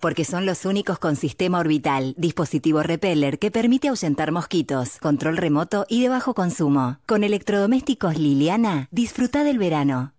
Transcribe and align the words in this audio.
Porque 0.00 0.24
son 0.24 0.46
los 0.46 0.64
únicos 0.64 0.98
con 0.98 1.16
sistema 1.16 1.58
orbital, 1.58 2.14
dispositivo 2.16 2.82
repeller 2.82 3.38
que 3.38 3.50
permite 3.50 3.88
ahuyentar 3.88 4.32
mosquitos, 4.32 4.98
control 4.98 5.36
remoto 5.36 5.84
y 5.88 6.02
de 6.02 6.08
bajo 6.08 6.34
consumo. 6.34 6.98
Con 7.06 7.24
electrodomésticos 7.24 8.18
Liliana, 8.18 8.88
disfruta 8.90 9.44
del 9.44 9.58
verano. 9.58 10.14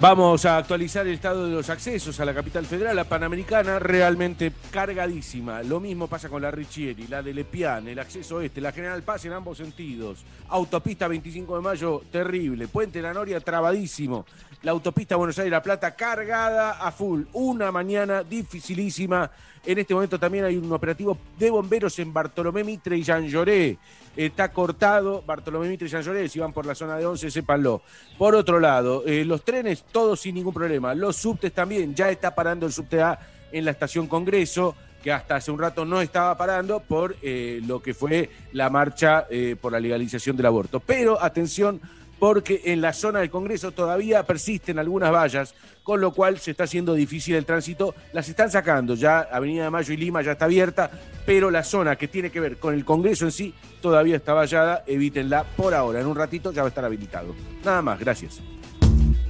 Vamos 0.00 0.44
a 0.44 0.58
actualizar 0.58 1.04
el 1.08 1.14
estado 1.14 1.46
de 1.46 1.52
los 1.52 1.68
accesos 1.70 2.20
a 2.20 2.24
la 2.24 2.32
capital 2.32 2.64
federal, 2.64 2.94
la 2.94 3.02
panamericana, 3.02 3.80
realmente 3.80 4.52
cargadísima. 4.70 5.60
Lo 5.64 5.80
mismo 5.80 6.06
pasa 6.06 6.28
con 6.28 6.40
la 6.40 6.52
Richieri, 6.52 7.08
la 7.08 7.20
de 7.20 7.34
Lepian, 7.34 7.88
el 7.88 7.98
acceso 7.98 8.40
este, 8.40 8.60
la 8.60 8.70
General 8.70 9.02
Paz 9.02 9.24
en 9.24 9.32
ambos 9.32 9.58
sentidos. 9.58 10.24
Autopista 10.50 11.08
25 11.08 11.56
de 11.56 11.62
mayo, 11.62 12.02
terrible. 12.12 12.68
Puente 12.68 13.02
La 13.02 13.12
Noria, 13.12 13.40
trabadísimo. 13.40 14.24
La 14.62 14.70
autopista 14.70 15.16
Buenos 15.16 15.36
Aires-La 15.36 15.64
Plata, 15.64 15.96
cargada 15.96 16.78
a 16.80 16.92
full. 16.92 17.24
Una 17.32 17.72
mañana 17.72 18.22
dificilísima. 18.22 19.28
En 19.64 19.78
este 19.78 19.94
momento 19.94 20.18
también 20.18 20.44
hay 20.44 20.56
un 20.56 20.72
operativo 20.72 21.18
de 21.38 21.50
bomberos 21.50 21.98
en 21.98 22.12
Bartolomé 22.12 22.64
Mitre 22.64 22.96
y 22.96 23.02
Jean 23.02 23.26
Lloré. 23.28 23.78
Está 24.16 24.50
cortado 24.50 25.22
Bartolomé 25.26 25.68
Mitre 25.68 25.86
y 25.86 25.90
Jean 25.90 26.02
Lloré. 26.02 26.28
Si 26.28 26.38
van 26.38 26.52
por 26.52 26.66
la 26.66 26.74
zona 26.74 26.96
de 26.96 27.06
11, 27.06 27.30
sépanlo. 27.30 27.82
Por 28.16 28.34
otro 28.34 28.60
lado, 28.60 29.04
eh, 29.06 29.24
los 29.24 29.44
trenes, 29.44 29.84
todos 29.92 30.20
sin 30.20 30.34
ningún 30.34 30.54
problema. 30.54 30.94
Los 30.94 31.16
subtes 31.16 31.52
también. 31.52 31.94
Ya 31.94 32.10
está 32.10 32.34
parando 32.34 32.66
el 32.66 32.72
subte 32.72 33.00
A 33.02 33.18
en 33.52 33.64
la 33.64 33.70
estación 33.70 34.06
Congreso 34.06 34.74
que 35.02 35.12
hasta 35.12 35.36
hace 35.36 35.50
un 35.50 35.58
rato 35.58 35.84
no 35.84 36.00
estaba 36.00 36.36
parando 36.36 36.80
por 36.80 37.16
eh, 37.22 37.60
lo 37.66 37.80
que 37.80 37.94
fue 37.94 38.30
la 38.52 38.68
marcha 38.68 39.26
eh, 39.30 39.56
por 39.60 39.72
la 39.72 39.80
legalización 39.80 40.36
del 40.36 40.46
aborto. 40.46 40.80
Pero 40.80 41.22
atención, 41.22 41.80
porque 42.18 42.62
en 42.64 42.80
la 42.80 42.92
zona 42.92 43.20
del 43.20 43.30
Congreso 43.30 43.72
todavía 43.72 44.24
persisten 44.24 44.78
algunas 44.78 45.12
vallas, 45.12 45.54
con 45.82 46.00
lo 46.00 46.12
cual 46.12 46.38
se 46.38 46.50
está 46.50 46.64
haciendo 46.64 46.94
difícil 46.94 47.34
el 47.34 47.46
tránsito. 47.46 47.94
Las 48.12 48.28
están 48.28 48.50
sacando, 48.50 48.94
ya 48.94 49.20
Avenida 49.20 49.64
de 49.64 49.70
Mayo 49.70 49.92
y 49.94 49.96
Lima 49.96 50.22
ya 50.22 50.32
está 50.32 50.46
abierta, 50.46 50.90
pero 51.24 51.50
la 51.50 51.62
zona 51.62 51.96
que 51.96 52.08
tiene 52.08 52.30
que 52.30 52.40
ver 52.40 52.58
con 52.58 52.74
el 52.74 52.84
Congreso 52.84 53.24
en 53.24 53.32
sí 53.32 53.54
todavía 53.80 54.16
está 54.16 54.32
vallada, 54.32 54.84
evítenla 54.86 55.44
por 55.56 55.74
ahora. 55.74 56.00
En 56.00 56.06
un 56.06 56.16
ratito 56.16 56.52
ya 56.52 56.62
va 56.62 56.68
a 56.68 56.70
estar 56.70 56.84
habilitado. 56.84 57.34
Nada 57.64 57.82
más, 57.82 57.98
gracias. 57.98 58.40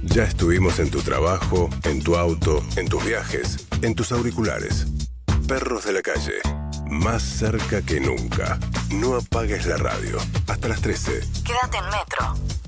Ya 0.03 0.23
estuvimos 0.23 0.79
en 0.79 0.89
tu 0.89 1.01
trabajo, 1.01 1.69
en 1.83 2.01
tu 2.01 2.15
auto, 2.15 2.63
en 2.77 2.87
tus 2.87 3.05
viajes, 3.05 3.67
en 3.81 3.95
tus 3.95 4.11
auriculares. 4.11 4.87
Perros 5.47 5.85
de 5.85 5.93
la 5.93 6.01
calle. 6.01 6.39
Más 6.89 7.21
cerca 7.21 7.81
que 7.81 7.99
nunca. 7.99 8.57
No 8.91 9.15
apagues 9.15 9.65
la 9.65 9.77
radio. 9.77 10.17
Hasta 10.47 10.67
las 10.67 10.81
13. 10.81 11.21
Quédate 11.43 11.77
en 11.77 11.85
metro. 11.85 12.58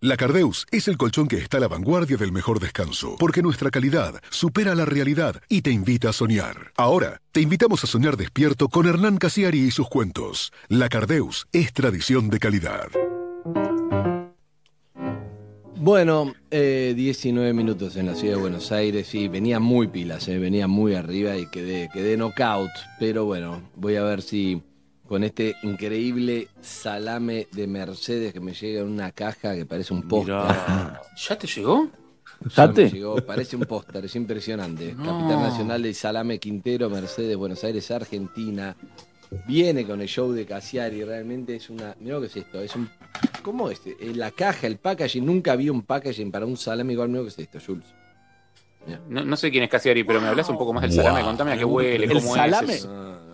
La 0.00 0.16
Cardeus 0.16 0.64
es 0.70 0.86
el 0.86 0.96
colchón 0.96 1.26
que 1.26 1.38
está 1.38 1.56
a 1.56 1.60
la 1.60 1.66
vanguardia 1.66 2.16
del 2.16 2.30
mejor 2.30 2.60
descanso, 2.60 3.16
porque 3.18 3.42
nuestra 3.42 3.68
calidad 3.72 4.22
supera 4.30 4.76
la 4.76 4.84
realidad 4.84 5.42
y 5.48 5.62
te 5.62 5.72
invita 5.72 6.10
a 6.10 6.12
soñar. 6.12 6.72
Ahora, 6.76 7.20
te 7.32 7.40
invitamos 7.40 7.82
a 7.82 7.88
soñar 7.88 8.16
despierto 8.16 8.68
con 8.68 8.86
Hernán 8.86 9.16
Casiari 9.16 9.58
y 9.58 9.72
sus 9.72 9.88
cuentos. 9.88 10.52
La 10.68 10.88
Cardeus 10.88 11.48
es 11.50 11.72
tradición 11.72 12.30
de 12.30 12.38
calidad. 12.38 12.86
Bueno, 15.74 16.32
19 16.52 17.52
minutos 17.52 17.96
en 17.96 18.06
la 18.06 18.14
ciudad 18.14 18.36
de 18.36 18.40
Buenos 18.40 18.70
Aires, 18.70 19.08
sí, 19.08 19.26
venía 19.26 19.58
muy 19.58 19.88
pilas, 19.88 20.28
eh, 20.28 20.38
venía 20.38 20.68
muy 20.68 20.94
arriba 20.94 21.36
y 21.36 21.46
quedé, 21.50 21.88
quedé 21.92 22.16
knockout, 22.16 22.70
pero 23.00 23.24
bueno, 23.24 23.68
voy 23.74 23.96
a 23.96 24.04
ver 24.04 24.22
si 24.22 24.62
con 25.08 25.24
este 25.24 25.56
increíble 25.62 26.48
salame 26.60 27.48
de 27.52 27.66
Mercedes 27.66 28.32
que 28.32 28.40
me 28.40 28.52
llega 28.52 28.82
en 28.82 28.88
una 28.88 29.10
caja 29.10 29.54
que 29.54 29.64
parece 29.64 29.94
un 29.94 30.02
póster. 30.02 30.36
¿Ya 30.36 31.38
te 31.38 31.46
llegó? 31.46 31.88
Ya 32.54 32.72
te 32.72 32.90
llegó, 32.90 33.16
parece 33.16 33.56
un 33.56 33.62
póster, 33.62 34.04
es 34.04 34.14
impresionante. 34.14 34.90
Capital 34.96 35.40
Nacional 35.40 35.82
de 35.82 35.94
Salame 35.94 36.38
Quintero, 36.38 36.90
Mercedes, 36.90 37.36
Buenos 37.36 37.64
Aires, 37.64 37.90
Argentina. 37.90 38.76
Viene 39.46 39.86
con 39.86 40.00
el 40.00 40.08
show 40.08 40.30
de 40.32 40.46
Casiari, 40.46 41.02
realmente 41.04 41.56
es 41.56 41.68
una. 41.70 41.96
Mirá 42.00 42.16
lo 42.16 42.20
que 42.20 42.26
es 42.28 42.36
esto, 42.36 42.60
es 42.60 42.76
un. 42.76 42.88
¿Cómo 43.42 43.70
es? 43.70 43.80
La 44.14 44.30
caja, 44.30 44.66
el 44.66 44.76
packaging, 44.76 45.24
nunca 45.24 45.56
vi 45.56 45.70
un 45.70 45.82
packaging 45.82 46.30
para 46.30 46.46
un 46.46 46.56
salame 46.56 46.92
igual, 46.92 47.08
mirá 47.08 47.20
lo 47.20 47.24
que 47.24 47.30
es 47.30 47.38
esto, 47.38 47.58
Jules. 47.64 47.86
No, 49.08 49.24
no, 49.24 49.36
sé 49.36 49.50
quién 49.50 49.64
es 49.64 49.70
Casiari, 49.70 50.04
pero 50.04 50.20
me 50.20 50.28
hablas 50.28 50.48
un 50.48 50.56
poco 50.56 50.72
más 50.72 50.82
del 50.82 50.92
salame. 50.92 51.22
Contame 51.22 51.52
a 51.52 51.58
qué 51.58 51.64
huele, 51.64 52.08
cómo 52.08 52.36
el 52.36 52.52
salame, 52.52 52.74
es. 52.74 52.88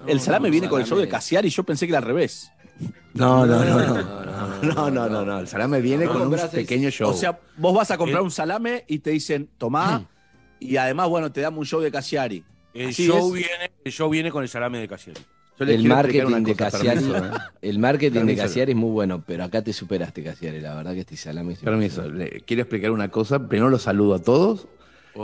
El 0.06 0.20
salame 0.20 0.50
viene 0.50 0.68
con 0.68 0.80
el 0.80 0.86
show 0.86 0.98
de 0.98 1.08
Casiari 1.08 1.48
y 1.48 1.50
yo 1.50 1.62
pensé 1.64 1.86
que 1.86 1.92
era 1.92 1.98
al 1.98 2.04
revés. 2.04 2.50
No, 3.14 3.46
no, 3.46 3.64
no, 3.64 3.86
no. 3.86 4.24
No, 4.62 4.90
no, 4.90 5.08
no, 5.08 5.24
no. 5.24 5.38
El 5.38 5.46
salame 5.48 5.80
viene 5.80 6.06
con 6.06 6.22
un 6.22 6.36
pequeño 6.50 6.90
show. 6.90 7.10
O 7.10 7.14
sea, 7.14 7.38
vos 7.56 7.74
vas 7.74 7.90
a 7.90 7.98
comprar 7.98 8.22
un 8.22 8.30
salame 8.30 8.84
y 8.88 8.98
te 9.00 9.10
dicen, 9.10 9.48
tomá, 9.58 10.08
y 10.58 10.76
además, 10.76 11.08
bueno, 11.08 11.30
te 11.30 11.40
damos 11.40 11.58
un 11.60 11.66
show 11.66 11.80
de 11.80 11.90
Casiari. 11.90 12.42
El 12.72 12.92
show, 12.92 13.30
viene, 13.30 13.70
el 13.84 13.92
show 13.92 14.10
viene 14.10 14.30
con 14.30 14.42
el 14.42 14.48
salame 14.48 14.78
de 14.78 14.88
Casiari. 14.88 15.20
El 15.60 15.84
marketing, 15.84 16.42
de 16.42 16.56
Casiari, 16.56 17.04
el 17.62 17.78
marketing 17.78 18.24
de 18.24 18.34
Casiari 18.34 18.72
es 18.72 18.76
muy 18.76 18.90
bueno, 18.90 19.22
pero 19.24 19.44
acá 19.44 19.62
te 19.62 19.72
superaste, 19.72 20.24
Casiari. 20.24 20.60
La 20.60 20.74
verdad 20.74 20.94
que 20.94 21.00
este 21.00 21.16
salame 21.16 21.52
es 21.52 21.60
Permiso, 21.60 22.08
le 22.10 22.40
quiero 22.40 22.62
explicar 22.62 22.90
una 22.90 23.10
cosa. 23.10 23.46
Primero 23.46 23.70
los 23.70 23.82
saludo 23.82 24.14
a 24.14 24.18
todos. 24.18 24.66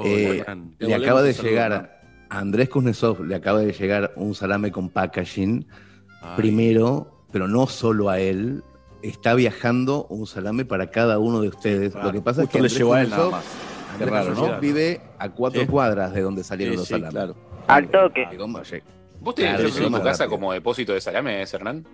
Eh, 0.05 0.45
le 0.79 0.95
acaba 0.95 1.23
de 1.23 1.33
llegar 1.33 2.00
a 2.31 2.39
Andrés 2.39 2.69
Kuznetsov, 2.69 3.25
le 3.25 3.35
acaba 3.35 3.61
de 3.61 3.73
llegar 3.73 4.13
un 4.17 4.35
salame 4.35 4.71
con 4.73 4.89
packaging. 4.89 5.67
Primero, 6.37 7.11
pero 7.33 7.49
no 7.49 7.67
solo 7.67 8.09
a 8.11 8.19
él, 8.21 8.63
está 9.03 9.35
viajando 9.35 10.07
un 10.11 10.27
salame 10.27 10.65
para 10.65 10.91
cada 10.91 11.19
uno 11.19 11.41
de 11.41 11.49
ustedes. 11.49 11.95
Lo 11.95 12.13
que 12.13 12.21
pasa 12.21 12.43
es 12.45 12.49
que 12.49 12.59
le 12.59 12.65
Andrés 12.67 12.79
llegó 12.79 12.95
a 12.95 13.03
él 13.03 13.11
nada 13.11 13.25
Kuznetsov- 13.25 13.31
más. 13.33 13.45
Qué 13.99 14.05
Andrés 14.05 14.11
raro, 14.11 14.29
¿no? 14.31 14.35
Kuznetsov 14.35 14.61
vive 14.61 15.01
a 15.19 15.29
cuatro 15.31 15.61
Sí. 15.63 15.67
cuadras 15.67 16.13
de 16.15 16.21
donde 16.23 16.45
salieron 16.45 16.75
Sí, 16.75 16.79
los 16.79 16.87
sí, 16.89 16.95
salames. 16.95 17.11
claro. 17.13 17.35
Al 17.67 17.89
toque. 17.91 18.29
¿Vos 19.23 19.35
tenés 19.35 19.57
Claro, 19.73 19.89
tu 19.89 19.93
casa 20.03 20.25
rápido. 20.25 20.31
como 20.31 20.53
depósito 20.53 20.93
de 20.93 21.01
salames, 21.01 21.53
Hernán? 21.53 21.85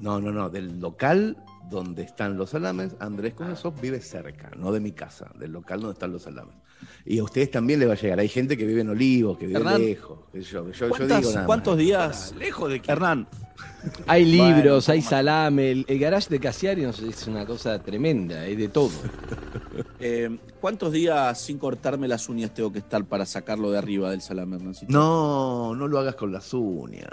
No, 0.00 0.20
no, 0.20 0.32
no, 0.32 0.50
del 0.50 0.80
local 0.80 1.36
donde 1.70 2.02
están 2.02 2.36
los 2.36 2.50
salames, 2.50 2.94
Andrés 3.00 3.34
Kuznetsov 3.34 3.80
vive 3.80 4.00
cerca, 4.00 4.50
no 4.56 4.70
de 4.72 4.80
mi 4.80 4.92
casa, 4.92 5.30
del 5.38 5.52
local 5.52 5.80
donde 5.80 5.94
están 5.94 6.12
los 6.12 6.22
salames. 6.22 6.54
Y 7.06 7.18
a 7.18 7.24
ustedes 7.24 7.50
también 7.50 7.78
les 7.80 7.88
va 7.88 7.94
a 7.94 7.96
llegar. 7.96 8.18
Hay 8.18 8.28
gente 8.28 8.56
que 8.58 8.66
vive 8.66 8.82
en 8.82 8.90
Olivos, 8.90 9.38
que 9.38 9.46
vive 9.46 9.58
Hernán, 9.58 9.80
lejos. 9.80 10.18
qué 10.32 10.42
sé 10.42 10.50
yo, 10.50 10.66
yo, 10.66 10.72
yo 10.72 10.88
¿Cuántas- 10.90 11.20
digo 11.20 11.32
nada 11.32 11.46
¿Cuántos 11.46 11.74
más. 11.76 11.78
días? 11.84 12.34
Lejos 12.38 12.68
de 12.70 12.82
Hernán, 12.86 13.28
Hay 14.06 14.36
Bueno, 14.36 14.56
libros, 14.56 14.88
hay 14.88 15.00
salame, 15.00 15.70
el, 15.70 15.84
el 15.88 15.98
garage 15.98 16.28
de 16.28 16.40
Casiari 16.40 16.82
no 16.82 16.92
sé, 16.92 17.08
es 17.08 17.26
una 17.26 17.46
cosa 17.46 17.80
tremenda, 17.82 18.40
hay 18.40 18.56
de 18.56 18.68
todo. 18.68 18.90
eh, 20.00 20.38
¿cuántos 20.60 20.92
días 20.92 21.40
sin 21.40 21.58
cortarme 21.58 22.08
las 22.08 22.28
uñas 22.28 22.52
tengo 22.52 22.72
que 22.72 22.78
estar 22.80 23.04
para 23.06 23.24
sacarlo 23.26 23.70
de 23.70 23.78
arriba 23.78 24.10
del 24.10 24.20
salame, 24.20 24.56
Hernancito? 24.56 24.92
No, 24.92 25.74
no 25.74 25.86
lo 25.88 25.98
hagas 25.98 26.14
con 26.16 26.32
las 26.32 26.52
uñas. 26.52 27.10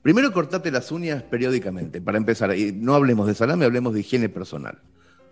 Primero 0.00 0.32
cortate 0.32 0.70
las 0.70 0.90
uñas 0.92 1.22
periódicamente, 1.22 2.00
para 2.00 2.18
empezar. 2.18 2.56
Y 2.56 2.72
no 2.72 2.94
hablemos 2.94 3.26
de 3.26 3.34
salame, 3.34 3.64
hablemos 3.64 3.94
de 3.94 4.00
higiene 4.00 4.28
personal. 4.28 4.78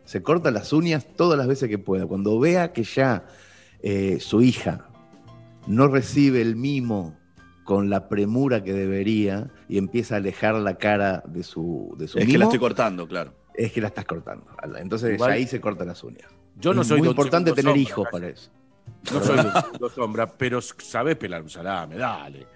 Se 0.04 0.22
corta 0.22 0.50
las 0.50 0.72
uñas 0.72 1.06
todas 1.16 1.38
las 1.38 1.46
veces 1.46 1.68
que 1.68 1.78
pueda. 1.78 2.06
Cuando 2.06 2.38
vea 2.38 2.72
que 2.72 2.82
ya 2.82 3.26
eh, 3.82 4.18
su 4.20 4.42
hija 4.42 4.86
no 5.66 5.88
recibe 5.88 6.42
el 6.42 6.56
mimo 6.56 7.16
con 7.64 7.88
la 7.90 8.08
premura 8.08 8.64
que 8.64 8.72
debería 8.72 9.50
y 9.68 9.78
empieza 9.78 10.14
a 10.16 10.18
alejar 10.18 10.54
la 10.56 10.76
cara 10.78 11.22
de 11.26 11.42
su, 11.44 11.94
de 11.98 12.08
su 12.08 12.18
Es 12.18 12.26
mimo, 12.26 12.32
que 12.34 12.38
la 12.38 12.44
estoy 12.46 12.58
cortando, 12.58 13.06
claro. 13.06 13.32
es 13.54 13.70
que 13.72 13.80
la 13.80 13.88
estás 13.88 14.04
cortando. 14.06 14.46
Entonces 14.78 15.14
Igual- 15.14 15.30
ahí 15.32 15.46
se 15.46 15.60
cortan 15.60 15.86
las 15.86 16.02
uñas. 16.02 16.26
Yo 16.58 16.74
no 16.74 16.82
Es 16.82 16.88
soy 16.88 16.98
muy 16.98 17.08
importante 17.08 17.52
tener 17.52 17.64
Sombra, 17.72 17.80
hijos 17.80 18.04
casi. 18.04 18.12
para 18.12 18.28
eso. 18.28 18.50
No 19.12 19.22
soy 19.22 19.38
Segundo 19.38 19.88
sombra, 19.90 20.26
pero 20.26 20.60
sabés 20.60 21.16
pelar 21.16 21.42
un 21.42 21.48
salame, 21.50 21.96
dale. 21.96 22.46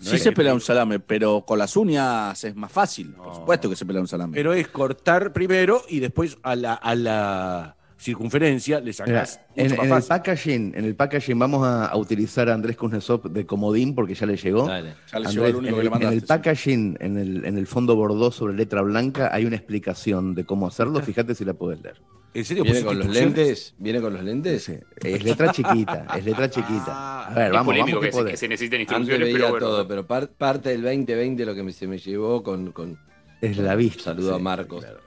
No 0.00 0.10
Sí 0.10 0.18
se 0.18 0.30
que- 0.30 0.36
pelea 0.36 0.54
un 0.54 0.60
salame, 0.60 0.98
pero 1.00 1.44
con 1.46 1.58
las 1.58 1.76
uñas 1.76 2.42
es 2.44 2.56
más 2.56 2.72
fácil. 2.72 3.12
Por 3.14 3.34
supuesto 3.34 3.68
que 3.68 3.76
se 3.76 3.84
pelea 3.86 4.00
un 4.00 4.08
salame. 4.08 4.34
Pero 4.34 4.52
es 4.54 4.68
cortar 4.68 5.32
primero 5.32 5.82
y 5.88 6.00
después 6.00 6.38
a 6.42 6.56
la, 6.56 6.74
a 6.74 6.94
la 6.94 7.76
circunferencia 7.98 8.78
le 8.78 8.84
Mira, 8.92 8.94
sacás 9.26 9.40
en, 9.56 9.68
mucho 9.72 9.76
más 9.84 9.90
en 9.90 9.96
el 9.96 10.02
packaging, 10.08 10.72
en 10.74 10.84
el 10.86 10.96
packaging 10.96 11.38
vamos 11.38 11.66
a, 11.66 11.84
a 11.86 11.96
utilizar 11.98 12.48
a 12.48 12.54
Andrés 12.54 12.76
Kuznetsov 12.78 13.30
de 13.30 13.44
comodín 13.44 13.94
porque 13.94 14.14
ya 14.14 14.24
le 14.26 14.36
llegó. 14.36 14.66
Dale. 14.66 14.94
ya 15.12 15.18
le 15.18 15.26
Andrés, 15.28 15.34
llegó 15.34 15.46
el 15.46 15.56
único 15.56 15.68
en, 15.68 15.74
que 15.74 15.80
el, 15.80 15.84
le 15.84 15.90
mandaste. 15.90 16.06
en 16.06 16.14
el 16.14 16.20
sí. 16.22 16.26
packaging, 16.26 16.96
en 17.00 17.16
el, 17.18 17.44
en 17.44 17.58
el 17.58 17.66
fondo 17.66 17.96
bordó 17.96 18.30
sobre 18.30 18.54
letra 18.54 18.80
blanca, 18.80 19.28
hay 19.32 19.44
una 19.44 19.56
explicación 19.56 20.34
de 20.34 20.44
cómo 20.46 20.66
hacerlo. 20.66 21.00
Fíjate 21.02 21.34
si 21.34 21.44
la 21.44 21.52
puedes 21.54 21.82
leer. 21.82 22.00
¿En 22.32 22.44
serio 22.44 22.62
¿Viene 22.62 22.82
con 22.84 22.98
los 22.98 23.08
lentes? 23.08 23.74
¿Viene 23.78 24.00
con 24.00 24.12
los 24.14 24.22
lentes? 24.22 24.62
Sí, 24.64 24.74
Es 25.02 25.24
letra 25.24 25.50
chiquita, 25.52 26.06
es 26.16 26.24
letra 26.24 26.48
chiquita. 26.48 27.26
A 27.26 27.34
ver, 27.34 27.46
es 27.46 27.52
vamos, 27.52 27.66
polémico 27.66 27.98
vamos 28.00 28.00
que 28.02 28.10
que, 28.10 28.24
se, 28.24 28.30
que 28.30 28.36
se 28.36 28.48
necesiten 28.48 28.80
Antes 28.82 28.98
instrucciones, 28.98 29.26
veía 29.26 29.38
pero 29.38 29.50
bueno. 29.50 29.66
todo, 29.66 29.88
pero 29.88 30.06
par- 30.06 30.28
parte 30.30 30.68
del 30.70 30.82
2020 30.82 31.44
lo 31.44 31.54
que 31.54 31.62
me- 31.64 31.72
se 31.72 31.86
me 31.88 31.98
llevó 31.98 32.42
con, 32.42 32.70
con 32.72 32.98
Es 33.40 33.56
la 33.56 33.74
vista. 33.74 34.04
Saludo 34.04 34.34
a 34.34 34.36
sí, 34.38 34.42
Marcos. 34.42 34.84
claro. 34.84 35.00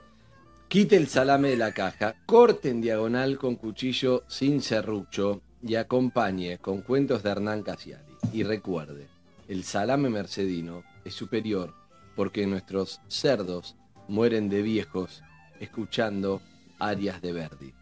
Quite 0.68 0.96
el 0.96 1.06
salame 1.08 1.50
de 1.50 1.56
la 1.56 1.72
caja, 1.72 2.14
corte 2.26 2.68
en 2.68 2.80
diagonal 2.82 3.38
con 3.38 3.56
cuchillo 3.56 4.24
sin 4.28 4.60
serrucho 4.60 5.40
y 5.62 5.76
acompañe 5.76 6.58
con 6.58 6.82
cuentos 6.82 7.22
de 7.22 7.30
Hernán 7.30 7.62
Casiari. 7.62 8.02
Y 8.32 8.42
recuerde, 8.42 9.06
el 9.48 9.64
salame 9.64 10.10
mercedino 10.10 10.82
es 11.04 11.14
superior 11.14 11.72
porque 12.16 12.46
nuestros 12.46 13.00
cerdos 13.08 13.76
mueren 14.08 14.48
de 14.50 14.60
viejos 14.62 15.22
escuchando 15.60 16.42
arias 16.78 17.20
de 17.22 17.32
Verdi. 17.32 17.72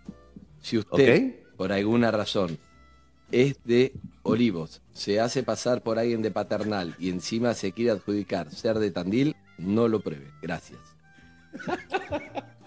Si 0.61 0.79
usted, 0.79 1.37
por 1.57 1.73
alguna 1.73 2.11
razón, 2.11 2.59
es 3.31 3.57
de 3.65 3.93
Olivos. 4.23 4.81
Se 4.93 5.21
hace 5.21 5.43
pasar 5.43 5.83
por 5.83 5.99
alguien 5.99 6.23
de 6.23 6.31
Paternal 6.31 6.95
y 6.99 7.11
encima 7.11 7.55
se 7.55 7.73
quiere 7.73 7.91
adjudicar 7.91 8.51
ser 8.51 8.79
de 8.79 8.91
Tandil, 8.91 9.35
no 9.59 9.89
lo 9.89 10.01
pruebe. 10.01 10.31
Gracias. 10.41 10.81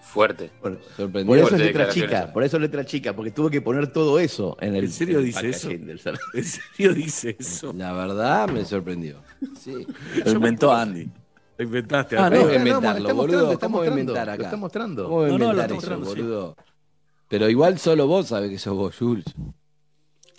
Fuerte. 0.00 0.50
Por, 0.60 0.80
Sorprendido. 0.96 1.26
por 1.26 1.38
eso 1.38 1.56
es 1.56 1.60
letra 1.60 1.88
chica, 1.88 2.32
por 2.32 2.44
eso 2.44 2.56
es 2.56 2.62
letra 2.62 2.84
chica, 2.84 3.14
porque 3.14 3.32
tuvo 3.32 3.50
que 3.50 3.60
poner 3.60 3.88
todo 3.88 4.18
eso 4.18 4.56
en 4.60 4.76
el 4.76 4.84
¿En 4.84 4.90
serio 4.92 5.18
el 5.18 5.24
dice 5.26 5.48
eso? 5.48 5.68
del. 5.68 6.00
¿En 6.34 6.44
serio 6.44 6.94
dice 6.94 7.36
eso? 7.38 7.72
La 7.72 7.92
verdad 7.92 8.48
me 8.48 8.64
sorprendió. 8.64 9.20
Sí. 9.58 9.86
Lo 10.24 10.32
inventó 10.32 10.72
Andy. 10.72 11.10
Lo 11.58 11.64
inventaste. 11.64 12.16
Ah, 12.18 12.28
no, 12.30 12.44
no, 12.46 12.54
inventarlo, 12.54 12.82
lo 12.82 13.08
está 13.08 13.12
boludo. 13.12 13.14
mostrando, 13.14 13.52
está 13.52 13.66
¿Cómo 13.66 13.78
voy 13.78 13.86
a 13.86 13.90
mostrando, 13.90 14.00
inventar 14.00 14.26
lo 14.26 14.32
acá? 14.32 14.42
está 14.44 14.56
mostrando. 14.56 15.04
¿Cómo 15.08 15.26
No, 15.26 15.38
no, 15.38 15.52
lo 15.52 15.60
está 15.62 15.64
eso, 15.66 15.74
mostrando, 15.74 16.06
sí. 16.06 16.20
boludo? 16.20 16.56
Pero 17.28 17.48
igual 17.48 17.78
solo 17.78 18.06
vos 18.06 18.28
sabés 18.28 18.50
que 18.50 18.58
sos 18.58 18.74
vos, 18.76 18.96
Jules. 18.96 19.24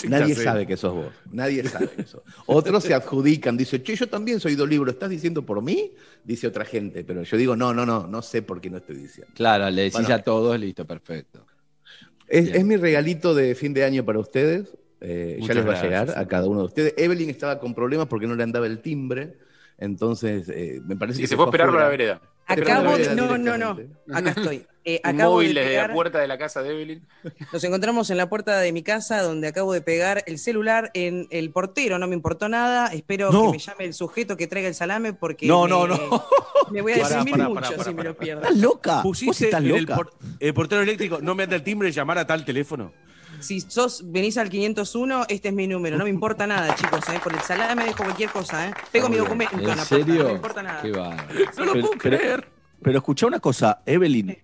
Nadie 0.08 0.36
sabe 0.36 0.68
que 0.68 0.78
sos 0.78 0.94
vos. 0.94 1.12
Nadie 1.32 1.64
sabe 1.68 1.90
que 1.90 2.04
sos. 2.06 2.22
Otros 2.46 2.84
se 2.84 2.94
adjudican, 2.94 3.58
dice, 3.58 3.82
che, 3.82 3.96
yo 3.96 4.08
también 4.08 4.40
soy 4.40 4.56
libro, 4.68 4.92
¿estás 4.92 5.10
diciendo 5.10 5.44
por 5.44 5.62
mí? 5.64 5.92
Dice 6.24 6.46
otra 6.46 6.66
gente, 6.66 7.04
pero 7.04 7.24
yo 7.24 7.36
digo, 7.36 7.56
no, 7.56 7.74
no, 7.74 7.84
no, 7.86 8.06
no 8.06 8.22
sé 8.22 8.44
por 8.44 8.62
qué 8.62 8.70
no 8.70 8.78
estoy 8.78 8.98
diciendo. 8.98 9.34
Claro, 9.36 9.68
le 9.72 9.84
decís 9.84 10.00
Bueno. 10.00 10.14
a 10.16 10.20
todos, 10.20 10.60
listo, 10.60 10.86
perfecto. 10.86 11.46
Es, 12.28 12.64
mi 12.64 12.76
regalito 12.78 13.34
de 13.34 13.56
fin 13.56 13.74
de 13.74 13.86
año 13.86 14.06
para 14.06 14.20
ustedes. 14.20 14.78
eh, 15.02 15.40
ya 15.42 15.54
les 15.56 15.68
va 15.68 15.80
a 15.80 15.82
llegar 15.84 16.14
a 16.16 16.28
cada 16.28 16.46
uno 16.48 16.60
de 16.60 16.66
ustedes. 16.66 16.94
Evelyn 16.98 17.30
estaba 17.30 17.60
con 17.60 17.74
problemas 17.74 18.08
porque 18.08 18.28
no 18.28 18.36
le 18.36 18.44
andaba 18.44 18.68
el 18.68 18.80
timbre. 18.82 19.38
Entonces, 19.78 20.50
eh, 20.50 20.82
me 20.86 20.96
parece 20.96 21.20
Y 21.20 21.22
que 21.24 21.28
se 21.28 21.36
fue 21.36 21.46
a 21.46 21.48
esperarlo 21.50 21.78
a 21.78 21.84
la 21.84 21.88
vereda. 21.90 22.22
Acabo 22.48 22.84
la 22.86 22.92
de. 22.94 22.98
vereda 23.10 23.16
No, 23.16 23.38
no, 23.38 23.58
no. 23.58 23.78
Acá 24.16 24.30
estoy. 24.30 24.66
Eh, 24.86 25.02
acabo 25.04 25.34
móvil 25.34 25.54
de 25.54 25.60
desde 25.62 25.76
la 25.76 25.82
pegar- 25.84 25.94
puerta 25.94 26.20
de 26.20 26.28
la 26.28 26.38
casa 26.38 26.64
de 26.64 26.70
Evelyn. 26.72 27.06
Nos 27.54 27.64
encontramos 27.64 28.10
en 28.10 28.18
la 28.18 28.30
puerta 28.30 28.58
de 28.60 28.72
mi 28.72 28.84
casa 28.84 29.22
donde 29.22 29.48
acabo 29.50 29.74
de 29.74 29.82
pegar 29.82 30.24
el 30.28 30.40
celular 30.40 30.90
en 30.94 31.28
el 31.30 31.52
portero. 31.52 32.00
No 32.00 32.08
me 32.08 32.16
importó 32.16 32.48
nada. 32.50 32.88
Espero 32.88 33.32
No. 33.32 33.48
que 33.52 33.58
me 33.58 33.60
llame 33.60 33.86
el 33.86 33.94
sujeto 33.94 34.36
que 34.38 34.48
traiga 34.48 34.70
el 34.70 34.76
salame 34.76 35.14
porque. 35.14 35.46
No, 35.46 35.66
me, 35.66 35.70
no, 35.70 35.88
no. 35.88 35.98
Me 36.72 36.82
voy 36.82 36.94
a 36.94 37.04
pará, 37.04 37.24
mucho 37.24 37.54
pará, 37.54 37.68
si 37.70 37.76
pará, 37.76 37.92
me 37.94 38.04
lo 38.04 38.18
pierdo. 38.18 38.42
¿Estás 38.42 38.58
loca? 38.58 38.96
¿Vos 38.96 39.04
¿Pusiste 39.04 39.46
estás 39.46 39.62
en 39.64 39.68
el, 39.72 39.82
loca? 39.84 39.96
por- 39.96 40.14
el 40.40 40.54
portero 40.54 40.82
eléctrico, 40.82 41.20
no 41.22 41.34
me 41.34 41.44
anda 41.44 41.56
el 41.56 41.64
timbre, 41.64 41.92
llamar 41.94 42.18
a 42.18 42.28
tal 42.28 42.44
teléfono? 42.44 42.92
Si 43.40 43.62
sos, 43.62 44.04
venís 44.12 44.38
al 44.38 44.50
501, 44.50 45.26
este 45.30 45.50
es 45.50 45.54
mi 45.54 45.68
número. 45.68 45.98
No 45.98 46.04
me 46.04 46.10
importa 46.10 46.48
nada, 46.48 46.76
chicos. 46.76 47.02
¿eh? 47.10 47.20
Por 47.24 47.34
el 47.34 47.40
salame 47.42 47.86
dejo 47.86 48.04
cualquier 48.04 48.30
cosa. 48.30 48.70
¿eh? 48.70 48.74
Pego 48.92 49.10
mi 49.10 49.18
documento 49.18 49.56
en 49.56 49.62
¿En 49.62 49.68
la 49.78 49.86
puerta. 49.86 50.06
No 50.14 50.24
me 50.26 50.32
importa 50.34 50.64
nada. 50.64 50.82
Qué 50.82 50.92
va. 50.92 51.16
No 51.58 51.66
lo 51.66 51.74
Pero- 51.74 51.86
puedo 51.88 51.90
pero- 52.02 52.18
creer. 52.18 52.48
Pero 52.82 52.98
escucha 53.00 53.26
una 53.28 53.40
cosa, 53.40 53.82
Evelyn. 53.86 54.38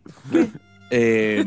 eh, 0.90 1.46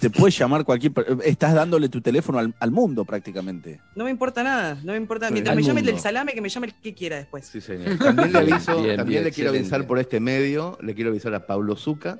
te 0.00 0.08
puedes 0.10 0.36
llamar 0.38 0.64
cualquier. 0.64 0.92
Estás 1.24 1.54
dándole 1.54 1.88
tu 1.88 2.00
teléfono 2.00 2.38
al, 2.38 2.54
al 2.58 2.70
mundo 2.70 3.04
prácticamente. 3.04 3.80
No 3.94 4.04
me 4.04 4.10
importa 4.10 4.42
nada. 4.42 4.78
No 4.82 4.92
me 4.92 4.98
importa. 4.98 5.30
Mientras 5.30 5.52
Al 5.52 5.56
me 5.56 5.62
llame 5.62 5.80
el 5.80 5.84
mundo. 5.86 5.92
del 5.92 6.00
salame, 6.02 6.32
que 6.32 6.40
me 6.40 6.48
llame 6.48 6.68
el 6.68 6.74
que 6.74 6.94
quiera 6.94 7.16
después. 7.16 7.46
Sí, 7.46 7.60
señor. 7.60 7.98
También 7.98 8.32
le 8.32 8.38
aviso, 8.38 8.82
Bien, 8.82 8.96
también 8.96 9.06
bien, 9.06 9.24
le 9.24 9.32
quiero 9.32 9.50
avisar 9.50 9.86
por 9.86 9.98
este 9.98 10.20
medio, 10.20 10.78
le 10.80 10.94
quiero 10.94 11.10
avisar 11.10 11.34
a 11.34 11.46
Pablo 11.46 11.76
Zuca, 11.76 12.18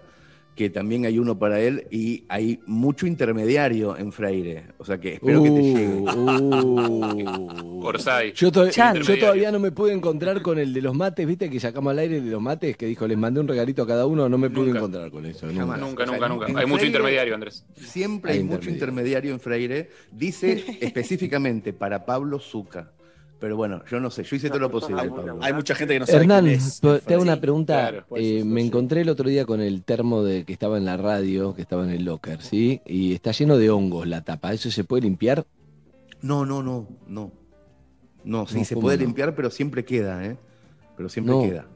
que 0.60 0.68
también 0.68 1.06
hay 1.06 1.18
uno 1.18 1.38
para 1.38 1.58
él 1.58 1.86
y 1.90 2.24
hay 2.28 2.60
mucho 2.66 3.06
intermediario 3.06 3.96
en 3.96 4.12
Freire. 4.12 4.64
O 4.76 4.84
sea 4.84 5.00
que 5.00 5.14
espero 5.14 5.42
que 5.42 5.50
te 5.52 5.62
llegue. 5.62 5.86
Uh, 5.88 7.80
uh. 7.80 7.86
Orsay. 7.86 8.34
Yo, 8.34 8.52
to- 8.52 8.68
Chan. 8.68 8.96
yo 9.00 9.18
todavía 9.18 9.50
no 9.50 9.58
me 9.58 9.72
pude 9.72 9.94
encontrar 9.94 10.42
con 10.42 10.58
el 10.58 10.74
de 10.74 10.82
los 10.82 10.94
mates, 10.94 11.26
viste 11.26 11.48
que 11.48 11.58
sacamos 11.58 11.92
al 11.92 11.98
aire 12.00 12.20
de 12.20 12.30
los 12.30 12.42
mates, 12.42 12.76
que 12.76 12.84
dijo, 12.84 13.08
les 13.08 13.16
mandé 13.16 13.40
un 13.40 13.48
regalito 13.48 13.82
a 13.84 13.86
cada 13.86 14.04
uno, 14.06 14.28
no 14.28 14.36
me 14.36 14.50
pude 14.50 14.66
Nunca. 14.66 14.78
encontrar 14.80 15.10
con 15.10 15.24
eso. 15.24 15.46
Jamás. 15.46 15.80
nunca. 15.80 15.80
Nunca, 15.80 16.02
O 16.02 16.06
sea, 16.06 16.14
nunca, 16.14 16.26
en- 16.26 16.32
nunca. 16.32 16.46
en 16.50 16.58
Hay 16.58 16.66
mucho 16.66 16.80
Freire- 16.80 16.86
intermediario, 16.88 17.34
Andrés. 17.34 17.64
Siempre 17.76 18.32
Hay 18.32 18.38
hay 18.40 18.44
mucho 18.44 18.68
intermediario 18.68 19.32
en 19.32 19.40
Freire. 19.40 19.88
Dice 20.12 20.62
específicamente 20.82 21.72
para 21.72 22.04
Pablo 22.04 22.38
Zuca. 22.38 22.92
Pero 23.40 23.56
bueno, 23.56 23.82
yo 23.90 23.98
no 24.00 24.10
sé, 24.10 24.22
yo 24.22 24.36
hice 24.36 24.48
todo 24.48 24.58
lo 24.58 24.70
posible, 24.70 25.08
Pablo. 25.08 25.38
Hay 25.40 25.54
mucha 25.54 25.74
gente 25.74 25.94
que 25.94 26.00
no 26.00 26.06
sabe 26.06 26.18
Hernán, 26.18 26.44
quién 26.44 26.56
es. 26.56 26.78
po- 26.80 26.98
te 26.98 27.14
hago 27.14 27.22
una 27.22 27.34
Sí, 27.36 27.40
pregunta. 27.40 27.72
claro, 27.88 28.04
por 28.06 28.18
eso 28.18 28.34
Eh, 28.40 28.44
me 28.44 28.60
encontré 28.60 29.00
el 29.00 29.08
otro 29.08 29.28
día 29.30 29.46
con 29.46 29.62
el 29.62 29.82
termo 29.82 30.22
de 30.22 30.44
que 30.44 30.52
estaba 30.52 30.76
en 30.76 30.84
la 30.84 30.98
radio, 30.98 31.54
que 31.54 31.62
estaba 31.62 31.84
en 31.84 31.90
el 31.90 32.04
locker, 32.04 32.42
¿sí? 32.42 32.82
Y 32.84 33.14
está 33.14 33.32
lleno 33.32 33.56
de 33.56 33.70
hongos 33.70 34.06
la 34.06 34.20
tapa. 34.22 34.52
¿Eso 34.52 34.70
se 34.70 34.84
puede 34.84 35.02
limpiar? 35.04 35.46
No, 36.20 36.44
no, 36.44 36.62
no, 36.62 36.86
no. 37.08 37.32
No, 38.24 38.46
sí, 38.46 38.58
No, 38.58 38.64
se 38.66 38.74
¿cómo 38.74 38.82
puede 38.84 38.98
no? 38.98 39.04
limpiar, 39.04 39.34
pero 39.34 39.48
siempre 39.50 39.86
queda, 39.86 40.22
¿eh? 40.26 40.36
Pero 40.98 41.08
siempre 41.08 41.34
No. 41.34 41.40
queda. 41.42 41.66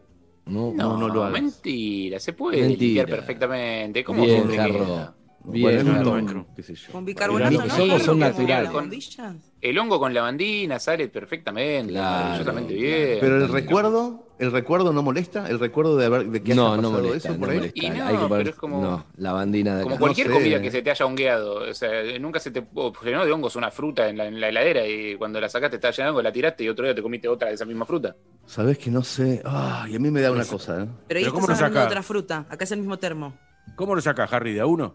No. 0.45 0.75
No, 0.75 0.99
no 0.99 1.09
lo 1.09 1.25
hagas. 1.25 1.41
Mentira, 1.41 2.21
se 2.21 2.35
puede 2.35 2.61
Mentira. 2.61 2.85
limpiar 3.03 3.07
perfectamente. 3.09 4.05
¿Cómo 4.05 4.23
Bien, 4.27 4.37
siempre 4.37 4.57
Jarro. 4.59 4.85
queda? 4.85 5.15
Bien, 5.47 5.63
Bueno. 5.87 6.47
Con 6.93 7.05
bicarbonato, 7.07 7.53
Los 7.53 7.79
¿no? 7.79 7.85
hongos 7.85 8.03
son 8.03 8.19
naturales. 8.19 8.71
bombilla. 8.71 9.35
El 9.65 9.79
hongo 9.79 9.99
con 9.99 10.13
lavandina 10.13 10.79
sale 10.79 11.09
perfectamente, 11.09 11.95
Claro, 11.95 12.17
maravillosamente 12.25 12.75
bien. 12.75 13.17
Pero 13.19 13.39
el 13.39 13.49
recuerdo, 13.49 14.27
el 14.39 14.53
recuerdo 14.53 14.93
no 14.93 15.03
molesta, 15.03 15.49
el 15.49 15.59
recuerdo 15.59 15.97
de 15.97 16.05
haber 16.05 16.27
de 16.27 16.43
que 16.43 16.55
No, 16.55 16.75
haya 16.75 16.83
no 16.83 16.91
pasado 16.91 17.03
molesta, 17.07 17.29
eso 17.31 17.33
no 17.33 17.41
por 17.41 17.49
ahí. 17.49 17.57
molesta. 17.57 17.81
Y 17.87 17.89
no, 17.89 18.05
Hay 18.07 18.15
que 18.17 18.23
poner- 18.25 18.29
pero 18.29 18.51
es 18.51 18.57
como- 18.57 18.83
No, 18.83 19.07
la 19.17 19.33
bandina 19.33 19.77
de 19.77 19.83
Como 19.85 19.95
acá. 19.95 20.01
cualquier 20.01 20.27
No 20.29 20.35
sé. 20.35 20.41
comida 20.43 20.61
que 20.61 20.71
se 20.71 20.83
te 20.83 20.91
haya 20.91 21.07
hongueado. 21.07 21.55
O 21.71 21.73
sea, 21.73 22.19
nunca 22.21 22.41
se 22.41 22.51
te 22.51 22.63
llenó 23.05 23.25
de 23.25 23.33
hongos 23.33 23.57
una 23.57 23.71
fruta 23.71 24.07
en 24.07 24.19
la, 24.19 24.27
en 24.27 24.39
la 24.39 24.51
heladera 24.51 24.87
y 24.87 25.17
cuando 25.17 25.41
la 25.41 25.49
sacaste 25.49 25.77
estaba 25.77 25.93
llena 25.95 26.13
de 26.13 26.23
la 26.23 26.31
tiraste 26.33 26.63
y 26.65 26.69
otro 26.69 26.85
día 26.85 26.95
te 26.95 27.01
comiste 27.01 27.27
otra 27.27 27.49
de 27.49 27.55
esa 27.55 27.65
misma 27.65 27.87
fruta. 27.87 28.15
Sabes 28.45 28.77
que 28.77 28.91
no 28.91 29.03
sé. 29.03 29.41
Ay, 29.47 29.97
a 29.97 29.99
mí 29.99 30.11
me 30.11 30.21
da 30.21 30.31
una 30.31 30.45
cosa, 30.45 30.83
¿eh? 30.83 30.87
Pero 31.09 31.19
ahí 31.19 31.25
Pero 31.25 31.33
¿cómo 31.33 31.47
lo 31.47 31.57
saca? 31.57 31.85
otra 31.87 32.03
fruta. 32.03 32.45
Acá 32.51 32.65
es 32.65 32.73
el 32.73 32.81
mismo 32.81 32.99
termo. 32.99 33.33
¿Cómo 33.77 33.95
lo 33.95 34.03
sacas, 34.03 34.31
Harry? 34.31 34.53
¿De 34.53 34.61
a 34.61 34.67
uno? 34.67 34.95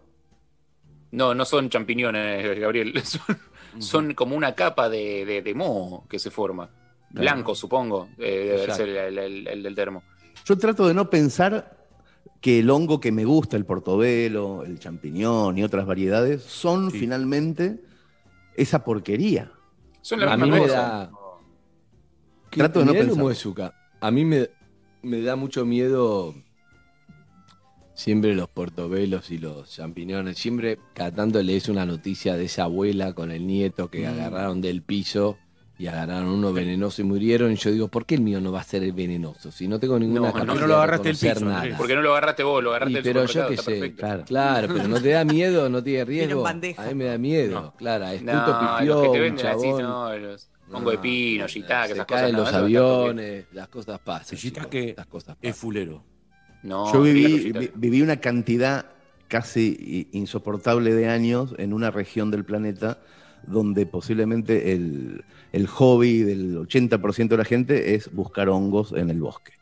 No, 1.11 1.33
no 1.33 1.43
son 1.43 1.71
champiñones, 1.71 2.59
Gabriel. 2.59 2.93
Son, 3.03 3.25
son 3.77 4.13
como 4.13 4.35
una 4.35 4.55
capa 4.55 4.89
de, 4.89 5.25
de, 5.25 5.41
de 5.41 5.53
moho 5.53 6.05
que 6.07 6.17
se 6.19 6.31
forma. 6.31 6.69
Blanco, 7.11 7.55
supongo, 7.55 8.09
eh, 8.17 8.21
debe 8.49 8.55
Exacto. 8.63 8.75
ser 8.85 8.89
el, 8.89 9.17
el- 9.17 9.47
el 9.47 9.63
del 9.63 9.75
termo. 9.75 10.03
Yo 10.45 10.57
trato 10.57 10.87
de 10.87 10.93
no 10.93 11.09
pensar 11.09 11.77
que 12.41 12.59
el 12.59 12.69
hongo 12.69 12.99
que 12.99 13.11
me 13.11 13.25
gusta, 13.25 13.57
el 13.57 13.65
portobelo, 13.65 14.63
el 14.63 14.79
champiñón 14.79 15.57
y 15.57 15.63
otras 15.63 15.85
variedades, 15.85 16.43
son 16.43 16.91
Sí. 16.91 16.99
finalmente 16.99 17.81
esa 18.55 18.83
porquería. 18.83 19.51
Son 20.01 20.19
la 20.19 20.33
A 20.33 20.37
mí 20.37 20.43
misma 20.43 20.55
me 20.57 20.61
cosa. 20.63 20.75
da. 20.81 21.11
¿Qué- 22.49 22.57
Trato 22.59 22.79
de 22.79 22.85
no 22.85 22.91
el 22.91 22.97
pensar. 22.97 23.13
humo 23.15 23.29
de 23.29 23.35
Zucca. 23.35 23.73
A 24.01 24.11
mí 24.11 24.23
me, 24.25 24.49
me 25.01 25.21
da 25.21 25.35
mucho 25.35 25.65
miedo 25.65 26.33
siempre 27.99 28.33
los 28.33 28.47
portobelos 28.49 29.29
y 29.31 29.37
los 29.37 29.69
champiñones. 29.71 30.37
Siempre 30.37 30.79
cada 30.93 31.11
tanto 31.11 31.41
lees 31.43 31.67
una 31.69 31.85
noticia 31.85 32.35
de 32.37 32.45
esa 32.45 32.63
abuela 32.63 33.13
con 33.13 33.31
el 33.31 33.45
nieto 33.45 33.89
que 33.89 34.07
Mm. 34.07 34.11
agarraron 34.13 34.61
del 34.61 34.81
piso 34.83 35.37
y 35.77 35.87
agarraron 35.87 36.27
uno 36.29 36.51
venenoso 36.53 37.01
y 37.01 37.05
murieron. 37.05 37.51
Y 37.51 37.55
yo 37.55 37.71
digo, 37.71 37.87
¿por 37.89 38.05
qué 38.05 38.15
el 38.15 38.21
mío 38.21 38.39
no 38.41 38.51
va 38.51 38.61
a 38.61 38.63
ser 38.63 38.89
venenoso? 38.93 39.51
Si 39.51 39.67
no 39.67 39.79
tengo 39.79 39.99
ninguna 39.99 40.19
No, 40.21 40.25
no, 40.27 40.33
capacidad 40.33 40.53
no 40.55 40.61
lo 40.61 40.67
de 40.67 40.73
agarraste 40.75 41.03
reconocer 41.09 41.33
piso, 41.33 41.45
nada. 41.45 41.57
Andrés. 41.61 41.77
¿Por 41.77 41.87
qué 41.87 41.95
no 41.95 42.01
lo 42.01 42.11
agarraste 42.11 42.43
vos? 42.43 42.63
Lo 42.63 42.69
agarraste 42.71 42.91
Y 42.91 42.95
del 42.95 43.03
pero 43.03 43.25
yo 43.25 43.47
qué 43.49 43.57
sé, 43.57 43.63
perfecto. 43.71 43.97
Claro. 43.99 44.23
Claro, 44.25 44.67
pero 44.73 44.87
no 44.87 45.01
te 45.01 45.09
da 45.09 45.23
miedo, 45.25 45.69
no 45.69 45.83
tiene 45.83 46.05
riesgo. 46.05 46.47
A 46.47 46.53
mí 46.53 46.93
me 46.95 47.05
da 47.05 47.17
miedo, 47.17 47.61
No. 47.61 47.73
claro. 47.75 48.05
Escuto 48.07 48.31
No, 48.33 48.77
pifió, 48.77 48.93
los 48.95 49.01
que 49.03 49.09
te 49.09 49.17
un 49.17 49.21
venden 49.23 49.47
así, 49.47 49.67
no, 49.69 50.17
los 50.17 50.49
hongo 50.71 50.91
de 50.91 50.97
pino, 50.99 51.47
shiitake, 51.47 51.87
se 51.87 51.93
esas 51.93 52.05
cosas. 52.05 52.21
caen 52.21 52.33
no, 52.35 52.39
los 52.39 52.53
aviones, 52.53 53.45
las 53.53 53.67
cosas 53.69 53.99
pasan. 53.99 54.35
El 54.35 54.37
shiitake 54.39 54.95
Es 55.41 55.55
fulero. 55.55 56.03
No, 56.61 56.83
Yo 56.83 57.01
viví, 57.01 57.51
vi- 57.75 58.01
una 58.01 58.17
cantidad 58.21 58.85
casi 59.27 60.07
insoportable 60.11 60.93
de 60.93 61.07
años 61.07 61.53
en 61.57 61.73
una 61.73 61.91
región 61.91 62.31
del 62.31 62.45
planeta 62.45 63.01
donde 63.43 63.85
posiblemente 63.85 64.73
el, 64.73 65.25
el 65.51 65.67
hobby 65.67 66.19
del 66.23 66.57
80% 66.57 67.35
de 67.35 67.39
la 67.39 67.45
gente 67.45 67.95
es 67.95 68.11
buscar 68.11 68.49
hongos 68.49 68.91
en 68.93 69.09
el 69.09 69.21
bosque. 69.21 69.53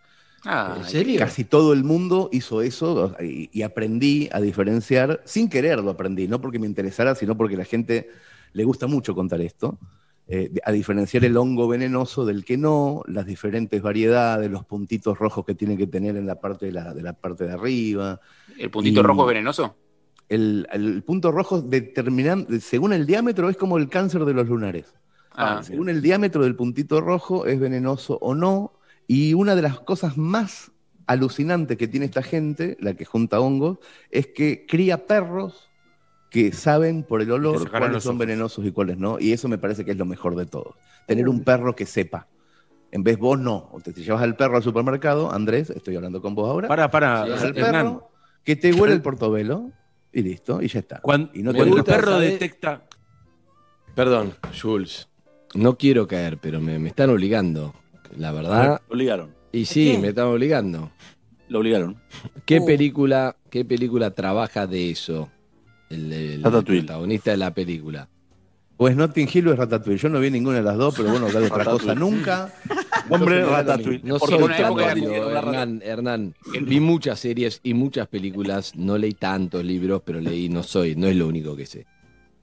Ah, 0.45 0.77
¿En 0.77 0.85
serio? 0.85 1.15
Casi 1.15 1.45
todo 1.45 1.73
el 1.73 1.83
mundo 1.83 2.29
hizo 2.31 2.61
eso 2.61 3.15
y, 3.21 3.49
y 3.53 3.63
aprendí 3.63 4.29
a 4.31 4.41
diferenciar, 4.41 5.21
sin 5.25 5.49
querer 5.49 5.79
lo 5.79 5.91
aprendí, 5.91 6.27
no 6.27 6.41
porque 6.41 6.59
me 6.59 6.67
interesara, 6.67 7.15
sino 7.15 7.35
porque 7.37 7.57
la 7.57 7.65
gente 7.65 8.09
le 8.53 8.63
gusta 8.63 8.87
mucho 8.87 9.15
contar 9.15 9.41
esto, 9.41 9.79
eh, 10.27 10.51
a 10.65 10.71
diferenciar 10.71 11.23
el 11.25 11.37
hongo 11.37 11.67
venenoso 11.67 12.25
del 12.25 12.43
que 12.43 12.57
no, 12.57 13.01
las 13.07 13.25
diferentes 13.25 13.81
variedades, 13.81 14.51
los 14.51 14.65
puntitos 14.65 15.17
rojos 15.17 15.45
que 15.45 15.55
tiene 15.55 15.77
que 15.77 15.87
tener 15.87 16.17
en 16.17 16.25
la 16.27 16.39
parte 16.39 16.65
de 16.67 16.73
la, 16.73 16.93
de 16.93 17.01
la 17.01 17.13
parte 17.13 17.45
de 17.45 17.53
arriba. 17.53 18.19
¿El 18.57 18.69
puntito 18.69 18.99
y- 18.99 19.03
rojo 19.03 19.21
es 19.23 19.27
venenoso? 19.27 19.75
El, 20.29 20.67
el 20.73 21.03
punto 21.03 21.31
rojo, 21.31 21.61
determinan, 21.61 22.45
según 22.59 22.91
el 22.91 23.05
diámetro, 23.05 23.49
es 23.49 23.55
como 23.55 23.77
el 23.77 23.87
cáncer 23.87 24.25
de 24.25 24.33
los 24.33 24.47
lunares. 24.49 24.93
Ah, 25.31 25.61
Según 25.63 25.87
el 25.87 26.01
diámetro 26.01 26.43
del 26.43 26.55
puntito 26.55 26.99
rojo, 26.99 27.45
es 27.45 27.59
venenoso 27.59 28.17
o 28.21 28.33
no. 28.35 28.73
Y 29.07 29.33
una 29.35 29.55
de 29.55 29.61
las 29.61 29.79
cosas 29.79 30.17
más 30.17 30.71
alucinantes 31.05 31.77
que 31.77 31.87
tiene 31.87 32.07
esta 32.07 32.23
gente, 32.23 32.75
la 32.81 32.95
que 32.95 33.05
junta 33.05 33.39
hongos, 33.39 33.77
es 34.11 34.27
que 34.27 34.65
cría 34.67 35.05
perros 35.05 35.66
que 36.29 36.51
saben 36.51 37.03
por 37.03 37.21
el 37.21 37.31
olor 37.31 37.69
cuáles 37.69 38.03
son 38.03 38.17
venenosos 38.17 38.65
y 38.65 38.71
cuáles 38.71 38.97
no. 38.97 39.19
Y 39.19 39.31
eso 39.33 39.47
me 39.47 39.57
parece 39.57 39.85
que 39.85 39.91
es 39.91 39.97
lo 39.97 40.05
mejor 40.05 40.35
de 40.35 40.45
todo. 40.45 40.75
Tener 41.07 41.29
un 41.29 41.43
perro 41.43 41.75
que 41.75 41.85
sepa. 41.85 42.27
En 42.91 43.03
vez 43.03 43.17
vos 43.17 43.39
no. 43.39 43.69
O 43.71 43.79
te, 43.79 43.93
te 43.93 44.01
llevas 44.03 44.21
al 44.21 44.35
perro 44.35 44.57
al 44.57 44.63
supermercado, 44.63 45.31
Andrés, 45.31 45.69
estoy 45.69 45.95
hablando 45.95 46.21
con 46.21 46.35
vos 46.35 46.49
ahora. 46.49 46.67
Para, 46.67 46.89
para, 46.91 47.23
al 47.23 47.31
Hernán. 47.31 47.53
perro, 47.53 48.09
que 48.43 48.55
te 48.55 48.73
huele 48.73 48.93
el 48.93 49.01
portobelo 49.01 49.71
y 50.13 50.21
listo, 50.21 50.61
y 50.61 50.67
ya 50.67 50.79
está. 50.79 50.99
Cuando, 51.01 51.29
Y 51.33 51.43
no 51.43 51.51
te 51.51 51.57
cuando 51.57 51.77
el 51.77 51.83
perro 51.83 52.19
detecta. 52.19 52.83
Perdón, 53.95 54.33
Jules. 54.59 55.07
No 55.55 55.77
quiero 55.77 56.07
caer, 56.07 56.37
pero 56.37 56.59
me, 56.61 56.77
me 56.79 56.89
están 56.89 57.09
obligando. 57.09 57.73
La 58.15 58.31
verdad. 58.31 58.81
Lo 58.89 58.95
obligaron. 58.95 59.33
Y 59.51 59.65
sí, 59.65 59.93
qué? 59.93 59.97
me 59.97 60.09
están 60.09 60.27
obligando. 60.27 60.91
Lo 61.49 61.59
obligaron. 61.59 61.97
¿Qué 62.45 62.59
Uh. 62.59 62.65
película, 62.65 63.35
qué 63.49 63.63
película 63.65 64.11
trabaja 64.11 64.67
de 64.67 64.91
eso? 64.91 65.29
El, 65.89 66.41
protagonista 66.41 67.31
de 67.31 67.37
la 67.37 67.53
película. 67.53 68.07
Pues 68.77 68.95
Notting 68.95 69.27
Hill 69.33 69.47
o 69.47 69.53
es 69.53 69.57
Ratatouille. 69.57 69.97
Yo 69.99 70.09
no 70.09 70.19
vi 70.19 70.29
ninguna 70.29 70.57
de 70.57 70.63
las 70.63 70.77
dos, 70.77 70.93
pero 70.95 71.09
bueno, 71.09 71.27
cada 71.27 71.47
otra 71.47 71.65
cosa 71.65 71.95
nunca. 71.95 72.53
Hombre, 73.09 73.43
Ratatouille. 73.43 74.01
No 74.03 74.19
soy 74.19 74.35
una 74.35 74.55
tan 74.55 74.65
época 74.65 74.83
era 74.83 74.93
válido, 74.93 75.07
como 75.07 75.25
que 75.25 75.31
era 75.31 75.39
Hernán, 75.39 75.81
Hernán. 75.83 76.35
Vi 76.61 76.79
muchas 76.79 77.19
series 77.19 77.59
y 77.63 77.73
muchas 77.73 78.07
películas. 78.07 78.75
No 78.75 78.97
leí 78.97 79.13
tantos 79.13 79.65
libros, 79.65 80.03
pero 80.05 80.21
leí, 80.21 80.47
no 80.47 80.61
soy, 80.61 80.95
no 80.95 81.07
es 81.07 81.15
lo 81.15 81.27
único 81.27 81.55
que 81.55 81.65
sé. 81.65 81.87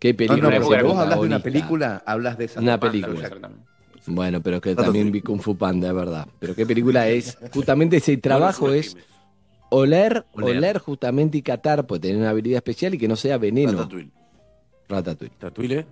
¿Qué 0.01 0.13
película? 0.13 0.51
no, 0.51 0.57
es 0.57 0.61
porque 0.61 0.83
vos 0.83 0.99
hablas 0.99 1.21
de 1.21 1.27
una 1.27 1.39
película, 1.39 2.03
hablas 2.05 2.37
de 2.37 2.47
esa. 2.47 2.61
Una 2.61 2.81
película. 2.81 3.15
Exactamente. 3.15 3.63
Bueno, 4.07 4.43
pero 4.43 4.61
que 4.61 4.71
Ratatouille. 4.71 4.87
también 4.87 5.13
vi 5.13 5.21
Kung 5.21 5.41
Fu 5.41 5.57
Panda, 5.57 5.89
es 5.89 5.95
verdad. 5.95 6.27
Pero 6.41 6.57
¿qué 6.57 6.67
película 6.67 7.09
es? 7.09 7.39
Justamente 7.53 7.99
ese 7.99 8.17
trabajo 8.17 8.71
es 8.73 8.97
oler, 9.71 10.25
Oler. 10.33 10.57
oler 10.59 10.79
justamente 10.79 11.39
y 11.39 11.43
catar, 11.43 11.87
pues 11.87 12.01
tener 12.01 12.17
una 12.17 12.31
habilidad 12.31 12.59
especial 12.59 12.95
y 12.95 12.99
que 12.99 13.09
no 13.09 13.17
sea 13.17 13.39
veneno. 13.39 13.73
Ratatouille. 13.73 14.11
Ratatouille. 14.89 15.35
Tatuile. 15.39 15.87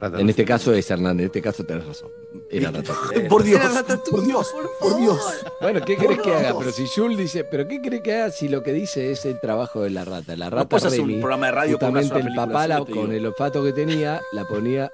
Ratatouille. 0.00 0.22
En 0.22 0.30
este 0.30 0.44
caso 0.44 0.74
es 0.74 0.90
Hernán, 0.90 1.20
en 1.20 1.26
este 1.26 1.40
caso 1.40 1.64
tenés 1.64 1.86
razón. 1.86 2.08
Era 2.50 2.70
Ratatouille. 2.70 3.28
Por 3.28 3.42
Dios, 3.44 3.60
Era 3.60 3.68
Ratatouille, 3.68 4.10
por 4.10 4.24
Dios, 4.24 4.54
por 4.80 4.96
Dios. 4.96 5.18
Bueno, 5.60 5.80
¿qué 5.84 5.96
crees 5.96 6.20
que 6.20 6.34
haga? 6.34 6.58
Pero 6.58 6.72
si 6.72 6.86
Jules 6.86 7.18
dice, 7.18 7.44
¿pero 7.44 7.68
qué 7.68 7.80
crees 7.80 8.02
que 8.02 8.14
haga 8.14 8.30
si 8.30 8.48
lo 8.48 8.62
que 8.62 8.72
dice 8.72 9.12
es 9.12 9.24
el 9.26 9.38
trabajo 9.40 9.82
de 9.82 9.90
la 9.90 10.04
rata? 10.04 10.36
La 10.36 10.46
No 10.50 10.56
rata 10.56 10.68
puedes 10.68 10.86
hacer 10.86 11.00
un 11.00 11.08
Remy, 11.08 11.20
programa 11.20 11.46
de 11.46 11.52
radio 11.52 11.78
justamente 11.78 12.18
el 12.18 12.34
papá, 12.34 12.84
con 12.86 13.12
el 13.12 13.26
olfato 13.26 13.62
que 13.62 13.72
tenía, 13.72 14.20
la 14.32 14.44
ponía 14.44 14.90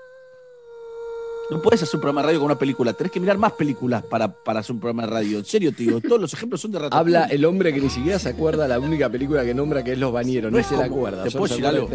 No 1.51 1.63
puedes 1.63 1.83
hacer 1.83 1.97
un 1.97 2.03
programa 2.03 2.21
de 2.21 2.27
radio 2.27 2.41
con 2.41 2.47
una 2.47 2.59
película. 2.59 2.93
Tenés 2.93 3.11
que 3.11 3.21
mirar 3.21 3.39
más 3.39 3.53
películas 3.53 4.03
para, 4.03 4.33
para 4.33 4.61
hacer 4.61 4.75
un 4.75 4.81
programa 4.81 5.05
de 5.05 5.09
radio. 5.13 5.39
En 5.39 5.45
serio, 5.45 5.73
digo. 5.73 6.01
Todos 6.01 6.21
los 6.21 6.35
ejemplos 6.35 6.61
son 6.61 6.73
de 6.73 6.79
Ratatouille. 6.79 7.17
Habla 7.17 7.33
el 7.33 7.45
hombre 7.45 7.73
que 7.73 7.81
ni 7.81 7.89
siquiera 7.89 8.19
se 8.19 8.29
acuerda 8.29 8.69
la 8.69 8.79
única 8.79 9.09
película 9.09 9.45
que 9.45 9.55
nombra 9.55 9.83
que 9.83 9.93
es 9.93 9.99
Los 9.99 10.13
Bañeros, 10.13 10.53
no, 10.53 10.63
se 10.63 10.77
la 10.77 10.85
acuerda. 10.85 11.25
¿te 11.25 11.31
puedo 11.31 11.49
decir 11.49 11.67
algo? 11.67 11.89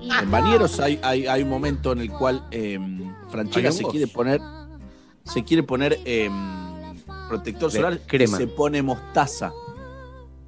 En 0.00 0.30
Bañeros 0.30 0.80
hay, 0.80 0.98
hay, 1.02 1.26
hay 1.26 1.42
un 1.42 1.48
momento 1.48 1.92
en 1.92 2.00
el 2.00 2.10
cual 2.10 2.46
eh, 2.50 2.78
Franchella 3.30 3.68
¿Hay 3.68 3.74
se 3.74 3.84
quiere 3.84 4.06
poner 4.06 4.40
se 5.24 5.42
quiere 5.42 5.62
poner 5.62 5.98
eh, 6.04 6.30
protector 7.28 7.70
De 7.70 7.78
solar 7.78 8.00
crema. 8.06 8.36
y 8.36 8.40
se 8.40 8.46
pone 8.46 8.82
mostaza. 8.82 9.52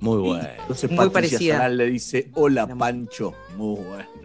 Muy 0.00 0.18
bueno. 0.18 0.48
Entonces 0.60 0.90
Muy 0.90 1.08
Patricia 1.08 1.38
parecida. 1.38 1.68
Le 1.68 1.86
dice, 1.86 2.30
hola 2.34 2.66
Pancho. 2.68 3.34
Muy 3.56 3.80
bueno. 3.80 4.17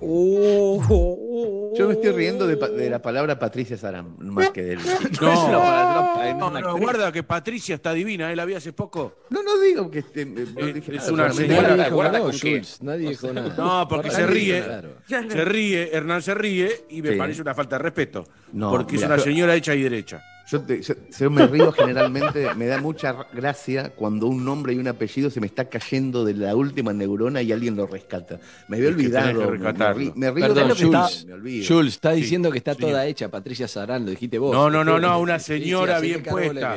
Yo 0.00 1.86
me 1.88 1.94
estoy 1.94 2.12
riendo 2.12 2.46
de, 2.46 2.90
la 2.90 3.00
palabra 3.00 3.38
Patricia 3.38 3.76
Saram, 3.76 4.16
más 4.18 4.50
que 4.50 4.62
del. 4.62 4.78
No, 5.20 6.50
no, 6.50 6.58
actriz. 6.58 6.80
guarda 6.80 7.12
que 7.12 7.22
Patricia 7.22 7.74
está 7.76 7.92
divina, 7.92 8.30
¿eh? 8.30 8.36
La 8.36 8.44
vi 8.44 8.54
hace 8.54 8.72
poco. 8.72 9.14
No, 9.30 9.42
no 9.42 9.58
digo 9.58 9.90
que 9.90 10.00
esté. 10.00 10.26
no 10.26 10.66
dije 10.66 10.96
es 10.96 11.08
una 11.08 11.32
señora- 11.32 11.68
Nadie 11.68 11.84
dijo 11.84 11.94
guarda 11.96 12.20
con. 12.20 12.32
Jules, 12.38 12.82
nadie 12.82 13.08
dijo 13.10 13.32
nada. 13.32 13.54
No, 13.56 13.88
porque 13.88 14.10
se 14.10 14.26
ríe. 14.26 14.62
Se 15.06 15.44
ríe, 15.44 15.90
Hernán 15.96 16.22
se 16.22 16.34
ríe 16.34 16.84
y 16.90 17.02
me 17.02 17.12
Sí. 17.12 17.16
parece 17.16 17.42
una 17.42 17.54
falta 17.54 17.76
de 17.76 17.82
respeto. 17.82 18.24
No, 18.52 18.70
porque 18.70 18.94
mira, 18.94 19.06
es 19.06 19.12
una 19.14 19.18
señora 19.22 19.54
hecha 19.54 19.74
y 19.74 19.82
derecha. 19.82 20.22
Yo, 20.48 20.60
te- 20.62 20.80
yo- 20.80 20.94
yo 21.18 21.30
me 21.30 21.46
río 21.46 21.72
generalmente, 21.72 22.54
me 22.54 22.66
da 22.66 22.80
mucha 22.80 23.16
gracia 23.32 23.90
cuando 23.90 24.28
un 24.28 24.44
nombre 24.44 24.72
y 24.74 24.78
un 24.78 24.86
apellido 24.86 25.28
se 25.28 25.40
me 25.40 25.46
está 25.48 25.68
cayendo 25.68 26.24
de 26.24 26.34
la 26.34 26.54
última 26.54 26.92
neurona 26.92 27.42
y 27.42 27.50
alguien 27.50 27.74
lo 27.74 27.86
rescata. 27.86 28.38
Me 28.68 28.76
había 28.76 28.90
Es 28.90 28.96
que 28.96 29.02
tenés 29.08 29.34
olvidado. 29.34 29.52
que 29.52 30.12
me- 30.14 30.30
río 30.30 30.46
Perdón, 30.46 30.54
de 30.54 30.68
lo 30.68 30.76
que 30.76 30.84
Jules. 30.84 31.10
está- 31.16 31.26
me 31.26 31.32
olvido. 31.32 31.66
Jules, 31.66 31.94
está 31.94 32.14
Sí, 32.14 32.20
diciendo 32.20 32.52
que 32.52 32.58
está 32.58 32.74
señor. 32.74 32.90
toda 32.90 33.06
hecha 33.06 33.28
Patricia 33.28 33.66
Sarán, 33.66 34.04
lo 34.04 34.10
dijiste 34.10 34.38
vos. 34.38 34.52
No, 34.54 34.70
no, 34.70 34.84
no, 34.84 35.00
no, 35.00 35.16
Sí, 35.16 35.22
una 35.22 35.38
señora 35.40 35.98
bien 36.00 36.22
puesta. 36.22 36.76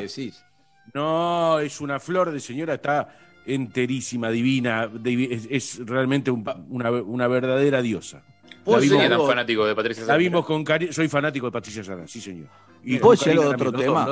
No, 0.93 1.59
es 1.59 1.79
una 1.81 1.99
flor 1.99 2.31
de 2.31 2.39
señora, 2.39 2.73
está 2.75 3.15
enterísima, 3.45 4.29
divina. 4.31 4.87
divi- 4.87 5.29
Es, 5.31 5.47
es 5.49 5.85
realmente 5.87 6.31
un- 6.31 6.43
una, 6.69 6.91
una 6.91 7.27
verdadera 7.27 7.81
diosa. 7.81 8.23
¿Puedo 8.63 8.79
La 8.79 8.85
Era 9.05 9.09
tan 9.09 9.13
algo? 9.13 9.27
fanático 9.27 9.65
de 9.65 9.75
Patricia 9.75 10.01
La 10.03 10.07
Saral. 10.07 10.19
vimos 10.19 10.45
con 10.45 10.63
cariño. 10.63 10.93
Soy 10.93 11.07
fanático 11.07 11.45
de 11.47 11.51
Patricia 11.51 11.83
Sara, 11.83 12.07
sí, 12.07 12.21
señor. 12.21 12.47
¿Y 12.83 12.97
puedo 12.99 13.11
decir 13.11 13.31
algo 13.31 13.43
Karina 13.51 13.57
de 13.57 13.67
otro 13.69 13.79
tema? 13.79 14.05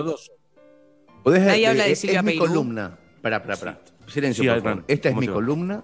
eh, 1.35 1.67
habla 1.67 1.83
de 1.85 1.95
Silvia 1.95 2.19
es 2.19 2.23
mi 2.25 2.31
Peirú. 2.31 2.45
columna. 2.47 2.97
Pará, 3.21 3.41
pará, 3.41 3.55
pará. 3.57 3.81
Silencio, 4.07 4.43
Sí, 4.43 4.49
por 4.49 4.61
favor. 4.63 4.83
Esta 4.87 5.09
es 5.09 5.13
¿cómo 5.15 5.21
mi 5.21 5.27
columna. 5.27 5.83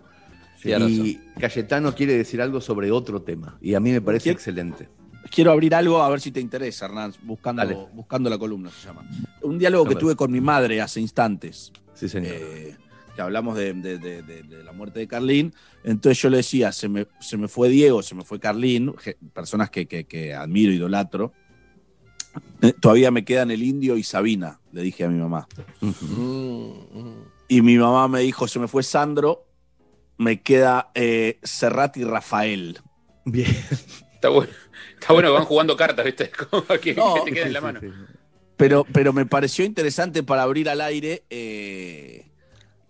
Y 0.63 1.19
Cayetano 1.39 1.93
quiere 1.93 2.13
decir 2.13 2.41
algo 2.41 2.61
sobre 2.61 2.89
otro 2.89 3.21
tema. 3.21 3.57
Y 3.61 3.73
a 3.73 3.79
mí 3.81 3.91
me 3.91 3.99
parece 4.01 4.29
excelente. 4.29 4.87
Quiero 5.29 5.51
abrir 5.51 5.73
algo 5.75 6.01
a 6.01 6.09
ver 6.09 6.21
si 6.21 6.31
te 6.31 6.39
interesa, 6.39 6.85
Hernán, 6.85 7.11
Dale. 7.11 7.23
buscando, 7.25 7.87
buscando 7.93 8.29
la 8.29 8.37
columna 8.37 8.69
se 8.69 8.87
llama. 8.87 9.03
Un 9.41 9.57
diálogo 9.57 9.85
A 9.85 9.89
que 9.89 9.95
tuve 9.95 10.15
con 10.15 10.31
mi 10.31 10.39
madre 10.41 10.79
hace 10.79 11.01
instantes. 11.01 11.71
Sí, 11.93 12.07
señor. 12.07 12.31
eh, 12.33 12.75
que 13.15 13.21
hablamos 13.21 13.55
de, 13.57 13.73
de- 13.73 13.97
de- 13.99 14.21
de- 14.23 14.43
de 14.43 14.63
la 14.63 14.71
muerte 14.71 14.99
de 14.99 15.07
Carlín. 15.07 15.53
Entonces 15.83 16.21
yo 16.21 16.29
le 16.29 16.37
decía, 16.37 16.71
se 16.71 16.89
me, 16.89 17.07
se 17.19 17.37
me 17.37 17.47
fue 17.47 17.69
Diego, 17.69 18.01
se 18.01 18.15
me 18.15 18.23
fue 18.23 18.39
Carlín, 18.39 18.93
personas 19.33 19.69
que, 19.69 19.85
que- 19.87 20.05
que 20.05 20.33
admiro, 20.33 20.71
idolatro. 20.71 21.33
Eh, 22.61 22.73
todavía 22.79 23.11
me 23.11 23.23
quedan 23.25 23.51
el 23.51 23.61
indio 23.61 23.95
y 23.97 24.03
Sabina, 24.03 24.59
le 24.71 24.81
dije 24.81 25.03
a 25.03 25.09
mi 25.09 25.19
mamá. 25.19 25.47
Mm, 25.81 25.87
mm. 25.89 27.23
Y 27.49 27.61
mi 27.61 27.77
mamá 27.77 28.07
me 28.07 28.21
dijo, 28.21 28.47
se 28.47 28.57
me 28.59 28.67
fue 28.67 28.81
Sandro, 28.83 29.45
me 30.17 30.41
queda 30.41 30.89
eh, 30.95 31.39
Serrat 31.43 31.97
y 31.97 32.03
Rafael. 32.03 32.79
Bien. 33.25 33.47
Está 34.15 34.29
bueno. 34.29 34.51
Está 34.99 35.13
bueno 35.13 35.29
que 35.29 35.33
van 35.33 35.45
jugando 35.45 35.75
cartas, 35.75 36.05
¿viste? 36.05 36.31
Como 36.49 36.63
que, 36.81 36.95
No, 36.95 37.15
que 37.15 37.21
te 37.31 37.31
queda 37.33 37.43
Sí, 37.43 37.47
en 37.47 37.53
la 37.53 37.59
sí, 37.59 37.63
mano. 37.65 37.79
sí. 37.81 37.87
Pero, 38.57 38.85
pero 38.91 39.11
me 39.13 39.25
pareció 39.25 39.65
interesante 39.65 40.23
para 40.23 40.43
abrir 40.43 40.69
al 40.69 40.79
aire 40.81 41.23
eh, 41.29 42.25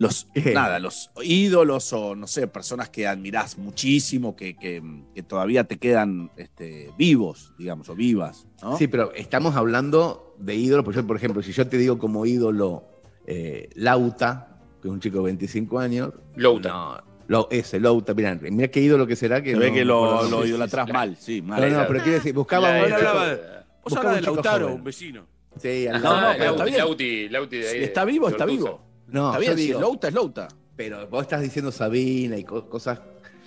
los, 0.04 0.28
nada, 0.54 0.78
los 0.80 1.10
ídolos 1.24 1.92
o, 1.94 2.16
no 2.16 2.28
sé, 2.28 2.48
personas 2.48 2.90
que 2.90 3.08
admirás 3.08 3.58
muchísimo, 3.58 4.36
que, 4.36 4.56
que- 4.56 4.84
que 5.16 5.24
todavía 5.24 5.64
te 5.64 5.78
quedan 5.78 6.30
este, 6.38 6.92
vivos, 6.98 7.54
digamos, 7.58 7.90
o 7.90 7.96
vivas. 7.96 8.48
¿no? 8.62 8.78
Sí, 8.78 8.88
pero 8.88 9.12
estamos 9.14 9.56
hablando 9.56 10.36
de 10.38 10.56
ídolos. 10.56 10.86
Pues 10.86 10.96
yo, 10.96 11.08
por 11.08 11.16
ejemplo, 11.18 11.42
si 11.42 11.52
yo 11.52 11.68
te 11.68 11.78
digo 11.78 11.98
como 11.98 12.26
ídolo 12.26 12.84
eh, 13.26 13.70
Lauta, 13.76 14.60
que 14.82 14.88
es 14.88 14.94
un 14.94 15.00
chico 15.00 15.18
de 15.18 15.24
25 15.24 15.80
años. 15.80 16.12
Louta. 16.36 16.70
No, 16.70 16.98
lo, 17.28 17.48
ese, 17.52 17.80
Lauta. 17.80 18.14
Mirá, 18.14 18.36
mirá 18.36 18.68
qué 18.70 18.82
ídolo 18.82 19.08
que 19.08 19.16
será. 19.16 19.42
Que 19.42 19.54
Se 19.54 19.58
ve 19.58 19.70
no- 19.70 19.74
que 19.74 19.86
no 19.86 20.30
lo, 20.30 20.46
lo 20.58 20.68
sí. 20.68 20.92
mal, 20.92 21.16
sí, 21.18 21.42
mal. 21.42 21.62
No, 21.72 21.82
no, 21.82 21.88
pero 21.88 22.00
quiero 22.04 22.18
decir, 22.18 22.34
buscaba 22.34 22.70
La- 22.70 22.88
la- 23.00 23.66
Vos 23.84 23.96
hablás 23.98 24.14
un 24.16 24.20
de 24.20 24.22
Lautaro, 24.28 24.66
joven. 24.66 24.78
un 24.80 24.84
vecino. 24.84 25.26
Sí, 25.62 25.88
al 25.88 26.02
lado, 26.02 26.16
no, 26.16 26.28
pero 26.28 26.38
pero- 26.38 26.52
está 26.52 26.64
bien. 26.66 26.78
Lauti, 26.80 27.30
Lauti 27.30 27.58
de 27.58 27.70
ahí. 27.70 27.84
Está 27.84 28.06
vivo, 28.06 28.28
está 28.30 28.46
vivo. 28.46 28.82
No, 29.08 29.32
está 29.32 29.40
yo 29.46 29.56
bien, 29.56 29.58
si 29.68 29.72
es 29.74 29.80
Louta, 29.80 30.08
es 30.08 30.14
Louta. 30.14 30.48
Pero 30.76 31.08
vos 31.08 31.22
estás 31.24 31.42
diciendo 31.42 31.72
Sabina 31.72 32.38
y 32.38 32.44
co- 32.44 32.68
cosas, 32.70 33.00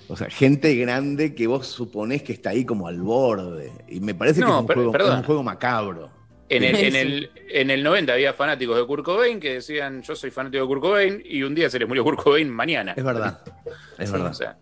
o 0.08 0.16
sea, 0.16 0.30
gente 0.30 0.74
grande 0.76 1.34
que 1.34 1.46
vos 1.46 1.66
suponés 1.66 2.22
que 2.22 2.32
está 2.32 2.50
ahí 2.50 2.64
como 2.64 2.86
al 2.86 3.00
borde. 3.02 3.72
Y 3.88 4.00
me 4.00 4.14
parece 4.14 4.40
que 4.40 4.46
es, 4.46 4.52
un 4.52 4.66
per- 4.66 4.76
juego, 4.76 4.96
es 4.96 5.04
un 5.14 5.22
juego 5.24 5.42
macabro. 5.42 6.10
En 6.48 6.62
el, 6.62 6.76
en, 6.76 6.92
Sí. 6.92 6.98
el, 6.98 7.30
en 7.50 7.70
el 7.70 7.82
90 7.82 8.12
había 8.12 8.32
fanáticos 8.32 8.76
de 8.76 8.86
Kurt 8.86 9.04
Cobain 9.04 9.40
que 9.40 9.54
decían 9.54 10.02
yo 10.02 10.14
soy 10.14 10.30
fanático 10.30 10.62
de 10.62 10.68
Kurt 10.68 10.80
Cobain 10.80 11.20
y 11.24 11.42
un 11.42 11.56
día 11.56 11.68
se 11.68 11.80
les 11.80 11.88
murió 11.88 12.04
Kurt 12.04 12.22
Cobain 12.22 12.48
mañana. 12.48 12.94
Es 12.96 13.02
verdad. 13.02 13.40
Es 13.98 14.08
Sí, 14.08 14.12
verdad. 14.12 14.30
o 14.30 14.34
sea, 14.34 14.56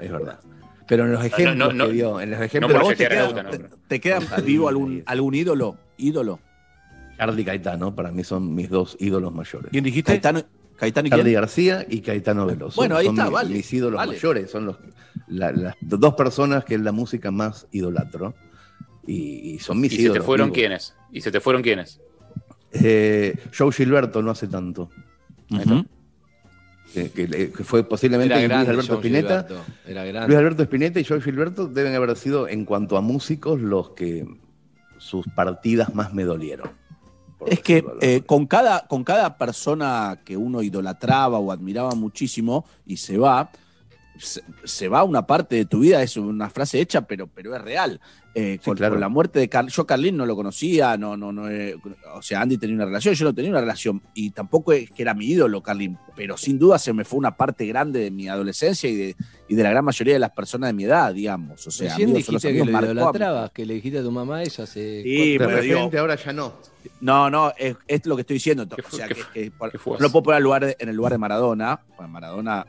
Es 0.00 0.10
verdad. 0.10 0.40
Pero 0.88 1.04
en 1.04 1.12
los 1.12 1.22
ejemplos 1.24 1.56
no, 1.56 1.72
no. 1.74 1.86
que 1.88 1.92
dio, 1.92 2.18
en 2.20 2.30
los 2.30 2.38
No 2.38 2.44
ejemplos 2.46 2.80
vos 2.80 2.94
te 2.96 3.08
queda, 3.08 3.22
Lauta, 3.24 3.42
no, 3.42 3.50
te, 3.50 3.58
te 3.88 4.00
queda 4.00 4.20
vivo 4.42 4.68
algún 4.68 5.34
ídolo, 5.34 5.76
ídolo. 5.98 6.38
Carly 7.16 7.44
Caetano, 7.44 7.94
para 7.94 8.10
mí 8.12 8.24
son 8.24 8.54
mis 8.54 8.68
dos 8.70 8.96
ídolos 9.00 9.32
mayores. 9.34 9.70
¿Quién 9.70 9.84
dijiste? 9.84 10.12
Caetano, 10.12 10.42
Caetano 10.76 11.06
y 11.06 11.10
Carly 11.10 11.24
quién? 11.24 11.34
García 11.34 11.86
y 11.88 12.00
Caetano 12.00 12.46
Veloso. 12.46 12.76
Bueno, 12.76 12.96
ahí 12.96 13.06
son 13.06 13.14
está, 13.14 13.24
mis, 13.24 13.32
vale, 13.32 13.54
mis 13.54 13.72
ídolos 13.72 13.96
vale. 13.98 14.12
mayores, 14.12 14.50
son 14.50 14.66
los, 14.66 14.76
la- 15.28 15.52
las 15.52 15.74
dos 15.80 16.14
personas 16.14 16.64
que 16.64 16.74
en 16.74 16.84
la 16.84 16.92
música 16.92 17.30
más 17.30 17.66
idolatro. 17.72 18.34
Y, 19.06 19.52
y 19.54 19.58
son 19.60 19.80
mis 19.80 19.92
¿Y 19.92 19.96
se 19.96 20.02
ídolos. 20.02 20.22
te 20.22 20.26
fueron 20.26 20.50
quiénes? 20.50 20.94
¿Y 21.12 21.20
se 21.20 21.30
te 21.30 21.40
fueron 21.40 21.62
quiénes? 21.62 22.00
Eh, 22.72 23.38
Joe 23.56 23.72
Gilberto 23.72 24.20
no 24.20 24.30
hace 24.32 24.48
tanto. 24.48 24.90
Ujú. 25.50 25.86
Que, 26.92 27.10
que 27.10 27.28
le- 27.28 27.50
que 27.52 27.64
fue 27.64 27.84
posiblemente 27.88 28.34
Era 28.42 28.58
Luis 28.58 28.68
Alberto 28.68 28.94
Spinetta. 28.96 29.42
Gilberto, 29.46 29.64
Era 29.86 30.04
grande. 30.04 30.26
Luis 30.28 30.38
Alberto 30.38 30.62
Spinetta 30.64 31.00
y 31.00 31.04
Joe 31.04 31.20
Gilberto 31.20 31.66
deben 31.68 31.94
haber 31.94 32.16
sido, 32.16 32.48
en 32.48 32.64
cuanto 32.64 32.96
a 32.96 33.00
músicos, 33.00 33.60
los 33.60 33.90
que 33.90 34.26
sus 34.98 35.24
partidas 35.34 35.94
más 35.94 36.12
me 36.14 36.24
dolieron. 36.24 36.70
Es 37.44 37.60
que 37.60 37.82
de 37.82 38.16
eh, 38.16 38.22
con, 38.22 38.46
cada, 38.46 38.86
con 38.86 39.04
cada 39.04 39.36
persona 39.36 40.20
que 40.24 40.36
uno 40.36 40.62
idolatraba 40.62 41.38
o 41.38 41.52
admiraba 41.52 41.94
muchísimo 41.94 42.64
y 42.86 42.96
se 42.96 43.18
va, 43.18 43.50
se, 44.18 44.42
se 44.64 44.88
va 44.88 45.04
una 45.04 45.26
parte 45.26 45.56
de 45.56 45.64
tu 45.66 45.80
vida, 45.80 46.02
es 46.02 46.16
una 46.16 46.48
frase 46.48 46.80
hecha, 46.80 47.02
pero, 47.02 47.26
pero 47.26 47.54
es 47.54 47.62
real. 47.62 48.00
Eh, 48.38 48.58
con, 48.62 48.76
claro. 48.76 48.96
con 48.96 49.00
la 49.00 49.08
muerte 49.08 49.38
de 49.38 49.48
Carl, 49.48 49.68
yo 49.68 49.86
Carlín 49.86 50.14
no 50.14 50.26
lo 50.26 50.36
conocía, 50.36 50.98
no, 50.98 51.16
no, 51.16 51.32
no, 51.32 51.48
eh, 51.48 51.74
o 52.14 52.20
sea, 52.20 52.42
Andy 52.42 52.58
tenía 52.58 52.76
una 52.76 52.84
relación, 52.84 53.14
yo 53.14 53.24
no 53.24 53.34
tenía 53.34 53.50
una 53.50 53.62
relación, 53.62 54.02
y 54.12 54.28
tampoco 54.28 54.74
es 54.74 54.90
que 54.90 55.00
era 55.00 55.14
mi 55.14 55.24
ídolo 55.24 55.62
Carlín, 55.62 55.96
pero 56.14 56.36
sin 56.36 56.58
duda 56.58 56.78
se 56.78 56.92
me 56.92 57.06
fue 57.06 57.18
una 57.18 57.34
parte 57.34 57.64
grande 57.64 58.00
de 58.00 58.10
mi 58.10 58.28
adolescencia 58.28 58.90
y 58.90 58.94
de, 58.94 59.16
y 59.48 59.54
de 59.54 59.62
la 59.62 59.70
gran 59.70 59.86
mayoría 59.86 60.12
de 60.12 60.20
las 60.20 60.32
personas 60.32 60.68
de 60.68 60.74
mi 60.74 60.84
edad, 60.84 61.14
digamos. 61.14 61.66
O 61.66 61.70
sea, 61.70 61.94
amigos 61.94 62.28
los 62.28 62.42
que 62.42 62.62
lo 62.62 62.82
idolatrabas, 62.82 63.52
que 63.52 63.64
le 63.64 63.72
dijiste 63.72 64.00
a 64.00 64.02
tu 64.02 64.10
mamá 64.10 64.42
eso 64.42 64.64
hace... 64.64 65.02
Sí, 65.02 65.32
De 65.32 65.38
pero 65.38 65.62
digo, 65.62 65.76
repente 65.76 65.98
ahora 65.98 66.16
ya 66.16 66.34
no. 66.34 66.52
No, 67.00 67.30
no, 67.30 67.52
es, 67.56 67.76
es 67.86 68.06
lo 68.06 68.16
que 68.16 68.22
estoy 68.22 68.34
diciendo. 68.34 68.68
¿Qué 68.68 68.82
o 68.82 68.90
sea, 68.90 69.08
que, 69.08 69.50
por- 69.50 69.72
no 70.00 70.10
puedo 70.10 70.22
poner 70.24 70.42
lugar 70.42 70.64
de- 70.66 70.76
en 70.78 70.88
el 70.88 70.96
lugar 70.96 71.12
de 71.12 71.18
Maradona. 71.18 71.80
Bueno, 71.96 72.08
Maradona 72.08 72.66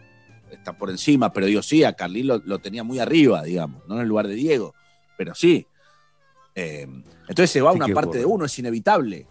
está 0.52 0.78
por 0.78 0.90
encima, 0.90 1.32
pero 1.34 1.46
digo, 1.46 1.62
sí, 1.62 1.84
a 1.84 1.94
Carlín 1.94 2.28
lo, 2.28 2.42
lo 2.46 2.60
tenía 2.60 2.84
muy 2.84 3.00
arriba, 3.00 3.44
digamos, 3.44 3.86
no 3.88 3.96
en 3.96 4.02
el 4.02 4.08
lugar 4.08 4.28
de 4.28 4.36
Diego, 4.36 4.74
pero 5.18 5.36
sí. 5.36 5.66
Eh, 6.56 6.88
entonces 7.28 7.50
se 7.52 7.62
va 7.62 7.72
Sí 7.72 7.78
una 7.78 7.88
parte 7.88 8.08
ocurre. 8.10 8.20
de 8.20 8.26
uno, 8.26 8.46
es 8.46 8.60
inevitable. 8.60 9.28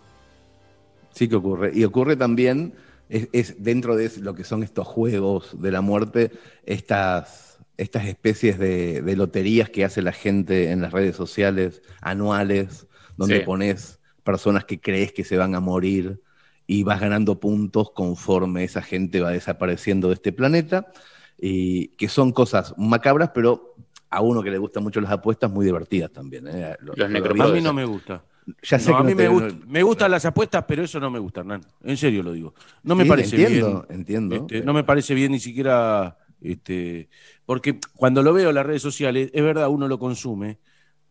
Sí 1.12 1.28
que 1.28 1.36
ocurre. 1.36 1.72
Y 1.74 1.84
ocurre 1.84 2.16
también, 2.16 2.74
es, 3.08 3.28
es 3.32 3.62
dentro 3.62 3.96
de 3.96 4.10
lo 4.20 4.34
que 4.34 4.44
son 4.44 4.62
estos 4.62 4.86
juegos 4.86 5.60
de 5.60 5.70
la 5.72 5.80
muerte, 5.80 6.30
estas, 6.64 7.58
estas 7.78 8.04
especies 8.06 8.58
de, 8.58 9.00
de 9.02 9.16
loterías 9.16 9.70
que 9.70 9.84
hace 9.84 10.02
la 10.02 10.12
gente 10.12 10.70
en 10.70 10.82
las 10.82 10.92
redes 10.92 11.16
sociales 11.16 11.82
anuales, 12.02 12.86
donde 13.16 13.38
Sí. 13.40 13.44
pones 13.46 13.98
personas 14.26 14.66
que 14.66 14.78
crees 14.80 15.12
que 15.14 15.24
se 15.24 15.38
van 15.38 15.54
a 15.54 15.60
morir 15.60 16.20
y 16.66 16.82
vas 16.82 17.00
ganando 17.00 17.40
puntos 17.40 17.92
conforme 17.92 18.64
esa 18.64 18.82
gente 18.82 19.20
va 19.20 19.30
desapareciendo 19.30 20.08
de 20.08 20.14
este 20.14 20.32
planeta, 20.32 20.92
y 21.38 21.88
que 21.96 22.08
son 22.08 22.32
cosas 22.32 22.74
macabras, 22.76 23.30
pero 23.32 23.76
a 24.10 24.20
uno 24.20 24.42
que 24.42 24.50
le 24.50 24.58
gustan 24.58 24.82
mucho 24.82 25.00
las 25.00 25.12
apuestas, 25.12 25.50
muy 25.50 25.64
divertidas 25.64 26.10
también. 26.10 26.48
¿eh? 26.48 26.76
Lo- 26.80 26.94
Los 26.96 27.10
lo- 27.10 27.44
A 27.44 27.48
mí 27.48 27.60
no 27.60 27.72
me 27.72 27.84
gusta. 27.84 28.24
Ya 28.62 28.78
sé 28.78 28.90
No, 28.90 28.96
que 28.96 29.00
a 29.00 29.04
mí 29.04 29.14
no 29.14 29.40
me, 29.40 29.52
me 29.66 29.82
gustan 29.82 30.10
las 30.10 30.24
apuestas, 30.24 30.64
pero 30.68 30.82
eso 30.84 31.00
no 31.00 31.10
me 31.10 31.18
gusta, 31.18 31.40
Hernán. 31.40 31.62
En 31.82 31.96
serio 31.96 32.22
lo 32.22 32.32
digo. 32.32 32.54
No 32.84 32.94
me 32.94 33.02
Sí, 33.04 33.08
parece 33.08 33.36
entiendo, 33.36 33.86
bien. 33.88 33.98
entiendo. 33.98 34.36
Este, 34.36 34.62
no 34.62 34.72
me 34.72 34.84
parece 34.84 35.14
bien 35.14 35.32
ni 35.32 35.40
siquiera, 35.40 36.16
este, 36.40 37.08
porque 37.44 37.78
cuando 37.96 38.22
lo 38.22 38.32
veo 38.32 38.48
en 38.50 38.54
las 38.54 38.66
redes 38.66 38.82
sociales, 38.82 39.30
es 39.32 39.42
verdad, 39.42 39.68
uno 39.68 39.88
lo 39.88 39.98
consume 39.98 40.58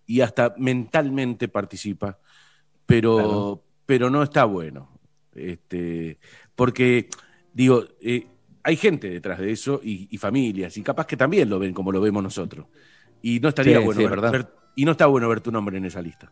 y 0.06 0.22
hasta 0.22 0.54
mentalmente 0.58 1.48
participa, 1.50 2.20
pero, 2.86 3.16
Claro. 3.16 3.64
pero 3.86 4.10
no 4.10 4.24
está 4.24 4.46
bueno. 4.46 4.90
Este, 5.34 6.18
porque, 6.56 7.10
digo, 7.54 7.84
eh, 8.02 8.28
hay 8.64 8.76
gente 8.78 9.10
detrás 9.10 9.40
de 9.40 9.52
eso 9.52 9.82
y, 9.84 10.08
y 10.10 10.18
familias, 10.18 10.78
y 10.78 10.82
capaz 10.84 11.06
que 11.06 11.18
también 11.18 11.50
lo 11.50 11.60
ven 11.60 11.74
como 11.74 11.92
lo 11.92 12.00
vemos 12.02 12.24
nosotros. 12.24 12.66
Y 13.22 13.40
no 13.40 13.50
estaría 13.50 13.80
Sí, 13.80 13.84
bueno 13.84 14.00
sí, 14.00 14.04
ver- 14.06 14.10
verdad. 14.12 14.32
ver- 14.32 14.48
y 14.76 14.86
no 14.86 14.92
está 14.92 15.06
bueno 15.08 15.28
ver 15.30 15.42
tu 15.42 15.52
nombre 15.52 15.78
en 15.78 15.86
esa 15.86 16.02
lista. 16.02 16.32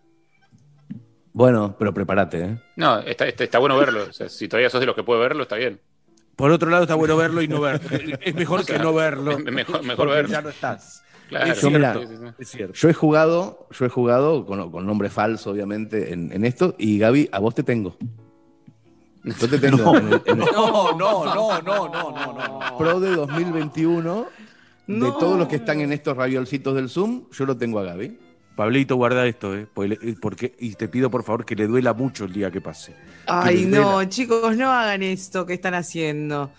Bueno, 1.31 1.75
pero 1.79 1.93
prepárate, 1.93 2.43
¿eh? 2.43 2.57
No, 2.75 2.99
está, 2.99 3.27
está, 3.27 3.43
está 3.43 3.57
bueno 3.59 3.77
verlo. 3.77 4.03
O 4.09 4.13
sea, 4.13 4.29
si 4.29 4.47
todavía 4.47 4.69
sos 4.69 4.79
de 4.79 4.85
los 4.85 4.95
que 4.95 5.03
puede 5.03 5.19
verlo, 5.21 5.43
está 5.43 5.55
bien. 5.55 5.79
Por 6.35 6.51
otro 6.51 6.69
lado, 6.69 6.83
está 6.83 6.95
bueno 6.95 7.17
verlo 7.17 7.41
y 7.41 7.47
no 7.47 7.61
verlo. 7.61 7.89
Es 8.21 8.35
mejor 8.35 8.59
O 8.59 8.63
sea, 8.63 8.77
que 8.77 8.83
no 8.83 8.93
verlo. 8.93 9.39
mejor- 9.39 9.83
mejor 9.83 10.09
verlo. 10.09 10.29
Ya 10.31 10.41
no 10.41 10.49
estás. 10.49 11.03
Claro. 11.33 11.51
Es 11.51 11.61
Yo, 11.61 11.69
cierto, 11.69 11.77
mira, 11.79 11.93
Sí, 11.93 12.07
sí, 12.07 12.15
sí. 12.17 12.33
es 12.39 12.49
cierto. 12.49 12.73
Yo 12.73 12.89
he 12.89 12.93
jugado, 12.93 13.67
yo 13.71 13.85
he 13.85 13.89
jugado 13.89 14.45
con, 14.45 14.71
con 14.71 14.85
nombre 14.85 15.09
falso, 15.09 15.51
obviamente, 15.51 16.13
en, 16.13 16.31
en 16.31 16.45
esto, 16.45 16.75
y 16.77 16.97
Gaby, 16.99 17.29
a 17.31 17.39
vos 17.39 17.55
te 17.55 17.63
tengo. 17.63 17.95
Yo 19.23 19.49
te 19.49 19.57
tengo 19.57 19.95
en 19.97 20.07
el, 20.07 20.21
en 20.25 20.41
el 20.41 20.45
No, 20.51 20.97
no, 20.97 21.25
no, 21.25 21.61
no, 21.61 21.89
no, 21.89 22.11
no, 22.11 22.59
no. 22.69 22.77
Pro 22.77 22.99
de 22.99 23.15
2021, 23.15 24.25
de 24.87 24.93
No. 24.95 25.13
todos 25.17 25.37
los 25.39 25.47
que 25.47 25.55
están 25.57 25.79
en 25.81 25.93
estos 25.93 26.15
raviolcitos 26.17 26.75
del 26.75 26.89
Zoom, 26.89 27.23
yo 27.31 27.45
lo 27.45 27.55
tengo 27.57 27.79
a 27.79 27.83
Gaby. 27.83 28.17
Pablito, 28.55 28.95
guarda 28.97 29.25
esto, 29.25 29.55
¿eh? 29.55 29.65
Porque, 29.73 29.97
le- 30.01 30.13
porque- 30.21 30.55
y 30.59 30.73
te 30.75 30.87
pido 30.87 31.09
por 31.09 31.23
favor 31.23 31.43
que 31.45 31.55
le 31.55 31.65
duela 31.65 31.93
mucho 31.93 32.25
el 32.25 32.33
día 32.33 32.51
que 32.51 32.61
pase. 32.61 32.93
Ay, 33.25 33.65
no, 33.65 33.93
duela. 33.93 34.09
chicos, 34.09 34.55
no 34.55 34.71
hagan 34.71 35.01
esto 35.01 35.45
que 35.45 35.53
están 35.53 35.73
haciendo. 35.73 36.51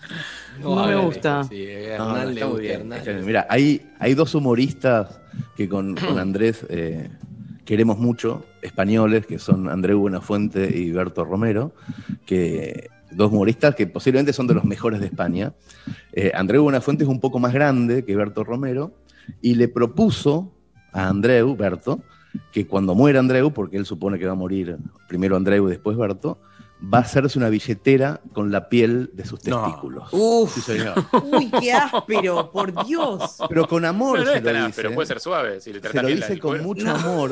No, 0.61 0.85
me 0.87 0.95
gusta. 0.95 1.43
Sí, 1.45 1.65
No, 1.97 2.17
está 2.17 2.47
muy 2.47 2.67
gusta, 2.67 3.01
bien. 3.11 3.25
Mira, 3.25 3.47
hay, 3.49 3.81
hay 3.99 4.13
dos 4.13 4.35
humoristas 4.35 5.21
que 5.55 5.69
con, 5.69 5.95
con 5.95 6.19
Andrés 6.19 6.65
eh, 6.69 7.09
queremos 7.63 7.97
mucho, 7.97 8.45
españoles, 8.61 9.25
que 9.25 9.39
son 9.39 9.69
Andreu 9.69 9.99
Buenafuente 9.99 10.69
y 10.77 10.91
Berto 10.91 11.23
Romero, 11.23 11.73
que 12.25 12.89
dos 13.11 13.31
humoristas 13.31 13.73
que 13.75 13.87
posiblemente 13.87 14.33
son 14.33 14.47
de 14.47 14.53
los 14.55 14.65
mejores 14.65 14.99
de 14.99 15.05
España. 15.05 15.53
Eh, 16.11 16.31
Andreu 16.35 16.63
Buenafuente 16.63 17.03
es 17.05 17.09
un 17.09 17.21
poco 17.21 17.39
más 17.39 17.53
grande 17.53 18.03
que 18.03 18.15
Berto 18.17 18.43
Romero 18.43 18.93
y 19.41 19.55
le 19.55 19.67
propuso 19.69 20.51
a 20.95 21.07
Andreu, 21.07 21.55
Berto, 21.55 21.99
que 22.51 22.65
cuando 22.67 22.95
muera 22.95 23.19
Andreu, 23.19 23.51
porque 23.51 23.77
él 23.77 23.85
supone 23.85 24.17
que 24.17 24.25
va 24.25 24.31
a 24.31 24.35
morir 24.35 24.77
primero 25.07 25.35
Andreu 25.35 25.67
y 25.67 25.71
después 25.71 25.97
Berto, 25.97 26.39
va 26.93 26.97
a 26.99 27.01
hacerse 27.01 27.37
una 27.39 27.49
billetera 27.49 28.19
con 28.33 28.51
la 28.51 28.67
piel 28.69 29.09
de 29.13 29.25
sus 29.25 29.43
No. 29.45 29.63
testículos. 29.63 30.09
Uf, 30.11 30.53
Sí, 30.53 30.61
señor. 30.61 30.93
uy, 31.23 31.49
qué 31.59 31.71
áspero, 31.73 32.51
por 32.51 32.85
Dios. 32.85 33.37
Pero 33.47 33.67
con 33.67 33.85
amor 33.85 34.19
No, 34.19 34.25
no 34.25 34.31
se 34.31 34.37
es 34.37 34.43
lo 34.43 34.51
tan 34.51 34.55
dice. 34.57 34.67
áspero, 34.81 34.93
puede 34.95 35.07
ser 35.07 35.19
suave. 35.19 35.61
Si 35.61 35.71
le 35.73 35.81
se 35.81 36.01
lo 36.01 36.07
dice 36.07 36.39
con 36.39 36.51
cuero. 36.51 36.63
mucho 36.63 36.85
No. 36.85 36.95
amor 36.95 37.31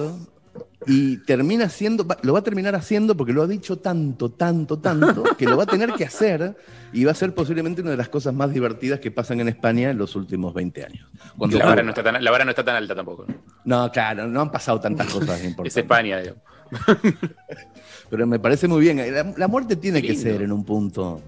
y 0.85 1.17
termina 1.17 1.65
haciendo, 1.65 2.05
lo 2.23 2.33
va 2.33 2.39
a 2.39 2.43
terminar 2.43 2.75
haciendo 2.75 3.15
porque 3.15 3.33
lo 3.33 3.41
ha 3.41 3.47
dicho 3.47 3.77
tanto, 3.77 4.29
tanto, 4.29 4.79
tanto, 4.79 5.23
que 5.37 5.45
lo 5.45 5.57
va 5.57 5.63
a 5.63 5.65
tener 5.65 5.93
que 5.93 6.05
hacer 6.05 6.55
y 6.91 7.05
va 7.05 7.11
a 7.11 7.15
ser 7.15 7.33
posiblemente 7.33 7.81
una 7.81 7.91
de 7.91 7.97
las 7.97 8.09
cosas 8.09 8.33
más 8.33 8.53
divertidas 8.53 8.99
que 8.99 9.09
pasan 9.09 9.39
en 9.39 9.47
España 9.47 9.89
en 9.89 9.97
los 9.97 10.15
últimos 10.15 10.53
20 10.53 10.85
años. 10.85 11.07
Cuando 11.37 11.57
La 11.57 11.65
vara, 11.65 11.83
no 11.83 11.89
está 11.89 12.03
tan, 12.03 12.23
la 12.23 12.31
vara 12.31 12.45
no 12.45 12.51
está 12.51 12.63
tan 12.63 12.75
alta 12.75 12.95
tampoco. 12.95 13.25
¿no? 13.27 13.35
No, 13.65 13.91
claro, 13.91 14.27
no 14.27 14.41
han 14.41 14.51
pasado 14.51 14.79
tantas 14.79 15.07
cosas 15.07 15.39
Es 15.39 15.45
importantes. 15.45 15.77
España, 15.77 16.19
digamos. 16.19 16.41
Pero 18.09 18.27
me 18.27 18.39
parece 18.39 18.67
muy 18.67 18.81
bien. 18.81 18.97
La, 18.97 19.33
la 19.35 19.47
muerte 19.47 19.75
tiene 19.75 20.01
que 20.01 20.15
ser 20.15 20.41
en 20.41 20.51
un 20.51 20.63
punto 20.65 21.21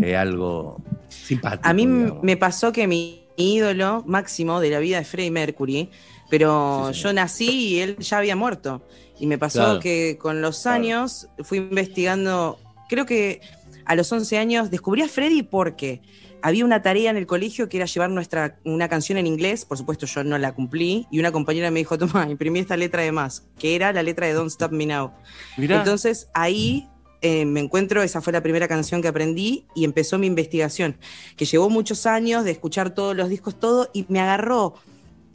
eh, 0.00 0.16
algo 0.16 0.82
simpático. 1.08 1.68
A 1.68 1.72
mí 1.72 1.86
digamos. 1.86 2.22
me 2.22 2.36
pasó 2.36 2.72
que 2.72 2.86
mi 2.86 3.24
ídolo 3.36 4.04
máximo 4.06 4.60
de 4.60 4.70
la 4.70 4.78
vida 4.78 4.98
es 4.98 5.08
Freddie 5.08 5.30
Mercury, 5.30 5.90
pero 6.30 6.90
Sí, 6.94 7.00
yo 7.02 7.12
nací 7.12 7.50
y 7.50 7.80
él 7.80 7.98
ya 7.98 8.18
había 8.18 8.36
muerto. 8.36 8.86
Y 9.18 9.26
me 9.26 9.36
pasó 9.36 9.58
Claro. 9.58 9.80
que 9.80 10.16
con 10.18 10.40
los 10.40 10.62
Claro. 10.62 10.76
años 10.76 11.28
fui 11.42 11.58
investigando, 11.58 12.58
creo 12.88 13.04
que 13.04 13.40
a 13.84 13.94
los 13.96 14.10
11 14.10 14.38
años 14.38 14.70
descubrí 14.70 15.02
a 15.02 15.08
Freddie 15.08 15.44
porque 15.44 16.00
había 16.42 16.64
una 16.64 16.80
tarea 16.80 17.10
en 17.10 17.18
el 17.18 17.26
colegio 17.26 17.68
que 17.68 17.76
era 17.76 17.84
llevar 17.86 18.08
nuestra, 18.08 18.58
una 18.64 18.88
canción 18.88 19.18
en 19.18 19.26
inglés, 19.26 19.66
por 19.66 19.76
supuesto 19.76 20.06
yo 20.06 20.24
no 20.24 20.38
la 20.38 20.52
cumplí, 20.54 21.06
y 21.10 21.18
una 21.20 21.32
compañera 21.32 21.70
me 21.70 21.80
dijo, 21.80 21.98
toma, 21.98 22.26
imprimí 22.30 22.60
esta 22.60 22.78
letra 22.78 23.02
de 23.02 23.12
más, 23.12 23.44
que 23.58 23.74
era 23.74 23.92
la 23.92 24.02
letra 24.02 24.26
de 24.26 24.32
Don't 24.32 24.50
Stop 24.50 24.72
Me 24.72 24.86
Now. 24.86 25.10
Mirá, 25.58 25.76
Entonces 25.78 26.28
ahí 26.32 26.88
eh, 27.20 27.44
me 27.44 27.60
encuentro, 27.60 28.02
esa 28.02 28.22
fue 28.22 28.32
la 28.32 28.42
primera 28.42 28.66
canción 28.68 29.02
que 29.02 29.08
aprendí 29.08 29.66
y 29.74 29.84
empezó 29.84 30.16
mi 30.18 30.26
investigación, 30.26 30.96
que 31.36 31.44
llevó 31.44 31.68
muchos 31.68 32.06
años 32.06 32.44
de 32.44 32.52
escuchar 32.52 32.94
todos 32.94 33.14
los 33.14 33.28
discos, 33.28 33.60
todo, 33.60 33.90
y 33.92 34.06
me 34.08 34.20
agarró, 34.20 34.76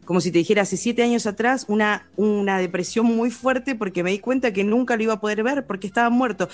como 0.06 0.22
si 0.22 0.32
te 0.32 0.38
dijera, 0.38 0.62
hace 0.62 0.78
siete 0.78 1.04
años 1.04 1.26
atrás, 1.26 1.66
una, 1.68 2.08
una 2.16 2.58
depresión 2.60 3.06
muy 3.06 3.32
fuerte 3.32 3.76
porque 3.76 4.04
me 4.04 4.12
di 4.12 4.20
cuenta 4.20 4.54
que 4.54 4.64
nunca 4.64 4.96
lo 4.96 5.04
iba 5.04 5.14
a 5.14 5.20
poder 5.20 5.44
ver 5.44 5.66
porque 5.66 5.88
estaba 5.88 6.10
muerto. 6.10 6.48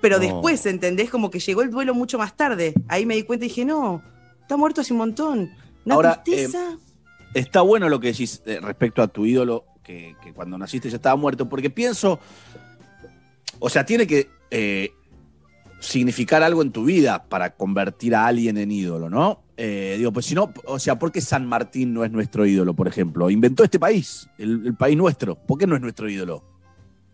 Pero 0.00 0.16
No. 0.18 0.22
después, 0.22 0.64
¿entendés? 0.66 1.10
Como 1.10 1.30
que 1.30 1.40
llegó 1.40 1.62
el 1.62 1.70
duelo 1.70 1.94
mucho 1.94 2.18
más 2.18 2.36
tarde. 2.36 2.74
Ahí 2.88 3.06
me 3.06 3.16
di 3.16 3.22
cuenta 3.22 3.46
y 3.46 3.48
dije, 3.48 3.64
no, 3.64 4.02
está 4.42 4.56
muerto 4.56 4.82
hace 4.82 4.92
un 4.92 4.98
montón. 4.98 5.50
Una 5.84 5.94
Ahora, 5.94 6.22
tristeza. 6.22 6.76
Está 7.34 7.62
bueno 7.62 7.88
lo 7.88 7.98
que 8.00 8.08
decís 8.08 8.42
eh, 8.46 8.60
respecto 8.62 9.02
a 9.02 9.08
tu 9.08 9.26
ídolo, 9.26 9.64
que, 9.82 10.14
que 10.22 10.32
cuando 10.32 10.56
naciste 10.58 10.88
ya 10.90 10.96
estaba 10.96 11.16
muerto, 11.16 11.48
porque 11.48 11.70
pienso, 11.70 12.18
o 13.58 13.68
sea, 13.68 13.84
tiene 13.86 14.06
que 14.06 14.28
eh, 14.50 14.90
significar 15.80 16.42
algo 16.42 16.62
en 16.62 16.72
tu 16.72 16.84
vida 16.84 17.24
para 17.24 17.54
convertir 17.56 18.14
a 18.14 18.26
alguien 18.26 18.56
en 18.58 18.70
ídolo, 18.70 19.10
¿no? 19.10 19.42
Eh, 19.56 19.94
digo, 19.96 20.12
pues 20.12 20.26
si 20.26 20.34
no, 20.34 20.52
o 20.66 20.78
sea, 20.78 20.98
¿por 20.98 21.10
qué 21.10 21.20
San 21.20 21.46
Martín 21.46 21.94
no 21.94 22.04
es 22.04 22.10
nuestro 22.10 22.44
ídolo, 22.44 22.74
por 22.74 22.88
ejemplo? 22.88 23.30
Inventó 23.30 23.64
este 23.64 23.78
país, 23.78 24.28
el, 24.38 24.74
país 24.74 24.96
nuestro. 24.96 25.34
¿Por 25.34 25.58
qué 25.58 25.66
no 25.66 25.74
es 25.76 25.80
nuestro 25.80 26.08
ídolo? 26.10 26.44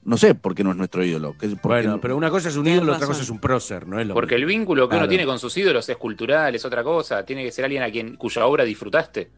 No 0.04 0.16
sé 0.16 0.34
por 0.34 0.52
qué 0.52 0.64
no 0.64 0.72
es 0.72 0.76
nuestro 0.76 1.04
ídolo. 1.04 1.36
Bueno, 1.62 2.00
pero 2.00 2.16
una 2.16 2.30
cosa 2.30 2.48
es 2.48 2.56
un 2.56 2.66
ídolo, 2.66 2.94
otra 2.94 3.06
cosa 3.06 3.22
es 3.22 3.30
un 3.30 3.38
prócer, 3.38 3.86
¿no 3.86 4.00
es 4.00 4.06
lo 4.08 4.14
Porque 4.14 4.34
el 4.34 4.44
vínculo 4.44 4.88
que 4.88 4.96
uno 4.96 5.08
tiene 5.08 5.24
con 5.24 5.38
sus 5.38 5.56
ídolos 5.56 5.88
es 5.88 5.96
cultural, 5.96 6.52
es 6.52 6.64
otra 6.64 6.82
cosa. 6.82 7.24
Tiene 7.24 7.44
que 7.44 7.52
ser 7.52 7.64
alguien 7.64 7.84
a 7.84 7.90
quien 7.90 8.16
cuya 8.16 8.44
obra 8.46 8.64
disfrutaste. 8.64 9.30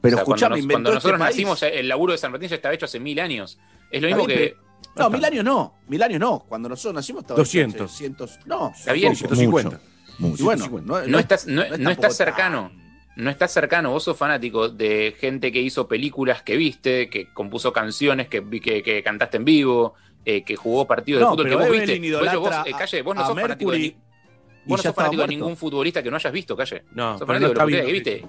Pero 0.00 0.22
o 0.22 0.24
cuando, 0.24 0.54
este 0.54 0.78
nosotros 0.78 1.18
nacimos, 1.18 1.62
el 1.62 1.86
laburo 1.86 2.12
de 2.12 2.18
San 2.18 2.32
Martín 2.32 2.48
ya 2.48 2.56
estaba 2.56 2.74
hecho 2.74 2.86
hace 2.86 2.98
mil 2.98 3.20
años. 3.20 3.58
Es 3.90 4.02
lo 4.02 4.08
mismo 4.08 4.26
que. 4.26 4.56
No, 4.96 5.10
mil 5.10 5.24
años 5.24 5.44
no. 5.44 5.74
Mil 5.86 6.02
años 6.02 6.18
no. 6.18 6.44
Cuando 6.48 6.68
nosotros 6.68 6.94
nacimos 6.94 7.22
estaba 7.22 7.38
200. 7.38 7.88
600, 7.88 8.40
no, 8.46 8.72
está 8.74 8.92
bien. 8.92 9.14
150. 9.14 9.80
Y 10.18 10.42
bueno, 10.42 10.68
no, 11.06 11.18
estás, 11.18 11.46
no, 11.46 11.62
no 11.78 11.90
estás 11.90 12.16
cercano. 12.16 12.72
No 13.16 13.30
estás 13.30 13.52
cercano, 13.52 13.90
vos 13.90 14.04
sos 14.04 14.16
fanático 14.16 14.68
de 14.68 15.12
gente 15.18 15.50
que 15.50 15.60
hizo 15.60 15.88
películas 15.88 16.42
que 16.42 16.56
viste, 16.56 17.10
que 17.10 17.32
compuso 17.32 17.72
canciones 17.72 18.28
que, 18.28 18.48
que, 18.60 19.02
cantaste 19.02 19.38
en 19.38 19.44
vivo, 19.44 19.94
eh, 20.24 20.44
que 20.44 20.54
jugó 20.54 20.86
partidos 20.86 21.22
de 21.22 21.26
fútbol 21.26 21.48
que 21.48 21.56
vos 21.56 21.68
viste. 21.68 22.12
Vos, 22.12 22.34
vos, 22.36 22.54
eh, 22.64 22.72
calle, 22.78 23.02
vos 23.02 23.16
no 23.16 23.26
sos 23.26 23.34
fanático 24.94 25.22
de 25.22 25.28
ningún 25.28 25.56
futbolista 25.56 26.00
que 26.00 26.10
no 26.10 26.16
hayas 26.16 26.32
visto, 26.32 26.56
calle. 26.56 26.84
No, 26.92 27.18
sos 27.18 27.26
fanático 27.26 27.66
de 27.66 27.76
lo 27.80 27.86
que 27.86 27.92
viste. 27.92 28.26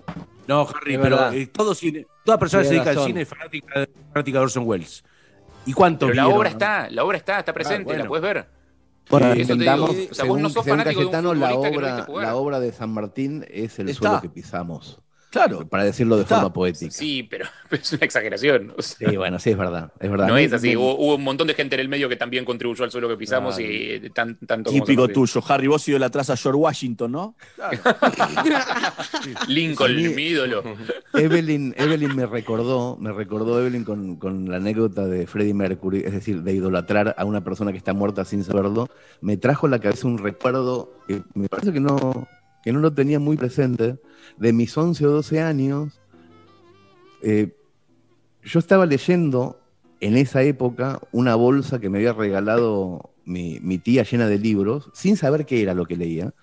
No, 0.47 0.67
Harry, 0.67 0.97
pero 0.97 1.32
eh, 1.32 1.45
todo 1.54 1.75
cine, 1.75 2.08
toda 2.25 2.39
persona 2.39 2.63
que 2.63 2.69
se 2.69 2.73
dedica 2.73 2.89
al 2.89 3.06
cine 3.06 3.21
es 3.21 3.28
fanática, 3.28 3.88
fanática 4.12 4.39
de 4.39 4.43
Orson 4.43 4.63
Welles. 4.65 5.04
¿Y 5.67 5.73
cuánto 5.73 6.08
pero 6.08 6.15
la 6.15 6.28
obra 6.30 6.49
está, 6.49 6.89
la 6.89 7.04
obra 7.04 7.17
está, 7.17 7.38
está 7.38 7.54
presente, 7.54 7.95
la 7.95 8.06
puedes 8.06 8.23
ver. 8.23 8.58
Bueno, 9.09 9.27
Eso 9.27 9.33
te 9.33 9.37
digo. 9.37 9.53
inventamos, 9.53 9.89
O 9.89 9.93
sea, 9.93 10.03
vos 10.07 10.17
según, 10.17 10.41
no 10.43 10.49
sos 10.49 10.63
según 10.65 10.79
fanático 10.79 10.99
de 11.01 11.05
un 11.07 11.11
Cayetano, 11.11 11.33
la 11.33 11.49
futbolista 11.49 11.69
que 11.71 11.77
no 12.11 12.13
obra, 12.17 12.21
la 12.27 12.35
obra 12.35 12.59
de 12.59 12.71
San 12.71 12.91
Martín 12.91 13.45
es 13.49 13.79
el 13.79 13.89
Está. 13.89 13.99
suelo 14.07 14.21
que 14.21 14.29
pisamos. 14.29 14.99
Claro. 15.29 15.67
Para 15.67 15.83
decirlo 15.83 16.15
de 16.15 16.23
Está. 16.23 16.35
forma 16.37 16.51
poética. 16.53 16.91
Sí, 16.91 17.23
pero, 17.29 17.45
pero 17.69 17.81
es 17.83 17.93
una 17.93 18.05
exageración. 18.05 18.73
o 18.77 18.81
sea, 18.81 19.09
Sí, 19.09 19.15
bueno, 19.17 19.37
sí, 19.39 19.51
es 19.51 19.57
verdad. 19.57 19.91
Es 19.99 20.09
verdad. 20.09 20.27
no 20.27 20.37
es 20.37 20.51
así. 20.53 20.75
Hubo, 20.75 20.95
hubo 20.97 21.15
un 21.15 21.23
montón 21.23 21.47
de 21.47 21.53
gente 21.53 21.75
en 21.75 21.81
el 21.81 21.89
medio 21.89 22.09
que 22.09 22.15
también 22.15 22.45
contribuyó 22.45 22.83
al 22.83 22.91
suelo 22.91 23.07
que 23.07 23.15
pisamos 23.17 23.55
Claro. 23.57 23.71
y 23.71 23.75
eh, 24.05 24.09
tan, 24.13 24.35
tanto 24.47 24.71
Típico 24.71 25.07
tuyo, 25.07 25.41
Harry. 25.47 25.67
Vos 25.67 25.87
idolatrás 25.87 26.29
a 26.31 26.35
George 26.37 26.57
Washington, 26.59 27.11
¿no? 27.11 27.35
Lincoln, 29.47 29.91
A 29.91 29.93
mí- 29.95 30.09
mi 30.09 30.23
ídolo. 30.23 30.63
Evelyn, 31.13 31.73
Evelyn 31.77 32.15
me 32.15 32.25
recordó, 32.25 32.97
me 32.97 33.11
recordó 33.11 33.59
Evelyn 33.59 33.83
con, 33.83 34.15
con 34.17 34.49
la 34.49 34.57
anécdota 34.57 35.05
de 35.05 35.27
Freddie 35.27 35.53
Mercury, 35.53 35.99
es 36.05 36.13
decir, 36.13 36.41
de 36.43 36.53
idolatrar 36.53 37.15
a 37.17 37.25
una 37.25 37.43
persona 37.43 37.71
que 37.71 37.77
está 37.77 37.93
muerta 37.93 38.25
sin 38.25 38.43
saberlo. 38.43 38.89
Me 39.21 39.37
trajo 39.37 39.67
a 39.67 39.69
la 39.69 39.79
cabeza 39.79 40.07
un 40.07 40.17
recuerdo 40.17 40.91
que 41.07 41.21
me 41.33 41.49
parece 41.49 41.71
que 41.73 41.79
no, 41.79 42.27
que 42.63 42.71
no 42.73 42.79
lo 42.79 42.93
tenía 42.93 43.19
muy 43.19 43.37
presente, 43.37 43.97
de 44.37 44.53
mis 44.53 44.75
11 44.77 45.05
o 45.05 45.11
12 45.11 45.41
años. 45.41 45.99
Eh, 47.21 47.55
yo 48.43 48.59
estaba 48.59 48.85
leyendo 48.85 49.59
en 49.99 50.15
esa 50.17 50.43
época 50.43 50.99
una 51.11 51.35
bolsa 51.35 51.79
que 51.79 51.89
me 51.89 51.97
había 51.97 52.13
regalado 52.13 53.11
mi, 53.25 53.59
mi 53.61 53.77
tía 53.77 54.03
llena 54.03 54.27
de 54.27 54.39
libros, 54.39 54.89
sin 54.93 55.17
saber 55.17 55.45
qué 55.45 55.61
era 55.61 55.73
lo 55.73 55.85
que 55.85 55.97
leía. 55.97 56.33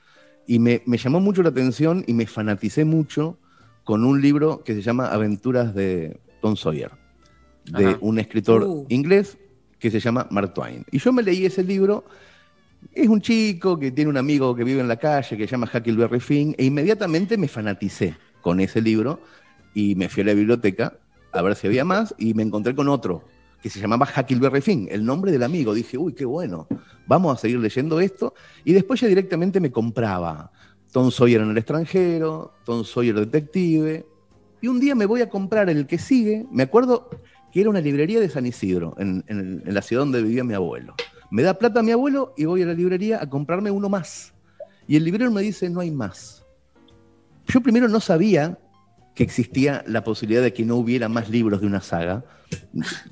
Y 0.46 0.58
me, 0.58 0.82
me 0.86 0.98
llamó 0.98 1.20
mucho 1.20 1.42
la 1.42 1.48
atención 1.48 2.04
y 2.06 2.12
me 2.14 2.26
fanaticé 2.26 2.84
mucho 2.84 3.38
con 3.84 4.04
un 4.04 4.20
libro 4.20 4.62
que 4.64 4.74
se 4.74 4.82
llama 4.82 5.06
Aventuras 5.08 5.74
de 5.74 6.20
Tom 6.42 6.56
Sawyer, 6.56 6.90
de 7.64 7.86
Ajá. 7.86 7.98
un 8.00 8.18
escritor 8.18 8.62
Uh. 8.64 8.86
inglés 8.88 9.38
que 9.78 9.90
se 9.90 10.00
llama 10.00 10.26
Mark 10.30 10.54
Twain. 10.54 10.84
Y 10.90 10.98
yo 10.98 11.12
me 11.12 11.22
leí 11.22 11.46
ese 11.46 11.62
libro. 11.64 12.04
Es 12.92 13.08
un 13.08 13.20
chico 13.20 13.78
que 13.78 13.90
tiene 13.90 14.10
un 14.10 14.16
amigo 14.16 14.54
que 14.54 14.64
vive 14.64 14.80
en 14.80 14.88
la 14.88 14.96
calle 14.96 15.36
que 15.36 15.46
se 15.46 15.50
llama 15.52 15.70
Huckleberry 15.72 16.20
Finn 16.20 16.54
e 16.58 16.64
inmediatamente 16.64 17.36
me 17.36 17.48
fanaticé 17.48 18.16
con 18.40 18.60
ese 18.60 18.80
libro 18.80 19.20
y 19.74 19.94
me 19.94 20.08
fui 20.08 20.22
a 20.22 20.26
la 20.26 20.34
biblioteca 20.34 20.98
a 21.32 21.42
ver 21.42 21.54
si 21.56 21.66
había 21.66 21.84
más 21.84 22.14
y 22.18 22.34
me 22.34 22.42
encontré 22.42 22.74
con 22.74 22.88
otro 22.88 23.24
que 23.62 23.70
se 23.70 23.80
llamaba 23.80 24.06
Huckleberry 24.16 24.60
Finn, 24.60 24.88
el 24.90 25.04
nombre 25.04 25.32
del 25.32 25.42
amigo. 25.42 25.74
Dije, 25.74 25.98
uy, 25.98 26.12
qué 26.14 26.24
bueno, 26.24 26.68
vamos 27.06 27.36
a 27.36 27.40
seguir 27.40 27.58
leyendo 27.58 27.98
esto. 28.00 28.34
Y 28.64 28.72
después 28.72 29.00
ya 29.00 29.08
directamente 29.08 29.58
me 29.60 29.72
compraba 29.72 30.52
Tom 30.92 31.10
Sawyer 31.10 31.40
en 31.40 31.50
el 31.50 31.58
extranjero, 31.58 32.52
Tom 32.64 32.84
Sawyer 32.84 33.14
detective. 33.14 34.06
Y 34.60 34.68
un 34.68 34.78
día 34.78 34.94
me 34.94 35.06
voy 35.06 35.20
a 35.22 35.28
comprar 35.28 35.68
el 35.68 35.86
que 35.86 35.98
sigue. 35.98 36.46
Me 36.52 36.62
acuerdo 36.62 37.10
que 37.52 37.60
era 37.60 37.70
una 37.70 37.80
librería 37.80 38.20
de 38.20 38.28
San 38.28 38.46
Isidro, 38.46 38.94
en, 38.98 39.24
en- 39.26 39.62
en 39.66 39.74
la 39.74 39.82
ciudad 39.82 40.02
donde 40.02 40.22
vivía 40.22 40.44
mi 40.44 40.54
abuelo. 40.54 40.94
Me 41.30 41.42
da 41.42 41.54
plata 41.54 41.82
mi 41.82 41.90
abuelo 41.92 42.32
y 42.36 42.44
voy 42.44 42.62
a 42.62 42.66
la 42.66 42.74
librería 42.74 43.20
a 43.22 43.28
comprarme 43.28 43.70
uno 43.70 43.88
más. 43.88 44.32
Y 44.88 44.96
el 44.96 45.04
librero 45.04 45.30
me 45.30 45.42
dice, 45.42 45.68
no 45.68 45.80
hay 45.80 45.90
más. 45.90 46.44
Yo 47.46 47.60
primero 47.60 47.88
no 47.88 48.00
sabía 48.00 48.58
que 49.14 49.22
existía 49.22 49.82
la 49.86 50.04
posibilidad 50.04 50.42
de 50.42 50.52
que 50.52 50.64
no 50.64 50.76
hubiera 50.76 51.08
más 51.08 51.28
libros 51.30 51.60
de 51.60 51.66
una 51.66 51.80
saga. 51.80 52.24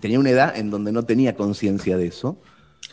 Tenía 0.01 0.19
una 0.21 0.31
edad 0.31 0.57
en 0.57 0.71
donde 0.71 0.93
no 0.93 1.03
tenía 1.05 1.35
conciencia 1.35 1.97
de 1.97 2.07
eso. 2.09 2.41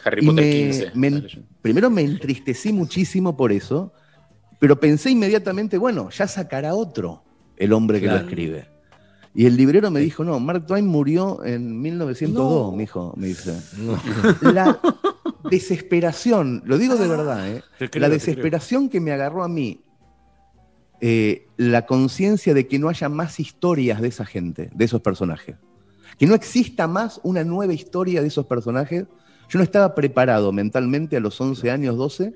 Harry 0.04 0.24
Y 0.24 0.28
Potter 0.28 0.44
me- 0.46 0.52
15. 0.52 0.92
me- 0.96 1.08
estaba 1.08 1.24
leyendo. 1.28 1.48
primero 1.62 1.90
me 1.90 2.02
entristecí 2.02 2.72
muchísimo 2.74 3.36
por 3.36 3.52
eso, 3.52 3.94
pero 4.60 4.80
pensé 4.80 5.12
inmediatamente, 5.12 5.78
bueno, 5.78 6.10
ya 6.10 6.28
sacará 6.28 6.74
otro 6.74 7.24
el 7.58 7.74
hombre 7.74 8.00
que 8.00 8.08
lo 8.08 8.16
escribe. 8.16 8.70
Y 9.34 9.46
el 9.46 9.56
librero 9.58 9.92
me 9.92 10.00
dijo, 10.00 10.24
no, 10.24 10.40
Mark 10.40 10.66
Twain 10.66 10.88
murió 10.88 11.44
en 11.46 11.80
1902, 11.82 12.72
No. 12.72 12.72
me 12.76 12.84
dijo, 12.84 13.14
me 13.18 13.28
dice. 13.28 13.56
No. 13.78 14.00
La 14.52 14.80
desesperación, 15.50 16.62
lo 16.66 16.78
digo 16.78 16.96
de 16.96 17.08
verdad, 17.08 17.50
¿eh? 17.50 17.64
Creo, 17.78 18.02
la 18.02 18.10
desesperación 18.10 18.90
que 18.90 19.00
me 19.00 19.12
agarró 19.12 19.44
a 19.44 19.48
mí, 19.48 19.82
eh, 21.00 21.48
la 21.58 21.86
conciencia 21.86 22.54
de 22.54 22.68
que 22.68 22.78
no 22.78 22.88
haya 22.88 23.10
más 23.10 23.40
historias 23.40 24.02
de 24.02 24.08
esa 24.08 24.26
gente, 24.26 24.70
de 24.74 24.86
esos 24.86 25.02
personajes. 25.02 25.56
Que 26.18 26.28
no 26.28 26.36
exista 26.36 26.88
más 26.88 27.20
una 27.24 27.44
nueva 27.44 27.74
historia 27.74 28.22
de 28.22 28.28
esos 28.28 28.46
personajes. 28.46 29.06
Yo 29.50 29.58
no 29.58 29.64
estaba 29.64 29.96
preparado 29.96 30.52
mentalmente 30.52 31.18
a 31.18 31.20
los 31.20 31.42
11 31.42 31.72
años, 31.72 31.98
12, 31.98 32.36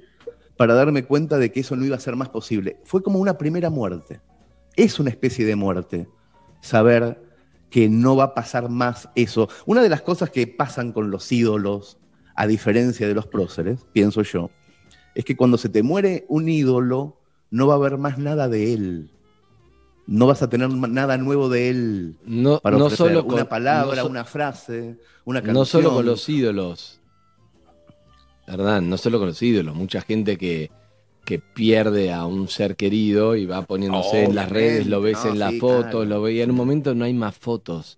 para 0.58 0.74
darme 0.74 1.04
cuenta 1.04 1.38
de 1.38 1.52
que 1.52 1.60
eso 1.60 1.76
no 1.76 1.86
iba 1.86 1.96
a 1.96 2.00
ser 2.00 2.16
más 2.16 2.30
posible. 2.30 2.80
Fue 2.86 3.04
como 3.04 3.20
una 3.20 3.38
primera 3.38 3.70
muerte. 3.70 4.22
Es 4.76 5.00
una 5.00 5.12
especie 5.12 5.46
de 5.46 5.56
muerte 5.56 6.08
saber 6.62 7.22
que 7.70 7.90
no 7.90 8.16
va 8.16 8.24
a 8.24 8.34
pasar 8.34 8.70
más 8.70 9.10
eso. 9.16 9.50
Una 9.66 9.84
de 9.84 9.90
las 9.90 10.02
cosas 10.02 10.30
que 10.30 10.48
pasan 10.48 10.92
con 10.92 11.12
los 11.12 11.32
ídolos, 11.32 12.00
a 12.36 12.48
diferencia 12.48 13.08
de 13.08 13.14
los 13.14 13.28
próceres, 13.28 13.86
pienso 13.94 14.22
yo, 14.22 14.50
es 15.16 15.24
que 15.26 15.36
cuando 15.38 15.58
se 15.58 15.70
te 15.70 15.84
muere 15.84 16.26
un 16.28 16.50
ídolo, 16.50 17.18
no 17.52 17.68
va 17.68 17.74
a 17.76 17.78
haber 17.78 17.98
más 17.98 18.18
nada 18.18 18.50
de 18.50 18.74
él. 18.74 19.10
No 20.08 20.28
vas 20.28 20.44
a 20.44 20.50
tener 20.50 20.70
nada 20.70 21.18
nuevo 21.18 21.50
de 21.50 21.70
él 21.70 22.16
No, 22.26 22.60
para 22.60 22.78
no 22.78 22.92
solo 22.92 23.24
una 23.24 23.38
con, 23.40 23.48
palabra, 23.48 23.96
no 23.96 24.02
so- 24.04 24.10
una 24.10 24.24
frase, 24.26 24.98
una 25.24 25.40
canción. 25.40 25.56
no 25.56 25.66
solo 25.66 25.94
con 25.94 26.06
los 26.06 26.30
ídolos. 26.30 27.00
¿Verdad? 28.48 28.82
No 28.82 28.98
solo 28.98 29.18
con 29.18 29.30
los 29.30 29.42
ídolos. 29.42 29.74
Mucha 29.76 30.02
gente 30.02 30.38
que, 30.38 30.70
que 31.24 31.40
pierde 31.40 32.14
a 32.14 32.26
un 32.28 32.48
ser 32.50 32.76
querido 32.76 33.36
y 33.36 33.48
va 33.48 33.64
poniéndose 33.64 34.26
en 34.26 34.36
las 34.36 34.50
redes, 34.50 34.86
lo 34.86 35.02
ves 35.02 35.24
no, 35.26 35.32
en 35.32 35.40
las 35.40 35.52
sí, 35.54 35.60
fotos, 35.60 35.90
claro. 35.90 36.06
lo 36.06 36.22
veía. 36.22 36.44
En 36.44 36.52
un 36.52 36.58
momento 36.58 36.94
no 36.94 37.06
hay 37.06 37.14
más 37.14 37.36
fotos. 37.36 37.98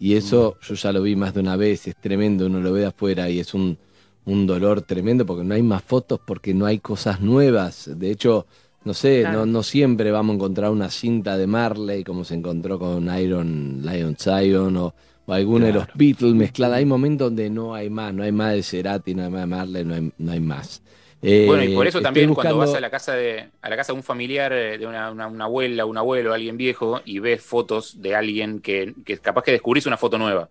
Y 0.00 0.14
eso 0.16 0.58
yo 0.62 0.74
ya 0.74 0.92
lo 0.92 1.02
vi 1.02 1.14
más 1.16 1.34
de 1.34 1.40
una 1.40 1.56
vez, 1.56 1.86
es 1.86 1.96
tremendo, 1.96 2.46
uno 2.46 2.60
lo 2.60 2.72
ve 2.72 2.80
de 2.80 2.86
afuera 2.86 3.30
y 3.30 3.38
es 3.40 3.54
un, 3.54 3.78
un 4.24 4.46
dolor 4.46 4.82
tremendo 4.82 5.26
porque 5.26 5.44
no 5.44 5.54
hay 5.54 5.62
más 5.62 5.82
fotos, 5.84 6.20
porque 6.26 6.54
no 6.54 6.66
hay 6.66 6.78
cosas 6.80 7.20
nuevas. 7.20 7.90
De 7.96 8.10
hecho, 8.10 8.46
no 8.84 8.94
sé, 8.94 9.20
Claro. 9.20 9.40
no, 9.40 9.46
no 9.46 9.62
siempre 9.62 10.10
vamos 10.10 10.32
a 10.34 10.36
encontrar 10.36 10.70
una 10.70 10.90
cinta 10.90 11.36
de 11.36 11.46
Marley 11.46 12.02
como 12.04 12.24
se 12.24 12.34
encontró 12.34 12.78
con 12.78 13.14
Iron 13.18 13.82
Lion 13.84 14.16
Zion 14.18 14.76
o, 14.78 14.94
o 15.26 15.32
alguno 15.34 15.66
de 15.66 15.72
los 15.74 15.86
Beatles 15.94 16.34
mezclada. 16.34 16.76
Hay 16.76 16.86
momentos 16.86 17.26
donde 17.28 17.50
no 17.50 17.74
hay 17.74 17.90
más, 17.90 18.14
no 18.14 18.22
hay 18.22 18.32
más 18.32 18.54
de 18.54 18.62
Cerati, 18.62 19.14
no 19.14 19.24
hay 19.24 19.30
más 19.30 19.40
de 19.42 19.46
Marley, 19.46 19.84
no 19.84 19.94
hay, 19.94 20.12
no 20.18 20.32
hay 20.32 20.40
más. 20.40 20.82
Eh, 21.22 21.44
Bueno, 21.46 21.62
y 21.64 21.74
por 21.74 21.86
eso 21.86 22.00
también 22.00 22.32
cuando 22.32 22.56
vas 22.56 22.72
a 22.74 22.80
la 22.80 22.88
casa 22.90 23.12
de 23.14 23.50
a 23.60 23.68
la 23.68 23.76
casa 23.76 23.92
de 23.92 23.98
un 23.98 24.02
familiar, 24.02 24.52
eh, 24.54 24.78
de 24.78 24.86
una, 24.86 25.10
una- 25.10 25.26
una 25.26 25.44
abuela, 25.44 25.84
un 25.84 25.98
abuelo, 25.98 26.32
alguien 26.32 26.56
viejo, 26.56 27.00
y 27.04 27.18
ves 27.18 27.42
fotos 27.42 28.00
de 28.00 28.14
alguien 28.14 28.60
que, 28.60 28.94
que 29.04 29.18
capaz 29.18 29.42
que 29.42 29.52
descubrís 29.52 29.84
una 29.86 29.96
foto 29.98 30.16
nueva. 30.18 30.48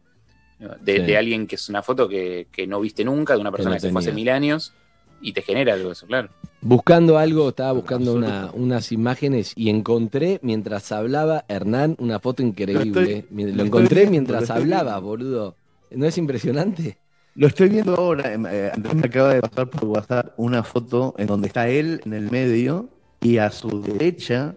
De, 0.82 0.98
Sí. 0.98 1.04
de 1.04 1.18
alguien 1.18 1.48
que 1.48 1.56
es 1.56 1.70
una 1.70 1.82
foto 1.82 2.08
que, 2.10 2.48
que 2.52 2.68
no 2.68 2.82
viste 2.82 3.04
nunca, 3.06 3.34
de 3.34 3.40
una 3.40 3.50
persona 3.52 3.72
no 3.72 3.76
que, 3.78 3.80
se 3.88 3.92
fue 3.92 4.02
hace 4.02 4.12
mil 4.12 4.28
años, 4.30 4.74
y 5.22 5.32
te 5.34 5.42
genera 5.42 5.74
algo 5.74 5.92
eso, 5.94 6.06
claro. 6.06 6.30
Buscando 6.62 7.18
algo, 7.18 7.48
estaba 7.50 7.72
buscando 7.72 8.14
una- 8.14 8.52
unas 8.54 8.92
imágenes 8.92 9.54
y 9.56 9.70
encontré 9.70 10.40
mientras 10.44 10.92
hablaba 10.92 11.46
Hernán 11.48 11.96
una 11.98 12.20
foto 12.20 12.44
increíble. 12.44 12.84
Lo 12.92 13.00
estoy- 13.02 13.26
Mi- 13.30 13.44
lo 13.44 13.48
lo 13.48 13.52
estoy 13.54 13.68
encontré 13.68 14.08
mientras 14.10 14.50
lo 14.50 14.54
hablaba, 14.56 15.00
boludo. 15.00 15.56
¿No 15.92 16.06
es 16.06 16.18
impresionante? 16.18 16.98
Lo 17.36 17.48
estoy 17.48 17.70
viendo 17.70 17.96
ahora. 17.96 18.34
em, 18.34 18.46
eh, 18.48 18.72
Andrés 18.74 18.96
me 18.96 19.08
acaba 19.08 19.34
de 19.34 19.42
pasar 19.42 19.70
por 19.70 19.86
WhatsApp 19.86 20.34
una 20.38 20.64
foto 20.64 21.16
en 21.18 21.28
donde 21.28 21.48
está 21.48 21.70
él 21.70 22.02
en 22.06 22.14
el 22.14 22.30
medio 22.32 22.90
y 23.22 23.38
a 23.38 23.52
su 23.52 23.82
derecha 23.82 24.56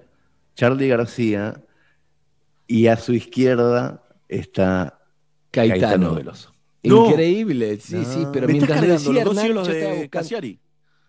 Charlie 0.55 0.89
García 0.89 1.61
y 2.67 2.87
a 2.89 2.97
su 2.97 3.13
izquierda 3.13 4.03
está 4.29 4.99
Caetano, 5.51 5.81
Caetano. 5.81 6.15
Veloso. 6.15 6.53
Increíble, 6.83 7.79
sí, 7.79 7.97
No. 7.97 8.05
sí, 8.05 8.27
pero 8.33 8.47
Me 8.47 8.55
mientras 8.55 8.81
decía 8.81 9.21
Hernán, 9.23 9.37
cielos 9.45 9.67
yo 9.69 9.73
estaba 9.73 9.93
de 9.95 9.99
buscando. 10.03 10.29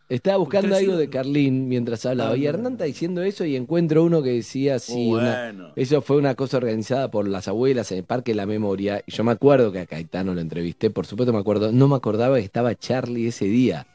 Estaba 0.09 0.37
buscando 0.37 0.75
algo 0.75 0.97
de. 0.97 1.09
Carlín 1.09 1.67
mientras 1.67 2.05
hablaba. 2.05 2.35
Y 2.37 2.45
Ah, 2.45 2.49
Hernán 2.49 2.73
está 2.73 2.85
diciendo 2.85 3.21
eso 3.23 3.45
y 3.45 3.55
encuentro 3.55 4.03
uno 4.03 4.21
que 4.21 4.31
decía 4.31 4.79
sí, 4.79 5.07
una- 5.07 5.43
bueno. 5.45 5.71
Eso 5.75 6.01
fue 6.01 6.17
una 6.17 6.35
cosa 6.35 6.57
organizada 6.57 7.09
por 7.09 7.27
las 7.27 7.47
abuelas 7.47 7.91
en 7.91 7.99
el 7.99 8.03
Parque 8.03 8.31
de 8.31 8.35
la 8.35 8.45
Memoria. 8.45 9.03
Y 9.07 9.11
yo 9.11 9.23
me 9.23 9.31
acuerdo 9.31 9.71
que 9.71 9.79
a 9.79 9.85
Caetano 9.85 10.33
lo 10.33 10.41
entrevisté, 10.41 10.89
por 10.89 11.05
supuesto 11.05 11.31
me 11.33 11.39
acuerdo. 11.39 11.71
No 11.71 11.87
me 11.87 11.95
acordaba 11.95 12.37
que 12.37 12.43
estaba 12.43 12.75
Charlie 12.75 13.27
ese 13.27 13.45
día. 13.45 13.87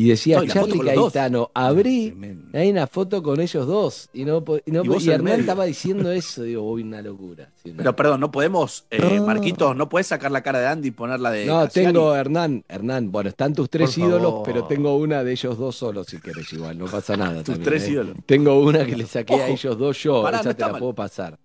Y 0.00 0.08
decía, 0.08 0.38
No, 0.38 0.44
y 0.44 0.48
Charlie. 0.48 0.80
Caetano, 0.80 1.50
abrí, 1.52 2.06
Tremendo. 2.08 2.58
hay 2.58 2.70
una 2.70 2.86
foto 2.86 3.22
con 3.22 3.38
ellos 3.38 3.66
dos. 3.66 4.08
Y, 4.14 4.24
no, 4.24 4.42
y, 4.64 4.70
no 4.70 4.82
Y 4.98 5.08
Hernán 5.10 5.24
medio. 5.24 5.40
estaba 5.40 5.64
diciendo 5.66 6.10
eso. 6.10 6.42
Digo, 6.42 6.62
uy, 6.62 6.82
una 6.84 7.02
locura. 7.02 7.50
Sí, 7.62 7.68
una- 7.68 7.76
Pero 7.78 7.96
perdón, 7.96 8.20
no 8.20 8.30
podemos, 8.30 8.86
eh, 8.90 8.98
No. 9.16 9.26
Marquitos, 9.26 9.76
no 9.76 9.90
puedes 9.90 10.06
sacar 10.06 10.30
la 10.30 10.42
cara 10.42 10.58
de 10.60 10.68
Andy 10.68 10.88
y 10.88 10.90
ponerla 10.92 11.30
de. 11.30 11.44
no, 11.44 11.68
tengo 11.68 12.14
Hernán, 12.16 12.64
Hernán, 12.66 13.12
bueno, 13.12 13.28
están 13.28 13.52
tus 13.52 13.68
tres 13.68 13.94
Por 13.96 14.04
ídolos, 14.08 14.30
favor. 14.30 14.42
pero 14.46 14.64
tengo 14.64 14.96
una 14.96 15.22
de 15.22 15.32
ellos 15.32 15.58
dos 15.58 15.76
solos 15.76 16.06
si 16.06 16.18
querés 16.18 16.50
igual, 16.54 16.78
no 16.78 16.86
pasa 16.86 17.14
nada. 17.18 17.34
Tus 17.42 17.56
también, 17.56 17.64
tres 17.64 17.84
¿eh? 17.84 17.90
ídolos. 17.90 18.16
Tengo 18.24 18.58
una 18.60 18.86
que 18.86 18.96
le 18.96 19.04
saqué 19.06 19.34
a 19.34 19.48
ellos 19.48 19.76
dos 19.76 20.02
yo, 20.02 20.22
Pará, 20.22 20.40
esa 20.40 20.48
no 20.50 20.56
te 20.56 20.62
la 20.62 20.68
mal. 20.72 20.78
puedo 20.78 20.94
pasar. 20.94 21.38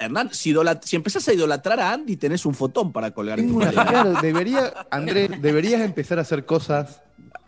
Hernán, 0.00 0.30
si, 0.32 0.54
si 0.82 0.96
empezás 0.96 1.28
a 1.28 1.34
idolatrar 1.34 1.78
a 1.78 1.92
Andy, 1.92 2.16
tenés 2.16 2.46
un 2.46 2.54
fotón 2.54 2.90
para 2.90 3.10
colgar 3.12 3.38
en 3.38 3.54
una- 3.54 3.70
claro, 3.70 4.14
debería, 4.22 4.72
Andrés, 4.90 5.30
deberías 5.42 5.82
empezar 5.82 6.18
a 6.18 6.22
hacer 6.22 6.46
cosas 6.46 7.02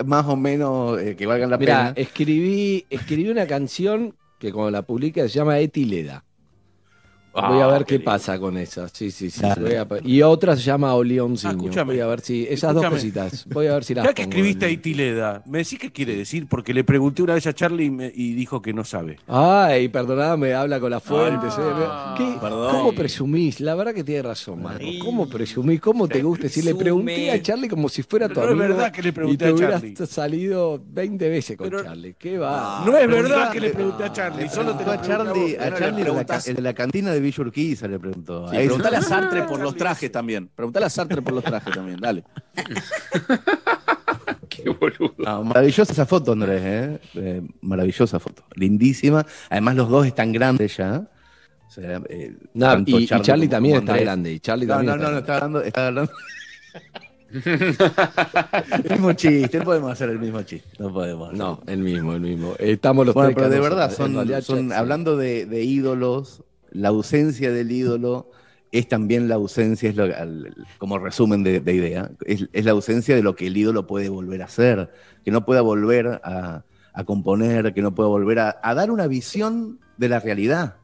más 0.05 0.27
o 0.27 0.37
menos 0.37 1.01
eh, 1.01 1.17
que 1.17 1.27
valgan 1.27 1.51
la 1.51 1.59
pena. 1.59 1.93
escribí, 1.97 2.87
escribí 2.91 3.31
una 3.31 3.47
canción 3.47 4.15
que 4.39 4.53
cuando 4.53 4.71
la 4.71 4.83
publica 4.83 5.23
se 5.23 5.29
llama 5.31 5.59
Etileda. 5.61 6.25
Voy 7.35 7.61
a 7.61 7.65
Ah, 7.65 7.69
ver 7.69 7.85
qué 7.87 7.99
pasa 7.99 8.39
con 8.39 8.59
esa. 8.59 8.89
Sí, 8.89 9.11
sí, 9.11 9.31
sí. 9.31 9.41
Dale. 9.41 9.85
voy 9.85 9.99
a- 10.01 10.03
y 10.05 10.21
otra 10.23 10.55
se 10.57 10.63
llama 10.63 10.95
Olioncinho. 10.95 11.51
Ah, 11.53 11.57
escúchame. 11.57 11.93
voy 11.95 12.01
a 12.01 12.07
ver 12.07 12.21
si. 12.21 12.47
Esas 12.49 12.75
dos 12.75 12.85
cositas. 12.87 13.47
Voy 13.49 13.67
a 13.69 13.75
ver 13.75 13.85
si 13.85 13.95
las. 13.95 14.05
Ya 14.05 14.13
que 14.13 14.23
escribiste 14.23 14.67
ahí 14.67 14.77
Tileda, 14.77 15.43
¿me 15.47 15.59
decís 15.59 15.79
qué 15.79 15.91
quiere 15.91 16.15
decir? 16.15 16.47
Porque 16.47 16.75
le 16.75 16.85
pregunté 16.85 17.23
una 17.23 17.35
vez 17.35 17.47
a 17.47 17.55
Charlie 17.55 17.85
y, 17.87 17.91
me- 17.91 18.13
y 18.15 18.35
dijo 18.35 18.61
que 18.61 18.73
no 18.75 18.85
sabe. 18.85 19.19
Ay, 19.27 19.89
perdoname, 19.89 20.53
habla 20.55 20.79
con 20.79 20.91
la 20.91 21.01
fuente. 21.01 21.47
Ah, 21.51 22.15
¿Qué- 22.19 22.37
perdón. 22.41 22.71
¿Cómo 22.77 22.93
presumís? 22.93 23.61
La 23.61 23.75
verdad 23.75 23.95
que 23.95 24.05
tiene 24.05 24.23
razón, 24.23 24.63
Marco. 24.63 24.85
¿Cómo 25.03 25.27
presumís? 25.29 25.81
¿Cómo 25.81 26.09
te 26.09 26.23
gusta? 26.23 26.49
Si 26.51 26.61
le 26.63 26.75
pregunté 26.75 27.31
a 27.31 27.41
Charlie 27.41 27.69
como 27.69 27.89
si 27.89 28.03
fuera 28.03 28.29
tu 28.29 28.35
No 28.41 28.43
es 28.47 28.49
amigo 28.53 28.69
verdad 28.69 28.93
que 28.93 29.03
le 29.03 29.09
y 29.09 29.13
pregunté 29.13 29.45
te 29.45 29.51
a 29.51 29.55
hubieras 29.55 29.81
Charlie. 29.81 30.07
salido 30.07 30.83
20 30.87 31.29
veces 31.31 31.57
con 31.57 31.71
Pero- 31.71 31.83
Charlie. 31.83 32.15
¿Qué 32.19 32.37
va? 32.39 32.83
no 32.85 32.97
es 32.97 33.09
verdad 33.09 33.51
que 33.51 33.61
le 33.61 33.71
pregunté 33.71 34.05
a 34.05 34.13
Charlie, 34.13 34.49
solo 34.51 34.77
te 34.77 34.83
a 34.85 35.01
Charlie, 35.01 35.57
a 35.57 35.75
Charlie 35.75 36.05
de 36.55 36.61
la 36.63 36.75
cantina 36.75 37.13
de 37.13 37.22
Villa 37.23 37.43
Urquiza 37.43 37.89
le 37.89 37.99
preguntó. 37.99 38.49
Sí, 38.51 38.57
Ahí 38.57 38.67
preguntale 38.67 38.97
a 38.99 39.03
sí. 39.03 39.09
Sartre 39.09 39.43
por 39.45 39.61
los 39.61 39.75
trajes 39.77 40.11
también. 40.13 40.49
Preguntale 40.55 40.87
a 40.87 40.91
Sartre 40.91 41.23
por 41.23 41.33
los 41.33 41.45
trajes 41.45 41.73
también, 41.75 41.99
dale. 42.01 42.25
Qué 44.49 44.69
boludo. 44.69 45.15
No, 45.19 45.45
maravillosa 45.45 45.93
esa 45.93 46.05
foto, 46.07 46.33
Andrés, 46.33 46.63
¿eh? 46.63 47.01
Eh, 47.15 47.43
maravillosa 47.63 48.19
foto. 48.21 48.45
Lindísima. 48.55 49.25
Además, 49.49 49.77
los 49.77 49.89
dos 49.89 50.07
están 50.07 50.31
grandes 50.33 50.77
ya. 50.77 51.09
O 51.67 51.71
sea, 51.71 52.03
eh, 52.11 52.37
y, 52.87 52.97
y 52.97 53.07
Charlie, 53.07 53.47
como- 53.47 53.51
también 53.51 53.77
como 53.77 53.91
está 53.91 53.97
grande. 54.05 54.33
Y 54.33 54.41
Charlie 54.41 54.67
No, 54.67 54.75
también 54.75 54.97
no, 54.99 55.03
no, 55.05 55.11
no, 55.13 55.19
está 55.19 55.33
está 55.33 55.35
hablando. 55.37 55.63
Está 55.63 55.87
hablando. 55.87 56.13
el 58.85 58.91
mismo 58.91 59.13
chiste, 59.15 59.59
no 59.59 59.65
podemos 59.65 59.91
hacer 59.93 60.11
el 60.11 60.19
mismo 60.19 60.43
chiste. 60.43 60.69
No 60.79 60.93
podemos. 60.93 61.29
hacer. 61.29 61.39
No, 61.39 61.61
el 61.67 61.79
mismo, 61.79 62.13
el 62.13 62.21
mismo. 62.21 62.55
Estamos 62.59 63.07
los 63.07 63.15
Bueno, 63.15 63.29
tres 63.31 63.37
pero 63.37 63.49
de 63.49 63.61
verdad, 63.61 63.91
son, 63.91 64.73
hablando 64.73 65.17
de, 65.17 65.47
de 65.47 65.65
ídolos, 65.65 66.43
la 66.73 66.89
ausencia 66.89 67.51
del 67.53 67.71
ídolo 67.71 68.31
es 68.71 68.89
también 68.89 69.29
la 69.29 69.35
ausencia, 69.35 69.91
es 69.91 69.97
lo- 69.97 70.05
al- 70.05 70.55
como 70.79 70.99
resumen 70.99 71.43
de, 71.43 71.61
de 71.61 71.75
idea, 71.75 72.11
es, 72.25 72.49
es 72.53 72.65
la 72.65 72.71
ausencia 72.73 73.15
de 73.15 73.23
lo 73.23 73.37
que 73.37 73.47
el 73.49 73.57
ídolo 73.57 73.87
puede 73.87 74.09
volver 74.09 74.41
a 74.43 74.47
hacer, 74.47 74.91
que 75.25 75.31
no 75.31 75.45
pueda 75.45 75.61
volver 75.61 76.07
a, 76.25 76.65
a 76.95 77.05
componer, 77.05 77.75
que 77.75 77.83
no 77.83 77.95
pueda 77.95 78.09
volver 78.09 78.39
a, 78.39 78.59
a 78.63 78.75
dar 78.75 78.91
una 78.91 79.07
visión 79.07 79.79
de 79.99 80.09
la 80.09 80.21
realidad 80.21 80.77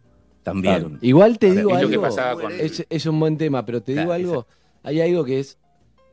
también. 0.43 0.81
Claro. 0.81 0.99
Igual 1.01 1.39
te 1.39 1.47
digo 1.53 1.71
es 1.71 1.75
lo 1.75 1.77
algo. 1.79 1.91
que 1.91 1.99
pasaba 1.99 2.41
con- 2.43 2.53
es, 2.53 2.85
es 2.89 3.07
un 3.07 3.19
buen 3.19 3.37
tema, 3.39 3.65
pero 3.65 3.83
te 3.83 3.95
digo 3.95 4.13
algo. 4.13 4.47
Hay 4.83 5.01
algo 5.01 5.25
que 5.25 5.41
es, 5.41 5.59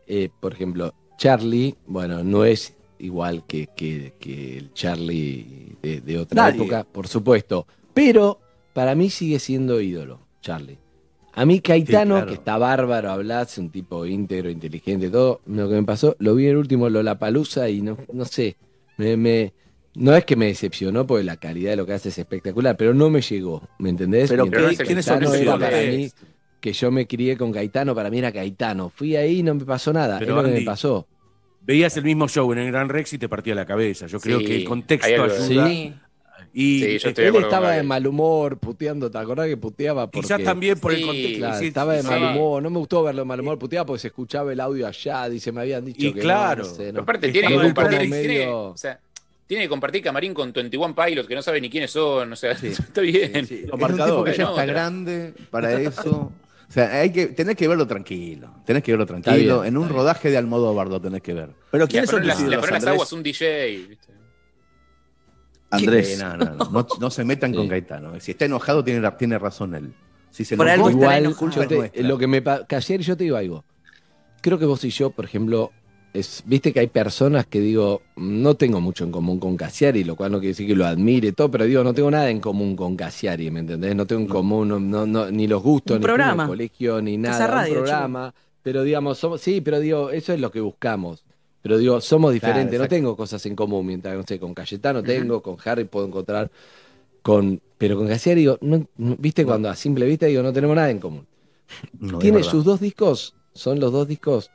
eh, 0.07 0.29
por 0.39 0.53
ejemplo, 0.53 0.93
Charlie, 1.17 1.75
bueno, 1.87 2.23
no 2.23 2.45
es 2.45 2.73
igual 2.99 3.45
que, 3.45 3.67
que- 3.75 4.13
que 4.19 4.57
el 4.57 4.73
Charlie 4.73 5.75
de, 5.81 5.99
de 6.01 6.17
otra 6.19 6.43
Nadie. 6.43 6.61
época, 6.61 6.83
por 6.85 7.07
supuesto. 7.07 7.67
Pero 7.93 8.39
para 8.75 8.93
mí 8.93 9.09
sigue 9.09 9.39
siendo 9.39 9.79
ídolo, 9.79 10.19
Charlie. 10.41 10.77
A 11.33 11.45
mí 11.45 11.59
Caetano, 11.61 12.15
claro. 12.15 12.27
que 12.27 12.33
está 12.35 12.57
bárbaro, 12.57 13.09
hablas, 13.11 13.57
un 13.57 13.69
tipo 13.69 14.05
íntegro, 14.05 14.49
inteligente, 14.49 15.09
todo, 15.09 15.41
lo 15.47 15.67
que 15.67 15.75
me 15.75 15.83
pasó, 15.83 16.15
lo 16.19 16.35
vi 16.35 16.43
en 16.45 16.51
el 16.51 16.57
último 16.57 16.89
Lollapalooza 16.89 17.67
y 17.69 17.81
no, 17.81 17.97
no 18.13 18.25
sé, 18.25 18.57
me, 18.97 19.17
me- 19.17 19.53
no 19.95 20.13
es 20.15 20.25
que 20.25 20.35
me 20.35 20.47
decepcionó 20.47 21.07
porque 21.07 21.23
la 21.23 21.37
calidad 21.37 21.71
de 21.71 21.77
lo 21.77 21.85
que 21.85 21.93
hace 21.93 22.09
es 22.09 22.17
espectacular, 22.17 22.75
pero 22.77 22.93
no 22.93 23.09
me 23.09 23.21
llegó, 23.21 23.67
¿me 23.79 23.89
entendés? 23.89 24.29
Pero 24.29 24.45
Mientras 24.45 24.77
¿qué- 24.77 24.83
quiénes 24.85 25.05
son 25.05 25.19
para 25.59 25.81
mí, 25.81 26.09
que 26.59 26.73
yo 26.73 26.91
me 26.91 27.07
crié 27.07 27.37
con 27.37 27.51
Caetano, 27.53 27.95
para 27.95 28.09
mí 28.09 28.17
era 28.19 28.31
Caetano. 28.31 28.89
Fui 28.89 29.15
ahí 29.15 29.39
y 29.39 29.43
no 29.43 29.55
me 29.55 29.63
pasó 29.65 29.93
nada, 29.93 30.19
Pero, 30.19 30.37
es 30.39 30.43
lo 30.43 30.49
que 30.51 30.59
me 30.59 30.65
pasó. 30.65 31.07
Veías 31.61 31.95
el 31.97 32.03
mismo 32.03 32.27
show 32.27 32.51
en 32.53 32.59
el 32.59 32.71
Gran 32.71 32.89
Rex 32.89 33.13
y 33.13 33.17
te 33.17 33.27
partía 33.29 33.55
la 33.55 33.65
cabeza. 33.65 34.05
Yo 34.07 34.19
creo 34.19 34.39
Sí, 34.39 34.45
que 34.45 34.55
el 34.57 34.63
contexto 34.65 35.07
ayuda. 35.23 35.39
Sí. 35.41 35.93
Y 36.57 36.79
Sí, 36.79 36.97
yo 36.99 37.09
estoy 37.09 37.25
de 37.25 37.29
Él 37.31 37.35
estaba 37.43 37.71
de 37.71 37.83
mal 37.83 38.07
humor, 38.07 38.57
puteando, 38.57 39.11
¿te 39.11 39.17
acordás 39.17 39.47
que 39.47 39.57
puteaba? 39.57 40.07
Porque, 40.09 40.21
quizás 40.25 40.41
también 40.41 40.79
por 40.79 40.93
el 40.93 40.99
Sí, 40.99 41.03
contexto. 41.05 41.37
Claro, 41.39 41.59
sí, 41.59 41.67
estaba 41.67 41.93
de 41.93 42.01
sí, 42.01 42.07
mal 42.07 42.19
sí. 42.19 42.25
humor, 42.25 42.63
no 42.63 42.69
me 42.69 42.77
gustó 42.79 43.03
verlo 43.03 43.21
de 43.23 43.25
mal 43.25 43.41
humor, 43.41 43.59
puteaba 43.59 43.85
porque 43.85 43.99
se 43.99 44.07
escuchaba 44.07 44.53
el 44.53 44.59
audio 44.61 44.87
allá, 44.87 45.27
dice, 45.27 45.51
me 45.51 45.59
habían 45.61 45.83
dicho 45.83 46.07
Y 46.07 46.13
que 46.13 46.21
claro. 46.21 46.63
no, 46.63 46.69
no 46.69 46.75
sé, 46.75 46.83
Pero 46.83 46.93
no. 46.93 47.01
aparte, 47.01 47.29
tiene 47.29 47.49
que 47.49 47.55
compartir. 47.55 48.09
medio- 48.09 48.59
o 48.69 48.77
sea, 48.77 48.97
tiene 49.45 49.63
que 49.65 49.69
compartir 49.69 50.01
camarín 50.01 50.33
con 50.33 50.53
21 50.53 50.95
Pilots, 50.95 51.27
que 51.27 51.35
no 51.35 51.41
sabe 51.41 51.59
ni 51.59 51.69
quiénes 51.69 51.91
son. 51.91 52.31
O 52.31 52.35
sea, 52.37 52.51
está 52.63 53.01
bien. 53.01 53.33
Los 53.33 53.49
Es 53.51 53.61
un 53.89 54.05
tipo 54.05 54.23
que 54.23 54.31
ya 54.33 54.43
no, 54.45 54.49
está 54.51 54.51
otra. 54.53 54.65
grande 54.65 55.33
para 55.51 55.73
eso. 55.73 56.31
O 56.67 56.71
sea, 56.71 57.01
hay 57.01 57.11
que, 57.11 57.27
tenés 57.27 57.55
que 57.57 57.67
verlo 57.67 57.85
tranquilo. 57.85 58.49
Tenés 58.65 58.81
que 58.81 58.93
verlo 58.93 59.05
tranquilo. 59.05 59.61
bien, 59.61 59.73
en 59.73 59.77
un 59.77 59.87
rodaje 59.89 60.31
de 60.31 60.37
Almodóvar 60.37 60.87
lo 60.87 60.99
tenés 61.01 61.21
que 61.21 61.33
ver. 61.33 61.49
Pero 61.69 61.83
Le 61.83 61.89
¿quiénes 61.91 62.09
son 62.09 62.21
tus 62.23 62.39
le 62.49 62.57
ponen 62.57 62.73
las 62.75 62.87
aguas 62.87 63.11
un 63.13 63.21
DJ. 63.21 63.85
¿viste? 63.89 64.14
Andrés. 65.75 66.19
No, 66.19 66.37
no, 66.37 66.45
no, 66.55 66.69
no, 66.71 66.87
no 66.99 67.09
se 67.09 67.23
metan 67.23 67.51
Sí. 67.51 67.57
con 67.57 67.67
Caetano. 67.67 68.19
Si 68.19 68.31
está 68.31 68.45
enojado, 68.45 68.83
tiene, 68.83 69.09
tiene 69.17 69.37
razón 69.39 69.75
él. 69.75 69.93
Si 70.31 70.43
se 70.45 70.57
Por 70.57 70.67
algo 70.67 70.89
Igual, 70.89 71.33
yo 71.55 71.67
te- 71.67 72.03
lo 72.03 72.17
que 72.17 72.27
me 72.27 72.43
que 72.67 72.75
ayer 72.75 73.01
yo 73.01 73.15
te 73.15 73.23
digo 73.23 73.37
algo. 73.37 73.63
Creo 74.41 74.59
que 74.59 74.65
vos 74.65 74.83
y 74.83 74.89
yo, 74.89 75.09
por 75.09 75.25
ejemplo, 75.25 75.71
es, 76.13 76.43
viste 76.45 76.71
que 76.71 76.79
hay 76.81 76.87
personas 76.87 77.45
que 77.45 77.59
digo, 77.59 78.01
no 78.15 78.55
tengo 78.55 78.79
mucho 78.79 79.03
en 79.05 79.11
común 79.11 79.39
con 79.39 79.57
Cassiari, 79.57 80.03
lo 80.03 80.15
cual 80.15 80.31
no 80.31 80.37
quiere 80.39 80.49
decir 80.49 80.67
que 80.67 80.75
lo 80.75 80.85
admire 80.85 81.31
todo, 81.31 81.49
pero 81.51 81.65
digo, 81.65 81.83
no 81.83 81.93
tengo 81.93 82.11
nada 82.11 82.29
en 82.29 82.39
común 82.39 82.75
con 82.75 82.95
Cassiari, 82.95 83.49
¿me 83.51 83.61
entendés? 83.61 83.95
No 83.95 84.05
tengo 84.05 84.21
en 84.21 84.27
común 84.27 84.67
no, 84.67 84.79
no- 84.79 85.05
no- 85.05 85.31
ni 85.31 85.47
los 85.47 85.61
gustos, 85.63 85.97
Un 85.97 86.03
ni 86.17 86.23
al 86.23 86.47
colegio, 86.47 87.01
ni 87.01 87.17
nada, 87.17 87.47
radio, 87.47 87.73
un 87.73 87.79
programa. 87.79 88.33
Pero 88.61 88.83
digamos, 88.83 89.17
somos, 89.17 89.41
sí, 89.41 89.61
pero 89.61 89.79
digo, 89.79 90.09
eso 90.09 90.33
es 90.33 90.39
lo 90.39 90.51
que 90.51 90.59
buscamos. 90.61 91.23
Pero 91.65 91.79
digo, 91.79 91.99
somos 91.99 92.31
diferentes, 92.31 92.77
no 92.77 92.87
tengo 92.87 93.17
cosas 93.17 93.43
en 93.47 93.55
común, 93.55 93.83
mientras, 93.87 94.15
no 94.15 94.21
sé, 94.21 94.39
con 94.39 94.53
Cayetano 94.53 95.01
tengo, 95.03 95.41
con 95.41 95.57
Harry 95.65 95.85
puedo 95.85 96.05
encontrar, 96.05 96.51
con, 97.23 97.59
pero 97.79 97.97
con 97.97 98.07
Cassiari 98.07 98.41
digo, 98.41 98.59
no, 98.61 98.87
no- 98.97 99.15
viste, 99.17 99.43
cuando 99.47 99.67
a 99.69 99.75
simple 99.75 100.05
vista 100.05 100.27
digo, 100.27 100.43
no 100.43 100.53
tenemos 100.53 100.75
nada 100.75 100.91
en 100.91 100.99
común. 100.99 101.25
No, 101.99 102.19
Tiene 102.19 102.43
sus 102.43 102.65
dos 102.65 102.79
discos, 102.79 103.33
son 103.55 103.79
los 103.79 103.91
dos 103.91 104.07
discos 104.07 104.51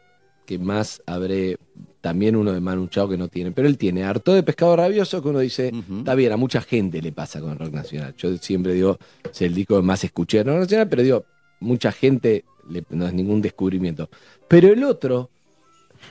que 0.47 0.57
más 0.61 1.03
habré, 1.05 1.57
también 2.01 2.37
uno 2.37 2.53
de 2.53 2.61
Manu 2.61 2.87
Chao 2.87 3.09
que 3.09 3.19
no 3.19 3.27
tiene, 3.27 3.51
pero 3.51 3.67
él 3.67 3.77
tiene 3.77 4.05
harto 4.05 4.33
de 4.33 4.45
pescado 4.45 4.77
rabioso 4.77 5.21
que 5.21 5.31
uno 5.31 5.41
dice, 5.41 5.73
está 5.99 6.15
bien, 6.15 6.31
a 6.31 6.37
mucha 6.37 6.61
gente 6.61 7.03
le 7.03 7.11
pasa 7.11 7.41
con 7.41 7.59
rock 7.59 7.73
nacional. 7.73 8.15
Yo 8.19 8.37
siempre 8.37 8.73
digo, 8.75 8.99
es 9.33 9.43
el 9.43 9.53
disco 9.53 9.75
que 9.75 9.83
más 9.83 10.05
escuché 10.05 10.39
de 10.39 10.45
rock 10.45 10.61
nacional, 10.61 10.89
pero 10.89 11.03
digo, 11.03 11.25
mucha 11.59 11.91
gente 11.91 12.45
le- 12.69 12.85
no 12.91 13.09
es 13.09 13.13
ningún 13.15 13.43
descubrimiento. 13.43 14.09
Pero 14.47 14.69
el 14.69 14.85
otro, 14.85 15.29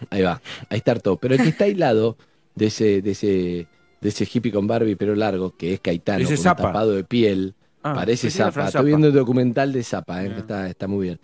ahí 0.09 0.21
va, 0.21 0.41
ahí 0.69 0.77
está 0.77 0.95
todo, 0.95 1.17
pero 1.17 1.35
el 1.35 1.41
que 1.41 1.49
está 1.49 1.65
aislado 1.65 2.17
de 2.55 2.67
ese, 2.67 3.01
de 3.01 3.11
ese, 3.11 3.67
de 4.01 4.09
ese 4.09 4.27
hippie 4.31 4.51
con 4.51 4.67
Barbie 4.67 4.95
pero 4.95 5.15
largo, 5.15 5.55
que 5.55 5.73
es 5.73 5.79
Caetano, 5.79 6.23
con 6.25 6.31
un 6.33 6.37
Zappa. 6.37 6.63
tapado 6.63 6.91
de 6.91 7.03
piel. 7.03 7.53
Ah, 7.81 7.93
Parece. 7.95 8.29
Frank 8.29 8.67
Estoy 8.67 8.85
viendo 8.87 9.07
el 9.07 9.13
documental 9.13 9.71
de 9.71 9.83
Zappa, 9.83 10.25
eh, 10.25 10.29
que 10.33 10.39
está, 10.39 10.69
está 10.69 10.87
muy 10.87 11.05
bien. 11.07 11.19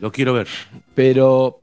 Lo 0.00 0.10
quiero 0.10 0.32
ver. 0.34 0.48
Pero 0.94 1.60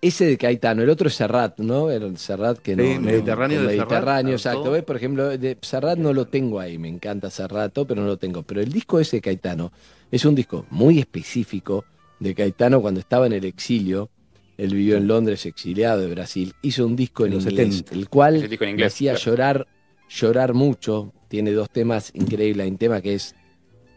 ese 0.00 0.26
de 0.26 0.36
Caetano, 0.38 0.82
el 0.82 0.90
otro 0.90 1.08
es 1.08 1.14
Serrat, 1.14 1.58
¿no? 1.58 1.90
El 1.90 2.16
Serrat 2.18 2.58
que 2.58 2.76
no. 2.76 2.82
Sí, 2.84 2.94
no- 2.94 3.00
Mediterráneo 3.00 3.60
de 3.62 3.66
Mediterráneo, 3.66 4.38
Serrat, 4.38 4.54
exacto. 4.54 4.62
todo. 4.62 4.72
¿ves? 4.72 4.84
Por 4.84 4.96
ejemplo, 4.96 5.28
de 5.36 5.58
Serrat 5.60 5.98
no 5.98 6.12
lo 6.12 6.26
tengo 6.26 6.60
ahí, 6.60 6.78
me 6.78 6.88
encanta 6.88 7.30
Serrat, 7.30 7.72
pero 7.72 8.00
no 8.00 8.06
lo 8.06 8.16
tengo. 8.16 8.42
Pero 8.42 8.60
el 8.60 8.70
disco 8.72 9.00
ese 9.00 9.16
de 9.16 9.20
Caetano 9.22 9.72
es 10.10 10.24
un 10.24 10.34
disco 10.36 10.66
muy 10.70 10.98
específico 11.00 11.84
de 12.20 12.34
Caetano 12.36 12.80
cuando 12.80 13.00
estaba 13.00 13.26
en 13.26 13.32
el 13.32 13.44
exilio. 13.44 14.08
Él 14.58 14.74
vivió 14.74 14.96
en 14.96 15.08
Londres, 15.08 15.46
exiliado 15.46 16.00
de 16.00 16.08
Brasil. 16.08 16.54
Hizo 16.62 16.86
un 16.86 16.96
disco 16.96 17.24
en 17.24 17.32
En 17.32 17.38
los 17.38 17.46
inglés, 17.46 17.76
70. 17.78 17.94
el 17.94 18.08
cual 18.08 18.48
disco 18.48 18.64
en 18.64 18.68
me 18.68 18.70
inglés, 18.72 18.92
hacía 18.92 19.12
claro. 19.12 19.24
llorar, 19.24 19.66
llorar 20.08 20.54
mucho. 20.54 21.12
Tiene 21.28 21.52
dos 21.52 21.70
temas 21.70 22.10
increíbles. 22.14 22.64
Hay 22.64 22.70
un 22.70 22.78
tema 22.78 23.00
que 23.00 23.14
es, 23.14 23.34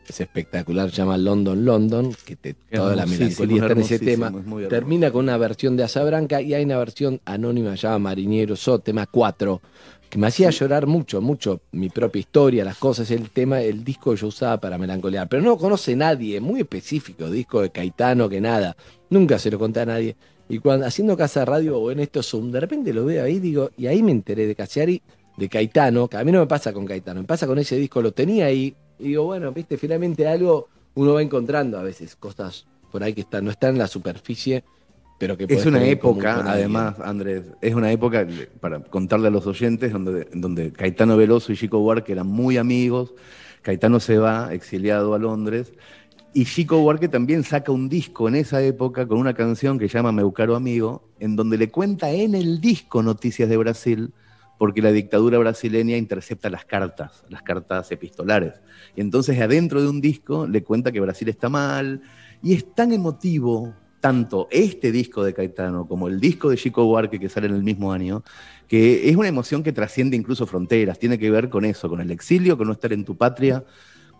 es 0.07 0.21
espectacular, 0.21 0.89
se 0.89 0.97
llama 0.97 1.17
London, 1.17 1.65
London, 1.65 2.15
que 2.25 2.35
te, 2.35 2.53
toda 2.53 2.95
la 2.95 3.05
melancolía 3.05 3.61
está 3.63 3.73
en 3.73 3.79
ese 3.79 3.99
tema. 3.99 4.33
es. 4.61 4.69
Termina 4.69 5.11
con 5.11 5.25
una 5.25 5.37
versión 5.37 5.75
de 5.75 5.83
Asa 5.83 6.03
Branca 6.03 6.41
y 6.41 6.53
hay 6.53 6.63
una 6.63 6.77
versión 6.77 7.19
anónima 7.25 7.75
llamada 7.75 7.99
Marinero 7.99 8.55
So, 8.55 8.79
tema 8.79 9.05
4, 9.05 9.61
que 10.09 10.17
me 10.17 10.27
hacía 10.27 10.49
llorar 10.49 10.87
mucho, 10.87 11.21
mucho 11.21 11.61
mi 11.73 11.89
propia 11.89 12.19
historia, 12.21 12.63
las 12.63 12.77
cosas, 12.77 13.11
el 13.11 13.29
tema, 13.31 13.61
el 13.61 13.83
disco 13.83 14.11
que 14.11 14.17
yo 14.17 14.27
usaba 14.27 14.59
para 14.61 14.77
melancolear. 14.77 15.27
Pero 15.27 15.43
no 15.43 15.49
lo 15.49 15.57
conoce 15.57 15.95
nadie, 15.95 16.39
muy 16.39 16.61
específico, 16.61 17.29
disco 17.29 17.61
de 17.61 17.71
Caetano, 17.71 18.29
que 18.29 18.39
nada, 18.39 18.77
nunca 19.09 19.37
se 19.37 19.51
lo 19.51 19.59
conté 19.59 19.81
a 19.81 19.85
nadie. 19.85 20.15
Y 20.47 20.59
cuando 20.59 20.85
haciendo 20.85 21.17
casa 21.17 21.41
de 21.41 21.45
radio 21.47 21.79
o 21.79 21.91
en 21.91 21.99
esto 21.99 22.21
Zoom, 22.21 22.51
de 22.51 22.59
repente 22.59 22.93
lo 22.93 23.05
veo 23.05 23.23
ahí, 23.23 23.39
digo, 23.39 23.71
y 23.77 23.87
ahí 23.87 24.03
me 24.03 24.11
enteré 24.11 24.45
de 24.45 24.55
Casiari, 24.55 25.01
de 25.37 25.49
Caetano, 25.49 26.07
que 26.07 26.17
a 26.17 26.23
mí 26.23 26.31
no 26.31 26.39
me 26.39 26.47
pasa 26.47 26.71
con 26.71 26.85
Caetano, 26.85 27.21
me 27.21 27.27
pasa 27.27 27.47
con 27.47 27.57
ese 27.57 27.75
disco, 27.77 28.01
lo 28.01 28.11
tenía 28.13 28.45
ahí, 28.45 28.75
y 28.99 29.09
digo, 29.09 29.23
bueno, 29.23 29.51
viste, 29.51 29.77
finalmente 29.77 30.27
algo 30.27 30.69
uno 30.93 31.13
va 31.13 31.21
encontrando 31.21 31.77
a 31.77 31.83
veces, 31.83 32.15
cosas 32.15 32.67
por 32.91 33.03
ahí 33.03 33.13
que 33.13 33.21
están, 33.21 33.43
no 33.43 33.51
están 33.51 33.71
en 33.71 33.79
la 33.79 33.87
superficie, 33.87 34.63
pero 35.17 35.37
que 35.37 35.45
Es 35.47 35.65
una 35.65 35.83
época, 35.83 36.43
además, 36.45 36.99
Andrés, 36.99 37.43
es 37.61 37.73
una 37.73 37.91
época, 37.91 38.27
para 38.59 38.79
contarle 38.81 39.29
a 39.29 39.31
los 39.31 39.47
oyentes, 39.47 39.93
donde, 39.93 40.27
donde 40.33 40.73
Caetano 40.73 41.15
Veloso 41.15 41.53
y 41.53 41.57
Chico 41.57 41.79
Buarque 41.79 42.11
eran 42.11 42.27
muy 42.27 42.57
amigos. 42.57 43.13
Caetano 43.61 43.99
se 43.99 44.17
va 44.17 44.53
exiliado 44.53 45.13
a 45.13 45.19
Londres. 45.19 45.73
Y 46.37 46.43
Chico 46.43 46.81
Buarque 46.81 47.07
también 47.07 47.45
saca 47.45 47.71
un 47.71 47.87
disco 47.87 48.27
en 48.27 48.35
esa 48.35 48.61
época 48.61 49.07
con 49.07 49.19
una 49.19 49.33
canción 49.33 49.79
que 49.79 49.87
se 49.87 49.97
llama 49.97 50.11
Meu 50.11 50.33
Caro 50.33 50.57
Amigo, 50.57 51.07
en 51.17 51.37
donde 51.37 51.57
le 51.57 51.71
cuenta 51.71 52.11
en 52.11 52.35
el 52.35 52.59
disco 52.59 53.01
Noticias 53.01 53.47
de 53.47 53.55
Brasil 53.55 54.13
porque 54.57 54.81
la 54.81 54.91
dictadura 54.91 55.37
brasileña 55.37 55.95
intercepta 55.95 56.49
las 56.49 56.65
cartas, 56.65 57.23
las 57.29 57.41
cartas 57.41 57.89
epistolares. 57.93 58.55
Y 58.97 59.01
entonces 59.01 59.39
adentro 59.39 59.81
de 59.81 59.87
un 59.87 60.01
disco 60.01 60.45
le 60.45 60.61
cuenta 60.61 60.91
que 60.91 60.99
Brasil 60.99 61.29
está 61.29 61.47
mal, 61.47 62.01
y 62.43 62.51
es 62.51 62.75
tan 62.75 62.91
emotivo, 62.91 63.73
tanto 64.01 64.49
este 64.51 64.91
disco 64.91 65.23
de 65.23 65.33
Caetano 65.33 65.87
como 65.87 66.09
el 66.09 66.19
disco 66.19 66.49
de 66.49 66.57
Chico 66.57 66.83
Buarque 66.83 67.17
que 67.17 67.29
sale 67.29 67.47
en 67.47 67.55
el 67.55 67.63
mismo 67.63 67.93
año, 67.93 68.25
que 68.67 69.09
es 69.09 69.15
una 69.15 69.29
emoción 69.29 69.63
que 69.63 69.71
trasciende 69.71 70.17
incluso 70.17 70.45
fronteras, 70.45 70.99
tiene 70.99 71.17
que 71.17 71.31
ver 71.31 71.47
con 71.47 71.63
eso, 71.63 71.87
con 71.87 72.01
el 72.01 72.11
exilio, 72.11 72.57
con 72.57 72.67
no 72.67 72.73
estar 72.73 72.91
en 72.91 73.05
tu 73.05 73.15
patria, 73.15 73.63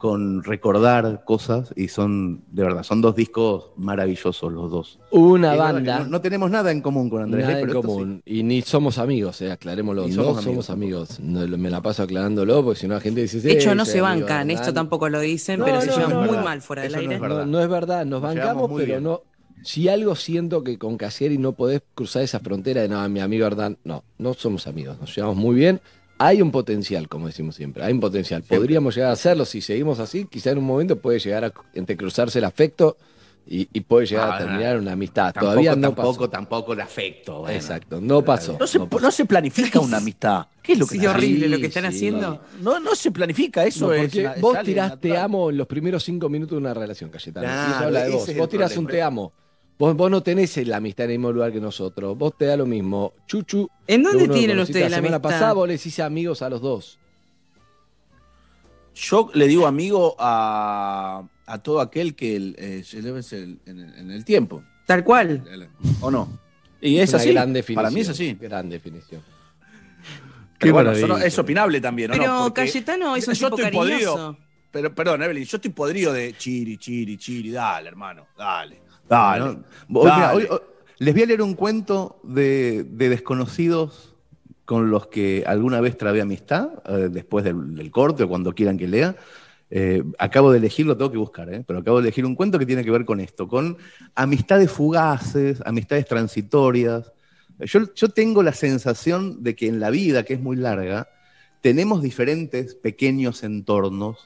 con 0.06 0.44
recordar 0.44 1.24
cosas, 1.26 1.74
y 1.76 1.88
son, 1.88 2.44
de 2.52 2.64
verdad, 2.64 2.84
son 2.84 3.02
dos 3.02 3.16
discos 3.16 3.72
maravillosos 3.76 4.52
los 4.54 4.70
dos. 4.70 5.00
Una 5.12 5.54
Es 5.54 5.60
banda. 5.60 6.00
No, 6.02 6.08
no 6.08 6.22
tenemos 6.22 6.52
nada 6.52 6.72
en 6.72 6.82
común 6.82 7.10
con 7.10 7.24
Andrés, 7.24 7.46
Nada 7.46 7.58
¿eh? 7.58 7.62
en 7.62 7.68
pero 7.68 7.80
esto 7.80 7.92
sí. 7.92 7.98
común. 7.98 8.22
Y 8.26 8.44
ni 8.44 8.62
somos 8.62 8.98
amigos, 9.00 9.42
eh, 9.42 9.52
aclarémoslo. 9.52 10.04
Ni 10.08 10.10
no 10.16 10.24
somos 10.24 10.44
somos 10.44 10.70
amigos 10.70 11.18
amigos. 11.20 11.20
No, 11.50 11.58
me 11.58 11.70
la 11.70 11.82
paso 11.82 12.04
aclarándolo 12.04 12.64
porque 12.64 12.80
si 12.82 12.88
no 12.88 12.94
la 12.94 13.00
gente 13.02 13.22
dice. 13.22 13.42
De 13.42 13.52
hecho, 13.54 13.72
"Sí, 13.72 13.76
no 13.76 13.86
se 13.86 14.00
amigo 14.00 14.06
bancan, 14.26 14.50
esto 14.52 14.62
Hernán". 14.64 14.76
tampoco 14.76 15.10
lo 15.10 15.20
dicen, 15.22 15.60
No, 15.60 15.66
pero 15.66 15.82
se 15.82 15.88
no, 15.88 15.96
llevan 15.98 16.10
no, 16.12 16.22
muy 16.34 16.38
mal 16.44 16.62
fuera 16.62 16.84
del 16.84 16.92
Eso 16.92 16.98
no 16.98 17.02
aire. 17.02 17.16
es 17.16 17.22
No, 17.22 17.28
verdad. 17.28 17.46
no 17.48 17.60
es 17.62 17.70
verdad, 17.70 18.06
nos 18.06 18.22
Nos 18.22 18.36
bancamos, 18.36 18.72
pero 18.76 18.86
bien. 18.86 19.04
no. 19.04 19.22
Si 19.64 19.88
algo 19.90 20.14
siento 20.16 20.64
que 20.64 20.78
con 20.78 20.96
Casieri 20.98 21.40
no 21.40 21.54
podés 21.54 21.82
cruzar 21.96 22.22
esa 22.22 22.40
frontera 22.40 22.82
de 22.84 22.90
no, 22.90 23.10
mi 23.10 23.20
amigo 23.20 23.48
Hernán, 23.48 23.80
no, 23.84 24.04
no 24.20 24.34
somos 24.36 24.68
amigos, 24.68 25.00
nos 25.00 25.16
llevamos 25.16 25.38
muy 25.38 25.56
bien. 25.56 25.82
Hay 26.18 26.42
un 26.42 26.50
potencial, 26.52 27.10
como 27.10 27.28
decimos 27.28 27.56
siempre, 27.56 27.84
hay 27.84 27.92
un 27.94 28.00
potencial. 28.00 28.42
Podríamos 28.44 28.96
llegar 28.96 29.10
a 29.10 29.14
hacerlo 29.14 29.44
si 29.46 29.62
seguimos 29.62 30.00
así, 30.00 30.26
quizá 30.26 30.52
en 30.52 30.60
un 30.60 30.64
momento 30.66 30.98
puede 30.98 31.20
llegar 31.20 31.44
a 31.46 31.54
entrecruzarse 31.74 32.40
el 32.40 32.46
afecto 32.46 32.96
y, 33.46 33.68
y 33.74 33.82
puede 33.82 34.06
llegar 34.08 34.30
Ah, 34.32 34.36
a 34.36 34.38
terminar 34.40 34.78
una 34.80 34.94
amistad. 34.94 35.26
Tampoco, 35.34 35.46
Todavía 35.52 35.76
no 35.76 35.82
tampoco, 35.90 36.14
pasó. 36.20 36.30
tampoco 36.30 36.74
el 36.74 36.80
afecto. 36.82 37.40
bueno. 37.42 37.54
Exacto, 37.56 38.00
no 38.00 38.24
pasó. 38.24 38.56
No 38.58 38.66
se, 38.66 38.80
no 38.80 38.88
pasó. 38.90 39.02
no 39.06 39.12
se 39.12 39.26
planifica 39.26 39.80
una 39.82 39.98
amistad. 39.98 40.48
¿Qué 40.64 40.72
es 40.74 40.80
lo 40.80 40.88
que 40.88 40.98
Sí, 41.00 41.06
horrible 41.06 41.50
lo 41.50 41.58
que 41.60 41.68
están 41.68 41.84
sí. 41.84 41.90
haciendo. 41.98 42.42
No, 42.62 42.80
no 42.80 42.96
se 42.96 43.12
planifica, 43.12 43.66
eso 43.66 43.88
No, 43.88 43.94
es. 43.94 44.16
una- 44.16 44.36
vos 44.40 44.58
tirás 44.64 45.00
te 45.00 45.16
amo 45.18 45.50
en 45.50 45.58
los 45.58 45.68
primeros 45.68 46.04
cinco 46.04 46.30
minutos 46.30 46.52
de 46.56 46.58
una 46.62 46.74
relación, 46.74 47.10
Cayetano. 47.10 47.48
habla 47.48 48.06
de 48.06 48.12
vos. 48.12 48.36
Vos 48.38 48.50
tirás 48.50 48.76
un 48.78 48.88
te 48.88 49.02
amo. 49.02 49.34
Vos, 49.78 49.96
vos 49.96 50.10
no 50.10 50.24
tenés 50.24 50.56
la 50.68 50.78
amistad 50.78 51.06
en 51.06 51.12
el 51.12 51.18
mismo 51.20 51.32
lugar 51.34 51.52
que 51.52 51.60
nosotros. 51.60 52.18
Vos 52.18 52.38
te 52.38 52.46
da 52.46 52.56
lo 52.56 52.66
mismo. 52.66 53.14
Chuchu. 53.28 53.70
¿En 53.88 54.04
dónde 54.04 54.28
tienen 54.30 54.58
ustedes 54.60 54.90
la 54.90 54.98
semana 54.98 55.16
amistad? 55.18 55.30
pasada 55.32 55.54
vos 55.54 55.68
le 55.68 55.74
decís 55.78 56.00
amigos 56.00 56.42
a 56.42 56.50
los 56.50 56.62
dos. 56.62 56.98
Yo 58.94 59.30
le 59.34 59.48
digo 59.48 59.68
amigo 59.68 60.16
a, 60.18 61.24
a 61.46 61.58
todo 61.60 61.82
aquel 61.82 62.16
que 62.16 62.36
el- 62.38 62.56
eh, 62.58 62.84
se 62.86 63.00
eleve 63.00 63.20
el- 63.32 63.60
en, 63.66 63.80
el- 63.80 63.94
en 63.96 64.12
el 64.12 64.24
tiempo. 64.24 64.64
Tal 64.86 65.04
cual. 65.04 65.44
¿O 66.00 66.10
no? 66.10 66.40
Y 66.80 67.00
es 67.00 67.10
una 67.10 67.18
así. 67.18 67.32
gran 67.34 67.52
definición. 67.52 67.84
Para 67.84 67.94
mí 67.94 68.00
es 68.02 68.10
así. 68.10 68.34
Gran 68.40 68.70
definición. 68.70 69.22
Pero 70.58 70.74
bueno, 70.74 70.92
maravilla. 70.92 71.06
eso 71.14 71.20
no- 71.20 71.26
es 71.26 71.38
opinable 71.40 71.82
también, 71.82 72.12
¿o 72.12 72.14
Pero 72.14 72.28
no? 72.28 72.54
Cayetano 72.54 73.16
es 73.18 73.28
un 73.28 73.34
yo 73.34 73.48
tipo 73.50 73.58
estoy 73.62 73.72
podrido. 73.78 74.38
Pero, 74.72 74.94
perdón, 74.96 75.24
Evelyn, 75.24 75.44
yo 75.46 75.58
estoy 75.58 75.72
podrido 75.72 76.14
de 76.14 76.36
chiri, 76.38 76.78
chiri, 76.78 77.18
chiri. 77.18 77.52
Dale, 77.52 77.90
hermano, 77.90 78.28
dale, 78.38 78.82
dale. 79.10 79.40
¿no? 79.46 80.00
Hoy, 80.00 80.06
mira, 80.06 80.18
dale. 80.20 80.38
hoy- 80.38 80.48
hoy- 80.50 80.60
les 80.98 81.14
voy 81.14 81.24
a 81.24 81.26
leer 81.26 81.42
un 81.42 81.56
cuento 81.56 82.20
de, 82.24 82.86
de 82.90 83.10
desconocidos 83.10 84.16
con 84.64 84.90
los 84.90 85.08
que 85.08 85.44
alguna 85.46 85.82
vez 85.82 85.98
trabé 85.98 86.22
amistad, 86.22 86.70
eh, 86.88 87.10
después 87.12 87.44
del, 87.44 87.76
del 87.76 87.92
corte 87.92 88.24
o 88.24 88.30
cuando 88.30 88.54
quieran 88.54 88.78
que 88.78 88.88
lea. 88.88 89.16
Eh, 89.70 90.04
acabo 90.20 90.52
de 90.52 90.60
elegir, 90.60 90.86
lo 90.86 90.96
tengo 90.96 91.12
que 91.12 91.18
buscar, 91.18 91.52
eh, 91.54 91.64
pero 91.68 91.80
acabo 91.80 91.98
de 91.98 92.04
elegir 92.08 92.26
un 92.26 92.36
cuento 92.36 92.58
que 92.58 92.66
tiene 92.66 92.84
que 92.84 92.92
ver 92.92 93.04
con 93.04 93.20
esto, 93.20 93.48
con 93.48 93.78
amistades 94.16 94.72
fugaces, 94.72 95.62
amistades 95.66 96.06
transitorias. 96.06 97.12
Yo, 97.60 97.94
yo 97.94 98.10
tengo 98.10 98.42
la 98.42 98.54
sensación 98.54 99.44
de 99.44 99.56
que 99.56 99.68
en 99.68 99.80
la 99.80 99.90
vida, 99.90 100.24
que 100.24 100.36
es 100.36 100.40
muy 100.40 100.56
larga, 100.56 101.10
tenemos 101.62 102.02
diferentes 102.02 102.76
pequeños 102.76 103.44
entornos 103.44 104.18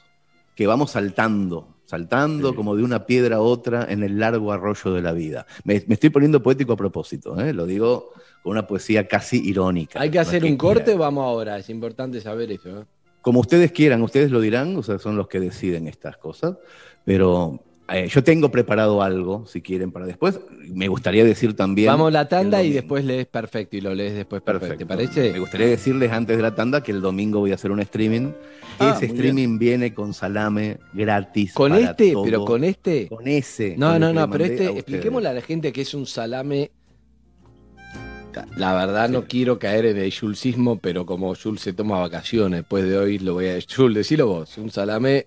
que 0.54 0.66
vamos 0.66 0.92
saltando, 0.92 1.74
saltando 1.90 2.54
como 2.54 2.76
de 2.76 2.84
una 2.84 3.04
piedra 3.04 3.36
a 3.36 3.40
otra 3.40 3.84
en 3.90 4.04
el 4.04 4.20
largo 4.20 4.52
arroyo 4.52 4.92
de 4.92 5.02
la 5.02 5.12
vida. 5.12 5.44
Me, 5.64 5.82
me 5.88 5.94
estoy 5.94 6.10
poniendo 6.10 6.40
poético 6.40 6.74
a 6.74 6.76
propósito, 6.76 7.38
¿eh? 7.40 7.52
lo 7.52 7.66
digo 7.66 8.12
con 8.44 8.52
una 8.52 8.64
poesía 8.64 9.08
casi 9.08 9.38
irónica. 9.44 10.00
¿Hay 10.00 10.08
que 10.08 10.20
hacer 10.20 10.44
un 10.44 10.56
corte 10.56 10.94
o 10.94 10.98
vamos 10.98 11.24
ahora? 11.24 11.58
Es 11.58 11.68
importante 11.68 12.20
saber 12.20 12.52
eso. 12.52 12.82
¿eh? 12.82 12.84
Como 13.22 13.40
ustedes 13.40 13.72
quieran, 13.72 14.02
ustedes 14.02 14.30
lo 14.30 14.40
dirán, 14.40 14.76
o 14.76 14.84
sea, 14.84 15.00
son 15.00 15.16
los 15.16 15.26
que 15.26 15.40
deciden 15.40 15.88
estas 15.88 16.16
cosas, 16.16 16.56
pero 17.04 17.60
eh, 17.92 18.08
yo 18.08 18.22
tengo 18.22 18.50
preparado 18.50 19.02
algo, 19.02 19.46
si 19.46 19.62
quieren, 19.62 19.90
para 19.90 20.06
después. 20.06 20.38
Me 20.68 20.88
gustaría 20.88 21.24
decir 21.24 21.54
también... 21.54 21.88
Vamos 21.88 22.08
a 22.08 22.10
la 22.10 22.28
tanda 22.28 22.62
y 22.62 22.72
después 22.72 23.04
lees 23.04 23.26
perfecto 23.26 23.76
y 23.76 23.80
lo 23.80 23.94
lees 23.94 24.14
después 24.14 24.42
perfecto. 24.42 24.78
¿Te 24.78 24.86
parece? 24.86 25.32
Me 25.32 25.38
gustaría 25.40 25.66
decirles 25.66 26.12
antes 26.12 26.36
de 26.36 26.42
la 26.42 26.54
tanda 26.54 26.82
que 26.82 26.92
el 26.92 27.00
domingo 27.00 27.40
voy 27.40 27.52
a 27.52 27.56
hacer 27.56 27.70
un 27.70 27.80
streaming. 27.80 28.32
Ah, 28.78 28.94
Ese 28.96 29.06
streaming 29.06 29.58
viene 29.58 29.92
con 29.92 30.14
salame 30.14 30.78
gratis. 30.92 31.52
Con 31.52 31.72
para 31.72 31.90
este, 31.90 32.12
todo. 32.12 32.24
pero 32.24 32.44
con 32.44 32.64
este. 32.64 33.08
Con 33.08 33.26
ese. 33.26 33.76
No, 33.76 33.92
con 33.92 34.00
no, 34.00 34.12
no, 34.12 34.30
pero 34.30 34.44
este, 34.44 34.66
expliquémosle 34.70 35.28
a 35.28 35.32
la 35.34 35.42
gente 35.42 35.72
que 35.72 35.82
es 35.82 35.92
un 35.92 36.06
salame. 36.06 36.70
La 38.56 38.72
verdad 38.74 39.08
no 39.08 39.24
quiero 39.24 39.58
caer 39.58 39.86
en 39.86 39.96
el 39.96 40.14
julesismo, 40.16 40.78
pero 40.78 41.04
como 41.04 41.34
Jules 41.34 41.62
se 41.62 41.72
toma 41.72 41.98
vacaciones, 41.98 42.60
después 42.60 42.84
de 42.84 42.96
hoy 42.96 43.18
lo 43.18 43.34
voy 43.34 43.48
a... 43.48 43.58
Jules, 43.76 43.96
decilo 43.96 44.28
vos, 44.28 44.56
un 44.58 44.70
salame 44.70 45.26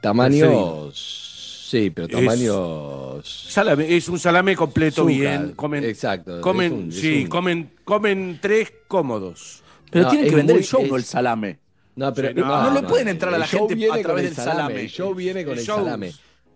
tamaño... 0.00 0.90
Sí, 0.92 1.90
pero 1.90 2.08
tamaño... 2.08 3.22
Salame, 3.22 3.94
es 3.94 4.08
un 4.08 4.18
salame 4.18 4.56
completo 4.56 5.02
Zucca, 5.02 5.12
bien. 5.12 5.52
Comen, 5.54 5.84
exacto, 5.84 6.40
comen, 6.40 6.66
es 6.66 6.72
un- 6.72 6.88
es 6.88 6.94
sí, 7.00 7.22
un- 7.24 7.28
comen, 7.28 7.70
comen 7.84 8.38
tres 8.40 8.72
cómodos. 8.88 9.62
Pero 9.90 10.04
No, 10.04 10.10
tienen 10.10 10.26
es 10.26 10.30
que 10.30 10.36
vender 10.36 10.54
muy- 10.56 10.60
el 10.62 10.66
show, 10.66 10.80
no 10.80 10.96
es- 10.96 11.02
el 11.02 11.04
salame. 11.04 11.58
No, 11.96 12.14
pero 12.14 12.28
Sí, 12.28 12.34
no, 12.36 12.62
no 12.70 12.80
le 12.80 12.86
pueden 12.88 13.08
entrar 13.08 13.34
a 13.34 13.38
la 13.38 13.44
el 13.44 13.50
gente 13.50 13.90
a 13.90 14.00
través 14.02 14.24
el 14.24 14.34
del 14.34 14.44
salame. 14.44 14.80
El 14.82 14.88
show 14.88 15.14
viene 15.14 15.44
con 15.44 15.58
el, 15.58 15.64
show- 15.64 15.84
salame. 15.84 16.12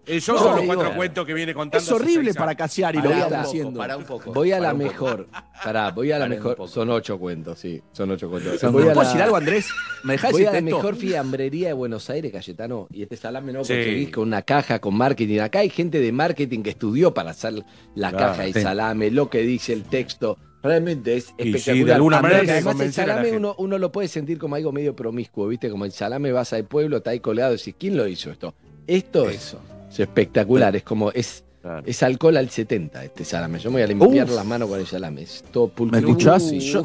Show 0.06 0.34
No, 0.34 0.42
son 0.42 0.50
los 0.52 0.60
digo- 0.62 0.74
cuatro 0.74 0.96
cuentos 0.96 1.26
que 1.26 1.32
viene 1.34 1.54
contando. 1.54 1.78
Es 1.84 1.90
horrible 1.92 2.34
para. 2.34 2.54
Casiari 2.56 2.98
lo 3.00 3.08
que 3.10 3.14
haciendo. 3.34 3.78
pará 3.78 3.96
un 3.96 4.04
poco. 4.04 4.32
Voy 4.32 4.50
a 4.52 4.58
la 4.60 4.74
mejor. 4.74 5.28
Pará, 5.62 5.90
voy 5.92 6.10
a 6.12 6.18
la 6.18 6.26
mejor. 6.26 6.56
Son 6.68 6.90
ocho 6.90 7.18
cuentos, 7.18 7.58
sí. 7.60 7.80
Son 7.92 8.10
ocho 8.10 8.28
cuentos. 8.28 8.62
¿Me 8.62 8.68
Voy 8.70 8.88
a 8.88 8.94
decir 8.94 9.22
algo, 9.22 9.36
Andrés? 9.36 9.68
¿Me 10.04 10.14
dejás 10.14 10.32
Voy 10.32 10.44
a 10.44 10.52
la 10.52 10.60
mejor 10.60 10.96
fiambrería 10.96 11.68
de 11.68 11.72
Buenos 11.74 12.10
Aires, 12.10 12.32
Cayetano, 12.32 12.88
y 12.90 13.02
este 13.02 13.16
salame 13.16 13.52
no 13.52 13.64
Sí. 13.64 13.74
conseguís 13.74 14.10
con 14.10 14.28
una 14.28 14.42
caja 14.42 14.80
con 14.80 14.96
marketing. 14.96 15.38
Acá 15.38 15.60
hay 15.60 15.70
gente 15.70 16.00
de 16.00 16.10
marketing 16.12 16.62
que 16.62 16.70
estudió 16.70 17.14
para 17.14 17.30
hacer 17.30 17.64
la 17.94 18.10
caja 18.12 18.42
de 18.42 18.52
sí. 18.52 18.60
salame, 18.60 19.10
lo 19.10 19.30
que 19.30 19.42
dice 19.42 19.72
el 19.72 19.84
texto. 19.84 20.36
Realmente 20.64 21.16
es 21.16 21.34
Y 21.38 21.42
sí, 21.44 21.48
espectacular. 21.50 21.86
de 21.86 21.94
alguna 21.94 22.22
manera 22.22 22.52
además 22.52 22.80
el 22.80 22.92
salame 22.92 23.32
uno, 23.32 23.54
uno 23.58 23.78
lo 23.78 23.90
puede 23.90 24.06
sentir 24.08 24.38
como 24.38 24.54
algo 24.56 24.70
medio 24.72 24.94
promiscuo, 24.94 25.48
¿viste? 25.48 25.68
Como 25.70 25.84
el 25.84 25.92
salame 25.92 26.30
vas 26.32 26.52
al 26.52 26.64
pueblo, 26.64 26.98
está 26.98 27.10
ahí 27.10 27.18
colgado, 27.20 27.52
y 27.54 27.56
decís, 27.56 27.74
¿quién 27.78 27.96
lo 27.96 28.06
hizo 28.06 28.30
esto? 28.30 28.54
Esto 28.86 29.28
es, 29.28 29.36
Eso. 29.36 29.56
es 29.58 29.72
espectacular, 30.00 30.74
es 30.76 30.82
como, 30.82 31.10
es, 31.12 31.44
Claro. 31.62 31.84
es 31.86 32.02
alcohol 32.02 32.36
al 32.38 32.50
70 32.50 33.04
este 33.04 33.24
salame. 33.24 33.60
Yo 33.60 33.70
me 33.70 33.74
voy 33.74 33.82
a 33.82 33.86
limpiar 33.86 34.28
Uf. 34.28 34.34
las 34.34 34.44
manos 34.44 34.68
con 34.68 34.80
el 34.80 34.86
salame. 34.86 35.22
Es 35.22 35.44
todo 35.52 35.68
¿Me 35.68 35.72
pulcro. 35.74 35.98
escuchás? 36.00 36.48
Sí. 36.48 36.58
Yo- 36.58 36.82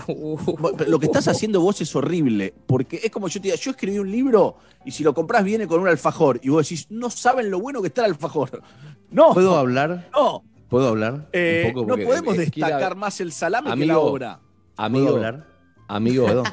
Lo 0.87 0.99
que 0.99 1.07
estás 1.07 1.27
haciendo 1.27 1.61
vos 1.61 1.81
es 1.81 1.95
horrible, 1.95 2.53
porque 2.67 2.99
es 3.03 3.09
como 3.09 3.27
yo 3.27 3.41
te 3.41 3.47
diga, 3.47 3.55
yo 3.59 3.71
escribí 3.71 3.97
un 3.97 4.11
libro 4.11 4.57
y 4.85 4.91
si 4.91 5.03
lo 5.03 5.15
comprás 5.15 5.43
viene 5.43 5.65
con 5.65 5.79
un 5.81 5.87
alfajor 5.87 6.39
y 6.43 6.49
vos 6.49 6.63
decís, 6.69 6.85
no 6.91 7.09
saben 7.09 7.49
lo 7.49 7.59
bueno 7.59 7.81
que 7.81 7.87
está 7.87 8.05
el 8.05 8.11
alfajor. 8.11 8.61
No, 9.09 9.33
¿Puedo 9.33 9.57
hablar? 9.57 10.09
no. 10.13 10.43
¿Puedo 10.69 10.89
hablar? 10.89 11.29
Eh, 11.31 11.63
un 11.67 11.73
poco 11.73 11.87
no 11.87 11.95
podemos 12.05 12.37
es 12.37 12.51
que 12.51 12.59
destacar 12.61 12.89
la- 12.89 12.95
más 12.95 13.21
el 13.21 13.31
salame 13.31 13.67
que 13.67 13.71
Amigo, 13.73 13.93
la 13.93 13.99
obra. 13.99 14.39
¿Puedo 14.39 14.85
Amigo, 14.85 15.09
hablar? 15.15 15.47
amigo, 15.87 16.25
¿Puedo? 16.25 16.43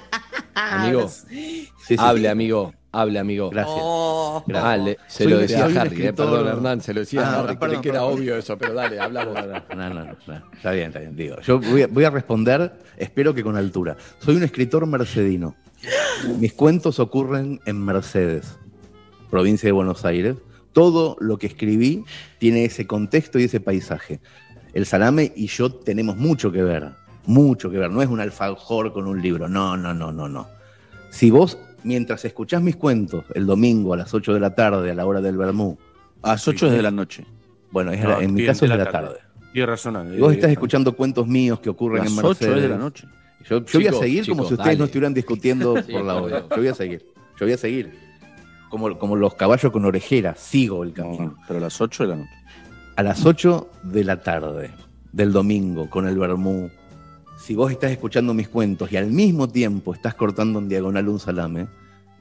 amigo, 0.54 1.08
Sí, 1.28 1.68
sí, 1.86 1.96
hable, 1.98 2.28
amigo, 2.28 2.72
hable, 3.00 3.18
amigo. 3.18 3.50
Gracias. 3.50 3.76
Oh. 3.78 4.44
Gracias. 4.46 4.64
Ah, 4.72 4.76
le- 4.76 4.98
se 5.06 5.24
Soy 5.24 5.32
lo 5.32 5.38
decía 5.38 5.64
Harry, 5.66 6.06
eh, 6.06 6.12
perdón, 6.12 6.48
Hernán, 6.48 6.80
se 6.80 6.94
lo 6.94 7.00
decía 7.00 7.22
Ah, 7.22 7.34
a 7.36 7.40
Harry, 7.40 7.56
perdón, 7.56 7.82
que 7.82 7.88
era 7.90 8.00
perdón. 8.00 8.14
obvio 8.18 8.36
eso, 8.36 8.56
pero 8.58 8.74
dale, 8.74 8.98
hablamos. 9.00 9.34
No, 9.34 9.76
no, 9.76 9.94
no, 9.94 10.04
no. 10.26 10.42
Está 10.54 10.70
bien, 10.72 10.86
está 10.88 10.98
bien. 11.00 11.16
Digo, 11.16 11.36
yo 11.40 11.60
voy 11.60 11.82
a, 11.82 11.86
voy 11.86 12.04
a 12.04 12.10
responder, 12.10 12.72
espero 12.96 13.34
que 13.34 13.42
con 13.42 13.56
altura. 13.56 13.96
Soy 14.20 14.36
un 14.36 14.42
escritor 14.42 14.86
mercedino. 14.86 15.54
Mis 16.38 16.52
cuentos 16.54 16.98
ocurren 16.98 17.60
en 17.66 17.84
Mercedes, 17.84 18.56
provincia 19.30 19.66
de 19.68 19.72
Buenos 19.72 20.04
Aires. 20.04 20.36
Todo 20.72 21.16
lo 21.20 21.38
que 21.38 21.46
escribí 21.46 22.04
tiene 22.38 22.64
ese 22.64 22.86
contexto 22.86 23.38
y 23.38 23.44
ese 23.44 23.60
paisaje. 23.60 24.20
El 24.72 24.86
salame 24.86 25.32
y 25.36 25.46
yo 25.46 25.72
tenemos 25.72 26.16
mucho 26.16 26.50
que 26.50 26.62
ver, 26.62 26.88
mucho 27.26 27.70
que 27.70 27.78
ver. 27.78 27.90
No 27.90 28.02
es 28.02 28.08
un 28.08 28.18
alfajor 28.20 28.92
con 28.92 29.06
un 29.06 29.22
libro, 29.22 29.48
no, 29.48 29.76
no, 29.76 29.94
no, 29.94 30.10
no, 30.10 30.28
no. 30.28 30.48
Si 31.10 31.30
vos, 31.30 31.58
mientras 31.84 32.24
escuchás 32.24 32.60
mis 32.62 32.76
cuentos 32.76 33.24
el 33.34 33.46
domingo 33.46 33.94
a 33.94 33.96
las 33.96 34.12
8 34.14 34.34
de 34.34 34.40
la 34.40 34.54
tarde, 34.54 34.90
a 34.90 34.94
la 34.94 35.06
hora 35.06 35.20
del 35.20 35.36
Bermú, 35.36 35.78
A 36.22 36.30
las 36.32 36.48
8 36.48 36.70
de 36.70 36.82
la 36.82 36.90
noche. 36.90 37.24
bueno, 37.70 37.92
es 37.92 38.02
No, 38.02 38.08
la- 38.10 38.20
en 38.22 38.34
mi 38.34 38.44
caso 38.46 38.64
es 38.64 38.70
de 38.70 38.76
la 38.78 38.84
la 38.84 38.90
tarde. 38.90 39.16
Tienes 39.52 39.68
razón, 39.68 39.96
Andrés. 39.96 40.18
Y 40.18 40.20
vos 40.22 40.32
estás 40.32 40.50
escuchando 40.50 40.94
cuentos 40.96 41.26
míos 41.28 41.60
que 41.60 41.70
ocurren 41.70 42.02
Las 42.04 42.12
en 42.12 42.18
8 42.18 42.28
Mercedes. 42.28 42.62
de 42.62 42.68
la 42.68 42.76
noche. 42.76 43.06
Yo, 43.48 43.58
yo 43.64 43.78
voy 43.78 43.86
a 43.86 43.90
Chicos, 43.90 44.00
seguir 44.00 44.26
como 44.28 44.44
si 44.48 44.54
ustedes 44.54 44.78
no 44.78 44.84
estuvieran 44.86 45.14
discutiendo 45.14 45.76
Sí, 45.86 45.92
por 45.92 46.04
la 46.04 46.14
hora. 46.16 46.40
Yo 46.50 46.56
voy 46.56 46.68
a 46.68 46.74
seguir. 46.74 47.06
Yo 47.38 47.46
voy 47.46 47.52
a 47.52 47.58
seguir. 47.58 47.92
Como, 48.70 48.98
como 48.98 49.14
los 49.16 49.34
caballos 49.34 49.70
con 49.70 49.84
orejeras, 49.84 50.40
sigo 50.40 50.82
el 50.82 50.92
camino. 50.92 51.24
No, 51.24 51.36
pero 51.46 51.58
a 51.58 51.62
las 51.62 51.80
8 51.80 52.02
de 52.04 52.08
la 52.08 52.16
noche. 52.16 52.30
A 52.96 53.02
las 53.02 53.24
8 53.26 53.70
de 53.84 54.02
la 54.04 54.20
tarde 54.22 54.70
del 55.12 55.30
domingo, 55.32 55.88
con 55.90 56.08
el 56.08 56.18
Bermú, 56.18 56.70
si 57.44 57.54
vos 57.54 57.70
estás 57.70 57.90
escuchando 57.90 58.32
mis 58.32 58.48
cuentos 58.48 58.90
y 58.90 58.96
al 58.96 59.10
mismo 59.10 59.50
tiempo 59.50 59.92
estás 59.92 60.14
cortando 60.14 60.60
en 60.60 60.66
diagonal 60.66 61.10
un 61.10 61.20
salame, 61.20 61.66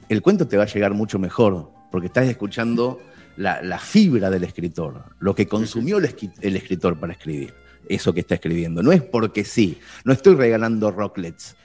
el 0.10 0.22
cuento 0.22 0.50
te 0.50 0.58
va 0.58 0.64
a 0.64 0.68
llegar 0.68 0.94
mucho 0.94 1.18
mejor, 1.18 1.72
porque 1.92 2.08
estás 2.08 2.28
escuchando 2.28 3.00
la, 3.38 3.80
fibra 3.80 4.30
del 4.30 4.44
escritor, 4.44 5.02
lo 5.20 5.34
que 5.34 5.48
consumió 5.48 5.98
el, 6.00 6.14
el 6.42 6.58
escritor 6.58 7.00
para 7.00 7.14
escribir, 7.14 7.54
eso 7.88 8.14
que 8.14 8.20
está 8.20 8.36
escribiendo. 8.36 8.84
No 8.84 8.92
es 8.92 9.02
porque 9.02 9.46
sí, 9.46 9.78
no 10.04 10.12
estoy 10.12 10.36
regalando 10.36 10.92
rocklets. 10.92 11.56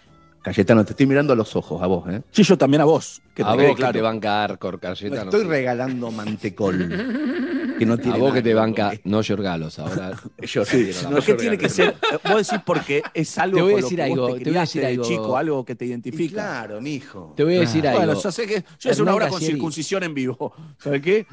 Cayetano, 0.48 0.84
te 0.84 0.92
estoy 0.92 1.06
mirando 1.06 1.32
a 1.32 1.36
los 1.36 1.54
ojos, 1.56 1.82
a 1.82 1.86
vos, 1.86 2.08
¿eh? 2.08 2.22
Sí, 2.30 2.42
yo 2.42 2.56
también 2.58 2.80
a 2.80 2.84
vos. 2.84 3.20
Que 3.34 3.42
a 3.42 3.46
te 3.52 3.56
vos 3.56 3.66
que 3.70 3.74
claro. 3.76 3.92
te 3.92 4.00
banca 4.02 4.44
Arcor, 4.44 4.74
No 4.74 4.80
Cayetano. 4.80 5.22
estoy 5.30 5.44
regalando 5.44 6.10
mantecol. 6.10 7.74
Que 7.78 7.86
no 7.86 7.94
A 7.94 8.16
vos 8.16 8.32
que 8.34 8.42
te 8.42 8.54
banca, 8.54 8.90
con 8.90 8.98
no 9.04 9.22
Yorgalos. 9.22 9.78
Ahora 9.78 10.10
Yo 10.42 10.64
Sí, 10.64 10.90
no, 11.08 11.20
¿Qué 11.20 11.34
tiene 11.34 11.56
que 11.56 11.68
ser? 11.68 11.94
Vos 12.24 12.48
decís 12.48 12.60
porque 12.66 13.02
es 13.14 13.38
algo 13.38 13.56
Te 13.56 13.62
voy 13.62 13.72
a 13.74 13.76
decir 13.76 13.98
que 13.98 14.08
vos 14.08 14.10
algo, 14.10 14.34
te 14.34 14.40
te 14.44 14.50
voy 14.50 14.56
a 14.56 14.60
decir 14.62 14.80
de 14.82 14.86
algo. 14.88 15.04
chico, 15.04 15.36
algo 15.36 15.64
que 15.64 15.74
te 15.76 15.84
Y 15.84 15.88
identifica. 15.88 16.32
claro, 16.34 16.80
mijo. 16.80 17.34
te 17.36 17.44
voy 17.44 17.56
a 17.56 17.60
decir 17.60 17.86
algo. 17.86 18.00
Bueno, 18.04 18.20
yo 18.20 18.32
sé 18.32 18.46
que 18.48 18.64
yo 18.80 18.90
hice 18.90 19.02
una 19.02 19.12
Hernán 19.12 19.14
obra 19.14 19.28
con 19.28 19.40
circuncisión 19.40 20.02
en 20.02 20.14
vivo. 20.14 20.52
¿Sabes 20.78 21.02
qué? 21.02 21.26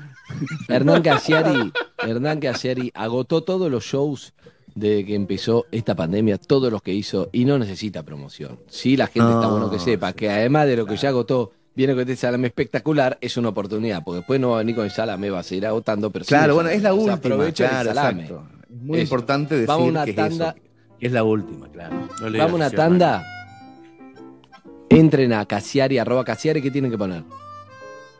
Hernán 0.68 1.01
Casiari, 1.01 1.72
Hernán 1.97 2.39
Casiari 2.39 2.91
agotó 2.93 3.43
todos 3.43 3.72
los 3.72 3.84
shows 3.84 4.34
de 4.76 5.05
que 5.05 5.15
empezó 5.15 5.65
esta 5.71 5.95
pandemia, 5.95 6.38
todos 6.38 6.71
los 6.71 6.82
que 6.82 6.93
hizo, 6.93 7.30
y 7.32 7.45
no 7.45 7.57
necesita 7.57 8.03
promoción. 8.03 8.59
Sí, 8.67 8.95
la 8.97 9.07
gente 9.07 9.30
está 9.30 9.41
No, 9.47 9.51
bueno 9.51 9.71
que 9.71 9.80
sepa 9.80 10.13
que 10.13 10.30
además 10.30 10.67
de 10.67 10.76
lo 10.76 10.86
que 10.86 10.97
ya 10.97 11.09
agotó, 11.09 11.53
viene 11.76 11.93
con 11.93 12.01
este 12.01 12.15
salame 12.17 12.47
espectacular, 12.47 13.17
es 13.21 13.38
una 13.38 13.49
oportunidad, 13.49 14.03
porque 14.03 14.17
después 14.17 14.39
no 14.39 14.49
va 14.49 14.55
a 14.55 14.59
venir 14.59 14.76
con 14.76 14.86
el 14.86 14.91
salame, 14.91 15.30
va 15.30 15.39
a 15.39 15.43
seguir 15.43 15.65
agotando, 15.65 16.09
pero 16.11 16.26
Claro, 16.26 16.55
bueno, 16.55 16.69
es 16.69 16.82
la 16.82 16.93
última. 16.93 17.13
aprovecha 17.13 17.69
claro, 17.69 17.89
el 17.89 17.95
salame. 17.95 18.21
exacto. 18.23 18.47
Es 18.69 18.82
muy 18.82 18.97
Eso. 18.97 19.03
importante 19.03 19.55
decir 19.55 19.67
Vamos 19.67 19.88
una 19.89 20.03
que 20.03 20.11
es 20.11 20.15
tanda. 20.17 20.49
eso, 20.49 20.59
que 20.99 21.05
es 21.07 21.11
la 21.13 21.23
última, 21.23 21.67
claro. 21.69 21.95
No 22.21 22.38
Vamos 22.38 22.51
a 22.51 22.55
una 22.55 22.69
tanda. 22.69 23.26
Entren 24.89 25.34
a 25.34 25.45
Casiari, 25.45 25.97
arroba 25.97 26.23
Casiari, 26.23 26.61
¿qué 26.61 26.71
tienen 26.71 26.91
que 26.91 26.97
poner? 26.97 27.23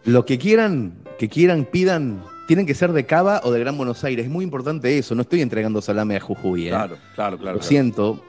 Lo 0.06 0.26
que 0.26 0.38
quieran, 0.38 1.00
que 1.20 1.30
quieran, 1.30 1.66
pidan, 1.66 2.24
tienen 2.48 2.66
que 2.66 2.76
ser 2.76 2.92
de 2.94 3.06
Cava 3.06 3.42
o 3.44 3.52
de 3.52 3.60
Gran 3.60 3.78
Buenos 3.78 4.04
Aires. 4.04 4.26
Es 4.26 4.32
muy 4.32 4.44
importante 4.44 4.98
eso. 4.98 5.16
No 5.16 5.24
estoy 5.24 5.42
entregando 5.42 5.82
salame 5.82 6.16
a 6.16 6.20
Jujuy, 6.20 6.68
¿eh? 6.68 6.70
Claro, 6.70 6.98
claro, 7.16 7.38
claro. 7.38 7.58
Lo 7.58 7.64
siento. 7.64 8.24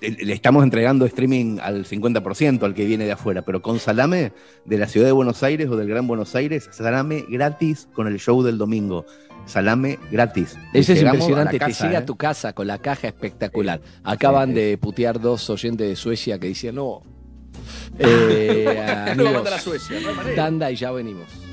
Le 0.00 0.10
le 0.10 0.32
estamos 0.34 0.64
entregando 0.64 1.06
streaming 1.06 1.58
al 1.60 1.86
50% 1.86 2.62
al 2.62 2.74
que 2.74 2.84
viene 2.84 3.06
de 3.06 3.12
afuera, 3.12 3.42
pero 3.42 3.62
con 3.62 3.78
salame 3.78 4.32
de 4.66 4.76
la 4.76 4.86
ciudad 4.86 5.06
de 5.06 5.12
Buenos 5.12 5.42
Aires 5.42 5.68
o 5.68 5.76
del 5.76 5.88
Gran 5.88 6.06
Buenos 6.06 6.34
Aires, 6.34 6.68
salame 6.72 7.24
gratis 7.28 7.88
con 7.94 8.06
el 8.06 8.18
show 8.18 8.42
del 8.42 8.58
domingo. 8.58 9.06
Salame 9.46 9.98
gratis. 10.10 10.58
Eso 10.74 10.92
es 10.92 11.00
impresionante, 11.00 11.52
te 11.52 11.58
casa, 11.58 11.86
llega 11.86 12.00
¿eh? 12.00 12.02
a 12.02 12.06
tu 12.06 12.16
casa 12.16 12.52
con 12.52 12.66
la 12.66 12.78
caja 12.78 13.08
espectacular. 13.08 13.80
Acaban 14.04 14.52
de 14.52 14.76
putear 14.76 15.18
dos 15.18 15.48
oyentes 15.48 15.88
de 15.88 15.96
Suecia 15.96 16.38
que 16.38 16.48
decían, 16.48 16.74
no. 16.74 17.02
Eh, 17.98 18.64
No 19.16 19.24
va 19.24 19.30
a 19.30 19.32
amigos, 19.32 19.52
a 19.52 19.58
Suecia, 19.58 19.98
no 20.00 20.34
tanda 20.34 20.70
y 20.70 20.76
ya 20.76 20.92
venimos. 20.92 21.47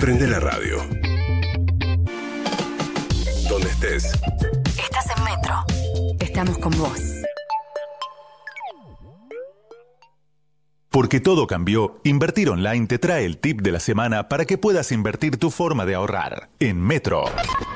Prende 0.00 0.26
la 0.26 0.40
radio. 0.40 0.78
Donde 3.50 3.68
estés. 3.68 4.14
Estás 4.78 5.06
en 5.14 5.24
Metro. 5.24 5.62
Estamos 6.18 6.56
con 6.56 6.72
vos. 6.78 6.98
Porque 10.88 11.20
todo 11.20 11.46
cambió, 11.46 12.00
Invertir 12.04 12.48
Online 12.48 12.86
te 12.86 12.98
trae 12.98 13.26
el 13.26 13.36
tip 13.36 13.60
de 13.60 13.72
la 13.72 13.80
semana 13.80 14.30
para 14.30 14.46
que 14.46 14.56
puedas 14.56 14.90
invertir 14.90 15.36
tu 15.36 15.50
forma 15.50 15.84
de 15.84 15.96
ahorrar. 15.96 16.48
En 16.60 16.80
Metro. 16.80 17.26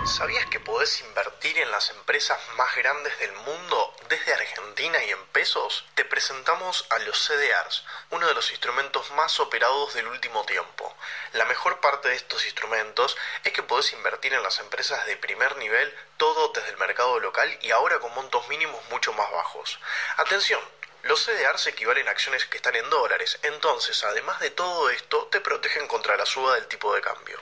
¿Sabías 0.07 0.47
que 0.47 0.61
podés 0.61 1.05
invertir 1.07 1.59
en 1.59 1.71
las 1.71 1.91
empresas 1.91 2.39
más 2.57 2.75
grandes 2.75 3.13
del 3.21 3.33
mundo 3.45 3.94
desde 4.15 4.33
Argentina 4.33 5.03
y 5.03 5.11
en 5.11 5.27
pesos? 5.27 5.85
Te 5.97 6.05
presentamos 6.05 6.87
a 6.91 6.99
los 7.01 7.19
CDRs, 7.19 7.85
uno 8.11 8.29
de 8.29 8.35
los 8.35 8.53
instrumentos 8.53 9.11
más 9.13 9.41
operados 9.41 9.93
del 9.95 10.07
último 10.07 10.45
tiempo. 10.45 10.97
La 11.33 11.45
mejor 11.47 11.81
parte 11.81 12.11
de 12.11 12.15
estos 12.15 12.45
instrumentos 12.45 13.17
es 13.43 13.53
que 13.53 13.65
podés 13.65 13.93
invertir 13.93 14.33
en 14.33 14.45
las 14.45 14.61
empresas 14.61 15.05
de 15.07 15.17
primer 15.17 15.57
nivel, 15.57 15.93
todo 16.17 16.53
desde 16.55 16.71
el 16.71 16.77
mercado 16.77 17.19
local 17.19 17.59
y 17.61 17.73
ahora 17.73 17.99
con 17.99 18.15
montos 18.15 18.47
mínimos 18.47 18.81
mucho 18.89 19.13
más 19.15 19.29
bajos. 19.33 19.81
Atención, 20.19 20.61
los 21.09 21.25
CDRs 21.25 21.67
equivalen 21.67 22.09
a 22.09 22.11
acciones 22.11 22.47
que 22.47 22.57
están 22.57 22.75
en 22.77 22.89
dólares, 22.91 23.39
entonces 23.43 24.03
además 24.05 24.41
de 24.41 24.51
todo 24.51 24.91
esto 24.91 25.29
te 25.31 25.41
protegen 25.41 25.87
contra 25.87 26.17
la 26.17 26.27
suba 26.27 26.55
del 26.55 26.67
tipo 26.67 26.95
de 26.95 27.01
cambio. 27.01 27.39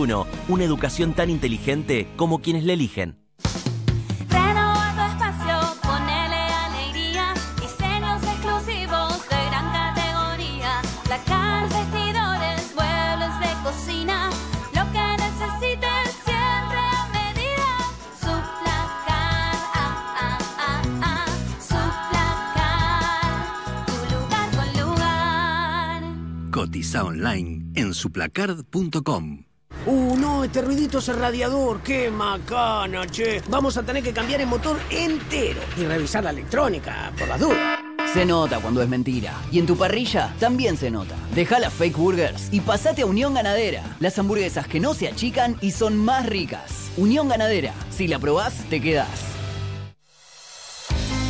una 0.49 0.65
educación 0.65 1.13
tan 1.13 1.29
inteligente 1.29 2.09
como 2.17 2.39
quienes 2.39 2.65
la 2.65 2.73
eligen. 2.73 3.28
Cotiza 26.89 27.05
online 27.05 27.67
en 27.75 27.93
suplacard.com. 27.93 29.45
Uh, 29.85 30.17
no, 30.17 30.45
este 30.45 30.63
ruidito 30.63 31.01
es 31.01 31.09
el 31.11 31.19
radiador. 31.19 31.83
¡Qué 31.83 32.11
macana, 32.11 33.07
che! 33.07 33.43
Vamos 33.51 33.77
a 33.77 33.83
tener 33.83 34.03
que 34.03 34.15
cambiar 34.15 34.41
el 34.41 34.47
motor 34.47 34.79
entero 34.91 35.61
y 35.77 35.85
revisar 35.85 36.25
la 36.25 36.31
electrónica, 36.31 37.13
por 37.19 37.29
las 37.29 37.41
dudas. 37.41 37.79
Se 38.15 38.25
nota 38.25 38.59
cuando 38.61 38.81
es 38.81 38.89
mentira. 38.89 39.35
Y 39.53 39.59
en 39.59 39.67
tu 39.67 39.77
parrilla 39.77 40.35
también 40.41 40.79
se 40.79 40.91
nota. 40.91 41.15
Deja 41.35 41.59
las 41.59 41.75
fake 41.75 41.97
burgers 41.97 42.49
y 42.53 42.61
pasate 42.61 43.03
a 43.03 43.07
Unión 43.07 43.35
Ganadera. 43.35 43.83
Las 44.01 44.19
hamburguesas 44.19 44.67
que 44.67 44.81
no 44.81 44.95
se 44.95 45.09
achican 45.09 45.57
y 45.61 45.73
son 45.73 45.99
más 45.99 46.25
ricas. 46.25 46.91
Unión 46.97 47.29
Ganadera. 47.29 47.75
Si 47.91 48.09
la 48.09 48.19
probás, 48.19 48.55
te 48.71 48.81
quedás. 48.81 49.38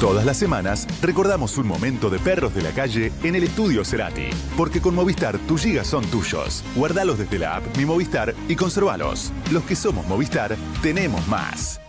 Todas 0.01 0.25
las 0.25 0.37
semanas 0.37 0.87
recordamos 1.03 1.59
un 1.59 1.67
momento 1.67 2.09
de 2.09 2.21
perros 2.21 2.55
de 2.55 2.63
la 2.63 2.71
calle 2.71 3.11
en 3.25 3.35
el 3.35 3.43
estudio 3.43 3.85
Cerati. 3.85 4.31
Porque 4.57 4.81
con 4.81 4.95
Movistar 4.95 5.39
tus 5.39 5.63
gigas 5.63 5.89
son 5.89 6.05
tuyos. 6.05 6.63
Guardalos 6.77 7.19
desde 7.19 7.39
la 7.41 7.57
app 7.57 7.77
Mi 7.77 7.85
Movistar 7.85 8.33
y 8.49 8.55
conservalos. 8.55 9.33
Los 9.51 9.65
que 9.65 9.75
somos 9.75 10.07
Movistar, 10.07 10.57
tenemos 10.83 11.27
más. 11.27 11.81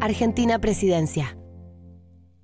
Argentina 0.00 0.58
Presidencia. 0.58 1.36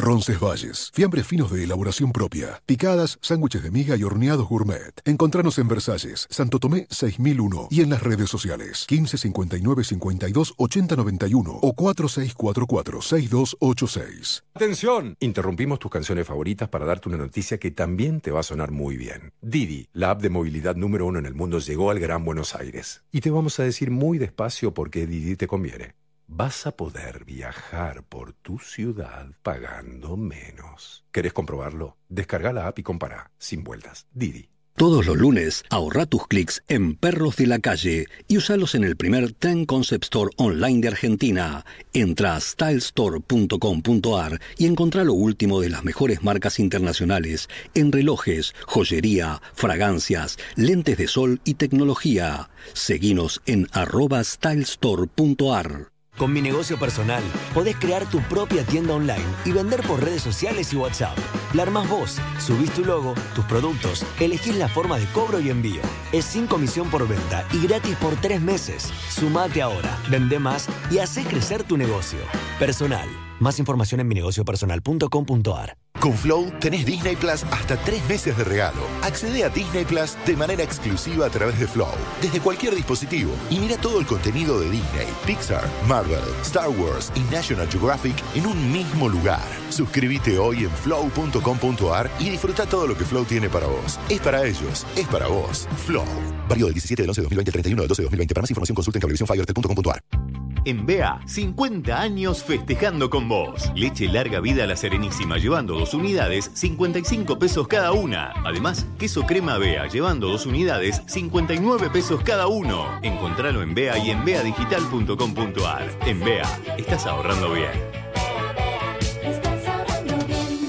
Roncesvalles. 0.00 0.90
Fiambres 0.92 1.26
finos 1.26 1.50
de 1.52 1.64
elaboración 1.64 2.12
propia. 2.12 2.62
Picadas, 2.66 3.18
sándwiches 3.20 3.62
de 3.62 3.70
miga 3.70 3.96
y 3.96 4.02
horneados 4.02 4.48
gourmet. 4.48 5.00
Encontranos 5.04 5.58
en 5.58 5.68
Versalles, 5.68 6.26
Santo 6.30 6.58
Tomé 6.58 6.86
6001 6.90 7.68
y 7.70 7.82
en 7.82 7.90
las 7.90 8.02
redes 8.02 8.30
sociales 8.30 8.84
15 8.88 9.18
59 9.18 9.84
52 9.84 10.54
80 10.56 10.96
91 10.96 11.50
o 11.52 11.72
4644 11.72 13.02
6286. 13.02 14.44
Atención, 14.54 15.16
interrumpimos 15.20 15.78
tus 15.78 15.90
canciones 15.90 16.26
favoritas 16.26 16.68
para 16.68 16.84
darte 16.84 17.08
una 17.08 17.18
noticia 17.18 17.58
que 17.58 17.70
también 17.70 18.20
te 18.20 18.30
va 18.30 18.40
a 18.40 18.44
sonar 18.44 18.70
muy 18.70 18.96
bien. 18.96 19.32
Didi, 19.40 19.88
la 19.92 20.10
app 20.10 20.22
de 20.22 20.30
movilidad 20.30 20.76
número 20.76 21.06
uno 21.06 21.18
en 21.18 21.26
el 21.26 21.34
mundo, 21.34 21.58
llegó 21.58 21.90
al 21.90 22.00
Gran 22.00 22.24
Buenos 22.24 22.54
Aires. 22.54 23.02
Y 23.12 23.20
te 23.20 23.30
vamos 23.30 23.58
a 23.60 23.64
decir 23.64 23.90
muy 23.90 24.18
despacio 24.18 24.74
por 24.74 24.90
qué 24.90 25.06
Didi 25.06 25.36
te 25.36 25.46
conviene. 25.46 25.99
Vas 26.32 26.64
a 26.64 26.76
poder 26.76 27.24
viajar 27.24 28.04
por 28.04 28.34
tu 28.34 28.60
ciudad 28.60 29.26
pagando 29.42 30.16
menos. 30.16 31.04
¿Querés 31.10 31.32
comprobarlo? 31.32 31.96
Descarga 32.08 32.52
la 32.52 32.68
app 32.68 32.78
y 32.78 32.84
compara, 32.84 33.32
sin 33.36 33.64
vueltas. 33.64 34.06
Didi. 34.12 34.48
Todos 34.76 35.06
los 35.06 35.16
lunes, 35.16 35.64
ahorra 35.70 36.06
tus 36.06 36.28
clics 36.28 36.62
en 36.68 36.94
Perros 36.94 37.34
de 37.34 37.48
la 37.48 37.58
Calle 37.58 38.06
y 38.28 38.36
usalos 38.36 38.76
en 38.76 38.84
el 38.84 38.96
primer 38.96 39.32
Ten 39.32 39.66
Concept 39.66 40.04
Store 40.04 40.30
online 40.36 40.80
de 40.80 40.88
Argentina. 40.88 41.66
Entra 41.92 42.36
a 42.36 42.40
stylestore.com.ar 42.40 44.40
y 44.56 44.66
encontrá 44.66 45.02
lo 45.02 45.14
último 45.14 45.60
de 45.60 45.70
las 45.70 45.82
mejores 45.82 46.22
marcas 46.22 46.60
internacionales 46.60 47.48
en 47.74 47.90
relojes, 47.90 48.54
joyería, 48.66 49.42
fragancias, 49.52 50.38
lentes 50.54 50.96
de 50.96 51.08
sol 51.08 51.40
y 51.44 51.54
tecnología. 51.54 52.50
Seguinos 52.72 53.42
en 53.46 53.66
arroba 53.72 54.22
stylestore.ar. 54.22 55.90
Con 56.20 56.34
mi 56.34 56.42
negocio 56.42 56.78
personal, 56.78 57.22
podés 57.54 57.76
crear 57.76 58.04
tu 58.04 58.20
propia 58.20 58.62
tienda 58.62 58.92
online 58.92 59.24
y 59.46 59.52
vender 59.52 59.80
por 59.80 60.04
redes 60.04 60.20
sociales 60.20 60.70
y 60.74 60.76
WhatsApp. 60.76 61.16
La 61.54 61.62
armás 61.62 61.88
vos, 61.88 62.18
subís 62.38 62.70
tu 62.72 62.84
logo, 62.84 63.14
tus 63.34 63.46
productos, 63.46 64.04
elegís 64.20 64.54
la 64.56 64.68
forma 64.68 64.98
de 64.98 65.06
cobro 65.14 65.40
y 65.40 65.48
envío. 65.48 65.80
Es 66.12 66.26
sin 66.26 66.46
comisión 66.46 66.90
por 66.90 67.08
venta 67.08 67.46
y 67.54 67.66
gratis 67.66 67.96
por 67.96 68.16
tres 68.16 68.42
meses. 68.42 68.92
Sumate 69.08 69.62
ahora, 69.62 69.98
vende 70.10 70.38
más 70.38 70.68
y 70.90 70.98
hacé 70.98 71.24
crecer 71.24 71.62
tu 71.64 71.78
negocio. 71.78 72.18
Personal. 72.58 73.29
Más 73.40 73.58
información 73.58 74.00
en 74.00 74.08
minegociopersonal.com.ar. 74.08 75.76
Con 75.98 76.14
Flow 76.14 76.50
tenés 76.60 76.84
Disney 76.84 77.16
Plus 77.16 77.42
hasta 77.44 77.76
tres 77.84 78.06
meses 78.08 78.36
de 78.36 78.44
regalo. 78.44 78.80
Accede 79.02 79.44
a 79.44 79.48
Disney 79.48 79.84
Plus 79.84 80.16
de 80.26 80.36
manera 80.36 80.62
exclusiva 80.62 81.26
a 81.26 81.30
través 81.30 81.58
de 81.58 81.66
Flow, 81.66 81.88
desde 82.20 82.40
cualquier 82.40 82.74
dispositivo. 82.74 83.32
Y 83.50 83.58
mira 83.58 83.78
todo 83.78 83.98
el 83.98 84.06
contenido 84.06 84.60
de 84.60 84.70
Disney, 84.70 85.06
Pixar, 85.26 85.64
Marvel, 85.88 86.20
Star 86.42 86.68
Wars 86.68 87.10
y 87.16 87.20
National 87.32 87.66
Geographic 87.68 88.16
en 88.34 88.46
un 88.46 88.72
mismo 88.72 89.08
lugar. 89.08 89.46
Suscríbete 89.70 90.38
hoy 90.38 90.64
en 90.64 90.70
flow.com.ar 90.70 92.10
y 92.18 92.28
disfruta 92.28 92.66
todo 92.66 92.86
lo 92.86 92.96
que 92.96 93.04
Flow 93.04 93.24
tiene 93.24 93.48
para 93.48 93.66
vos. 93.66 93.98
Es 94.10 94.20
para 94.20 94.46
ellos, 94.46 94.86
es 94.96 95.06
para 95.08 95.28
vos. 95.28 95.66
Flow. 95.86 96.04
Válido 96.46 96.66
del 96.66 96.74
17 96.74 97.02
del 97.02 97.08
11 97.10 97.20
de 97.20 97.24
2020 97.24 97.48
al 97.48 97.52
31 97.52 97.82
del 97.82 97.88
12 97.88 98.02
de 98.02 98.04
2020. 98.04 98.34
Para 98.34 98.42
más 98.42 98.50
información 98.50 98.74
consulta 98.74 98.98
en 98.98 99.00
cablevisiónfibertel.com.ar. 99.00 100.39
En 100.64 100.84
BEA, 100.84 101.20
50 101.26 101.98
años 101.98 102.44
festejando 102.44 103.08
con 103.08 103.28
vos. 103.28 103.72
Leche 103.74 104.08
larga 104.08 104.40
vida 104.40 104.64
a 104.64 104.66
la 104.66 104.76
Serenísima, 104.76 105.38
llevando 105.38 105.74
dos 105.74 105.94
unidades, 105.94 106.50
55 106.52 107.38
pesos 107.38 107.66
cada 107.66 107.92
una. 107.92 108.32
Además, 108.44 108.86
queso 108.98 109.22
crema 109.22 109.56
BEA, 109.56 109.86
llevando 109.88 110.28
dos 110.28 110.44
unidades, 110.44 111.02
59 111.06 111.88
pesos 111.90 112.22
cada 112.22 112.46
uno. 112.46 113.00
Encontralo 113.02 113.62
en 113.62 113.74
BEA 113.74 113.98
y 113.98 114.10
en 114.10 114.24
beadigital.com.ar. 114.24 115.90
En 116.06 116.20
BEA, 116.20 116.60
estás 116.76 117.06
ahorrando 117.06 117.52
bien. 117.54 117.70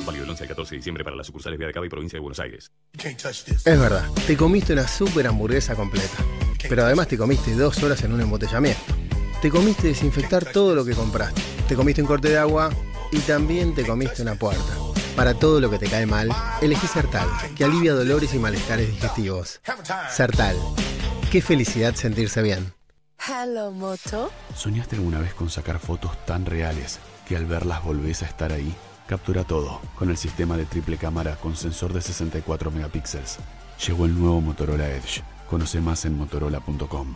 Válido 0.05 0.23
del 0.23 0.29
11 0.29 0.43
al 0.43 0.49
14 0.49 0.71
de 0.71 0.77
diciembre 0.77 1.03
para 1.03 1.17
las 1.17 1.27
sucursales 1.27 1.59
BEA 1.59 1.67
de 1.67 1.73
Cava 1.73 1.85
y 1.85 1.89
Provincia 1.89 2.15
de 2.15 2.21
Buenos 2.21 2.39
Aires. 2.39 2.71
Es 2.97 3.65
verdad, 3.65 4.09
te 4.25 4.37
comiste 4.37 4.71
una 4.71 4.87
super 4.87 5.27
hamburguesa 5.27 5.75
completa. 5.75 6.23
Pero 6.69 6.85
además 6.85 7.09
te 7.09 7.17
comiste 7.17 7.53
dos 7.55 7.83
horas 7.83 8.01
en 8.03 8.13
un 8.13 8.21
embotellamiento. 8.21 9.00
Te 9.41 9.49
comiste 9.49 9.87
desinfectar 9.87 10.45
todo 10.45 10.75
lo 10.75 10.85
que 10.85 10.93
compraste. 10.93 11.41
Te 11.67 11.75
comiste 11.75 11.99
un 11.99 12.07
corte 12.07 12.29
de 12.29 12.37
agua 12.37 12.69
y 13.11 13.17
también 13.21 13.73
te 13.73 13.83
comiste 13.83 14.21
una 14.21 14.35
puerta. 14.35 14.77
Para 15.15 15.33
todo 15.33 15.59
lo 15.59 15.71
que 15.71 15.79
te 15.79 15.87
cae 15.87 16.05
mal, 16.05 16.29
elegí 16.61 16.85
Sertal, 16.85 17.27
que 17.55 17.63
alivia 17.63 17.93
dolores 17.93 18.35
y 18.35 18.37
malestares 18.37 18.89
digestivos. 18.89 19.59
Sertal. 20.11 20.55
Qué 21.31 21.41
felicidad 21.41 21.95
sentirse 21.95 22.43
bien. 22.43 22.71
Hello, 23.27 23.71
Moto. 23.71 24.31
¿Soñaste 24.55 24.97
alguna 24.97 25.19
vez 25.19 25.33
con 25.33 25.49
sacar 25.49 25.79
fotos 25.79 26.23
tan 26.27 26.45
reales 26.45 26.99
que 27.27 27.35
al 27.35 27.47
verlas 27.47 27.83
volvés 27.83 28.21
a 28.21 28.27
estar 28.27 28.53
ahí? 28.53 28.75
Captura 29.07 29.43
todo 29.43 29.81
con 29.95 30.11
el 30.11 30.17
sistema 30.17 30.55
de 30.55 30.65
triple 30.65 30.97
cámara 30.97 31.35
con 31.37 31.55
sensor 31.55 31.93
de 31.93 32.01
64 32.01 32.69
megapíxeles. 32.69 33.39
Llegó 33.87 34.05
el 34.05 34.19
nuevo 34.19 34.39
Motorola 34.39 34.87
Edge. 34.87 35.23
Conoce 35.49 35.81
más 35.81 36.05
en 36.05 36.15
motorola.com. 36.15 37.15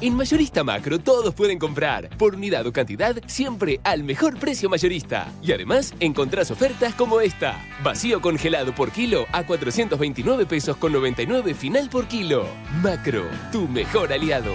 En 0.00 0.14
Mayorista 0.14 0.62
Macro 0.62 0.98
todos 0.98 1.34
pueden 1.34 1.58
comprar. 1.58 2.08
Por 2.18 2.34
unidad 2.34 2.66
o 2.66 2.72
cantidad, 2.72 3.16
siempre 3.26 3.80
al 3.84 4.04
mejor 4.04 4.38
precio 4.38 4.68
mayorista. 4.68 5.32
Y 5.42 5.52
además, 5.52 5.94
encontrás 6.00 6.50
ofertas 6.50 6.94
como 6.94 7.20
esta. 7.20 7.64
Vacío 7.82 8.20
congelado 8.20 8.74
por 8.74 8.90
kilo 8.90 9.26
a 9.32 9.44
429 9.44 10.46
pesos 10.46 10.76
con 10.76 10.92
99 10.92 11.54
final 11.54 11.88
por 11.88 12.06
kilo. 12.06 12.46
Macro, 12.82 13.24
tu 13.52 13.68
mejor 13.68 14.12
aliado. 14.12 14.52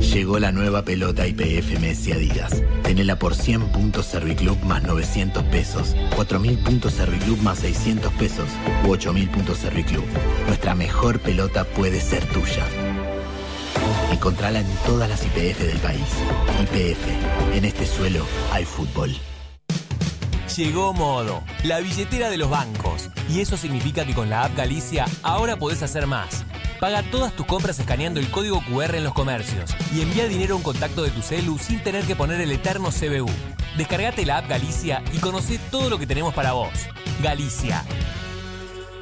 Llegó 0.00 0.38
la 0.38 0.52
nueva 0.52 0.82
pelota 0.82 1.26
IPF 1.26 1.80
Messi 1.80 2.12
Adidas. 2.12 2.62
Tenela 2.82 3.16
por 3.16 3.34
100 3.34 3.72
puntos 3.72 4.06
Serviclub 4.06 4.62
más 4.64 4.82
900 4.82 5.42
pesos, 5.44 5.96
4000 6.14 6.58
puntos 6.58 6.92
Serviclub 6.92 7.40
más 7.42 7.58
600 7.60 8.12
pesos 8.14 8.48
u 8.86 8.90
8000 8.90 9.28
puntos 9.30 9.58
Serviclub. 9.58 10.04
Nuestra 10.46 10.74
mejor 10.74 11.18
pelota 11.20 11.64
puede 11.64 12.00
ser 12.00 12.24
tuya. 12.26 12.64
Encontrala 14.14 14.60
en 14.60 14.66
todas 14.86 15.08
las 15.08 15.24
IPF 15.24 15.58
del 15.58 15.78
país. 15.78 16.06
IPF, 16.62 17.56
en 17.56 17.64
este 17.64 17.84
suelo 17.84 18.24
hay 18.52 18.64
fútbol. 18.64 19.12
Llegó 20.56 20.92
Modo, 20.92 21.42
la 21.64 21.80
billetera 21.80 22.30
de 22.30 22.36
los 22.36 22.48
bancos. 22.48 23.10
Y 23.28 23.40
eso 23.40 23.56
significa 23.56 24.04
que 24.06 24.14
con 24.14 24.30
la 24.30 24.44
app 24.44 24.56
Galicia 24.56 25.06
ahora 25.24 25.56
podés 25.56 25.82
hacer 25.82 26.06
más. 26.06 26.44
Paga 26.78 27.02
todas 27.02 27.34
tus 27.34 27.44
compras 27.44 27.80
escaneando 27.80 28.20
el 28.20 28.30
código 28.30 28.62
QR 28.64 28.94
en 28.94 29.04
los 29.04 29.14
comercios 29.14 29.74
y 29.92 30.02
envía 30.02 30.28
dinero 30.28 30.54
a 30.54 30.58
un 30.58 30.62
contacto 30.62 31.02
de 31.02 31.10
tu 31.10 31.20
celu 31.20 31.58
sin 31.58 31.82
tener 31.82 32.04
que 32.04 32.14
poner 32.14 32.40
el 32.40 32.52
eterno 32.52 32.90
CBU. 32.90 33.30
Descargate 33.76 34.24
la 34.24 34.38
app 34.38 34.48
Galicia 34.48 35.02
y 35.12 35.18
conoce 35.18 35.58
todo 35.72 35.90
lo 35.90 35.98
que 35.98 36.06
tenemos 36.06 36.32
para 36.34 36.52
vos. 36.52 36.70
Galicia. 37.20 37.84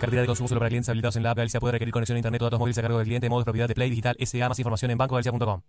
Cartera 0.03 0.23
de 0.23 0.27
consumo 0.27 0.49
solo 0.49 0.59
para 0.59 0.69
clientes 0.69 0.89
habilitados 0.89 1.15
en 1.15 1.23
la 1.23 1.31
app 1.31 1.37
Galicia 1.37 1.61
puede 1.61 1.75
requerir 1.75 1.93
conexión 1.93 2.17
a 2.17 2.19
internet 2.19 2.43
o 2.43 2.47
datos 2.47 2.59
móviles 2.59 2.77
a 2.77 2.83
cargo 2.83 2.99
del 2.99 3.07
cliente. 3.07 3.29
Modos 3.29 3.45
propiedad 3.45 3.69
de 3.69 3.75
Play 3.77 3.89
Digital 3.89 4.17
SA. 4.19 4.49
Más 4.49 4.59
información 4.59 4.91
en 4.91 4.99
bancogalicia.com. 4.99 5.61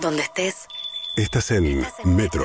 Donde 0.00 0.22
estés. 0.22 0.66
Estás 1.14 1.48
en 1.52 1.86
Metro. 2.02 2.44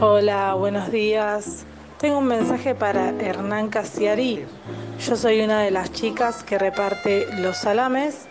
Hola, 0.00 0.54
buenos 0.54 0.90
días. 0.90 1.66
Tengo 1.98 2.16
un 2.16 2.28
mensaje 2.28 2.74
para 2.74 3.10
Hernán 3.10 3.68
Casiari. 3.68 4.46
Yo 5.06 5.14
soy 5.14 5.42
una 5.42 5.60
de 5.60 5.70
las 5.70 5.92
chicas 5.92 6.42
que 6.42 6.56
reparte 6.56 7.26
los 7.42 7.58
salames 7.58 8.26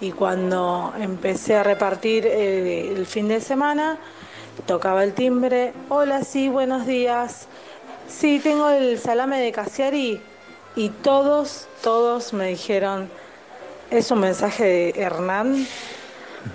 y 0.00 0.10
cuando 0.10 0.92
empecé 0.98 1.54
a 1.54 1.62
repartir 1.62 2.26
eh, 2.26 2.92
el 2.96 3.06
fin 3.06 3.28
de 3.28 3.40
semana, 3.40 3.96
tocaba 4.66 5.04
el 5.04 5.12
timbre. 5.12 5.72
Hola, 5.88 6.24
sí, 6.24 6.48
buenos 6.48 6.84
días. 6.84 7.46
Sí, 8.10 8.40
tengo 8.40 8.68
el 8.68 8.98
salame 8.98 9.40
de 9.40 9.52
Casiari 9.52 10.20
y 10.74 10.88
todos, 10.88 11.68
todos 11.82 12.32
me 12.32 12.48
dijeron, 12.48 13.08
es 13.90 14.10
un 14.10 14.20
mensaje 14.20 14.64
de 14.64 15.00
Hernán 15.00 15.66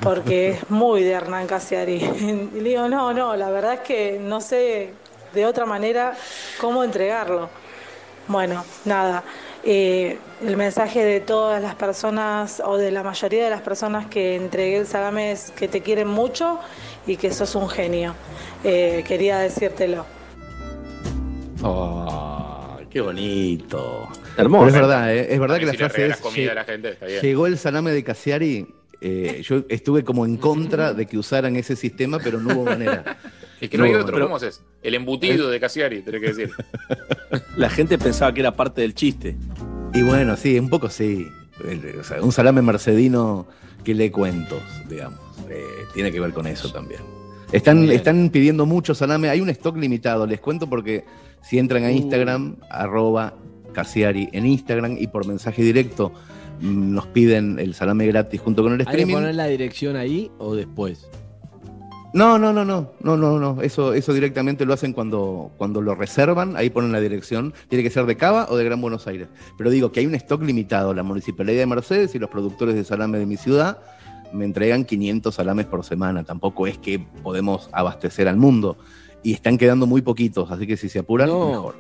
porque 0.02 0.50
es 0.52 0.70
muy 0.70 1.04
de 1.04 1.12
Hernán 1.12 1.48
Casiari. 1.48 1.96
Y 1.96 2.60
le 2.60 2.70
digo, 2.70 2.90
no, 2.90 3.14
no, 3.14 3.36
la 3.36 3.50
verdad 3.50 3.76
es 3.76 3.80
que 3.80 4.20
no 4.20 4.42
sé 4.42 4.92
de 5.34 5.46
otra 5.46 5.66
manera 5.66 6.14
cómo 6.60 6.84
entregarlo. 6.84 7.50
Bueno, 8.28 8.64
nada, 8.84 9.24
eh, 9.64 10.20
el 10.46 10.58
mensaje 10.58 11.06
de 11.06 11.22
todas 11.22 11.64
las 11.64 11.76
personas 11.76 12.62
o 12.64 12.78
de 12.78 12.92
la 12.92 13.02
mayoría 13.02 13.46
de 13.46 13.50
las 13.50 13.62
personas 13.62 14.08
que 14.08 14.36
entregué 14.36 14.78
el 14.78 14.88
salame 14.88 15.32
es 15.32 15.52
que 15.52 15.68
te 15.68 15.82
quieren 15.82 16.10
mucho 16.10 16.60
y 17.08 17.16
que 17.18 17.32
sos 17.32 17.56
un 17.56 17.70
genio. 17.70 18.14
Eh, 18.64 19.04
quería 19.08 19.40
decírtelo. 19.40 20.15
Oh, 21.68 22.78
qué 22.90 23.02
bonito. 23.02 24.08
Pero 24.36 24.68
es 24.68 24.74
verdad, 24.74 25.14
¿eh? 25.16 25.34
es 25.34 25.40
verdad 25.40 25.60
que 25.60 25.66
la 25.66 25.72
También 25.72 25.90
sirve 25.90 25.90
frase 25.90 25.98
regalar 25.98 26.18
es 26.18 26.22
comida 26.24 26.48
"Lle- 26.48 26.52
a 26.52 26.56
la 26.56 26.64
gente, 26.64 26.90
está 26.90 27.06
bien". 27.08 27.22
llegó 27.22 27.48
el 27.48 27.58
salame 27.58 27.92
de 27.92 28.04
Casiari. 28.04 28.68
eh, 29.02 29.42
yo 29.44 29.64
estuve 29.70 30.04
como 30.04 30.26
en 30.26 30.38
contra 30.38 30.94
de 30.94 31.06
que 31.06 31.18
usaran 31.18 31.56
ese 31.58 31.76
sistema, 31.76 32.18
pero 32.20 32.40
no 32.40 32.56
hubo 32.56 32.64
manera. 32.66 33.18
Es 33.62 33.70
que 33.70 33.78
no 33.78 33.84
hay 33.84 33.92
hubo 33.92 34.02
otro. 34.02 34.20
¿cómo 34.20 34.36
haces? 34.38 34.62
El 34.82 34.96
embutido 34.96 35.50
de 35.50 35.60
Casiari, 35.60 36.02
tenés 36.02 36.22
que 36.22 36.28
decir. 36.28 36.52
La 37.58 37.70
gente 37.70 37.98
pensaba 37.98 38.34
que 38.34 38.40
era 38.42 38.56
parte 38.56 38.82
del 38.82 38.94
chiste. 38.96 39.36
Y 39.94 40.02
bueno, 40.02 40.36
sí, 40.38 40.58
un 40.60 40.70
poco 40.70 40.90
sí. 40.90 41.28
El- 41.68 42.00
o 42.00 42.04
sea, 42.04 42.22
un 42.22 42.32
salame 42.32 42.62
mercedino 42.62 43.48
que 43.84 43.94
lee 43.94 44.10
cuentos, 44.10 44.62
digamos. 44.90 45.20
Eh, 45.50 45.64
tiene 45.94 46.12
que 46.12 46.20
ver 46.20 46.34
con 46.34 46.48
eso 46.48 46.72
también. 46.72 47.02
Están, 47.52 47.82
Bien. 47.82 47.92
están 47.92 48.30
pidiendo 48.30 48.66
mucho 48.66 48.96
salame. 48.96 49.30
Hay 49.30 49.42
un 49.42 49.50
stock 49.50 49.78
limitado, 49.78 50.26
les 50.26 50.40
cuento 50.40 50.68
porque 50.68 51.06
si 51.42 51.60
entran 51.60 51.84
a 51.84 51.92
Instagram, 51.92 52.58
arroba 52.70 53.34
Casiari 53.74 54.30
en 54.32 54.46
Instagram 54.46 54.98
y 55.00 55.08
por 55.08 55.28
mensaje 55.28 55.62
directo 55.62 56.12
mm, 56.62 56.94
nos 56.94 57.08
piden 57.08 57.60
el 57.60 57.74
salame 57.74 58.08
gratis 58.08 58.42
junto 58.42 58.64
con 58.64 58.74
el 58.74 58.80
¿Hay 58.82 58.86
que 58.86 58.92
streaming. 58.92 59.14
poner 59.14 59.36
la 59.36 59.48
dirección 59.48 59.96
ahí 59.96 60.32
o 60.38 60.56
después? 60.56 61.08
No, 62.14 62.40
no, 62.40 62.54
no, 62.54 62.64
no, 62.64 62.94
no, 63.02 63.18
no, 63.18 63.40
no. 63.40 63.62
Eso, 63.62 63.94
eso 63.94 64.14
directamente 64.14 64.66
lo 64.66 64.74
hacen 64.74 64.94
cuando, 64.94 65.52
cuando 65.58 65.82
lo 65.82 65.96
reservan, 65.96 66.56
ahí 66.56 66.70
ponen 66.70 66.94
la 66.94 67.02
dirección. 67.02 67.54
Tiene 67.68 67.84
que 67.84 67.90
ser 67.90 68.06
de 68.06 68.16
Cava 68.16 68.48
o 68.50 68.56
de 68.56 68.64
Gran 68.64 68.80
Buenos 68.80 69.06
Aires. 69.06 69.28
Pero 69.58 69.70
digo 69.70 69.92
que 69.92 70.00
hay 70.00 70.06
un 70.06 70.16
stock 70.16 70.42
limitado. 70.42 70.94
La 70.94 71.04
Municipalidad 71.04 71.60
de 71.60 71.66
Mercedes 71.66 72.16
y 72.16 72.20
los 72.20 72.30
productores 72.30 72.76
de 72.76 72.86
salame 72.86 73.20
de 73.20 73.26
mi 73.26 73.36
ciudad 73.36 73.80
me 74.36 74.46
entregan 74.46 74.86
500 74.86 75.34
salames 75.34 75.66
por 75.66 75.84
semana. 75.84 76.24
Tampoco 76.24 76.68
es 76.68 76.78
que 76.78 77.00
podemos 77.00 77.70
abastecer 77.72 78.28
al 78.28 78.38
mundo. 78.38 78.78
Y 79.24 79.34
están 79.34 79.58
quedando 79.58 79.88
muy 79.88 80.02
poquitos, 80.04 80.52
así 80.52 80.68
que 80.68 80.78
si 80.78 80.88
se 80.90 81.00
apuran, 81.00 81.30
No. 81.30 81.50
mejor. 81.50 81.76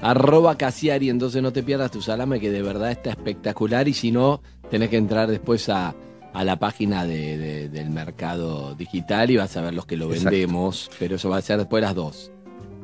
Arroba 0.00 0.56
Casiari, 0.56 1.10
entonces 1.10 1.42
no 1.42 1.52
te 1.52 1.62
pierdas 1.62 1.90
tu 1.90 2.00
salame 2.02 2.38
que 2.38 2.50
de 2.50 2.62
verdad 2.62 2.90
está 2.90 3.10
espectacular 3.10 3.88
y 3.88 3.92
si 3.94 4.12
no, 4.12 4.40
tenés 4.70 4.90
que 4.90 4.96
entrar 4.96 5.28
después 5.30 5.68
a, 5.68 5.94
a 6.32 6.44
la 6.44 6.58
página 6.58 7.04
de- 7.04 7.38
de- 7.38 7.68
del 7.68 7.90
mercado 7.90 8.74
digital 8.74 9.30
y 9.30 9.36
vas 9.36 9.56
a 9.56 9.62
ver 9.62 9.74
los 9.74 9.86
que 9.86 9.96
lo 9.96 10.06
Exacto. 10.12 10.30
vendemos, 10.30 10.90
pero 10.98 11.16
eso 11.16 11.28
va 11.30 11.38
a 11.38 11.42
ser 11.42 11.58
después 11.58 11.80
de 11.80 11.86
las 11.86 11.94
dos. 11.94 12.30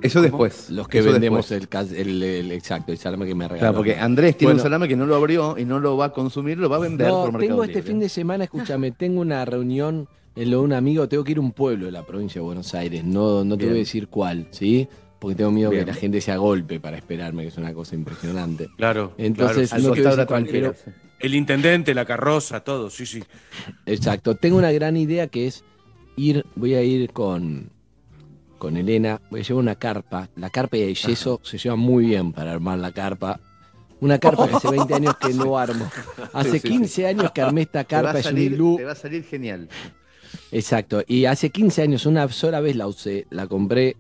Eso 0.03 0.21
después. 0.23 0.71
Los 0.71 0.89
que 0.89 0.99
eso 0.99 1.13
vendemos 1.13 1.51
el, 1.51 1.69
el, 1.97 2.23
el- 2.23 2.53
exacto, 2.53 2.93
el 2.93 2.99
salame 2.99 3.27
que 3.27 3.35
me 3.35 3.45
regaló. 3.49 3.61
Claro, 3.61 3.77
porque 3.77 3.97
Andrés 3.97 4.37
tiene 4.37 4.53
Bueno, 4.55 4.63
un 4.63 4.63
salame 4.65 4.89
que 4.89 4.97
no 4.97 5.07
lo 5.07 5.15
abrió 5.17 5.57
y 5.59 5.65
no 5.65 5.81
lo 5.81 5.97
va 5.97 6.07
a 6.07 6.13
consumir, 6.13 6.59
lo 6.59 6.69
va 6.69 6.77
a 6.77 6.81
vender 6.81 7.09
No, 7.09 7.15
por 7.25 7.33
Mercado 7.33 7.41
tengo 7.49 7.65
este 7.65 7.77
Libre. 7.77 7.91
fin 7.91 8.01
de 8.01 8.09
semana, 8.09 8.45
escúchame, 8.45 8.91
tengo 8.99 9.21
una 9.21 9.45
reunión 9.45 10.09
en 10.35 10.51
lo 10.51 10.59
de 10.59 10.65
un 10.65 10.73
amigo, 10.73 11.09
tengo 11.09 11.25
que 11.25 11.33
ir 11.33 11.39
a 11.39 11.43
un 11.43 11.53
pueblo 11.53 11.87
de 11.87 11.93
la 11.93 12.05
provincia 12.07 12.41
de 12.41 12.45
Buenos 12.47 12.75
Aires, 12.75 13.05
no, 13.05 13.45
no 13.45 13.57
te 13.57 13.67
voy 13.67 13.75
a 13.75 13.79
decir 13.79 14.09
cuál, 14.09 14.47
¿sí? 14.51 14.89
Porque 15.19 15.37
tengo 15.37 15.51
miedo 15.53 15.71
Bien. 15.71 15.85
que 15.85 15.91
la 15.93 15.95
gente 15.95 16.21
se 16.21 16.33
agolpe 16.33 16.81
para 16.81 16.97
esperarme, 16.97 17.43
que 17.43 17.49
es 17.51 17.57
una 17.59 17.73
cosa 17.73 17.95
impresionante. 17.95 18.69
Claro. 18.77 19.13
Entonces, 19.19 19.69
claro. 19.71 19.85
no 19.89 19.93
quiero 19.95 20.11
decir 20.11 20.27
cuál, 20.27 20.47
pero 20.51 20.75
El 21.21 21.35
intendente, 21.37 21.95
la 21.95 22.05
carroza, 22.05 22.61
todo, 22.65 22.91
sí, 22.91 23.07
sí. 23.07 23.23
Exacto. 23.87 24.35
Tengo 24.35 24.57
una 24.57 24.73
gran 24.73 24.97
idea 24.97 25.29
que 25.29 25.47
es 25.47 25.63
ir, 26.17 26.45
voy 26.57 26.75
a 26.75 26.83
ir 26.83 27.13
con, 27.13 27.71
con 28.63 28.77
Elena, 28.77 29.21
voy 29.29 29.41
a 29.41 29.43
llevar 29.43 29.61
una 29.61 29.75
carpa. 29.75 30.29
La 30.37 30.49
carpa 30.49 30.77
y 30.77 30.83
el 30.83 30.95
yeso 30.95 31.41
se 31.43 31.59
llevan 31.59 31.81
muy 31.81 32.07
bien 32.07 32.33
para 32.33 32.53
armar 32.53 32.79
la 32.79 32.93
carpa. 32.93 33.41
Una 34.01 34.21
carpa 34.21 34.47
que 34.47 34.55
hace 34.55 34.71
20 34.71 34.95
años 34.95 35.17
que 35.17 35.35
no 35.35 35.59
armo. 35.59 35.91
Hace 36.33 36.53
Sí, 36.53 36.59
sí, 36.61 36.69
15 36.69 36.89
sí. 36.89 37.05
años 37.05 37.33
que 37.33 37.43
armé 37.43 37.63
esta 37.63 37.83
carpa, 37.83 38.21
es 38.21 38.25
salir-. 38.25 38.57
Te 38.77 38.85
va 38.85 38.93
a 38.93 38.95
salir 38.95 39.25
genial. 39.25 39.69
Exacto. 40.53 41.03
Y 41.09 41.25
hace 41.25 41.51
15 41.51 41.83
años, 41.83 42.07
una 42.07 42.29
sola 42.29 42.61
vez 42.61 42.77
la 42.77 42.87
usé, 42.87 43.27
la 43.31 43.49
compré 43.49 43.97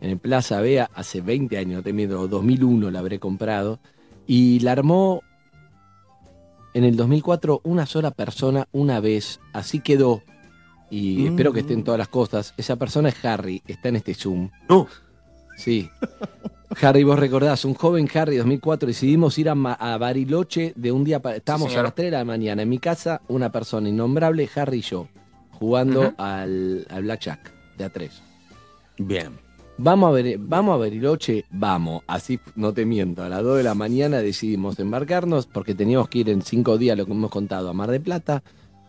en 0.00 0.10
el 0.10 0.18
Plaza 0.18 0.60
Vea, 0.60 0.90
hace 0.92 1.20
20 1.20 1.56
años, 1.56 1.76
no 1.76 1.82
te 1.84 1.92
miento, 1.92 2.26
2001 2.26 2.90
la 2.90 2.98
habré 2.98 3.20
comprado. 3.20 3.78
Y 4.26 4.58
la 4.60 4.72
armó 4.72 5.22
en 6.74 6.82
el 6.82 6.96
2004 6.96 7.60
una 7.62 7.86
sola 7.86 8.10
persona 8.10 8.66
una 8.72 8.98
vez. 8.98 9.38
Así 9.52 9.78
quedó. 9.78 10.24
Y 10.92 11.22
Mm. 11.22 11.26
espero 11.28 11.52
que 11.54 11.60
esté 11.60 11.72
en 11.72 11.84
todas 11.84 11.96
las 11.98 12.08
cosas. 12.08 12.52
Esa 12.58 12.76
persona 12.76 13.08
es 13.08 13.24
Harry, 13.24 13.62
está 13.66 13.88
en 13.88 13.96
este 13.96 14.12
Zoom. 14.12 14.50
No. 14.68 14.86
Sí. 15.56 15.88
Harry, 16.82 17.02
vos 17.02 17.18
recordás, 17.18 17.64
un 17.64 17.72
joven 17.74 18.08
Harry 18.14 18.36
2004, 18.36 18.86
decidimos 18.88 19.38
ir 19.38 19.48
a, 19.48 19.54
Ma- 19.54 19.72
a 19.74 19.96
Bariloche 19.98 20.72
de 20.76 20.92
un 20.92 21.02
día 21.04 21.20
para... 21.20 21.36
Estábamos 21.36 21.74
a 21.76 21.82
las 21.82 21.94
3 21.94 22.10
de 22.10 22.16
la 22.18 22.24
mañana 22.24 22.62
en 22.62 22.68
mi 22.68 22.78
casa, 22.78 23.22
una 23.28 23.50
persona 23.50 23.88
innombrable, 23.88 24.48
Harry 24.54 24.78
y 24.78 24.82
yo, 24.82 25.08
jugando 25.50 26.12
al, 26.18 26.86
al 26.90 27.02
Blackjack 27.04 27.52
de 27.78 27.90
A3. 27.90 28.10
Bien. 28.98 29.30
Vamos 29.78 30.08
a 30.10 30.12
ver, 30.12 30.36
vamos 30.38 30.74
a 30.74 30.76
Bariloche, 30.78 31.44
vamos, 31.50 32.02
así 32.06 32.38
no 32.56 32.72
te 32.74 32.84
miento, 32.84 33.22
a 33.22 33.28
las 33.30 33.42
2 33.42 33.56
de 33.58 33.62
la 33.62 33.74
mañana 33.74 34.18
decidimos 34.18 34.78
embarcarnos 34.78 35.46
porque 35.46 35.74
teníamos 35.74 36.08
que 36.08 36.18
ir 36.20 36.28
en 36.30 36.42
cinco 36.42 36.76
días, 36.78 36.96
lo 36.96 37.06
que 37.06 37.12
hemos 37.12 37.30
contado, 37.30 37.70
a 37.70 37.72
Mar 37.72 37.90
de 37.90 38.00
Plata. 38.00 38.42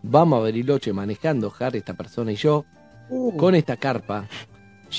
Vamos 0.04 0.38
a 0.40 0.42
Bariloche 0.44 0.92
manejando, 0.94 1.54
Harry, 1.60 1.80
esta 1.80 1.94
persona 1.94 2.32
y 2.32 2.36
yo, 2.36 2.66
con 3.38 3.56
esta 3.56 3.78
carpa. 3.78 4.28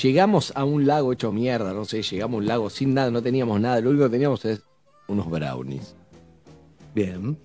Llegamos 0.01 0.51
a 0.55 0.65
un 0.65 0.85
lago 0.85 1.13
hecho 1.13 1.31
mierda, 1.31 1.73
no 1.73 1.85
sé, 1.85 2.01
llegamos 2.01 2.35
a 2.35 2.37
un 2.39 2.45
lago 2.47 2.69
sin 2.69 2.93
nada, 2.93 3.11
no 3.11 3.21
teníamos 3.21 3.59
nada, 3.61 3.79
lo 3.79 3.91
único 3.91 4.05
que 4.05 4.11
teníamos 4.11 4.43
es 4.45 4.61
unos 5.07 5.29
brownies. 5.29 5.95
Bien. 6.93 7.37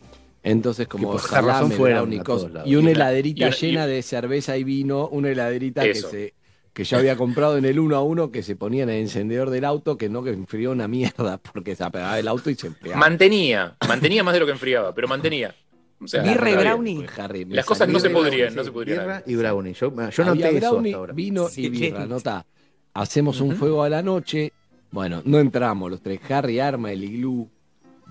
Entonces, 0.43 0.89
como 0.89 1.11
Que 1.11 1.13
por 1.19 1.21
esa 1.27 1.41
razón 1.43 1.55
salame, 1.55 1.75
fueron 1.77 1.99
brownie, 2.01 2.19
a 2.21 2.25
cosas. 2.25 2.41
todos 2.43 2.53
lados. 2.55 2.71
y 2.71 2.77
una 2.77 2.91
heladerita 2.93 3.41
y 3.41 3.47
una- 3.49 3.57
llena 3.57 3.87
y- 3.87 3.91
de 3.91 4.03
cerveza 4.03 4.57
y 4.57 4.65
vino, 4.65 5.07
una 5.09 5.29
heladerita 5.31 5.83
que 5.83 5.95
se 5.95 6.35
que 6.73 6.85
yo 6.85 6.97
había 6.99 7.17
comprado 7.17 7.59
en 7.59 7.65
el 7.65 7.79
1 7.81 7.97
a 7.97 8.03
1 8.03 8.31
que 8.31 8.43
se 8.45 8.55
ponía 8.57 8.85
en 8.85 8.91
el 8.91 9.01
encendedor 9.01 9.51
del 9.51 9.65
auto, 9.65 9.99
que 9.99 10.09
no 10.09 10.23
que 10.23 10.31
enfrió 10.31 10.71
una 10.71 10.87
mierda 10.89 11.37
porque 11.39 11.75
se 11.77 11.83
apagaba 11.85 12.19
el 12.19 12.27
auto 12.29 12.49
y 12.49 12.55
se 12.55 12.69
enfriaba. 12.69 12.99
Mantenía, 12.99 13.77
mantenía 13.87 14.23
más 14.25 14.33
de 14.35 14.41
lo 14.41 14.47
que 14.47 14.53
enfriaba, 14.53 14.95
pero 14.95 15.09
mantenía. 15.09 15.55
O 16.03 16.09
sea, 16.09 16.23
Birra 16.23 16.51
y 16.51 16.55
bien. 16.55 16.65
brownie. 16.67 17.07
Harry, 17.19 17.45
Las 17.45 17.67
cosas 17.67 17.89
no 17.89 17.99
se 18.01 18.09
podrían, 18.11 18.55
no 18.55 18.65
se 18.65 18.73
podrían. 18.73 19.01
Birra 19.01 19.23
y 19.27 19.35
brownie. 19.37 19.73
Yo, 19.75 19.93
yo 20.11 20.25
Había 20.25 20.47
noté 20.47 20.57
eso 20.59 20.71
brownie, 20.71 20.91
hasta 20.91 20.99
ahora. 20.99 21.13
vino 21.13 21.49
Sí. 21.49 21.67
y 21.67 21.69
birra, 21.69 22.07
nota. 22.07 22.47
Hacemos 22.95 23.41
un 23.41 23.55
fuego 23.57 23.83
a 23.83 23.89
la 23.91 24.03
noche. 24.03 24.53
Bueno, 24.91 25.23
no 25.25 25.39
entramos 25.39 25.91
los 25.91 26.01
tres. 26.01 26.21
Harry 26.31 26.59
arma 26.59 26.91
el 26.91 27.05
iglú. 27.05 27.49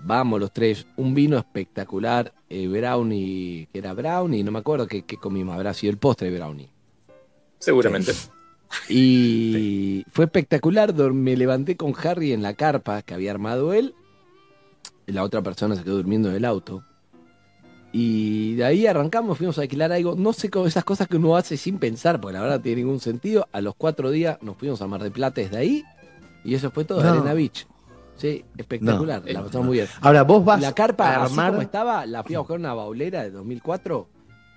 Vamos 0.02 0.40
los 0.40 0.52
tres. 0.52 0.86
Un 0.96 1.14
vino 1.14 1.36
espectacular. 1.36 2.32
eh, 2.48 2.66
brownie, 2.68 3.68
que 3.72 3.78
era 3.78 3.92
brownie, 3.92 4.42
no 4.42 4.50
me 4.50 4.58
acuerdo 4.60 4.86
qué, 4.86 5.02
qué 5.02 5.16
comimos. 5.16 5.54
Habrá 5.54 5.72
sido 5.74 5.90
el 5.92 5.98
postre 5.98 6.30
de 6.30 6.36
brownie. 6.38 6.68
Seguramente. 7.58 8.12
Y 8.88 10.04
fue 10.10 10.24
espectacular. 10.26 10.92
Me 11.12 11.36
levanté 11.36 11.76
con 11.76 11.94
Harry 12.02 12.32
en 12.32 12.42
la 12.42 12.54
carpa 12.54 13.02
que 13.02 13.14
había 13.14 13.30
armado 13.30 13.72
él. 13.72 13.94
La 15.06 15.22
otra 15.24 15.42
persona 15.42 15.74
se 15.76 15.82
quedó 15.82 15.96
durmiendo 15.96 16.30
en 16.30 16.36
el 16.36 16.44
auto. 16.44 16.84
Y 17.92 18.54
de 18.54 18.64
ahí 18.64 18.86
arrancamos, 18.86 19.36
fuimos 19.36 19.58
a 19.58 19.62
alquilar 19.62 19.90
algo. 19.92 20.14
No 20.16 20.32
sé 20.32 20.48
cómo 20.48 20.66
esas 20.66 20.84
cosas 20.84 21.08
que 21.08 21.16
uno 21.16 21.36
hace 21.36 21.56
sin 21.56 21.78
pensar, 21.78 22.20
porque 22.20 22.34
la 22.34 22.40
verdad 22.42 22.56
no 22.56 22.62
tiene 22.62 22.82
ningún 22.82 23.00
sentido. 23.00 23.48
A 23.52 23.60
los 23.60 23.74
cuatro 23.74 24.10
días 24.10 24.38
nos 24.42 24.56
fuimos 24.56 24.80
a 24.82 24.86
Mar 24.86 25.02
de 25.02 25.10
Plata 25.10 25.40
desde 25.40 25.56
ahí. 25.56 25.84
Y 26.44 26.54
eso 26.54 26.70
fue 26.70 26.84
todo, 26.84 27.02
No. 27.02 27.10
Arena 27.10 27.34
Beach. 27.34 27.66
Sí, 28.16 28.44
espectacular, 28.56 29.22
No. 29.24 29.32
la 29.32 29.42
pasamos 29.44 29.66
muy 29.66 29.76
bien. 29.78 29.88
Ahora, 30.02 30.22
vos 30.22 30.44
vas 30.44 30.60
La 30.60 30.72
carpa, 30.74 31.08
a 31.08 31.24
así 31.24 31.34
armar- 31.34 31.50
como 31.50 31.62
estaba, 31.62 32.06
la 32.06 32.22
fui 32.22 32.34
a 32.34 32.40
buscar 32.40 32.58
una 32.58 32.74
baulera 32.74 33.22
de 33.22 33.30
2004 33.30 34.08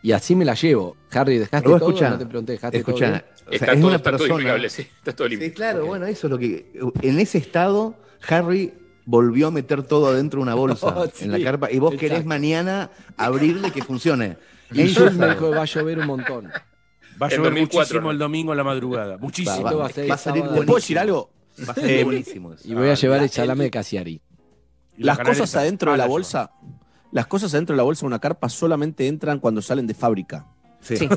y 0.04 0.12
así 0.12 0.36
me 0.36 0.44
la 0.46 0.54
llevo. 0.54 0.96
Harry, 1.12 1.38
¿dejaste 1.40 1.66
todo? 1.66 1.78
escuchá, 1.78 2.10
no 2.10 2.18
te 2.18 2.26
pregunté, 2.26 2.52
¿dejaste 2.54 2.78
escuchá, 2.80 2.98
todo? 3.06 3.10
bien? 3.12 3.24
o 3.24 3.38
sea, 3.38 3.48
Está 3.52 3.66
es 3.74 3.80
todo- 3.80 3.88
una 3.88 3.96
está 3.96 4.18
todo 4.18 4.28
impecable, 4.28 4.70
sí, 4.70 4.82
está 4.98 5.16
todo 5.16 5.28
limpio. 5.30 5.48
Sí, 5.48 5.54
claro, 5.54 5.86
bueno, 5.86 6.06
eso 6.06 6.28
es 6.28 6.32
lo 6.32 6.38
que. 6.38 6.72
En 7.02 7.20
ese 7.20 7.38
estado, 7.38 7.96
Harry 8.28 8.74
volvió 9.06 9.48
a 9.48 9.52
meter 9.52 9.84
todo 9.84 10.08
adentro 10.08 10.40
de 10.40 10.44
una 10.44 10.54
bolsa 10.56 10.88
Oh, 10.98 11.06
sí, 11.14 11.26
en 11.26 11.32
la 11.32 11.42
carpa 11.44 11.72
y 11.72 11.80
vos 11.80 11.96
querés 11.96 12.26
mañana 12.26 12.90
abrirle 13.18 13.72
que 13.72 13.84
funcione. 13.84 14.38
Me 14.72 14.84
dijo 14.84 15.06
que 15.06 15.50
va 15.50 15.62
a 15.62 15.66
llover 15.66 16.00
un 16.00 16.08
montón. 16.08 16.46
Va 17.22 17.28
a 17.28 17.30
llover 17.30 17.52
2004, 17.52 17.62
muchísimo 17.80 18.02
¿no? 18.02 18.12
el 18.12 18.18
domingo 18.18 18.52
a 18.52 18.56
la 18.56 18.64
madrugada. 18.64 19.18
Muchísimo. 19.18 19.64
Va 19.78 19.86
a 19.86 19.90
ser 19.90 20.10
va 20.10 20.16
a 20.16 20.18
salir. 20.18 20.44
¿Te 20.44 20.50
puedo 20.64 20.76
decir 20.76 20.98
algo? 20.98 21.30
Va 21.68 21.72
a 21.74 21.76
ser 21.76 21.90
Eh, 21.90 22.04
buenísimo 22.04 22.54
eso. 22.54 22.68
Y 22.68 22.74
voy 22.74 22.88
a 22.88 22.94
Ah, 22.94 22.96
llevar 22.96 23.22
el 23.22 23.30
salame 23.30 23.66
de 23.66 23.72
Casiari. 23.72 24.22
Las 24.98 25.20
cosas 25.20 25.56
adentro 25.56 25.92
de 25.92 25.96
Ah, 25.96 25.98
la 25.98 26.04
la 26.06 26.10
bolsa, 26.10 26.52
las 27.12 27.28
cosas 27.28 27.54
adentro 27.54 27.74
de 27.74 27.78
la 27.78 27.84
bolsa 27.84 28.02
de 28.02 28.08
una 28.08 28.20
carpa 28.20 28.50
solamente 28.50 29.08
entran 29.08 29.40
cuando 29.40 29.62
salen 29.62 29.86
de 29.86 29.94
fábrica. 29.94 30.48
Sí. 30.82 30.96
Eh, 30.96 31.10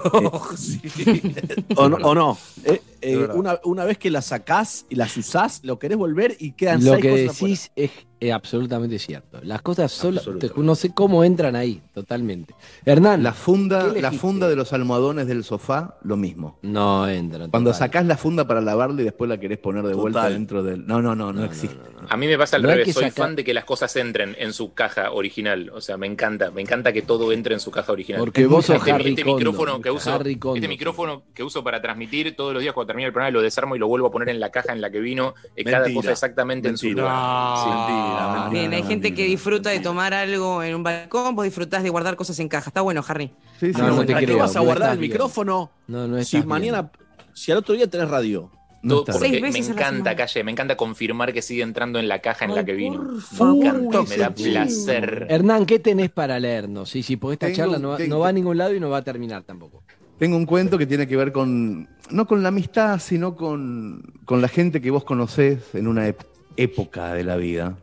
Sí. 0.56 0.80
¿O 1.76 1.88
no? 1.88 1.96
o 1.96 2.14
no? 2.14 2.38
Eh, 2.64 2.80
eh, 3.00 3.16
una, 3.34 3.58
una 3.64 3.84
vez 3.84 3.98
que 3.98 4.10
las 4.10 4.26
sacás 4.26 4.86
y 4.88 4.94
las 4.96 5.16
usás, 5.16 5.60
lo 5.64 5.78
querés 5.78 5.98
volver 5.98 6.36
y 6.38 6.52
quedan 6.52 6.84
Lo 6.84 6.92
seis 6.92 7.02
que 7.02 7.10
cosas 7.10 7.30
afuera. 7.30 7.50
decís 7.54 7.72
es, 7.76 7.90
eh, 8.18 8.32
absolutamente 8.32 8.98
cierto. 8.98 9.40
Las 9.42 9.60
cosas 9.60 9.92
solo, 9.92 10.18
Absolutamente. 10.18 10.62
no 10.62 10.74
sé 10.74 10.94
cómo 10.94 11.22
entran 11.22 11.54
ahí, 11.54 11.82
totalmente. 11.92 12.54
Hernán, 12.86 13.22
La 13.22 13.34
funda, 13.34 13.92
¿Qué 13.92 14.00
la 14.00 14.10
funda 14.10 14.48
de 14.48 14.56
los 14.56 14.72
almohadones 14.72 15.26
del 15.26 15.44
sofá, 15.44 15.98
lo 16.02 16.16
mismo. 16.16 16.58
no 16.62 17.06
entran. 17.08 17.50
Cuando 17.50 17.70
total. 17.72 17.86
sacás 17.88 18.06
la 18.06 18.16
funda 18.16 18.46
para 18.46 18.60
lavarla 18.62 19.02
y 19.02 19.04
después 19.04 19.28
la 19.28 19.38
querés 19.38 19.58
poner 19.58 19.84
de 19.84 19.92
vuelta 19.94 20.28
dentro 20.30 20.62
del. 20.62 20.86
No, 20.86 21.02
no, 21.02 21.14
no, 21.14 21.32
no, 21.32 21.44
existe. 21.44 21.76
A 22.08 22.16
mí 22.16 22.26
me 22.26 22.38
pasa 22.38 22.56
al 22.56 22.62
revés, 22.62 22.94
soy 22.94 23.04
sacar- 23.04 23.12
fan 23.26 23.36
de 23.36 23.44
que 23.44 23.52
las 23.52 23.64
cosas 23.64 23.94
entren 23.96 24.34
en 24.38 24.52
su 24.54 24.72
caja 24.72 25.10
original. 25.10 25.70
O 25.74 25.80
sea, 25.82 25.96
me 25.98 26.06
encanta, 26.06 26.50
me 26.50 26.62
encanta 26.62 26.92
que 26.94 27.02
todo 27.02 27.32
entre 27.32 27.52
en 27.52 27.60
su 27.60 27.70
caja 27.70 27.92
original. 27.92 28.20
Porque 28.20 28.46
vos 28.46 28.64
sos 28.66 28.76
este, 28.76 28.92
Harry 28.92 29.10
este 29.10 29.24
Kondo, 29.24 29.36
micrófono 29.36 29.80
que 29.82 29.90
uso, 29.90 30.10
Harry 30.14 30.38
este 30.54 30.68
micrófono 30.68 31.24
que 31.34 31.42
uso 31.42 31.62
para 31.62 31.82
transmitir 31.82 32.34
todos 32.34 32.54
los 32.54 32.62
días 32.62 32.72
cuando 32.72 32.85
termina 32.86 33.06
el 33.08 33.12
programa 33.12 33.30
lo 33.30 33.42
desarmo 33.42 33.76
y 33.76 33.78
lo 33.78 33.88
vuelvo 33.88 34.06
a 34.08 34.10
poner 34.10 34.28
en 34.28 34.40
la 34.40 34.50
caja 34.50 34.72
en 34.72 34.80
la 34.80 34.90
que 34.90 35.00
vino, 35.00 35.34
eh, 35.56 35.64
cada 35.64 35.92
cosa 35.92 36.12
exactamente 36.12 36.68
en 36.68 36.78
su 36.78 36.90
lugar. 36.90 37.12
No, 37.12 37.56
Sí. 37.56 37.68
mentira, 37.70 38.28
mentira. 38.34 38.48
Bien, 38.50 38.72
hay 38.74 38.82
gente 38.88 39.14
que 39.14 39.24
disfruta 39.24 39.70
de 39.70 39.80
tomar 39.80 40.14
algo 40.14 40.62
en 40.62 40.74
un 40.74 40.82
balcón, 40.82 41.34
vos 41.34 41.44
disfrutás 41.44 41.82
de 41.82 41.90
guardar 41.90 42.16
cosas 42.16 42.38
en 42.38 42.48
caja. 42.48 42.70
Está 42.70 42.80
bueno, 42.80 43.04
Harry. 43.06 43.32
Sí, 43.60 43.72
sí, 43.72 43.80
No, 43.80 43.88
no 43.90 44.04
te 44.06 44.12
¿Para 44.14 44.26
qué 44.26 44.34
vas 44.34 44.54
a 44.56 44.58
no 44.60 44.64
guardar 44.64 44.92
el 44.92 44.98
bien. 44.98 45.10
micrófono 45.12 45.70
No, 45.88 46.06
no 46.06 46.22
si 46.22 46.42
mañana, 46.42 46.90
si 47.34 47.52
al 47.52 47.58
otro 47.58 47.74
día 47.74 47.86
tenés 47.88 48.08
radio? 48.08 48.50
No 48.82 49.04
porque 49.04 49.18
Seis 49.18 49.42
me 49.42 49.48
encanta. 49.58 50.14
Calle, 50.14 50.44
me 50.44 50.52
encanta 50.52 50.76
confirmar 50.76 51.32
que 51.32 51.42
sigue 51.42 51.62
entrando 51.62 51.98
en 51.98 52.06
la 52.06 52.20
caja 52.20 52.44
en 52.44 52.54
la 52.54 52.64
que 52.64 52.72
vino. 52.74 53.04
por 53.36 53.56
Me 53.56 53.66
encanta, 53.66 54.02
me 54.02 54.16
da 54.16 54.30
placer. 54.30 55.26
Hernán, 55.28 55.66
¿qué 55.66 55.80
tenés 55.80 56.10
para 56.10 56.38
leernos? 56.38 56.88
Sí, 56.90 57.02
sí, 57.02 57.16
porque 57.16 57.32
esta 57.34 57.46
Tengo- 57.46 57.56
charla 57.56 57.78
no 57.78 57.88
va, 57.90 57.98
no 57.98 58.18
va 58.20 58.28
a 58.28 58.32
ningún 58.32 58.56
lado 58.58 58.74
y 58.74 58.78
no 58.78 58.88
va 58.90 58.98
a 58.98 59.02
terminar 59.02 59.42
tampoco. 59.42 59.82
Tengo 60.18 60.36
un 60.38 60.46
cuento 60.46 60.78
que 60.78 60.86
tiene 60.86 61.06
que 61.06 61.16
ver 61.16 61.30
con, 61.30 61.88
no 62.10 62.26
con 62.26 62.42
la 62.42 62.48
amistad, 62.48 62.98
sino 63.00 63.36
con, 63.36 64.02
con 64.24 64.40
la 64.40 64.48
gente 64.48 64.80
que 64.80 64.90
vos 64.90 65.04
conocés 65.04 65.74
en 65.74 65.86
una 65.86 66.10
época 66.56 67.12
de 67.12 67.22
la 67.22 67.36
vida. 67.36 67.76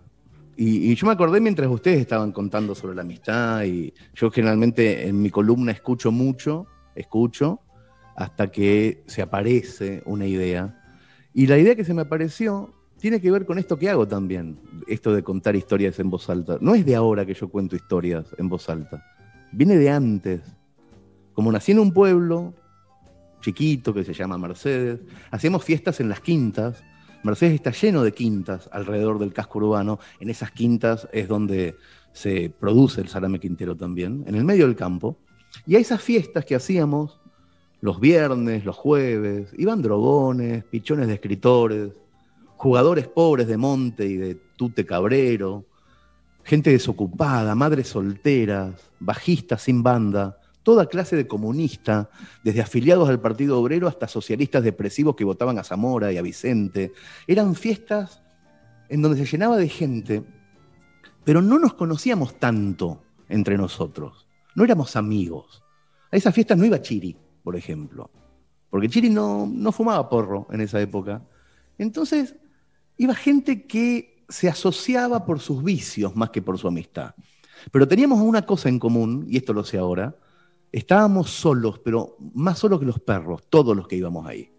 Y, 0.57 0.91
y 0.91 0.95
yo 0.95 1.05
me 1.05 1.13
acordé 1.13 1.39
mientras 1.39 1.69
ustedes 1.69 2.01
estaban 2.01 2.31
contando 2.31 2.73
sobre 2.73 2.95
la 2.95 3.03
amistad 3.03 3.63
y 3.65 3.93
yo 4.15 4.31
generalmente 4.31 5.07
en 5.07 5.21
mi 5.21 5.29
columna 5.29 5.71
escucho 5.71 6.11
mucho, 6.11 6.65
escucho, 6.95 7.59
hasta 8.15 8.51
que 8.51 9.03
se 9.05 9.21
aparece 9.21 10.01
una 10.05 10.25
idea. 10.25 10.81
Y 11.35 11.45
la 11.45 11.59
idea 11.59 11.75
que 11.75 11.85
se 11.85 11.93
me 11.93 12.01
apareció 12.01 12.73
tiene 12.97 13.21
que 13.21 13.29
ver 13.29 13.45
con 13.45 13.59
esto 13.59 13.77
que 13.77 13.89
hago 13.91 14.07
también, 14.07 14.59
esto 14.87 15.13
de 15.13 15.21
contar 15.21 15.55
historias 15.55 15.99
en 15.99 16.09
voz 16.09 16.29
alta. 16.31 16.57
No 16.61 16.73
es 16.73 16.83
de 16.83 16.95
ahora 16.95 17.27
que 17.27 17.35
yo 17.35 17.49
cuento 17.49 17.75
historias 17.75 18.25
en 18.39 18.49
voz 18.49 18.69
alta, 18.69 19.03
viene 19.51 19.77
de 19.77 19.91
antes. 19.91 20.41
Como 21.33 21.51
nací 21.51 21.71
en 21.71 21.79
un 21.79 21.91
pueblo 21.91 22.53
chiquito 23.41 23.93
que 23.93 24.03
se 24.03 24.13
llama 24.13 24.37
Mercedes, 24.37 25.01
hacíamos 25.31 25.63
fiestas 25.63 25.99
en 25.99 26.09
las 26.09 26.21
quintas. 26.21 26.83
Mercedes 27.23 27.55
está 27.55 27.71
lleno 27.71 28.03
de 28.03 28.13
quintas 28.13 28.69
alrededor 28.71 29.19
del 29.19 29.33
casco 29.33 29.59
urbano. 29.59 29.99
En 30.19 30.29
esas 30.29 30.51
quintas 30.51 31.07
es 31.11 31.27
donde 31.27 31.75
se 32.13 32.53
produce 32.59 33.01
el 33.01 33.07
salame 33.07 33.39
quintero 33.39 33.75
también, 33.75 34.23
en 34.27 34.35
el 34.35 34.43
medio 34.43 34.67
del 34.67 34.75
campo. 34.75 35.17
Y 35.65 35.75
a 35.75 35.79
esas 35.79 36.01
fiestas 36.01 36.45
que 36.45 36.55
hacíamos 36.55 37.19
los 37.81 37.99
viernes, 37.99 38.63
los 38.63 38.77
jueves, 38.77 39.53
iban 39.57 39.81
drogones, 39.81 40.63
pichones 40.63 41.07
de 41.07 41.15
escritores, 41.15 41.91
jugadores 42.55 43.07
pobres 43.09 43.47
de 43.47 43.57
Monte 43.57 44.05
y 44.05 44.15
de 44.15 44.35
Tute 44.55 44.85
Cabrero, 44.85 45.65
gente 46.43 46.69
desocupada, 46.69 47.55
madres 47.55 47.89
solteras, 47.89 48.89
bajistas 48.99 49.63
sin 49.63 49.83
banda, 49.83 50.37
toda 50.63 50.87
clase 50.87 51.15
de 51.15 51.27
comunista, 51.27 52.09
desde 52.43 52.61
afiliados 52.61 53.09
al 53.09 53.19
Partido 53.19 53.59
Obrero 53.59 53.87
hasta 53.87 54.07
socialistas 54.07 54.63
depresivos 54.63 55.15
que 55.15 55.25
votaban 55.25 55.59
a 55.59 55.63
Zamora 55.63 56.11
y 56.11 56.17
a 56.17 56.21
Vicente. 56.21 56.93
Eran 57.27 57.53
fiestas 57.55 58.23
en 58.89 59.01
donde 59.01 59.17
se 59.17 59.29
llenaba 59.29 59.57
de 59.57 59.69
gente, 59.69 60.23
pero 61.23 61.41
no 61.41 61.59
nos 61.59 61.73
conocíamos 61.73 62.39
tanto 62.39 63.03
entre 63.29 63.57
nosotros, 63.57 64.27
no 64.55 64.63
éramos 64.63 64.95
amigos. 64.95 65.63
A 66.11 66.15
esas 66.17 66.33
fiestas 66.33 66.57
no 66.57 66.65
iba 66.65 66.81
Chiri, 66.81 67.17
por 67.43 67.55
ejemplo, 67.55 68.09
porque 68.69 68.89
Chiri 68.89 69.09
no, 69.09 69.47
no 69.47 69.71
fumaba 69.71 70.09
porro 70.09 70.47
en 70.51 70.61
esa 70.61 70.79
época. 70.79 71.23
Entonces, 71.77 72.35
iba 72.97 73.15
gente 73.15 73.65
que 73.65 74.25
se 74.29 74.47
asociaba 74.47 75.25
por 75.25 75.39
sus 75.39 75.63
vicios 75.63 76.15
más 76.15 76.29
que 76.29 76.41
por 76.41 76.57
su 76.57 76.67
amistad. 76.67 77.15
Pero 77.71 77.87
teníamos 77.87 78.19
una 78.21 78.45
cosa 78.45 78.69
en 78.69 78.79
común, 78.79 79.25
y 79.27 79.37
esto 79.37 79.53
lo 79.53 79.63
sé 79.63 79.77
ahora, 79.77 80.15
estábamos 80.73 81.29
solos, 81.29 81.79
pero 81.79 82.17
más 82.33 82.57
solos 82.57 82.79
que 82.79 82.85
los 82.85 82.99
perros, 82.99 83.43
todos 83.47 83.77
los 83.77 83.87
que 83.87 83.95
íbamos 83.95 84.25
ahí. 84.25 84.51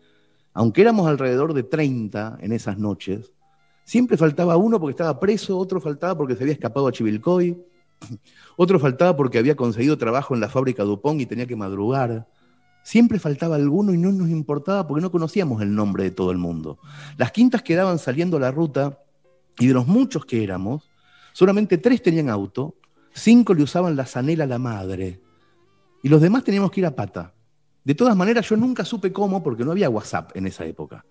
Aunque 0.54 0.80
éramos 0.80 1.08
alrededor 1.08 1.52
de 1.52 1.64
30 1.64 2.38
en 2.40 2.52
esas 2.52 2.78
noches, 2.78 3.32
siempre 3.84 4.16
faltaba 4.16 4.56
uno 4.56 4.78
porque 4.78 4.92
estaba 4.92 5.18
preso, 5.18 5.58
otro 5.58 5.80
faltaba 5.80 6.16
porque 6.16 6.36
se 6.36 6.44
había 6.44 6.54
escapado 6.54 6.86
a 6.86 6.92
Chivilcoy, 6.92 7.60
otro 8.56 8.78
faltaba 8.78 9.16
porque 9.16 9.38
había 9.38 9.56
conseguido 9.56 9.98
trabajo 9.98 10.34
en 10.34 10.40
la 10.40 10.48
fábrica 10.48 10.84
Dupont 10.84 11.20
y 11.20 11.26
tenía 11.26 11.46
que 11.46 11.56
madrugar. 11.56 12.28
Siempre 12.84 13.18
faltaba 13.18 13.56
alguno 13.56 13.92
y 13.92 13.98
no 13.98 14.12
nos 14.12 14.28
importaba 14.28 14.86
porque 14.86 15.02
no 15.02 15.10
conocíamos 15.10 15.62
el 15.62 15.74
nombre 15.74 16.04
de 16.04 16.10
todo 16.12 16.30
el 16.30 16.38
mundo. 16.38 16.78
Las 17.16 17.32
quintas 17.32 17.62
quedaban 17.62 17.98
saliendo 17.98 18.36
a 18.36 18.40
la 18.40 18.52
ruta 18.52 19.00
y 19.58 19.66
de 19.66 19.74
los 19.74 19.88
muchos 19.88 20.24
que 20.26 20.44
éramos, 20.44 20.88
solamente 21.32 21.78
tres 21.78 22.02
tenían 22.02 22.28
auto, 22.28 22.76
cinco 23.12 23.52
le 23.52 23.64
usaban 23.64 23.96
la 23.96 24.06
zanela 24.06 24.44
a 24.44 24.46
la 24.48 24.58
madre 24.58 25.23
y 26.04 26.10
los 26.10 26.20
demás 26.20 26.44
teníamos 26.44 26.70
que 26.70 26.80
ir 26.80 26.86
a 26.86 26.94
pata. 26.94 27.32
De 27.82 27.94
todas 27.94 28.14
maneras, 28.14 28.46
yo 28.46 28.58
nunca 28.58 28.84
supe 28.84 29.10
cómo 29.10 29.42
porque 29.42 29.64
no 29.64 29.70
había 29.70 29.88
WhatsApp 29.88 30.32
en 30.36 30.46
esa 30.46 30.66
época. 30.66 31.02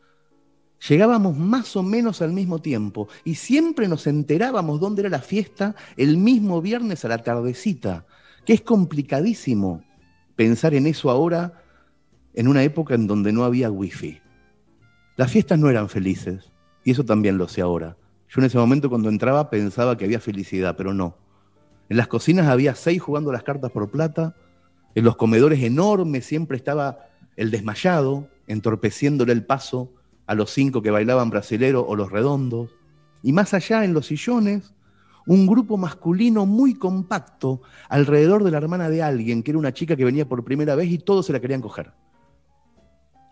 Llegábamos 0.87 1.35
más 1.35 1.75
o 1.75 1.81
menos 1.81 2.21
al 2.21 2.31
mismo 2.31 2.59
tiempo 2.59 3.07
y 3.23 3.33
siempre 3.33 3.87
nos 3.87 4.05
enterábamos 4.05 4.79
dónde 4.79 5.01
era 5.01 5.09
la 5.09 5.23
fiesta 5.23 5.75
el 5.97 6.17
mismo 6.17 6.61
viernes 6.61 7.03
a 7.03 7.07
la 7.07 7.17
tardecita, 7.17 8.05
que 8.45 8.53
es 8.53 8.61
complicadísimo 8.61 9.83
pensar 10.35 10.75
en 10.75 10.85
eso 10.85 11.09
ahora 11.09 11.63
en 12.35 12.47
una 12.47 12.61
época 12.61 12.93
en 12.93 13.07
donde 13.07 13.33
no 13.33 13.45
había 13.45 13.71
wifi. 13.71 14.21
Las 15.17 15.31
fiestas 15.31 15.57
no 15.57 15.71
eran 15.71 15.89
felices 15.89 16.51
y 16.83 16.91
eso 16.91 17.03
también 17.03 17.39
lo 17.39 17.47
sé 17.47 17.61
ahora. 17.61 17.97
Yo 18.29 18.41
en 18.41 18.45
ese 18.45 18.59
momento 18.59 18.91
cuando 18.91 19.09
entraba 19.09 19.49
pensaba 19.49 19.97
que 19.97 20.05
había 20.05 20.19
felicidad, 20.19 20.75
pero 20.77 20.93
no. 20.93 21.17
En 21.89 21.97
las 21.97 22.07
cocinas 22.07 22.45
había 22.45 22.75
seis 22.75 23.01
jugando 23.01 23.31
las 23.31 23.41
cartas 23.41 23.71
por 23.71 23.89
plata, 23.89 24.35
en 24.95 25.03
los 25.03 25.15
comedores 25.15 25.61
enormes 25.63 26.25
siempre 26.25 26.57
estaba 26.57 27.07
el 27.35 27.51
desmayado, 27.51 28.27
entorpeciéndole 28.47 29.33
el 29.33 29.45
paso 29.45 29.91
a 30.27 30.35
los 30.35 30.51
cinco 30.51 30.81
que 30.81 30.91
bailaban 30.91 31.29
brasilero 31.29 31.85
o 31.85 31.95
los 31.95 32.11
redondos. 32.11 32.69
Y 33.21 33.33
más 33.33 33.53
allá, 33.53 33.83
en 33.83 33.93
los 33.93 34.07
sillones, 34.07 34.73
un 35.25 35.47
grupo 35.47 35.77
masculino 35.77 36.45
muy 36.45 36.75
compacto 36.75 37.61
alrededor 37.89 38.43
de 38.43 38.51
la 38.51 38.57
hermana 38.57 38.89
de 38.89 39.01
alguien, 39.01 39.41
que 39.41 39.51
era 39.51 39.57
una 39.57 39.73
chica 39.73 39.95
que 39.95 40.05
venía 40.05 40.27
por 40.27 40.43
primera 40.43 40.75
vez 40.75 40.89
y 40.89 40.97
todos 40.97 41.25
se 41.25 41.33
la 41.33 41.39
querían 41.39 41.61
coger. 41.61 41.91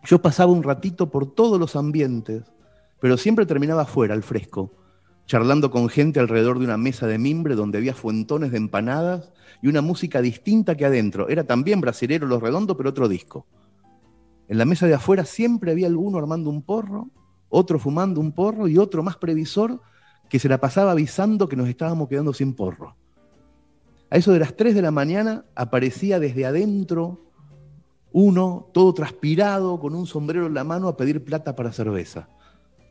Yo 0.03 0.22
pasaba 0.22 0.51
un 0.51 0.64
ratito 0.64 1.12
por 1.12 1.34
todos 1.34 1.59
los 1.59 1.76
ambientes, 1.76 2.43
pero 2.99 3.18
siempre 3.18 3.45
terminaba 3.45 3.84
afuera, 3.84 4.14
al 4.14 4.24
fresco, 4.24 4.72
charlando 5.32 5.72
con 5.72 5.88
gente 5.88 6.20
alrededor 6.20 6.60
de 6.60 6.66
una 6.66 6.76
mesa 6.76 7.08
de 7.08 7.18
mimbre 7.18 7.56
donde 7.56 7.78
había 7.78 7.94
fuentones 7.94 8.52
de 8.52 8.58
empanadas 8.58 9.32
y 9.62 9.70
una 9.70 9.82
música 9.82 10.22
distinta 10.22 10.76
que 10.76 10.84
adentro. 10.84 11.30
Era 11.30 11.46
también 11.46 11.80
brasilero 11.80 12.28
Los 12.28 12.42
Redondos, 12.42 12.76
pero 12.76 12.90
otro 12.90 13.08
disco. 13.08 13.46
En 14.50 14.58
la 14.58 14.66
mesa 14.66 14.88
de 14.88 14.94
afuera 14.94 15.24
siempre 15.24 15.72
había 15.72 15.88
alguno 15.88 16.18
armando 16.18 16.50
un 16.50 16.62
porro, 16.62 17.08
otro 17.48 17.80
fumando 17.80 18.20
un 18.20 18.34
porro 18.34 18.68
y 18.68 18.78
otro 18.78 19.04
más 19.04 19.16
previsor 19.16 19.80
que 20.28 20.38
se 20.38 20.50
la 20.50 20.60
pasaba 20.60 20.92
avisando 20.92 21.48
que 21.48 21.56
nos 21.56 21.70
estábamos 21.70 22.10
quedando 22.10 22.34
sin 22.34 22.54
porro. 22.54 22.98
A 24.10 24.18
eso 24.18 24.34
de 24.34 24.40
las 24.40 24.58
3 24.58 24.76
de 24.76 24.82
la 24.82 24.92
mañana 24.92 25.46
aparecía 25.56 26.20
desde 26.20 26.46
adentro 26.46 27.22
uno, 28.12 28.68
todo 28.74 28.94
transpirado, 28.94 29.80
con 29.80 29.96
un 29.96 30.08
sombrero 30.08 30.48
en 30.48 30.56
la 30.56 30.66
mano, 30.66 30.90
a 30.90 30.98
pedir 30.98 31.24
plata 31.24 31.56
para 31.56 31.72
cerveza. 31.72 32.28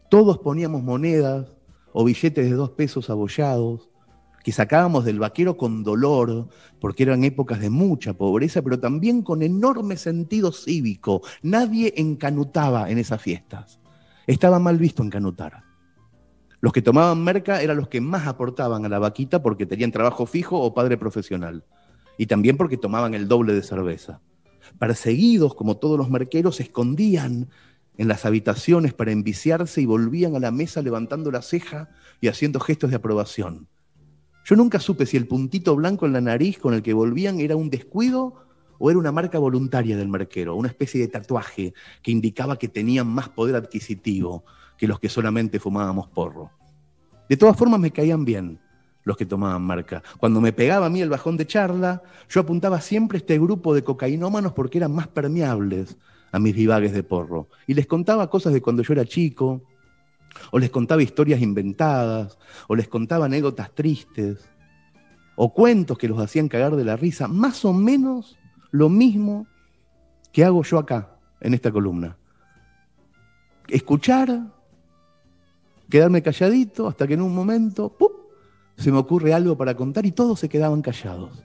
Todos 0.08 0.38
poníamos 0.38 0.82
monedas 0.82 1.59
o 1.92 2.04
billetes 2.04 2.48
de 2.48 2.54
dos 2.54 2.70
pesos 2.70 3.10
abollados, 3.10 3.90
que 4.42 4.52
sacábamos 4.52 5.04
del 5.04 5.18
vaquero 5.18 5.56
con 5.56 5.82
dolor, 5.82 6.48
porque 6.80 7.02
eran 7.02 7.24
épocas 7.24 7.60
de 7.60 7.70
mucha 7.70 8.14
pobreza, 8.14 8.62
pero 8.62 8.80
también 8.80 9.22
con 9.22 9.42
enorme 9.42 9.96
sentido 9.96 10.52
cívico. 10.52 11.22
Nadie 11.42 11.92
encanutaba 11.96 12.90
en 12.90 12.98
esas 12.98 13.20
fiestas. 13.20 13.80
Estaba 14.26 14.58
mal 14.58 14.78
visto 14.78 15.02
encanutar. 15.02 15.64
Los 16.60 16.72
que 16.72 16.82
tomaban 16.82 17.22
merca 17.22 17.62
eran 17.62 17.78
los 17.78 17.88
que 17.88 18.00
más 18.00 18.26
aportaban 18.26 18.84
a 18.84 18.88
la 18.88 18.98
vaquita 18.98 19.42
porque 19.42 19.66
tenían 19.66 19.92
trabajo 19.92 20.26
fijo 20.26 20.60
o 20.60 20.74
padre 20.74 20.98
profesional. 20.98 21.64
Y 22.18 22.26
también 22.26 22.56
porque 22.56 22.76
tomaban 22.76 23.14
el 23.14 23.28
doble 23.28 23.54
de 23.54 23.62
cerveza. 23.62 24.20
Perseguidos, 24.78 25.54
como 25.54 25.78
todos 25.78 25.96
los 25.96 26.10
merqueros, 26.10 26.56
se 26.56 26.64
escondían 26.64 27.48
en 27.96 28.08
las 28.08 28.24
habitaciones 28.24 28.94
para 28.94 29.12
enviciarse 29.12 29.80
y 29.80 29.86
volvían 29.86 30.36
a 30.36 30.40
la 30.40 30.50
mesa 30.50 30.82
levantando 30.82 31.30
la 31.30 31.42
ceja 31.42 31.90
y 32.20 32.28
haciendo 32.28 32.60
gestos 32.60 32.90
de 32.90 32.96
aprobación. 32.96 33.68
Yo 34.44 34.56
nunca 34.56 34.80
supe 34.80 35.06
si 35.06 35.16
el 35.16 35.26
puntito 35.26 35.76
blanco 35.76 36.06
en 36.06 36.12
la 36.12 36.20
nariz 36.20 36.58
con 36.58 36.74
el 36.74 36.82
que 36.82 36.94
volvían 36.94 37.40
era 37.40 37.56
un 37.56 37.70
descuido 37.70 38.46
o 38.78 38.90
era 38.90 38.98
una 38.98 39.12
marca 39.12 39.38
voluntaria 39.38 39.96
del 39.96 40.08
merquero, 40.08 40.56
una 40.56 40.68
especie 40.68 41.00
de 41.00 41.08
tatuaje 41.08 41.74
que 42.02 42.10
indicaba 42.10 42.58
que 42.58 42.68
tenían 42.68 43.06
más 43.06 43.28
poder 43.28 43.54
adquisitivo 43.54 44.44
que 44.78 44.88
los 44.88 44.98
que 44.98 45.10
solamente 45.10 45.60
fumábamos 45.60 46.08
porro. 46.08 46.50
De 47.28 47.36
todas 47.36 47.56
formas 47.56 47.78
me 47.78 47.90
caían 47.90 48.24
bien 48.24 48.58
los 49.04 49.16
que 49.16 49.26
tomaban 49.26 49.62
marca. 49.62 50.02
Cuando 50.18 50.40
me 50.40 50.52
pegaba 50.52 50.86
a 50.86 50.90
mí 50.90 51.02
el 51.02 51.10
bajón 51.10 51.36
de 51.36 51.46
charla, 51.46 52.02
yo 52.28 52.40
apuntaba 52.40 52.80
siempre 52.80 53.16
a 53.16 53.20
este 53.20 53.38
grupo 53.38 53.74
de 53.74 53.84
cocainómanos 53.84 54.52
porque 54.52 54.78
eran 54.78 54.94
más 54.94 55.08
permeables 55.08 55.96
a 56.32 56.38
mis 56.38 56.54
divagues 56.54 56.92
de 56.92 57.02
porro. 57.02 57.48
Y 57.66 57.74
les 57.74 57.86
contaba 57.86 58.30
cosas 58.30 58.52
de 58.52 58.60
cuando 58.60 58.82
yo 58.82 58.92
era 58.92 59.04
chico, 59.04 59.62
o 60.50 60.58
les 60.58 60.70
contaba 60.70 61.02
historias 61.02 61.40
inventadas, 61.40 62.38
o 62.68 62.76
les 62.76 62.88
contaba 62.88 63.26
anécdotas 63.26 63.74
tristes, 63.74 64.48
o 65.36 65.52
cuentos 65.52 65.98
que 65.98 66.08
los 66.08 66.18
hacían 66.20 66.48
cagar 66.48 66.76
de 66.76 66.84
la 66.84 66.96
risa, 66.96 67.28
más 67.28 67.64
o 67.64 67.72
menos 67.72 68.38
lo 68.70 68.88
mismo 68.88 69.46
que 70.32 70.44
hago 70.44 70.62
yo 70.62 70.78
acá, 70.78 71.16
en 71.40 71.54
esta 71.54 71.72
columna. 71.72 72.16
Escuchar, 73.68 74.52
quedarme 75.88 76.22
calladito 76.22 76.88
hasta 76.88 77.06
que 77.06 77.14
en 77.14 77.22
un 77.22 77.34
momento 77.34 77.88
¡pum! 77.88 78.12
se 78.76 78.90
me 78.90 78.98
ocurre 78.98 79.34
algo 79.34 79.56
para 79.56 79.74
contar 79.74 80.06
y 80.06 80.12
todos 80.12 80.40
se 80.40 80.48
quedaban 80.48 80.82
callados. 80.82 81.44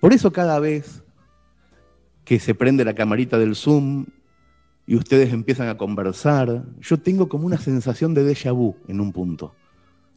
Por 0.00 0.12
eso 0.12 0.32
cada 0.32 0.58
vez 0.58 1.02
que 2.26 2.40
se 2.40 2.56
prende 2.56 2.84
la 2.84 2.94
camarita 2.94 3.38
del 3.38 3.54
Zoom 3.54 4.04
y 4.84 4.96
ustedes 4.96 5.32
empiezan 5.32 5.68
a 5.68 5.78
conversar, 5.78 6.64
yo 6.80 6.98
tengo 6.98 7.28
como 7.28 7.46
una 7.46 7.56
sensación 7.56 8.14
de 8.14 8.24
déjà 8.24 8.52
vu 8.52 8.74
en 8.88 9.00
un 9.00 9.12
punto. 9.12 9.54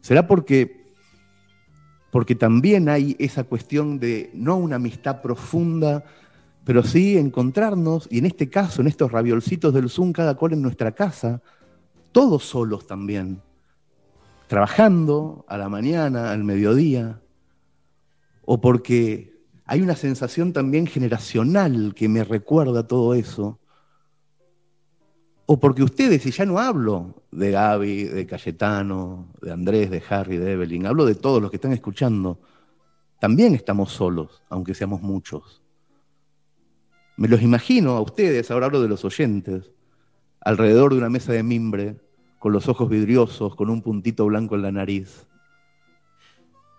¿Será 0.02 0.26
porque, 0.26 0.88
porque 2.12 2.34
también 2.34 2.90
hay 2.90 3.16
esa 3.20 3.44
cuestión 3.44 4.00
de 4.00 4.32
no 4.34 4.58
una 4.58 4.78
amistad 4.78 5.22
profunda, 5.22 6.04
pero 6.66 6.82
sí 6.82 7.16
encontrarnos, 7.16 8.08
y 8.10 8.18
en 8.18 8.26
este 8.26 8.50
caso, 8.50 8.82
en 8.82 8.88
estos 8.88 9.12
raviolcitos 9.12 9.72
del 9.72 9.88
Zoom, 9.88 10.12
cada 10.12 10.34
cual 10.34 10.54
en 10.54 10.64
nuestra 10.64 10.92
casa, 10.94 11.44
todos 12.12 12.44
solos 12.44 12.88
también, 12.88 13.40
trabajando 14.48 15.46
a 15.48 15.60
la 15.60 15.70
mañana, 15.70 16.32
al 16.32 16.44
mediodía, 16.44 17.22
o 18.46 18.60
porque 18.60 19.29
hay 19.70 19.84
una 19.84 19.96
sensación 19.96 20.52
también 20.52 20.88
generacional 20.88 21.94
que 21.96 22.10
me 22.10 22.24
recuerda 22.24 22.88
todo 22.88 23.14
eso, 23.14 23.60
o 25.46 25.60
porque 25.60 25.84
ustedes, 25.84 26.26
y 26.26 26.32
ya 26.32 26.44
no 26.44 26.58
hablo 26.58 27.22
de 27.30 27.52
Gaby, 27.52 28.06
de 28.06 28.26
Cayetano, 28.26 29.32
de 29.40 29.52
Andrés, 29.52 29.92
de 29.92 30.02
Harry, 30.10 30.38
de 30.38 30.54
Evelyn, 30.54 30.88
hablo 30.88 31.06
de 31.06 31.14
todos 31.14 31.40
los 31.40 31.52
que 31.52 31.58
están 31.58 31.72
escuchando, 31.72 32.40
también 33.20 33.54
estamos 33.54 33.92
solos, 33.92 34.42
aunque 34.50 34.74
seamos 34.74 35.04
muchos. 35.04 35.62
Me 37.16 37.28
los 37.28 37.44
imagino 37.44 37.92
a 37.92 38.02
ustedes, 38.02 38.50
ahora 38.50 38.66
hablo 38.66 38.82
de 38.82 38.88
los 38.88 39.06
oyentes, 39.06 39.70
alrededor 40.42 40.94
de 40.94 40.98
una 40.98 41.12
mesa 41.12 41.32
de 41.32 41.44
mimbre, 41.44 41.96
con 42.40 42.54
los 42.54 42.68
ojos 42.68 42.90
vidriosos, 42.90 43.56
con 43.56 43.70
un 43.70 43.84
puntito 43.84 44.26
blanco 44.26 44.56
en 44.56 44.64
la 44.64 44.72
nariz. 44.72 45.28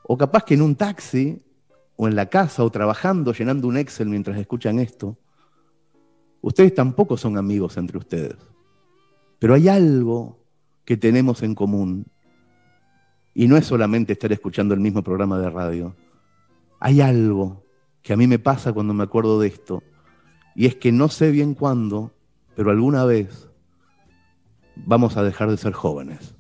O 0.03 0.19
capaz 0.19 0.43
que 0.43 0.55
en 0.55 0.63
un 0.63 0.75
taxi, 0.75 1.41
o 2.03 2.09
en 2.09 2.17
la 2.17 2.31
casa, 2.31 2.65
o 2.65 2.71
trabajando, 2.71 3.35
llenando 3.35 3.69
un 3.69 3.77
Excel 3.77 4.09
mientras 4.09 4.39
escuchan 4.39 4.79
esto. 4.79 5.19
Ustedes 6.41 6.75
tampoco 6.75 7.19
son 7.19 7.37
amigos 7.37 7.77
entre 7.77 7.99
ustedes. 7.99 8.39
Pero 9.39 9.53
hay 9.53 9.69
algo 9.69 10.43
que 10.87 10.97
tenemos 10.97 11.43
en 11.43 11.55
común. 11.55 12.07
Y 13.35 13.49
no 13.49 13.59
es 13.59 13.67
solamente 13.67 14.15
estar 14.15 14.33
escuchando 14.33 14.73
el 14.73 14.81
mismo 14.81 15.03
programa 15.03 15.39
de 15.41 15.51
radio. 15.51 15.95
Hay 16.79 17.03
algo 17.03 17.67
que 18.01 18.15
a 18.15 18.17
mí 18.17 18.27
me 18.27 18.39
pasa 18.39 18.73
cuando 18.73 18.95
me 18.95 19.05
acuerdo 19.05 19.39
de 19.39 19.49
esto. 19.49 19.83
Y 20.55 20.65
es 20.65 20.77
que 20.77 20.93
no 20.93 21.11
sé 21.11 21.31
bien 21.31 21.53
cuándo, 21.53 22.15
pero 22.57 22.71
alguna 22.71 23.05
vez 23.05 23.51
vamos 24.75 25.19
a 25.19 25.23
dejar 25.23 25.51
de 25.51 25.59
ser 25.59 25.75
jóvenes. 25.75 26.35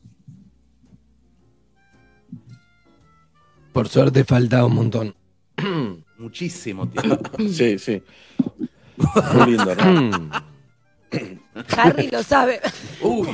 Por 3.74 3.88
suerte 3.88 4.24
falta 4.24 4.64
un 4.64 4.74
montón. 4.74 5.19
Muchísimo 6.18 6.88
tiempo. 6.88 7.18
Sí, 7.50 7.78
sí. 7.78 8.02
Muy 9.34 9.46
lindo, 9.46 9.74
¿no? 9.74 10.30
Harry 11.76 12.08
lo 12.08 12.22
sabe. 12.22 12.60
Uy, 13.02 13.28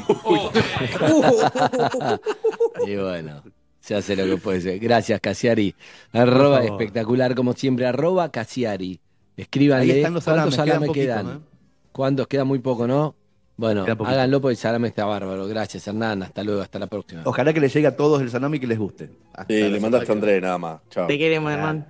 y 2.87 2.97
bueno, 2.97 3.43
se 3.81 3.95
hace 3.95 4.17
lo 4.17 4.25
que 4.25 4.41
puede 4.41 4.61
ser. 4.61 4.79
Gracias, 4.79 5.21
Casiari. 5.21 5.75
Arroba 6.13 6.65
espectacular, 6.65 7.35
como 7.35 7.53
siempre. 7.53 7.87
Arroba 7.87 8.31
Casiari. 8.31 9.01
Escríbanle 9.37 9.93
Ahí 9.93 9.99
están 9.99 10.15
los 10.15 10.25
cuántos 10.25 10.55
salames, 10.55 10.75
salames 10.75 10.91
quedan 10.93 11.45
¿Cuántos? 11.93 12.27
Queda 12.27 12.45
muy 12.45 12.59
poco, 12.59 12.87
¿no? 12.87 13.15
Bueno, 13.59 13.85
háganlo 13.85 14.41
porque 14.41 14.53
el 14.53 14.59
salame 14.59 14.89
está 14.89 15.07
bárbaro. 15.07 15.47
Gracias, 15.47 15.87
Hernán. 15.89 16.23
Hasta 16.23 16.45
luego, 16.45 16.61
hasta 16.61 16.79
la 16.79 16.87
próxima. 16.87 17.23
Ojalá 17.25 17.55
que 17.55 17.61
les 17.61 17.73
llegue 17.73 17.87
a 17.87 17.97
todos 17.97 18.21
el 18.21 18.31
salami 18.31 18.61
que 18.61 18.67
les 18.67 18.79
guste. 18.79 19.11
Hasta 19.33 19.53
Sí, 19.53 19.69
le 19.69 19.81
mandaste 19.81 20.11
a 20.11 20.15
Andrés 20.15 20.43
nada 20.43 20.59
más. 20.59 20.81
Chao. 20.91 21.07
Te 21.07 21.19
queremos, 21.19 21.51
hermano. 21.51 21.87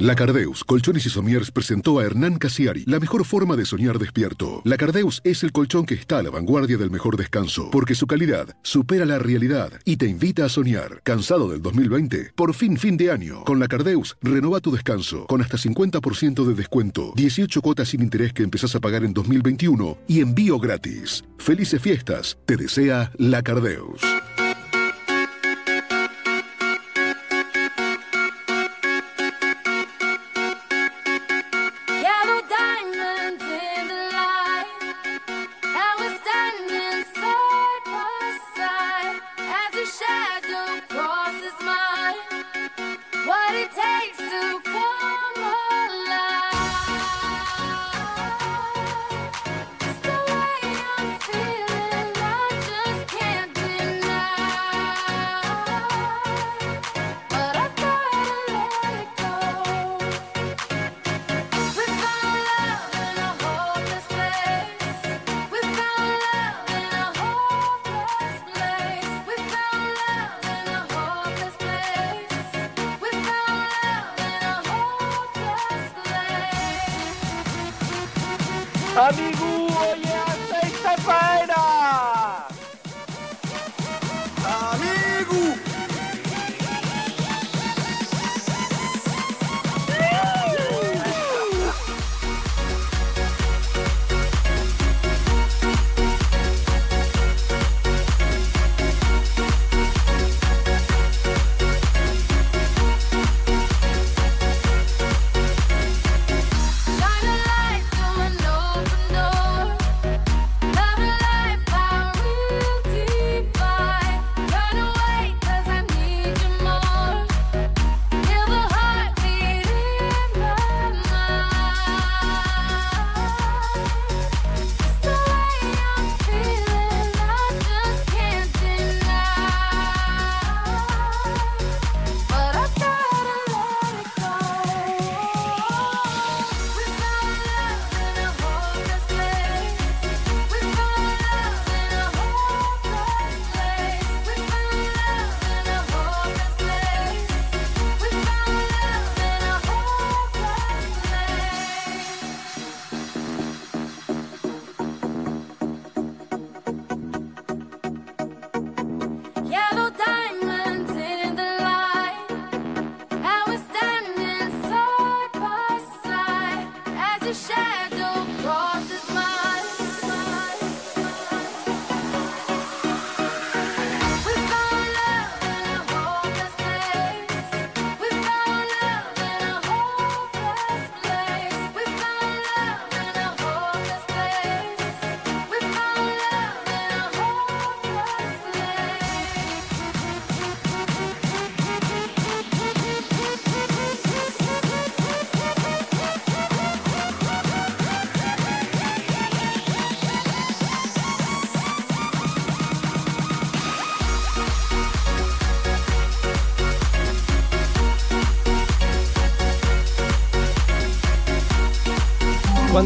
La 0.00 0.14
Cardeus 0.14 0.64
Colchones 0.64 1.06
y 1.06 1.10
Somiers 1.10 1.50
presentó 1.50 1.98
a 1.98 2.04
Hernán 2.04 2.38
Casiari, 2.38 2.84
la 2.86 2.98
mejor 2.98 3.24
forma 3.24 3.56
de 3.56 3.64
soñar 3.64 3.98
despierto. 3.98 4.60
La 4.64 4.76
Cardeus 4.76 5.20
es 5.24 5.42
el 5.42 5.52
colchón 5.52 5.86
que 5.86 5.94
está 5.94 6.18
a 6.18 6.22
la 6.22 6.30
vanguardia 6.30 6.76
del 6.76 6.90
mejor 6.90 7.16
descanso, 7.16 7.70
porque 7.70 7.94
su 7.94 8.06
calidad 8.06 8.56
supera 8.62 9.04
la 9.04 9.18
realidad 9.18 9.72
y 9.84 9.96
te 9.96 10.06
invita 10.06 10.44
a 10.44 10.48
soñar. 10.48 11.00
¿Cansado 11.02 11.48
del 11.48 11.62
2020? 11.62 12.32
Por 12.34 12.54
fin 12.54 12.76
fin 12.76 12.96
de 12.96 13.10
año. 13.10 13.44
Con 13.44 13.60
la 13.60 13.68
Cardeus, 13.68 14.16
renova 14.20 14.60
tu 14.60 14.70
descanso, 14.70 15.26
con 15.26 15.42
hasta 15.42 15.58
50% 15.58 16.44
de 16.44 16.54
descuento, 16.54 17.12
18 17.16 17.62
cuotas 17.62 17.88
sin 17.88 18.02
interés 18.02 18.32
que 18.32 18.42
empezás 18.42 18.74
a 18.74 18.80
pagar 18.80 19.04
en 19.04 19.14
2021 19.14 19.98
y 20.08 20.20
envío 20.20 20.58
gratis. 20.58 21.24
Felices 21.38 21.80
fiestas, 21.80 22.38
te 22.46 22.56
desea 22.56 23.12
la 23.18 23.42
Cardeus. 23.42 24.00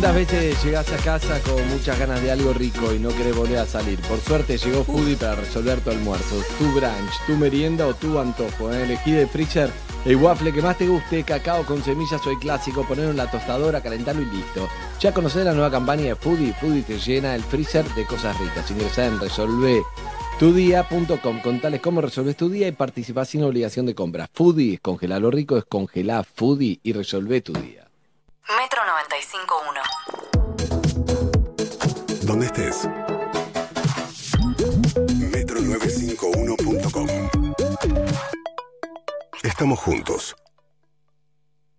¿Cuántas 0.01 0.31
veces 0.31 0.65
llegás 0.65 0.93
a 0.93 0.97
casa 0.99 1.41
con 1.41 1.69
muchas 1.71 1.99
ganas 1.99 2.23
de 2.23 2.31
algo 2.31 2.53
rico 2.53 2.95
y 2.95 3.01
no 3.01 3.09
querés 3.09 3.35
volver 3.35 3.59
a 3.59 3.67
salir? 3.67 3.99
Por 4.03 4.21
suerte 4.21 4.57
llegó 4.57 4.85
Foodie 4.85 5.17
para 5.17 5.35
resolver 5.35 5.81
tu 5.81 5.91
almuerzo, 5.91 6.37
tu 6.57 6.67
brunch, 6.71 7.27
tu 7.27 7.37
merienda 7.37 7.85
o 7.85 7.95
tu 7.95 8.17
antojo. 8.17 8.73
¿eh? 8.73 8.85
Elegí 8.85 9.11
de 9.11 9.27
freezer 9.27 9.73
el 10.05 10.15
waffle 10.15 10.53
que 10.53 10.63
más 10.63 10.79
te 10.79 10.87
guste, 10.87 11.25
cacao 11.25 11.65
con 11.65 11.83
semillas 11.83 12.25
o 12.25 12.31
el 12.31 12.39
clásico, 12.39 12.87
ponerlo 12.87 13.11
en 13.11 13.17
la 13.17 13.29
tostadora, 13.29 13.81
calentarlo 13.81 14.23
y 14.23 14.27
listo. 14.27 14.69
Ya 15.01 15.13
conocés 15.13 15.45
la 15.45 15.53
nueva 15.53 15.73
campaña 15.73 16.05
de 16.05 16.15
Foodie. 16.15 16.55
Foodie 16.61 16.83
te 16.83 16.97
llena 16.97 17.35
el 17.35 17.43
freezer 17.43 17.85
de 17.97 18.07
cosas 18.07 18.39
ricas. 18.39 18.71
Ingresá 18.71 19.07
en 19.07 19.19
resolve 19.19 19.83
tudía.com, 20.39 21.41
contales 21.41 21.81
cómo 21.81 22.03
resolves 22.03 22.37
tu 22.37 22.49
día 22.49 22.69
y 22.69 22.73
participás 22.73 23.31
sin 23.31 23.43
obligación 23.43 23.85
de 23.87 23.97
compra. 23.97 24.31
Foodie 24.33 24.75
es 24.75 24.81
congelar 24.81 25.21
lo 25.21 25.33
rico, 25.33 25.57
es 25.57 25.65
congelar 25.65 26.25
Foodie 26.25 26.79
y 26.85 26.93
resolvé 26.93 27.41
tu 27.41 27.53
día. 27.53 27.88
Donde 32.29 32.45
estés. 32.45 32.87
Metro951.com. 35.33 37.09
Estamos 39.43 39.79
juntos. 39.79 40.37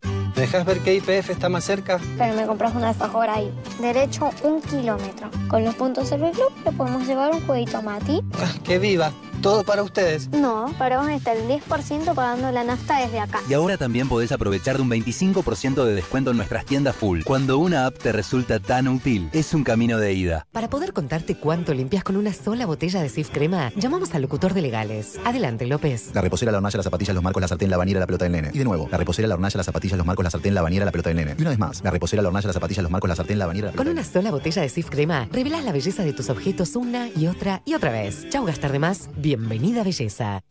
¿Me 0.04 0.41
dejas 0.41 0.66
ver 0.66 0.80
qué 0.80 0.95
IPF 0.95 1.30
está 1.30 1.50
más 1.50 1.64
cerca? 1.66 2.00
Pero 2.18 2.34
me 2.34 2.47
compras 2.47 2.74
un 2.74 2.84
alfajor 2.84 3.30
ahí, 3.30 3.54
derecho 3.80 4.32
un 4.41 4.60
kilómetro. 4.64 5.30
Con 5.50 5.64
los 5.64 5.76
puntos 5.76 6.10
Serviclub 6.10 6.52
le 6.66 6.72
podemos 6.72 7.06
llevar 7.06 7.32
un 7.32 7.45
jueguito 7.45 7.78
a 7.78 7.82
Mati. 7.84 8.24
¡Que 8.64 8.80
viva! 8.80 9.12
Todo 9.42 9.64
para 9.64 9.84
ustedes. 9.84 10.30
No, 10.32 10.74
para 10.78 11.00
vos 11.00 11.10
está 11.10 11.32
el 11.32 11.48
10% 11.48 12.14
pagando 12.14 12.52
la 12.52 12.66
nafta 12.66 13.00
desde 13.00 13.22
acá. 13.22 13.40
Y 13.50 13.54
ahora 13.54 13.78
también 13.78 14.10
podés 14.10 14.34
aprovechar 14.34 14.76
de 14.76 14.82
un 14.82 14.90
25% 14.90 15.86
de 15.86 15.96
descuento 15.96 16.32
en 16.32 16.38
nuestras 16.38 16.66
tiendas 16.66 16.94
full. 16.96 17.22
Cuando 17.24 17.58
una 17.58 17.86
app 17.86 17.98
te 17.98 18.12
resulta 18.12 18.60
tan 18.60 18.90
útil, 18.90 19.30
es 19.32 19.54
un 19.54 19.64
camino 19.64 19.98
de 19.98 20.14
ida. 20.14 20.46
Para 20.52 20.70
poder 20.70 20.92
contarte 20.92 21.36
cuánto 21.36 21.74
limpias 21.74 22.04
con 22.04 22.18
una 22.18 22.34
sola 22.34 22.66
botella 22.66 23.02
de 23.02 23.08
Sif 23.08 23.30
Crema, 23.30 23.72
llamamos 23.78 24.14
al 24.14 24.24
locutor 24.24 24.54
de 24.54 24.62
legales. 24.62 25.18
Adelante, 25.24 25.68
López. 25.68 26.12
La 26.14 26.20
reposera, 26.20 26.52
la 26.52 26.58
hornalla, 26.58 26.76
las 26.76 26.84
zapatillas, 26.84 27.16
los 27.16 27.24
marcos, 27.24 27.40
la 27.40 27.48
sartén, 27.48 27.70
la 27.70 27.78
bañera, 27.78 28.02
la 28.02 28.08
pelota 28.08 28.26
del 28.26 28.34
nene. 28.34 28.52
Y 28.54 28.58
de 28.58 28.66
nuevo, 28.66 28.90
la 28.92 28.98
reposera, 28.98 29.28
la 29.30 29.36
hornalla, 29.36 29.58
las 29.58 29.66
zapatillas, 29.66 29.98
los 29.98 30.06
marcos, 30.06 30.24
la 30.24 30.32
sartén, 30.32 30.54
la 30.54 30.62
bañera, 30.62 30.84
la 30.84 30.92
pelota 30.92 31.12
del 31.12 31.18
nene. 31.18 31.36
Y 31.38 31.42
una 31.42 31.52
vez 31.52 31.60
más, 31.60 31.82
la 31.82 31.92
reposera, 31.92 32.22
la 32.22 32.28
hornalla, 32.28 32.48
las 32.48 32.56
zapatillas, 32.56 32.84
los 32.84 32.92
marcos, 32.92 33.08
la 33.08 33.16
sartén, 33.16 33.40
la 33.40 33.48
bañera, 33.48 33.68
la 33.68 33.72
pelota 33.72 33.86
Con 33.86 33.98
una 33.98 34.04
sola 34.04 34.32
botella 34.32 34.62
de 34.62 34.68
Sif 34.68 34.90
Crema, 34.90 35.30
revelás 35.32 35.64
la 35.64 35.72
belleza 35.72 36.04
de 36.04 36.12
tus 36.12 36.30
objetos 36.30 36.76
una 36.76 37.08
y 37.08 37.28
otra 37.28 37.62
y 37.64 37.74
otra 37.74 37.92
vez. 37.92 38.28
Chau 38.30 38.46
gastar 38.46 38.74
de 38.74 38.80
más, 38.80 39.10
bienvenida 39.30 39.84
belleza. 39.84 40.41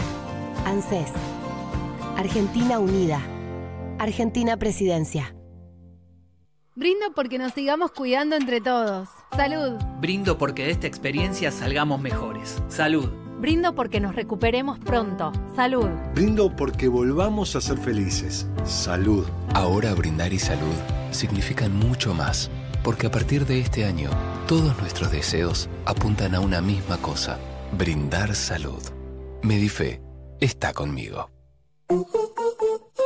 ANSES. 0.67 1.13
Argentina 2.17 2.81
Unida. 2.81 3.21
Argentina 4.01 4.57
Presidencia. 4.57 5.37
Brindo 6.77 7.13
porque 7.15 7.39
nos 7.39 7.53
sigamos 7.53 7.93
cuidando 7.93 8.35
entre 8.35 8.61
todos. 8.61 9.09
Salud. 9.37 9.75
Brindo 10.01 10.37
porque 10.39 10.65
de 10.65 10.73
esta 10.73 10.89
experiencia 10.89 11.53
salgamos 11.53 12.01
mejores. 12.01 12.61
Salud. 12.67 13.09
Brindo 13.39 13.77
porque 13.77 14.01
nos 14.01 14.17
recuperemos 14.17 14.81
pronto. 14.81 15.31
Salud. 15.55 15.89
Brindo 16.15 16.55
porque 16.57 16.89
volvamos 16.89 17.55
a 17.55 17.61
ser 17.61 17.79
felices. 17.79 18.49
Salud. 18.65 19.25
Ahora 19.55 19.95
brindar 19.95 20.33
y 20.33 20.41
salud 20.41 20.75
significan 21.13 21.77
mucho 21.77 22.13
más, 22.13 22.51
porque 22.83 23.07
a 23.07 23.11
partir 23.13 23.47
de 23.47 23.61
este 23.61 23.85
año, 23.85 24.11
todos 24.49 24.77
nuestros 24.81 25.13
deseos 25.13 25.69
apuntan 25.85 26.35
a 26.35 26.41
una 26.41 26.61
misma 26.61 26.97
cosa, 26.97 27.39
brindar 27.79 28.35
salud. 28.35 28.83
Medife 29.45 30.03
está 30.41 30.73
conmigo. 30.73 31.31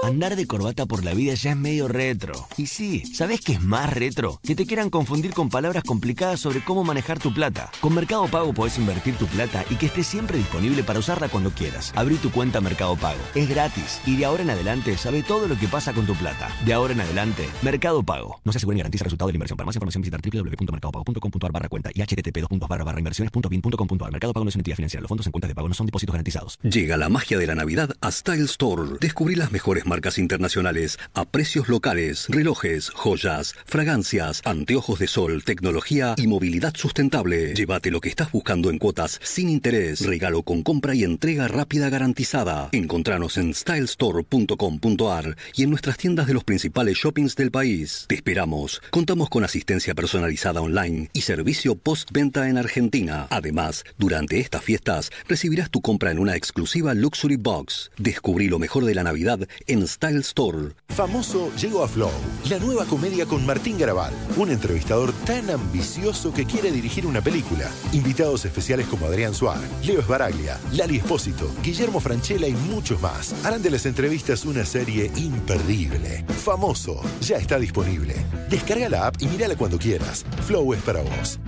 Andar 0.02 0.36
de 0.36 0.46
corbata 0.46 0.86
por 0.86 1.04
la 1.04 1.12
vida 1.12 1.34
ya 1.34 1.50
es 1.50 1.56
medio 1.56 1.88
retro. 1.88 2.46
Y 2.56 2.66
sí, 2.66 3.04
¿sabes 3.14 3.40
qué 3.40 3.54
es 3.54 3.62
más 3.62 3.92
retro? 3.92 4.40
Que 4.42 4.54
te 4.54 4.64
quieran 4.64 4.90
confundir 4.90 5.34
con 5.34 5.48
palabras 5.48 5.82
complicadas 5.82 6.40
sobre 6.40 6.62
cómo 6.62 6.84
manejar 6.84 7.18
tu 7.18 7.34
plata. 7.34 7.70
Con 7.80 7.94
Mercado 7.94 8.26
Pago 8.28 8.52
podés 8.52 8.78
invertir 8.78 9.16
tu 9.16 9.26
plata 9.26 9.64
y 9.70 9.74
que 9.74 9.86
esté 9.86 10.04
siempre 10.04 10.38
disponible 10.38 10.84
para 10.84 11.00
usarla 11.00 11.28
cuando 11.28 11.50
quieras. 11.50 11.92
Abrí 11.96 12.14
tu 12.16 12.30
cuenta 12.30 12.60
Mercado 12.60 12.96
Pago. 12.96 13.18
Es 13.34 13.48
gratis 13.48 14.00
y 14.06 14.16
de 14.16 14.24
ahora 14.24 14.44
en 14.44 14.50
adelante 14.50 14.96
sabe 14.96 15.22
todo 15.22 15.48
lo 15.48 15.58
que 15.58 15.66
pasa 15.66 15.92
con 15.92 16.06
tu 16.06 16.14
plata. 16.14 16.48
De 16.64 16.72
ahora 16.72 16.94
en 16.94 17.00
adelante, 17.00 17.48
Mercado 17.62 18.02
Pago. 18.02 18.40
No 18.44 18.52
se 18.52 18.58
asegura 18.58 18.76
ni 18.76 18.80
garantiza 18.80 19.02
el 19.02 19.06
resultado 19.06 19.26
de 19.26 19.32
la 19.32 19.36
inversión. 19.36 19.56
Para 19.56 19.66
más 19.66 19.76
información 19.76 20.02
visitar 20.02 20.20
www.mercadopago.com.ar 20.22 21.52
barra 21.52 21.68
cuenta 21.68 21.90
y 21.92 22.00
http 22.00 22.38
barra 22.68 22.98
inversiones.bin.com.ar. 22.98 24.12
Mercado 24.12 24.32
Pago 24.32 24.44
no 24.44 24.48
es 24.48 24.54
una 24.54 24.60
entidad 24.60 24.76
financiera. 24.76 25.02
Los 25.02 25.08
fondos 25.08 25.26
en 25.26 25.32
cuentas 25.32 25.48
de 25.48 25.54
pago 25.56 25.68
no 25.68 25.74
son 25.74 25.86
depósitos 25.86 26.12
garantizados. 26.12 26.58
Llega 26.62 26.96
la 26.96 27.08
magia 27.08 27.36
de 27.36 27.46
la 27.46 27.56
Navidad 27.56 27.90
a 28.00 28.12
Style 28.12 28.44
Store. 28.44 28.98
Descubrí 29.00 29.34
las 29.34 29.50
mejores 29.50 29.87
marcas 29.88 30.18
internacionales 30.18 30.98
a 31.14 31.24
precios 31.24 31.68
locales, 31.68 32.26
relojes, 32.28 32.90
joyas, 32.90 33.54
fragancias, 33.64 34.42
anteojos 34.44 34.98
de 34.98 35.08
sol, 35.08 35.42
tecnología 35.42 36.14
y 36.16 36.26
movilidad 36.26 36.74
sustentable. 36.76 37.54
Llévate 37.54 37.90
lo 37.90 38.00
que 38.00 38.08
estás 38.10 38.30
buscando 38.30 38.70
en 38.70 38.78
cuotas 38.78 39.18
sin 39.22 39.48
interés, 39.48 40.06
regalo 40.06 40.42
con 40.42 40.62
compra 40.62 40.94
y 40.94 41.04
entrega 41.04 41.48
rápida 41.48 41.88
garantizada. 41.88 42.68
Encontranos 42.72 43.36
en 43.38 43.54
stylestore.com.ar 43.54 45.36
y 45.54 45.62
en 45.62 45.70
nuestras 45.70 45.96
tiendas 45.96 46.26
de 46.26 46.34
los 46.34 46.44
principales 46.44 46.98
shoppings 46.98 47.34
del 47.34 47.50
país. 47.50 48.04
Te 48.08 48.14
esperamos. 48.14 48.82
Contamos 48.90 49.28
con 49.30 49.44
asistencia 49.44 49.94
personalizada 49.94 50.60
online 50.60 51.10
y 51.12 51.22
servicio 51.22 51.74
postventa 51.74 52.48
en 52.48 52.58
Argentina. 52.58 53.26
Además, 53.30 53.84
durante 53.96 54.40
estas 54.40 54.62
fiestas 54.62 55.10
recibirás 55.26 55.70
tu 55.70 55.80
compra 55.80 56.10
en 56.10 56.18
una 56.18 56.36
exclusiva 56.36 56.94
Luxury 56.94 57.36
Box. 57.36 57.90
Descubrí 57.96 58.48
lo 58.48 58.58
mejor 58.58 58.84
de 58.84 58.94
la 58.94 59.04
Navidad 59.04 59.40
en 59.66 59.77
Style 59.86 60.20
Store. 60.20 60.74
Famoso 60.88 61.52
llegó 61.56 61.84
a 61.84 61.88
Flow, 61.88 62.10
la 62.48 62.58
nueva 62.58 62.84
comedia 62.86 63.26
con 63.26 63.46
Martín 63.46 63.78
Garabal, 63.78 64.12
un 64.36 64.50
entrevistador 64.50 65.12
tan 65.24 65.48
ambicioso 65.50 66.32
que 66.32 66.44
quiere 66.44 66.72
dirigir 66.72 67.06
una 67.06 67.20
película. 67.20 67.70
Invitados 67.92 68.44
especiales 68.44 68.86
como 68.86 69.06
Adrián 69.06 69.34
Suárez, 69.34 69.68
Leo 69.84 70.00
Esbaraglia, 70.00 70.58
Lali 70.72 70.96
Espósito, 70.96 71.50
Guillermo 71.62 72.00
Franchella 72.00 72.48
y 72.48 72.54
muchos 72.54 73.00
más 73.00 73.34
harán 73.44 73.62
de 73.62 73.70
las 73.70 73.86
entrevistas 73.86 74.44
una 74.44 74.64
serie 74.64 75.10
imperdible. 75.16 76.24
Famoso 76.44 77.00
ya 77.20 77.36
está 77.36 77.58
disponible. 77.58 78.16
Descarga 78.50 78.88
la 78.88 79.06
app 79.06 79.16
y 79.20 79.26
mírala 79.26 79.56
cuando 79.56 79.78
quieras. 79.78 80.24
Flow 80.46 80.72
es 80.72 80.82
para 80.82 81.02
vos. 81.02 81.38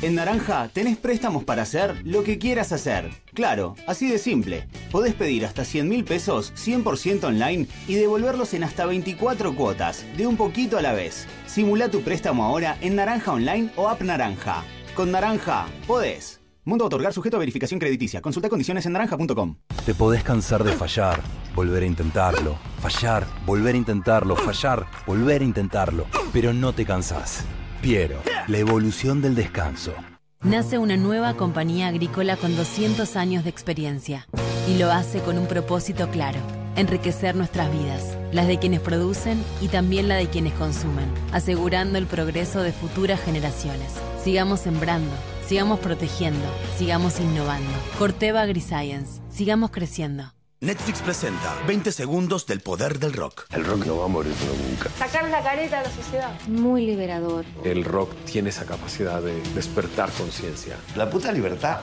En 0.00 0.14
Naranja 0.14 0.68
tenés 0.68 0.96
préstamos 0.96 1.42
para 1.42 1.62
hacer 1.62 2.06
lo 2.06 2.22
que 2.22 2.38
quieras 2.38 2.70
hacer. 2.70 3.10
Claro, 3.34 3.74
así 3.88 4.08
de 4.08 4.18
simple. 4.18 4.68
Podés 4.92 5.12
pedir 5.12 5.44
hasta 5.44 5.64
100 5.64 5.88
mil 5.88 6.04
pesos 6.04 6.52
100% 6.54 7.24
online 7.24 7.66
y 7.88 7.96
devolverlos 7.96 8.54
en 8.54 8.62
hasta 8.62 8.86
24 8.86 9.56
cuotas, 9.56 10.06
de 10.16 10.28
un 10.28 10.36
poquito 10.36 10.78
a 10.78 10.82
la 10.82 10.92
vez. 10.92 11.26
Simula 11.46 11.88
tu 11.88 12.02
préstamo 12.02 12.44
ahora 12.44 12.78
en 12.80 12.94
Naranja 12.94 13.32
Online 13.32 13.70
o 13.74 13.88
App 13.88 14.00
Naranja. 14.02 14.62
Con 14.94 15.10
Naranja, 15.10 15.66
podés. 15.88 16.40
Mundo 16.64 16.84
otorgar 16.84 17.12
sujeto 17.12 17.36
a 17.36 17.40
verificación 17.40 17.80
crediticia. 17.80 18.22
Consulta 18.22 18.48
condiciones 18.48 18.86
en 18.86 18.92
naranja.com. 18.92 19.56
Te 19.84 19.94
podés 19.94 20.22
cansar 20.22 20.62
de 20.62 20.74
fallar, 20.74 21.20
volver 21.56 21.82
a 21.82 21.86
intentarlo, 21.86 22.56
fallar, 22.80 23.26
volver 23.44 23.74
a 23.74 23.78
intentarlo, 23.78 24.36
fallar, 24.36 24.86
volver 25.08 25.42
a 25.42 25.44
intentarlo, 25.44 26.06
pero 26.32 26.52
no 26.52 26.72
te 26.72 26.84
cansás. 26.84 27.44
Piero, 27.80 28.20
la 28.48 28.58
evolución 28.58 29.22
del 29.22 29.36
descanso. 29.36 29.94
Nace 30.42 30.78
una 30.78 30.96
nueva 30.96 31.34
compañía 31.34 31.86
agrícola 31.86 32.36
con 32.36 32.56
200 32.56 33.14
años 33.14 33.44
de 33.44 33.50
experiencia 33.50 34.26
y 34.68 34.78
lo 34.78 34.90
hace 34.90 35.20
con 35.20 35.38
un 35.38 35.46
propósito 35.46 36.10
claro, 36.10 36.40
enriquecer 36.74 37.36
nuestras 37.36 37.70
vidas, 37.72 38.18
las 38.32 38.48
de 38.48 38.58
quienes 38.58 38.80
producen 38.80 39.42
y 39.60 39.68
también 39.68 40.08
la 40.08 40.16
de 40.16 40.26
quienes 40.26 40.54
consumen, 40.54 41.08
asegurando 41.32 41.98
el 41.98 42.06
progreso 42.06 42.62
de 42.62 42.72
futuras 42.72 43.20
generaciones. 43.20 43.92
Sigamos 44.24 44.60
sembrando, 44.60 45.12
sigamos 45.46 45.78
protegiendo, 45.78 46.46
sigamos 46.76 47.20
innovando. 47.20 47.70
Corteva 47.96 48.42
AgriScience, 48.42 49.20
sigamos 49.30 49.70
creciendo. 49.70 50.37
Netflix 50.60 51.02
presenta 51.02 51.54
20 51.68 51.92
segundos 51.92 52.44
del 52.44 52.58
poder 52.60 52.98
del 52.98 53.12
rock. 53.12 53.46
El 53.52 53.64
rock 53.64 53.86
no 53.86 53.98
va 53.98 54.06
a 54.06 54.08
morir 54.08 54.34
nunca. 54.68 54.90
Sacar 54.98 55.28
la 55.28 55.40
careta 55.40 55.78
a 55.78 55.82
la 55.84 55.90
sociedad. 55.90 56.32
Muy 56.48 56.84
liberador. 56.84 57.44
El 57.62 57.84
rock 57.84 58.12
tiene 58.24 58.48
esa 58.48 58.66
capacidad 58.66 59.22
de 59.22 59.40
despertar 59.54 60.10
conciencia. 60.10 60.76
La 60.96 61.08
puta 61.08 61.30
libertad. 61.30 61.78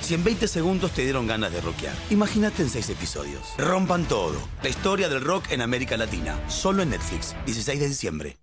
si 0.00 0.14
en 0.14 0.22
20 0.22 0.46
segundos 0.46 0.92
te 0.92 1.02
dieron 1.02 1.26
ganas 1.26 1.52
de 1.52 1.60
rockear, 1.60 1.94
imagínate 2.10 2.62
en 2.62 2.70
6 2.70 2.90
episodios. 2.90 3.42
Rompan 3.58 4.04
todo. 4.06 4.36
La 4.62 4.68
historia 4.68 5.08
del 5.08 5.22
rock 5.22 5.50
en 5.50 5.60
América 5.60 5.96
Latina. 5.96 6.38
Solo 6.48 6.84
en 6.84 6.90
Netflix. 6.90 7.34
16 7.44 7.80
de 7.80 7.88
diciembre. 7.88 8.36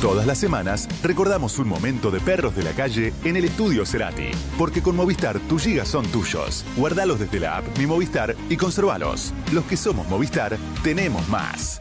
Todas 0.00 0.26
las 0.26 0.36
semanas 0.36 0.88
recordamos 1.02 1.58
un 1.58 1.68
momento 1.68 2.10
de 2.10 2.20
perros 2.20 2.54
de 2.54 2.62
la 2.62 2.72
calle 2.72 3.14
en 3.24 3.34
el 3.36 3.46
estudio 3.46 3.86
Cerati. 3.86 4.30
Porque 4.58 4.82
con 4.82 4.94
Movistar 4.94 5.40
tus 5.48 5.64
gigas 5.64 5.88
son 5.88 6.04
tuyos. 6.08 6.66
Guardalos 6.76 7.18
desde 7.18 7.40
la 7.40 7.56
app 7.56 7.78
Mi 7.78 7.86
Movistar 7.86 8.36
y 8.50 8.58
conservalos. 8.58 9.32
Los 9.54 9.64
que 9.64 9.78
somos 9.78 10.06
Movistar 10.08 10.58
tenemos 10.82 11.26
más. 11.30 11.80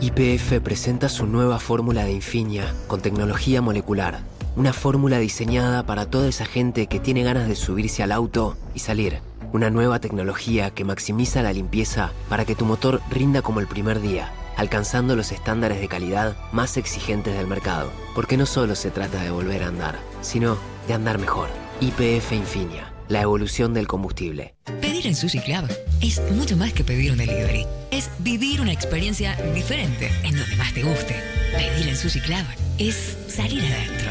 YPF 0.00 0.60
presenta 0.62 1.08
su 1.08 1.26
nueva 1.26 1.58
fórmula 1.58 2.04
de 2.04 2.12
Infinia 2.12 2.72
con 2.86 3.00
tecnología 3.00 3.60
molecular. 3.60 4.20
Una 4.54 4.72
fórmula 4.72 5.18
diseñada 5.18 5.82
para 5.82 6.06
toda 6.06 6.28
esa 6.28 6.46
gente 6.46 6.86
que 6.86 7.00
tiene 7.00 7.24
ganas 7.24 7.48
de 7.48 7.56
subirse 7.56 8.04
al 8.04 8.12
auto 8.12 8.56
y 8.76 8.78
salir. 8.78 9.22
Una 9.52 9.70
nueva 9.70 9.98
tecnología 9.98 10.70
que 10.70 10.84
maximiza 10.84 11.42
la 11.42 11.52
limpieza 11.52 12.12
para 12.28 12.44
que 12.44 12.54
tu 12.54 12.64
motor 12.64 13.00
rinda 13.10 13.42
como 13.42 13.58
el 13.58 13.66
primer 13.66 14.00
día, 14.00 14.30
alcanzando 14.58 15.16
los 15.16 15.32
estándares 15.32 15.80
de 15.80 15.88
calidad 15.88 16.36
más 16.52 16.76
exigentes 16.76 17.34
del 17.34 17.46
mercado. 17.46 17.90
Porque 18.14 18.36
no 18.36 18.44
solo 18.44 18.74
se 18.74 18.90
trata 18.90 19.22
de 19.22 19.30
volver 19.30 19.62
a 19.62 19.68
andar, 19.68 19.98
sino 20.20 20.58
de 20.86 20.94
andar 20.94 21.18
mejor. 21.18 21.48
YPF 21.80 22.32
Infinia, 22.32 22.92
la 23.08 23.22
evolución 23.22 23.72
del 23.72 23.86
combustible. 23.86 24.56
Pedir 24.80 25.06
en 25.06 25.14
Sushi 25.14 25.38
Club 25.38 25.70
es 26.02 26.20
mucho 26.32 26.56
más 26.56 26.72
que 26.72 26.84
pedir 26.84 27.12
un 27.12 27.18
delivery. 27.18 27.66
Es 27.92 28.10
vivir 28.18 28.60
una 28.60 28.72
experiencia 28.72 29.36
diferente 29.54 30.10
en 30.24 30.36
donde 30.36 30.56
más 30.56 30.74
te 30.74 30.82
guste. 30.82 31.14
Pedir 31.56 31.88
en 31.88 31.96
Sushi 31.96 32.20
Club 32.20 32.44
es 32.78 33.16
salir 33.28 33.62
adentro. 33.62 34.10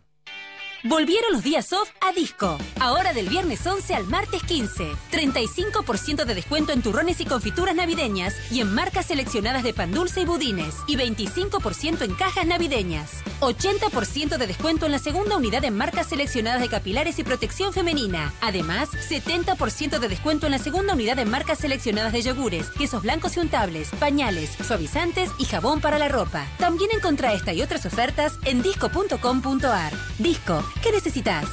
Volvieron 0.85 1.31
los 1.31 1.43
días 1.43 1.71
off 1.71 1.89
a 2.01 2.11
Disco. 2.11 2.57
Ahora 2.77 3.13
del 3.13 3.29
viernes 3.29 3.65
11 3.65 3.95
al 3.95 4.03
martes 4.05 4.43
15. 4.43 4.91
35% 5.13 6.25
de 6.25 6.35
descuento 6.35 6.73
en 6.73 6.81
turrones 6.81 7.21
y 7.21 7.25
confituras 7.25 7.73
navideñas 7.73 8.35
y 8.51 8.59
en 8.59 8.73
marcas 8.73 9.05
seleccionadas 9.05 9.63
de 9.63 9.73
pan 9.73 9.93
dulce 9.93 10.21
y 10.21 10.25
budines. 10.25 10.75
Y 10.85 10.97
25% 10.97 12.01
en 12.01 12.13
cajas 12.15 12.45
navideñas. 12.45 13.23
80% 13.39 14.37
de 14.37 14.45
descuento 14.45 14.85
en 14.85 14.91
la 14.91 14.99
segunda 14.99 15.37
unidad 15.37 15.63
en 15.63 15.77
marcas 15.77 16.07
seleccionadas 16.07 16.59
de 16.59 16.67
capilares 16.67 17.17
y 17.17 17.23
protección 17.23 17.71
femenina. 17.71 18.33
Además, 18.41 18.89
70% 18.91 19.99
de 19.99 20.07
descuento 20.09 20.47
en 20.47 20.51
la 20.51 20.59
segunda 20.59 20.95
unidad 20.95 21.17
en 21.19 21.29
marcas 21.29 21.59
seleccionadas 21.59 22.11
de 22.11 22.23
yogures, 22.23 22.69
quesos 22.71 23.03
blancos 23.03 23.37
y 23.37 23.39
untables, 23.39 23.89
pañales, 24.01 24.49
suavizantes 24.67 25.29
y 25.37 25.45
jabón 25.45 25.79
para 25.79 25.97
la 25.97 26.09
ropa. 26.09 26.45
También 26.57 26.89
encontrá 26.93 27.31
esta 27.31 27.53
y 27.53 27.61
otras 27.61 27.85
ofertas 27.85 28.33
en 28.43 28.61
disco.com.ar. 28.61 29.93
Disco, 30.19 30.63
¿qué 30.81 30.91
necesitas? 30.91 31.45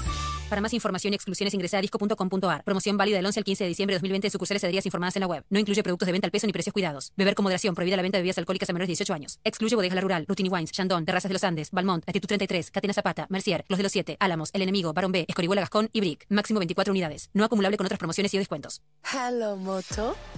Para 0.48 0.60
más 0.60 0.74
información 0.74 1.12
y 1.12 1.16
exclusiones 1.16 1.55
ingresa 1.55 1.78
a 1.78 1.80
disco.com.ar. 1.80 2.64
Promoción 2.64 2.97
válida 2.97 3.18
del 3.18 3.26
11 3.26 3.38
al 3.38 3.44
15 3.44 3.64
de 3.64 3.68
diciembre 3.68 3.94
de 3.94 3.98
2020 3.98 4.26
en 4.26 4.30
sucursales 4.32 4.64
adheridas 4.64 4.84
informadas 4.84 5.14
en 5.14 5.20
la 5.20 5.28
web. 5.28 5.44
No 5.48 5.60
incluye 5.60 5.80
productos 5.84 6.06
de 6.06 6.12
venta 6.12 6.26
al 6.26 6.32
peso 6.32 6.48
ni 6.48 6.52
precios 6.52 6.72
cuidados. 6.72 7.12
Beber 7.16 7.36
con 7.36 7.44
moderación. 7.44 7.76
Prohibida 7.76 7.94
la 7.94 8.02
venta 8.02 8.18
de 8.18 8.22
bebidas 8.22 8.38
alcohólicas 8.38 8.68
a 8.68 8.72
menores 8.72 8.88
de 8.88 8.92
18 8.92 9.14
años. 9.14 9.38
Excluye 9.44 9.76
Bodega 9.76 9.94
La 9.94 10.01
Rural, 10.01 10.24
Rutini 10.26 10.48
Wines, 10.48 10.72
Chandon, 10.72 11.05
Terrazas 11.05 11.28
de 11.28 11.34
los 11.34 11.44
Andes, 11.44 11.70
Balmont, 11.70 12.02
Actitud 12.09 12.26
33, 12.26 12.72
Catena 12.72 12.92
Zapata, 12.92 13.26
Mercier, 13.30 13.64
Los 13.68 13.78
de 13.78 13.84
los 13.84 13.92
7, 13.92 14.16
Álamos, 14.18 14.51
El 14.52 14.62
Enemigo, 14.62 14.92
Barón 14.92 15.12
B, 15.12 15.24
Escorihuela 15.28 15.60
Gascón 15.60 15.88
y 15.92 16.01
Brick. 16.01 16.26
Máximo 16.28 16.59
24 16.59 16.90
unidades. 16.90 17.30
No 17.32 17.44
acumulable 17.44 17.76
con 17.76 17.86
otras 17.86 18.01
promociones 18.01 18.34
y 18.34 18.38
descuentos. 18.38 18.82
Hello. 19.05 19.56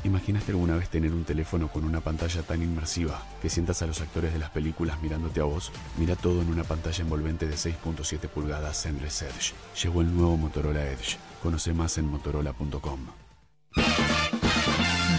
¿Imaginaste 0.05 0.51
alguna 0.51 0.77
vez 0.77 0.89
tener 0.89 1.13
un 1.13 1.25
teléfono 1.25 1.69
con 1.69 1.85
una 1.85 2.01
pantalla 2.01 2.43
tan 2.43 2.63
inmersiva 2.63 3.23
que 3.41 3.49
sientas 3.49 3.83
a 3.83 3.87
los 3.87 4.01
actores 4.01 4.33
de 4.33 4.41
las 4.41 4.51
películas 4.51 5.01
mirándote 5.01 5.41
a 5.41 5.45
vos? 5.45 5.71
Mira 5.97 6.17
todo 6.17 6.43
en 6.43 6.49
una 6.49 6.65
pantalla 6.65 7.03
envolvente 7.03 7.47
de 7.47 7.55
6.7 7.55 8.29
pulgadas 8.29 8.85
Endless 8.85 9.23
Edge. 9.23 9.55
Llegó 9.81 10.01
el 10.01 10.15
nuevo 10.15 10.37
Motorola 10.37 10.91
Edge. 10.91 11.19
Conoce 11.41 11.73
más 11.73 11.99
en 11.99 12.11
motorola.com. 12.11 14.42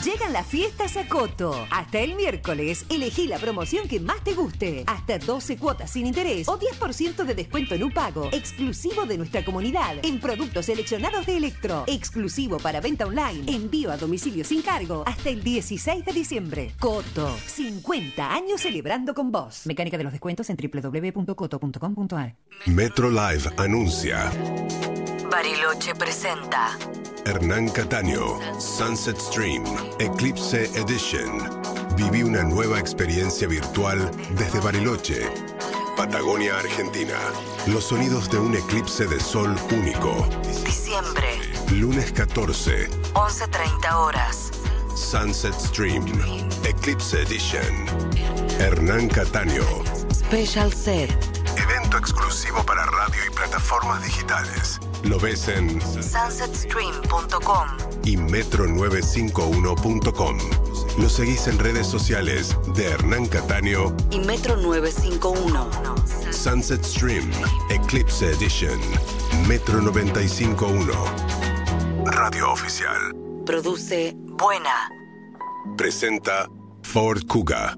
Llegan 0.03 0.33
las 0.33 0.45
fiestas 0.45 0.97
a 0.97 1.07
Coto. 1.07 1.65
Hasta 1.71 1.99
el 1.99 2.15
miércoles, 2.15 2.85
elegí 2.89 3.25
la 3.25 3.37
promoción 3.37 3.87
que 3.87 4.01
más 4.01 4.21
te 4.21 4.33
guste. 4.33 4.83
Hasta 4.85 5.17
12 5.17 5.57
cuotas 5.57 5.91
sin 5.91 6.05
interés 6.05 6.49
o 6.49 6.59
10% 6.59 7.23
de 7.23 7.33
descuento 7.33 7.73
en 7.73 7.85
un 7.85 7.91
pago. 7.91 8.27
Exclusivo 8.33 9.05
de 9.05 9.17
nuestra 9.17 9.45
comunidad. 9.45 9.95
En 10.03 10.19
productos 10.19 10.65
seleccionados 10.65 11.25
de 11.25 11.37
Electro. 11.37 11.85
Exclusivo 11.87 12.57
para 12.57 12.81
venta 12.81 13.05
online. 13.05 13.49
Envío 13.49 13.91
a 13.91 13.97
domicilio 13.97 14.43
sin 14.43 14.61
cargo. 14.61 15.03
Hasta 15.05 15.29
el 15.29 15.41
16 15.41 16.03
de 16.03 16.11
diciembre. 16.11 16.73
Coto. 16.79 17.33
50 17.45 18.29
años 18.29 18.59
celebrando 18.59 19.13
con 19.13 19.31
vos. 19.31 19.65
Mecánica 19.65 19.97
de 19.97 20.03
los 20.03 20.11
descuentos 20.11 20.49
en 20.49 20.57
www.coto.com.ar. 20.57 22.35
Metro 22.65 23.09
Live 23.09 23.43
anuncia 23.55 24.31
Bariloche 25.31 25.95
presenta 25.95 26.77
Hernán 27.25 27.69
Cataño, 27.69 28.39
Sunset 28.59 29.17
Stream, 29.17 29.63
Eclipse 29.99 30.65
Edition. 30.75 31.49
Viví 31.95 32.23
una 32.23 32.43
nueva 32.43 32.79
experiencia 32.79 33.47
virtual 33.47 34.11
desde 34.37 34.59
Bariloche, 34.59 35.21
Patagonia, 35.95 36.59
Argentina. 36.59 37.17
Los 37.67 37.85
sonidos 37.85 38.29
de 38.29 38.39
un 38.39 38.55
eclipse 38.55 39.05
de 39.05 39.19
sol 39.19 39.55
único. 39.71 40.27
diciembre, 40.65 41.39
Lunes 41.71 42.11
14, 42.11 42.89
11.30 43.13 43.95
horas. 43.95 44.51
Sunset 44.95 45.53
Stream, 45.53 46.05
Eclipse 46.65 47.21
Edition. 47.21 47.85
Hernán 48.59 49.07
Cataño. 49.07 49.63
Special 50.13 50.73
Set. 50.73 51.32
Evento 51.63 51.97
exclusivo 51.97 52.63
para 52.65 52.85
radio 52.85 53.21
y 53.25 53.29
plataformas 53.33 54.03
digitales. 54.03 54.79
Lo 55.03 55.17
ves 55.19 55.47
en 55.47 55.81
Sunsetstream.com. 55.81 57.67
y 58.03 58.17
metro951.com. 58.17 60.37
Lo 60.99 61.09
seguís 61.09 61.47
en 61.47 61.57
redes 61.59 61.87
sociales 61.87 62.55
de 62.75 62.91
Hernán 62.91 63.25
Cataño, 63.27 63.95
Y 64.11 64.19
Metro 64.19 64.57
951. 64.57 65.69
Sunset 66.31 66.83
Stream, 66.83 67.31
Eclipse 67.69 68.31
Edition, 68.31 68.79
Metro 69.47 69.79
951. 69.81 70.93
Radio 72.05 72.51
Oficial. 72.51 73.15
Produce 73.45 74.13
Buena. 74.15 74.89
Presenta 75.77 76.47
Ford 76.83 77.25
Kuga. 77.27 77.75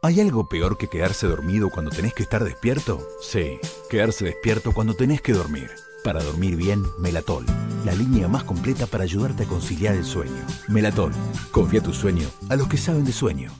¿Hay 0.00 0.20
algo 0.20 0.48
peor 0.48 0.78
que 0.78 0.86
quedarse 0.86 1.26
dormido 1.26 1.70
cuando 1.70 1.90
tenés 1.90 2.14
que 2.14 2.22
estar 2.22 2.44
despierto? 2.44 3.04
Sí, 3.20 3.58
quedarse 3.90 4.26
despierto 4.26 4.72
cuando 4.72 4.94
tenés 4.94 5.20
que 5.20 5.32
dormir. 5.32 5.72
Para 6.04 6.22
dormir 6.22 6.54
bien, 6.54 6.84
Melatol, 7.00 7.44
la 7.84 7.92
línea 7.94 8.28
más 8.28 8.44
completa 8.44 8.86
para 8.86 9.02
ayudarte 9.02 9.42
a 9.42 9.46
conciliar 9.46 9.96
el 9.96 10.04
sueño. 10.04 10.46
Melatol, 10.68 11.12
confía 11.50 11.82
tu 11.82 11.92
sueño 11.92 12.28
a 12.48 12.54
los 12.54 12.68
que 12.68 12.76
saben 12.76 13.04
de 13.04 13.12
sueño. 13.12 13.50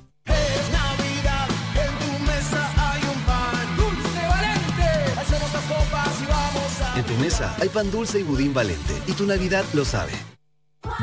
En 6.96 7.04
tu 7.04 7.14
mesa 7.14 7.56
hay 7.60 7.68
pan 7.68 7.90
dulce 7.90 8.20
y 8.20 8.22
budín 8.22 8.54
valente. 8.54 8.94
Y 9.08 9.12
tu 9.12 9.26
Navidad 9.26 9.64
lo 9.74 9.84
sabe. 9.84 10.12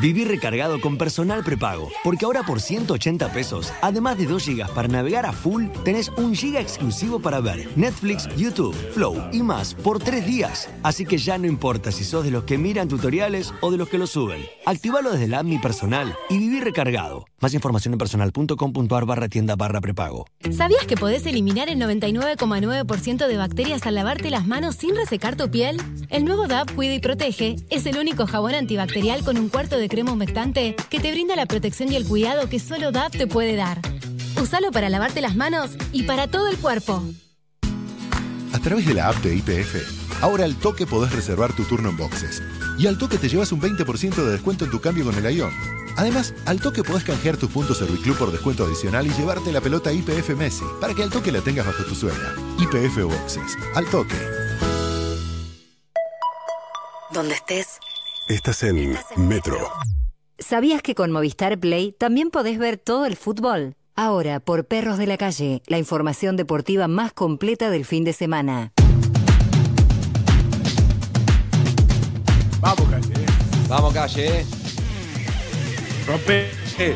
Viví 0.01 0.25
recargado 0.25 0.79
con 0.81 0.97
personal 0.97 1.43
prepago, 1.43 1.89
porque 2.03 2.25
ahora 2.25 2.43
por 2.43 2.61
180 2.61 3.31
pesos, 3.31 3.71
además 3.81 4.17
de 4.17 4.25
2 4.25 4.45
GB 4.47 4.69
para 4.73 4.87
navegar 4.87 5.25
a 5.25 5.31
full, 5.31 5.65
tenés 5.83 6.09
un 6.17 6.33
GB 6.33 6.57
exclusivo 6.57 7.19
para 7.19 7.39
ver 7.39 7.67
Netflix, 7.75 8.27
YouTube, 8.35 8.75
Flow 8.93 9.15
y 9.31 9.41
más 9.41 9.73
por 9.73 9.99
3 9.99 10.25
días. 10.25 10.69
Así 10.83 11.05
que 11.05 11.17
ya 11.17 11.37
no 11.37 11.47
importa 11.47 11.91
si 11.91 12.03
sos 12.03 12.23
de 12.23 12.31
los 12.31 12.43
que 12.43 12.57
miran 12.57 12.87
tutoriales 12.87 13.53
o 13.61 13.71
de 13.71 13.77
los 13.77 13.89
que 13.89 13.97
los 13.97 14.11
suben. 14.11 14.45
Activalo 14.65 15.11
desde 15.11 15.27
la 15.27 15.39
app 15.39 15.45
Mi 15.45 15.59
Personal 15.59 16.15
y 16.29 16.37
viví 16.37 16.59
recargado. 16.61 17.25
Más 17.39 17.53
información 17.53 17.93
en 17.93 17.97
personal.com.ar 17.99 19.05
barra 19.05 19.27
tienda 19.27 19.55
barra 19.55 19.81
prepago. 19.81 20.25
¿Sabías 20.51 20.87
que 20.87 20.95
podés 20.95 21.25
eliminar 21.25 21.69
el 21.69 21.79
99,9% 21.79 23.27
de 23.27 23.37
bacterias 23.37 23.85
al 23.85 23.95
lavarte 23.95 24.29
las 24.31 24.47
manos 24.47 24.75
sin 24.75 24.95
resecar 24.95 25.35
tu 25.35 25.51
piel? 25.51 25.81
El 26.09 26.25
nuevo 26.25 26.47
DAP 26.47 26.71
Cuida 26.71 26.93
y 26.93 26.99
Protege 26.99 27.57
es 27.69 27.85
el 27.85 27.97
único 27.97 28.25
jabón 28.25 28.55
antibacterial 28.55 29.23
con 29.23 29.37
un 29.37 29.49
cuarto 29.49 29.64
de 29.69 29.89
crema 29.89 30.11
humectante 30.11 30.75
que 30.89 30.99
te 30.99 31.11
brinda 31.11 31.35
la 31.35 31.47
protección 31.47 31.91
y 31.91 31.95
el 31.95 32.05
cuidado 32.05 32.47
que 32.47 32.59
solo 32.59 32.91
DAP 32.91 33.13
te 33.13 33.27
puede 33.27 33.55
dar. 33.55 33.81
Usalo 34.39 34.71
para 34.71 34.89
lavarte 34.89 35.21
las 35.21 35.35
manos 35.35 35.71
y 35.91 36.03
para 36.03 36.27
todo 36.27 36.49
el 36.49 36.57
cuerpo. 36.57 37.03
A 38.53 38.59
través 38.59 38.85
de 38.85 38.93
la 38.93 39.09
app 39.09 39.15
de 39.17 39.35
IPF, 39.35 40.21
ahora 40.21 40.45
al 40.45 40.55
toque 40.55 40.85
podés 40.85 41.11
reservar 41.11 41.53
tu 41.53 41.63
turno 41.63 41.89
en 41.89 41.97
boxes. 41.97 42.43
Y 42.77 42.85
al 42.85 42.97
toque 42.97 43.17
te 43.17 43.27
llevas 43.27 43.51
un 43.51 43.59
20% 43.59 44.15
de 44.15 44.31
descuento 44.31 44.65
en 44.65 44.71
tu 44.71 44.79
cambio 44.79 45.03
con 45.03 45.15
el 45.15 45.35
Ion. 45.35 45.51
Además, 45.97 46.33
al 46.45 46.61
toque 46.61 46.83
podés 46.83 47.03
canjear 47.03 47.37
tus 47.37 47.49
puntos 47.49 47.79
Serviclub 47.79 48.17
por 48.17 48.31
descuento 48.31 48.65
adicional 48.65 49.07
y 49.07 49.11
llevarte 49.11 49.51
la 49.51 49.61
pelota 49.61 49.91
IPF 49.91 50.29
Messi 50.37 50.65
para 50.79 50.93
que 50.93 51.01
al 51.01 51.09
toque 51.09 51.31
la 51.31 51.41
tengas 51.41 51.65
bajo 51.65 51.83
tu 51.83 51.95
suela. 51.95 52.35
IPF 52.59 53.03
Boxes. 53.03 53.57
Al 53.73 53.85
toque. 53.87 54.15
Donde 57.11 57.33
estés. 57.33 57.79
Estás 58.27 58.63
en 58.63 58.97
Metro. 59.17 59.71
¿Sabías 60.39 60.81
que 60.81 60.95
con 60.95 61.11
Movistar 61.11 61.59
Play 61.59 61.91
también 61.91 62.31
podés 62.31 62.57
ver 62.57 62.77
todo 62.77 63.05
el 63.05 63.15
fútbol? 63.15 63.75
Ahora, 63.95 64.39
por 64.39 64.65
Perros 64.65 64.97
de 64.97 65.05
la 65.05 65.17
Calle, 65.17 65.61
la 65.67 65.77
información 65.77 66.35
deportiva 66.35 66.87
más 66.87 67.13
completa 67.13 67.69
del 67.69 67.85
fin 67.85 68.03
de 68.03 68.13
semana. 68.13 68.71
Vamos, 72.61 72.89
calle. 72.89 73.25
Vamos, 73.69 73.93
calle, 73.93 74.39
eh. 74.39 74.45
Rompe. 76.07 76.49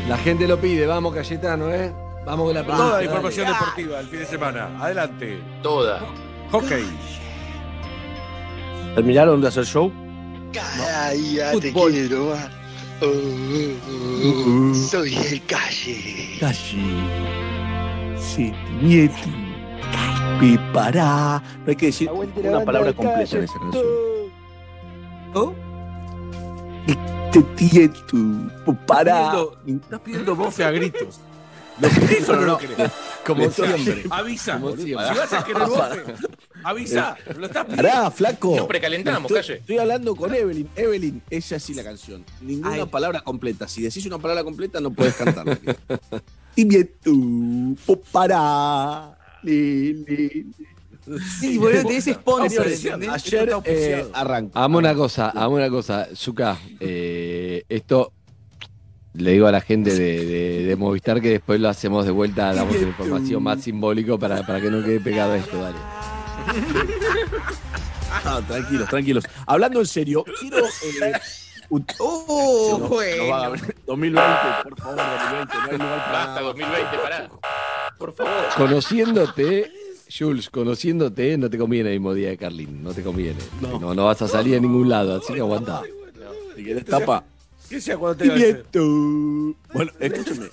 La 0.08 0.18
gente 0.18 0.48
lo 0.48 0.60
pide, 0.60 0.84
vamos, 0.84 1.14
Cayetano, 1.14 1.72
eh. 1.72 1.92
Vamos 2.26 2.46
con 2.46 2.54
la 2.54 2.62
pelota. 2.62 2.76
Toda 2.76 2.88
la 2.88 2.94
dale. 2.96 3.06
información 3.06 3.46
deportiva 3.46 4.00
el 4.00 4.08
fin 4.08 4.18
de 4.18 4.26
semana. 4.26 4.82
Adelante. 4.82 5.40
Toda. 5.62 6.00
Hockey. 6.50 6.84
¿Terminaron 8.96 9.40
de 9.40 9.46
hacer 9.46 9.64
show? 9.64 9.92
Ay, 10.58 11.34
ya 11.34 11.52
te 11.52 11.72
quiero, 11.72 12.28
va. 12.28 12.50
soy 14.74 15.14
el 15.14 15.44
calle. 15.46 16.36
Calle. 16.40 18.16
Sentimiento. 18.18 19.28
Prepará. 20.38 21.42
No 21.64 21.70
hay 21.70 21.76
que 21.76 21.86
decir 21.86 22.10
una 22.10 22.64
palabra 22.64 22.92
completa 22.92 23.36
en 23.36 23.44
esa 23.44 23.58
canción. 23.58 23.84
¿Oh? 25.34 25.52
Te 27.32 27.42
tiento. 27.42 28.16
Pará. 28.86 29.34
Estás 29.66 30.00
pidiendo 30.00 30.34
bofe 30.34 30.64
a 30.64 30.70
gritos. 30.72 31.20
Eso 32.10 32.36
no 32.36 32.42
lo 32.42 32.58
querés. 32.58 32.90
Como 33.26 33.50
siempre. 33.50 34.04
Avisa. 34.10 34.60
Como 34.60 34.76
Si 34.76 34.82
siempre. 34.84 35.06
vas 35.18 35.32
a 35.32 35.44
querer 35.44 35.62
bofe, 35.68 36.02
avisa. 36.64 37.16
Lo 37.36 37.46
estás 37.46 37.64
pidiendo. 37.64 37.88
Pará, 37.88 38.10
flaco. 38.10 38.56
No 38.56 38.66
precalentamos, 38.66 39.22
estoy, 39.30 39.36
calle. 39.36 39.54
Estoy 39.54 39.78
hablando 39.78 40.16
con 40.16 40.34
Evelyn. 40.34 40.68
Evelyn, 40.76 41.22
ella 41.30 41.58
sí 41.58 41.74
la 41.74 41.84
canción. 41.84 42.24
Ninguna 42.40 42.74
Ay. 42.74 42.86
palabra 42.86 43.20
completa. 43.20 43.68
Si 43.68 43.82
decís 43.82 44.04
una 44.06 44.18
palabra 44.18 44.44
completa, 44.44 44.80
no 44.80 44.90
puedes 44.90 45.14
cantarla. 45.14 45.58
Tibietu, 46.54 47.76
pará. 48.10 49.16
Li, 49.42 49.94
li. 49.94 50.46
Sí, 51.40 51.58
boludo, 51.58 51.82
tenés 51.86 52.04
sponsor. 52.04 52.66
Ayer 52.66 53.50
eh, 53.64 54.06
arranco. 54.12 54.58
Hagamos 54.58 54.78
una 54.78 54.94
cosa, 54.94 55.30
hagamos 55.30 55.58
una 55.58 55.70
cosa. 55.70 56.08
Zuka, 56.14 56.58
eh, 56.78 57.64
esto 57.68 58.12
le 59.14 59.32
digo 59.32 59.46
a 59.46 59.52
la 59.52 59.60
gente 59.60 59.92
de, 59.94 60.24
de- 60.24 60.64
de 60.66 60.76
Movistar 60.76 61.20
que 61.20 61.30
después 61.30 61.60
lo 61.60 61.68
hacemos 61.68 62.04
de 62.04 62.12
vuelta, 62.12 62.52
damos 62.54 62.76
información 62.76 63.42
más 63.42 63.60
simbólico 63.62 64.18
para, 64.18 64.46
para 64.46 64.60
que 64.60 64.70
no 64.70 64.82
quede 64.84 65.00
pegado 65.00 65.34
esto, 65.34 65.60
dale. 65.60 65.76
Ah, 68.24 68.40
tranquilos, 68.46 68.88
tranquilos. 68.88 69.24
Hablando 69.46 69.80
en 69.80 69.86
serio, 69.86 70.24
quiero. 70.40 70.58
eh, 70.66 71.12
Oh, 72.00 72.78
bueno. 72.88 73.32
abrir- 73.32 73.76
2020, 73.86 74.30
por 74.64 74.76
favor, 74.80 74.96
2020, 74.96 75.54
no 75.54 75.62
hay 75.70 75.78
lugar 75.78 76.04
para 76.04 76.12
Basta, 76.26 76.40
2020, 76.40 76.96
pará. 76.98 77.30
Por 77.96 78.12
favor. 78.12 78.32
Conociéndote, 78.56 79.70
Jules, 80.12 80.50
conociéndote, 80.50 81.38
no 81.38 81.48
te 81.48 81.56
conviene 81.58 81.90
el 81.92 82.00
mismo 82.00 82.12
día 82.12 82.30
de 82.30 82.36
Carlín, 82.38 82.82
no 82.82 82.92
te 82.92 83.02
conviene. 83.04 83.38
No, 83.60 83.94
no, 83.94 84.04
vas 84.06 84.20
a 84.22 84.26
salir 84.26 84.56
a 84.56 84.60
ningún 84.60 84.88
lado, 84.88 85.16
así 85.22 85.32
que 85.32 85.38
aguanta. 85.40 85.82
Si 86.56 86.64
querés 86.64 86.84
tapa. 86.84 87.22
¿Qué 87.70 87.80
sea 87.80 87.96
cuando? 87.96 88.22
Tibietu. 88.24 89.56
Bueno, 89.72 89.92
escúchame. 90.00 90.48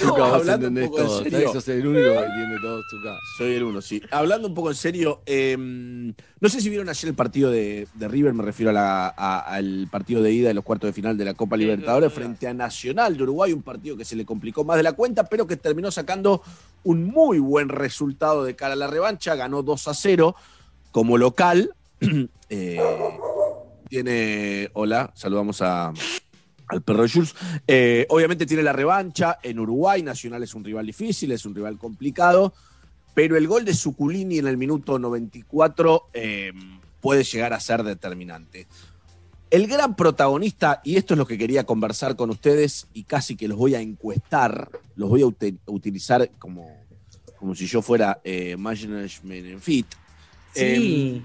Zuka, 0.00 0.10
vos 0.22 0.32
Hablando 0.32 0.68
un 0.68 0.74
poco 0.74 0.98
en 1.00 1.06
todo, 1.06 1.22
serio. 1.22 1.52
sos 1.52 1.68
el 1.68 1.86
único 1.86 2.12
que 2.12 2.24
entiende 2.24 2.56
todo, 2.62 2.82
Zuka. 2.90 3.18
Soy 3.36 3.54
el 3.54 3.62
uno, 3.64 3.82
sí. 3.82 4.00
Hablando 4.10 4.48
un 4.48 4.54
poco 4.54 4.70
en 4.70 4.76
serio, 4.76 5.20
eh, 5.26 5.54
no 5.58 6.48
sé 6.48 6.60
si 6.62 6.70
vieron 6.70 6.88
ayer 6.88 7.10
el 7.10 7.14
partido 7.14 7.50
de, 7.50 7.86
de 7.92 8.08
River, 8.08 8.32
me 8.32 8.42
refiero 8.42 8.70
a 8.70 8.72
la- 8.72 9.08
a- 9.14 9.40
al 9.40 9.86
partido 9.90 10.22
de 10.22 10.32
ida 10.32 10.48
de 10.48 10.54
los 10.54 10.64
cuartos 10.64 10.88
de 10.88 10.92
final 10.94 11.18
de 11.18 11.24
la 11.26 11.34
Copa 11.34 11.56
Libertadores 11.58 12.10
frente 12.12 12.48
a 12.48 12.54
Nacional 12.54 13.16
de 13.18 13.22
Uruguay, 13.24 13.52
un 13.52 13.62
partido 13.62 13.96
que 13.98 14.04
se 14.06 14.16
le 14.16 14.24
complicó 14.24 14.64
más 14.64 14.78
de 14.78 14.82
la 14.82 14.94
cuenta, 14.94 15.24
pero 15.24 15.46
que 15.46 15.56
terminó 15.56 15.90
sacando 15.90 16.42
un 16.84 17.04
muy 17.04 17.38
buen 17.38 17.68
resultado 17.68 18.44
de 18.44 18.56
cara 18.56 18.72
a 18.72 18.76
la 18.76 18.86
revancha, 18.86 19.34
ganó 19.34 19.62
2 19.62 19.88
a 19.88 19.94
0 19.94 20.34
como 20.90 21.18
local. 21.18 21.74
Eh, 22.48 22.78
tiene, 23.88 24.70
hola, 24.74 25.12
saludamos 25.14 25.62
a, 25.62 25.92
al 26.68 26.82
perro 26.82 27.06
Jules. 27.12 27.34
Eh, 27.66 28.06
obviamente 28.08 28.46
tiene 28.46 28.62
la 28.62 28.72
revancha 28.72 29.38
en 29.42 29.58
Uruguay. 29.58 30.02
Nacional 30.02 30.42
es 30.42 30.54
un 30.54 30.64
rival 30.64 30.86
difícil, 30.86 31.32
es 31.32 31.46
un 31.46 31.54
rival 31.54 31.78
complicado. 31.78 32.52
Pero 33.14 33.36
el 33.36 33.46
gol 33.46 33.64
de 33.64 33.72
Suculini 33.74 34.38
en 34.38 34.46
el 34.46 34.56
minuto 34.58 34.98
94 34.98 36.08
eh, 36.12 36.52
puede 37.00 37.24
llegar 37.24 37.52
a 37.54 37.60
ser 37.60 37.82
determinante. 37.82 38.66
El 39.48 39.68
gran 39.68 39.94
protagonista, 39.96 40.80
y 40.84 40.96
esto 40.96 41.14
es 41.14 41.18
lo 41.18 41.26
que 41.26 41.38
quería 41.38 41.64
conversar 41.64 42.16
con 42.16 42.30
ustedes, 42.30 42.88
y 42.92 43.04
casi 43.04 43.36
que 43.36 43.46
los 43.48 43.56
voy 43.56 43.74
a 43.76 43.80
encuestar, 43.80 44.68
los 44.96 45.08
voy 45.08 45.22
a 45.22 45.26
uti- 45.26 45.56
utilizar 45.66 46.28
como, 46.38 46.68
como 47.38 47.54
si 47.54 47.66
yo 47.66 47.80
fuera 47.80 48.20
eh, 48.24 48.56
Management 48.56 49.60
Fit. 49.60 49.86
Sí. 50.52 51.24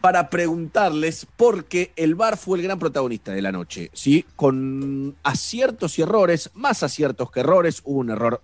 Para 0.00 0.28
preguntarles, 0.30 1.26
porque 1.36 1.92
el 1.96 2.14
VAR 2.14 2.36
fue 2.36 2.58
el 2.58 2.64
gran 2.64 2.78
protagonista 2.78 3.32
de 3.32 3.42
la 3.42 3.52
noche, 3.52 3.90
¿sí? 3.92 4.24
Con 4.36 5.14
aciertos 5.22 5.98
y 5.98 6.02
errores, 6.02 6.50
más 6.54 6.82
aciertos 6.82 7.30
que 7.30 7.40
errores, 7.40 7.82
hubo 7.84 8.00
un 8.00 8.10
error 8.10 8.42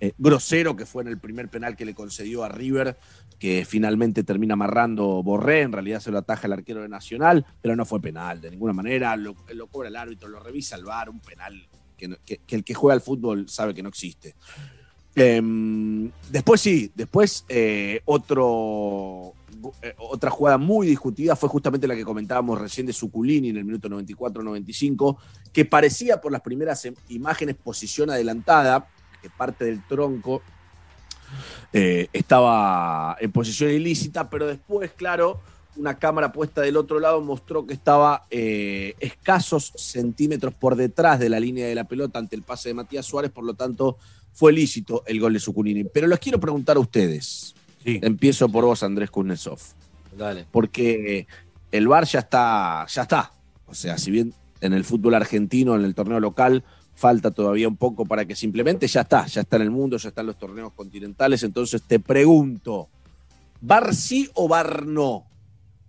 eh, 0.00 0.12
grosero 0.18 0.76
que 0.76 0.84
fue 0.86 1.02
en 1.02 1.08
el 1.08 1.18
primer 1.18 1.48
penal 1.48 1.76
que 1.76 1.86
le 1.86 1.94
concedió 1.94 2.44
a 2.44 2.48
River, 2.50 2.98
que 3.38 3.64
finalmente 3.64 4.24
termina 4.24 4.54
amarrando 4.54 5.22
Borré, 5.22 5.62
en 5.62 5.72
realidad 5.72 6.00
se 6.00 6.10
lo 6.10 6.18
ataja 6.18 6.46
el 6.46 6.52
arquero 6.52 6.82
de 6.82 6.88
Nacional, 6.88 7.46
pero 7.62 7.74
no 7.76 7.84
fue 7.86 8.00
penal 8.00 8.40
de 8.40 8.50
ninguna 8.50 8.72
manera, 8.74 9.16
lo, 9.16 9.34
cobra 9.70 9.88
el 9.88 9.96
árbitro, 9.96 10.28
lo 10.28 10.40
revisa 10.40 10.76
el 10.76 10.84
VAR, 10.84 11.08
un 11.08 11.20
penal 11.20 11.66
que, 11.96 12.16
que- 12.26 12.40
el 12.56 12.64
que 12.64 12.74
juega 12.74 12.94
al 12.94 13.00
fútbol 13.00 13.48
sabe 13.48 13.72
que 13.72 13.82
no 13.82 13.88
existe. 13.88 14.34
Em, 15.16 16.10
después 16.30 16.60
sí, 16.60 16.90
después 16.94 17.44
eh, 17.48 18.00
otro, 18.04 19.32
otra 19.98 20.30
jugada 20.30 20.58
muy 20.58 20.86
discutida 20.86 21.36
fue 21.36 21.48
justamente 21.48 21.86
la 21.86 21.94
que 21.94 22.04
comentábamos 22.04 22.60
recién 22.60 22.86
de 22.86 22.92
Suculini 22.92 23.50
en 23.50 23.56
el 23.56 23.64
minuto 23.64 23.88
94-95, 23.88 25.16
que 25.52 25.64
parecía 25.64 26.20
por 26.20 26.32
las 26.32 26.40
primeras 26.40 26.84
em- 26.84 26.94
imágenes 27.08 27.56
posición 27.56 28.10
adelantada, 28.10 28.88
que 29.22 29.30
parte 29.30 29.64
del 29.64 29.86
tronco 29.86 30.42
eh, 31.72 32.08
estaba 32.12 33.16
en 33.20 33.32
posición 33.32 33.70
ilícita, 33.70 34.30
pero 34.30 34.46
después, 34.46 34.92
claro, 34.92 35.40
una 35.76 35.98
cámara 35.98 36.32
puesta 36.32 36.60
del 36.60 36.76
otro 36.76 37.00
lado 37.00 37.20
mostró 37.20 37.66
que 37.66 37.74
estaba 37.74 38.26
eh, 38.30 38.94
escasos 39.00 39.72
centímetros 39.76 40.54
por 40.54 40.76
detrás 40.76 41.18
de 41.18 41.28
la 41.28 41.40
línea 41.40 41.66
de 41.66 41.74
la 41.74 41.84
pelota 41.84 42.18
ante 42.18 42.36
el 42.36 42.42
pase 42.42 42.68
de 42.68 42.74
Matías 42.74 43.06
Suárez, 43.06 43.30
por 43.32 43.44
lo 43.44 43.54
tanto 43.54 43.98
fue 44.32 44.52
lícito 44.52 45.02
el 45.06 45.20
gol 45.20 45.32
de 45.32 45.40
Suculini. 45.40 45.84
Pero 45.84 46.06
los 46.06 46.18
quiero 46.18 46.38
preguntar 46.38 46.76
a 46.76 46.80
ustedes. 46.80 47.54
Empiezo 47.84 48.48
por 48.48 48.64
vos, 48.64 48.82
Andrés 48.82 49.10
Kuznetsov. 49.10 49.58
Dale. 50.16 50.46
Porque 50.50 51.26
el 51.70 51.88
VAR 51.88 52.04
ya 52.06 52.20
está, 52.20 52.86
ya 52.88 53.02
está. 53.02 53.32
O 53.66 53.74
sea, 53.74 53.98
si 53.98 54.10
bien 54.10 54.32
en 54.60 54.72
el 54.72 54.84
fútbol 54.84 55.14
argentino, 55.14 55.74
en 55.74 55.84
el 55.84 55.94
torneo 55.94 56.20
local, 56.20 56.64
falta 56.94 57.30
todavía 57.30 57.68
un 57.68 57.76
poco 57.76 58.06
para 58.06 58.24
que 58.24 58.36
simplemente 58.36 58.86
ya 58.86 59.02
está, 59.02 59.26
ya 59.26 59.40
está 59.42 59.56
en 59.56 59.62
el 59.62 59.70
mundo, 59.70 59.96
ya 59.96 60.08
están 60.10 60.26
los 60.26 60.38
torneos 60.38 60.72
continentales. 60.72 61.42
Entonces 61.42 61.82
te 61.82 61.98
pregunto, 62.00 62.88
¿VAR 63.60 63.94
sí 63.94 64.30
o 64.34 64.48
VAR 64.48 64.86
no? 64.86 65.26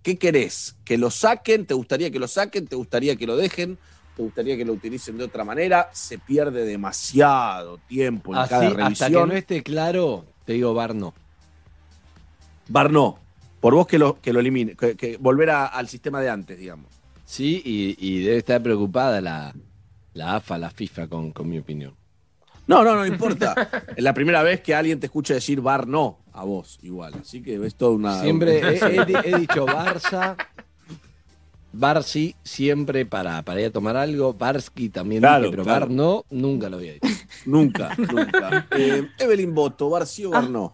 ¿Qué 0.01 0.17
querés? 0.17 0.75
¿Que 0.83 0.97
lo 0.97 1.09
saquen? 1.09 1.65
¿Te 1.65 1.73
gustaría 1.73 2.11
que 2.11 2.19
lo 2.19 2.27
saquen? 2.27 2.67
¿Te 2.67 2.75
gustaría 2.75 3.15
que 3.15 3.25
lo 3.27 3.37
dejen? 3.37 3.77
¿Te 4.15 4.23
gustaría 4.23 4.55
que 4.55 4.63
lo 4.65 4.73
utilicen 4.73 5.17
de 5.17 5.25
otra 5.25 5.43
manera? 5.43 5.89
Se 5.93 6.17
pierde 6.17 6.65
demasiado 6.65 7.79
tiempo 7.87 8.31
en 8.33 8.39
Así, 8.39 8.49
cada 8.49 8.65
hasta 8.65 8.75
que 8.77 8.83
revisión. 8.83 9.29
no 9.29 9.35
esté 9.35 9.63
claro, 9.63 10.25
te 10.45 10.53
digo 10.53 10.73
VAR 10.73 10.95
no. 10.95 11.13
VAR 12.69 12.91
no. 12.91 13.19
Por 13.59 13.73
vos 13.73 13.87
que 13.87 13.97
lo, 13.97 14.19
que 14.21 14.31
lo 14.33 14.39
elimine, 14.39 14.75
que, 14.75 14.95
que 14.95 15.17
volver 15.17 15.49
a- 15.49 15.65
al 15.67 15.87
sistema 15.87 16.21
de 16.21 16.29
antes, 16.29 16.57
digamos. 16.59 16.87
Sí, 17.25 17.61
y, 17.65 17.95
y 17.99 18.23
debe 18.23 18.37
estar 18.37 18.61
preocupada 18.61 19.19
la, 19.21 19.55
la 20.13 20.35
AFA, 20.35 20.57
la 20.57 20.69
FIFA, 20.69 21.07
con, 21.07 21.31
con 21.31 21.49
mi 21.49 21.57
opinión. 21.57 21.95
No, 22.67 22.83
no, 22.83 22.95
no 22.95 23.05
importa. 23.05 23.53
es 23.95 24.03
la 24.03 24.13
primera 24.13 24.43
vez 24.43 24.61
que 24.61 24.73
alguien 24.75 24.99
te 24.99 25.07
escucha 25.07 25.33
decir 25.35 25.61
VAR 25.61 25.87
no 25.87 26.19
a 26.33 26.43
vos, 26.43 26.77
igual. 26.83 27.13
Así 27.21 27.41
que 27.41 27.63
es 27.65 27.75
toda 27.75 27.91
una. 27.91 28.21
Siempre 28.21 28.59
he, 28.59 28.77
he- 28.77 29.29
he 29.35 29.39
dicho 29.39 29.65
Barça, 29.65 30.35
Bar 31.77 32.03
sí, 32.03 32.35
siempre 32.43 33.05
para, 33.05 33.41
para 33.43 33.59
ir 33.61 33.67
a 33.67 33.71
tomar 33.71 33.97
algo. 33.97 34.33
Barsky 34.33 34.89
también 34.89 35.21
Claro, 35.21 35.43
dije, 35.45 35.51
pero 35.51 35.63
claro. 35.63 35.87
Bar 35.87 35.91
no, 35.91 36.23
nunca 36.29 36.69
lo 36.69 36.77
había 36.77 36.93
dicho. 36.93 37.07
Nunca, 37.45 37.95
nunca. 37.97 38.65
Eh, 38.71 39.07
Evelyn 39.19 39.53
Boto, 39.53 39.89
¿VAR 39.89 40.05
sí 40.07 40.23
o 40.25 40.29
VAR 40.31 40.49
no? 40.49 40.73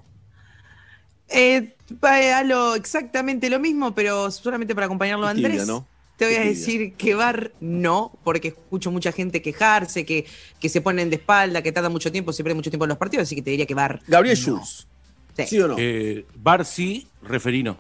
Eh, 1.34 1.76
va 2.04 2.38
a 2.38 2.44
lo, 2.44 2.76
exactamente 2.76 3.50
lo 3.50 3.60
mismo, 3.60 3.94
pero 3.94 4.32
solamente 4.32 4.76
para 4.76 4.86
acompañarlo 4.86 5.28
a 5.28 5.32
Andrés. 5.32 5.66
¿no? 5.68 5.88
Te 6.18 6.26
voy 6.26 6.36
a 6.36 6.42
decir 6.42 6.94
que 6.94 7.16
VAR 7.16 7.52
no, 7.60 8.12
porque 8.24 8.50
escucho 8.50 8.92
mucha 8.92 9.12
gente 9.12 9.42
quejarse, 9.42 10.06
que, 10.06 10.26
que 10.60 10.70
se 10.70 10.82
ponen 10.82 11.10
de 11.10 11.16
espalda, 11.16 11.64
que 11.64 11.72
tarda 11.72 11.90
mucho 11.90 12.12
tiempo, 12.12 12.32
se 12.32 12.44
pierde 12.44 12.56
mucho 12.56 12.70
tiempo 12.70 12.86
en 12.86 12.90
los 12.90 12.98
partidos, 12.98 13.24
así 13.24 13.36
que 13.36 13.42
te 13.42 13.50
diría 13.50 13.66
que 13.66 13.74
VAR. 13.74 14.02
Gabriel 14.08 14.38
no. 14.38 14.44
Schulz. 14.44 14.88
¿Sí 15.48 15.60
o 15.60 15.68
no? 15.68 15.76
Eh, 15.80 16.26
Bar 16.36 16.66
sí, 16.66 17.08
referí 17.24 17.64
no. 17.64 17.78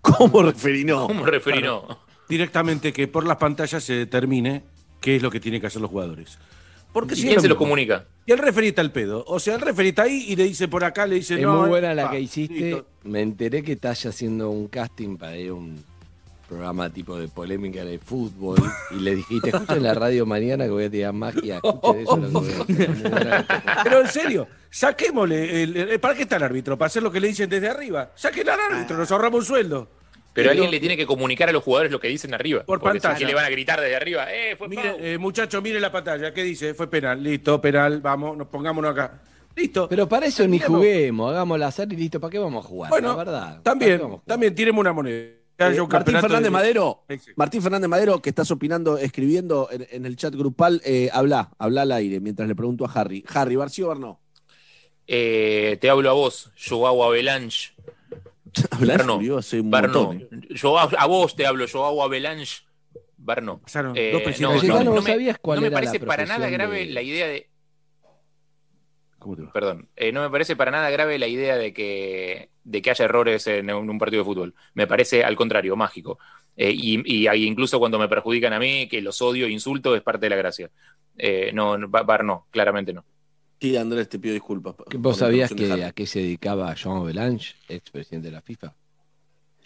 ¿Cómo 0.00 0.42
referí 0.42 0.84
no? 0.84 1.06
¿Cómo 1.06 1.26
referí 1.26 1.62
no? 1.62 2.00
Directamente 2.28 2.92
que 2.92 3.08
por 3.08 3.26
las 3.26 3.36
pantallas 3.36 3.84
se 3.84 3.92
determine 3.94 4.62
qué 5.00 5.16
es 5.16 5.22
lo 5.22 5.30
que 5.30 5.40
tienen 5.40 5.60
que 5.60 5.66
hacer 5.66 5.82
los 5.82 5.90
jugadores. 5.90 6.38
Porque 6.92 7.14
¿Y 7.14 7.18
si 7.18 7.28
quién 7.28 7.40
se 7.40 7.48
lo 7.48 7.56
comunica? 7.56 8.06
Y 8.26 8.32
el 8.32 8.38
referí 8.38 8.68
está 8.68 8.80
al 8.80 8.90
pedo. 8.92 9.24
O 9.28 9.38
sea, 9.38 9.54
el 9.54 9.60
referí 9.60 9.88
está 9.90 10.02
ahí 10.02 10.24
y 10.28 10.36
le 10.36 10.44
dice 10.44 10.66
por 10.68 10.82
acá, 10.84 11.06
le 11.06 11.16
dice 11.16 11.36
Es 11.36 11.42
no. 11.42 11.56
muy 11.58 11.66
eh, 11.66 11.68
buena 11.68 11.94
la 11.94 12.04
pa, 12.06 12.10
que 12.12 12.20
hiciste. 12.20 12.54
listo. 12.54 12.86
Me 13.04 13.20
enteré 13.22 13.62
que 13.62 13.72
estás 13.72 14.04
haciendo 14.06 14.50
un 14.50 14.66
casting 14.68 15.16
para 15.16 15.36
ir 15.36 15.50
a 15.50 15.54
un 15.54 15.82
programa 16.48 16.90
tipo 16.90 17.16
de 17.16 17.28
polémica 17.28 17.84
de 17.84 17.98
fútbol. 18.00 18.58
Y 18.90 19.00
le 19.00 19.14
dijiste, 19.16 19.50
escuchen 19.50 19.82
la 19.84 19.94
radio 19.94 20.26
mañana 20.26 20.64
que 20.64 20.70
voy 20.70 20.84
a 20.84 20.90
tirar 20.90 21.12
magia. 21.12 21.60
Escuchen 21.62 22.00
eso. 22.02 22.16
lo 22.16 22.40
que 22.42 22.46
voy 22.46 22.52
a 22.52 22.62
hacer". 22.62 22.88
Muy 22.90 23.00
buena. 23.10 23.46
Pero 23.84 24.00
en 24.00 24.08
serio, 24.08 24.48
saquémosle. 24.68 25.62
el- 25.62 25.76
el- 25.76 26.00
¿Para 26.00 26.14
qué 26.14 26.22
está 26.22 26.36
el 26.36 26.42
árbitro? 26.42 26.76
¿Para 26.76 26.86
hacer 26.88 27.02
lo 27.04 27.12
que 27.12 27.20
le 27.20 27.28
dicen 27.28 27.48
desde 27.48 27.68
arriba? 27.68 28.10
Saquen 28.16 28.48
al 28.48 28.58
árbitro, 28.60 28.96
nos 28.96 29.10
ahorramos 29.12 29.40
un 29.40 29.46
sueldo. 29.46 29.88
Pero 30.40 30.50
alguien 30.50 30.70
le 30.70 30.80
tiene 30.80 30.96
que 30.96 31.06
comunicar 31.06 31.48
a 31.48 31.52
los 31.52 31.62
jugadores 31.62 31.90
lo 31.92 32.00
que 32.00 32.08
dicen 32.08 32.34
arriba. 32.34 32.64
Por 32.64 32.80
pantalla. 32.80 33.16
si 33.16 33.24
le 33.24 33.34
van 33.34 33.44
a 33.44 33.50
gritar 33.50 33.80
desde 33.80 33.96
arriba, 33.96 34.26
¡eh, 34.32 34.56
fue 34.56 34.68
Mire, 34.68 35.14
eh, 35.14 35.18
muchacho, 35.18 35.60
mire 35.62 35.80
la 35.80 35.90
pantalla. 35.92 36.32
¿Qué 36.32 36.42
dice? 36.42 36.74
Fue 36.74 36.88
penal. 36.88 37.22
Listo, 37.22 37.60
penal. 37.60 38.00
Vamos, 38.00 38.36
nos 38.36 38.48
pongámonos 38.48 38.92
acá. 38.92 39.20
Listo. 39.56 39.88
Pero 39.88 40.08
para 40.08 40.26
eso 40.26 40.46
ni 40.46 40.58
juguemos, 40.58 41.30
hagamos 41.32 41.58
la 41.58 41.66
azar 41.68 41.92
y 41.92 41.96
listo. 41.96 42.20
¿Para 42.20 42.30
qué 42.30 42.38
vamos 42.38 42.64
a 42.64 42.68
jugar? 42.68 42.90
Bueno, 42.90 43.08
la 43.08 43.16
verdad. 43.16 43.40
¿Para 43.40 43.56
qué 43.56 43.62
También, 43.62 44.20
también, 44.26 44.54
tiremos 44.54 44.80
una 44.80 44.92
moneda. 44.92 45.16
Eh, 45.58 45.76
Martín 45.90 46.18
Fernández 46.18 46.44
de- 46.44 46.50
Madero. 46.50 47.04
Martín 47.36 47.60
Fernández 47.60 47.88
Madero, 47.88 48.22
que 48.22 48.30
estás 48.30 48.50
opinando, 48.50 48.96
escribiendo 48.96 49.68
en, 49.70 49.86
en 49.90 50.06
el 50.06 50.16
chat 50.16 50.34
grupal, 50.34 50.80
eh, 50.86 51.10
habla, 51.12 51.50
habla 51.58 51.82
al 51.82 51.92
aire 51.92 52.18
mientras 52.20 52.48
le 52.48 52.54
pregunto 52.54 52.86
a 52.86 52.92
Harry. 52.92 53.22
Harry, 53.34 53.56
¿Barcio 53.56 53.84
o 53.84 53.88
Barno? 53.88 54.20
Eh, 55.06 55.76
te 55.80 55.90
hablo 55.90 56.08
a 56.08 56.12
vos, 56.12 56.50
Joao 56.56 57.02
Avalanche. 57.04 57.72
Barno, 58.86 59.20
hace 59.38 59.60
un 59.60 59.70
Barno. 59.70 60.04
montón, 60.12 60.28
eh. 60.42 60.54
Joao- 60.60 60.88
a 60.96 61.06
vos 61.06 61.34
te 61.36 61.46
hablo, 61.46 61.66
Joao 61.70 62.02
Avalanche. 62.02 62.62
Barno. 63.16 63.60
Pasaron 63.60 63.92
Eh, 63.96 64.12
dos 64.12 64.40
no, 64.40 64.48
no 64.82 64.92
¿vos 64.92 65.04
me- 65.04 65.10
sabías 65.12 65.38
cuál 65.38 65.56
no 65.56 65.60
me 65.62 65.66
era 65.68 65.74
la 65.74 65.80
parece 65.86 66.04
para 66.06 66.24
nada 66.24 66.48
grave 66.48 66.86
de- 66.86 66.92
la 66.92 67.02
idea 67.02 67.26
de. 67.28 67.50
¿Cómo 69.18 69.36
te 69.36 69.42
va? 69.42 69.52
Perdón, 69.52 69.88
eh, 69.96 70.12
no 70.12 70.22
me 70.22 70.30
parece 70.30 70.56
para 70.56 70.70
nada 70.70 70.88
grave 70.88 71.18
la 71.18 71.26
idea 71.26 71.56
de 71.58 71.74
que, 71.74 72.48
de 72.64 72.80
que 72.80 72.90
haya 72.90 73.04
errores 73.04 73.46
en 73.46 73.70
un, 73.72 73.90
un 73.90 73.98
partido 73.98 74.22
de 74.22 74.24
fútbol. 74.24 74.54
Me 74.72 74.86
parece 74.86 75.22
al 75.22 75.36
contrario, 75.36 75.76
mágico. 75.76 76.18
Eh, 76.56 76.72
y, 76.74 77.02
y 77.22 77.26
ahí 77.26 77.44
incluso 77.44 77.78
cuando 77.78 77.98
me 77.98 78.08
perjudican 78.08 78.54
a 78.54 78.58
mí, 78.58 78.88
que 78.88 79.02
los 79.02 79.20
odio 79.20 79.46
e 79.46 79.50
insulto, 79.50 79.94
es 79.94 80.00
parte 80.02 80.24
de 80.26 80.30
la 80.30 80.36
gracia. 80.36 80.70
Eh, 81.18 81.50
no, 81.52 81.76
no, 81.76 81.88
Bar 81.88 82.06
Bar 82.06 82.24
no, 82.24 82.46
claramente 82.50 82.94
no. 82.94 83.04
Sí, 83.60 83.76
Andrés, 83.76 84.08
te 84.08 84.18
pido 84.18 84.32
disculpas. 84.34 84.74
por- 84.74 84.86
¿Que 84.88 84.96
por 84.96 85.02
¿Vos 85.02 85.18
sabías 85.18 85.52
que 85.52 85.66
de 85.68 85.84
a 85.84 85.92
qué 85.92 86.06
se 86.06 86.20
dedicaba 86.20 86.74
Jean 86.74 87.04
Belange, 87.04 87.54
expresidente 87.68 88.28
de 88.28 88.32
la 88.32 88.40
FIFA? 88.40 88.74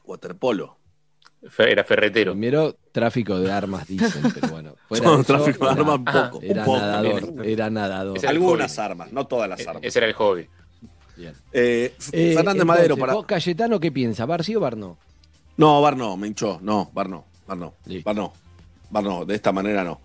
Waterpolo. 0.05 0.79
Era 1.59 1.85
ferretero. 1.85 2.33
Primero, 2.33 2.75
tráfico 2.91 3.39
de 3.39 3.53
armas, 3.53 3.87
dicen, 3.87 4.23
pero 4.35 4.49
bueno. 4.49 4.75
Fuera 4.89 5.05
No, 5.05 5.17
de 5.17 5.23
eso, 5.23 5.33
tráfico 5.37 5.67
de 5.67 5.71
armas, 5.73 5.99
un 5.99 6.05
poco, 6.05 6.41
Era 6.43 6.61
un 6.61 6.65
poco 6.67 6.79
nadador, 6.79 7.47
era 7.47 7.71
nadador. 7.71 8.27
Algunas 8.27 8.79
armas, 8.79 9.13
no 9.13 9.27
todas 9.27 9.49
las 9.49 9.61
Eh, 9.61 9.67
armas. 9.69 9.83
Ese 9.85 9.99
era 9.99 10.09
el 10.09 10.15
hobby. 10.15 10.49
Bien. 11.17 11.35
Eh, 11.53 11.95
Eh, 12.13 12.35
Fernández 12.35 12.39
entonces, 12.39 12.65
Madero, 12.65 12.97
para. 12.97 13.15
vos, 13.15 13.27
Cayetano, 13.27 13.79
¿qué 13.79 13.93
piensa? 13.93 14.25
¿Bar 14.27 14.43
sí 14.43 14.57
o 14.57 14.61
Bar 14.61 14.77
no? 14.77 14.99
No, 15.59 15.81
Bar 15.83 15.97
no, 15.97 16.17
me 16.17 16.27
hinchó. 16.29 16.59
No, 16.63 16.91
Bar 16.95 17.09
no. 17.11 17.27
Bar 17.47 17.59
no. 17.59 17.75
Bar 18.05 18.17
no. 18.17 18.33
Bar 18.91 19.05
no, 19.05 19.25
de 19.25 19.35
esta 19.35 19.53
manera 19.53 19.85
no. 19.85 20.01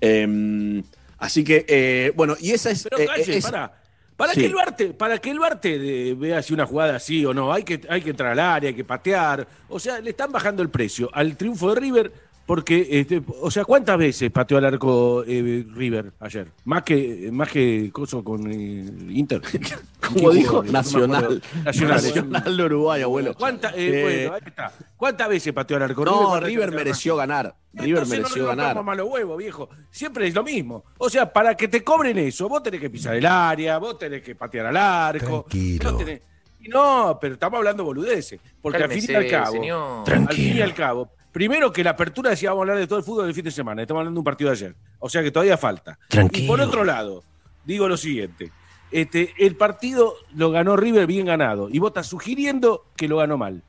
Eh, 0.00 0.82
así 1.18 1.44
que, 1.44 1.64
eh, 1.68 2.12
bueno, 2.16 2.36
y 2.40 2.52
esa 2.52 2.70
es. 2.70 2.84
Pero 2.84 3.02
eh, 3.02 3.06
calle, 3.06 3.36
es- 3.38 3.44
para. 3.44 3.80
Para 4.16 4.32
Sí. 4.32 4.40
que 4.42 4.46
el 4.46 4.54
Bar 4.54 4.76
te, 4.76 4.86
para 4.94 5.18
que 5.18 5.28
el 5.32 5.40
Bar 5.40 5.60
te 5.60 5.76
de- 5.76 6.14
vea 6.14 6.40
si 6.40 6.54
una 6.54 6.64
jugada 6.66 6.94
así 6.94 7.26
o 7.26 7.34
no, 7.34 7.52
hay 7.52 7.64
que, 7.64 7.80
hay 7.88 8.00
que 8.00 8.10
entrar 8.10 8.30
al 8.30 8.38
área, 8.38 8.68
hay 8.68 8.74
que 8.76 8.84
patear. 8.84 9.44
O 9.68 9.80
sea, 9.80 9.98
le 10.00 10.10
están 10.10 10.30
bajando 10.30 10.62
el 10.62 10.70
precio 10.70 11.10
al 11.12 11.36
triunfo 11.36 11.74
de 11.74 11.80
River 11.80 12.12
porque, 12.46 12.86
este, 12.90 13.22
o 13.40 13.50
sea, 13.50 13.64
¿cuántas 13.64 13.96
veces 13.96 14.30
pateó 14.30 14.58
al 14.58 14.64
arco 14.66 15.24
eh, 15.26 15.64
River 15.74 16.12
ayer? 16.20 16.48
Más 16.64 16.82
que, 16.82 17.30
más 17.32 17.48
que 17.50 17.90
Coso 17.92 18.22
con 18.22 18.50
eh, 18.50 18.84
Inter. 19.10 19.40
como 20.00 20.30
dijo, 20.30 20.62
No 20.62 20.72
Nacional. 20.72 21.42
Nacional. 21.64 21.96
Nacional 22.02 22.56
de 22.56 22.62
Uruguay, 22.64 23.02
abuelo. 23.02 23.34
¿Cuánta- 23.34 23.70
eh, 23.70 23.74
Eh, 23.76 24.02
bueno, 24.02 24.34
ahí 24.34 24.40
está. 24.46 24.72
¿Cuántas 24.96 25.28
veces 25.28 25.52
pateó 25.52 25.76
al 25.78 25.84
arco 25.84 26.04
No, 26.04 26.12
¿Cuántas 26.28 26.42
River 26.48 26.66
veces? 26.70 26.84
mereció 26.84 27.16
ganar. 27.16 27.54
River 27.72 27.88
Entonces 28.02 28.18
mereció 28.18 28.42
no 28.42 28.48
ganar. 28.48 28.82
malo 28.84 29.06
huevo, 29.06 29.36
viejo. 29.36 29.68
Siempre 29.90 30.26
es 30.28 30.34
lo 30.34 30.44
mismo. 30.44 30.84
O 30.98 31.08
sea, 31.08 31.32
para 31.32 31.56
que 31.56 31.68
te 31.68 31.82
cobren 31.82 32.18
eso, 32.18 32.48
vos 32.48 32.62
tenés 32.62 32.80
que 32.80 32.90
pisar 32.90 33.14
el 33.14 33.26
área, 33.26 33.78
vos 33.78 33.98
tenés 33.98 34.22
que 34.22 34.34
patear 34.34 34.66
al 34.66 34.76
arco. 34.76 35.46
Tranquilo. 35.48 35.92
No, 35.92 35.98
tenés- 35.98 36.20
no, 36.68 37.18
pero 37.20 37.34
estamos 37.34 37.58
hablando 37.58 37.84
boludeces. 37.84 38.40
Porque 38.62 38.82
al 38.82 38.90
fin 38.90 39.04
y 39.08 39.14
al 39.14 39.26
Cálmese, 39.28 39.30
cabo, 39.30 39.52
señor. 39.52 40.10
al 40.10 40.28
fin 40.34 40.56
y 40.56 40.60
al 40.62 40.74
cabo, 40.74 41.10
primero 41.34 41.72
que 41.72 41.82
la 41.82 41.90
apertura 41.90 42.30
decía 42.30 42.50
vamos 42.50 42.60
a 42.60 42.62
hablar 42.62 42.78
de 42.78 42.86
todo 42.86 43.00
el 43.00 43.04
fútbol 43.04 43.26
del 43.26 43.34
fin 43.34 43.44
de 43.44 43.50
semana. 43.50 43.82
Estamos 43.82 44.00
hablando 44.00 44.18
de 44.18 44.20
un 44.20 44.24
partido 44.24 44.50
de 44.50 44.56
ayer. 44.56 44.74
O 45.00 45.10
sea 45.10 45.20
que 45.20 45.32
todavía 45.32 45.58
falta. 45.58 45.98
Y 46.06 46.12
Tranquilo. 46.12 46.46
por 46.46 46.60
otro 46.60 46.84
lado, 46.84 47.24
digo 47.64 47.88
lo 47.88 47.96
siguiente. 47.96 48.52
Este, 48.92 49.34
el 49.38 49.56
partido 49.56 50.14
lo 50.36 50.52
ganó 50.52 50.76
River 50.76 51.08
bien 51.08 51.26
ganado. 51.26 51.68
Y 51.68 51.80
vos 51.80 51.90
estás 51.90 52.06
sugiriendo 52.06 52.86
que 52.96 53.08
lo 53.08 53.16
ganó 53.16 53.36
mal. 53.36 53.62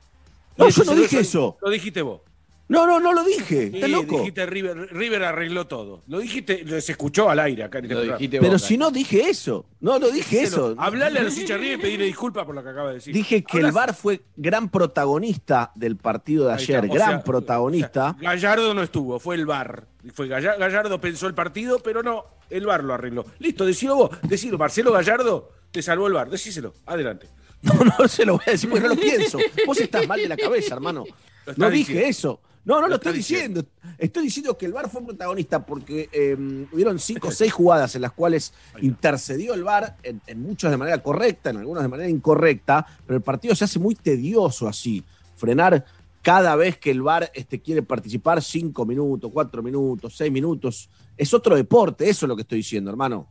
Y 0.56 0.62
No, 0.62 0.68
eso 0.68 0.84
yo 0.84 0.94
no 0.94 1.02
dije 1.02 1.20
eso. 1.20 1.58
Lo 1.60 1.72
dijiste 1.72 2.04
vos. 2.04 2.22
No, 2.68 2.88
no, 2.88 3.00
no 3.00 3.14
lo 3.14 3.24
dije. 3.24 3.70
Sí, 3.70 3.76
¿Estás 3.76 3.90
loco? 3.92 4.18
dijiste 4.20 4.46
River, 4.48 4.90
River 4.92 5.24
arregló 5.24 5.68
todo. 5.68 6.02
Lo 6.08 6.18
dijiste, 6.20 6.64
lo- 6.66 6.82
se 6.82 6.94
escuchó 6.94 7.30
al 7.30 7.40
aire 7.40 7.64
acá 7.64 7.78
en 7.78 7.86
este 7.86 8.06
Lo 8.06 8.18
Pero 8.18 8.52
vos, 8.54 8.62
si 8.64 8.76
no 8.78 8.90
dije 8.90 9.30
eso. 9.30 9.68
No, 9.82 10.00
no 10.00 10.10
dije 10.10 10.40
Díselo. 10.42 10.72
eso. 10.72 10.82
Hablale 10.82 11.20
a 11.20 11.24
los 11.24 11.38
hinchas 11.38 11.60
River 11.60 11.78
y 11.80 11.82
pedirle 11.82 12.06
disculpas 12.06 12.44
por 12.46 12.56
lo 12.56 12.64
que 12.64 12.70
acaba 12.70 12.90
de 12.90 12.96
decir. 12.96 13.14
Dije 13.14 13.44
que 13.44 13.58
Hablas- 13.58 13.68
el 13.70 13.72
VAR 13.72 13.94
fue 13.94 14.22
gran 14.36 14.70
protagonista 14.70 15.72
del 15.76 15.96
partido 15.98 16.48
de 16.48 16.54
ayer. 16.54 16.88
Gran 16.88 17.10
sea, 17.10 17.24
protagonista. 17.24 18.16
o 18.18 18.20
sea, 18.20 18.30
Gallardo 18.32 18.74
no 18.74 18.82
estuvo, 18.82 19.20
fue 19.20 19.36
el 19.36 19.46
VAR. 19.46 19.86
Fue 20.14 20.28
Galla- 20.28 20.58
Gallardo 20.58 21.00
pensó 21.00 21.28
el 21.28 21.36
partido, 21.36 21.80
pero 21.80 22.02
no, 22.02 22.26
el 22.50 22.66
VAR 22.66 22.84
lo 22.84 22.94
arregló. 22.96 23.26
Listo, 23.40 23.64
decilo 23.66 23.96
vos. 23.96 24.10
Decilo, 24.24 24.58
Marcelo 24.58 24.92
Gallardo 24.92 25.52
te 25.70 25.84
salvó 25.84 26.08
el 26.08 26.14
VAR. 26.14 26.30
Decíselo, 26.32 26.74
adelante. 26.88 27.28
No, 27.62 27.74
no 28.00 28.08
se 28.08 28.26
lo 28.26 28.34
voy 28.34 28.44
a 28.48 28.52
decir 28.52 28.70
porque 28.70 28.88
no 28.88 28.94
lo 28.94 29.00
pienso. 29.02 29.40
Vos 29.66 29.80
estás 29.80 30.08
mal 30.08 30.20
de 30.20 30.28
la 30.28 30.38
cabeza, 30.38 30.76
hermano. 30.76 31.04
No 31.58 31.70
dije 31.70 31.94
diciendo. 31.94 32.10
eso. 32.10 32.42
No, 32.66 32.76
no 32.76 32.82
Lo 32.82 32.88
lo, 32.90 32.96
estoy 32.96 33.14
diciendo. 33.14 33.64
Estoy 33.98 34.24
diciendo 34.24 34.58
que 34.58 34.66
el 34.66 34.74
VAR 34.74 34.90
fue 34.90 35.06
protagonista 35.06 35.66
porque 35.66 36.10
eh, 36.12 36.36
hubieron 36.72 37.00
cinco 37.00 37.30
o 37.30 37.32
seis 37.32 37.54
jugadas 37.54 37.96
en 37.96 38.02
las 38.02 38.12
cuales 38.12 38.54
intercedió 38.82 39.54
el 39.54 39.64
VAR, 39.64 39.96
en, 40.04 40.20
en 40.26 40.42
muchas 40.42 40.72
de 40.72 40.78
manera 40.78 41.02
correcta, 41.02 41.52
en 41.52 41.58
algunas 41.58 41.84
de 41.84 41.90
manera 41.90 42.10
incorrecta, 42.10 42.86
pero 43.06 43.18
el 43.18 43.24
partido 43.24 43.56
se 43.56 43.66
hace 43.66 43.80
muy 43.80 43.96
tedioso 43.96 44.68
así. 44.68 45.04
Frenar 45.36 45.86
cada 46.26 46.56
vez 46.56 46.80
que 46.80 46.90
el 46.90 47.04
VAR 47.04 47.30
este, 47.36 47.62
quiere 47.62 47.84
participar 47.84 48.42
cinco 48.42 48.84
minutos, 48.84 49.30
cuatro 49.32 49.62
minutos, 49.62 50.18
seis 50.18 50.32
minutos. 50.32 50.90
Es 51.16 51.32
otro 51.36 51.56
deporte, 51.56 52.10
eso 52.10 52.26
es 52.26 52.28
lo 52.28 52.36
que 52.36 52.42
estoy 52.42 52.58
diciendo, 52.58 52.90
hermano. 52.90 53.28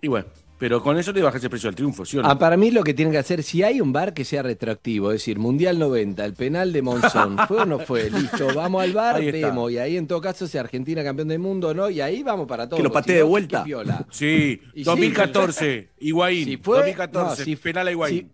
Y 0.00 0.06
bueno, 0.06 0.28
pero 0.58 0.82
con 0.82 0.98
eso 0.98 1.12
le 1.12 1.22
bajas 1.22 1.42
el 1.44 1.50
precio 1.50 1.68
al 1.68 1.74
triunfo, 1.74 2.04
¿sí 2.04 2.18
o 2.18 2.22
no? 2.22 2.28
Ah, 2.28 2.38
para 2.38 2.56
mí 2.56 2.70
lo 2.70 2.82
que 2.84 2.92
tienen 2.94 3.12
que 3.12 3.18
hacer, 3.18 3.42
si 3.42 3.62
hay 3.62 3.80
un 3.80 3.92
bar 3.92 4.12
que 4.12 4.24
sea 4.24 4.42
retroactivo, 4.42 5.10
es 5.12 5.20
decir, 5.20 5.38
Mundial 5.38 5.78
90, 5.78 6.24
el 6.24 6.34
penal 6.34 6.72
de 6.72 6.82
Monzón, 6.82 7.36
¿fue 7.48 7.58
o 7.62 7.66
no 7.66 7.78
fue? 7.78 8.10
Listo, 8.10 8.48
vamos 8.54 8.82
al 8.82 8.92
bar, 8.92 9.22
vemos, 9.22 9.70
y 9.72 9.78
ahí 9.78 9.96
en 9.96 10.06
todo 10.06 10.20
caso 10.20 10.46
si 10.46 10.58
Argentina 10.58 11.02
campeón 11.04 11.28
del 11.28 11.38
mundo 11.38 11.68
o 11.68 11.74
no, 11.74 11.88
y 11.90 12.00
ahí 12.00 12.22
vamos 12.22 12.46
para 12.46 12.68
todo. 12.68 12.76
Que 12.76 12.82
lo 12.82 12.90
patee 12.92 13.16
de 13.16 13.22
vuelta. 13.22 13.64
Sí, 14.10 14.60
Y 14.74 14.78
sí. 14.80 14.84
2014, 14.84 15.88
Higuaín. 16.00 16.44
Si 16.44 16.56
fue, 16.56 16.76
2014, 16.78 17.40
no, 17.40 17.44
si- 17.44 17.56
penal 17.56 17.86
a 17.88 17.90
Higuaín. 17.92 18.18
si- 18.18 18.30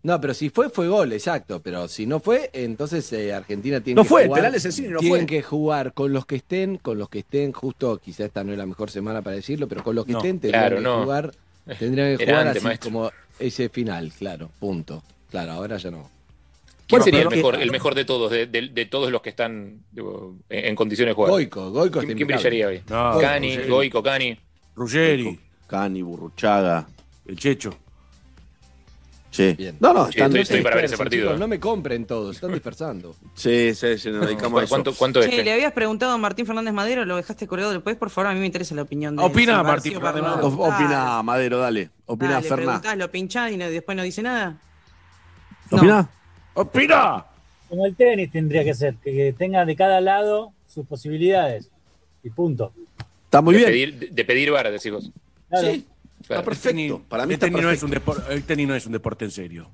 no, 0.00 0.20
pero 0.20 0.32
si 0.32 0.48
fue, 0.48 0.70
fue 0.70 0.86
gol, 0.88 1.12
exacto. 1.12 1.60
Pero 1.60 1.88
si 1.88 2.06
no 2.06 2.20
fue, 2.20 2.50
entonces 2.52 3.12
eh, 3.12 3.32
Argentina 3.34 3.80
tiene 3.80 3.96
No 3.96 4.02
que 4.04 4.08
fue, 4.08 4.22
el 4.22 4.28
jugar. 4.28 4.42
penal 4.52 4.62
no 4.92 4.98
tienen 5.00 5.18
fue. 5.20 5.26
que 5.26 5.42
jugar 5.42 5.92
con 5.92 6.12
los 6.12 6.24
que 6.24 6.36
estén, 6.36 6.76
con 6.78 6.98
los 6.98 7.08
que 7.08 7.18
estén, 7.18 7.52
justo, 7.52 7.98
quizá 7.98 8.24
esta 8.24 8.44
no 8.44 8.52
es 8.52 8.58
la 8.58 8.64
mejor 8.66 8.90
semana 8.90 9.22
para 9.22 9.34
decirlo, 9.36 9.66
pero 9.66 9.82
con 9.82 9.96
los 9.96 10.06
que 10.06 10.12
No, 10.12 10.18
estén 10.18 10.38
claro, 10.38 10.76
que 10.76 10.82
no. 10.82 11.02
jugar, 11.02 11.32
tendrían 11.76 12.16
que 12.16 12.24
jugar 12.26 12.40
antes, 12.46 12.56
así 12.58 12.64
maestro. 12.66 12.90
como 12.90 13.12
ese 13.38 13.68
final, 13.68 14.12
claro, 14.18 14.50
punto. 14.58 15.02
Claro, 15.30 15.52
ahora 15.52 15.76
ya 15.76 15.90
no. 15.90 16.10
¿Quién 16.86 17.00
Bueno, 17.00 17.04
sería 17.04 17.20
el 17.22 17.28
mejor, 17.28 17.54
el 17.56 17.70
mejor 17.70 17.94
de 17.94 18.04
todos, 18.06 18.30
de, 18.30 18.46
de- 18.46 18.68
de 18.68 18.86
todos 18.86 19.10
los 19.12 19.20
que 19.20 19.28
están 19.28 19.80
digo, 19.92 20.36
en, 20.48 20.64
en 20.66 20.74
condiciones 20.74 21.10
de 21.10 21.14
jugar? 21.16 21.30
Goico, 21.32 21.70
Goico 21.70 22.00
¿Quién, 22.00 22.16
brillaría 22.26 22.68
hoy? 22.68 22.82
No, 22.88 23.18
Cani, 23.18 23.56
Ruggeri. 23.56 23.68
Goico, 23.70 24.02
Cani. 24.02 24.38
Ruggeri, 24.74 25.40
Cani, 25.66 26.00
Burruchaga. 26.02 26.86
el 27.26 27.36
Checho. 27.38 27.74
Bien. 29.56 29.76
No, 29.80 29.92
no, 29.92 30.04
Sí, 30.06 30.10
están. 30.10 30.26
estoy- 30.28 30.40
estoy 30.42 30.62
para 30.62 30.76
ver 30.76 30.84
ese 30.86 30.96
partido. 30.96 31.24
chicos, 31.26 31.38
no 31.40 31.48
me 31.48 31.58
compren 31.60 32.04
todos, 32.06 32.36
están 32.36 32.52
dispersando. 32.52 33.14
Sí, 33.34 33.74
sí, 33.74 33.98
sí, 33.98 34.10
nos 34.10 34.26
dedicamos 34.26 34.60
a 34.60 34.64
eso. 34.64 34.70
¿Cuánto, 34.70 34.94
cuánto 34.94 35.20
es? 35.20 35.28
Che, 35.30 35.42
le 35.44 35.52
habías 35.52 35.72
preguntado 35.72 36.12
a 36.12 36.18
Martín 36.18 36.46
Fernández 36.46 36.72
Madero, 36.74 37.04
lo 37.04 37.16
dejaste 37.16 37.46
colgado 37.46 37.72
después, 37.72 37.96
por 37.96 38.10
favor, 38.10 38.30
a 38.30 38.34
mí 38.34 38.40
me 38.40 38.46
interesa 38.46 38.74
la 38.74 38.82
opinión 38.82 39.16
de 39.16 39.22
Opina, 39.22 39.62
Martín 39.62 39.92
sí 39.92 39.98
Fernández 39.98 40.22
Madero. 40.22 40.48
Opina, 40.48 41.22
Madero, 41.22 41.58
dale. 41.58 41.90
Opina, 42.06 42.32
Dale, 42.34 42.48
Ferná. 42.48 42.64
preguntás, 42.64 42.96
lo 42.96 43.10
pinchás 43.10 43.52
y 43.52 43.56
no- 43.56 43.68
después 43.70 43.96
no 43.96 44.02
dice 44.02 44.22
nada. 44.22 44.56
No. 45.70 45.76
¿Opina? 45.78 46.10
¡Opina! 46.54 47.24
Como 47.68 47.84
el 47.86 47.94
tenis 47.94 48.32
tendría 48.32 48.64
que 48.64 48.74
ser, 48.74 48.94
que 48.96 49.34
tenga 49.36 49.64
de 49.64 49.76
cada 49.76 50.00
lado 50.00 50.52
sus 50.66 50.86
posibilidades. 50.86 51.68
Y 52.24 52.30
punto. 52.30 52.72
Está 53.24 53.40
muy 53.42 53.54
de 53.54 53.58
bien. 53.60 53.70
Pedir, 53.70 53.98
de, 53.98 54.06
de 54.08 54.24
pedir 54.24 54.50
vara, 54.50 54.70
decís 54.70 54.90
vos. 54.90 55.10
Claro. 55.50 55.68
Sí, 55.70 55.86
Claro. 56.28 56.42
está 56.52 56.70
perfecto. 56.70 57.02
Para 57.08 57.26
mí 57.26 57.30
el 57.32 57.34
está 57.34 57.46
tenis 57.46 57.62
no 57.62 57.70
es 57.70 57.80
perfecto. 57.80 58.12
un 58.26 58.32
el 58.32 58.44
tenis 58.44 58.68
no 58.68 58.74
es 58.74 58.86
un 58.86 58.92
deporte 58.92 59.24
en 59.24 59.30
serio. 59.30 59.70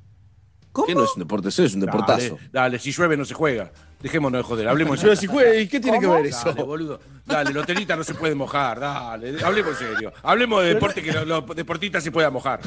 ¿Qué 0.86 0.94
no 0.94 1.04
es 1.04 1.10
un 1.14 1.20
deporte 1.20 1.50
serio? 1.50 1.66
Es 1.68 1.74
un 1.74 1.80
deportazo. 1.80 2.36
Dale, 2.36 2.48
dale, 2.52 2.78
si 2.78 2.90
llueve 2.92 3.16
no 3.16 3.24
se 3.24 3.34
juega. 3.34 3.70
Dejémonos 4.00 4.38
de 4.38 4.42
joder, 4.42 4.68
hablemos 4.68 5.02
en 5.04 5.16
si 5.16 5.26
serio. 5.26 5.60
¿y 5.60 5.68
qué 5.68 5.80
tiene 5.80 5.98
que 5.98 6.06
¿Cómo? 6.06 6.16
ver 6.18 6.26
eso? 6.26 6.48
Dale, 6.48 6.62
boludo. 6.62 7.00
Dale, 7.24 7.52
los 7.52 7.64
tenistas 7.66 7.96
no 7.98 8.04
se 8.04 8.14
pueden 8.14 8.36
mojar, 8.38 8.80
dale. 8.80 9.42
Hablemos 9.44 9.80
en 9.80 9.92
serio. 9.94 10.12
Hablemos 10.22 10.62
de 10.62 10.74
deporte 10.74 11.02
que 11.02 11.12
los, 11.12 11.26
los 11.26 11.56
deportistas 11.56 12.02
se 12.02 12.10
puedan 12.12 12.32
mojar. 12.32 12.60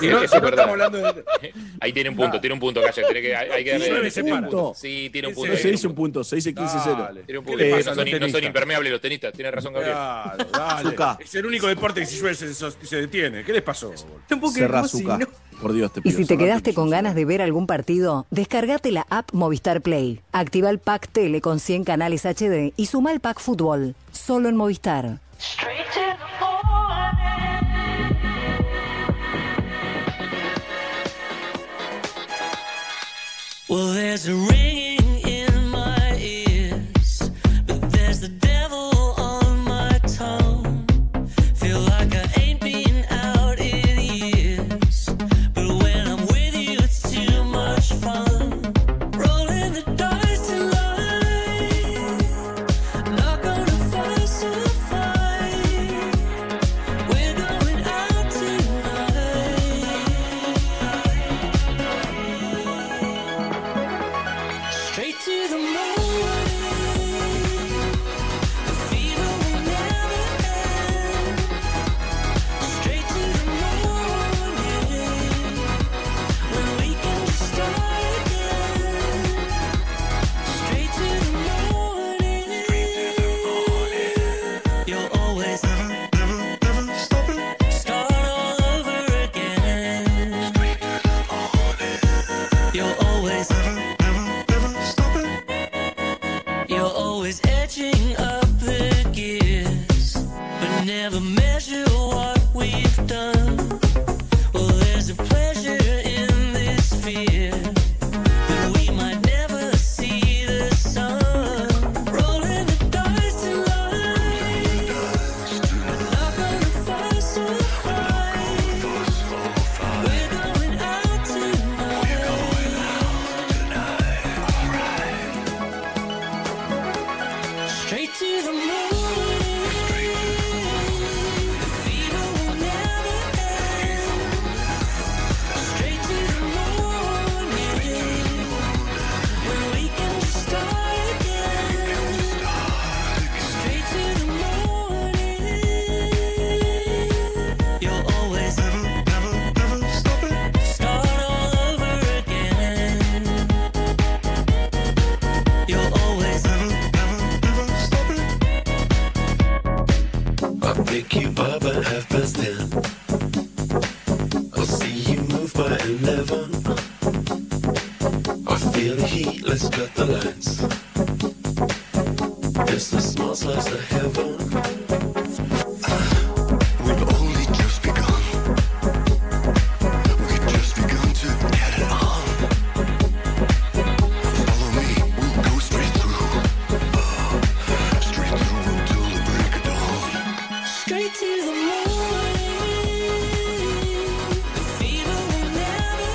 Y 0.00 0.06
no, 0.06 0.16
Eso 0.18 0.24
es 0.24 0.30
si 0.30 0.36
no 0.36 0.42
verdad. 0.42 0.66
estamos 0.66 0.70
hablando 0.72 0.98
de. 0.98 1.24
Ahí 1.80 1.92
tiene 1.92 2.10
un 2.10 2.16
punto, 2.16 2.40
tiene 2.40 2.54
un 2.54 2.60
punto, 2.60 2.80
Calle. 2.82 3.02
Tiene 3.04 3.22
que, 3.22 3.36
hay, 3.36 3.64
que 3.64 3.70
darle. 3.72 3.88
llueve, 3.90 4.10
se 4.10 4.24
para. 4.24 4.40
Punto. 4.42 4.72
Sí, 4.76 5.10
tiene 5.12 5.28
un 5.28 5.32
¿En 5.32 5.34
punto. 5.36 5.52
No 5.52 5.58
se 5.58 5.70
dice 5.70 5.86
un 5.86 5.94
punto, 5.94 6.24
se 6.24 6.36
dice 6.36 6.54
15-0. 6.54 6.98
Dale. 6.98 7.22
Tiene 7.24 7.38
un 7.38 7.44
¿Qué 7.44 7.50
punto. 7.50 7.64
le 7.64 7.70
No 7.84 7.94
son, 7.94 8.30
no 8.32 8.38
impermeables 8.38 8.92
los 8.92 9.00
tenistas. 9.00 9.32
Tiene 9.32 9.50
razón, 9.50 9.72
Gabriel. 9.72 9.94
Dale. 10.52 10.90
Zucca. 10.90 11.18
Es 11.20 11.34
el 11.34 11.46
único 11.46 11.66
deporte 11.66 12.00
que 12.00 12.06
si 12.06 12.18
llueve 12.18 12.34
se, 12.34 12.54
se- 12.54 12.96
detiene. 12.96 13.44
¿Qué 13.44 13.52
les 13.52 13.62
pasó? 13.62 13.92
Si 13.96 14.04
Zucca. 14.88 15.18
Por 15.60 15.72
Dios 15.72 15.92
te 15.92 16.00
Y 16.00 16.02
pido. 16.02 16.16
si 16.18 16.24
te 16.26 16.36
quedaste 16.38 16.74
con 16.74 16.90
ganas 16.90 17.14
de 17.14 17.24
ver 17.24 17.40
algún 17.42 17.66
partido, 17.66 18.26
descargate 18.30 18.90
la 18.90 19.06
app 19.10 19.32
Movistar 19.32 19.80
Play. 19.80 20.20
Activa 20.32 20.70
el 20.70 20.78
pack 20.78 21.08
tele 21.12 21.40
con 21.40 21.60
100 21.60 21.84
canales 21.84 22.24
HD 22.24 22.72
y 22.76 22.86
suma 22.86 23.12
el 23.12 23.20
pack 23.20 23.38
fútbol. 23.40 23.94
Solo 24.12 24.48
en 24.48 24.56
Movistar. 24.56 25.18
Well, 33.72 33.86
there's 33.94 34.28
a 34.28 34.34
ringing 34.34 34.91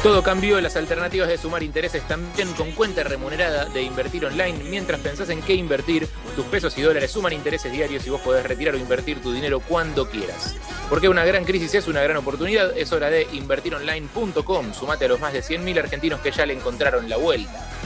Todo 0.07 0.23
cambió, 0.23 0.61
las 0.61 0.77
alternativas 0.77 1.27
de 1.27 1.37
sumar 1.37 1.63
intereses 1.63 2.01
también 2.07 2.53
con 2.53 2.71
cuenta 2.71 3.03
remunerada 3.03 3.65
de 3.65 3.81
invertir 3.81 4.25
online. 4.25 4.57
Mientras 4.69 5.01
pensás 5.01 5.27
en 5.27 5.41
qué 5.41 5.53
invertir, 5.53 6.07
tus 6.33 6.45
pesos 6.45 6.77
y 6.77 6.81
dólares 6.81 7.11
suman 7.11 7.33
intereses 7.33 7.69
diarios 7.73 8.07
y 8.07 8.09
vos 8.09 8.21
podés 8.21 8.45
retirar 8.45 8.75
o 8.75 8.77
invertir 8.77 9.21
tu 9.21 9.33
dinero 9.33 9.59
cuando 9.59 10.09
quieras. 10.09 10.55
Porque 10.89 11.09
una 11.09 11.25
gran 11.25 11.43
crisis 11.43 11.75
es 11.75 11.89
una 11.89 12.01
gran 12.03 12.15
oportunidad, 12.15 12.71
es 12.77 12.93
hora 12.93 13.09
de 13.09 13.27
invertironline.com. 13.33 14.73
Sumate 14.73 15.03
a 15.03 15.07
los 15.09 15.19
más 15.19 15.33
de 15.33 15.43
100.000 15.43 15.77
argentinos 15.77 16.21
que 16.21 16.31
ya 16.31 16.45
le 16.45 16.53
encontraron 16.53 17.09
la 17.09 17.17
vuelta. 17.17 17.76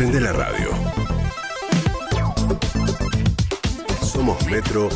Prende 0.00 0.18
la 0.18 0.32
radio. 0.32 0.70
Somos 4.00 4.42
Metro. 4.46 4.88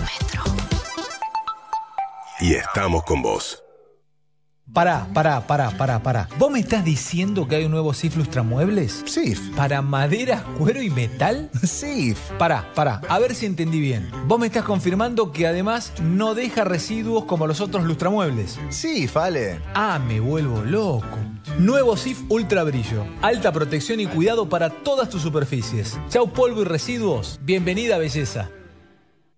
Y 2.41 2.55
estamos 2.55 3.05
con 3.05 3.21
vos. 3.21 3.63
Pará, 4.73 5.07
pará, 5.13 5.47
pará, 5.47 5.73
pará, 5.73 6.03
pará. 6.03 6.29
¿Vos 6.39 6.51
me 6.51 6.61
estás 6.61 6.87
diciendo 6.87 7.47
que 7.47 7.57
hay 7.57 7.67
un 7.67 7.73
nuevo 7.73 7.93
SIF 7.93 8.17
Lustramuebles? 8.17 9.03
SIF. 9.05 9.55
¿Para 9.55 9.83
madera, 9.83 10.43
cuero 10.57 10.81
y 10.81 10.89
metal? 10.89 11.51
SIF. 11.63 12.19
Pará, 12.39 12.73
pará, 12.75 13.03
a 13.07 13.19
ver 13.19 13.35
si 13.35 13.45
entendí 13.45 13.81
bien. 13.81 14.11
Vos 14.27 14.41
me 14.41 14.47
estás 14.47 14.65
confirmando 14.65 15.33
que 15.33 15.47
además 15.47 15.93
no 16.01 16.35
deja 16.35 16.65
residuos 16.65 17.27
como 17.27 17.47
los 17.47 17.61
otros 17.61 17.85
lustramuebles. 17.85 18.59
SIF, 18.71 19.19
Ale. 19.19 19.61
Ah, 19.75 19.99
me 19.99 20.19
vuelvo 20.19 20.63
loco. 20.63 21.19
Nuevo 21.59 21.97
SIF 21.97 22.23
Ultra 22.29 22.65
Brillo. 22.65 23.05
Alta 23.23 23.53
protección 23.53 24.01
y 24.01 24.07
cuidado 24.07 24.49
para 24.49 24.71
todas 24.71 25.09
tus 25.09 25.23
superficies. 25.23 25.99
Chau 26.09 26.33
polvo 26.33 26.63
y 26.63 26.65
residuos. 26.65 27.39
Bienvenida 27.43 27.99
belleza. 27.99 28.51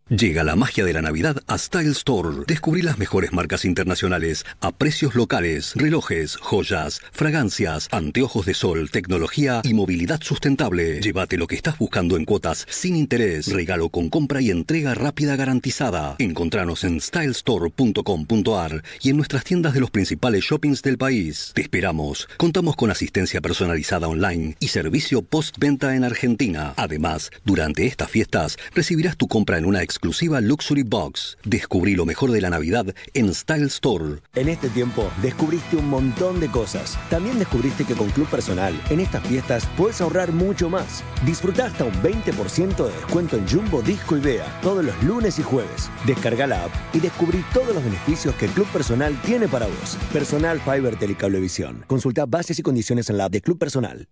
Llega 0.09 0.45
la 0.45 0.55
magia 0.55 0.85
de 0.85 0.93
la 0.93 1.03
Navidad 1.03 1.43
a 1.49 1.59
Style 1.59 1.91
Store. 1.91 2.45
Descubrí 2.47 2.81
las 2.81 2.97
mejores 2.97 3.33
marcas 3.33 3.65
internacionales 3.65 4.47
a 4.61 4.71
precios 4.71 5.17
locales, 5.17 5.73
relojes, 5.75 6.37
joyas, 6.37 7.01
fragancias, 7.11 7.89
anteojos 7.91 8.47
de 8.47 8.55
sol, 8.55 8.89
tecnología 8.93 9.63
y 9.65 9.75
movilidad 9.75 10.21
sustentable. 10.23 11.01
Llévate 11.01 11.37
lo 11.37 11.49
que 11.49 11.57
estás 11.57 11.77
buscando 11.77 12.17
en 12.17 12.25
cuotas 12.25 12.67
sin 12.71 12.95
interés, 12.95 13.53
regalo 13.53 13.89
con 13.89 14.09
compra 14.09 14.41
y 14.41 14.51
entrega 14.51 14.95
rápida 14.95 15.35
garantizada. 15.35 16.15
Encontranos 16.21 16.85
en 16.85 17.01
stylestore.com.ar 17.01 18.85
y 19.03 19.11
en 19.11 19.17
nuestras 19.17 19.43
tiendas 19.43 19.75
de 19.75 19.81
los 19.81 19.91
principales 19.91 20.45
shoppings 20.45 20.83
del 20.83 20.99
país. 20.99 21.51
Te 21.53 21.63
esperamos. 21.63 22.29
Contamos 22.37 22.77
con 22.77 22.93
asistencia 22.93 23.41
personalizada 23.41 24.07
online 24.07 24.55
y 24.61 24.69
servicio 24.69 25.23
postventa 25.23 25.97
en 25.97 26.05
Argentina. 26.05 26.75
Además, 26.77 27.33
durante 27.45 27.87
estas 27.87 28.09
fiestas 28.09 28.57
recibirás 28.73 29.17
tu 29.17 29.27
compra 29.27 29.59
en 29.59 29.65
una 29.65 29.83
exclusiva 29.97 30.43
Luxury 30.43 30.83
Box. 30.83 31.39
Descubrí 31.43 31.95
lo 31.95 32.05
mejor 32.05 32.31
de 32.31 32.43
la 32.43 32.51
Navidad 32.51 32.95
en 33.15 33.33
Style 33.33 33.65
Store. 33.65 34.21
En 34.35 34.51
este 34.51 34.69
tiempo 34.69 35.11
descubriste 35.23 35.79
un 35.79 35.89
montón 35.89 36.39
de 36.39 36.51
cosas. 36.51 36.99
También 37.09 37.39
descubriste 37.39 37.87
que 37.87 37.95
con 37.95 38.11
Club 38.11 38.29
Personal 38.29 38.79
en 38.91 39.01
estas 39.01 39.27
fiestas 39.27 39.67
puedes 39.75 40.03
ahorrar 40.03 40.33
mucho 40.33 40.69
más. 40.69 41.03
Disfruta 41.25 41.65
hasta 41.65 41.85
un 41.85 41.95
20% 42.03 42.77
de 42.77 42.93
descuento 42.93 43.39
en 43.39 43.49
Jumbo 43.49 43.81
Disco 43.81 44.19
y 44.19 44.21
Bea 44.21 44.61
todos 44.61 44.85
los 44.85 45.03
lunes 45.03 45.39
y 45.39 45.43
jueves. 45.43 45.89
Descarga 46.05 46.47
la 46.47 46.65
app 46.65 46.73
y 46.93 47.01
descubrí 47.01 47.43
todos 47.55 47.75
los 47.75 47.83
beneficios 47.83 48.35
que 48.35 48.49
Club 48.49 48.67
Personal 48.67 49.19
tiene 49.23 49.49
para 49.49 49.65
vos. 49.67 49.97
Personal 50.13 50.61
Fiber 50.61 50.97
Telecablevisión. 50.97 51.85
Consulta 51.87 52.27
bases 52.27 52.59
y 52.59 52.63
condiciones 52.63 53.09
en 53.09 53.17
la 53.17 53.25
app 53.25 53.33
de 53.33 53.41
Club 53.41 53.57
Personal. 53.59 54.09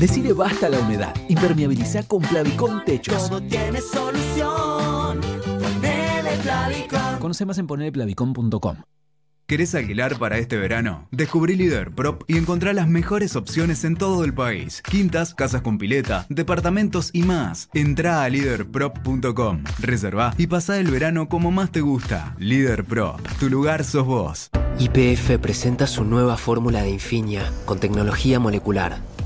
Decide 0.00 0.32
basta 0.32 0.66
a 0.66 0.70
la 0.70 0.80
humedad. 0.80 1.14
Impermeabiliza 1.28 2.02
con 2.02 2.20
Plavicón 2.20 2.84
Techos. 2.84 3.28
Todo 3.28 3.40
tiene 3.40 3.80
solución. 3.80 4.93
Ponele 6.64 6.86
Plavicón. 6.88 7.18
Conoce 7.20 7.46
más 7.46 7.58
en 7.58 7.66
ponerplavicón.com. 7.66 8.76
¿Querés 9.46 9.74
alquilar 9.74 10.18
para 10.18 10.38
este 10.38 10.56
verano? 10.56 11.06
Descubrí 11.10 11.54
Líder 11.54 11.90
Prop 11.90 12.22
y 12.26 12.38
encontrá 12.38 12.72
las 12.72 12.88
mejores 12.88 13.36
opciones 13.36 13.84
en 13.84 13.94
todo 13.94 14.24
el 14.24 14.32
país. 14.32 14.80
Quintas, 14.80 15.34
casas 15.34 15.60
con 15.60 15.76
pileta, 15.76 16.24
departamentos 16.30 17.10
y 17.12 17.24
más. 17.24 17.68
Entrá 17.74 18.24
a 18.24 18.30
leaderprop.com, 18.30 19.64
reservá 19.80 20.34
y 20.38 20.46
pasá 20.46 20.78
el 20.78 20.90
verano 20.90 21.28
como 21.28 21.50
más 21.50 21.70
te 21.70 21.82
gusta. 21.82 22.34
Líder 22.38 22.84
Prop, 22.84 23.20
tu 23.38 23.50
lugar 23.50 23.84
sos 23.84 24.06
vos. 24.06 24.48
YPF 24.78 25.38
presenta 25.38 25.86
su 25.86 26.04
nueva 26.04 26.38
fórmula 26.38 26.82
de 26.82 26.90
Infinia 26.90 27.52
con 27.66 27.78
tecnología 27.78 28.40
molecular. 28.40 28.98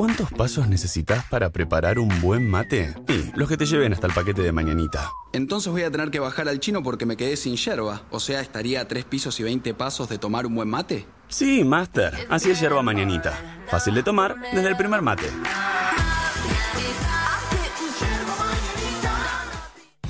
¿Cuántos 0.00 0.32
pasos 0.32 0.66
necesitas 0.66 1.26
para 1.26 1.50
preparar 1.50 1.98
un 1.98 2.22
buen 2.22 2.48
mate? 2.48 2.94
Sí, 3.06 3.30
los 3.34 3.50
que 3.50 3.58
te 3.58 3.66
lleven 3.66 3.92
hasta 3.92 4.06
el 4.06 4.14
paquete 4.14 4.40
de 4.40 4.50
mañanita. 4.50 5.10
Entonces 5.34 5.70
voy 5.70 5.82
a 5.82 5.90
tener 5.90 6.10
que 6.10 6.18
bajar 6.18 6.48
al 6.48 6.58
chino 6.58 6.82
porque 6.82 7.04
me 7.04 7.18
quedé 7.18 7.36
sin 7.36 7.56
yerba. 7.56 8.00
O 8.10 8.18
sea, 8.18 8.40
estaría 8.40 8.80
a 8.80 8.88
3 8.88 9.04
pisos 9.04 9.38
y 9.40 9.42
20 9.42 9.74
pasos 9.74 10.08
de 10.08 10.16
tomar 10.16 10.46
un 10.46 10.54
buen 10.54 10.70
mate. 10.70 11.06
Sí, 11.28 11.64
Master. 11.64 12.14
Así 12.30 12.50
es 12.50 12.58
yerba 12.58 12.82
mañanita. 12.82 13.60
Fácil 13.66 13.94
de 13.94 14.02
tomar 14.02 14.36
desde 14.54 14.68
el 14.68 14.76
primer 14.78 15.02
mate. 15.02 15.26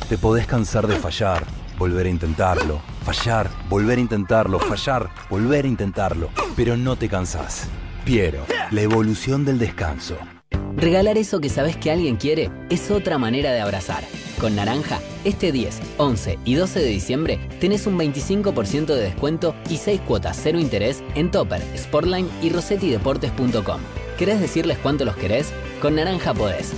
Te 0.09 0.19
podés 0.19 0.47
cansar 0.47 0.87
de 0.87 0.95
fallar, 0.95 1.45
volver 1.79 2.07
a 2.07 2.11
intentarlo, 2.11 2.81
fallar, 3.05 3.51
volver 3.69 3.99
a 3.99 4.01
intentarlo, 4.01 4.61
fallar, 4.61 5.11
volver 5.29 5.65
a 5.65 5.69
intentarlo, 5.69 6.31
pero 6.55 6.77
no 6.77 6.95
te 6.95 7.09
cansás. 7.09 7.69
Piero, 8.11 8.45
la 8.73 8.81
evolución 8.81 9.45
del 9.45 9.61
descanso. 9.61 10.19
Regalar 10.75 11.17
eso 11.17 11.41
que 11.41 11.49
sabes 11.49 11.77
que 11.77 11.93
alguien 11.93 12.17
quiere 12.17 12.51
es 12.69 12.91
otra 12.91 13.19
manera 13.19 13.53
de 13.53 13.61
abrazar. 13.61 14.03
Con 14.41 14.57
Naranja, 14.57 14.99
este 15.23 15.53
10, 15.53 15.81
11 15.97 16.41
y 16.45 16.57
12 16.57 16.81
de 16.81 16.87
diciembre 16.87 17.39
tenés 17.61 17.87
un 17.87 17.97
25% 17.97 18.87
de 18.87 19.01
descuento 19.01 19.55
y 19.69 19.77
6 19.77 20.01
cuotas 20.01 20.37
cero 20.43 20.59
interés 20.59 21.05
en 21.15 21.31
Topper, 21.31 21.63
Sportline 21.79 22.29
y 22.43 22.51
rossettideportes.com. 22.51 23.81
¿Querés 24.19 24.41
decirles 24.41 24.79
cuánto 24.79 25.05
los 25.05 25.15
querés? 25.15 25.53
Con 25.81 25.95
Naranja 25.95 26.35
podés. 26.35 26.73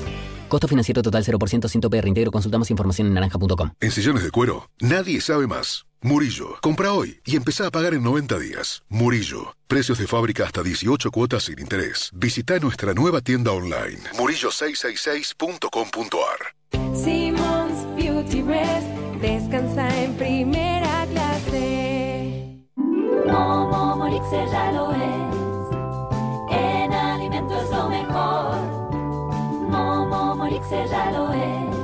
Costo 0.48 0.68
financiero 0.68 1.00
total 1.00 1.24
0% 1.24 1.66
100 1.66 1.80
PR 1.80 2.08
íntegro. 2.08 2.30
Consultamos 2.30 2.70
información 2.70 3.06
en 3.06 3.14
naranja.com. 3.14 3.70
En 3.80 3.90
sillones 3.90 4.22
de 4.22 4.30
cuero, 4.30 4.68
nadie 4.80 5.18
sabe 5.22 5.46
más. 5.46 5.86
Murillo, 6.04 6.58
compra 6.60 6.92
hoy 6.92 7.20
y 7.24 7.36
empezá 7.36 7.68
a 7.68 7.70
pagar 7.70 7.94
en 7.94 8.02
90 8.02 8.36
días. 8.40 8.82
Murillo, 8.88 9.54
precios 9.68 9.98
de 9.98 10.08
fábrica 10.08 10.44
hasta 10.44 10.64
18 10.64 11.12
cuotas 11.12 11.44
sin 11.44 11.60
interés. 11.60 12.10
Visita 12.12 12.58
nuestra 12.58 12.92
nueva 12.92 13.20
tienda 13.20 13.52
online, 13.52 14.00
murillo666.com.ar. 14.14 16.56
Simmons 16.96 17.86
Beauty 17.94 18.42
Rest 18.42 18.88
descansa 19.20 20.02
en 20.02 20.16
primera 20.16 21.06
clase. 21.06 22.66
Momo 23.24 23.94
Morixe 23.96 24.44
ya 24.50 24.72
lo 24.72 24.92
es. 24.92 25.70
En 26.50 26.92
alimento 26.92 27.62
es 27.62 27.70
lo 27.70 27.88
mejor. 27.88 28.56
Momo 29.70 30.34
Morixe 30.34 30.84
ya 30.90 31.12
lo 31.12 31.32
es. 31.32 31.81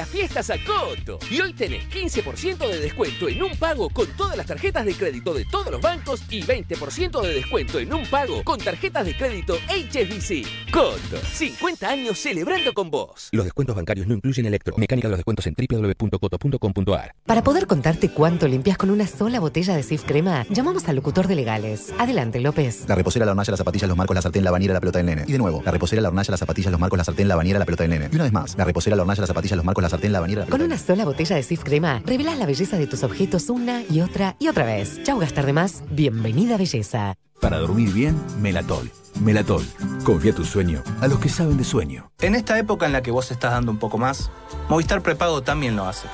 Las 0.00 0.08
fiestas 0.08 0.48
a 0.48 0.54
Coto 0.64 1.18
y 1.30 1.42
hoy 1.42 1.52
tenés 1.52 1.86
15% 1.90 2.56
de 2.56 2.80
descuento 2.80 3.28
en 3.28 3.42
un 3.42 3.54
pago 3.58 3.90
con 3.90 4.06
todas 4.16 4.34
las 4.34 4.46
tarjetas 4.46 4.86
de 4.86 4.94
crédito 4.94 5.34
de 5.34 5.44
todos 5.44 5.70
los 5.70 5.78
bancos 5.78 6.22
y 6.30 6.42
20% 6.42 7.20
de 7.20 7.34
descuento 7.34 7.78
en 7.78 7.92
un 7.92 8.06
pago 8.06 8.42
con 8.42 8.58
tarjetas 8.58 9.04
de 9.04 9.14
crédito 9.14 9.56
HSBC. 9.68 10.72
Coto, 10.72 11.18
50 11.34 11.86
años 11.86 12.18
celebrando 12.18 12.72
con 12.72 12.90
vos. 12.90 13.28
Los 13.32 13.44
descuentos 13.44 13.76
bancarios 13.76 14.06
no 14.06 14.14
incluyen 14.14 14.46
electro. 14.46 14.74
Mecánica 14.78 15.08
de 15.08 15.10
los 15.10 15.18
descuentos 15.18 15.46
en 15.46 15.54
www.coto.com.ar. 15.54 17.14
Para 17.26 17.44
poder 17.44 17.66
contarte 17.66 18.08
cuánto 18.08 18.48
limpias 18.48 18.78
con 18.78 18.88
una 18.88 19.06
sola 19.06 19.38
botella 19.38 19.76
de 19.76 19.82
Sif 19.82 20.04
Crema, 20.04 20.46
llamamos 20.48 20.88
al 20.88 20.96
locutor 20.96 21.28
de 21.28 21.34
legales. 21.34 21.92
Adelante, 21.98 22.40
López. 22.40 22.86
La 22.88 22.94
reposera, 22.94 23.26
la 23.26 23.32
hornalla, 23.32 23.50
las 23.50 23.58
zapatillas, 23.58 23.86
los 23.86 23.98
marcos, 23.98 24.14
la 24.14 24.22
sartén, 24.22 24.44
la 24.44 24.50
bañera, 24.50 24.72
la 24.72 24.80
pelota 24.80 24.98
del 24.98 25.08
nene. 25.08 25.24
Y 25.26 25.32
de 25.32 25.38
nuevo, 25.38 25.60
la 25.62 25.70
reposera, 25.70 26.00
la 26.00 26.08
hornalla, 26.08 26.30
las 26.30 26.40
zapatillas, 26.40 26.72
los 26.72 26.80
marcos, 26.80 26.96
la 26.96 27.04
sartén, 27.04 27.28
la 27.28 27.36
bañera, 27.36 27.58
la 27.58 27.66
pelota 27.66 27.84
del 27.84 27.90
nene. 27.90 28.08
Y 28.10 28.14
una 28.14 28.24
vez 28.24 28.32
más, 28.32 28.56
la 28.56 28.64
reposera, 28.64 28.96
la 28.96 29.02
hornalla, 29.02 29.20
las 29.20 29.28
zapatillas, 29.28 29.56
los 29.58 29.64
marcos, 29.66 29.82
la 29.82 29.89
sartén, 29.90 30.12
la 30.12 30.20
bañera, 30.20 30.40
la 30.40 30.46
pelota 30.46 30.58
Con 30.58 30.66
una 30.66 30.78
sola 30.78 31.04
botella 31.04 31.36
de 31.36 31.42
Sif 31.42 31.62
Crema, 31.62 32.02
revelás 32.06 32.38
la 32.38 32.46
belleza 32.46 32.76
de 32.78 32.86
tus 32.86 33.02
objetos 33.02 33.50
una 33.50 33.82
y 33.90 34.00
otra 34.00 34.36
y 34.38 34.48
otra 34.48 34.64
vez. 34.64 35.02
Chau 35.02 35.18
gastar 35.18 35.46
de 35.46 35.52
más. 35.52 35.82
Bienvenida 35.90 36.56
belleza. 36.56 37.14
Para 37.40 37.58
dormir 37.58 37.92
bien, 37.92 38.20
Melatol. 38.40 38.90
Melatol. 39.20 39.64
Confía 40.04 40.34
tu 40.34 40.44
sueño 40.44 40.82
a 41.00 41.08
los 41.08 41.18
que 41.18 41.28
saben 41.28 41.56
de 41.56 41.64
sueño. 41.64 42.10
En 42.20 42.34
esta 42.34 42.58
época 42.58 42.86
en 42.86 42.92
la 42.92 43.02
que 43.02 43.10
vos 43.10 43.30
estás 43.30 43.52
dando 43.52 43.72
un 43.72 43.78
poco 43.78 43.98
más, 43.98 44.30
Movistar 44.68 45.02
Prepago 45.02 45.42
también 45.42 45.74
lo 45.74 45.86
hace. 45.86 46.06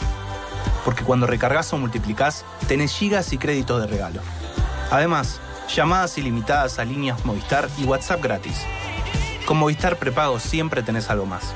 Porque 0.85 1.05
cuando 1.05 1.27
recargas 1.27 1.73
o 1.73 1.79
multiplicás, 1.79 2.45
tenés 2.69 2.93
gigas 2.93 3.33
y 3.33 3.39
créditos 3.39 3.81
de 3.81 3.89
regalo. 3.89 4.21
Además, 4.91 5.41
llamadas 5.75 6.17
ilimitadas 6.17 6.79
a 6.79 6.85
líneas 6.85 7.25
Movistar 7.25 7.69
y 7.79 7.85
WhatsApp 7.85 8.23
gratis. 8.23 8.61
Con 9.47 9.59
Movistar 9.59 9.97
Prepago 9.97 10.39
siempre 10.39 10.83
tenés 10.83 11.11
algo 11.11 11.27
más. 11.27 11.55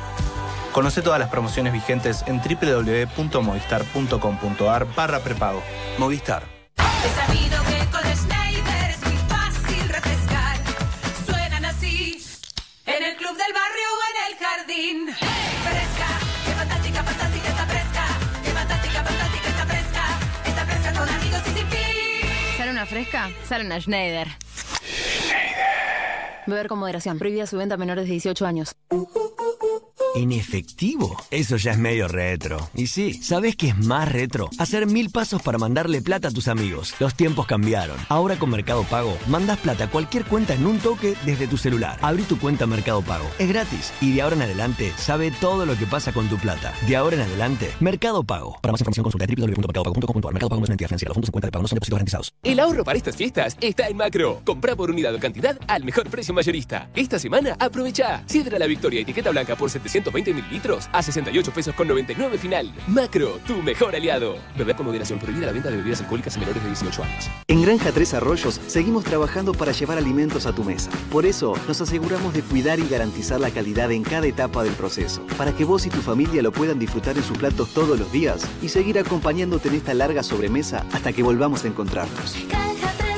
Conoce 0.72 1.02
todas 1.02 1.18
las 1.18 1.28
promociones 1.30 1.72
vigentes 1.72 2.22
en 2.26 2.40
www.movistar.com.ar 2.40 4.86
barra 4.94 5.18
prepago. 5.20 5.60
Movistar. 5.98 6.44
He 6.78 7.08
sabido 7.26 7.60
que 7.64 7.78
con 7.90 8.02
Schneider 8.16 8.90
es 8.90 9.04
muy 9.04 9.16
fácil 9.28 9.88
refrescar. 9.88 10.56
Suenan 11.26 11.64
así 11.64 12.24
en 12.86 13.02
el 13.02 13.16
club 13.16 13.36
del 13.36 13.52
barrio 13.52 13.88
o 13.96 14.00
en 14.10 14.16
el 14.28 14.36
jardín. 14.38 15.08
Fresca, 15.08 16.06
qué 16.46 16.52
fantástica, 16.52 17.02
fantástica 17.02 17.48
está 17.48 17.66
fresca. 17.66 18.06
Qué 18.44 18.50
fantástica, 18.50 19.02
fantástica 19.04 19.48
está 19.48 19.66
fresca. 19.66 20.04
Está 20.46 20.64
fresca 20.66 20.92
con 20.92 21.08
amigos 21.08 21.40
y 21.46 21.50
sin 21.50 21.66
fin. 21.66 22.28
¿Sale 22.56 22.70
una 22.70 22.86
fresca? 22.86 23.28
Sale 23.48 23.64
una 23.66 23.80
Schneider. 23.80 24.28
Beber 26.46 26.68
con 26.68 26.78
moderación. 26.78 27.18
Prohibida 27.18 27.46
su 27.46 27.56
venta 27.56 27.74
a 27.74 27.78
menores 27.78 28.04
de 28.04 28.12
18 28.12 28.46
años. 28.46 28.76
¿En 30.14 30.32
efectivo? 30.32 31.16
Eso 31.30 31.56
ya 31.56 31.72
es 31.72 31.78
medio 31.78 32.08
retro. 32.08 32.68
Y 32.74 32.88
sí, 32.88 33.14
¿sabes 33.14 33.54
qué 33.54 33.68
es 33.68 33.78
más 33.78 34.10
retro? 34.10 34.50
Hacer 34.58 34.86
mil 34.86 35.10
pasos 35.10 35.40
para 35.42 35.58
mandarle 35.58 36.02
plata 36.02 36.28
a 36.28 36.30
tus 36.30 36.48
amigos. 36.48 36.94
Los 36.98 37.14
tiempos 37.14 37.46
cambiaron. 37.46 37.96
Ahora 38.08 38.36
con 38.36 38.50
Mercado 38.50 38.82
Pago, 38.84 39.16
mandas 39.28 39.58
plata 39.58 39.84
a 39.84 39.90
cualquier 39.90 40.24
cuenta 40.24 40.54
en 40.54 40.66
un 40.66 40.78
toque 40.78 41.14
desde 41.24 41.46
tu 41.46 41.56
celular. 41.56 41.98
Abrí 42.02 42.24
tu 42.24 42.38
cuenta 42.38 42.66
Mercado 42.66 43.02
Pago. 43.02 43.30
Es 43.38 43.48
gratis. 43.48 43.92
Y 44.00 44.12
de 44.12 44.22
ahora 44.22 44.36
en 44.36 44.42
adelante, 44.42 44.92
sabe 44.96 45.30
todo 45.30 45.64
lo 45.64 45.76
que 45.76 45.86
pasa 45.86 46.12
con 46.12 46.28
tu 46.28 46.38
plata. 46.38 46.72
De 46.88 46.96
ahora 46.96 47.16
en 47.16 47.22
adelante, 47.22 47.70
Mercado 47.80 48.24
Pago. 48.24 48.58
Para 48.60 48.72
más 48.72 48.80
información 48.80 49.04
consulta 49.04 49.26
www.mercadopago.com.ar. 49.26 50.32
Mercado 50.32 50.48
Pago 50.48 50.62
es 50.62 50.68
una 50.68 50.74
entidad 50.74 50.88
financiera. 50.88 51.10
Los 51.10 51.16
fondos 51.16 51.42
de 51.42 51.50
pago 51.50 51.62
no 51.62 51.68
son 51.68 51.76
depósitos. 51.76 51.90
El 52.42 52.60
ahorro 52.60 52.84
para 52.84 52.96
estas 52.98 53.16
fiestas 53.16 53.56
está 53.60 53.88
en 53.88 53.96
Macro. 53.96 54.40
Compra 54.44 54.74
por 54.74 54.90
unidad 54.90 55.14
o 55.14 55.18
cantidad 55.18 55.58
al 55.68 55.84
mejor 55.84 56.08
precio 56.08 56.34
mayorista. 56.34 56.88
Esta 56.94 57.18
semana 57.18 57.56
aprovecha. 57.58 58.22
Sidra 58.26 58.58
la 58.58 58.66
Victoria 58.66 59.00
etiqueta 59.00 59.30
blanca 59.30 59.56
por 59.56 59.70
720 60.00 60.34
mililitros 60.34 60.88
a 60.92 61.02
68 61.02 61.52
pesos 61.52 61.74
con 61.74 61.88
99 61.88 62.38
final. 62.38 62.72
Macro, 62.88 63.38
tu 63.46 63.62
mejor 63.62 63.94
aliado. 63.94 64.36
Beber 64.56 64.76
con 64.76 64.86
moderación 64.86 65.18
prohibida 65.18 65.46
la 65.46 65.52
venta 65.52 65.70
de 65.70 65.76
bebidas 65.76 66.00
alcohólicas 66.00 66.36
a 66.36 66.40
menores 66.40 66.62
de 66.62 66.68
18 66.68 67.02
años. 67.04 67.30
En 67.48 67.62
Granja 67.62 67.92
Tres 67.92 68.14
Arroyos 68.14 68.60
seguimos 68.66 69.04
trabajando 69.04 69.52
para 69.52 69.72
llevar 69.72 69.98
alimentos 69.98 70.46
a 70.46 70.54
tu 70.54 70.64
mesa. 70.64 70.90
Por 71.10 71.26
eso 71.26 71.54
nos 71.68 71.80
aseguramos 71.80 72.32
de 72.32 72.42
cuidar 72.42 72.78
y 72.78 72.88
garantizar 72.88 73.40
la 73.40 73.50
calidad 73.50 73.90
en 73.92 74.02
cada 74.02 74.26
etapa 74.26 74.64
del 74.64 74.74
proceso, 74.74 75.26
para 75.36 75.52
que 75.52 75.64
vos 75.64 75.86
y 75.86 75.90
tu 75.90 76.00
familia 76.00 76.42
lo 76.42 76.52
puedan 76.52 76.78
disfrutar 76.78 77.16
en 77.16 77.24
sus 77.24 77.38
platos 77.38 77.72
todos 77.74 77.98
los 77.98 78.10
días 78.12 78.46
y 78.62 78.68
seguir 78.68 78.98
acompañándote 78.98 79.68
en 79.68 79.74
esta 79.74 79.94
larga 79.94 80.22
sobremesa 80.22 80.86
hasta 80.92 81.12
que 81.12 81.22
volvamos 81.22 81.64
a 81.64 81.68
encontrarnos. 81.68 82.36
Granja 82.48 83.09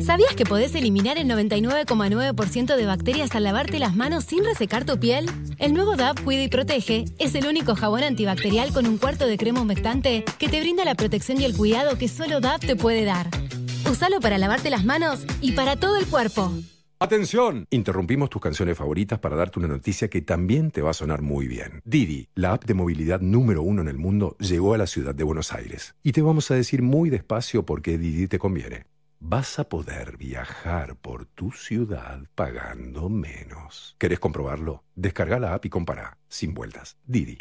¿Sabías 0.00 0.34
que 0.34 0.44
podés 0.44 0.74
eliminar 0.74 1.18
el 1.18 1.28
99,9% 1.28 2.76
de 2.76 2.86
bacterias 2.86 3.34
al 3.34 3.44
lavarte 3.44 3.78
las 3.78 3.94
manos 3.94 4.24
sin 4.24 4.44
resecar 4.44 4.84
tu 4.84 4.98
piel? 4.98 5.30
El 5.58 5.74
nuevo 5.74 5.96
DAP 5.96 6.20
Cuida 6.24 6.42
y 6.42 6.48
Protege 6.48 7.04
es 7.18 7.34
el 7.34 7.46
único 7.46 7.76
jabón 7.76 8.02
antibacterial 8.02 8.72
con 8.72 8.86
un 8.86 8.98
cuarto 8.98 9.26
de 9.26 9.36
crema 9.36 9.60
humectante 9.60 10.24
que 10.38 10.48
te 10.48 10.60
brinda 10.60 10.84
la 10.84 10.94
protección 10.94 11.40
y 11.40 11.44
el 11.44 11.56
cuidado 11.56 11.98
que 11.98 12.08
solo 12.08 12.40
DAP 12.40 12.62
te 12.62 12.76
puede 12.76 13.04
dar. 13.04 13.28
Usalo 13.90 14.20
para 14.20 14.38
lavarte 14.38 14.70
las 14.70 14.84
manos 14.84 15.24
y 15.40 15.52
para 15.52 15.76
todo 15.76 15.98
el 15.98 16.06
cuerpo. 16.06 16.52
¡Atención! 16.98 17.66
Interrumpimos 17.70 18.30
tus 18.30 18.40
canciones 18.40 18.78
favoritas 18.78 19.18
para 19.18 19.36
darte 19.36 19.58
una 19.58 19.68
noticia 19.68 20.08
que 20.08 20.22
también 20.22 20.70
te 20.70 20.82
va 20.82 20.90
a 20.90 20.94
sonar 20.94 21.20
muy 21.20 21.48
bien. 21.48 21.82
Didi, 21.84 22.28
la 22.34 22.52
app 22.52 22.64
de 22.64 22.74
movilidad 22.74 23.20
número 23.20 23.62
uno 23.62 23.82
en 23.82 23.88
el 23.88 23.98
mundo, 23.98 24.36
llegó 24.38 24.72
a 24.72 24.78
la 24.78 24.86
ciudad 24.86 25.14
de 25.14 25.24
Buenos 25.24 25.52
Aires. 25.52 25.96
Y 26.04 26.12
te 26.12 26.22
vamos 26.22 26.50
a 26.50 26.54
decir 26.54 26.80
muy 26.80 27.10
despacio 27.10 27.66
por 27.66 27.82
qué 27.82 27.98
Didi 27.98 28.28
te 28.28 28.38
conviene. 28.38 28.91
Vas 29.24 29.60
a 29.60 29.64
poder 29.68 30.16
viajar 30.16 30.96
por 30.96 31.26
tu 31.26 31.52
ciudad 31.52 32.22
pagando 32.34 33.08
menos. 33.08 33.94
¿Querés 33.96 34.18
comprobarlo? 34.18 34.82
Descarga 34.96 35.38
la 35.38 35.54
app 35.54 35.64
y 35.64 35.68
compara. 35.70 36.18
Sin 36.28 36.54
vueltas. 36.54 36.96
Didi. 37.06 37.38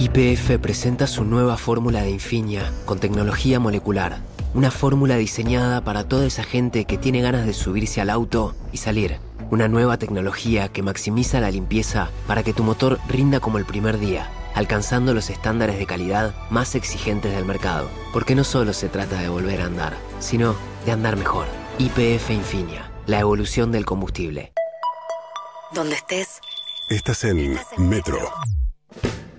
YPF 0.00 0.58
presenta 0.60 1.06
su 1.06 1.24
nueva 1.24 1.56
fórmula 1.58 2.02
de 2.02 2.10
Infinia 2.10 2.72
con 2.86 2.98
tecnología 2.98 3.60
molecular. 3.60 4.18
Una 4.52 4.72
fórmula 4.72 5.16
diseñada 5.16 5.84
para 5.84 6.08
toda 6.08 6.26
esa 6.26 6.42
gente 6.42 6.86
que 6.86 6.98
tiene 6.98 7.22
ganas 7.22 7.46
de 7.46 7.52
subirse 7.52 8.00
al 8.00 8.10
auto 8.10 8.56
y 8.72 8.78
salir. 8.78 9.18
Una 9.52 9.68
nueva 9.68 9.98
tecnología 9.98 10.70
que 10.70 10.82
maximiza 10.82 11.38
la 11.38 11.52
limpieza 11.52 12.10
para 12.26 12.42
que 12.42 12.52
tu 12.52 12.64
motor 12.64 12.98
rinda 13.08 13.38
como 13.38 13.58
el 13.58 13.64
primer 13.64 14.00
día, 14.00 14.28
alcanzando 14.54 15.14
los 15.14 15.30
estándares 15.30 15.78
de 15.78 15.86
calidad 15.86 16.34
más 16.50 16.74
exigentes 16.74 17.32
del 17.34 17.44
mercado. 17.44 17.90
Porque 18.12 18.34
no 18.34 18.44
solo 18.44 18.72
se 18.72 18.88
trata 18.88 19.20
de 19.20 19.28
volver 19.28 19.60
a 19.60 19.66
andar, 19.66 19.94
sino 20.20 20.56
de 20.86 20.92
andar 20.92 21.16
mejor. 21.16 21.46
YPF 21.78 22.30
Infinia, 22.30 22.90
la 23.06 23.20
evolución 23.20 23.72
del 23.72 23.84
combustible. 23.84 24.52
Donde 25.72 25.96
estés, 25.96 26.40
Estás 26.90 27.24
en 27.24 27.58
Metro. 27.78 28.18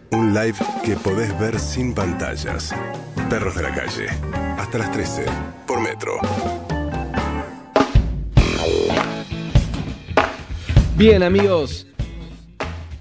Un 0.10 0.34
live 0.34 0.58
que 0.84 0.96
podés 0.96 1.38
ver 1.40 1.60
sin 1.60 1.94
pantallas. 1.94 2.74
Perros 3.30 3.56
de 3.56 3.62
la 3.62 3.72
calle. 3.72 4.08
Hasta 4.58 4.80
las 4.80 4.92
13. 4.92 5.26
Por 5.68 5.80
Metro. 5.80 6.20
Bien, 10.96 11.22
amigos. 11.22 11.86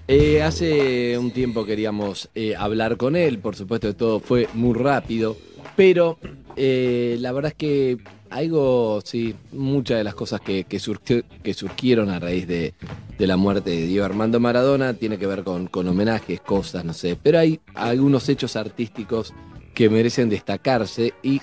Eh, 0.06 0.42
hace 0.42 1.16
un 1.16 1.30
tiempo 1.30 1.64
queríamos 1.64 2.28
eh, 2.34 2.54
hablar 2.54 2.98
con 2.98 3.16
él, 3.16 3.38
por 3.38 3.56
supuesto 3.56 3.88
que 3.88 3.94
todo 3.94 4.20
fue 4.20 4.48
muy 4.52 4.74
rápido, 4.74 5.34
pero 5.76 6.18
eh, 6.56 7.16
la 7.20 7.32
verdad 7.32 7.52
es 7.52 7.56
que 7.56 7.98
algo, 8.28 9.00
sí, 9.02 9.34
muchas 9.52 9.96
de 9.96 10.04
las 10.04 10.14
cosas 10.14 10.42
que, 10.42 10.66
surgieron 10.78 12.10
a 12.10 12.20
raíz 12.20 12.46
de, 12.46 12.74
de 13.16 13.26
la 13.26 13.38
muerte 13.38 13.70
de 13.70 13.86
Diego 13.86 14.04
Armando 14.04 14.40
Maradona 14.40 14.92
tiene 14.92 15.16
que 15.16 15.26
ver 15.26 15.42
con, 15.42 15.68
con 15.68 15.88
homenajes, 15.88 16.38
cosas, 16.42 16.84
no 16.84 16.92
sé, 16.92 17.16
pero 17.20 17.38
hay 17.38 17.60
algunos 17.74 18.28
hechos 18.28 18.56
artísticos 18.56 19.32
que 19.72 19.88
merecen 19.88 20.28
destacarse 20.28 21.14
y 21.22 21.40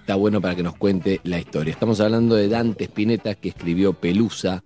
está 0.00 0.14
bueno 0.14 0.40
para 0.40 0.54
que 0.54 0.62
nos 0.62 0.76
cuente 0.76 1.20
la 1.24 1.40
historia. 1.40 1.72
Estamos 1.72 2.00
hablando 2.00 2.36
de 2.36 2.48
Dante 2.48 2.84
Spinetta 2.84 3.34
que 3.34 3.48
escribió 3.48 3.92
Pelusa, 3.92 4.62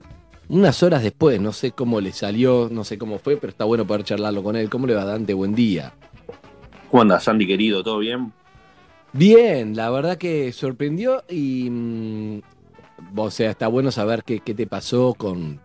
unas 0.53 0.83
horas 0.83 1.03
después, 1.03 1.41
no 1.41 1.51
sé 1.51 1.73
cómo 1.73 2.03
le 2.03 2.12
salió, 2.12 2.69
no 2.70 2.85
sé 2.85 2.99
cómo 2.99 3.19
fue, 3.19 3.39
pero 3.39 3.51
está 3.51 3.65
bueno 3.65 3.87
poder 3.87 4.05
charlarlo 4.05 4.43
con 4.43 4.55
él. 4.55 4.69
¿Cómo 4.69 4.87
le 4.87 4.95
va, 4.95 5.07
Dante? 5.07 5.33
Buen 5.33 5.55
día. 5.55 5.95
¿Cómo 6.91 7.01
andas, 7.01 7.24
Sandy 7.24 7.47
querido? 7.47 7.83
¿Todo 7.83 8.01
bien? 8.01 8.35
Bien, 9.15 9.74
la 9.74 9.89
verdad 9.89 10.19
que 10.19 10.53
sorprendió 10.53 11.24
y. 11.27 11.70
mm, 11.70 12.43
o 13.16 13.31
sea, 13.31 13.51
está 13.51 13.66
bueno 13.69 13.91
saber 13.91 14.24
qué, 14.24 14.41
qué 14.41 14.53
te 14.53 14.66
pasó 14.66 15.15
con, 15.15 15.59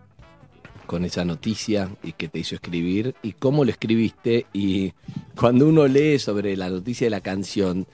con 0.86 1.04
esa 1.04 1.22
noticia 1.22 1.90
y 2.02 2.12
qué 2.12 2.28
te 2.28 2.38
hizo 2.38 2.54
escribir 2.54 3.14
y 3.22 3.32
cómo 3.32 3.66
lo 3.66 3.70
escribiste. 3.70 4.46
Y 4.54 4.94
cuando 5.38 5.68
uno 5.68 5.86
lee 5.86 6.18
sobre 6.18 6.56
la 6.56 6.70
noticia 6.70 7.04
de 7.04 7.10
la 7.10 7.20
canción, 7.20 7.86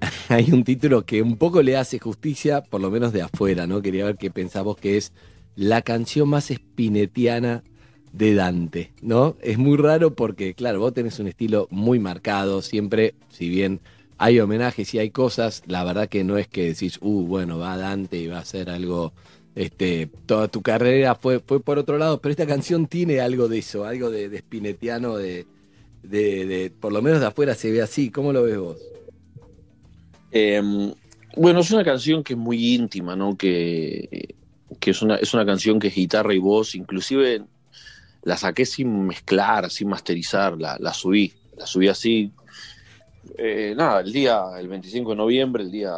hay 0.28 0.52
un 0.52 0.64
título 0.64 1.06
que 1.06 1.22
un 1.22 1.38
poco 1.38 1.62
le 1.62 1.78
hace 1.78 1.98
justicia, 1.98 2.62
por 2.62 2.82
lo 2.82 2.90
menos 2.90 3.14
de 3.14 3.22
afuera, 3.22 3.66
¿no? 3.66 3.80
Quería 3.80 4.04
ver 4.04 4.18
qué 4.18 4.30
pensamos 4.30 4.76
que 4.76 4.98
es 4.98 5.14
la 5.56 5.82
canción 5.82 6.28
más 6.28 6.50
espinetiana 6.50 7.62
de 8.12 8.34
Dante, 8.34 8.92
¿no? 9.02 9.36
Es 9.40 9.58
muy 9.58 9.76
raro 9.76 10.14
porque, 10.14 10.54
claro, 10.54 10.80
vos 10.80 10.94
tenés 10.94 11.18
un 11.18 11.26
estilo 11.26 11.66
muy 11.70 11.98
marcado, 11.98 12.62
siempre, 12.62 13.14
si 13.28 13.48
bien 13.48 13.80
hay 14.18 14.38
homenajes 14.38 14.94
y 14.94 14.98
hay 14.98 15.10
cosas, 15.10 15.62
la 15.66 15.82
verdad 15.82 16.08
que 16.08 16.22
no 16.22 16.38
es 16.38 16.46
que 16.46 16.66
decís, 16.66 16.98
uh, 17.00 17.26
bueno, 17.26 17.58
va 17.58 17.76
Dante 17.76 18.18
y 18.18 18.28
va 18.28 18.38
a 18.38 18.42
hacer 18.42 18.70
algo, 18.70 19.12
este, 19.56 20.08
toda 20.26 20.46
tu 20.48 20.62
carrera 20.62 21.16
fue, 21.16 21.40
fue 21.40 21.60
por 21.60 21.78
otro 21.78 21.98
lado, 21.98 22.20
pero 22.20 22.30
esta 22.30 22.46
canción 22.46 22.86
tiene 22.86 23.20
algo 23.20 23.48
de 23.48 23.58
eso, 23.58 23.84
algo 23.84 24.10
de, 24.10 24.28
de 24.28 24.38
spinetiano, 24.38 25.16
de, 25.16 25.46
de, 26.02 26.72
por 26.78 26.92
lo 26.92 27.02
menos 27.02 27.18
de 27.20 27.26
afuera 27.26 27.54
se 27.54 27.72
ve 27.72 27.82
así, 27.82 28.10
¿cómo 28.10 28.32
lo 28.32 28.44
ves 28.44 28.58
vos? 28.58 28.78
Eh, 30.30 30.62
bueno, 31.36 31.60
es 31.60 31.70
una 31.72 31.84
canción 31.84 32.22
que 32.22 32.34
es 32.34 32.38
muy 32.38 32.74
íntima, 32.74 33.16
¿no? 33.16 33.36
Que, 33.36 34.36
que 34.78 34.90
es, 34.90 35.02
una, 35.02 35.16
es 35.16 35.34
una 35.34 35.44
canción 35.46 35.78
que 35.78 35.88
es 35.88 35.94
guitarra 35.94 36.34
y 36.34 36.38
voz, 36.38 36.74
inclusive 36.74 37.42
la 38.22 38.36
saqué 38.36 38.64
sin 38.64 39.06
mezclar, 39.06 39.70
sin 39.70 39.88
masterizar, 39.88 40.56
la, 40.58 40.94
subí, 40.94 41.32
la 41.56 41.66
subí 41.66 41.88
así. 41.88 42.32
Eh, 43.38 43.74
nada, 43.76 44.00
el 44.00 44.12
día, 44.12 44.42
el 44.58 44.68
25 44.68 45.10
de 45.10 45.16
noviembre, 45.16 45.62
el 45.62 45.70
día 45.70 45.92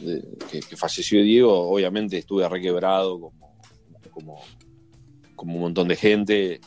de- 0.00 0.22
que, 0.68 0.76
falleció 0.76 1.22
Diego, 1.22 1.70
obviamente 1.70 2.18
estuve 2.18 2.48
requebrado 2.48 3.20
como, 3.20 3.58
como, 4.10 4.42
como 5.34 5.54
un 5.54 5.60
montón 5.60 5.88
de 5.88 5.96
gente 5.96 6.60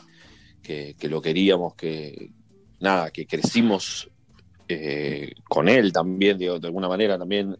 que, 0.62 0.94
que 0.98 1.08
lo 1.08 1.20
queríamos, 1.22 1.74
que 1.74 2.30
nada, 2.80 3.10
que 3.10 3.26
crecimos 3.26 4.10
eh, 4.68 5.32
con 5.48 5.68
él 5.68 5.92
también, 5.92 6.38
digo, 6.38 6.58
de 6.58 6.66
alguna 6.66 6.88
manera 6.88 7.18
también. 7.18 7.56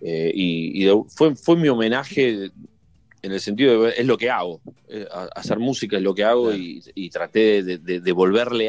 Eh, 0.00 0.30
y 0.34 0.86
y 0.86 1.02
fue, 1.08 1.34
fue 1.34 1.56
mi 1.56 1.68
homenaje 1.68 2.50
en 3.26 3.32
el 3.32 3.40
sentido 3.40 3.82
de 3.82 3.90
es 3.96 4.06
lo 4.06 4.16
que 4.16 4.30
hago. 4.30 4.60
Eh, 4.88 5.06
hacer 5.34 5.58
música 5.58 5.96
es 5.96 6.02
lo 6.02 6.14
que 6.14 6.24
hago 6.24 6.54
y, 6.54 6.82
y 6.94 7.10
traté 7.10 7.62
de, 7.62 7.78
de- 7.78 8.00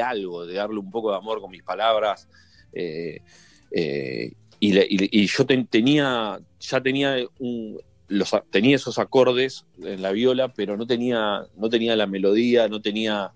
algo, 0.01 0.45
de 0.45 0.55
darle 0.55 0.79
un 0.79 0.89
poco 0.91 1.11
de 1.11 1.17
amor 1.17 1.39
con 1.41 1.51
mis 1.51 1.63
palabras. 1.63 2.27
Eh, 2.73 3.21
eh, 3.71 4.33
y, 4.59 4.73
le- 4.73 4.87
y- 4.89 5.21
y 5.23 5.27
yo 5.27 5.45
ten- 5.45 5.67
tenía, 5.67 6.39
ya 6.59 6.81
tenía 6.81 7.17
un- 7.39 7.79
los, 8.07 8.31
tenía 8.49 8.75
esos 8.77 8.97
acordes 8.99 9.65
en 9.83 10.01
la 10.01 10.11
viola, 10.11 10.47
pero 10.53 10.75
no 10.77 10.87
tenía, 10.87 11.43
no 11.55 11.69
tenía 11.69 11.95
la 11.95 12.07
melodía, 12.07 12.67
no 12.67 12.81
tenía 12.81 13.31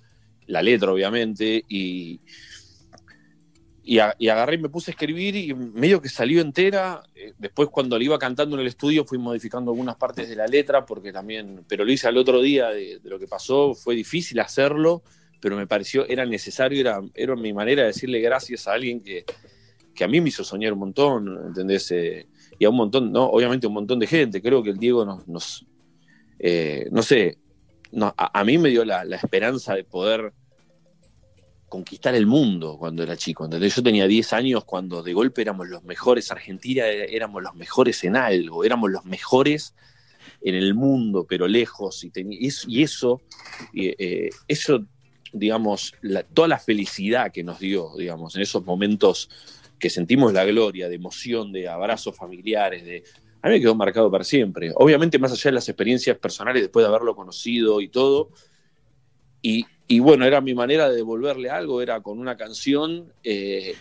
la 0.47 0.61
letra, 0.63 0.91
obviamente, 0.91 1.63
y, 1.69 2.19
y, 3.83 3.97
agarré 3.99 4.55
y 4.55 4.59
me 4.59 4.69
puse 4.69 4.91
a 4.91 4.93
escribir 4.93 5.35
y 5.35 5.53
medio 5.53 6.01
que 6.01 6.09
salió 6.09 6.41
entera. 6.41 7.03
Eh, 7.15 7.33
Después 7.37 7.69
cuando 7.69 7.97
le 7.97 8.05
iba 8.05 8.19
cantando 8.19 8.55
en 8.55 8.61
el 8.61 8.67
estudio 8.67 9.05
fui 9.05 9.17
modificando 9.17 9.71
algunas 9.71 9.95
partes 9.95 10.29
de 10.29 10.35
la 10.35 10.45
letra 10.45 10.85
porque 10.85 11.11
también, 11.11 11.65
pero 11.67 11.83
lo 11.83 11.91
hice 11.91 12.07
al 12.07 12.17
otro 12.17 12.41
día 12.41 12.69
de, 12.69 12.99
lo 13.03 13.17
que 13.17 13.27
pasó, 13.27 13.73
fue 13.73 13.95
difícil 13.95 14.39
hacerlo, 14.39 15.01
pero 15.39 15.57
me 15.57 15.65
pareció, 15.65 16.07
era 16.07 16.25
necesario, 16.25 16.79
era, 16.79 17.01
era 17.15 17.35
mi 17.35 17.53
manera 17.53 17.81
de 17.81 17.87
decirle 17.87 18.19
gracias 18.19 18.67
a 18.67 18.73
alguien 18.73 19.01
que, 19.01 19.25
que 19.95 20.03
a 20.03 20.07
mí 20.07 20.21
me 20.21 20.29
hizo 20.29 20.43
soñar 20.43 20.73
un 20.73 20.79
montón, 20.79 21.39
¿entendés? 21.47 21.89
Eh, 21.91 22.27
y 22.59 22.65
a 22.65 22.69
un 22.69 22.75
montón, 22.75 23.11
no, 23.11 23.25
obviamente 23.25 23.65
un 23.65 23.73
montón 23.73 23.97
de 23.97 24.05
gente. 24.05 24.41
Creo 24.41 24.61
que 24.61 24.69
el 24.69 24.77
Diego 24.77 25.03
nos, 25.25 25.65
eh, 26.37 26.87
no 26.91 27.01
sé, 27.01 27.39
a, 28.15 28.43
mí 28.43 28.59
me 28.59 28.69
dio 28.69 28.85
la 28.85 29.03
esperanza 29.15 29.73
de 29.73 29.83
poder 29.83 30.33
conquistar 31.71 32.13
el 32.15 32.27
mundo 32.27 32.77
cuando 32.77 33.01
era 33.01 33.15
chico. 33.15 33.45
¿entendés? 33.45 33.77
Yo 33.77 33.81
tenía 33.81 34.05
10 34.05 34.33
años 34.33 34.65
cuando 34.65 35.01
de 35.01 35.13
golpe 35.13 35.41
éramos 35.41 35.69
los 35.69 35.83
mejores, 35.85 36.29
Argentina 36.29 36.85
eh, 36.85 37.15
éramos 37.15 37.41
los 37.41 37.55
mejores 37.55 38.03
en 38.03 38.17
algo, 38.17 38.65
éramos 38.65 38.91
los 38.91 39.05
mejores 39.05 39.73
en 40.41 40.55
el 40.55 40.75
mundo, 40.75 41.25
pero 41.27 41.47
lejos. 41.47 42.03
Y, 42.03 42.81
eso, 42.83 43.21
eh, 43.73 44.29
eso, 44.49 44.85
digamos, 45.31 45.93
toda 46.33 46.49
la 46.49 46.59
felicidad 46.59 47.31
que 47.31 47.41
nos 47.41 47.59
dio, 47.59 47.95
digamos, 47.97 48.35
en 48.35 48.41
esos 48.41 48.65
momentos 48.65 49.29
que 49.79 49.89
sentimos 49.89 50.33
la 50.33 50.43
gloria, 50.43 50.89
de 50.89 50.95
emoción, 50.95 51.53
de 51.53 51.69
abrazos 51.69 52.15
familiares, 52.17 52.83
de... 52.83 53.03
A 53.41 53.47
mí 53.47 53.55
me 53.55 53.61
quedó 53.61 53.75
marcado 53.75 54.11
para 54.11 54.25
siempre. 54.25 54.73
Obviamente, 54.75 55.17
más 55.17 55.31
allá 55.31 55.51
de 55.51 55.55
las 55.55 55.69
experiencias 55.69 56.17
personales, 56.17 56.63
después 56.63 56.83
de 56.83 56.89
haberlo 56.89 57.15
conocido 57.15 57.79
y 57.79 57.87
todo, 57.87 58.29
y, 59.41 59.65
y 59.95 59.99
bueno, 59.99 60.25
era 60.25 60.41
mi 60.41 60.53
manera 60.53 60.89
de 60.89 60.95
devolverle 60.97 61.49
algo, 61.49 61.81
era 61.81 62.01
con 62.01 62.19
una 62.19 62.35
canción. 62.37 63.11
eh, 63.23 63.75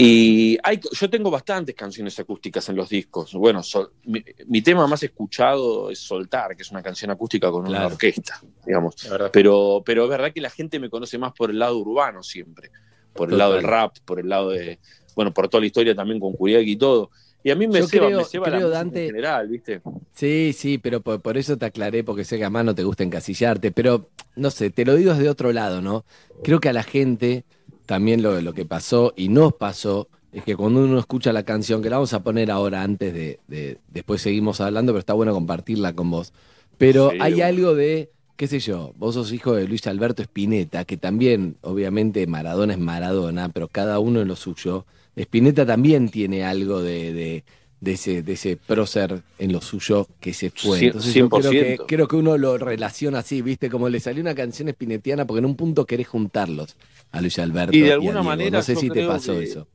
y 0.00 0.56
hay, 0.62 0.78
yo 0.92 1.10
tengo 1.10 1.28
bastantes 1.28 1.74
canciones 1.74 2.16
acústicas 2.20 2.68
en 2.68 2.76
los 2.76 2.88
discos. 2.88 3.32
Bueno, 3.34 3.64
sol- 3.64 3.90
mi, 4.04 4.22
mi 4.46 4.62
tema 4.62 4.86
más 4.86 5.02
escuchado 5.02 5.90
es 5.90 5.98
Soltar, 5.98 6.54
que 6.54 6.62
es 6.62 6.70
una 6.70 6.82
canción 6.84 7.10
acústica 7.10 7.50
con 7.50 7.66
una 7.66 7.80
orquesta, 7.86 8.40
digamos. 8.64 8.94
Pero, 9.32 9.82
pero 9.84 10.04
es 10.04 10.10
verdad 10.10 10.32
que 10.32 10.40
la 10.40 10.50
gente 10.50 10.78
me 10.78 10.88
conoce 10.88 11.18
más 11.18 11.32
por 11.32 11.50
el 11.50 11.58
lado 11.58 11.78
urbano 11.78 12.22
siempre, 12.22 12.70
por 13.12 13.28
el 13.28 13.38
lado 13.38 13.54
del 13.54 13.64
rap, 13.72 13.96
por 14.04 14.20
el 14.20 14.28
lado 14.28 14.50
de, 14.50 14.78
bueno, 15.16 15.34
por 15.34 15.48
toda 15.48 15.62
la 15.62 15.66
historia 15.66 15.96
también 15.96 16.20
con 16.20 16.32
Kuriaki 16.32 16.70
y 16.72 16.76
todo. 16.76 17.10
Y 17.44 17.50
a 17.50 17.54
mí 17.56 17.66
me 17.68 17.80
Yo 17.80 17.86
ceba, 17.86 18.06
creo- 18.06 18.18
me 18.18 18.24
ceba 18.24 18.50
la 18.50 18.56
creo, 18.56 18.68
Dante- 18.70 19.00
en 19.00 19.06
general, 19.06 19.48
¿viste? 19.48 19.80
Sí, 20.14 20.52
sí, 20.56 20.78
pero 20.78 21.00
por, 21.00 21.20
por 21.22 21.36
eso 21.38 21.56
te 21.56 21.66
aclaré, 21.66 22.02
porque 22.02 22.24
sé 22.24 22.38
que 22.38 22.44
a 22.44 22.50
más 22.50 22.64
no 22.64 22.74
te 22.74 22.82
gusta 22.82 23.04
encasillarte, 23.04 23.70
pero 23.70 24.08
no 24.34 24.50
sé, 24.50 24.70
te 24.70 24.84
lo 24.84 24.96
digo 24.96 25.12
desde 25.14 25.28
otro 25.28 25.52
lado, 25.52 25.80
¿no? 25.80 26.04
Creo 26.42 26.58
que 26.60 26.68
a 26.68 26.72
la 26.72 26.82
gente 26.82 27.44
también 27.86 28.22
lo, 28.22 28.40
lo 28.40 28.52
que 28.52 28.64
pasó 28.64 29.12
y 29.16 29.28
nos 29.28 29.54
pasó 29.54 30.08
es 30.32 30.42
que 30.44 30.56
cuando 30.56 30.80
uno 30.82 30.98
escucha 30.98 31.32
la 31.32 31.44
canción, 31.44 31.82
que 31.82 31.88
la 31.88 31.96
vamos 31.96 32.12
a 32.14 32.22
poner 32.22 32.50
ahora 32.50 32.82
antes 32.82 33.14
de, 33.14 33.38
de- 33.46 33.78
después 33.88 34.20
seguimos 34.20 34.60
hablando, 34.60 34.92
pero 34.92 34.98
está 35.00 35.12
bueno 35.14 35.32
compartirla 35.32 35.92
con 35.94 36.10
vos. 36.10 36.32
Pero 36.76 37.10
Sí, 37.10 37.18
hay 37.20 37.34
bueno. 37.34 37.46
algo 37.46 37.74
de, 37.74 38.10
qué 38.36 38.46
sé 38.46 38.58
yo, 38.60 38.92
vos 38.96 39.14
sos 39.14 39.32
hijo 39.32 39.54
de 39.54 39.66
Luis 39.68 39.86
Alberto 39.86 40.22
Spinetta, 40.22 40.84
que 40.84 40.96
también, 40.96 41.56
obviamente, 41.62 42.26
Maradona 42.26 42.72
es 42.74 42.78
Maradona, 42.78 43.48
pero 43.50 43.68
cada 43.68 43.98
uno 44.00 44.20
en 44.20 44.28
lo 44.28 44.36
suyo. 44.36 44.84
Spinetta 45.22 45.64
también 45.66 46.08
tiene 46.08 46.44
algo 46.44 46.80
de, 46.82 47.12
de- 47.12 47.44
de 47.80 47.92
ese, 47.92 48.22
de 48.24 48.32
ese 48.32 48.56
prócer 48.56 49.22
en 49.38 49.52
lo 49.52 49.60
suyo 49.60 50.08
que 50.18 50.34
se 50.34 50.50
fue. 50.50 50.86
Entonces 50.86 51.14
yo 51.14 51.28
creo 51.28 51.50
que, 51.52 51.76
100%. 51.78 51.84
creo 51.86 52.08
que 52.08 52.16
uno 52.16 52.36
lo 52.36 52.58
relaciona 52.58 53.20
así, 53.20 53.40
¿viste? 53.40 53.70
Como 53.70 53.88
le 53.88 54.00
salió 54.00 54.20
una 54.20 54.34
canción 54.34 54.68
espinetiana 54.68 55.24
porque 55.28 55.38
en 55.38 55.44
un 55.44 55.54
punto 55.54 55.86
querés 55.86 56.08
juntarlos 56.08 56.76
a 57.12 57.20
Luis 57.20 57.38
Alberto. 57.38 57.76
Y 57.76 57.82
de 57.82 57.92
a 57.92 57.94
alguna 57.94 58.22
manera 58.24 58.58
No 58.58 58.62
sé 58.64 58.74
si 58.74 58.88
te 58.90 59.06
pasó 59.06 59.34
que- 59.38 59.44
eso. 59.44 59.68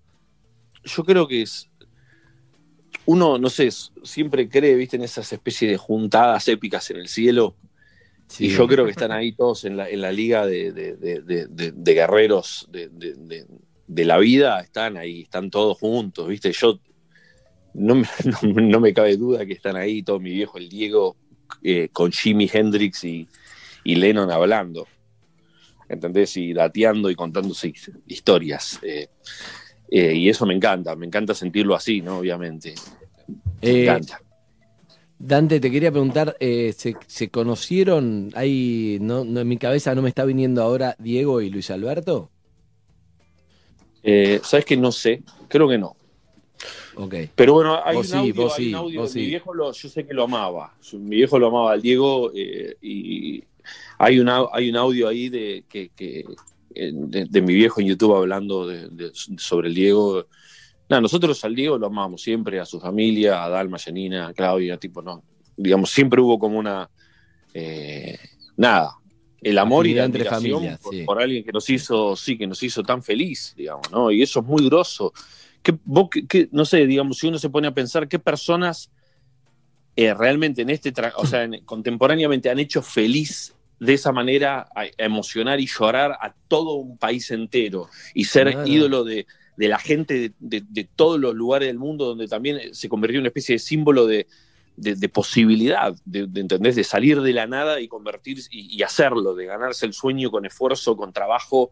yo 0.84 1.04
creo 1.06 1.28
que 1.30 1.44
es. 1.44 1.70
Uno, 3.06 3.38
no 3.38 3.50
sé, 3.50 3.70
siempre 4.04 4.48
cree, 4.50 4.76
viste, 4.76 4.96
en 4.98 5.04
esas 5.04 5.32
especies 5.32 5.72
de 5.72 5.78
juntadas 5.78 6.48
épicas 6.50 6.90
en 6.92 6.98
el 6.98 7.08
cielo. 7.08 7.56
Sí. 8.28 8.46
Y 8.46 8.50
yo 8.50 8.68
creo 8.68 8.84
que 8.86 8.92
están 8.92 9.12
ahí 9.12 9.34
todos 9.34 9.64
en 9.66 9.78
la, 9.78 9.90
en 9.90 10.02
la 10.02 10.12
liga 10.12 10.46
de- 10.46 10.72
de- 10.72 10.96
de- 10.96 11.72
de 11.72 11.94
guerreros 11.94 12.68
de, 12.72 12.90
de- 13.96 14.06
la 14.06 14.18
vida, 14.18 14.60
están 14.62 14.98
ahí, 14.98 15.22
están 15.22 15.50
todos 15.50 15.78
juntos, 15.78 16.28
viste. 16.28 16.52
Yo 16.52 16.80
no 17.74 17.96
me, 17.96 18.04
no, 18.44 18.62
no 18.62 18.80
me 18.80 18.94
cabe 18.94 19.18
duda 19.18 19.46
que 19.46 19.54
están 19.54 19.76
ahí, 19.76 20.04
todo 20.04 20.20
mi 20.20 20.32
viejo, 20.32 20.58
el 20.58 20.70
Diego, 20.70 21.16
eh, 21.64 21.90
con 21.92 22.12
Jimi 22.12 22.50
Hendrix 22.52 23.04
y, 23.04 23.28
y 23.84 23.96
Lennon 23.96 24.30
hablando. 24.32 24.88
¿Entendés? 25.90 26.38
Y 26.38 26.54
dateando 26.54 27.10
y 27.12 27.16
contándose 27.16 27.68
his- 27.70 27.92
historias. 28.08 28.80
Eh, 28.82 29.08
eh, 29.92 30.14
y 30.16 30.30
eso 30.30 30.46
me 30.46 30.56
encanta, 30.56 30.96
me 30.96 31.06
encanta 31.06 31.36
sentirlo 31.36 31.76
así, 31.76 32.02
¿no? 32.02 32.20
Obviamente. 32.20 32.74
Me 33.62 33.82
encanta. 33.84 34.20
Dante, 35.20 35.60
te 35.60 35.72
quería 35.72 35.92
preguntar, 35.92 36.36
eh, 36.40 36.74
¿se, 36.76 36.96
se 37.08 37.30
conocieron? 37.30 38.30
Ahí, 38.34 38.98
no, 39.02 39.24
no, 39.24 39.40
en 39.42 39.48
mi 39.48 39.58
cabeza 39.58 39.94
no 39.96 40.02
me 40.02 40.10
está 40.10 40.26
viniendo 40.26 40.62
ahora 40.62 40.96
Diego 41.00 41.42
y 41.42 41.50
Luis 41.50 41.70
Alberto. 41.72 42.30
Eh, 44.04 44.40
¿Sabes 44.44 44.66
que 44.66 44.76
No 44.78 44.92
sé, 44.92 45.24
creo 45.48 45.68
que 45.68 45.78
no. 45.78 45.96
Ok. 46.96 47.16
Pero 47.36 47.54
bueno, 47.54 47.80
hay 47.84 47.96
Vos 47.98 48.08
un 48.08 48.12
sí, 48.12 48.18
audio, 48.18 48.36
vos 48.36 48.58
hay 48.60 48.68
un 48.70 48.76
audio. 48.76 49.02
vos 49.02 49.16
Mi 49.16 49.22
sí. 49.22 49.28
viejo 49.28 49.54
lo, 49.54 49.72
yo 49.72 49.90
sé 49.90 50.06
que 50.06 50.14
lo 50.14 50.24
amaba. 50.26 50.74
Mi 50.94 51.16
viejo 51.16 51.40
lo 51.40 51.48
amaba 51.48 51.72
al 51.74 51.82
Diego 51.82 52.32
eh, 52.36 52.76
y 52.82 53.44
hay, 53.98 54.20
una, 54.20 54.44
hay 54.52 54.70
un 54.70 54.78
audio 54.78 55.08
ahí 55.08 55.30
de, 55.30 55.66
que, 55.68 55.90
que, 55.96 56.20
eh, 56.76 56.92
de, 56.94 57.26
de 57.26 57.42
mi 57.42 57.54
viejo 57.54 57.82
en 57.82 57.88
YouTube 57.88 58.16
hablando 58.16 58.68
de- 58.68 58.90
de- 58.90 59.12
sobre 59.38 59.70
el 59.70 59.74
Diego. 59.76 60.28
Nada, 60.90 61.02
nosotros 61.02 61.44
al 61.46 61.56
Diego 61.56 61.78
lo 61.78 61.88
amamos 61.88 62.22
siempre, 62.22 62.60
a 62.60 62.66
su 62.66 62.80
familia, 62.80 63.44
a 63.44 63.50
Dalma, 63.50 63.80
Janina, 63.80 64.28
a 64.28 64.34
Claudia, 64.34 64.78
tipo, 64.78 65.02
no. 65.02 65.24
Digamos, 65.56 65.90
siempre 65.90 66.22
hubo 66.22 66.38
como 66.38 66.60
una. 66.60 66.90
eh, 67.54 68.18
nada. 68.58 68.92
El 69.44 69.58
amor 69.58 69.86
y 69.88 69.94
la 69.94 70.06
entre 70.06 70.22
admiración 70.28 70.54
familias, 70.60 70.80
por, 70.80 70.94
sí. 70.94 71.04
por 71.04 71.22
alguien 71.22 71.44
que 71.44 71.52
nos 71.52 71.70
hizo, 71.70 72.16
sí, 72.16 72.38
que 72.38 72.48
nos 72.48 72.62
hizo 72.64 72.82
tan 72.84 73.04
feliz, 73.04 73.54
digamos, 73.58 73.92
¿no? 73.92 74.10
Y 74.12 74.22
eso 74.22 74.40
es 74.40 74.46
muy 74.46 74.66
grosso. 74.66 75.12
¿Qué, 75.62 75.76
vos, 75.86 76.08
qué- 76.12 76.26
qué- 76.28 76.50
no 76.52 76.66
sé, 76.66 76.86
digamos, 76.86 77.18
si 77.18 77.28
uno 77.28 77.38
se 77.38 77.50
pone 77.50 77.68
a 77.68 77.74
pensar 77.74 78.08
qué 78.08 78.20
personas 78.20 78.90
eh, 79.96 80.14
realmente 80.14 80.62
en 80.64 80.70
este, 80.72 80.92
o 81.18 81.26
sea, 81.28 81.44
en- 81.44 81.64
contemporáneamente 81.66 82.50
han 82.50 82.60
hecho 82.60 82.82
feliz 82.82 83.54
de 83.80 83.94
esa 83.94 84.12
manera 84.12 84.68
a, 84.76 84.82
a 84.82 84.88
emocionar 84.98 85.60
y 85.60 85.68
llorar 85.68 86.14
a 86.14 86.34
todo 86.48 86.76
un 86.76 86.98
país 86.98 87.30
entero 87.32 87.90
y 88.14 88.24
ser 88.26 88.52
Claro. 88.52 88.68
ídolo 88.68 89.04
de, 89.04 89.28
de 89.58 89.68
la 89.68 89.78
gente 89.78 90.14
de, 90.20 90.32
de- 90.40 90.64
de 90.68 90.84
todos 90.96 91.20
los 91.20 91.36
lugares 91.36 91.68
del 91.68 91.78
mundo 91.78 92.06
donde 92.06 92.28
también 92.28 92.74
se 92.74 92.90
convirtió 92.90 93.18
en 93.18 93.22
una 93.22 93.28
especie 93.30 93.56
de 93.56 93.60
símbolo 93.60 94.08
de, 94.08 94.26
de- 94.76 94.96
de 94.96 95.10
posibilidad, 95.10 95.96
de, 96.06 96.28
de, 96.28 96.42
¿entendés? 96.42 96.76
de 96.76 96.84
salir 96.84 97.22
de 97.22 97.34
la 97.34 97.48
nada 97.48 97.80
y 97.80 97.88
convertirse 97.88 98.50
y, 98.52 98.76
y 98.78 98.84
hacerlo, 98.84 99.36
de 99.36 99.46
ganarse 99.46 99.86
el 99.86 99.94
sueño 99.94 100.32
con 100.32 100.46
esfuerzo, 100.46 100.96
con 100.98 101.14
trabajo, 101.14 101.72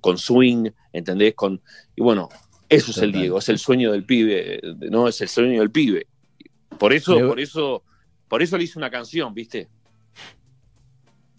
con 0.00 0.18
swing, 0.18 0.70
¿entendés? 0.92 1.34
Con, 1.34 1.60
y 1.96 2.02
bueno, 2.02 2.28
eso 2.68 2.90
es 2.90 2.98
el. 2.98 3.12
Diego, 3.12 3.38
es 3.38 3.48
el 3.48 3.58
sueño 3.58 3.92
del 3.92 4.04
pibe, 4.04 4.60
¿no? 4.90 5.08
Es 5.08 5.20
el 5.20 5.28
sueño 5.28 5.60
del 5.60 5.70
pibe. 5.70 6.06
Por 6.78 6.92
eso, 6.92 7.18
por 7.28 7.38
eso, 7.38 7.82
por 8.28 8.42
eso 8.42 8.56
le 8.58 8.64
hice 8.64 8.78
una 8.78 8.90
canción, 8.90 9.32
¿viste? 9.34 9.68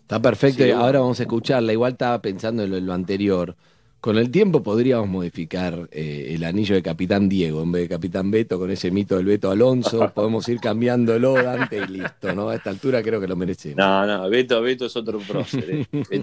Está 0.01 0.21
perfecto, 0.21 0.63
Sí, 0.63 0.69
ahora 0.71 0.99
vamos 0.99 1.19
a 1.19 1.23
escucharla. 1.23 1.73
Igual 1.73 1.93
estaba 1.93 2.21
pensando 2.21 2.63
en 2.63 2.69
lo, 2.71 2.77
en 2.77 2.85
lo 2.85 2.93
anterior. 2.93 3.55
Con 4.03 4.17
el 4.17 4.31
tiempo 4.31 4.61
podríamos 4.61 5.07
modificar 5.07 5.87
eh, 5.89 6.33
el 6.35 6.43
anillo 6.43 6.75
de 6.75 6.83
Capitán 6.83 7.29
Diego 7.29 7.63
en 7.63 7.71
vez 7.71 7.83
de 7.83 7.87
Capitán 7.87 8.31
Beto, 8.31 8.59
con 8.59 8.69
ese 8.69 8.91
mito 8.91 9.15
del 9.15 9.27
Beto 9.27 9.49
Alonso. 9.49 10.11
Podemos 10.13 10.45
ir 10.49 10.59
cambiándolo, 10.59 11.35
Dante, 11.35 11.77
y 11.77 11.87
listo, 11.87 12.35
¿no? 12.35 12.49
A 12.49 12.55
esta 12.55 12.69
altura 12.69 13.01
creo 13.01 13.21
que 13.21 13.29
lo 13.29 13.37
merecemos. 13.37 13.77
No, 13.77 14.05
no, 14.05 14.29
Beto, 14.29 14.61
Beto 14.61 14.87
es 14.87 14.95
otro 14.97 15.19
prócer. 15.19 15.69
¿eh? 15.69 15.87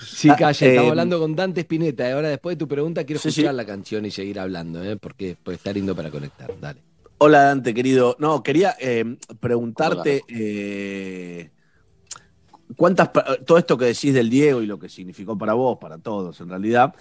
Sí, 0.00 0.28
Calle, 0.28 0.44
Ah, 0.46 0.50
estamos 0.50 0.86
eh, 0.86 0.90
hablando 0.92 1.20
con 1.20 1.36
Dante 1.36 1.60
Spinetta. 1.60 2.08
Y 2.08 2.12
ahora, 2.12 2.30
después 2.30 2.56
de 2.56 2.58
tu 2.58 2.68
pregunta, 2.68 3.04
quiero 3.04 3.20
Sí, 3.20 3.28
escuchar 3.28 3.52
sí. 3.52 3.56
la 3.58 3.66
canción 3.66 4.06
y 4.06 4.10
seguir 4.10 4.40
hablando, 4.40 4.82
¿eh? 4.82 4.96
porque 4.96 5.36
pues, 5.42 5.58
está 5.58 5.74
lindo 5.74 5.94
para 5.94 6.10
conectar. 6.10 6.50
Dale. 6.58 6.80
Hola 7.18 7.42
Dante, 7.42 7.74
querido. 7.74 8.16
No, 8.18 8.42
quería 8.42 8.74
eh, 8.80 9.04
preguntarte 9.40 10.22
cuántas 12.76 13.10
todo 13.44 13.58
esto 13.58 13.76
que 13.76 13.86
decís 13.86 14.14
del 14.14 14.30
Diego 14.30 14.62
y 14.62 14.66
lo 14.66 14.78
que 14.78 14.88
significó 14.88 15.36
para 15.36 15.54
vos, 15.54 15.78
para 15.80 15.98
todos 15.98 16.40
en 16.40 16.48
realidad, 16.48 16.94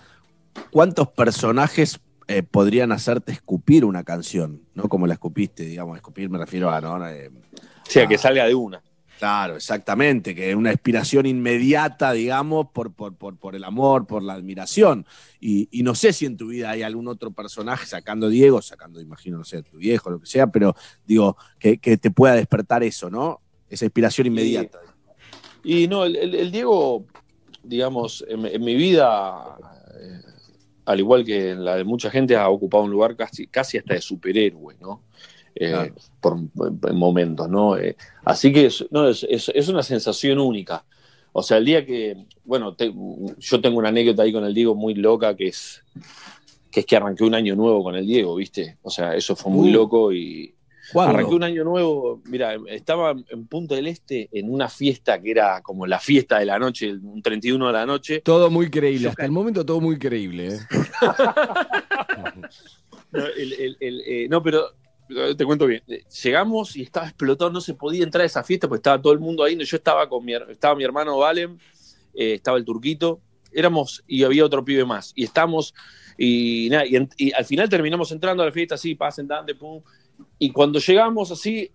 ¿cuántos 0.71 1.09
personajes 1.09 1.99
eh, 2.27 2.43
podrían 2.43 2.91
hacerte 2.91 3.31
escupir 3.31 3.85
una 3.85 4.03
canción? 4.03 4.61
No 4.73 4.89
como 4.89 5.07
la 5.07 5.13
escupiste, 5.13 5.63
digamos, 5.63 5.97
escupir 5.97 6.29
me 6.29 6.37
refiero 6.37 6.71
a, 6.71 6.81
¿no? 6.81 7.07
Eh, 7.07 7.29
O 7.29 7.91
sea, 7.91 8.07
que 8.07 8.17
salga 8.17 8.45
de 8.45 8.55
una. 8.55 8.81
Claro, 9.17 9.55
exactamente, 9.55 10.35
que 10.35 10.53
una 10.55 10.73
inspiración 10.73 11.25
inmediata, 11.25 12.11
digamos, 12.11 12.67
por, 12.73 12.93
por, 12.93 13.15
por, 13.15 13.37
por 13.37 13.55
el 13.55 13.63
amor, 13.63 14.05
por 14.05 14.21
la 14.21 14.33
admiración. 14.33 15.05
Y, 15.39 15.69
y 15.71 15.83
no 15.83 15.95
sé 15.95 16.11
si 16.11 16.25
en 16.25 16.35
tu 16.35 16.47
vida 16.47 16.71
hay 16.71 16.83
algún 16.83 17.07
otro 17.07 17.31
personaje, 17.31 17.85
sacando 17.85 18.27
Diego, 18.27 18.61
sacando, 18.61 18.99
imagino, 18.99 19.37
no 19.37 19.45
sé, 19.45 19.63
tu 19.63 19.77
viejo, 19.77 20.09
lo 20.09 20.19
que 20.19 20.25
sea, 20.25 20.47
pero 20.47 20.75
digo, 21.05 21.37
que, 21.59 21.77
que 21.77 21.97
te 21.97 22.11
pueda 22.11 22.35
despertar 22.35 22.83
eso, 22.83 23.09
¿no? 23.09 23.39
Esa 23.69 23.85
inspiración 23.85 24.27
inmediata. 24.27 24.79
Y 25.65 25.87
no, 25.87 26.05
el, 26.05 26.15
el- 26.15 26.35
el 26.35 26.51
Diego, 26.51 27.05
digamos, 27.63 28.23
en, 28.29 28.45
en 28.45 28.63
mi 28.63 28.75
vida, 28.75 29.57
eh, 29.99 30.21
al 30.85 30.99
igual 30.99 31.25
que 31.25 31.51
en 31.51 31.65
la 31.65 31.75
de 31.75 31.83
mucha 31.83 32.09
gente, 32.11 32.35
ha 32.35 32.47
ocupado 32.49 32.83
un 32.83 32.91
lugar 32.91 33.15
casi, 33.15 33.47
casi 33.47 33.77
hasta 33.79 33.95
de 33.95 34.01
superhéroe, 34.01 34.75
¿no? 34.79 35.01
Eh, 35.55 35.69
Claro. 35.69 35.95
por, 36.21 36.37
en 36.91 36.95
momentos, 36.97 37.49
¿no? 37.49 37.77
Eh, 37.77 37.95
así 38.25 38.53
que 38.53 38.67
es, 38.67 38.85
no, 38.91 39.07
es, 39.07 39.25
es- 39.29 39.51
es 39.55 39.67
una 39.67 39.81
sensación 39.83 40.37
única. 40.39 40.85
O 41.33 41.41
sea, 41.41 41.57
el 41.57 41.65
día 41.65 41.85
que, 41.85 42.15
bueno, 42.43 42.75
te- 42.75 42.93
yo 43.39 43.61
tengo 43.61 43.79
una 43.79 43.89
anécdota 43.89 44.23
ahí 44.23 44.31
con 44.31 44.45
el 44.45 44.53
Diego 44.53 44.75
muy 44.75 44.93
loca 44.93 45.35
que 45.35 45.47
es, 45.47 45.81
que 46.71 46.81
es 46.81 46.85
que 46.85 46.95
arranqué 46.95 47.23
un 47.23 47.33
año 47.35 47.55
nuevo 47.55 47.83
con 47.83 47.95
el 47.95 48.05
Diego, 48.05 48.35
¿viste? 48.35 48.77
O 48.83 48.89
sea, 48.89 49.15
eso 49.15 49.35
fue 49.35 49.51
muy 49.51 49.69
Uh. 49.69 49.73
loco 49.73 50.13
y 50.13 50.53
¿Cuándo? 50.93 51.13
arranqué 51.13 51.35
un 51.35 51.43
año 51.43 51.63
nuevo, 51.63 52.21
mira, 52.25 52.55
estaba 52.67 53.15
en 53.29 53.47
Punta 53.47 53.75
del 53.75 53.87
Este 53.87 54.29
en 54.31 54.49
una 54.49 54.69
fiesta 54.69 55.19
que 55.21 55.31
era 55.31 55.61
como 55.61 55.85
la 55.87 55.99
fiesta 55.99 56.39
de 56.39 56.45
la 56.45 56.59
noche, 56.59 56.93
un 56.93 57.21
31 57.21 57.67
de 57.67 57.73
la 57.73 57.85
noche. 57.85 58.21
Todo 58.21 58.49
muy 58.49 58.69
creíble. 58.69 59.09
Hasta 59.09 59.25
el 59.25 59.31
momento 59.31 59.65
todo 59.65 59.81
muy 59.81 59.97
creíble. 59.97 60.55
¿eh? 60.55 60.59
No, 63.11 63.25
el- 63.25 63.53
el- 63.53 63.77
el, 63.79 64.01
eh, 64.05 64.27
no, 64.29 64.43
pero 64.43 64.71
eh, 65.09 65.35
te 65.37 65.45
cuento 65.45 65.65
bien. 65.67 65.81
Eh, 65.87 66.03
Llegamos 66.23 66.75
y 66.75 66.81
estaba 66.81 67.05
explotado, 67.07 67.49
no 67.51 67.61
se 67.61 67.73
podía 67.73 68.03
entrar 68.03 68.23
a 68.23 68.25
esa 68.25 68.43
fiesta 68.43 68.67
porque 68.67 68.79
estaba 68.79 69.01
todo 69.01 69.13
el 69.13 69.19
mundo 69.19 69.43
ahí. 69.43 69.55
Yo 69.57 69.77
estaba 69.77 70.09
con 70.09 70.25
mi, 70.25 70.33
estaba 70.33 70.75
mi 70.75 70.83
hermano 70.83 71.17
Valen, 71.17 71.57
eh, 72.13 72.33
estaba 72.33 72.57
el 72.57 72.65
turquito, 72.65 73.21
éramos 73.53 74.03
y 74.07 74.23
había 74.23 74.43
otro 74.45 74.65
pibe 74.65 74.83
más. 74.85 75.13
Y 75.15 75.23
estamos, 75.23 75.73
y, 76.17 76.67
nada, 76.71 76.83
y, 76.85 77.31
al 77.31 77.45
final 77.45 77.69
terminamos 77.69 78.11
entrando 78.11 78.43
a 78.43 78.47
la 78.47 78.51
fiesta 78.51 78.75
así, 78.75 78.95
pasen, 78.95 79.27
dan, 79.27 79.45
de 79.45 79.55
pum. 79.55 79.81
Y 80.39 80.51
cuando 80.51 80.79
llegamos 80.79 81.31
así, 81.31 81.71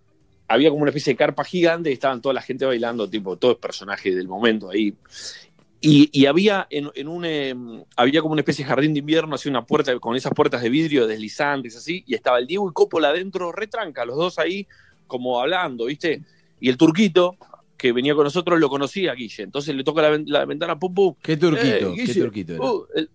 había 0.48 0.70
como 0.70 0.82
una 0.82 0.90
especie 0.90 1.12
de 1.12 1.16
carpa 1.16 1.44
gigante 1.44 1.90
y 1.90 1.94
estaban 1.94 2.20
toda 2.20 2.34
la 2.34 2.42
gente 2.42 2.64
bailando, 2.66 3.08
tipo, 3.08 3.36
todos 3.36 3.56
personajes 3.58 4.14
del 4.14 4.28
momento 4.28 4.70
ahí. 4.70 4.94
Y, 5.82 6.10
y 6.12 6.26
había 6.26 6.66
en, 6.68 6.90
en 6.94 7.08
un 7.08 7.24
eh, 7.24 7.54
había 7.96 8.20
como 8.20 8.32
una 8.32 8.42
especie 8.42 8.64
de 8.64 8.68
jardín 8.68 8.92
de 8.92 8.98
invierno, 9.00 9.34
así 9.34 9.48
una 9.48 9.64
puerta 9.64 9.98
con 9.98 10.14
esas 10.14 10.32
puertas 10.34 10.60
de 10.60 10.68
vidrio 10.68 11.06
deslizantes 11.06 11.74
así, 11.76 12.04
y 12.06 12.14
estaba 12.14 12.38
el 12.38 12.46
Diego 12.46 12.68
y 12.68 12.72
Coppola 12.74 13.08
adentro, 13.08 13.50
retranca, 13.50 14.04
los 14.04 14.16
dos 14.16 14.38
ahí 14.38 14.66
como 15.06 15.40
hablando, 15.40 15.86
¿viste? 15.86 16.22
Y 16.60 16.68
el 16.68 16.76
turquito 16.76 17.36
que 17.78 17.92
venía 17.92 18.14
con 18.14 18.24
nosotros 18.24 18.60
lo 18.60 18.68
conocía 18.68 19.12
a 19.12 19.14
Guille, 19.14 19.42
entonces 19.44 19.74
le 19.74 19.82
toca 19.82 20.02
la, 20.02 20.10
ven- 20.10 20.24
la 20.26 20.44
ventana, 20.44 20.78
pum 20.78 20.92
pum. 20.92 21.14
¿Qué 21.22 21.38
turquito? 21.38 21.94
Eh, 21.94 22.02
¿Qué 22.04 22.14
turquito 22.14 22.54
era? 22.56 22.62
uh, 22.66 22.86
el- 22.94 23.10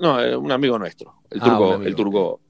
no, 0.00 0.22
eh, 0.22 0.36
un 0.36 0.52
amigo 0.52 0.78
nuestro, 0.78 1.14
el 1.30 1.40
Ah, 1.42 1.44
turco, 1.46 1.82
el 1.82 1.94
turco. 1.96 2.40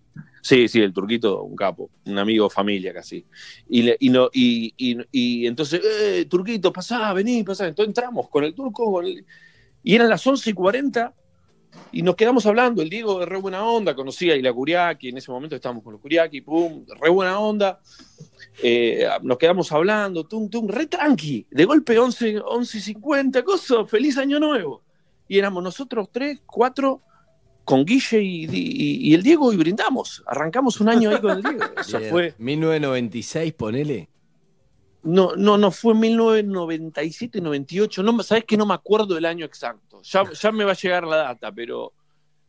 Sí, 0.45 0.69
sí, 0.69 0.83
el 0.83 0.93
turquito, 0.93 1.43
un 1.43 1.57
capo, 1.57 1.89
un 2.05 2.19
amigo 2.19 2.51
familia 2.51 2.93
casi. 2.93 3.25
Y, 3.67 4.07
y, 4.07 4.11
no, 4.11 4.29
y, 4.31 4.75
y- 5.11 5.47
entonces, 5.47 5.81
eh, 5.83 6.27
turquito, 6.29 6.71
pasá, 6.71 7.15
vení, 7.15 7.43
pasá. 7.43 7.67
Entonces 7.67 7.89
entramos 7.89 8.29
con 8.29 8.45
el 8.45 8.53
turco, 8.55 8.93
con 8.93 9.07
el- 9.07 9.25
y 9.83 9.95
eran 9.95 10.11
las 10.11 10.27
11 10.27 10.51
y 10.51 10.53
40 10.53 11.15
y 11.93 12.03
nos 12.03 12.15
quedamos 12.15 12.45
hablando. 12.45 12.83
El 12.83 12.91
Diego 12.91 13.21
de 13.21 13.25
re 13.25 13.39
buena 13.39 13.65
onda, 13.65 13.95
conocía 13.95 14.35
a 14.35 14.37
Ila 14.37 14.53
Curiaki, 14.53 15.09
en 15.09 15.17
ese 15.17 15.33
momento 15.33 15.57
estábamos 15.57 15.83
con 15.83 15.95
los 15.95 16.03
Curiaki, 16.03 16.43
pum, 16.43 16.85
re 17.01 17.09
buena 17.09 17.39
onda. 17.39 17.81
Eh, 18.63 19.09
nos 19.23 19.39
quedamos 19.39 19.73
hablando, 19.73 20.25
tum, 20.25 20.51
tum, 20.51 20.69
re 20.69 20.85
tranqui. 20.89 21.47
De 21.51 21.65
golpe 21.65 21.99
11, 21.99 22.39
11 22.39 22.77
y 22.77 22.81
50, 22.83 23.43
cosa, 23.43 23.87
feliz 23.87 24.19
año 24.19 24.39
nuevo. 24.39 24.83
Y 25.27 25.39
éramos 25.39 25.65
nosotros 25.65 26.11
tres, 26.13 26.43
cuatro, 26.45 27.01
con 27.65 27.85
Guille 27.85 28.21
y, 28.23 28.45
y- 28.45 29.09
y 29.11 29.15
el 29.15 29.23
Diego 29.23 29.53
y 29.53 29.57
brindamos. 29.57 30.23
Arrancamos 30.27 30.81
un 30.81 30.89
año 30.89 31.11
ahí 31.11 31.21
con 31.21 31.31
el 31.39 31.43
Diego. 31.43 31.59
Eso 31.79 31.99
Bien. 31.99 32.11
fue. 32.11 32.35
1996, 32.39 33.53
ponele. 33.55 34.09
No, 35.03 35.37
no, 35.37 35.59
no, 35.59 35.71
fue 35.71 35.93
en 35.93 36.01
1997 36.01 37.39
y 37.39 37.41
98. 37.41 38.03
No, 38.03 38.13
me- 38.13 38.23
¿Sabes 38.23 38.45
que 38.45 38.57
no 38.57 38.65
me 38.67 38.75
acuerdo 38.75 39.17
el 39.19 39.25
año 39.27 39.45
exacto? 39.45 40.01
Ya, 40.03 40.25
ya 40.33 40.53
me 40.53 40.65
va 40.65 40.73
a 40.73 40.77
llegar 40.77 41.05
la 41.07 41.17
data, 41.17 41.53
pero, 41.53 41.93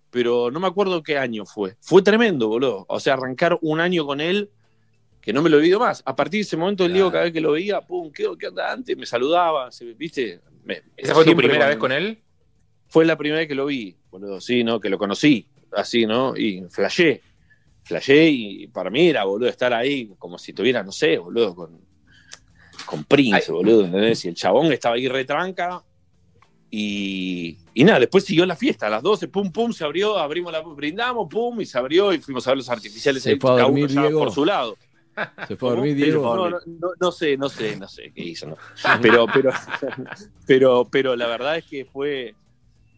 pero 0.10 0.50
no 0.52 0.60
me 0.60 0.68
acuerdo 0.68 1.04
qué 1.04 1.18
año 1.18 1.46
fue. 1.46 1.76
Fue 1.82 2.02
tremendo, 2.02 2.48
boludo. 2.48 2.86
O 2.88 3.00
sea, 3.00 3.14
arrancar 3.16 3.58
un 3.62 3.80
año 3.82 4.06
con 4.06 4.22
él, 4.22 4.50
que 5.22 5.34
no 5.34 5.42
me 5.42 5.50
lo 5.50 5.58
olvido 5.58 5.80
más. 5.80 6.02
A 6.06 6.16
partir 6.16 6.40
de 6.40 6.42
ese 6.44 6.56
momento, 6.56 6.86
el 6.86 6.94
Diego, 6.94 7.12
cada 7.12 7.26
vez 7.26 7.34
que 7.34 7.42
lo 7.42 7.52
veía, 7.52 7.82
pum, 7.82 8.12
¿qué, 8.12 8.26
qué 8.40 8.48
onda 8.48 8.72
antes? 8.72 8.96
Me 8.96 9.06
saludaba, 9.06 9.70
se- 9.72 9.94
¿viste? 9.94 10.40
Me- 10.64 10.82
¿Esa 10.96 11.14
fue 11.14 11.26
tu 11.26 11.36
primera 11.36 11.68
vez 11.68 11.78
con 11.78 11.92
él? 11.92 12.20
Fue 12.96 13.04
la 13.04 13.18
primera 13.18 13.40
vez 13.40 13.50
que 13.50 13.56
lo 13.56 13.66
vi, 13.66 13.94
boludo. 14.10 14.40
Sí, 14.40 14.64
¿no? 14.64 14.80
Que 14.80 14.88
lo 14.88 14.98
conocí, 14.98 15.50
así, 15.74 16.06
¿no? 16.06 16.34
Y 16.38 16.64
flashé. 16.70 17.22
Flashé 17.84 18.30
y 18.30 18.68
para 18.68 18.90
mí 18.90 19.10
era, 19.10 19.26
boludo, 19.26 19.50
estar 19.50 19.74
ahí 19.74 20.14
como 20.18 20.38
si 20.38 20.54
tuviera, 20.54 20.82
no 20.82 20.94
sé, 20.94 21.18
boludo, 21.18 21.54
con, 21.54 21.82
con 22.86 23.04
Prince, 23.04 23.52
boludo, 23.52 23.84
¿entendés? 23.84 24.24
Y 24.24 24.30
el 24.30 24.36
chabón 24.36 24.72
estaba 24.72 24.96
ahí 24.96 25.10
retranca. 25.10 25.84
Y, 26.72 27.58
y 27.74 27.84
nada, 27.84 28.00
después 28.00 28.24
siguió 28.24 28.46
la 28.46 28.56
fiesta, 28.56 28.88
a 28.88 28.90
las 28.90 29.04
12, 29.04 29.28
pum, 29.28 29.52
pum, 29.52 29.74
se 29.74 29.84
abrió, 29.84 30.18
abrimos 30.18 30.54
la, 30.54 30.62
brindamos, 30.62 31.28
pum, 31.30 31.60
y 31.60 31.66
se 31.66 31.78
abrió 31.78 32.14
y 32.14 32.20
fuimos 32.20 32.48
a 32.48 32.52
ver 32.52 32.60
los 32.60 32.70
artificiales 32.70 33.24
Se 33.24 33.32
ahí, 33.32 33.38
fue 33.38 33.60
a 33.60 33.64
dormir, 33.64 33.90
Diego. 33.90 34.20
por 34.20 34.32
su 34.32 34.46
lado. 34.46 34.78
Se 35.50 35.58
fue 35.58 35.68
a 35.68 35.74
dormir, 35.74 35.98
Diego. 35.98 36.50
no 36.98 37.12
sé, 37.12 37.36
no 37.36 37.50
sé, 37.50 37.76
no 37.76 37.90
sé 37.90 38.14
qué 38.16 38.22
hizo. 38.22 38.48
no. 38.48 38.58
Pero, 39.02 39.26
pero, 39.34 39.52
pero, 40.48 40.88
pero 40.90 41.16
la 41.18 41.28
verdad 41.28 41.58
es 41.58 41.66
que 41.66 41.84
fue, 41.84 42.36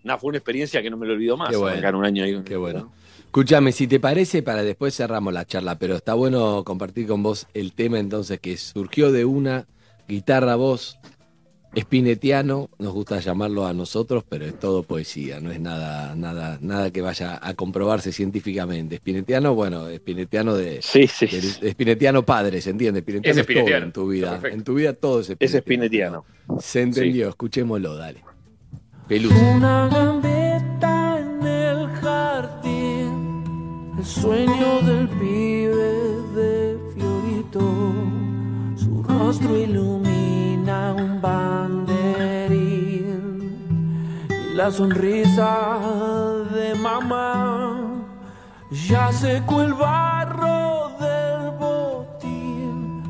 nada, 0.08 0.18
fue 0.20 0.30
una 0.30 0.38
experiencia 0.40 0.82
que 0.82 0.90
no 0.90 0.98
me 0.98 1.06
lo 1.06 1.14
olvido 1.14 1.38
más. 1.38 1.50
Qué 1.50 1.58
bueno. 1.58 2.00
un 2.00 2.06
año 2.06 2.24
ahí. 2.24 2.42
Qué 2.44 2.56
bueno. 2.58 2.92
Escúchame, 3.26 3.72
si 3.72 3.88
te 3.88 4.00
parece, 4.00 4.42
para 4.42 4.64
después 4.64 4.96
cerramos 4.96 5.32
la 5.34 5.46
charla, 5.46 5.78
pero 5.78 5.96
está 5.98 6.14
bueno 6.16 6.64
compartir 6.64 7.06
con 7.08 7.22
vos 7.22 7.46
el 7.54 7.74
tema 7.74 8.00
entonces 8.00 8.40
que 8.40 8.58
surgió 8.58 9.12
de 9.12 9.26
una 9.26 9.68
guitarra 10.08 10.56
voz 10.56 10.98
espinetiano, 11.76 12.70
nos 12.80 12.94
gusta 12.94 13.20
llamarlo 13.20 13.68
a 13.68 13.74
nosotros, 13.74 14.24
pero 14.28 14.46
es 14.46 14.58
todo 14.58 14.82
poesía, 14.84 15.40
no 15.40 15.52
es 15.52 15.60
nada, 15.60 16.16
nada, 16.16 16.58
nada 16.62 16.90
que 16.92 17.02
vaya 17.02 17.38
a 17.42 17.54
comprobarse 17.54 18.12
científicamente. 18.12 18.96
Espinetiano, 18.96 19.54
bueno, 19.54 19.88
espinetiano 19.90 20.56
de, 20.56 20.80
de- 20.82 21.68
espinetiano 21.70 22.26
padre, 22.26 22.62
¿se 22.62 22.72
entiende? 22.72 23.00
Espinetiano 23.00 23.32
Es 23.32 23.38
es, 23.38 23.46
todo 23.46 23.52
espinetiano, 23.54 23.86
en 23.86 23.92
tu 23.92 24.08
vida. 24.08 24.42
En 24.52 24.64
tu 24.64 24.74
vida 24.74 24.94
todo 24.94 25.20
es 25.20 25.30
Es 25.40 25.54
espinetiano. 25.54 26.26
espinetiano. 26.26 26.62
Se 26.62 26.82
entendió, 26.82 27.30
escuchémoslo, 27.30 27.96
dale. 27.96 28.24
Pelusa. 29.08 29.36
Una 29.56 29.88
gambeta 29.88 31.20
en 31.20 31.42
el 31.48 31.88
jardín, 32.02 33.94
el 33.98 34.06
sueño 34.06 34.82
del 34.82 35.08
pibe 35.08 36.22
de 36.36 36.78
Fiorito. 36.94 37.62
Su 38.76 39.02
rostro 39.04 39.56
ilumina 39.56 40.94
un 40.94 41.22
banderín 41.22 42.58
y 44.30 44.54
la 44.56 44.70
sonrisa 44.72 45.80
de 46.54 46.76
mamá 46.76 47.80
ya 48.70 49.14
secó 49.14 49.62
el 49.62 49.74
barro 49.74 50.92
del 51.00 51.52
botín. 51.58 53.04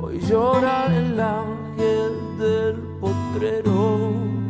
Hoy 0.00 0.18
llora 0.18 0.86
el 0.86 1.20
ángel 1.20 2.38
del 2.38 2.74
potrero. 3.00 4.43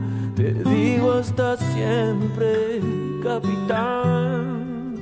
Te 0.45 0.53
digo 0.53 1.12
hasta 1.12 1.57
siempre, 1.57 2.79
capitán. 3.23 4.99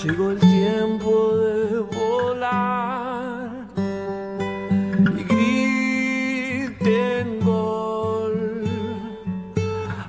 Llegó 0.00 0.30
el 0.30 0.38
tiempo 0.38 1.36
de 1.38 1.80
volar. 1.80 3.66
Y 5.18 5.24
griten 6.70 7.40
gol 7.40 8.62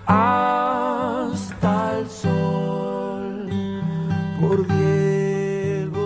hasta 0.06 1.98
el 1.98 2.08
sol 2.08 3.50
por 4.40 4.68
Diego. 4.78 5.98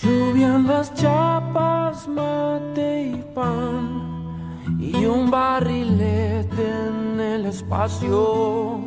Lluvia 0.00 0.58
las 0.60 0.94
chapas, 0.94 2.06
mate 2.06 3.02
y 3.02 3.16
pan 3.34 3.93
y 4.92 5.06
un 5.06 5.30
barrilete 5.30 6.62
en 6.88 7.20
el 7.20 7.46
espacio. 7.46 8.80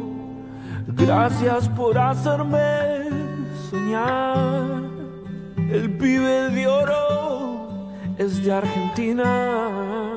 Gracias 0.88 1.68
por 1.70 1.98
hacerme 1.98 3.10
soñar. 3.70 4.84
El 5.72 5.98
pibe 5.98 6.50
de 6.52 6.68
oro 6.68 7.90
es 8.18 8.44
de 8.44 8.52
Argentina. 8.52 10.14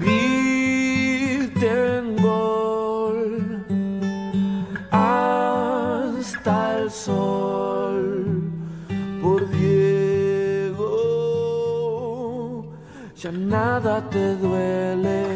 Griten 0.00 1.36
gol 2.22 3.64
hasta 4.90 6.78
el 6.78 6.90
sol 6.90 7.69
Ya 13.22 13.30
nada 13.30 14.00
te 14.08 14.34
duele, 14.36 15.26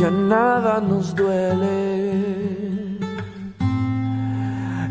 ya 0.00 0.10
nada 0.10 0.80
nos 0.80 1.14
duele, 1.14 2.98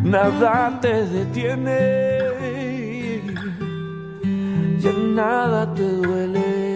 nada 0.02 0.80
te 0.80 1.04
detiene, 1.04 1.82
ya 4.80 4.94
nada 4.94 5.74
te 5.74 5.84
duele. 5.84 6.75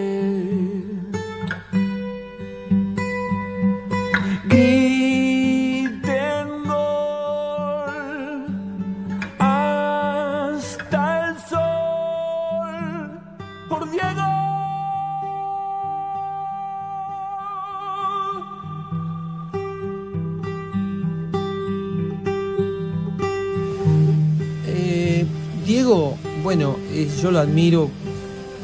Yo 27.20 27.30
lo 27.30 27.38
admiro. 27.38 27.90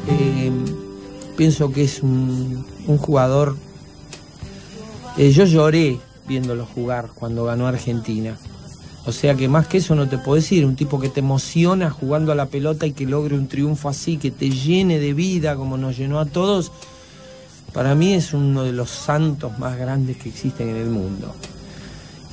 eh, 0.07 0.51
pienso 1.37 1.71
que 1.71 1.83
es 1.83 2.01
un, 2.01 2.65
jugador. 2.97 3.55
eh, 5.17 5.31
yo 5.31 5.45
lloré 5.45 5.99
viéndolo 6.27 6.65
jugar 6.65 7.11
cuando 7.13 7.45
ganó 7.45 7.67
Argentina. 7.67 8.37
O 9.05 9.13
sea 9.13 9.35
que 9.35 9.47
más 9.47 9.67
que 9.67 9.77
eso 9.77 9.95
no 9.95 10.09
te 10.09 10.17
puedo 10.17 10.35
decir, 10.35 10.65
un 10.65 10.75
tipo 10.75 10.99
que 10.99 11.07
te 11.07 11.21
emociona 11.21 11.89
jugando 11.89 12.33
a 12.33 12.35
la 12.35 12.47
pelota 12.47 12.85
y 12.85 12.91
que 12.91 13.05
logre 13.05 13.35
un 13.35 13.47
triunfo 13.47 13.87
así, 13.87 14.17
que 14.17 14.31
te 14.31 14.49
llene 14.49 14.99
de 14.99 15.13
vida 15.13 15.55
como 15.55 15.77
nos 15.77 15.97
llenó 15.97 16.19
a 16.19 16.25
todos, 16.25 16.73
para 17.71 17.95
mí 17.95 18.13
es 18.13 18.33
uno 18.33 18.63
de 18.63 18.73
los 18.73 18.89
santos 18.89 19.57
más 19.59 19.77
grandes 19.77 20.17
que 20.17 20.27
existen 20.27 20.69
en 20.69 20.75
el 20.75 20.89
mundo. 20.89 21.33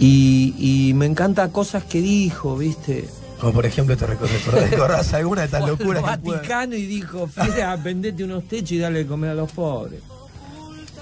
Y, 0.00 0.54
y 0.58 0.94
me 0.94 1.06
encanta 1.06 1.52
cosas 1.52 1.84
que 1.84 2.00
dijo, 2.00 2.56
¿viste? 2.56 3.08
Como 3.44 3.56
por 3.56 3.66
ejemplo, 3.66 3.94
¿te 3.94 4.06
recordás, 4.06 5.12
alguna 5.12 5.42
de 5.42 5.44
estas 5.48 5.68
locuras 5.68 6.02
que 6.02 6.18
pueda- 6.18 6.38
Vaticano 6.38 6.74
y 6.76 6.86
dijo, 6.86 7.26
fiera, 7.26 7.76
vendete 7.84 8.24
unos 8.24 8.48
techos 8.48 8.72
y 8.72 8.78
dale 8.78 9.00
de 9.00 9.06
comer 9.06 9.32
a 9.32 9.34
los 9.34 9.52
pobres. 9.52 10.00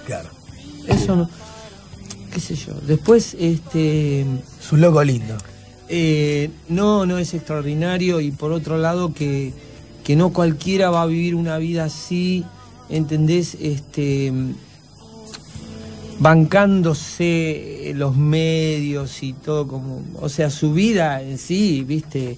Claro. 0.05 0.29
Eso 0.89 1.15
no, 1.15 1.31
qué 2.35 2.41
sé 2.41 2.57
yo. 2.57 2.75
Después, 2.85 3.37
este... 3.39 4.23
Es 4.23 4.73
un 4.73 4.81
loco 4.81 5.05
lindo. 5.05 5.37
Eh, 5.89 6.51
no, 6.69 7.07
no 7.07 7.19
es 7.19 7.33
extraordinario 7.33 8.21
y 8.21 8.33
por 8.33 8.51
otro 8.51 8.77
lado 8.77 9.15
que, 9.15 9.53
que 10.03 10.17
no 10.17 10.33
cualquiera 10.33 10.91
va 10.91 11.03
a 11.03 11.07
vivir 11.07 11.37
una 11.37 11.59
vida 11.59 11.85
así, 11.85 12.45
¿entendés? 12.89 13.57
Este, 13.61 14.33
bancándose 16.19 17.93
los 17.95 18.17
medios 18.17 19.23
y 19.23 19.33
todo 19.33 19.67
como, 19.67 20.03
o 20.21 20.29
sea, 20.29 20.51
su 20.51 20.73
vida 20.73 21.23
en 21.23 21.39
sí, 21.39 21.85
viste, 21.87 22.37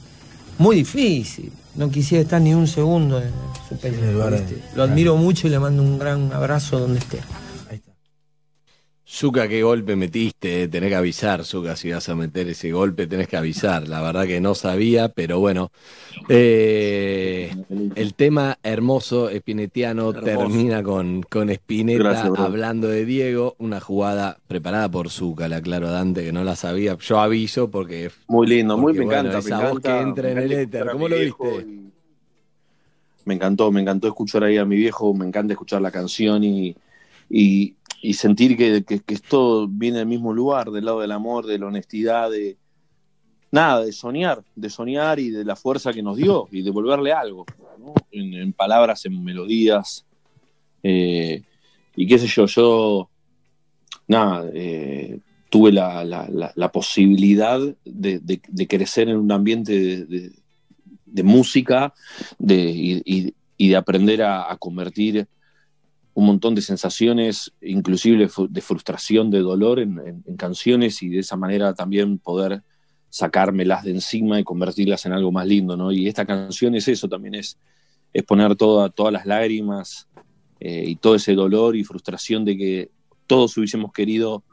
muy 0.58 0.76
difícil. 0.76 1.52
No 1.74 1.90
quisiera 1.90 2.22
estar 2.22 2.40
ni 2.40 2.54
un 2.54 2.68
segundo 2.68 3.20
en 3.20 3.32
su 3.68 3.76
película. 3.76 4.40
Lo 4.76 4.84
admiro 4.84 5.16
mucho 5.16 5.48
y 5.48 5.50
le 5.50 5.58
mando 5.58 5.82
un 5.82 5.98
gran 5.98 6.32
abrazo 6.32 6.78
donde 6.78 7.00
esté. 7.00 7.18
Zuka, 9.16 9.46
qué 9.46 9.62
golpe 9.62 9.94
metiste, 9.94 10.66
tenés 10.66 10.88
que 10.90 10.96
avisar, 10.96 11.44
Zuka, 11.44 11.76
si 11.76 11.92
vas 11.92 12.08
a 12.08 12.16
meter 12.16 12.48
ese 12.48 12.72
golpe, 12.72 13.06
tenés 13.06 13.28
que 13.28 13.36
avisar. 13.36 13.86
La 13.86 14.02
verdad 14.02 14.26
que 14.26 14.40
no 14.40 14.56
sabía, 14.56 15.08
pero 15.08 15.38
bueno. 15.38 15.70
Eh, 16.28 17.54
el 17.94 18.14
tema 18.14 18.58
hermoso, 18.64 19.28
espinetiano, 19.30 20.10
Hermoso. 20.10 20.24
termina 20.24 20.82
con, 20.82 21.22
con 21.22 21.48
Spinetta 21.50 22.02
Gracias, 22.02 22.32
hablando 22.38 22.88
de 22.88 23.04
Diego, 23.04 23.54
una 23.58 23.80
jugada 23.80 24.36
preparada 24.48 24.88
por 24.88 25.10
Zuka, 25.10 25.46
la 25.48 25.56
aclaro 25.58 25.92
Dante, 25.92 26.24
que 26.24 26.32
no 26.32 26.42
la 26.42 26.56
sabía. 26.56 26.98
Yo 26.98 27.20
aviso 27.20 27.70
porque... 27.70 28.10
Muy 28.26 28.48
lindo, 28.48 28.76
muy 28.76 28.94
me 28.94 29.04
bueno, 29.04 29.30
encanta. 29.30 29.38
me 29.38 29.46
esa 29.46 29.56
voz 29.60 29.78
encanta, 29.78 29.92
que 29.96 30.00
entra 30.00 30.30
en 30.32 30.38
el 30.38 30.52
éter, 30.52 30.90
¿cómo 30.90 31.08
lo 31.08 31.16
viste? 31.20 31.44
y- 31.68 31.84
Me 33.26 33.34
encantó, 33.34 33.70
me 33.70 33.80
encantó 33.80 34.08
escuchar 34.08 34.42
ahí 34.42 34.56
a 34.58 34.64
mi 34.64 34.74
viejo, 34.76 35.14
me 35.14 35.24
encanta 35.24 35.52
escuchar 35.54 35.80
la 35.80 35.90
canción 35.92 36.42
y, 36.44 36.74
y, 37.30 37.74
y 38.04 38.12
sentir 38.12 38.54
que, 38.58 38.84
que, 38.84 39.00
esto 39.14 39.66
viene 39.66 39.96
del 39.96 40.06
mismo 40.06 40.34
lugar, 40.34 40.70
del 40.70 40.84
lado 40.84 41.00
del 41.00 41.10
amor, 41.10 41.46
de 41.46 41.58
la 41.58 41.68
honestidad, 41.68 42.30
de 42.30 42.58
nada, 43.50 43.82
de 43.82 43.92
soñar, 43.92 44.44
de 44.54 44.68
soñar 44.68 45.18
y 45.18 45.30
de 45.30 45.42
la 45.42 45.56
fuerza 45.56 45.90
que 45.90 46.02
nos 46.02 46.18
dio 46.18 46.46
y 46.52 46.60
devolverle 46.60 47.14
algo, 47.14 47.46
¿no? 47.78 47.94
en, 48.10 48.52
palabras, 48.52 49.06
en 49.06 49.24
melodías. 49.24 50.04
eh, 50.82 51.44
y 51.96 52.06
qué 52.06 52.18
sé 52.18 52.26
yo, 52.26 52.44
yo, 52.44 53.08
nada, 54.06 54.50
eh, 54.52 55.18
tuve 55.48 55.72
la, 55.72 56.04
la- 56.04 56.72
posibilidad 56.72 57.58
de, 57.86 58.66
crecer 58.68 59.08
en 59.08 59.16
un 59.16 59.32
ambiente 59.32 60.04
de, 60.04 61.22
música 61.22 61.94
y, 62.38 63.32
y- 63.56 63.68
de 63.68 63.76
aprender 63.76 64.22
a 64.22 64.54
convertir 64.58 65.26
un 66.14 66.26
montón 66.26 66.54
de 66.54 66.62
sensaciones, 66.62 67.52
inclusive 67.60 68.28
de 68.48 68.60
frustración, 68.60 69.30
de 69.30 69.40
dolor, 69.40 69.80
en, 69.80 70.22
canciones 70.36 71.02
y 71.02 71.08
de 71.08 71.18
esa 71.18 71.36
manera 71.36 71.74
también 71.74 72.18
poder 72.18 72.62
sacármelas 73.10 73.84
de 73.84 73.90
encima 73.92 74.38
y 74.38 74.44
convertirlas 74.44 75.06
en 75.06 75.12
algo 75.12 75.32
más 75.32 75.46
lindo, 75.46 75.76
¿no? 75.76 75.92
Y 75.92 76.08
esta 76.08 76.24
canción 76.24 76.74
es 76.74 76.88
eso, 76.88 77.08
también 77.08 77.34
es, 77.34 77.58
es 78.12 78.22
poner 78.22 78.54
toda, 78.56 78.90
todas 78.90 79.12
las 79.12 79.26
lágrimas 79.26 80.08
eh, 80.60 80.84
y 80.86 80.96
todo 80.96 81.16
ese 81.16 81.34
dolor 81.34 81.76
y 81.76 81.84
frustración 81.84 82.44
de 82.44 82.56
que 82.56 82.90
todos 83.26 83.56
hubiésemos 83.56 83.92
querido 83.92 84.44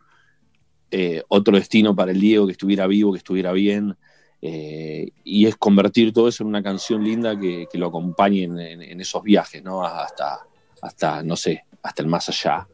eh, 0.90 1.24
otro 1.28 1.56
destino 1.56 1.96
para 1.96 2.12
el 2.12 2.20
Diego, 2.20 2.46
que 2.48 2.54
estuviera 2.54 2.88
vivo, 2.88 3.12
que 3.14 3.20
estuviera 3.20 3.52
bien, 3.52 3.96
eh, 4.42 5.12
y 5.24 5.46
es 5.46 5.56
convertir 5.56 6.12
todo 6.12 6.28
eso 6.28 6.44
en 6.44 6.50
una 6.50 6.64
canción 6.64 7.04
linda 7.04 7.40
que, 7.40 7.68
lo 7.74 7.88
acompañe 7.88 8.44
en- 8.44 8.60
en 8.60 9.00
esos 9.02 9.24
viajes, 9.24 9.64
¿no? 9.64 9.86
Hasta, 9.86 10.40
hasta, 10.82 11.24
no 11.24 11.36
sé, 11.36 11.64
hasta 11.84 12.02
el 12.04 12.08
más 12.10 12.28
allá. 12.30 12.68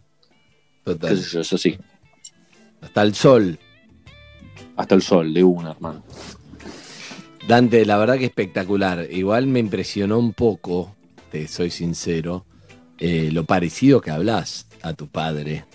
Total. 0.83 1.09
Qué 1.09 1.17
sé 1.21 1.29
yo, 1.29 1.41
eso 1.41 1.57
sí. 1.57 1.77
Hasta 2.81 3.01
el 3.01 3.13
sol. 3.15 3.59
Hasta 4.75 4.95
el 4.95 5.01
sol, 5.01 5.33
de 5.33 5.43
una, 5.43 5.71
hermano. 5.71 6.03
Dante, 7.47 7.85
la 7.85 7.97
verdad 7.97 8.17
que 8.17 8.25
espectacular. 8.25 9.07
Igual 9.11 9.47
me 9.47 9.59
impresionó 9.59 10.19
un 10.19 10.33
poco, 10.33 10.95
te 11.31 11.47
soy 11.47 11.69
sincero, 11.71 12.45
eh, 12.99 13.29
lo 13.31 13.45
parecido 13.45 14.01
que 14.01 14.11
hablas 14.11 14.67
a 14.81 14.93
tu 14.93 15.07
padre. 15.07 15.65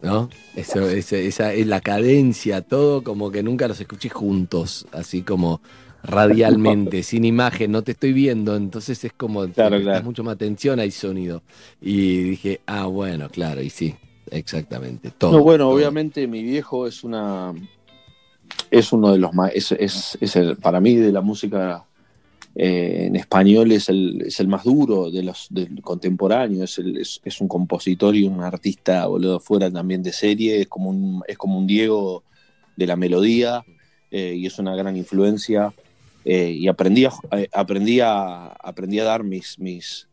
¿No? 0.00 0.30
Eso, 0.54 0.88
ese- 0.88 1.26
esa 1.26 1.52
es 1.52 1.66
la 1.66 1.80
cadencia, 1.80 2.62
todo 2.62 3.02
como 3.02 3.32
que 3.32 3.42
nunca 3.42 3.66
los 3.66 3.80
escuché 3.80 4.08
juntos, 4.08 4.86
así 4.92 5.22
como 5.22 5.60
radialmente, 6.02 7.02
sin 7.02 7.24
imagen, 7.24 7.72
no 7.72 7.82
te 7.82 7.92
estoy 7.92 8.12
viendo, 8.12 8.56
entonces 8.56 9.02
es 9.04 9.12
como 9.12 9.46
Claro, 9.48 9.80
claro. 9.80 10.04
mucho 10.04 10.24
más 10.24 10.34
atención, 10.34 10.78
hay 10.80 10.90
sonido. 10.90 11.42
Y 11.80 12.18
dije, 12.30 12.60
ah, 12.66 12.86
bueno, 12.86 13.28
claro, 13.28 13.62
y 13.62 13.70
sí, 13.70 13.94
exactamente. 14.30 15.10
Todo, 15.10 15.32
no, 15.32 15.42
bueno, 15.42 15.64
todo. 15.64 15.74
obviamente 15.74 16.26
mi 16.26 16.42
viejo 16.42 16.86
es 16.86 17.04
una. 17.04 17.52
Es 18.70 18.92
uno 18.92 19.12
de 19.12 19.18
los 19.18 19.32
más. 19.34 19.52
Es, 19.54 19.72
es, 19.72 20.18
es 20.20 20.36
el, 20.36 20.56
para 20.56 20.80
mí, 20.80 20.94
de 20.94 21.12
la 21.12 21.20
música 21.20 21.84
eh, 22.54 23.04
en 23.06 23.16
español, 23.16 23.72
es 23.72 23.88
el, 23.88 24.22
es 24.26 24.40
el 24.40 24.48
más 24.48 24.64
duro 24.64 25.10
de 25.10 25.22
los 25.22 25.46
del 25.50 25.80
contemporáneo. 25.82 26.64
Es, 26.64 26.78
el- 26.78 26.96
es, 26.98 27.20
es 27.24 27.40
un 27.40 27.48
compositor 27.48 28.14
y 28.16 28.24
un 28.24 28.40
artista, 28.42 29.06
boludo, 29.06 29.40
fuera 29.40 29.70
también 29.70 30.02
de 30.02 30.12
serie. 30.12 30.62
Es 30.62 30.68
como 30.68 30.90
un, 30.90 31.22
es 31.26 31.38
como 31.38 31.58
un 31.58 31.66
Diego 31.66 32.22
de 32.76 32.86
la 32.86 32.96
melodía 32.96 33.64
eh, 34.10 34.34
y 34.36 34.46
es 34.46 34.58
una 34.58 34.74
gran 34.76 34.96
influencia. 34.96 35.72
Eh, 36.30 36.50
y 36.50 36.68
aprendí 36.68 37.06
a, 37.06 37.12
eh, 37.32 37.48
aprendí, 37.54 38.00
a, 38.00 38.48
aprendí 38.48 39.00
a 39.00 39.04
dar 39.04 39.24
mis, 39.24 39.58
mis, 39.58 40.10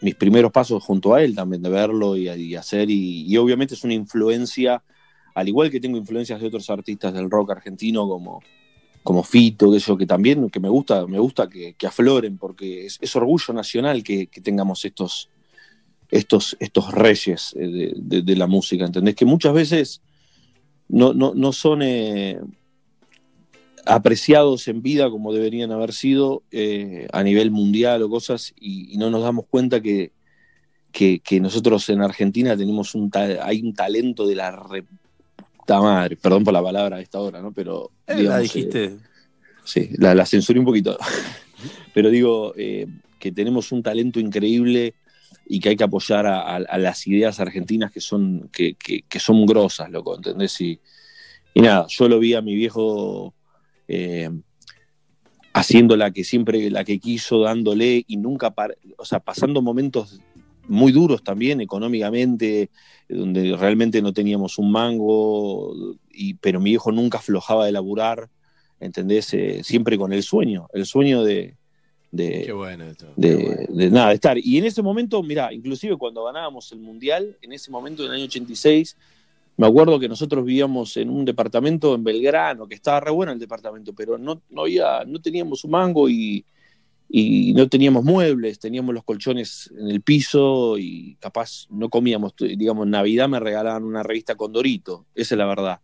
mis 0.00 0.14
primeros 0.14 0.50
pasos 0.50 0.82
junto 0.82 1.12
a 1.12 1.22
él 1.22 1.34
también, 1.34 1.62
de 1.62 1.68
verlo 1.68 2.16
y, 2.16 2.54
hacer. 2.54 2.88
Y, 2.88 3.36
obviamente 3.36 3.74
es 3.74 3.84
una 3.84 3.92
influencia, 3.92 4.82
al 5.34 5.46
igual 5.46 5.70
que 5.70 5.78
tengo 5.78 5.98
influencias 5.98 6.40
de 6.40 6.46
otros 6.46 6.70
artistas 6.70 7.12
del 7.12 7.30
rock 7.30 7.50
argentino 7.50 8.08
como, 8.08 8.42
como 9.02 9.22
Fito, 9.22 9.70
que, 9.70 9.78
yo, 9.78 9.98
que 9.98 10.06
también 10.06 10.48
que 10.48 10.58
me 10.58 10.70
gusta, 10.70 11.06
me 11.06 11.18
gusta 11.18 11.50
que, 11.50 11.74
que 11.74 11.86
afloren, 11.86 12.38
porque 12.38 12.86
es, 12.86 12.96
es 13.02 13.14
orgullo 13.14 13.52
nacional 13.52 14.02
que, 14.02 14.26
tengamos 14.42 14.86
estos, 14.86 15.28
estos, 16.10 16.56
estos 16.60 16.92
reyes 16.92 17.52
de, 17.54 17.92
de- 17.94 18.22
de 18.22 18.36
la 18.36 18.46
música, 18.46 18.86
¿entendés? 18.86 19.14
Que 19.14 19.26
muchas 19.26 19.52
veces 19.52 20.00
no, 20.88 21.12
no, 21.12 21.34
no 21.34 21.52
son 21.52 21.82
eh, 21.82 22.40
apreciados 23.88 24.68
en 24.68 24.82
vida 24.82 25.10
como 25.10 25.32
deberían 25.32 25.72
haber 25.72 25.92
sido 25.92 26.42
eh, 26.50 27.08
a 27.12 27.22
nivel 27.22 27.50
mundial 27.50 28.02
o 28.02 28.10
cosas, 28.10 28.52
y, 28.60 28.92
y 28.94 28.98
no 28.98 29.10
nos 29.10 29.22
damos 29.22 29.46
cuenta 29.48 29.80
que, 29.80 30.12
que, 30.92 31.20
que 31.20 31.40
nosotros 31.40 31.88
en 31.88 32.02
Argentina 32.02 32.56
tenemos 32.56 32.94
un 32.94 33.10
hay 33.42 33.62
un 33.62 33.74
talento 33.74 34.26
de 34.26 34.34
la 34.34 34.50
re 34.50 34.84
puta 35.58 35.80
madre, 35.80 36.16
perdón 36.16 36.44
por 36.44 36.52
la 36.54 36.62
palabra 36.62 36.96
a 36.96 37.00
esta 37.00 37.18
hora, 37.20 37.40
¿no? 37.42 37.52
Pero 37.52 37.90
Eh, 38.06 38.14
digamos, 38.16 38.36
la 38.36 38.42
dijiste. 38.42 38.84
eh, 38.84 38.98
sí, 39.64 39.90
la, 39.98 40.14
la 40.14 40.24
censuré 40.26 40.58
un 40.58 40.64
poquito. 40.66 40.96
Pero 41.94 42.10
digo 42.10 42.54
eh, 42.56 42.86
que 43.18 43.32
tenemos 43.32 43.72
un 43.72 43.82
talento 43.82 44.20
increíble 44.20 44.94
y 45.46 45.60
que 45.60 45.70
hay 45.70 45.76
que 45.76 45.84
apoyar 45.84 46.26
a, 46.26 46.40
a- 46.40 46.56
a 46.56 46.78
las 46.78 47.06
ideas 47.06 47.40
argentinas 47.40 47.90
que 47.90 48.00
son, 48.00 48.48
que, 48.52 48.74
que- 48.74 49.02
que 49.08 49.18
son 49.20 49.44
grosas, 49.46 49.90
loco, 49.90 50.16
¿entendés? 50.16 50.60
Y, 50.60 50.78
y 51.54 51.60
nada, 51.60 51.86
yo 51.88 52.08
lo 52.08 52.18
vi 52.18 52.34
a 52.34 52.42
mi 52.42 52.54
viejo 52.54 53.34
eh, 53.88 54.30
haciendo 55.52 55.96
la 55.96 56.10
que 56.12 56.24
siempre, 56.24 56.70
la 56.70 56.84
que 56.84 56.98
quiso, 56.98 57.40
dándole 57.40 58.04
y 58.06 58.16
nunca, 58.16 58.54
o 58.96 59.04
sea, 59.04 59.20
pasando 59.20 59.62
momentos 59.62 60.20
muy 60.68 60.92
duros 60.92 61.24
también 61.24 61.60
económicamente, 61.60 62.70
donde 63.08 63.56
realmente 63.56 64.02
no 64.02 64.12
teníamos 64.12 64.58
un 64.58 64.70
mango, 64.70 65.74
y, 66.12 66.34
pero 66.34 66.60
mi 66.60 66.70
viejo 66.70 66.92
nunca 66.92 67.18
aflojaba 67.18 67.66
de 67.66 67.72
laburar, 67.72 68.28
¿entendés? 68.78 69.32
Eh, 69.34 69.62
siempre 69.64 69.96
con 69.96 70.12
el 70.12 70.22
sueño, 70.22 70.68
el 70.74 70.84
sueño 70.84 71.24
de, 71.24 71.56
de, 72.10 72.42
Qué 72.44 72.52
bueno 72.52 72.84
de, 73.16 73.66
de 73.68 73.90
nada, 73.90 74.08
de 74.08 74.14
estar. 74.14 74.38
Y 74.38 74.58
en 74.58 74.66
ese 74.66 74.82
momento, 74.82 75.22
mira, 75.22 75.52
inclusive 75.52 75.96
cuando 75.96 76.24
ganábamos 76.24 76.70
el 76.72 76.80
Mundial, 76.80 77.36
en 77.42 77.52
ese 77.52 77.70
momento, 77.70 78.04
en 78.04 78.10
el 78.10 78.16
año 78.16 78.24
86, 78.24 78.96
me 79.58 79.66
acuerdo 79.66 79.98
que 80.00 80.08
nosotros 80.08 80.44
vivíamos 80.44 80.96
en 80.96 81.10
un 81.10 81.24
departamento 81.24 81.94
en 81.94 82.02
Belgrano, 82.04 82.66
que 82.66 82.76
estaba 82.76 83.00
re 83.00 83.10
bueno 83.10 83.32
el 83.32 83.38
departamento, 83.38 83.92
pero 83.94 84.16
no, 84.16 84.40
no, 84.48 84.62
había, 84.62 85.04
no 85.04 85.20
teníamos 85.20 85.64
un 85.64 85.72
mango 85.72 86.08
y, 86.08 86.44
y 87.08 87.52
no 87.54 87.68
teníamos 87.68 88.04
muebles, 88.04 88.58
teníamos 88.58 88.94
los 88.94 89.04
colchones 89.04 89.70
en 89.76 89.88
el 89.88 90.00
piso 90.00 90.78
y 90.78 91.16
capaz 91.20 91.66
no 91.70 91.88
comíamos, 91.90 92.34
digamos, 92.38 92.84
en 92.86 92.90
Navidad 92.92 93.28
me 93.28 93.40
regalaban 93.40 93.84
una 93.84 94.02
revista 94.02 94.36
Condorito, 94.36 95.06
esa 95.14 95.34
es 95.34 95.38
la 95.38 95.46
verdad. 95.46 95.80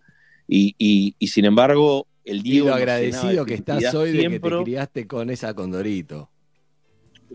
Y, 0.46 0.74
y- 0.78 1.14
y 1.18 1.26
sin 1.28 1.44
embargo, 1.44 2.06
el 2.24 2.38
Y 2.38 2.42
Diego... 2.42 2.66
lo 2.66 2.72
nos 2.72 2.80
agradecido 2.82 3.44
que 3.44 3.54
estás 3.54 3.94
hoy 3.94 4.12
de 4.12 4.14
que 4.14 4.20
siempre, 4.28 4.50
te 4.50 4.62
criaste 4.64 5.06
con 5.06 5.30
esa 5.30 5.54
condorito. 5.54 6.30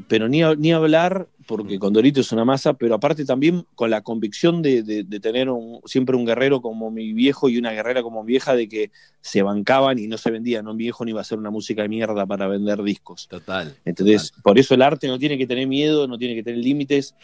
Pero 0.07 0.27
ni, 0.29 0.41
a- 0.43 0.55
ni 0.55 0.71
hablar, 0.71 1.27
porque 1.47 1.77
Condorito 1.79 2.21
es 2.21 2.31
una 2.31 2.45
masa, 2.45 2.73
pero 2.73 2.95
aparte 2.95 3.25
también 3.25 3.65
con 3.75 3.89
la 3.89 4.01
convicción 4.01 4.61
de, 4.61 4.83
de- 4.83 5.03
de 5.03 5.19
tener 5.19 5.49
un- 5.49 5.81
siempre 5.85 6.15
un 6.15 6.25
guerrero 6.25 6.61
como 6.61 6.89
mi 6.91 7.13
viejo 7.13 7.49
y 7.49 7.57
una 7.57 7.71
guerrera 7.71 8.01
como 8.03 8.23
mi 8.23 8.27
vieja, 8.33 8.55
de 8.55 8.69
que 8.69 8.91
se 9.21 9.41
bancaban 9.41 9.99
y 9.99 10.07
no 10.07 10.17
se 10.17 10.31
vendían. 10.31 10.65
No, 10.65 10.73
mi 10.73 10.83
viejo 10.83 11.03
no 11.03 11.09
iba 11.11 11.19
a 11.19 11.21
hacer 11.21 11.37
una 11.37 11.49
música 11.49 11.81
de 11.81 11.89
mierda 11.89 12.25
para 12.25 12.47
vender 12.47 12.81
discos. 12.83 13.27
Total. 13.27 13.75
Entonces, 13.85 14.31
por 14.43 14.57
eso 14.59 14.73
el 14.75 14.81
arte 14.81 15.07
no 15.07 15.19
tiene 15.19 15.37
que 15.37 15.47
tener 15.47 15.67
miedo, 15.67 16.07
no 16.07 16.17
tiene 16.17 16.35
que 16.35 16.43
tener 16.43 16.59
límites. 16.59 17.15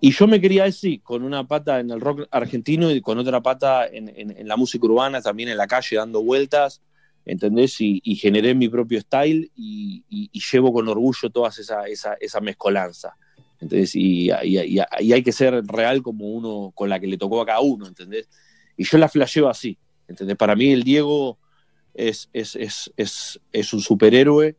Y 0.00 0.10
yo 0.12 0.26
me 0.26 0.40
quería 0.40 0.64
así, 0.64 0.98
con 0.98 1.22
una 1.22 1.46
pata 1.46 1.80
en 1.80 1.90
el 1.90 2.00
rock 2.00 2.26
argentino 2.30 2.90
y 2.90 3.00
con 3.00 3.16
otra 3.18 3.40
pata 3.40 3.86
en, 3.86 4.10
en- 4.14 4.36
en 4.36 4.46
la 4.48 4.56
música 4.56 4.84
urbana, 4.86 5.22
también 5.22 5.48
en 5.48 5.56
la 5.56 5.66
calle 5.66 5.96
dando 5.96 6.22
vueltas, 6.22 6.82
¿entendés? 7.26 7.80
Y, 7.80 8.00
y 8.04 8.16
generé 8.16 8.54
mi 8.54 8.68
propio 8.68 9.00
style 9.00 9.50
y, 9.56 10.04
y- 10.08 10.30
y 10.32 10.40
llevo 10.52 10.72
con 10.72 10.88
orgullo 10.88 11.30
toda 11.30 11.48
esa, 11.50 11.86
esa, 11.86 12.14
esa 12.20 12.40
mezcolanza. 12.40 13.14
¿Entendés? 13.60 13.94
Y, 13.94 14.30
hay 14.30 15.22
que 15.22 15.32
ser 15.32 15.64
real 15.66 16.02
como 16.02 16.26
uno, 16.28 16.72
con 16.74 16.88
la 16.90 17.00
que 17.00 17.06
le 17.06 17.16
tocó 17.16 17.40
a 17.40 17.46
cada 17.46 17.60
uno, 17.60 17.86
¿entendés? 17.86 18.28
Y 18.76 18.84
yo 18.84 18.98
la 18.98 19.08
flasheo 19.08 19.48
así, 19.48 19.78
¿entendés? 20.08 20.36
Para 20.36 20.54
mí 20.56 20.70
el 20.72 20.82
Diego 20.82 21.38
es, 21.94 22.28
es, 22.32 22.56
es, 22.56 22.92
es, 22.96 23.40
es 23.52 23.72
un 23.72 23.80
superhéroe 23.80 24.56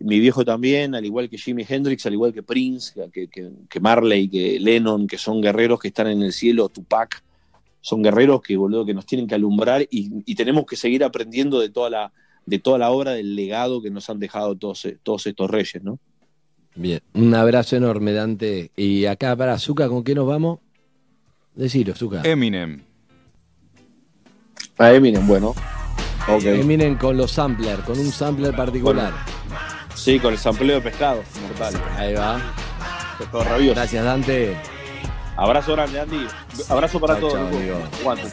mi 0.00 0.20
viejo 0.20 0.44
también, 0.44 0.94
al 0.94 1.04
igual 1.04 1.28
que 1.28 1.36
Jimi 1.36 1.66
Hendrix, 1.68 2.06
al 2.06 2.12
igual 2.12 2.32
que 2.32 2.44
Prince, 2.44 2.92
que, 3.12 3.26
que- 3.26 3.50
que 3.68 3.80
Marley, 3.80 4.28
que 4.28 4.60
Lennon, 4.60 5.08
que 5.08 5.18
son 5.18 5.40
guerreros 5.42 5.80
que 5.80 5.88
están 5.88 6.06
en 6.06 6.22
el 6.22 6.32
cielo, 6.32 6.68
Tupac, 6.68 7.20
son 7.80 8.02
guerreros 8.02 8.42
que, 8.42 8.56
boludo, 8.56 8.84
que 8.84 8.94
nos 8.94 9.06
tienen 9.06 9.26
que 9.26 9.34
alumbrar 9.34 9.82
y, 9.82 10.10
y 10.24 10.34
tenemos 10.34 10.66
que 10.66 10.76
seguir 10.76 11.04
aprendiendo 11.04 11.60
de 11.60 11.70
toda 11.70 11.90
la, 11.90 12.12
de 12.48 12.58
toda 12.58 12.78
la 12.78 12.90
obra, 12.90 13.12
del 13.12 13.36
legado 13.36 13.82
que 13.82 13.90
nos 13.90 14.08
han 14.08 14.18
dejado 14.18 14.56
todos, 14.56 14.88
todos 15.02 15.26
estos 15.26 15.50
reyes, 15.50 15.82
¿no? 15.82 15.98
Bien, 16.74 17.00
un 17.14 17.34
abrazo 17.34 17.76
enorme, 17.76 18.12
Dante. 18.12 18.70
Y 18.76 19.04
acá 19.04 19.36
para 19.36 19.52
Azúcar, 19.52 19.88
¿con 19.88 20.02
qué 20.02 20.14
nos 20.14 20.26
vamos? 20.26 20.60
Decilo, 21.54 21.92
Azúcar. 21.92 22.26
Eminem. 22.26 22.82
A 24.78 24.92
Eminem, 24.92 25.26
bueno. 25.26 25.54
Ok. 26.28 26.44
Eminem 26.44 26.96
con 26.96 27.16
los 27.16 27.32
samplers, 27.32 27.82
con 27.82 27.98
un 27.98 28.10
sampler 28.10 28.54
particular. 28.54 29.12
Sí, 29.94 30.18
con 30.20 30.32
el 30.32 30.38
sampleo 30.38 30.76
de 30.76 30.82
pescado, 30.82 31.22
mortal. 31.42 31.74
Ahí 31.96 32.14
va. 32.14 32.40
Pescado 33.18 33.44
rabioso. 33.44 33.74
Gracias, 33.74 34.04
Dante. 34.04 34.56
Abrazo 35.38 35.72
grande, 35.72 36.00
Andy. 36.00 36.26
Abrazo 36.68 36.98
para 36.98 37.14
Chao, 37.14 37.30
todos. 37.30 37.54
Aguante. 38.00 38.28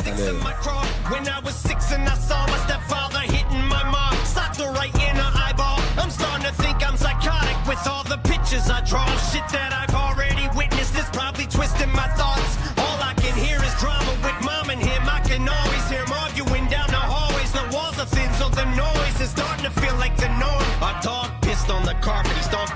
I 7.03 7.13
I 7.21 7.67
with 7.67 7.87
all 7.87 8.03
the 8.03 8.17
pictures 8.27 8.69
I 8.71 8.81
draw. 8.81 9.05
Shit 9.31 9.47
that 9.49 9.71
I've 9.71 9.94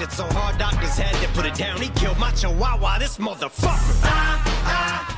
It 0.01 0.13
so 0.13 0.23
hard 0.31 0.57
doctors 0.57 0.97
had 0.97 1.13
to 1.21 1.33
put 1.33 1.45
it 1.45 1.55
down. 1.55 1.81
He 1.81 1.89
killed 1.89 2.17
my 2.17 2.31
chihuahua. 2.31 2.99
This 2.99 3.17
motherfucker. 3.17 3.99
I, 4.03 4.39
I 4.65 5.08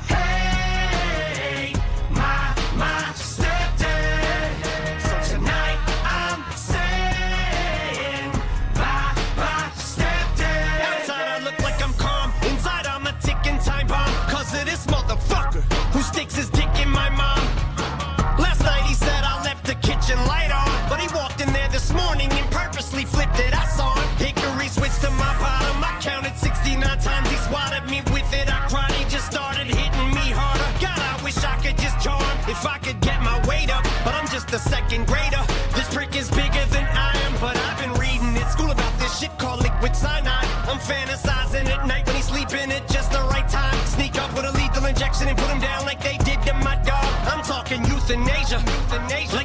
a 34.54 34.60
second 34.60 35.08
grader. 35.08 35.44
This 35.76 35.88
prick 35.94 36.16
is 36.16 36.30
bigger 36.30 36.66
than 36.72 36.84
I 36.84 37.16
am, 37.26 37.34
but 37.40 37.56
I've 37.56 37.80
been 37.80 37.94
reading 37.94 38.36
at 38.36 38.52
school 38.52 38.72
about 38.72 38.92
this 39.00 39.20
shit 39.20 39.32
called 39.38 39.62
liquid 39.62 39.96
cyanide. 39.96 40.46
I'm 40.68 40.80
fantasizing 40.80 41.68
at 41.68 41.88
night 41.88 42.06
when 42.06 42.16
he's 42.18 42.26
sleeping 42.26 42.72
at 42.72 42.88
just 42.90 43.12
the 43.12 43.22
right 43.32 43.48
time. 43.48 43.76
Sneak 43.86 44.16
up 44.16 44.34
with 44.36 44.46
a 44.46 44.52
lethal 44.52 44.86
injection 44.86 45.30
and 45.30 45.38
put 45.38 45.48
him 45.48 45.62
down 45.62 45.86
like 45.86 46.02
they 46.04 46.18
did 46.18 46.42
to 46.48 46.54
my 46.56 46.76
dog. 46.84 47.12
I'm 47.32 47.44
talking 47.44 47.84
euthanasia, 47.86 48.60
euthanasia. 48.60 49.41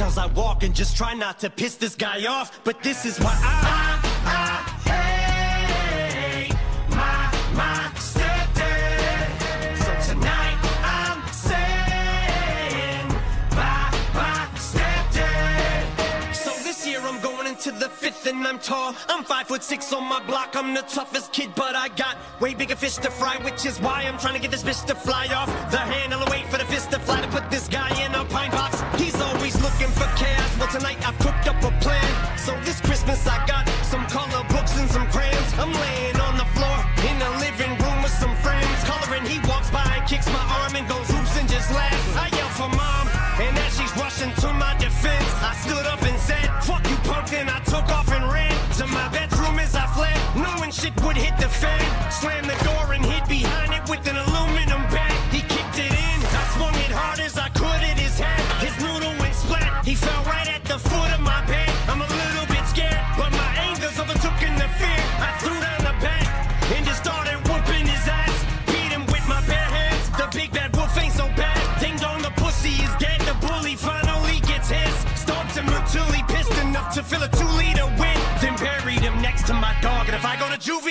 On 0.00 0.06
eggshells 0.08 0.18
I 0.18 0.26
walk 0.34 0.62
and 0.62 0.74
just 0.74 0.96
try 0.96 1.14
not 1.14 1.38
to 1.40 1.50
piss 1.50 1.76
this 1.76 1.94
guy 1.94 2.26
off. 2.26 2.62
But 2.64 2.82
this 2.82 3.04
is 3.04 3.18
why 3.18 3.36
I, 3.42 4.00
I, 4.24 4.60
hate 4.88 6.54
my, 6.90 7.30
my 7.54 7.90
stepdad. 7.96 9.36
So 9.76 10.12
tonight 10.12 10.58
I'm 10.82 11.32
saying 11.32 13.08
bye, 13.50 13.90
bye, 14.14 14.48
stepdad. 14.56 16.34
So 16.34 16.50
this 16.62 16.86
year 16.86 17.00
I'm 17.00 17.20
going 17.20 17.46
into 17.46 17.70
the 17.70 17.88
fifth 17.88 18.26
and 18.26 18.46
I'm 18.46 18.58
tall. 18.58 18.94
I'm 19.08 19.24
five 19.24 19.48
foot 19.48 19.62
six 19.62 19.92
on 19.92 20.04
my 20.04 20.22
block. 20.24 20.56
I'm 20.56 20.74
the 20.74 20.82
toughest 20.82 21.32
kid, 21.32 21.54
but 21.54 21.74
I 21.74 21.88
got 21.88 22.16
way 22.40 22.54
bigger 22.54 22.76
fish 22.76 22.96
to 22.96 23.10
fry, 23.10 23.36
which 23.44 23.66
is 23.66 23.80
why 23.80 24.02
I'm 24.02 24.18
trying 24.18 24.34
to 24.34 24.40
get 24.40 24.50
this 24.50 24.62
bitch 24.62 24.86
to 24.86 24.94
fly 24.94 25.26
off 25.28 25.48
the 25.70 25.78
handle 25.78 26.22
wait 26.30 26.46
for 26.46 26.58
the 26.58 26.64
fist 26.64 26.90
to 26.92 26.98
fly 26.98 27.20
to 27.20 27.28
put 27.28 27.50
this 27.50 27.68
guy 27.68 27.90
in 28.04 28.14
a 28.14 28.24
pine 28.24 28.50
box. 28.50 28.69
He's 29.00 29.18
always 29.20 29.56
looking 29.64 29.90
for 29.98 30.08
chaos. 30.20 30.50
Well, 30.58 30.68
tonight 30.68 31.00
I've 31.08 31.18
cooked 31.24 31.48
up 31.48 31.56
a 31.64 31.72
plan. 31.80 32.10
So 32.36 32.52
this 32.66 32.80
Christmas 32.80 33.26
I 33.26 33.38
got 33.46 33.64
some 33.92 34.04
color 34.06 34.44
books 34.52 34.76
and 34.78 34.88
some 34.90 35.06
crayons. 35.08 35.50
I'm 35.56 35.72
laying 35.72 36.20
on 36.20 36.36
the 36.36 36.48
floor 36.56 36.78
in 37.08 37.16
the 37.18 37.30
living 37.44 37.72
room 37.80 37.98
with 38.04 38.12
some 38.12 38.36
friends. 38.44 38.78
Coloring, 38.84 39.24
he 39.24 39.38
walks 39.48 39.70
by 39.70 39.90
kicks 40.10 40.26
my 40.26 40.44
arm 40.60 40.74
and 40.76 40.86
goes 40.88 41.08
oops 41.16 41.34
and 41.38 41.48
just 41.48 41.70
laughs. 41.70 42.16
I 42.24 42.28
yell 42.36 42.52
for 42.58 42.68
mom, 42.68 43.06
and 43.40 43.56
as 43.64 43.72
she's 43.78 43.94
rushing 43.96 44.32
to 44.42 44.52
my 44.52 44.74
defense, 44.76 45.30
I 45.40 45.54
stood 45.64 45.86
up 45.86 46.02
and 46.02 46.18
said, 46.18 46.48
"Fuck 46.68 46.84
you, 46.90 46.98
punk!" 47.08 47.32
And 47.32 47.48
I 47.48 47.60
took 47.72 47.86
off 47.96 48.10
and 48.12 48.24
ran 48.30 48.54
to 48.78 48.86
my 48.86 49.08
bedroom 49.08 49.58
as 49.58 49.74
I 49.74 49.86
fled, 49.96 50.18
knowing 50.44 50.72
shit 50.72 50.94
would 51.04 51.16
hit 51.16 51.36
the 51.38 51.48
fan. 51.48 51.86
Slammed 52.10 52.50
the 52.52 52.58
door 52.68 52.92
and 52.92 53.04
hid 53.04 53.24
behind 53.28 53.72
it 53.72 53.84
with 53.88 54.04
an 54.12 54.16
aluminum 54.16 54.59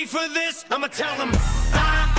for 0.10 0.28
this, 0.34 0.66
I'ma 0.72 0.88
tell 0.88 1.14
him 1.22 1.30
I, 1.72 2.19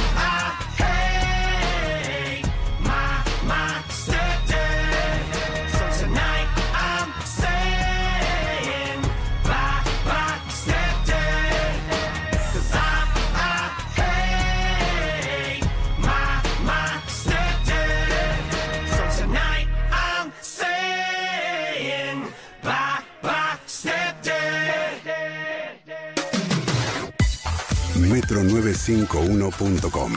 951.com. 28.80 30.12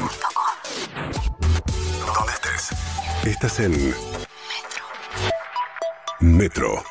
¿Dónde 2.15 2.31
estés? 2.33 2.69
Estás 3.25 3.59
en 3.59 3.93
Metro. 6.21 6.81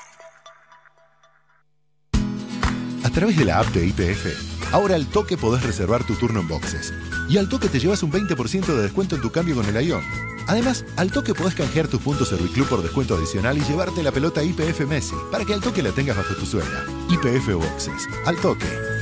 A 3.02 3.10
través 3.10 3.38
de 3.38 3.46
la 3.46 3.60
app 3.60 3.68
de 3.68 3.86
IPF, 3.86 4.72
ahora 4.72 4.96
al 4.96 5.06
toque 5.06 5.38
podés 5.38 5.62
reservar 5.62 6.04
tu 6.04 6.14
turno 6.14 6.40
en 6.40 6.48
boxes. 6.48 6.92
Y 7.30 7.38
al 7.38 7.48
toque 7.48 7.68
te 7.68 7.80
llevas 7.80 8.02
un 8.02 8.12
20% 8.12 8.66
de 8.66 8.82
descuento 8.82 9.16
en 9.16 9.22
tu 9.22 9.32
cambio 9.32 9.54
con 9.54 9.64
el 9.64 9.86
Ion. 9.86 10.02
Además, 10.48 10.84
al 10.96 11.10
toque 11.10 11.32
podés 11.32 11.54
canjear 11.54 11.88
tus 11.88 12.02
puntos 12.02 12.28
Serviclub 12.28 12.68
por 12.68 12.82
descuento 12.82 13.14
adicional 13.14 13.56
y 13.56 13.62
llevarte 13.62 14.02
la 14.02 14.12
pelota 14.12 14.42
IPF 14.42 14.80
Messi 14.86 15.14
para 15.30 15.46
que 15.46 15.54
al 15.54 15.62
toque 15.62 15.82
la 15.82 15.92
tengas 15.92 16.18
bajo 16.18 16.34
tu 16.34 16.44
suela. 16.44 16.84
IPF 17.08 17.54
Boxes. 17.54 18.08
Al 18.26 18.36
toque. 18.36 19.01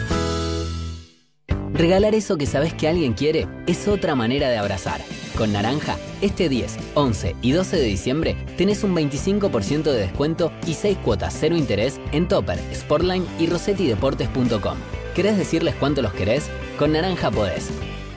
Regalar 1.80 2.14
eso 2.14 2.36
que 2.36 2.44
sabes 2.44 2.74
que 2.74 2.88
alguien 2.88 3.14
quiere 3.14 3.48
es 3.66 3.88
otra 3.88 4.14
manera 4.14 4.50
de 4.50 4.58
abrazar. 4.58 5.00
Con 5.38 5.54
Naranja, 5.54 5.96
este 6.20 6.50
10, 6.50 6.76
11 6.92 7.36
y 7.40 7.52
12 7.52 7.76
de 7.78 7.84
diciembre 7.84 8.36
tenés 8.58 8.84
un 8.84 8.94
25% 8.94 9.84
de 9.84 9.98
descuento 9.98 10.52
y 10.66 10.74
6 10.74 10.98
cuotas 10.98 11.34
cero 11.40 11.56
interés 11.56 11.98
en 12.12 12.28
Topper, 12.28 12.58
Sportline 12.74 13.26
y 13.38 13.46
rossettideportes.com. 13.46 14.76
¿Querés 15.14 15.38
decirles 15.38 15.74
cuánto 15.80 16.02
los 16.02 16.12
querés? 16.12 16.50
Con 16.78 16.92
Naranja 16.92 17.30
podés. 17.30 17.70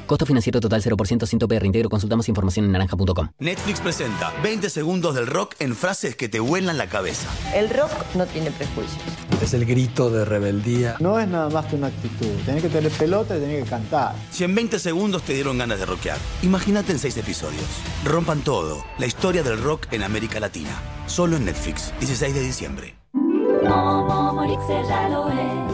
Costo 0.07 0.25
financiero 0.25 0.59
total 0.59 0.83
0% 0.83 1.25
sin 1.25 1.39
tope 1.39 1.55
de 1.55 1.59
reintegro. 1.59 1.89
Consulta 1.89 2.17
más 2.17 2.27
información 2.27 2.65
en 2.65 2.73
naranja.com. 2.73 3.29
Netflix 3.39 3.79
presenta 3.79 4.33
20 4.43 4.69
segundos 4.69 5.15
del 5.15 5.27
rock 5.27 5.55
en 5.59 5.73
frases 5.73 6.17
que 6.17 6.27
te 6.27 6.41
vuelan 6.41 6.77
la 6.77 6.87
cabeza. 6.87 7.29
El 7.55 7.69
rock 7.69 7.91
no 8.15 8.25
tiene 8.25 8.51
prejuicios. 8.51 9.01
Es 9.43 9.53
el 9.53 9.65
grito 9.65 10.09
de 10.09 10.23
rebeldía. 10.23 10.95
No 11.01 11.19
es 11.19 11.27
nada 11.27 11.49
más 11.49 11.65
que 11.65 11.75
una 11.75 11.87
actitud. 11.87 12.29
Tenés 12.45 12.61
que 12.61 12.69
tener 12.69 12.89
pelota 12.93 13.35
y 13.35 13.41
tenés 13.41 13.65
que 13.65 13.69
cantar. 13.69 14.15
Si 14.31 14.45
en 14.45 14.55
20 14.55 14.79
segundos 14.79 15.23
te 15.23 15.33
dieron 15.33 15.57
ganas 15.57 15.79
de 15.79 15.85
rockear, 15.85 16.17
imagínate 16.43 16.93
en 16.93 16.99
6 16.99 17.17
episodios. 17.17 17.65
Rompan 18.05 18.39
todo. 18.39 18.85
La 18.99 19.05
historia 19.05 19.43
del 19.43 19.61
rock 19.61 19.91
en 19.91 20.03
América 20.03 20.39
Latina. 20.39 20.71
Solo 21.07 21.35
en 21.35 21.43
Netflix. 21.43 21.93
16 21.99 22.33
de 22.33 22.39
diciembre. 22.39 22.95
Momo 23.11 24.31
Morixe 24.31 24.81
ya 24.87 25.09
lo 25.09 25.27
es. 25.27 25.73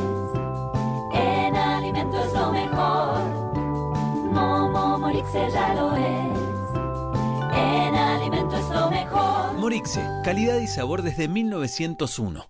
En 1.14 1.56
alimento 1.56 2.24
es 2.26 2.34
lo 2.34 2.52
mejor. 2.52 3.22
Momo 4.34 4.98
Morixe 4.98 5.48
ya 5.54 5.76
lo 5.76 5.96
es. 5.96 6.40
En 7.54 7.94
alimento 7.94 8.58
es 8.58 8.70
lo 8.70 8.90
mejor. 8.90 9.54
Morixe, 9.60 10.04
calidad 10.26 10.58
y 10.58 10.66
sabor 10.66 11.04
desde 11.04 11.28
1901. 11.28 12.50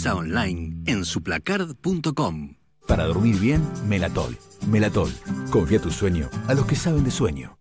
Cotiza 0.00 0.14
online 0.14 0.76
en 0.86 1.04
suplacard.com. 1.04 2.54
Para 2.86 3.04
dormir 3.04 3.38
bien, 3.38 3.62
Melatol. 3.86 4.34
Melatol. 4.66 5.12
Confía 5.50 5.78
tu 5.78 5.90
sueño 5.90 6.30
a 6.48 6.54
los 6.54 6.64
que 6.64 6.74
saben 6.74 7.04
de 7.04 7.10
sueño. 7.10 7.58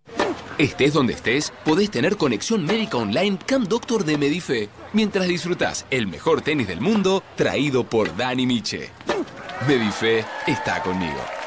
Estés 0.57 0.93
donde 0.93 1.11
estés, 1.11 1.51
podés 1.65 1.91
tener 1.91 2.15
conexión 2.15 2.63
médica 2.63 2.95
online 2.95 3.37
Camp 3.45 3.67
Doctor 3.67 4.05
de 4.05 4.17
Medife, 4.17 4.69
mientras 4.93 5.27
disfrutás 5.27 5.85
el 5.91 6.07
mejor 6.07 6.41
tenis 6.41 6.69
del 6.69 6.79
mundo 6.79 7.23
traído 7.35 7.83
por 7.83 8.15
Dani 8.15 8.45
Miche. 8.45 8.89
Medife 9.67 10.23
está 10.47 10.81
conmigo. 10.81 11.38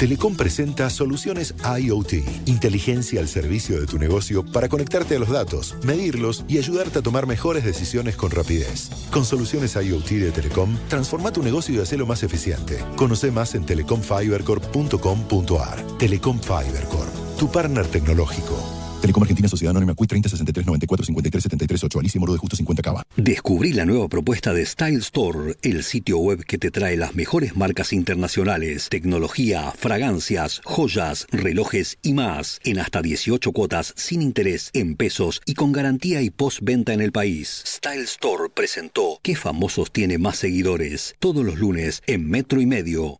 Telecom 0.00 0.34
presenta 0.34 0.88
soluciones 0.88 1.54
IoT, 1.78 2.14
inteligencia 2.46 3.20
al 3.20 3.28
servicio 3.28 3.78
de 3.78 3.86
tu 3.86 3.98
negocio 3.98 4.42
para 4.42 4.70
conectarte 4.70 5.16
a 5.16 5.18
los 5.18 5.28
datos, 5.28 5.76
medirlos 5.82 6.42
y 6.48 6.56
ayudarte 6.56 7.00
a 7.00 7.02
tomar 7.02 7.26
mejores 7.26 7.66
decisiones 7.66 8.16
con 8.16 8.30
rapidez. 8.30 8.88
Con 9.12 9.26
soluciones 9.26 9.76
IoT 9.76 10.08
de 10.08 10.30
Telecom, 10.30 10.74
transforma 10.88 11.32
tu 11.32 11.42
negocio 11.42 11.74
y 11.74 11.80
hacelo 11.80 12.06
más 12.06 12.22
eficiente. 12.22 12.82
Conoce 12.96 13.30
más 13.30 13.54
en 13.54 13.66
telecomfibercorp.com.ar. 13.66 15.98
Telecom 15.98 16.40
Fiber 16.40 16.84
Corp, 16.84 17.36
tu 17.38 17.52
partner 17.52 17.86
tecnológico. 17.86 18.79
Telecom 19.00 19.22
Argentina 19.22 19.48
Sociedad 19.48 19.70
Anónima 19.70 19.94
CUI 19.94 20.06
30 20.06 20.28
63 20.28 20.66
94 20.66 21.06
53 21.06 21.42
73 21.42 21.84
8 21.84 21.98
Alicia 22.00 22.20
Moro 22.20 22.32
de 22.32 22.38
Justo 22.38 22.56
50 22.56 22.82
Cava. 22.82 23.02
Descubrí 23.16 23.72
la 23.72 23.86
nueva 23.86 24.08
propuesta 24.08 24.52
de 24.52 24.66
Style 24.66 24.98
Store, 24.98 25.56
el 25.62 25.82
sitio 25.84 26.18
web 26.18 26.44
que 26.44 26.58
te 26.58 26.70
trae 26.70 26.96
las 26.96 27.14
mejores 27.14 27.56
marcas 27.56 27.92
internacionales, 27.92 28.88
tecnología, 28.90 29.72
fragancias, 29.76 30.60
joyas, 30.64 31.26
relojes 31.30 31.98
y 32.02 32.12
más, 32.12 32.60
en 32.64 32.78
hasta 32.78 33.00
18 33.00 33.52
cuotas 33.52 33.94
sin 33.96 34.22
interés 34.22 34.70
en 34.74 34.96
pesos 34.96 35.40
y 35.46 35.54
con 35.54 35.72
garantía 35.72 36.20
y 36.20 36.30
postventa 36.30 36.92
en 36.92 37.00
el 37.00 37.12
país. 37.12 37.62
Style 37.66 38.02
Store 38.02 38.50
presentó 38.54 39.18
¿Qué 39.22 39.34
famosos 39.34 39.92
tiene 39.92 40.18
más 40.18 40.36
seguidores? 40.36 41.14
Todos 41.18 41.44
los 41.44 41.58
lunes 41.58 42.02
en 42.06 42.28
Metro 42.28 42.60
y 42.60 42.66
Medio. 42.66 43.19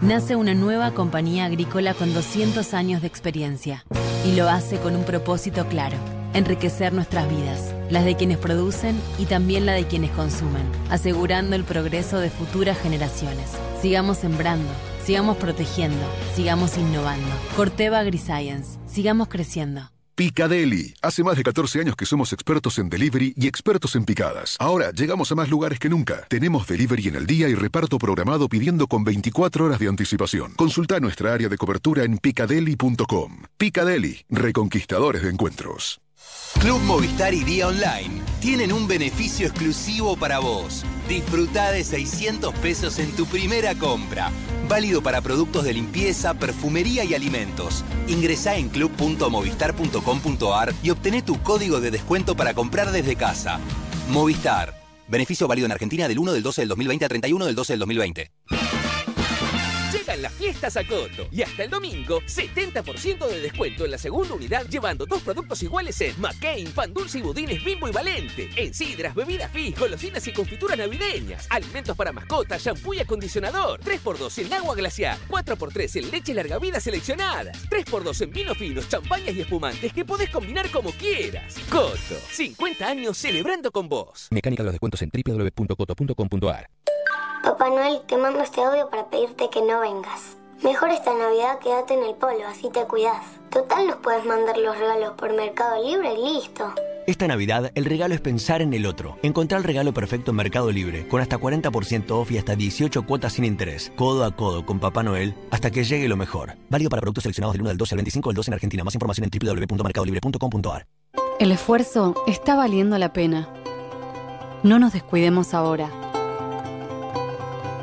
Nace 0.00 0.36
una 0.36 0.54
nueva 0.54 0.92
compañía 0.92 1.46
agrícola 1.46 1.94
con 1.94 2.12
200 2.12 2.74
años 2.74 3.00
de 3.00 3.06
experiencia 3.06 3.84
y 4.26 4.34
lo 4.34 4.48
hace 4.48 4.78
con 4.78 4.96
un 4.96 5.04
propósito 5.04 5.66
claro, 5.68 5.96
enriquecer 6.34 6.92
nuestras 6.92 7.28
vidas, 7.30 7.74
las 7.90 8.04
de 8.04 8.16
quienes 8.16 8.38
producen 8.38 9.00
y 9.18 9.26
también 9.26 9.66
la 9.66 9.72
de 9.72 9.86
quienes 9.86 10.10
consumen, 10.10 10.66
asegurando 10.90 11.56
el 11.56 11.64
progreso 11.64 12.18
de 12.18 12.28
futuras 12.28 12.78
generaciones. 12.78 13.52
Sigamos 13.80 14.18
sembrando, 14.18 14.68
sigamos 15.04 15.36
protegiendo, 15.36 16.04
sigamos 16.34 16.76
innovando. 16.76 17.30
Corteva 17.56 18.00
AgriScience, 18.00 18.78
sigamos 18.86 19.28
creciendo. 19.28 19.93
Picadeli. 20.14 20.94
Hace 21.02 21.24
más 21.24 21.36
de 21.36 21.42
14 21.42 21.80
años 21.80 21.96
que 21.96 22.06
somos 22.06 22.32
expertos 22.32 22.78
en 22.78 22.88
delivery 22.88 23.34
y 23.36 23.48
expertos 23.48 23.96
en 23.96 24.04
picadas. 24.04 24.56
Ahora 24.60 24.92
llegamos 24.92 25.32
a 25.32 25.34
más 25.34 25.50
lugares 25.50 25.80
que 25.80 25.88
nunca. 25.88 26.24
Tenemos 26.28 26.68
delivery 26.68 27.08
en 27.08 27.16
el 27.16 27.26
día 27.26 27.48
y 27.48 27.54
reparto 27.54 27.98
programado 27.98 28.48
pidiendo 28.48 28.86
con 28.86 29.02
24 29.02 29.64
horas 29.64 29.80
de 29.80 29.88
anticipación. 29.88 30.54
Consulta 30.54 31.00
nuestra 31.00 31.34
área 31.34 31.48
de 31.48 31.56
cobertura 31.56 32.04
en 32.04 32.18
picadeli.com. 32.18 33.42
Picadeli, 33.56 34.24
reconquistadores 34.28 35.22
de 35.22 35.30
encuentros. 35.30 36.03
Club 36.64 36.80
Movistar 36.80 37.34
y 37.34 37.44
Día 37.44 37.68
Online 37.68 38.22
tienen 38.40 38.72
un 38.72 38.88
beneficio 38.88 39.46
exclusivo 39.46 40.16
para 40.16 40.38
vos. 40.38 40.82
Disfruta 41.06 41.70
de 41.70 41.84
600 41.84 42.54
pesos 42.54 42.98
en 42.98 43.14
tu 43.14 43.26
primera 43.26 43.74
compra. 43.74 44.32
Válido 44.66 45.02
para 45.02 45.20
productos 45.20 45.64
de 45.64 45.74
limpieza, 45.74 46.32
perfumería 46.32 47.04
y 47.04 47.12
alimentos. 47.12 47.84
Ingresá 48.08 48.56
en 48.56 48.70
club.movistar.com.ar 48.70 50.72
y 50.82 50.88
obtené 50.88 51.20
tu 51.20 51.42
código 51.42 51.82
de 51.82 51.90
descuento 51.90 52.34
para 52.34 52.54
comprar 52.54 52.92
desde 52.92 53.14
casa. 53.14 53.60
Movistar. 54.08 54.74
Beneficio 55.06 55.46
válido 55.46 55.66
en 55.66 55.72
Argentina 55.72 56.08
del 56.08 56.18
1 56.18 56.32
del 56.32 56.42
12 56.42 56.62
del 56.62 56.68
2020 56.70 57.04
al 57.04 57.08
31 57.10 57.44
del 57.44 57.54
12 57.54 57.72
del 57.74 57.80
2020. 57.80 58.30
Llega 60.14 60.22
llegan 60.22 60.22
las 60.22 60.32
fiestas 60.32 60.76
a 60.76 60.86
Coto. 60.86 61.28
Y 61.30 61.42
hasta 61.42 61.64
el 61.64 61.70
domingo, 61.70 62.20
70% 62.20 63.26
de 63.26 63.40
descuento 63.40 63.84
en 63.84 63.90
la 63.90 63.98
segunda 63.98 64.34
unidad 64.34 64.66
llevando 64.68 65.06
dos 65.06 65.22
productos 65.22 65.62
iguales 65.62 66.00
en 66.00 66.20
McCain, 66.20 66.70
pan 66.72 66.92
dulce 66.92 67.18
y 67.18 67.22
budines 67.22 67.64
Bimbo 67.64 67.88
y 67.88 67.92
Valente. 67.92 68.50
En 68.56 68.72
sidras, 68.74 69.14
bebidas 69.14 69.50
Fizz, 69.50 69.78
golosinas 69.78 70.26
y 70.26 70.32
confituras 70.32 70.78
navideñas. 70.78 71.46
Alimentos 71.50 71.96
para 71.96 72.12
mascotas, 72.12 72.62
shampoo 72.62 72.94
y 72.94 73.00
acondicionador. 73.00 73.80
3x2 73.80 74.46
en 74.46 74.52
agua 74.52 74.74
glaciar. 74.74 75.18
4x3 75.28 76.04
en 76.04 76.10
leche 76.10 76.34
larga 76.34 76.58
vida 76.58 76.80
seleccionadas. 76.80 77.68
3x2 77.68 78.22
en 78.22 78.30
vinos 78.30 78.58
finos, 78.58 78.88
champañas 78.88 79.34
y 79.34 79.40
espumantes 79.40 79.92
que 79.92 80.04
podés 80.04 80.30
combinar 80.30 80.70
como 80.70 80.90
quieras. 80.92 81.56
Coto, 81.70 82.16
50 82.30 82.86
años 82.86 83.16
celebrando 83.16 83.72
con 83.72 83.88
vos. 83.88 84.28
Mecánica 84.30 84.62
de 84.62 84.66
los 84.66 84.74
descuentos 84.74 85.02
en 85.02 85.10
www.coto.com.ar. 85.10 86.68
Papá 87.44 87.68
Noel, 87.68 88.00
te 88.06 88.16
mando 88.16 88.40
este 88.40 88.62
audio 88.62 88.88
para 88.88 89.04
pedirte 89.10 89.50
que 89.50 89.60
no 89.60 89.78
vengas. 89.80 90.38
Mejor 90.62 90.88
esta 90.88 91.12
Navidad 91.12 91.58
quédate 91.58 91.92
en 91.92 92.02
el 92.02 92.14
polo, 92.14 92.46
así 92.48 92.70
te 92.70 92.84
cuidas. 92.86 93.22
Total 93.50 93.86
nos 93.86 93.96
puedes 93.96 94.24
mandar 94.24 94.56
los 94.56 94.78
regalos 94.78 95.12
por 95.12 95.34
Mercado 95.34 95.84
Libre 95.84 96.14
y 96.14 96.36
listo. 96.36 96.72
Esta 97.06 97.28
Navidad, 97.28 97.70
el 97.74 97.84
regalo 97.84 98.14
es 98.14 98.22
pensar 98.22 98.62
en 98.62 98.72
el 98.72 98.86
otro. 98.86 99.18
Encontrar 99.22 99.58
el 99.58 99.64
regalo 99.66 99.92
perfecto 99.92 100.30
en 100.30 100.38
Mercado 100.38 100.72
Libre, 100.72 101.06
con 101.06 101.20
hasta 101.20 101.38
40% 101.38 102.12
off 102.12 102.32
y 102.32 102.38
hasta 102.38 102.56
18 102.56 103.04
cuotas 103.04 103.34
sin 103.34 103.44
interés. 103.44 103.92
Codo 103.94 104.24
a 104.24 104.34
codo 104.34 104.64
con 104.64 104.80
Papá 104.80 105.02
Noel, 105.02 105.34
hasta 105.50 105.70
que 105.70 105.84
llegue 105.84 106.08
lo 106.08 106.16
mejor. 106.16 106.54
Válido 106.70 106.88
para 106.88 107.02
productos 107.02 107.24
seleccionados 107.24 107.52
del 107.52 107.60
1 107.60 107.70
al 107.72 107.76
12 107.76 107.94
al 107.94 107.98
25 107.98 108.28
del 108.30 108.36
12 108.36 108.50
en 108.50 108.54
Argentina. 108.54 108.84
Más 108.84 108.94
información 108.94 109.28
en 109.30 109.38
www.mercadolibre.com.ar. 109.38 110.86
El 111.38 111.52
esfuerzo 111.52 112.14
está 112.26 112.54
valiendo 112.54 112.96
la 112.96 113.12
pena. 113.12 113.50
No 114.62 114.78
nos 114.78 114.94
descuidemos 114.94 115.52
ahora. 115.52 116.03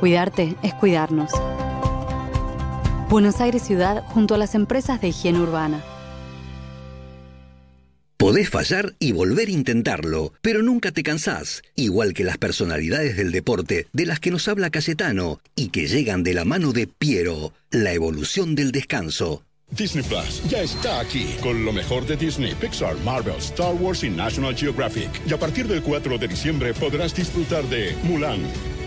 Cuidarte 0.02 0.56
es 0.64 0.74
cuidarnos. 0.74 1.30
Buenos 3.08 3.40
Aires 3.40 3.62
Ciudad 3.62 4.04
junto 4.08 4.34
a 4.34 4.40
las 4.40 4.56
empresas 4.56 5.00
de 5.00 5.10
higiene 5.10 5.40
urbana. 5.40 5.84
Podés 8.18 8.50
fallar 8.50 8.96
y 8.98 9.12
volver 9.12 9.50
a 9.50 9.52
intentarlo, 9.52 10.34
pero 10.42 10.64
nunca 10.64 10.92
te 10.92 11.04
cansás, 11.04 11.62
igual 11.76 12.16
que 12.16 12.24
las 12.24 12.40
personalidades 12.40 13.16
del 13.16 13.32
deporte 13.32 13.86
de 13.94 14.06
las 14.08 14.20
que 14.20 14.32
nos 14.32 14.48
habla 14.48 14.72
Cayetano 14.72 15.40
y 15.56 15.68
que 15.70 15.86
llegan 15.86 16.24
de 16.24 16.34
la 16.34 16.46
mano 16.46 16.74
de 16.74 16.88
Piero, 16.88 17.54
la 17.70 17.94
evolución 17.94 18.56
del 18.56 18.72
descanso. 18.72 19.44
Disney 19.70 20.04
Plus 20.04 20.42
ya 20.50 20.64
está 20.64 21.00
aquí 21.00 21.28
con 21.44 21.64
lo 21.64 21.72
mejor 21.72 22.08
de 22.08 22.18
Disney, 22.18 22.56
Pixar, 22.56 22.98
Marvel, 23.06 23.38
Star 23.38 23.76
Wars 23.76 24.04
y 24.04 24.10
National 24.10 24.56
Geographic. 24.56 25.12
Y 25.28 25.34
a 25.34 25.38
partir 25.38 25.68
del 25.68 25.84
4 25.84 26.18
de 26.18 26.28
diciembre 26.28 26.74
podrás 26.74 27.14
disfrutar 27.14 27.64
de 27.66 27.96
Mulan. 28.04 28.42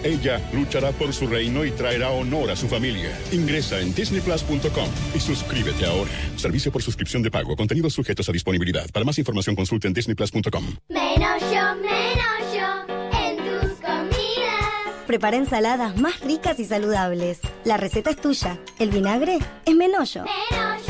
Ella 0.05 0.41
luchará 0.53 0.93
por 0.93 1.13
su 1.13 1.27
reino 1.27 1.65
y 1.65 1.71
traerá 1.71 2.11
honor 2.11 2.51
a 2.51 2.57
su 2.57 2.69
familia. 2.69 3.19
Ingresa 3.33 3.81
en 3.81 3.95
disneyplus.com 3.95 4.89
y 5.15 5.21
suscríbete 5.21 5.87
ahora. 5.87 6.11
Servicio 6.37 6.71
por 6.71 6.83
suscripción 6.83 7.23
de 7.23 7.31
pago. 7.31 7.57
Contenidos 7.57 7.95
sujetos 7.95 8.29
a 8.29 8.33
disponibilidad. 8.33 8.89
Para 8.93 9.05
más 9.05 9.19
información 9.19 9.57
consulte 9.57 9.89
en 9.89 9.95
disneyplus.com. 9.95 10.65
Menos 10.91 11.41
yo, 11.41 11.75
menos 11.81 12.55
yo 12.55 12.95
en 13.19 13.37
tus 13.39 13.81
comidas. 13.81 15.07
Prepara 15.07 15.39
ensaladas 15.39 15.97
más 15.97 16.21
ricas 16.21 16.61
y 16.61 16.67
saludables. 16.67 17.41
La 17.65 17.79
receta 17.79 18.11
es 18.11 18.17
tuya. 18.21 18.59
El 18.79 18.91
vinagre 18.91 19.39
es 19.65 19.75
Menollo. 19.75 20.25
Canon, 20.51 20.84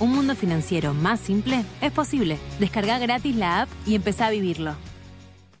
Un 0.00 0.14
mundo 0.14 0.34
financiero 0.34 0.94
más 0.94 1.20
simple, 1.20 1.64
es 1.80 1.92
posible. 1.92 2.38
Descarga 2.58 2.98
gratis 2.98 3.36
la 3.36 3.62
app 3.62 3.68
y 3.86 3.94
empezá 3.94 4.26
a 4.26 4.30
vivirlo. 4.30 4.74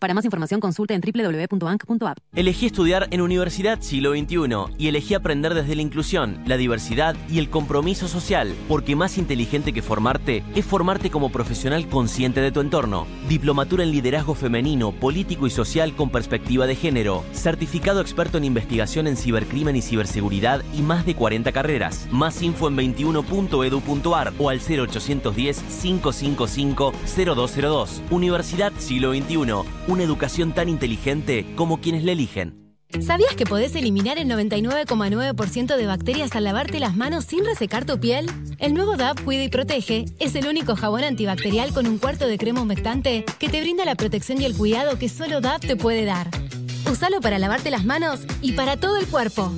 Para 0.06 0.14
más 0.14 0.24
información 0.24 0.60
consulta 0.60 0.94
en 0.94 1.00
www.bank.app. 1.00 2.18
Elegí 2.32 2.66
estudiar 2.66 3.08
en 3.10 3.20
Universidad 3.20 3.80
Siglo 3.80 4.12
XXI 4.12 4.76
y 4.78 4.86
elegí 4.86 5.14
aprender 5.14 5.52
desde 5.52 5.74
la 5.74 5.82
inclusión, 5.82 6.44
la 6.46 6.56
diversidad 6.56 7.16
y 7.28 7.40
el 7.40 7.50
compromiso 7.50 8.06
social, 8.06 8.54
porque 8.68 8.94
más 8.94 9.18
inteligente 9.18 9.72
que 9.72 9.82
formarte 9.82 10.44
es 10.54 10.64
formarte 10.64 11.10
como 11.10 11.32
profesional 11.32 11.88
consciente 11.88 12.40
de 12.40 12.52
tu 12.52 12.60
entorno. 12.60 13.08
Diplomatura 13.28 13.82
en 13.82 13.90
liderazgo 13.90 14.36
femenino, 14.36 14.92
político 14.92 15.48
y 15.48 15.50
social 15.50 15.96
con 15.96 16.10
perspectiva 16.10 16.68
de 16.68 16.76
género, 16.76 17.24
certificado 17.32 18.00
experto 18.00 18.38
en 18.38 18.44
investigación 18.44 19.08
en 19.08 19.16
cibercrimen 19.16 19.74
y 19.74 19.82
ciberseguridad 19.82 20.62
y 20.72 20.82
más 20.82 21.04
de 21.04 21.16
40 21.16 21.50
carreras. 21.50 22.06
Más 22.12 22.42
info 22.42 22.68
en 22.68 22.76
21.edu.ar 22.76 24.34
o 24.38 24.50
al 24.50 24.60
0810 24.60 25.64
555 25.82 26.92
0202. 27.16 28.02
Universidad 28.12 28.72
Siglo 28.78 29.12
XXI 29.12 29.95
una 29.96 30.04
educación 30.04 30.52
tan 30.52 30.68
inteligente 30.68 31.46
como 31.56 31.80
quienes 31.80 32.04
la 32.04 32.12
eligen. 32.12 32.76
¿Sabías 33.00 33.34
que 33.34 33.46
podés 33.46 33.74
eliminar 33.74 34.18
el 34.18 34.28
99,9% 34.28 35.74
de 35.74 35.86
bacterias 35.86 36.36
al 36.36 36.44
lavarte 36.44 36.80
las 36.80 36.94
manos 36.94 37.24
sin 37.24 37.46
resecar 37.46 37.86
tu 37.86 37.98
piel? 37.98 38.30
El 38.58 38.74
nuevo 38.74 38.96
DAP 38.96 39.22
Cuida 39.22 39.42
y 39.42 39.48
Protege 39.48 40.04
es 40.18 40.34
el 40.34 40.46
único 40.46 40.76
jabón 40.76 41.02
antibacterial 41.02 41.72
con 41.72 41.86
un 41.86 41.96
cuarto 41.96 42.26
de 42.26 42.36
crema 42.36 42.60
humectante 42.60 43.24
que 43.38 43.48
te 43.48 43.60
brinda 43.62 43.86
la 43.86 43.94
protección 43.94 44.40
y 44.40 44.44
el 44.44 44.54
cuidado 44.54 44.98
que 44.98 45.08
solo 45.08 45.40
DAP 45.40 45.62
te 45.62 45.76
puede 45.76 46.04
dar. 46.04 46.30
Usalo 46.90 47.20
para 47.22 47.38
lavarte 47.38 47.70
las 47.70 47.86
manos 47.86 48.20
y 48.42 48.52
para 48.52 48.76
todo 48.76 48.98
el 48.98 49.06
cuerpo. 49.06 49.50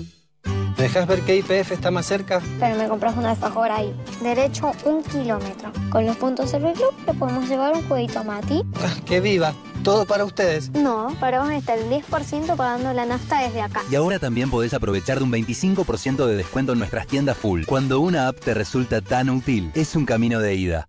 ¿Me 0.78 0.84
dejas 0.84 1.08
ver 1.08 1.22
qué 1.22 1.34
IPF 1.34 1.72
está 1.72 1.90
más 1.90 2.06
cerca? 2.06 2.40
Pero 2.60 2.76
me 2.76 2.86
compras 2.86 3.16
una 3.16 3.30
alfajor 3.30 3.72
ahí. 3.72 3.92
Derecho 4.22 4.70
un 4.84 5.02
kilómetro. 5.02 5.72
Con 5.90 6.06
los 6.06 6.16
puntos 6.16 6.50
Serviclub 6.50 6.94
le 7.04 7.14
podemos 7.14 7.48
llevar 7.48 7.74
un 7.74 7.82
jueguito 7.88 8.20
a 8.20 8.22
Mati. 8.22 8.62
Ah, 8.76 8.94
¡Que 9.04 9.18
viva! 9.20 9.54
Todo 9.82 10.06
para 10.06 10.24
ustedes. 10.24 10.70
No, 10.70 11.16
para 11.18 11.42
vos 11.42 11.50
está 11.50 11.74
el 11.74 11.90
10% 11.90 12.54
pagando 12.54 12.92
la 12.92 13.06
nafta 13.06 13.42
desde 13.42 13.60
acá. 13.60 13.82
Y 13.90 13.96
ahora 13.96 14.20
también 14.20 14.50
podés 14.50 14.72
aprovechar 14.72 15.18
de 15.18 15.24
un 15.24 15.32
25% 15.32 16.26
de 16.26 16.36
descuento 16.36 16.74
en 16.74 16.78
nuestras 16.78 17.08
tiendas 17.08 17.36
full. 17.36 17.64
Cuando 17.64 17.98
una 17.98 18.28
app 18.28 18.38
te 18.38 18.54
resulta 18.54 19.00
tan 19.00 19.30
útil, 19.30 19.72
es 19.74 19.96
un 19.96 20.06
camino 20.06 20.38
de 20.38 20.54
ida. 20.54 20.88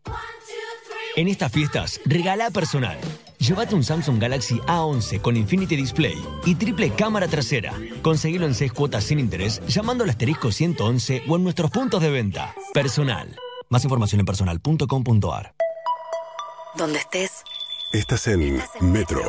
En 1.16 1.28
estas 1.28 1.52
fiestas, 1.52 2.00
regala 2.06 2.52
personal. 2.52 3.00
Llévate 3.40 3.74
un 3.74 3.84
Samsung 3.86 4.22
Galaxy 4.22 4.60
A11 4.68 5.22
con 5.22 5.38
Infinity 5.38 5.78
Display 5.78 6.22
y 6.46 6.56
triple 6.56 6.92
cámara 6.92 7.28
trasera. 7.28 7.74
Conseguilo 8.02 8.46
en 8.46 8.54
6 8.54 8.74
cuotas 8.74 9.06
sin 9.06 9.18
interés 9.18 9.62
llamando 9.66 10.04
al 10.04 10.10
asterisco 10.10 10.52
111 10.52 11.24
o 11.28 11.36
en 11.38 11.44
nuestros 11.44 11.72
puntos 11.72 12.02
de 12.02 12.10
venta. 12.10 12.54
Personal. 12.74 13.34
Más 13.70 13.84
información 13.86 14.20
en 14.20 14.26
personal.com.ar. 14.26 15.54
Donde 16.76 17.00
estés. 17.00 17.44
Estás 17.94 18.28
en 18.28 18.62
Metro. 18.82 19.22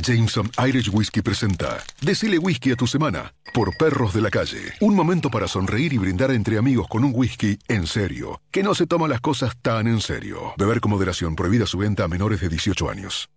Jameson 0.00 0.50
Irish 0.66 0.90
Whiskey 0.92 1.22
presenta 1.22 1.82
Decile 2.00 2.38
Whisky 2.38 2.72
a 2.72 2.76
tu 2.76 2.86
semana 2.86 3.32
por 3.54 3.76
Perros 3.76 4.12
de 4.12 4.20
la 4.20 4.30
Calle. 4.30 4.72
Un 4.80 4.94
momento 4.94 5.30
para 5.30 5.48
sonreír 5.48 5.92
y 5.92 5.98
brindar 5.98 6.30
entre 6.30 6.58
amigos 6.58 6.88
con 6.88 7.04
un 7.04 7.12
whisky 7.14 7.58
en 7.68 7.86
serio, 7.86 8.40
que 8.50 8.62
no 8.62 8.74
se 8.74 8.86
toma 8.86 9.08
las 9.08 9.20
cosas 9.20 9.56
tan 9.62 9.86
en 9.86 10.00
serio. 10.00 10.52
Beber 10.58 10.80
con 10.80 10.90
moderación, 10.90 11.36
prohibida 11.36 11.66
su 11.66 11.78
venta 11.78 12.04
a 12.04 12.08
menores 12.08 12.40
de 12.40 12.48
18 12.48 12.90
años. 12.90 13.28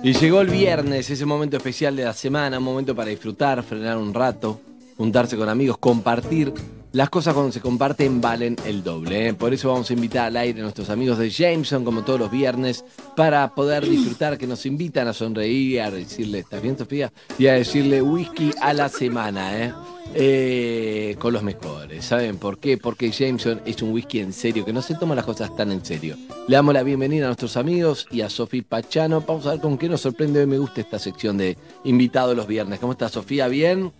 Y 0.00 0.12
llegó 0.12 0.40
el 0.40 0.48
viernes, 0.48 1.10
ese 1.10 1.26
momento 1.26 1.56
especial 1.56 1.96
de 1.96 2.04
la 2.04 2.12
semana, 2.12 2.58
un 2.58 2.64
momento 2.64 2.94
para 2.94 3.10
disfrutar, 3.10 3.64
frenar 3.64 3.98
un 3.98 4.14
rato, 4.14 4.60
juntarse 4.96 5.36
con 5.36 5.48
amigos, 5.48 5.76
compartir. 5.78 6.52
Las 6.92 7.10
cosas 7.10 7.34
cuando 7.34 7.52
se 7.52 7.60
comparten 7.60 8.22
valen 8.22 8.56
el 8.64 8.82
doble. 8.82 9.28
¿eh? 9.28 9.34
Por 9.34 9.52
eso 9.52 9.68
vamos 9.68 9.90
a 9.90 9.92
invitar 9.92 10.26
al 10.26 10.36
aire 10.38 10.60
a 10.60 10.62
nuestros 10.62 10.88
amigos 10.88 11.18
de 11.18 11.28
Jameson, 11.28 11.84
como 11.84 12.02
todos 12.02 12.18
los 12.18 12.30
viernes, 12.30 12.82
para 13.14 13.54
poder 13.54 13.86
disfrutar, 13.86 14.38
que 14.38 14.46
nos 14.46 14.64
invitan 14.64 15.06
a 15.06 15.12
sonreír, 15.12 15.82
a 15.82 15.90
decirle, 15.90 16.38
¿estás 16.38 16.62
bien, 16.62 16.78
Sofía? 16.78 17.12
Y 17.38 17.46
a 17.46 17.52
decirle 17.52 18.00
whisky 18.00 18.52
a 18.62 18.72
la 18.72 18.88
semana, 18.88 19.62
¿eh? 19.62 19.74
Eh, 20.14 21.16
con 21.18 21.34
los 21.34 21.42
mejores. 21.42 22.06
¿Saben 22.06 22.38
por 22.38 22.58
qué? 22.58 22.78
Porque 22.78 23.10
Jameson 23.10 23.60
es 23.66 23.82
un 23.82 23.92
whisky 23.92 24.20
en 24.20 24.32
serio, 24.32 24.64
que 24.64 24.72
no 24.72 24.80
se 24.80 24.94
toma 24.94 25.14
las 25.14 25.26
cosas 25.26 25.54
tan 25.54 25.70
en 25.70 25.84
serio. 25.84 26.16
Le 26.48 26.56
damos 26.56 26.72
la 26.72 26.82
bienvenida 26.82 27.24
a 27.24 27.28
nuestros 27.28 27.58
amigos 27.58 28.06
y 28.10 28.22
a 28.22 28.30
Sofía 28.30 28.64
Pachano. 28.66 29.20
Vamos 29.20 29.46
a 29.46 29.50
ver 29.50 29.60
con 29.60 29.76
qué 29.76 29.90
nos 29.90 30.00
sorprende 30.00 30.40
hoy. 30.40 30.46
Me 30.46 30.56
gusta 30.56 30.80
esta 30.80 30.98
sección 30.98 31.36
de 31.36 31.58
invitados 31.84 32.34
los 32.34 32.46
viernes. 32.46 32.78
¿Cómo 32.78 32.92
está 32.92 33.10
Sofía? 33.10 33.46
¿Bien? 33.48 33.92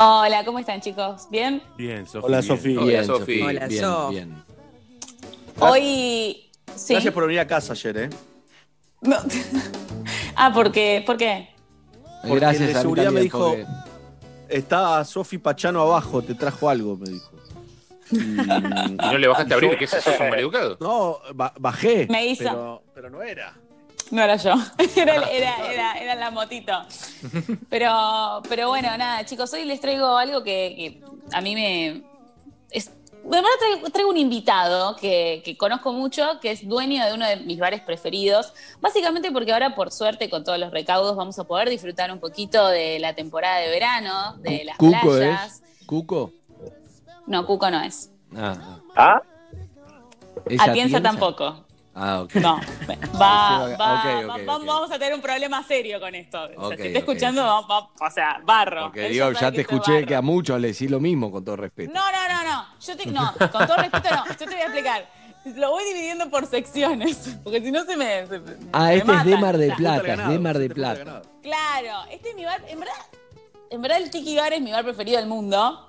Hola, 0.00 0.44
¿cómo 0.44 0.58
están 0.60 0.80
chicos? 0.80 1.26
¿Bien? 1.30 1.60
Bien, 1.76 2.06
Sofi. 2.06 2.24
Hola. 2.26 2.42
Sofi. 2.42 2.76
Hola. 2.76 3.04
Sofi. 3.04 3.42
Hola, 3.42 3.66
Bien, 3.66 3.80
Sof. 3.82 4.10
bien. 4.10 4.44
Hoy... 5.58 6.50
Sí. 6.76 6.92
Gracias 6.94 7.12
por 7.14 7.24
venir 7.26 7.40
a 7.40 7.46
casa 7.46 7.72
ayer, 7.72 7.96
¿eh? 7.98 8.10
Ah, 10.36 10.52
¿por 10.54 10.70
qué? 10.70 11.02
¿Por 11.04 11.16
qué? 11.16 11.48
Porque 12.22 12.38
Gracias 12.38 12.68
el 12.68 12.74
de 12.74 12.80
seguridad 12.80 13.10
me 13.10 13.20
dijo, 13.22 13.38
porque- 13.40 13.66
está 14.48 15.04
Sofi 15.04 15.38
Pachano 15.38 15.82
abajo, 15.82 16.22
te 16.22 16.34
trajo 16.36 16.68
algo, 16.70 16.96
me 16.96 17.10
dijo. 17.10 17.32
Y, 18.12 18.16
no 18.16 19.18
le 19.18 19.26
bajaste 19.26 19.52
a 19.52 19.56
abrir? 19.56 19.76
¿Qué 19.76 19.84
es 19.86 19.92
eso? 19.94 20.12
¿Sos 20.12 20.20
un 20.20 20.30
maleducado? 20.30 20.76
No, 20.80 21.18
ba- 21.34 21.52
bajé. 21.58 22.06
Me 22.08 22.24
hizo. 22.28 22.44
Pero, 22.44 22.82
pero 22.94 23.10
no 23.10 23.20
era. 23.22 23.52
No 24.10 24.22
era 24.22 24.36
yo, 24.36 24.54
era, 24.96 25.16
era, 25.30 25.72
era, 25.72 25.92
era 25.98 26.14
la 26.14 26.30
motito. 26.30 26.72
Pero, 27.68 28.42
pero 28.48 28.68
bueno, 28.68 28.96
nada, 28.96 29.24
chicos, 29.24 29.52
hoy 29.52 29.64
les 29.64 29.80
traigo 29.80 30.16
algo 30.16 30.42
que, 30.42 30.74
que 30.76 31.02
a 31.32 31.40
mí 31.40 31.54
me... 31.54 32.02
Es, 32.70 32.90
de 32.90 33.36
verdad 33.36 33.50
traigo, 33.58 33.90
traigo 33.90 34.10
un 34.10 34.16
invitado 34.16 34.96
que, 34.96 35.42
que 35.44 35.58
conozco 35.58 35.92
mucho, 35.92 36.40
que 36.40 36.52
es 36.52 36.66
dueño 36.66 37.04
de 37.04 37.12
uno 37.12 37.26
de 37.26 37.36
mis 37.36 37.58
bares 37.58 37.82
preferidos, 37.82 38.54
básicamente 38.80 39.30
porque 39.30 39.52
ahora 39.52 39.74
por 39.74 39.92
suerte 39.92 40.30
con 40.30 40.44
todos 40.44 40.58
los 40.58 40.70
recaudos 40.70 41.14
vamos 41.14 41.38
a 41.38 41.44
poder 41.44 41.68
disfrutar 41.68 42.10
un 42.10 42.20
poquito 42.20 42.68
de 42.68 42.98
la 42.98 43.14
temporada 43.14 43.58
de 43.58 43.68
verano, 43.68 44.36
de 44.38 44.64
las 44.64 44.78
¿Cuco 44.78 45.00
playas. 45.00 45.62
es? 45.62 45.86
¿Cuco? 45.86 46.32
No, 47.26 47.44
Cuco 47.44 47.70
no 47.70 47.82
es. 47.82 48.10
Ah. 48.34 48.78
¿Ah? 48.96 49.22
Atienza 50.58 51.02
tampoco. 51.02 51.67
Ah, 52.00 52.20
ok. 52.22 52.34
No, 52.36 52.60
va, 53.20 53.76
vamos 54.46 54.90
a 54.90 54.98
tener 54.98 55.14
un 55.14 55.20
problema 55.20 55.62
serio 55.64 55.98
con 56.00 56.14
esto. 56.14 56.38
O 56.56 56.68
sea, 56.68 56.76
si 56.76 56.86
está 56.88 56.98
escuchando, 57.00 57.42
va- 57.42 57.60
va- 57.66 57.90
o 58.00 58.10
sea, 58.10 58.40
barro. 58.44 58.90
Digo, 58.94 59.32
ya 59.32 59.50
te 59.50 59.62
escuché 59.62 59.92
barro. 59.94 60.06
que 60.06 60.14
a 60.14 60.22
muchos 60.22 60.60
le 60.60 60.68
decís 60.68 60.90
lo 60.90 61.00
mismo, 61.00 61.30
con 61.30 61.44
todo 61.44 61.56
respeto. 61.56 61.92
No, 61.92 62.00
no, 62.12 62.28
no, 62.28 62.44
no. 62.44 62.66
Yo 62.80 62.96
te, 62.96 63.06
no, 63.06 63.32
con 63.50 63.66
todo 63.66 63.76
respeto 63.76 64.08
no. 64.14 64.26
Yo 64.26 64.36
te 64.36 64.46
voy 64.46 64.54
a 64.54 64.62
explicar. 64.64 65.18
Lo 65.56 65.70
voy 65.70 65.84
dividiendo 65.84 66.28
por 66.30 66.46
secciones, 66.46 67.36
porque 67.44 67.60
si 67.62 67.70
no 67.72 67.84
se 67.84 67.96
me. 67.96 68.26
se- 68.26 68.40
Ah, 68.72 68.86
me 68.86 68.96
este 68.96 69.12
es 69.12 69.24
de 69.24 69.30
matan. 69.30 69.40
Mar 69.40 69.56
del 69.58 69.72
Plata, 69.74 70.12
es 70.12 70.28
de 70.28 70.38
Mar 70.38 70.58
del 70.58 70.74
Plata. 70.74 71.22
Claro, 71.42 72.10
este 72.10 72.30
es 72.30 72.36
mi 72.36 72.44
bar. 72.44 72.62
En 72.68 72.80
verdad, 72.80 72.94
en 73.70 73.82
verdad 73.82 73.98
el 73.98 74.10
Tiki 74.10 74.36
Bar 74.36 74.52
es 74.52 74.60
mi 74.60 74.70
bar 74.72 74.84
preferido 74.84 75.18
del 75.18 75.28
mundo. 75.28 75.84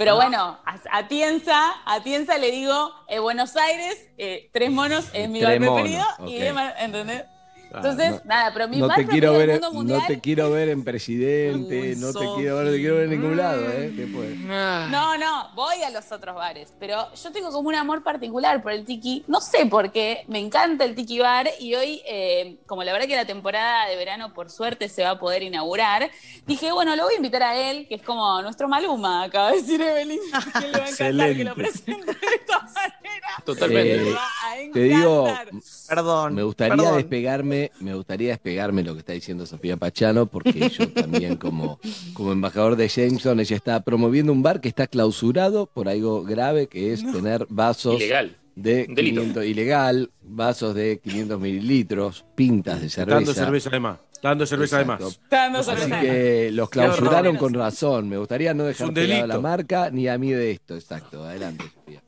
Pero 0.00 0.12
Ah. 0.12 0.14
bueno, 0.14 0.58
a, 0.64 0.78
a 0.92 1.08
Tienza, 1.08 1.74
a 1.84 2.00
Tienza 2.00 2.38
le 2.38 2.50
digo, 2.50 2.90
eh, 3.06 3.18
Buenos 3.18 3.54
Aires, 3.54 4.08
eh, 4.16 4.48
Tres 4.50 4.70
Monos 4.70 5.10
es 5.12 5.28
mi 5.28 5.42
bar 5.42 5.58
preferido. 5.58 6.06
Y 6.26 6.36
ok. 6.36 6.42
de 6.42 7.24
Ah, 7.72 7.76
Entonces, 7.76 8.10
no- 8.10 8.20
nada, 8.24 8.52
pero 8.52 8.68
mi 8.68 8.78
no 8.78 8.88
te 8.88 9.06
quiero 9.06 9.32
ver, 9.34 9.50
mundo 9.52 9.72
mundial. 9.72 10.00
no 10.00 10.06
te 10.06 10.20
quiero 10.20 10.50
ver 10.50 10.68
en 10.70 10.82
presidente, 10.84 11.94
no 11.96 12.12
te 12.12 12.26
quiero 12.36 12.56
ver, 12.56 12.66
no 12.66 12.72
te 12.72 12.78
quiero 12.78 12.94
ver 12.96 13.04
en 13.04 13.10
ningún 13.10 13.36
lado, 13.36 13.62
¿eh? 13.70 13.90
Después. 13.94 14.36
No, 14.38 15.16
no, 15.18 15.50
voy 15.54 15.82
a 15.82 15.90
los 15.90 16.10
otros 16.10 16.34
bares, 16.34 16.72
pero 16.80 17.12
yo 17.14 17.30
tengo 17.32 17.50
como 17.52 17.68
un 17.68 17.74
amor 17.76 18.02
particular 18.02 18.60
por 18.60 18.72
el 18.72 18.84
tiki. 18.84 19.24
No 19.28 19.40
sé 19.40 19.66
por 19.66 19.92
qué, 19.92 20.24
me 20.26 20.38
encanta 20.40 20.84
el 20.84 20.94
tiki 20.94 21.20
bar 21.20 21.48
y 21.60 21.74
hoy, 21.76 22.02
eh, 22.06 22.58
como 22.66 22.82
la 22.82 22.92
verdad 22.92 23.06
que 23.06 23.16
la 23.16 23.24
temporada 23.26 23.86
de 23.88 23.96
verano 23.96 24.34
por 24.34 24.50
suerte 24.50 24.88
se 24.88 25.04
va 25.04 25.10
a 25.10 25.18
poder 25.20 25.42
inaugurar, 25.44 26.10
dije, 26.46 26.72
bueno, 26.72 26.96
lo 26.96 27.04
voy 27.04 27.14
a 27.14 27.16
invitar 27.18 27.42
a 27.44 27.56
él, 27.56 27.86
que 27.88 27.94
es 27.96 28.02
como 28.02 28.42
nuestro 28.42 28.68
Maluma, 28.68 29.22
acaba 29.24 29.50
de 29.52 29.58
decir 29.58 29.80
Evelyn, 29.80 30.18
que 30.60 30.66
le 30.68 30.78
va 30.78 30.84
a 30.86 30.88
encantar 30.90 31.36
que 31.36 31.44
lo 31.44 31.54
presente 31.54 32.06
de 32.12 32.34
esta 32.36 32.60
manera. 32.62 33.28
Totalmente. 33.44 34.10
Eh, 34.10 34.70
te 34.72 34.80
digo. 34.80 35.28
Perdón. 35.90 36.34
me 36.34 36.42
gustaría 36.44 36.76
perdón. 36.76 36.96
despegarme, 36.96 37.72
me 37.80 37.94
gustaría 37.94 38.28
despegarme 38.30 38.82
lo 38.84 38.94
que 38.94 39.00
está 39.00 39.12
diciendo 39.12 39.44
Sofía 39.44 39.76
Pachano, 39.76 40.26
porque 40.26 40.68
yo 40.70 40.88
también 40.90 41.36
como, 41.36 41.78
como 42.14 42.32
embajador 42.32 42.76
de 42.76 42.88
Jameson, 42.88 43.40
ella 43.40 43.56
está 43.56 43.80
promoviendo 43.82 44.32
un 44.32 44.42
bar 44.42 44.60
que 44.60 44.68
está 44.68 44.86
clausurado 44.86 45.66
por 45.66 45.88
algo 45.88 46.22
grave, 46.22 46.68
que 46.68 46.92
es 46.92 47.00
tener 47.12 47.44
vasos 47.50 47.96
Ilegal. 47.96 48.36
de 48.54 48.86
Un 48.88 48.94
delito. 48.94 49.20
500, 49.20 49.44
ilegal, 49.46 50.10
vasos 50.22 50.74
de 50.76 51.00
500 51.00 51.40
mililitros, 51.40 52.24
pintas 52.36 52.80
de 52.80 52.88
cerveza. 52.88 53.16
dando 53.16 53.34
cerveza 53.34 53.68
además. 53.70 53.98
Dando 54.22 54.44
cerveza 54.46 54.80
Exacto. 54.82 55.06
además. 55.06 55.20
Dando 55.30 55.58
Así 55.60 55.90
que 56.06 56.50
los 56.52 56.68
clausuraron 56.68 57.36
con 57.36 57.54
razón. 57.54 58.08
Me 58.08 58.18
gustaría 58.18 58.52
no 58.54 58.64
dejar 58.64 58.92
delito. 58.92 59.26
la 59.26 59.40
marca 59.40 59.90
ni 59.90 60.08
a 60.08 60.18
mí 60.18 60.30
de 60.30 60.50
esto. 60.52 60.74
Exacto. 60.76 61.24
Adelante, 61.24 61.64
Sofía. 61.74 62.02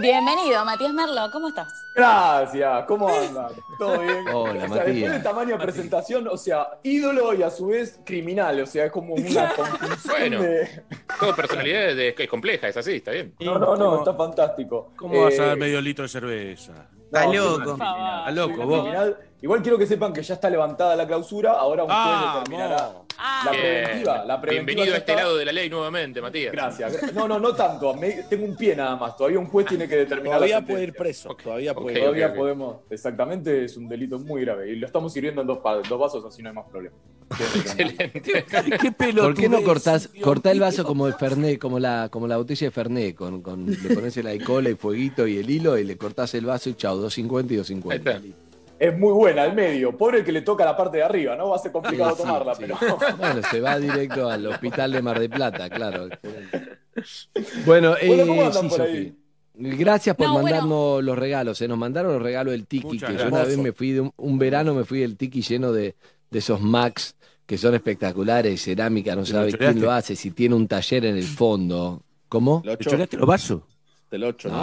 Bienvenido, 0.00 0.64
Matías 0.64 0.92
Merlo, 0.92 1.28
¿cómo 1.32 1.48
estás? 1.48 1.86
Gracias, 1.94 2.84
¿cómo 2.86 3.08
andan? 3.08 3.48
¿Todo 3.78 3.98
bien? 4.00 4.24
Hola, 4.32 4.52
o 4.64 4.68
sea, 4.68 4.68
Matías. 4.68 4.86
después 4.86 5.12
de 5.12 5.20
tamaño 5.20 5.56
de 5.58 5.64
presentación, 5.64 6.28
o 6.28 6.36
sea, 6.36 6.68
ídolo 6.82 7.34
y 7.34 7.42
a 7.42 7.50
su 7.50 7.66
vez 7.68 7.98
criminal, 8.04 8.60
o 8.60 8.66
sea, 8.66 8.86
es 8.86 8.92
como 8.92 9.14
una 9.14 9.52
conjunción 9.54 9.98
Bueno. 10.18 10.42
de... 10.42 10.84
Todo 11.18 11.34
personalidad 11.34 11.94
de- 11.96 12.14
es 12.16 12.28
compleja, 12.28 12.68
es 12.68 12.76
así, 12.76 12.96
está 12.96 13.10
bien. 13.12 13.34
No, 13.40 13.58
no, 13.58 13.76
no, 13.76 13.98
está 13.98 14.14
fantástico. 14.14 14.92
¿Cómo 14.96 15.24
vas 15.24 15.38
a 15.38 15.44
Eh, 15.44 15.46
dar 15.48 15.56
medio 15.56 15.80
litro 15.80 16.04
de 16.04 16.08
cerveza? 16.08 16.88
no, 17.10 17.32
loco. 17.32 17.76
soy 17.78 18.34
loco, 18.34 18.66
vos. 18.66 18.80
criminal. 18.82 19.16
Igual 19.40 19.62
quiero 19.62 19.78
que 19.78 19.86
sepan 19.86 20.12
que 20.12 20.20
ya 20.22 20.34
está 20.34 20.50
levantada 20.50 20.96
la 20.96 21.06
clausura, 21.06 21.52
ahora 21.52 21.84
un 21.84 21.88
juez 21.90 22.00
Ah, 22.00 22.40
determinará 22.42 22.92
Ah, 23.20 23.42
la 23.46 23.50
Bien. 23.52 23.62
preventiva. 23.62 24.24
La 24.24 24.40
preventiva 24.40 24.64
Bienvenido 24.74 24.94
a 24.94 24.98
este 24.98 25.12
está. 25.12 25.22
lado 25.24 25.36
de 25.36 25.44
la 25.44 25.52
ley 25.52 25.68
nuevamente, 25.70 26.20
Matías. 26.20 26.52
Gracias. 26.52 27.12
No, 27.14 27.26
no, 27.26 27.38
no 27.40 27.52
tanto. 27.54 27.94
Me- 27.94 28.24
tengo 28.28 28.44
un 28.44 28.56
pie 28.56 28.76
nada 28.76 28.94
más. 28.96 29.16
Todavía 29.16 29.38
un 29.40 29.46
juez 29.46 29.66
tiene 29.66 29.88
que 29.88 29.96
determinar. 29.96 30.36
Todavía 30.38 30.60
la 30.60 30.66
puede 30.66 30.82
ir 30.84 30.92
preso. 30.94 31.34
Todavía 31.34 31.72
ok, 31.72 31.82
puede 31.82 31.96
ir. 31.98 32.00
Todavía 32.04 32.28
ok. 32.28 32.34
podemos. 32.36 32.76
Exactamente, 32.90 33.64
es 33.64 33.76
un 33.76 33.88
delito 33.88 34.18
muy 34.20 34.42
grave. 34.42 34.70
Y 34.70 34.76
lo 34.76 34.86
estamos 34.86 35.12
sirviendo 35.12 35.40
en 35.40 35.46
dos, 35.48 35.58
pa- 35.58 35.78
dos 35.88 35.98
vasos, 35.98 36.24
así 36.24 36.42
no 36.42 36.48
hay 36.50 36.54
más 36.54 36.66
problema. 36.68 36.96
Excelente. 37.56 38.20
¿Qué 38.80 38.92
¿Por 38.92 39.34
qué 39.34 39.48
no 39.48 39.62
cortás, 39.62 40.08
cortá 40.22 40.50
el 40.52 40.60
vaso 40.60 40.84
como 40.84 41.06
el 41.08 41.14
Fernet, 41.14 41.58
como 41.58 41.78
la, 41.78 42.08
como 42.10 42.26
la 42.28 42.36
botella 42.36 42.68
de 42.68 42.70
Fernet, 42.70 43.14
con, 43.16 43.42
con, 43.42 43.66
le 43.66 43.94
pones 43.94 44.16
el 44.16 44.26
alcohol, 44.28 44.66
el 44.66 44.76
fueguito 44.76 45.26
y 45.26 45.38
el 45.38 45.48
hilo 45.50 45.76
y 45.78 45.84
le 45.84 45.96
cortás 45.96 46.34
el 46.34 46.46
vaso 46.46 46.70
y 46.70 46.74
chau, 46.74 46.98
2.50 47.00 47.50
y 47.50 47.56
2.50. 47.56 48.32
Es 48.78 48.96
muy 48.96 49.12
buena, 49.12 49.42
al 49.42 49.54
medio. 49.54 49.96
Pobre 49.96 50.18
el 50.18 50.24
que 50.24 50.32
le 50.32 50.42
toca 50.42 50.64
la 50.64 50.76
parte 50.76 50.98
de 50.98 51.02
arriba, 51.02 51.34
¿no? 51.36 51.48
Va 51.50 51.56
a 51.56 51.58
ser 51.58 51.72
complicado 51.72 52.10
Sí, 52.10 52.16
sí, 52.16 52.22
tomarla, 52.22 52.54
sí. 52.54 52.62
pero. 52.62 52.76
Bueno, 53.18 53.40
se 53.50 53.60
va 53.60 53.78
directo 53.78 54.28
al 54.30 54.46
hospital 54.46 54.92
de 54.92 55.02
Mar 55.02 55.18
del 55.18 55.30
Plata, 55.30 55.68
claro. 55.68 56.08
Bueno, 57.64 57.94
Bueno, 58.06 58.26
¿cómo 58.26 58.42
eh, 58.42 58.46
andan 58.46 58.62
sí, 58.62 58.68
por 58.68 58.80
ahí? 58.82 59.06
Sofi. 59.06 59.18
Gracias 59.60 60.14
por 60.16 60.26
No, 60.26 60.32
bueno. 60.34 60.44
mandarnos 60.48 61.02
los 61.02 61.18
regalos. 61.18 61.58
Se 61.58 61.66
nos 61.66 61.78
mandaron 61.78 62.12
los 62.12 62.22
regalos 62.22 62.52
del 62.52 62.66
Tiki, 62.66 62.86
Muchas 62.86 63.10
que 63.10 63.16
yo 63.18 63.28
una 63.28 63.42
vez 63.44 63.58
me 63.58 63.72
fui 63.72 63.92
de 63.92 64.00
un, 64.02 64.12
un 64.16 64.38
verano, 64.38 64.74
me 64.74 64.84
fui 64.84 65.00
del 65.00 65.16
Tiki 65.16 65.42
lleno 65.42 65.72
de, 65.72 65.96
de 66.30 66.38
esos 66.38 66.60
Max 66.60 67.16
que 67.46 67.56
son 67.56 67.74
espectaculares, 67.74 68.62
cerámica, 68.62 69.16
no 69.16 69.22
¿Te 69.22 69.30
sabe 69.30 69.52
quién 69.54 69.80
lo 69.80 69.90
hace, 69.90 70.14
si 70.14 70.32
tiene 70.32 70.54
un 70.54 70.68
taller 70.68 71.06
en 71.06 71.16
el 71.16 71.24
fondo. 71.24 72.02
¿Cómo? 72.28 72.60
Lo 72.62 72.76
¿Te 72.76 72.82
ocho, 72.82 72.90
choreaste 72.90 73.16
los 73.16 73.26
vasos? 73.26 73.62
Del 74.10 74.24
8, 74.24 74.48
¿no? 74.48 74.56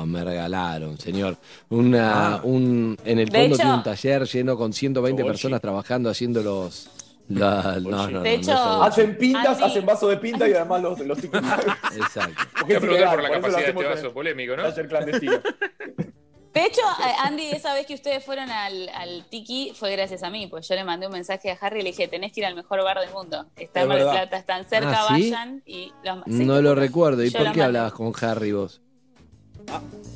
No, 0.00 0.06
me 0.06 0.22
regalaron, 0.24 0.98
señor. 0.98 1.36
Una, 1.70 2.34
Ah. 2.36 2.40
un, 2.44 2.96
en 3.04 3.18
el 3.18 3.26
fondo 3.30 3.46
hecho- 3.46 3.56
tiene 3.56 3.74
un 3.74 3.82
taller 3.82 4.24
lleno 4.26 4.56
con 4.56 4.72
120 4.72 5.22
Chobolchi. 5.22 5.32
personas 5.38 5.60
trabajando 5.60 6.10
haciendo 6.10 6.42
los... 6.42 6.88
la- 7.28 7.78
no, 7.80 7.90
no, 7.90 8.10
no, 8.10 8.20
De 8.22 8.36
no 8.36 8.42
hecho- 8.42 8.56
son- 8.56 8.82
Hacen 8.86 9.16
pintas, 9.16 9.46
Andy. 9.56 9.64
hacen 9.64 9.86
vaso 9.86 10.08
de 10.08 10.16
pinta 10.18 10.46
y 10.48 10.52
además 10.52 10.82
los, 10.82 10.98
los. 11.00 11.18
Exacto. 11.24 12.42
Porque 12.58 12.74
es 12.74 12.80
preguntar 12.80 13.14
por 13.14 13.22
la 13.22 13.28
por 13.28 13.36
capacidad 13.40 13.58
de 13.58 13.70
este 13.70 13.84
vaso 13.84 14.12
polémico, 14.12 14.56
¿no? 14.56 14.62
taller 14.64 14.88
clandestino. 14.88 15.32
De 16.54 16.64
hecho, 16.64 16.80
eh, 16.80 17.12
Andy, 17.24 17.48
esa 17.50 17.74
vez 17.74 17.84
que 17.84 17.94
ustedes 17.94 18.24
fueron 18.24 18.48
al, 18.50 18.88
al 18.94 19.24
Tiki 19.28 19.72
fue 19.74 19.90
gracias 19.90 20.22
a 20.22 20.30
mí, 20.30 20.46
pues 20.46 20.68
yo 20.68 20.74
le 20.76 20.84
mandé 20.84 21.06
un 21.06 21.12
mensaje 21.12 21.50
a 21.50 21.58
Harry 21.60 21.80
y 21.80 21.82
le 21.82 21.90
dije, 21.90 22.06
tenés 22.06 22.32
que 22.32 22.40
ir 22.40 22.46
al 22.46 22.54
mejor 22.54 22.82
bar 22.84 23.00
del 23.00 23.10
mundo. 23.10 23.46
Está 23.56 23.80
en 23.82 23.84
Es 23.84 23.88
Mar 23.88 23.98
del. 23.98 24.08
Plata, 24.10 24.36
están 24.38 24.64
cerca, 24.68 24.92
Ah, 25.08 25.16
¿sí? 25.16 25.30
vayan 25.30 25.62
y 25.66 25.92
los 26.04 26.18
sí, 26.26 26.44
no 26.44 26.62
lo 26.62 26.74
recuerdo. 26.76 27.24
¿Y 27.24 27.30
por 27.30 27.40
qué 27.40 27.46
mandé. 27.48 27.62
hablabas 27.64 27.92
con 27.94 28.12
Harry 28.22 28.52
vos? 28.52 28.80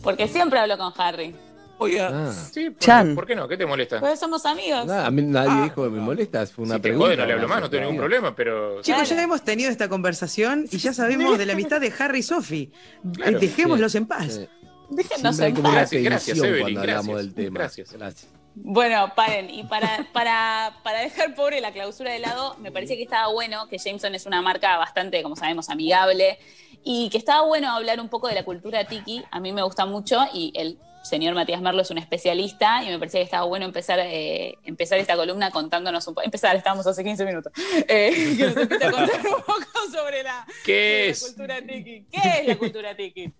Porque 0.02 0.28
siempre 0.28 0.59
hablo 0.60 0.78
con 0.78 0.93
Harry. 0.97 1.35
Oiga, 1.81 2.10
Ah. 2.12 2.32
Sí, 2.32 2.70
¿por, 2.70 2.78
Chan. 2.81 3.15
¿por 3.15 3.24
qué 3.27 3.36
no? 3.36 3.47
¿Qué 3.47 3.56
te 3.56 3.65
molesta? 3.65 4.01
Pues 4.01 4.19
somos 4.19 4.44
amigos. 4.47 4.85
Nada, 4.86 5.06
a 5.06 5.10
mí 5.12 5.23
nadie 5.23 5.62
dijo 5.62 5.85
que 5.85 5.90
me 5.90 6.01
molestas. 6.01 6.51
Fue 6.52 6.65
una 6.65 6.74
si 6.74 6.81
te 6.82 6.89
pregunta. 6.89 7.06
jode, 7.06 7.16
no 7.16 7.27
le 7.27 7.32
hablo 7.35 7.48
más, 7.48 7.60
no 7.60 7.70
tengo 7.70 7.82
ningún 7.85 7.98
problema, 7.98 8.35
pero... 8.35 8.82
Chicos, 8.82 9.02
Claro. 9.02 9.16
ya 9.16 9.23
hemos 9.23 9.43
tenido 9.43 9.70
esta 9.70 9.89
conversación 9.89 10.66
y 10.70 10.78
ya 10.78 10.93
sabemos 10.93 11.39
de 11.39 11.47
la 11.47 11.52
amistad 11.52 11.81
de 11.81 11.93
Harry 11.98 12.19
y 12.19 12.23
Sophie. 12.24 12.70
Claro. 13.15 13.39
Dejémoslos 13.39 13.94
en 13.94 14.06
paz. 14.06 14.35
Sí. 14.35 14.48
Déjenos 14.90 15.39
en 15.40 15.55
paz. 15.55 15.73
Gracias, 15.73 16.02
gracias, 16.02 16.39
Evelyn, 16.39 16.81
gracias. 16.81 17.16
del 17.16 17.35
tema. 17.35 17.60
Gracias. 17.60 17.93
Gracias. 17.93 18.32
Bueno, 18.55 19.12
paren. 19.15 19.51
Y 19.51 19.65
para, 19.65 20.06
para, 20.12 20.81
para 20.82 21.01
dejar 21.01 21.35
pobre 21.35 21.60
la 21.60 21.73
clausura 21.73 22.12
de 22.12 22.19
lado, 22.19 22.56
me 22.59 22.73
parecía 22.73 22.97
que 22.97 23.02
estaba 23.02 23.32
bueno, 23.32 23.69
que 23.69 23.78
Jameson 23.78 24.15
es 24.15 24.27
una 24.27 24.43
marca 24.43 24.77
bastante, 24.77 25.23
como 25.23 25.36
sabemos, 25.36 25.69
amigable, 25.69 26.39
y 26.82 27.09
que 27.10 27.19
estaba 27.19 27.47
bueno 27.47 27.70
hablar 27.70 28.01
un 28.01 28.09
poco 28.09 28.28
de 28.28 28.35
la 28.35 28.44
cultura 28.44 28.85
tiki. 28.85 29.24
A 29.31 29.40
mí 29.40 29.52
me 29.52 29.62
gusta 29.62 29.86
mucho 29.86 30.20
y 30.32 30.52
el 30.56 30.78
señor 31.02 31.35
Matías 31.35 31.60
Merlo 31.62 31.82
es 31.82 31.90
un 31.90 31.98
especialista 31.98 32.82
y 32.82 32.89
me 32.89 32.98
parecía 32.98 33.20
que 33.20 33.24
estaba 33.24 33.44
bueno 33.47 33.65
empezar, 33.65 33.98
eh, 34.01 34.56
empezar 34.65 34.98
esta 34.98 35.16
columna 35.16 35.51
contándonos 35.51 36.06
un 36.09 36.15
poco. 36.15 36.24
Empezar, 36.24 36.56
estábamos 36.56 36.86
hace 36.86 37.05
15 37.05 37.24
minutos. 37.24 37.52
Eh, 37.86 38.35
que 38.36 38.44
nos 38.44 38.56
empiece 38.56 38.85
a 38.85 38.90
contar 38.90 39.20
un 39.27 39.43
poco 39.43 39.65
sobre 39.93 40.23
la, 40.24 40.44
sobre 40.44 40.62
¿Qué 40.65 41.05
la 41.06 41.10
es? 41.12 41.24
cultura 41.24 41.60
tiki. 41.62 42.06
¿Qué 42.10 42.40
es 42.40 42.47
la 42.48 42.56
cultura 42.56 42.97
tiki? 42.97 43.32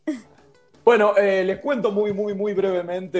Bueno, 0.85 1.15
eh, 1.19 1.45
les 1.45 1.59
cuento 1.59 1.93
muy, 1.93 2.15
muy, 2.15 2.35
muy 2.35 2.55
brevemente 2.55 3.19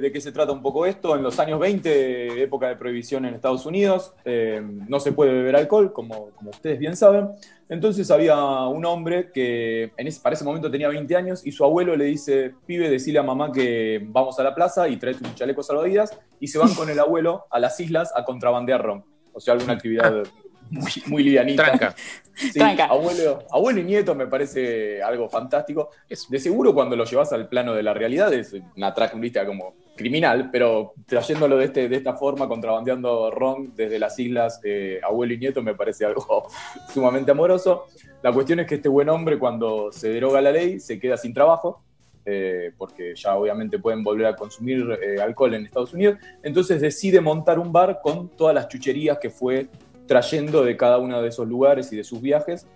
de, 0.00 0.12
qué 0.12 0.20
se 0.20 0.30
trata 0.30 0.52
un 0.52 0.62
poco 0.62 0.86
esto. 0.86 1.16
En 1.16 1.22
los 1.22 1.38
años 1.40 1.58
20, 1.58 2.42
época 2.42 2.68
de 2.68 2.76
prohibición 2.76 3.24
en 3.24 3.34
Estados 3.34 3.66
Unidos, 3.66 4.14
eh, 4.24 4.62
no 4.62 5.00
se 5.00 5.10
puede 5.10 5.32
beber 5.32 5.56
alcohol, 5.56 5.92
como, 5.92 6.30
ustedes 6.46 6.78
bien 6.78 6.96
saben. 6.96 7.30
Entonces 7.68 8.10
había 8.10 8.38
un 8.68 8.84
hombre 8.84 9.32
que 9.32 9.90
para 10.22 10.34
ese 10.34 10.44
momento 10.44 10.70
tenía 10.70 10.88
20 10.88 11.16
años 11.16 11.44
y 11.44 11.50
su 11.50 11.64
abuelo 11.64 11.96
le 11.96 12.04
dice, 12.04 12.54
pibe, 12.66 12.88
decile 12.88 13.18
a 13.18 13.24
mamá 13.24 13.50
que 13.52 14.00
vamos 14.04 14.38
a 14.38 14.44
la 14.44 14.54
plaza 14.54 14.88
y 14.88 14.96
trae 14.96 15.14
un 15.14 15.34
chaleco 15.34 15.62
salvavidas 15.62 16.16
y 16.38 16.46
se 16.46 16.58
van 16.58 16.72
con 16.74 16.88
el 16.88 17.00
abuelo 17.00 17.46
a 17.50 17.58
las 17.58 17.80
islas 17.80 18.12
a 18.14 18.24
contrabandear 18.24 18.82
ron. 18.82 19.04
O 19.32 19.40
sea, 19.40 19.54
alguna 19.54 19.74
actividad 19.74 20.22
muy, 20.70 20.92
muy 21.06 21.22
livianita. 21.22 21.64
Tranca. 21.64 21.94
Sí, 22.38 22.60
Abuelo, 22.60 23.40
abuelo 23.50 23.80
y 23.80 23.82
nieto 23.82 24.14
me 24.14 24.28
parece 24.28 25.02
algo 25.02 25.28
fantástico. 25.28 25.90
De 26.28 26.38
seguro 26.38 26.72
cuando 26.72 26.94
lo 26.94 27.04
llevas 27.04 27.32
al 27.32 27.48
plano 27.48 27.74
de 27.74 27.82
la 27.82 27.92
realidad 27.94 28.32
es 28.32 28.54
una 28.76 28.94
lista 29.20 29.44
como 29.44 29.74
criminal, 29.96 30.48
pero 30.50 30.94
trayéndolo 31.04 31.58
de, 31.58 31.64
este, 31.66 31.88
de 31.88 31.96
esta 31.96 32.14
forma, 32.14 32.48
contrabandeando 32.48 33.30
ron 33.30 33.74
desde 33.74 33.98
las 33.98 34.18
islas, 34.18 34.60
eh, 34.64 35.00
abuelo 35.02 35.34
y 35.34 35.38
nieto 35.38 35.62
me 35.62 35.74
parece 35.74 36.06
algo 36.06 36.48
sumamente 36.94 37.32
amoroso. 37.32 37.86
La 38.22 38.32
cuestión 38.32 38.60
es 38.60 38.66
que 38.66 38.76
este 38.76 38.88
buen 38.88 39.08
hombre 39.10 39.38
cuando 39.38 39.92
se 39.92 40.08
deroga 40.08 40.40
la 40.40 40.52
ley 40.52 40.80
se 40.80 40.98
queda 40.98 41.16
sin 41.16 41.34
trabajo, 41.34 41.82
eh, 42.24 42.72
porque 42.78 43.14
ya 43.14 43.36
obviamente 43.36 43.78
pueden 43.78 44.02
volver 44.02 44.26
a 44.26 44.36
consumir 44.36 44.98
eh, 45.02 45.20
alcohol 45.20 45.54
en 45.54 45.66
Estados 45.66 45.92
Unidos, 45.92 46.18
entonces 46.42 46.80
decide 46.80 47.20
montar 47.20 47.58
un 47.58 47.72
bar 47.72 48.00
con 48.02 48.28
todas 48.28 48.54
las 48.54 48.68
chucherías 48.68 49.18
que 49.18 49.30
fue 49.30 49.68
trayendo 50.08 50.64
de 50.64 50.76
cada 50.76 50.98
uno 50.98 51.22
de 51.22 51.28
esos 51.28 51.46
lugares 51.46 51.92
y 51.92 51.96
de 51.96 52.02
sus 52.02 52.20
viajes 52.20 52.66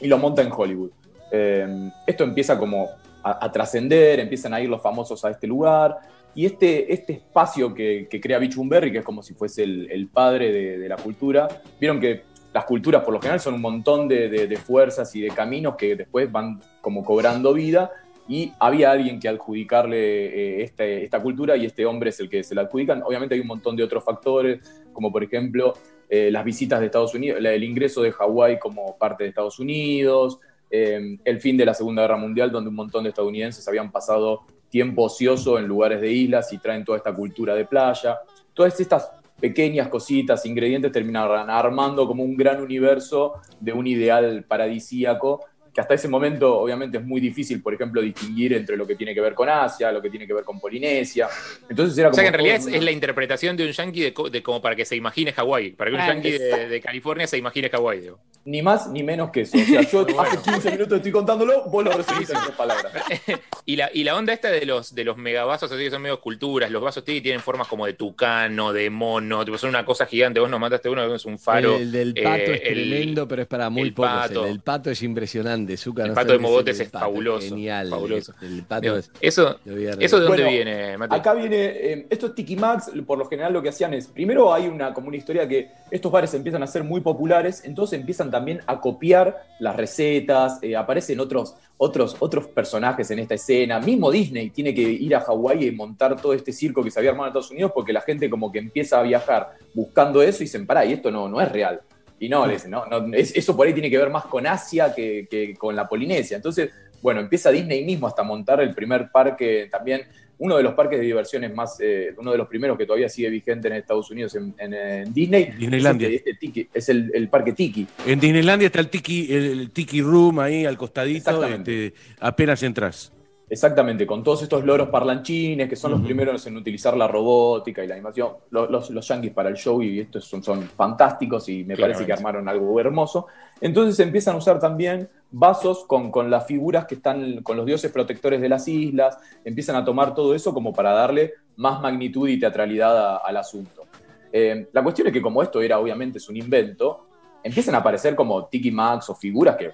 y 0.00 0.06
lo 0.06 0.18
monta 0.18 0.42
en 0.42 0.52
Hollywood. 0.52 0.90
Eh, 1.32 1.90
esto 2.06 2.22
empieza 2.22 2.56
como 2.56 2.88
a, 3.24 3.50
trascender, 3.50 4.20
empiezan 4.20 4.54
a 4.54 4.60
ir 4.60 4.68
los 4.68 4.80
famosos 4.80 5.24
a 5.24 5.30
este 5.30 5.48
lugar 5.48 5.96
y 6.32 6.46
este, 6.46 6.92
este 6.92 7.14
espacio 7.14 7.74
que, 7.74 8.06
que 8.08 8.20
crea 8.20 8.38
Bichumberry, 8.38 8.92
que 8.92 8.98
es 8.98 9.04
como 9.04 9.20
si 9.20 9.34
fuese 9.34 9.64
el, 9.64 10.08
padre 10.12 10.52
de, 10.78 10.88
la 10.88 10.94
cultura, 10.96 11.48
vieron 11.80 11.98
que 11.98 12.22
las 12.54 12.64
culturas 12.64 13.02
por 13.02 13.12
lo 13.12 13.20
general 13.20 13.40
son 13.40 13.54
un 13.54 13.62
montón 13.62 14.06
de, 14.06 14.28
de- 14.28 14.56
fuerzas 14.56 15.14
y 15.16 15.22
de 15.22 15.28
caminos 15.28 15.74
que 15.74 15.96
después 15.96 16.30
van 16.30 16.60
como 16.80 17.04
cobrando 17.04 17.52
vida 17.52 17.90
y 18.28 18.52
había 18.60 18.92
alguien 18.92 19.18
que 19.18 19.28
adjudicarle 19.28 20.60
eh, 20.60 20.72
esta 21.02 21.20
cultura 21.20 21.56
y 21.56 21.66
este 21.66 21.84
hombre 21.84 22.10
es 22.10 22.20
el 22.20 22.28
que 22.28 22.44
se 22.44 22.54
la 22.54 22.62
adjudican. 22.62 23.02
Obviamente 23.02 23.34
hay 23.34 23.40
un 23.40 23.48
montón 23.48 23.74
de 23.74 23.82
otros 23.82 24.04
factores, 24.04 24.60
como 24.92 25.10
por 25.10 25.24
ejemplo 25.24 25.74
eh, 26.08 26.30
las 26.30 26.44
visitas 26.44 26.80
de 26.80 26.86
Estados 26.86 27.14
Unidos, 27.14 27.38
el 27.42 27.64
ingreso 27.64 28.02
de 28.02 28.12
Hawái 28.12 28.58
como 28.58 28.96
parte 28.96 29.24
de 29.24 29.30
Estados 29.30 29.58
Unidos, 29.58 30.38
eh, 30.70 31.18
el 31.24 31.40
fin 31.40 31.56
de 31.56 31.64
la 31.64 31.74
Segunda 31.74 32.02
Guerra 32.02 32.16
Mundial, 32.16 32.50
donde 32.50 32.70
un 32.70 32.76
montón 32.76 33.04
de 33.04 33.10
estadounidenses 33.10 33.66
habían 33.68 33.90
pasado 33.90 34.42
tiempo 34.68 35.04
ocioso 35.04 35.58
en 35.58 35.66
lugares 35.66 36.00
de 36.00 36.10
islas 36.10 36.52
y 36.52 36.58
traen 36.58 36.84
toda 36.84 36.98
esta 36.98 37.14
cultura 37.14 37.54
de 37.54 37.64
playa. 37.64 38.18
Todas 38.52 38.78
estas 38.80 39.10
pequeñas 39.40 39.88
cositas, 39.88 40.46
ingredientes, 40.46 40.92
terminaron 40.92 41.50
armando 41.50 42.06
como 42.06 42.24
un 42.24 42.36
gran 42.36 42.60
universo 42.60 43.34
de 43.60 43.72
un 43.72 43.86
ideal 43.86 44.44
paradisíaco 44.46 45.44
que 45.76 45.82
hasta 45.82 45.92
ese 45.92 46.08
momento 46.08 46.58
obviamente 46.58 46.96
es 46.96 47.04
muy 47.04 47.20
difícil, 47.20 47.60
por 47.60 47.74
ejemplo, 47.74 48.00
distinguir 48.00 48.54
entre 48.54 48.78
lo 48.78 48.86
que 48.86 48.94
tiene 48.94 49.12
que 49.14 49.20
ver 49.20 49.34
con 49.34 49.46
Asia, 49.50 49.92
lo 49.92 50.00
que 50.00 50.08
tiene 50.08 50.26
que 50.26 50.32
ver 50.32 50.42
con 50.42 50.58
Polinesia. 50.58 51.28
Entonces 51.68 51.98
era 51.98 52.08
O 52.08 52.12
como 52.12 52.14
sea 52.14 52.24
que 52.24 52.28
en 52.28 52.32
realidad 52.32 52.74
es, 52.74 52.82
la 52.82 52.90
interpretación 52.90 53.58
de 53.58 53.66
un 53.66 53.72
yankee 53.72 54.00
de, 54.00 54.14
co- 54.14 54.30
de 54.30 54.42
como 54.42 54.62
para 54.62 54.74
que 54.74 54.86
se 54.86 54.96
imagine 54.96 55.34
Hawái. 55.34 55.72
Para 55.72 55.90
que 55.90 55.96
un 55.96 56.02
Claro. 56.02 56.14
yankee 56.14 56.30
de, 56.32 56.68
de 56.70 56.80
California 56.80 57.26
se 57.26 57.36
imagine 57.36 57.68
Hawái. 57.68 58.08
Ni 58.46 58.62
más 58.62 58.88
ni 58.88 59.02
menos 59.02 59.30
que 59.30 59.40
eso. 59.42 59.58
O 59.58 59.60
sea, 59.60 59.82
yo 59.82 60.06
hace 60.20 60.38
15 60.38 60.70
minutos 60.70 60.96
estoy 60.96 61.10
contándolo, 61.12 61.64
vos 61.64 61.84
lo 61.84 61.90
resumís 61.90 62.30
en 62.30 62.36
tres 62.42 62.56
palabras. 62.56 62.92
Y 63.68 63.74
la, 63.74 63.90
y 63.92 64.04
la 64.04 64.14
onda 64.14 64.32
esta 64.32 64.48
de 64.48 64.64
los, 64.64 64.94
de 64.94 65.02
los 65.02 65.16
megavasos, 65.16 65.72
así 65.72 65.82
que 65.82 65.90
son 65.90 66.00
medio 66.00 66.14
esculturas, 66.14 66.70
los 66.70 66.80
vasos 66.80 67.02
tiki 67.02 67.20
tienen 67.20 67.40
formas 67.40 67.66
como 67.66 67.84
de 67.84 67.94
tucano, 67.94 68.72
de 68.72 68.90
mono, 68.90 69.44
tipo, 69.44 69.58
son 69.58 69.70
una 69.70 69.84
cosa 69.84 70.06
gigante. 70.06 70.38
Vos 70.38 70.48
nos 70.48 70.60
mataste 70.60 70.88
uno, 70.88 71.12
es 71.12 71.24
un 71.24 71.36
faro. 71.36 71.74
El 71.74 71.90
del 71.90 72.14
pato 72.14 72.28
eh, 72.52 72.60
es 72.62 72.70
el- 72.70 72.88
tremendo, 72.90 73.26
pero 73.26 73.42
es 73.42 73.48
para 73.48 73.68
muy 73.68 73.82
el 73.88 73.92
pocos. 73.92 74.12
pato. 74.12 74.42
El 74.44 74.50
del 74.52 74.60
pato 74.60 74.90
es 74.92 75.02
impresionante. 75.02 75.76
Zucca, 75.76 76.02
El 76.04 76.10
no 76.10 76.14
pato 76.14 76.32
de 76.34 76.38
Mogotes 76.38 76.78
el 76.78 76.86
es 76.86 76.92
pato, 76.92 77.06
fabuloso, 77.06 77.48
Genial. 77.48 77.90
fabuloso. 77.90 78.34
El, 78.40 78.52
el 78.58 78.62
pato 78.62 78.82
Digo, 78.82 78.96
es. 78.98 79.10
eso, 79.20 79.58
¿Eso 79.64 80.20
de 80.20 80.26
dónde 80.26 80.26
Bueno, 80.28 80.48
viene, 80.48 80.96
Mati? 80.96 81.16
Acá 81.16 81.34
viene, 81.34 81.56
eh, 81.64 82.06
estos 82.08 82.36
Tiki 82.36 82.54
Max, 82.54 82.92
por 83.04 83.18
lo 83.18 83.24
general 83.26 83.52
lo 83.52 83.60
que 83.62 83.70
hacían 83.70 83.94
es, 83.94 84.06
primero 84.06 84.54
hay 84.54 84.68
una, 84.68 84.94
como 84.94 85.08
una 85.08 85.16
historia 85.16 85.48
que 85.48 85.70
estos 85.90 86.12
bares 86.12 86.32
empiezan 86.34 86.62
a 86.62 86.68
ser 86.68 86.84
muy 86.84 87.00
populares, 87.00 87.62
entonces 87.64 87.98
empiezan 87.98 88.30
también 88.36 88.60
a 88.66 88.80
copiar 88.80 89.36
las 89.60 89.74
recetas, 89.76 90.58
eh, 90.62 90.76
aparecen 90.76 91.18
otros, 91.20 91.54
otros, 91.78 92.16
otros 92.20 92.46
personajes 92.48 93.10
en 93.10 93.18
esta 93.18 93.34
escena, 93.34 93.80
mismo 93.80 94.10
Disney 94.10 94.50
tiene 94.50 94.74
que 94.74 94.82
ir 94.82 95.14
a 95.14 95.20
Hawái 95.20 95.66
y 95.66 95.70
montar 95.72 96.20
todo 96.20 96.32
este 96.34 96.52
circo 96.52 96.82
que 96.82 96.90
se 96.90 96.98
había 96.98 97.10
armado 97.10 97.26
en 97.26 97.30
Estados 97.30 97.50
Unidos 97.50 97.72
porque 97.74 97.92
la 97.92 98.00
gente 98.02 98.28
como 98.30 98.50
que 98.52 98.58
empieza 98.58 98.98
a 99.00 99.02
viajar 99.02 99.50
buscando 99.74 100.22
eso 100.22 100.42
y 100.42 100.46
dicen, 100.46 100.66
pará, 100.66 100.84
y 100.84 100.92
esto 100.92 101.10
no, 101.10 101.28
no 101.28 101.40
es 101.40 101.50
real. 101.50 101.80
Y 102.18 102.28
no, 102.28 102.46
le 102.46 102.54
dicen, 102.54 102.70
no, 102.70 102.86
no, 102.86 103.12
es- 103.14 103.34
eso 103.36 103.54
por 103.56 103.66
ahí 103.66 103.72
tiene 103.74 103.90
que 103.90 103.98
ver 103.98 104.10
más 104.10 104.24
con 104.26 104.46
Asia 104.46 104.94
que, 104.94 105.26
que 105.30 105.54
con 105.54 105.74
la 105.76 105.86
Polinesia. 105.86 106.36
Entonces, 106.36 106.70
bueno, 107.02 107.20
empieza 107.20 107.50
Disney 107.50 107.84
mismo 107.84 108.06
hasta 108.06 108.22
montar 108.22 108.60
el 108.60 108.74
primer 108.74 109.10
parque 109.10 109.68
también, 109.70 110.02
uno 110.38 110.56
de 110.56 110.62
los 110.62 110.74
parques 110.74 110.98
de 110.98 111.06
diversiones 111.06 111.54
más, 111.54 111.78
eh, 111.80 112.14
uno 112.18 112.30
de 112.32 112.38
los 112.38 112.46
primeros 112.46 112.76
que 112.76 112.84
todavía 112.84 113.08
sigue 113.08 113.30
vigente 113.30 113.68
en 113.68 113.74
Estados 113.74 114.10
Unidos 114.10 114.34
en, 114.36 114.54
en- 114.58 114.74
en 114.74 115.14
Disney. 115.14 115.52
Disneylandia. 115.58 116.08
Es, 116.08 116.14
este- 116.16 116.30
este 116.30 116.40
Tiki, 116.46 116.68
es 116.74 116.88
el, 116.90 117.10
el 117.14 117.28
parque 117.28 117.52
Tiki. 117.52 117.86
En 118.06 118.20
Disneylandia 118.20 118.66
está 118.66 118.80
el 118.80 118.88
Tiki, 118.90 119.32
el, 119.32 119.44
el 119.60 119.70
Tiki 119.70 120.02
Room 120.02 120.38
ahí 120.40 120.66
al 120.66 120.76
costadito, 120.76 121.42
este, 121.44 121.94
apenas 122.20 122.62
entras. 122.62 123.12
Exactamente, 123.48 124.06
con 124.08 124.24
todos 124.24 124.42
estos 124.42 124.64
loros 124.64 124.88
parlanchines 124.88 125.68
que 125.68 125.76
son 125.76 125.92
los 125.92 126.00
primeros 126.00 126.44
en 126.48 126.56
utilizar 126.56 126.96
la 126.96 127.06
robótica 127.06 127.84
y 127.84 127.86
la 127.86 127.94
animación. 127.94 128.30
Los, 128.50 128.68
los, 128.68 128.90
los 128.90 129.06
yankees 129.06 129.32
para 129.32 129.48
el 129.48 129.54
show 129.54 129.80
y 129.82 130.00
estos 130.00 130.24
son, 130.24 130.42
son 130.42 130.62
fantásticos 130.62 131.48
y 131.48 131.62
me 131.62 131.76
parece 131.76 132.00
que 132.06 132.12
armaron 132.12 132.48
algo 132.48 132.80
hermoso. 132.80 133.28
Entonces 133.60 134.00
empiezan 134.00 134.34
a 134.34 134.38
usar 134.38 134.58
también 134.58 135.08
vasos 135.30 135.84
con, 135.84 136.10
con 136.10 136.28
las 136.28 136.44
figuras 136.44 136.86
que 136.86 136.96
están 136.96 137.42
con 137.44 137.56
los 137.56 137.64
dioses 137.66 137.92
protectores 137.92 138.40
de 138.40 138.48
las 138.48 138.66
islas. 138.66 139.16
Empiezan 139.44 139.76
a 139.76 139.84
tomar 139.84 140.12
todo 140.12 140.34
eso 140.34 140.52
como 140.52 140.72
para 140.72 140.90
darle 140.92 141.34
más 141.56 141.80
magnitud 141.80 142.28
y 142.28 142.40
teatralidad 142.40 142.96
a- 142.98 143.16
al 143.18 143.36
asunto. 143.36 143.84
Eh, 144.32 144.66
la 144.72 144.82
cuestión 144.82 145.06
es 145.06 145.12
que 145.12 145.22
como 145.22 145.40
esto 145.40 145.62
era 145.62 145.78
obviamente 145.78 146.18
es 146.18 146.28
un 146.28 146.36
invento, 146.36 147.06
empiezan 147.44 147.76
a 147.76 147.78
aparecer 147.78 148.16
como 148.16 148.46
Tiki 148.46 148.72
Max 148.72 149.08
o 149.08 149.14
figuras 149.14 149.56
que 149.56 149.70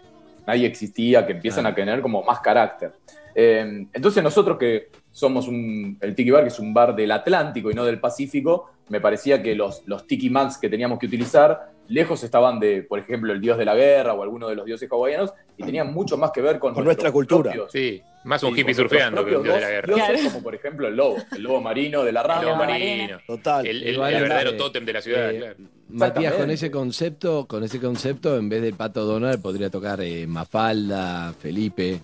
nadie 0.46 0.66
existía, 0.66 1.24
que 1.26 1.32
empiezan 1.32 1.64
a 1.64 1.74
tener 1.74 2.02
como 2.02 2.22
más 2.22 2.38
carácter. 2.40 2.92
Eh, 3.34 3.86
entonces 3.92 4.22
nosotros 4.22 4.58
que 4.58 4.88
somos 5.10 5.48
un, 5.48 5.98
el 6.00 6.14
Tiki 6.14 6.30
Bar, 6.30 6.42
que 6.42 6.48
es 6.48 6.58
un 6.58 6.72
bar 6.72 6.94
del 6.94 7.10
Atlántico 7.12 7.70
y 7.70 7.74
no 7.74 7.84
del 7.84 8.00
Pacífico, 8.00 8.70
me 8.88 9.00
parecía 9.00 9.42
que 9.42 9.54
los, 9.54 9.82
los 9.86 10.06
Tiki 10.06 10.30
Max 10.30 10.58
que 10.58 10.68
teníamos 10.68 10.98
que 10.98 11.06
utilizar 11.06 11.70
lejos 11.88 12.22
estaban 12.24 12.58
de, 12.60 12.82
por 12.82 12.98
ejemplo, 12.98 13.32
el 13.32 13.40
dios 13.40 13.58
de 13.58 13.64
la 13.64 13.74
guerra 13.74 14.14
o 14.14 14.22
alguno 14.22 14.48
de 14.48 14.54
los 14.54 14.64
dioses 14.64 14.88
hawaianos 14.90 15.32
y 15.58 15.62
tenían 15.64 15.92
mucho 15.92 16.16
más 16.16 16.30
que 16.30 16.40
ver 16.40 16.58
con, 16.58 16.72
Con 16.72 16.84
nuestra 16.84 17.12
cultura. 17.12 17.52
propios- 17.52 17.70
Sí, 17.72 18.00
más 18.24 18.42
un 18.44 18.54
Sí, 18.54 18.60
hippie 18.60 18.74
surfeando 18.74 19.24
que 19.24 19.36
un 19.36 19.42
dios 19.42 19.54
de 19.56 19.60
la 19.60 19.68
guerra. 19.70 19.94
dioses, 19.94 20.24
como 20.32 20.42
por 20.42 20.54
ejemplo 20.54 20.88
el 20.88 20.96
lobo, 20.96 21.16
el 21.36 21.42
lobo 21.42 21.60
marino 21.60 22.02
de 22.04 22.12
la 22.12 22.20
El 22.22 22.26
rama. 22.28 22.42
lobo 22.42 22.56
marino. 22.56 23.18
Total. 23.26 23.66
El, 23.66 23.82
el- 23.82 23.88
el 24.00 24.00
verdadero 24.22 24.56
tótem 24.56 24.84
de 24.86 24.92
la 24.92 25.02
ciudad, 25.02 25.30
eh, 25.34 25.38
claro. 25.38 25.56
Matías, 25.90 26.32
con 26.34 26.50
ese 26.50 26.70
concepto, 26.70 27.46
con 27.46 27.62
ese 27.64 27.78
concepto, 27.78 28.38
en 28.38 28.48
vez 28.48 28.62
del 28.62 28.72
pato 28.74 29.04
Donald, 29.04 29.42
podría 29.42 29.68
tocar 29.68 30.00
eh, 30.00 30.26
Mafalda, 30.26 31.34
Felipe. 31.38 32.00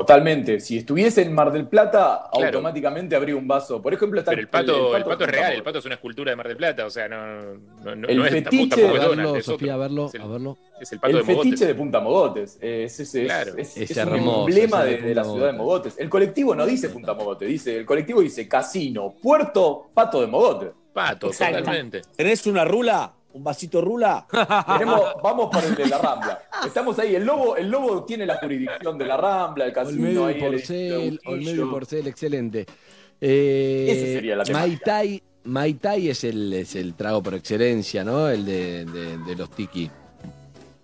Totalmente. 0.00 0.60
Si 0.60 0.78
estuviese 0.78 1.22
en 1.22 1.32
Mar 1.32 1.52
del 1.52 1.66
Plata, 1.66 2.28
Claro. 2.32 2.46
automáticamente 2.58 3.16
habría 3.16 3.36
un 3.36 3.46
vaso. 3.48 3.80
Por 3.82 3.92
ejemplo, 3.94 4.20
está 4.20 4.30
Pero 4.32 4.40
el 4.42 4.48
pato, 4.48 4.96
el 4.96 5.04
pato 5.04 5.24
es 5.24 5.30
real, 5.30 5.52
el 5.52 5.58
pato 5.58 5.64
pato 5.64 5.78
es 5.80 5.84
una 5.86 5.94
escultura 5.96 6.30
de 6.30 6.36
Mar 6.36 6.48
del 6.48 6.56
Plata, 6.56 6.86
o 6.86 6.90
sea, 6.90 7.08
no, 7.08 7.16
no, 7.84 7.96
no, 7.96 8.08
El 8.08 8.16
no 8.18 8.26
es 8.26 8.32
fetiche- 8.32 8.68
tampoco, 8.68 8.68
tampoco 8.68 8.94
A 8.94 8.96
es 8.96 9.02
Donald, 9.02 9.16
verlo, 9.18 9.36
es 9.36 9.44
Sofía, 9.46 9.72
a 9.72 9.76
otro. 9.76 9.82
verlo, 9.88 10.06
Es 10.06 10.14
el, 10.14 10.20
a 10.20 10.26
verlo. 10.26 10.58
es 10.80 10.92
el 10.92 10.98
pato 11.00 11.10
el 11.10 11.16
de 11.16 11.22
Mogotes. 11.32 11.50
fetiche 11.50 11.66
de 11.66 11.74
Punta 11.74 12.00
Mogotes. 12.00 12.58
Es, 12.60 13.00
es- 13.00 13.14
es- 13.14 13.24
Claro. 13.26 13.52
es- 13.56 13.76
Es 13.76 13.90
es 13.90 13.96
un 14.06 14.14
emblema 14.14 14.84
de, 14.84 14.96
de 14.98 15.02
de 15.08 15.14
la 15.14 15.24
ciudad 15.24 15.46
de 15.46 15.52
Mogotes. 15.52 15.56
Mogotes. 15.58 15.98
El 15.98 16.08
colectivo 16.10 16.54
no 16.54 16.66
dice 16.66 16.88
Punta 16.90 17.14
Mogotes, 17.14 17.48
dice, 17.48 17.76
el 17.78 17.86
colectivo 17.86 18.20
dice 18.20 18.46
Casino, 18.48 19.14
Puerto, 19.22 19.86
Pato 19.94 20.20
de 20.20 20.26
Mogotes. 20.26 20.70
Pato, 20.92 21.26
Exacto. 21.26 21.58
totalmente. 21.58 22.02
¿Tenés 22.16 22.46
una 22.46 22.64
rula? 22.64 23.12
¿Un 23.36 23.44
vasito 23.44 23.82
rula? 23.82 24.26
Tenemos- 24.30 25.02
vamos 25.22 25.50
por 25.52 25.62
el 25.62 25.74
de 25.74 25.86
la 25.86 25.98
Rambla. 25.98 26.42
Estamos 26.64 26.98
ahí, 26.98 27.14
el 27.16 27.24
lobo, 27.24 27.54
el 27.56 27.68
lobo 27.70 28.02
tiene 28.04 28.24
la 28.24 28.36
jurisdicción 28.38 28.96
de 28.96 29.04
la 29.04 29.16
Rambla, 29.18 29.66
el 29.66 29.72
casino 29.74 30.02
Olmedo 30.06 30.30
y 30.30 30.34
el 30.34 30.40
Porcel, 30.40 31.20
Olmedo 31.26 31.66
y. 31.66 31.70
Porcel, 31.70 32.06
excelente. 32.06 32.66
Eh, 33.20 33.86
Esa 33.90 34.06
sería 34.06 34.36
la 34.36 34.44
Mai 34.44 34.52
temática. 34.52 34.84
Tai, 34.86 35.22
Mai 35.44 35.74
Tai 35.74 36.08
es 36.08 36.24
el, 36.24 36.52
es 36.54 36.74
el 36.76 36.94
trago 36.94 37.22
por 37.22 37.34
excelencia, 37.34 38.02
¿no? 38.04 38.28
El 38.28 38.44
de, 38.46 38.84
de- 38.86 39.18
de 39.18 39.36
los 39.36 39.50
tiki. 39.50 39.90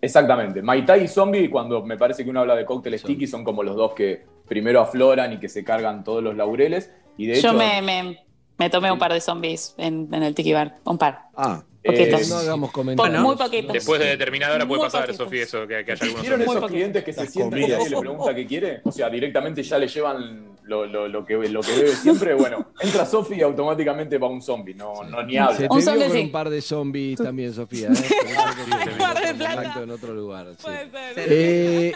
Exactamente. 0.00 0.60
Maitai 0.62 1.04
y 1.04 1.08
Zombie, 1.08 1.48
cuando 1.48 1.82
me 1.84 1.96
parece 1.96 2.24
que 2.24 2.30
uno 2.30 2.40
habla 2.40 2.56
de 2.56 2.64
cócteles 2.64 3.02
tiki, 3.02 3.26
son 3.26 3.44
como 3.44 3.62
los 3.62 3.76
dos 3.76 3.92
que 3.94 4.24
primero 4.48 4.80
afloran 4.80 5.32
y 5.32 5.38
que 5.40 5.48
se 5.48 5.62
cargan 5.64 6.02
todos 6.04 6.22
los 6.22 6.36
laureles. 6.36 6.90
Y 7.16 7.26
de 7.28 7.34
Yo 7.40 7.50
hecho, 7.50 7.52
me, 7.58 7.80
me, 7.82 8.18
me 8.58 8.68
tomé 8.68 8.90
un 8.90 8.98
par 8.98 9.12
de 9.12 9.20
zombies 9.20 9.74
en, 9.78 10.08
en 10.12 10.22
el 10.24 10.34
Tiki 10.34 10.52
Bar. 10.52 10.78
Un 10.84 10.98
par. 10.98 11.26
Ah, 11.36 11.62
Poquitos. 11.84 12.28
no 12.28 12.36
hagamos 12.36 12.70
comentarios. 12.70 13.22
muy 13.22 13.36
poquitos. 13.36 13.72
Después 13.72 14.00
de 14.00 14.06
determinada 14.06 14.54
hora 14.54 14.66
puede 14.66 14.80
Muy 14.80 14.86
pasar. 14.90 15.12
Sofi, 15.14 15.38
eso, 15.40 15.66
que, 15.66 15.84
que 15.84 15.92
haya 15.92 16.04
algunos 16.04 16.22
¿Vieron 16.22 16.42
esos 16.42 16.66
clientes 16.70 17.04
que 17.04 17.12
se 17.12 17.26
sientan 17.26 17.58
y 17.60 17.66
le 17.66 17.76
pregunta 17.98 18.34
qué 18.34 18.46
quiere? 18.46 18.80
O 18.84 18.92
sea, 18.92 19.10
directamente 19.10 19.62
ya 19.62 19.78
le 19.78 19.88
llevan 19.88 20.52
lo, 20.64 20.86
lo- 20.86 21.08
lo 21.08 21.24
que, 21.24 21.34
lo 21.48 21.60
que 21.60 21.72
debe 21.72 21.90
siempre. 21.96 22.34
Bueno, 22.42 22.66
entra 22.80 23.04
Sofi 23.04 23.34
y 23.34 23.42
automáticamente 23.42 24.16
va 24.18 24.28
un 24.28 24.40
zombie. 24.42 24.74
No, 24.74 25.02
no 25.04 25.22
ni 25.24 25.32
Se 25.32 25.38
habla. 25.40 25.56
te 25.58 25.68
Un 25.70 25.82
zombie, 25.82 26.04
con 26.06 26.12
sí. 26.16 26.22
un 26.22 26.30
par 26.32 26.50
de 26.50 26.60
zombies 26.60 27.18
también, 27.18 27.52
Sofía. 27.52 27.88
¿eh? 27.88 27.92
Pero 28.84 28.98
Par 28.98 29.26
de 29.26 29.34
plata. 29.34 29.80
en 29.82 29.90
otro 29.90 30.14
lugar. 30.14 30.46
sí. 30.56 30.62
Puede 30.62 30.90
ser. 31.14 31.26
Eh, 31.32 31.92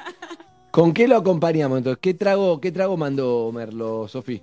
¿Con 0.70 0.92
qué 0.92 1.08
lo 1.08 1.16
acompañamos 1.16 1.78
entonces? 1.78 1.98
¿Qué 2.02 2.12
trago, 2.12 2.60
qué 2.60 2.70
trago 2.72 2.96
mandó 2.96 3.50
Merlo, 3.52 4.08
Sofi? 4.08 4.42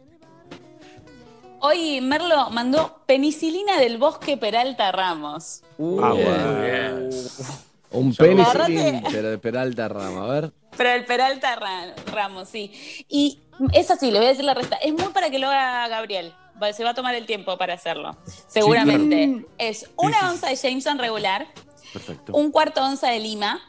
Hoy 1.65 2.01
Merlo 2.01 2.49
mandó 2.49 2.99
penicilina 3.05 3.79
del 3.79 3.97
bosque 3.97 4.35
Peralta 4.35 4.91
Ramos. 4.91 5.61
Ah, 6.01 6.11
bueno. 6.13 6.61
Bien. 6.61 7.09
Un 7.91 8.13
penicilín, 8.13 8.39
agarraste. 8.41 9.03
pero 9.11 9.29
de 9.29 9.37
Peralta 9.37 9.87
Rama. 9.87 10.25
A 10.25 10.27
ver. 10.27 10.51
Pero 10.75 10.89
el 10.89 11.05
Peralta 11.05 11.55
Ra- 11.55 11.95
Ramos, 12.11 12.49
sí. 12.49 12.71
Y 13.07 13.39
es 13.71 13.89
así, 13.91 14.11
le 14.11 14.17
voy 14.17 14.25
a 14.25 14.29
decir 14.31 14.43
la 14.43 14.55
resta. 14.55 14.75
Es 14.75 14.91
muy 14.91 15.05
para 15.13 15.29
que 15.29 15.39
lo 15.39 15.47
haga 15.47 15.87
Gabriel. 15.87 16.33
Va- 16.61 16.73
Se 16.73 16.83
va 16.83 16.89
a 16.89 16.93
tomar 16.95 17.15
el 17.15 17.25
tiempo 17.25 17.57
para 17.57 17.75
hacerlo. 17.75 18.17
Seguramente. 18.47 19.45
Es 19.57 19.89
una 19.95 20.31
onza 20.31 20.49
de 20.49 20.57
Jameson 20.57 20.97
regular, 20.99 21.47
Perfecto. 21.93 22.33
un 22.33 22.51
cuarto 22.51 22.83
onza 22.83 23.07
de 23.09 23.19
lima. 23.21 23.61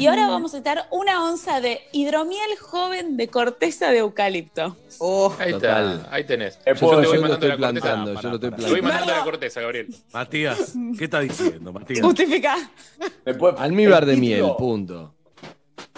Y 0.00 0.06
ahora 0.06 0.28
vamos 0.28 0.54
a 0.54 0.58
estar 0.58 0.86
una 0.90 1.22
onza 1.24 1.60
de 1.60 1.80
hidromiel 1.92 2.56
joven 2.58 3.16
de 3.16 3.28
corteza 3.28 3.90
de 3.90 3.98
eucalipto. 3.98 4.76
Oh, 4.98 5.34
Ahí 5.38 5.52
Total. 5.52 5.96
está, 6.00 6.14
ahí 6.14 6.24
tenés. 6.24 6.58
Eh, 6.64 6.72
Yo 6.74 6.80
puedo- 6.80 6.96
te 7.00 7.02
Yo 7.04 7.08
voy 7.10 7.16
lo 7.16 7.22
mandando 7.22 7.34
estoy 7.34 7.48
la 7.48 7.56
corteza. 7.56 7.80
plantando, 7.94 8.20
yo 8.22 8.28
lo 8.28 8.34
estoy 8.36 8.50
Te 8.50 8.56
voy 8.56 8.64
plantando. 8.64 8.82
mandando 8.88 9.12
la 9.14 9.24
corteza, 9.24 9.60
Gabriel. 9.60 9.86
Matías, 10.12 10.74
¿qué 10.98 11.04
está 11.04 11.20
diciendo, 11.20 11.72
Matías? 11.72 12.00
Justifica. 12.04 12.56
Almíbar 13.58 14.06
de 14.06 14.14
título- 14.14 14.20
miel, 14.20 14.52
punto. 14.58 15.14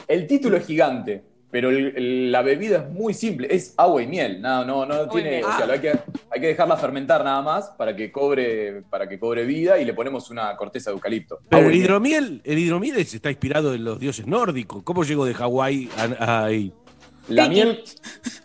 El 0.09 0.27
título 0.27 0.57
es 0.57 0.67
gigante, 0.67 1.23
pero 1.53 1.69
el- 1.71 1.95
el- 1.97 2.33
la 2.33 2.41
bebida 2.43 2.79
es 2.79 2.89
muy 2.91 3.13
simple. 3.15 3.47
Es 3.55 3.75
agua 3.77 4.03
y 4.03 4.07
miel. 4.09 4.41
No, 4.43 4.65
no, 4.65 4.85
no 4.87 5.07
tiene. 5.09 5.45
O 5.45 5.53
sea, 5.57 5.67
lo 5.67 5.75
hay, 5.75 5.81
que, 5.81 5.91
hay 6.31 6.41
que 6.41 6.47
dejarla 6.49 6.77
fermentar 6.79 7.23
nada 7.23 7.43
más 7.43 7.67
para 7.77 7.95
que 7.95 8.11
cobre, 8.11 8.83
para 8.91 9.07
que 9.09 9.19
cobre 9.21 9.45
vida 9.45 9.79
y 9.79 9.85
le 9.85 9.93
ponemos 9.95 10.31
una 10.31 10.57
corteza 10.57 10.91
de 10.91 10.95
eucalipto. 10.95 11.39
Pero 11.51 11.69
el 11.69 11.77
hidromiel, 11.77 12.41
el 12.43 12.59
hidromiel 12.59 12.97
es- 12.97 13.15
está 13.15 13.31
inspirado 13.31 13.75
en 13.75 13.85
los 13.85 14.01
dioses 14.01 14.27
nórdicos. 14.27 14.83
¿Cómo 14.83 15.05
llegó 15.05 15.25
de 15.27 15.35
Hawái 15.35 15.89
a, 16.19 16.25
a 16.25 16.45
ahí? 16.47 16.73
La 17.29 17.49
miel, 17.49 17.85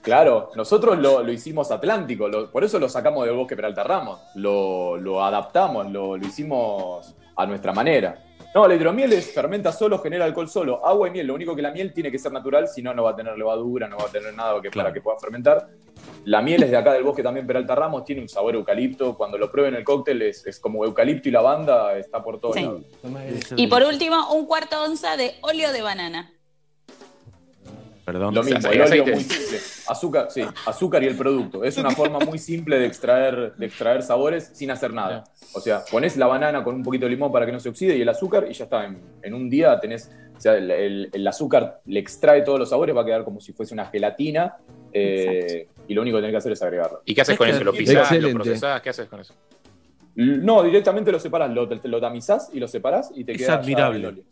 claro, 0.03 0.51
nosotros 0.55 0.99
lo, 0.99 1.23
lo 1.23 1.31
hicimos 1.31 1.71
atlántico, 1.71 2.27
lo- 2.27 2.51
por 2.51 2.63
eso 2.63 2.77
lo 2.77 2.87
sacamos 2.89 3.25
del 3.25 3.35
bosque 3.35 3.55
Peralta 3.55 3.83
Ramos, 3.83 4.19
lo, 4.35 4.97
lo 4.97 5.23
adaptamos, 5.23 5.89
lo, 5.91 6.15
lo 6.15 6.27
hicimos 6.27 7.15
a 7.35 7.45
nuestra 7.47 7.73
manera. 7.73 8.23
No, 8.57 8.67
la 8.67 8.73
hidromiel 8.73 9.13
es, 9.13 9.31
fermenta 9.35 9.71
solo, 9.71 9.99
genera 9.99 10.25
alcohol 10.25 10.49
solo, 10.49 10.83
agua 10.83 11.07
y 11.07 11.11
miel, 11.11 11.27
lo 11.27 11.35
único 11.35 11.55
que 11.55 11.61
la 11.61 11.69
miel 11.69 11.93
tiene 11.93 12.09
que 12.09 12.17
ser 12.17 12.31
natural, 12.31 12.67
si 12.67 12.81
no, 12.81 12.91
no 12.91 13.03
va 13.03 13.11
a 13.11 13.15
tener 13.15 13.37
levadura, 13.37 13.87
no 13.87 13.97
va 13.97 14.05
a 14.05 14.11
tener 14.11 14.33
nada 14.33 14.59
que, 14.59 14.69
Claro. 14.71 14.87
para 14.87 14.93
que 14.95 14.99
pueda 15.01 15.19
fermentar. 15.19 15.67
La 16.25 16.41
miel 16.41 16.63
es 16.63 16.71
de 16.71 16.77
acá 16.77 16.93
del 16.93 17.03
bosque 17.03 17.21
también 17.21 17.45
Peralta 17.45 17.75
Ramos, 17.75 18.03
tiene 18.03 18.23
un 18.23 18.27
sabor 18.27 18.55
eucalipto, 18.55 19.15
cuando 19.15 19.37
lo 19.37 19.51
prueben 19.51 19.75
el 19.75 19.83
cóctel 19.83 20.23
es, 20.23 20.43
es 20.47 20.59
como 20.59 20.83
eucalipto 20.83 21.29
y 21.29 21.33
lavanda, 21.33 21.95
está 21.99 22.23
por 22.23 22.39
todos 22.39 22.55
Sí. 22.55 22.63
lados. 22.63 22.81
Y 23.55 23.67
por 23.67 23.83
último, 23.83 24.33
un 24.33 24.47
cuarto 24.47 24.83
onza 24.83 25.17
de 25.17 25.35
óleo 25.41 25.71
de 25.71 25.83
banana. 25.83 26.33
Perdón. 28.07 28.33
Lo 28.33 28.41
mismo, 28.41 28.61
sea, 28.61 28.71
el 28.71 28.81
óleo 28.81 29.03
muy 29.05 29.21
simple. 29.21 29.57
Azúcar, 29.89 30.27
sí, 30.31 30.41
azúcar 30.65 31.03
y 31.03 31.07
el 31.07 31.17
producto. 31.17 31.65
Es 31.65 31.77
una 31.77 31.91
forma 31.91 32.19
muy 32.19 32.37
simple 32.39 32.79
de 32.79 32.85
extraer, 32.85 33.53
de 33.57 33.65
extraer 33.65 34.01
sabores 34.01 34.49
sin 34.53 34.71
hacer 34.71 34.93
nada. 34.93 35.25
O 35.53 35.59
sea, 35.59 35.83
pones 35.91 36.15
la 36.15 36.25
banana 36.25 36.63
con 36.63 36.75
un 36.75 36.83
poquito 36.83 37.05
de 37.05 37.09
limón 37.11 37.33
para 37.33 37.45
que 37.45 37.51
no 37.51 37.59
se 37.59 37.67
oxide 37.67 37.97
y 37.97 38.01
el 38.01 38.07
azúcar 38.07 38.47
y 38.49 38.53
ya 38.53 38.63
está. 38.63 38.85
En, 38.85 38.97
en 39.21 39.33
un 39.33 39.49
día 39.49 39.77
tenés, 39.81 40.09
o 40.37 40.39
sea, 40.39 40.55
el, 40.55 40.71
el- 40.71 41.09
el 41.11 41.27
azúcar 41.27 41.81
le 41.85 41.99
extrae 41.99 42.43
todos 42.43 42.57
los 42.57 42.69
sabores, 42.69 42.95
va 42.95 43.01
a 43.01 43.05
quedar 43.05 43.25
como 43.25 43.41
si 43.41 43.51
fuese 43.51 43.73
una 43.73 43.87
gelatina 43.87 44.55
eh, 44.93 45.67
y 45.89 45.93
lo 45.93 46.01
único 46.01 46.15
que 46.15 46.21
tenés 46.21 46.33
que 46.33 46.37
hacer 46.37 46.51
es 46.53 46.61
agregarlo. 46.61 47.01
¿Y 47.03 47.13
qué 47.13 47.21
haces 47.23 47.37
con 47.37 47.49
eso? 47.49 47.61
¿Lo 47.65 47.73
pisás? 47.73 47.93
Excelente. 48.03 48.29
¿Lo 48.37 48.43
procesás? 48.45 48.81
¿Qué 48.81 48.89
haces 48.89 49.09
con 49.09 49.19
eso? 49.19 49.33
No, 50.15 50.63
directamente 50.63 51.11
lo 51.11 51.19
separás, 51.19 51.51
lo, 51.51 51.67
te- 51.67 51.85
lo 51.89 51.99
tamizás 51.99 52.49
y 52.53 52.59
lo 52.61 52.69
separás 52.69 53.11
y 53.13 53.25
te 53.25 53.33
Es 53.33 53.37
queda 53.39 53.47
ya 53.47 53.53
admirable. 53.55 54.23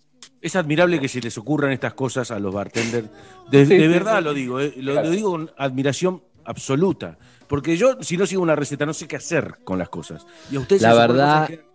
Es 0.45 0.55
admirable 0.55 0.99
que 0.99 1.07
se 1.07 1.19
les 1.21 1.35
ocurran 1.39 1.71
estas 1.71 1.95
cosas 1.95 2.29
a 2.29 2.37
los 2.37 2.53
bartenders. 2.53 3.07
De, 3.49 3.65
Sí, 3.65 3.73
de 3.77 3.81
sí, 3.81 3.87
verdad 3.87 4.19
sí. 4.19 4.23
lo 4.25 4.33
digo, 4.35 4.59
eh, 4.59 4.73
lo, 4.77 5.09
digo 5.09 5.31
con 5.31 5.51
admiración 5.57 6.21
absoluta. 6.43 7.17
Porque 7.47 7.77
yo, 7.77 7.97
si 8.01 8.15
no 8.15 8.27
sigo 8.27 8.43
una 8.43 8.55
receta, 8.55 8.85
no 8.85 8.93
sé 8.93 9.07
qué 9.07 9.15
hacer 9.15 9.55
con 9.63 9.79
las 9.79 9.89
cosas. 9.89 10.25
Y 10.51 10.55
a 10.57 10.59
ustedes 10.59 10.83
La 10.83 10.93
verdad- 10.93 11.47
que- 11.47 11.65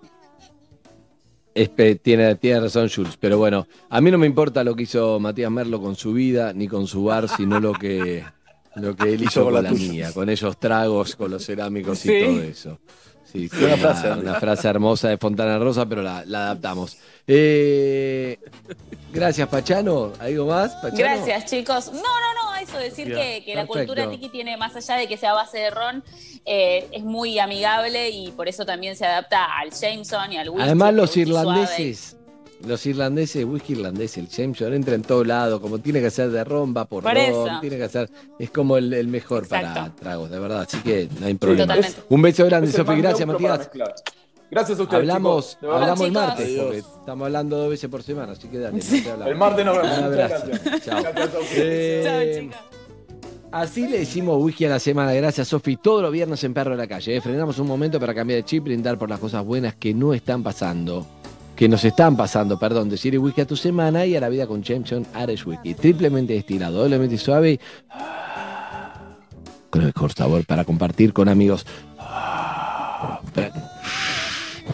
tiene, 1.97 2.37
tiene 2.37 2.61
razón 2.61 2.89
Jules, 2.89 3.17
pero 3.19 3.39
bueno, 3.39 3.67
a 3.89 4.01
mí 4.01 4.11
no 4.13 4.19
me 4.19 4.27
importa 4.27 4.63
lo 4.63 4.77
que 4.77 4.85
hizo 4.85 5.19
Matías 5.19 5.51
Merlo 5.51 5.81
con 5.83 5.97
su 5.97 6.13
vida 6.13 6.53
ni 6.53 6.69
con 6.69 6.87
su 6.87 7.03
bar, 7.05 7.29
sino 7.29 7.59
lo 7.59 7.73
que, 7.73 8.25
lo 8.77 8.95
que 8.95 9.13
él 9.15 9.23
hizo 9.25 9.43
con 9.45 9.55
la 9.55 9.63
la 9.63 9.71
tuya. 9.71 9.91
mía, 9.93 10.13
con 10.15 10.29
esos 10.31 10.59
tragos, 10.61 11.17
con 11.17 11.31
los 11.33 11.45
cerámicos 11.45 11.99
Sí. 11.99 12.13
y 12.13 12.25
todo 12.25 12.43
eso. 12.43 12.79
Sí, 13.31 13.49
fue 13.49 13.61
Buena 13.61 13.75
una, 13.77 13.95
frase, 13.95 14.13
una 14.13 14.35
frase 14.41 14.69
hermosa 14.69 15.09
de 15.09 15.19
Fontana 15.19 15.59
Rosa, 15.59 15.87
pero 15.87 16.03
la, 16.03 16.25
la 16.27 16.47
adaptamos. 16.47 16.97
Eh, 17.27 18.39
gracias, 19.13 19.49
Pachano. 19.49 20.13
¿Algo 20.19 20.47
más? 20.47 20.73
Pachano? 20.75 20.97
Gracias, 20.97 21.45
chicos. 21.47 21.93
No, 21.93 22.01
no, 22.01 22.35
no, 22.43 22.57
eso 22.61 22.77
decir 22.79 23.15
que, 23.15 23.43
que 23.45 23.55
la 23.55 23.67
cultura 23.67 24.11
tiki 24.11 24.29
tiene, 24.31 24.57
más 24.57 24.75
allá 24.75 24.97
de 24.97 25.07
que 25.07 25.17
sea 25.17 25.31
a 25.31 25.35
base 25.35 25.59
de 25.59 25.71
ron, 25.71 26.03
eh, 26.45 26.89
es 26.91 27.05
muy 27.05 27.39
amigable 27.39 28.11
y 28.11 28.33
por 28.33 28.49
eso 28.49 28.65
también 28.67 28.97
se 28.97 29.07
adapta 29.07 29.45
al 29.59 29.71
Jameson 29.71 30.33
y 30.33 30.39
al 30.39 30.49
whisky. 30.51 30.65
Además, 30.65 30.95
los 30.95 31.17
irlandeses, 31.17 32.17
los 32.67 32.85
irlandeses, 32.87 33.45
whisky 33.45 33.73
irlandés, 33.73 34.19
el 34.19 34.29
Jameson 34.29 34.75
entra 34.75 34.95
en 34.95 35.03
todo 35.03 35.25
lado, 35.25 35.61
como 35.61 35.79
tiene 35.79 36.01
que 36.01 36.11
ser 36.11 36.31
de 36.31 36.45
ron, 36.45 36.75
va 36.77 36.85
por, 36.85 37.03
Por 37.03 37.15
ron, 37.15 37.61
tiene 37.61 37.79
que 37.79 37.89
ser, 37.89 38.11
es 38.39 38.51
como 38.51 38.77
el, 38.77 38.93
el 38.93 39.09
mejor 39.09 39.47
para 39.49 39.95
tragos, 39.95 40.31
de 40.31 40.39
verdad, 40.39 40.61
así 40.63 40.79
que 40.79 41.09
no 41.19 41.27
hay 41.27 41.35
problema. 41.35 41.77
Un 42.09 42.23
beso 42.23 42.45
grande, 42.47 42.71
Sofi, 42.71 42.97
gracias, 42.97 43.27
Matías. 43.27 43.71
Gracias 44.51 44.81
a 44.81 44.83
ustedes. 44.83 45.01
Hablamos, 45.01 45.59
chicos. 45.61 45.75
Hablamos 45.75 46.01
el 46.01 46.13
martes, 46.13 46.47
Adiós. 46.47 46.65
porque 46.65 46.79
estamos 46.79 47.27
hablando 47.27 47.57
dos 47.57 47.71
veces 47.71 47.89
por 47.89 48.03
semana, 48.03 48.33
así 48.33 48.49
que 48.49 48.59
dale, 48.59 48.79
no 48.79 49.11
hablamos. 49.13 49.27
El 49.29 49.37
martes 49.37 49.65
nos 49.65 49.77
vemos. 49.77 49.99
Un 49.99 50.05
abrazo. 50.05 50.47
Chao. 50.85 51.03
Eh. 51.55 52.51
Así 53.53 53.89
le 53.89 53.99
decimos 53.99 54.43
whisky 54.43 54.65
a 54.65 54.71
la 54.71 54.79
semana. 54.81 55.13
Gracias, 55.13 55.49
Sofi. 55.49 55.77
Todos 55.77 56.03
los 56.03 56.13
viernes 56.13 56.43
en 56.45 56.55
Perro 56.55 56.73
de 56.73 56.77
la 56.77 56.87
Calle. 56.87 57.17
¿eh? 57.17 57.21
Frenamos 57.21 57.59
un 57.59 57.69
momento 57.69 58.01
para 58.01 58.13
cambiar 58.13 58.39
de 58.39 58.45
chip, 58.45 58.65
brindar 58.65 58.99
por 58.99 59.09
las 59.09 59.21
cosas 59.21 59.45
buenas 59.45 59.77
que 59.77 59.95
no 59.95 60.15
están 60.15 60.43
pasando. 60.43 61.07
Que 61.61 61.69
nos 61.69 61.85
están 61.85 62.17
pasando, 62.17 62.59
perdón. 62.59 62.89
Decir 62.89 63.19
whisky 63.19 63.43
a 63.43 63.47
tu 63.47 63.55
semana 63.55 64.07
y 64.07 64.17
a 64.17 64.21
la 64.21 64.31
vida 64.31 64.47
con 64.47 64.63
Jameson 64.63 65.07
Irish 65.23 65.47
Whisky. 65.47 65.75
Triplemente 65.75 66.33
destilado, 66.33 66.79
doblemente 66.79 67.19
suave 67.19 67.61
con 69.69 69.83
el 69.83 69.89
mejor 69.89 70.11
sabor 70.15 70.47
para 70.47 70.65
compartir 70.65 71.13
con 71.13 71.29
amigos. 71.29 71.67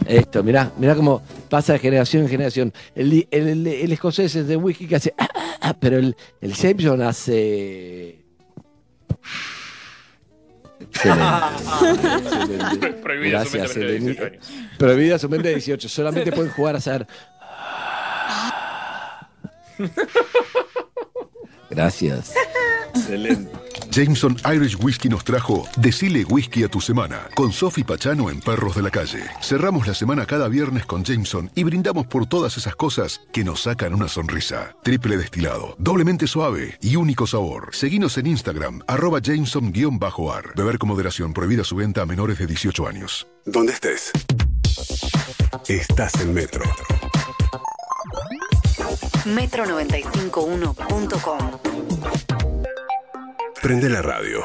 Esto, 0.06 0.44
mirá, 0.44 0.70
mirá 0.78 0.94
cómo 0.94 1.22
pasa 1.50 1.72
de 1.72 1.80
generación 1.80 2.22
en 2.22 2.28
generación. 2.28 2.72
El- 2.94 3.26
el 3.32 3.90
escocés 3.90 4.36
es 4.36 4.46
de 4.46 4.56
whisky 4.56 4.86
que 4.86 4.94
hace, 4.94 5.12
ah, 5.18 5.26
ah, 5.34 5.56
ah, 5.62 5.76
pero 5.80 5.98
el, 5.98 6.14
el 6.40 6.52
Jameson 6.54 7.02
hace... 7.02 8.24
Excelente. 10.96 12.92
Prohibida 13.02 13.44
su 13.44 13.58
mente 13.58 13.78
de 13.78 13.86
Eleni. 13.86 14.06
18 14.06 14.24
años. 14.24 14.50
Prohibida 14.78 15.18
su 15.18 15.28
mente 15.28 15.48
de 15.48 15.54
18. 15.54 15.88
Solamente 15.88 16.32
pueden 16.36 16.50
jugar 16.52 16.74
a 16.74 16.78
hacer... 16.78 17.06
Gracias. 21.70 22.32
Excelente. 22.94 23.66
Jameson 23.90 24.36
Irish 24.52 24.76
Whiskey 24.78 25.08
nos 25.08 25.24
trajo 25.24 25.66
Decile 25.78 26.24
Whisky 26.24 26.64
a 26.64 26.68
tu 26.68 26.82
semana 26.82 27.28
con 27.34 27.50
Sofi 27.50 27.82
Pachano 27.82 28.28
en 28.28 28.40
Perros 28.40 28.76
de 28.76 28.82
la 28.82 28.90
Calle. 28.90 29.22
Cerramos 29.40 29.86
la 29.86 29.94
semana 29.94 30.26
cada 30.26 30.48
viernes 30.48 30.84
con 30.84 31.02
Jameson 31.02 31.50
y 31.54 31.64
brindamos 31.64 32.06
por 32.06 32.26
todas 32.26 32.58
esas 32.58 32.76
cosas 32.76 33.22
que 33.32 33.42
nos 33.42 33.62
sacan 33.62 33.94
una 33.94 34.08
sonrisa. 34.08 34.76
Triple 34.82 35.16
destilado, 35.16 35.76
doblemente 35.78 36.26
suave 36.26 36.78
y 36.82 36.96
único 36.96 37.26
sabor. 37.26 37.70
Seguinos 37.72 38.18
en 38.18 38.26
Instagram, 38.26 38.82
arroba 38.86 39.20
Jameson-ar. 39.20 40.52
Beber 40.54 40.78
con 40.78 40.88
moderación, 40.90 41.32
prohibida 41.32 41.64
su 41.64 41.76
venta 41.76 42.02
a 42.02 42.06
menores 42.06 42.38
de 42.38 42.46
18 42.46 42.86
años. 42.86 43.26
Donde 43.46 43.72
estés. 43.72 44.12
Estás 45.68 46.20
en 46.20 46.34
Metro. 46.34 46.64
Metro951.com 49.26 51.38
Prende 53.60 53.88
la 53.88 54.00
radio. 54.00 54.44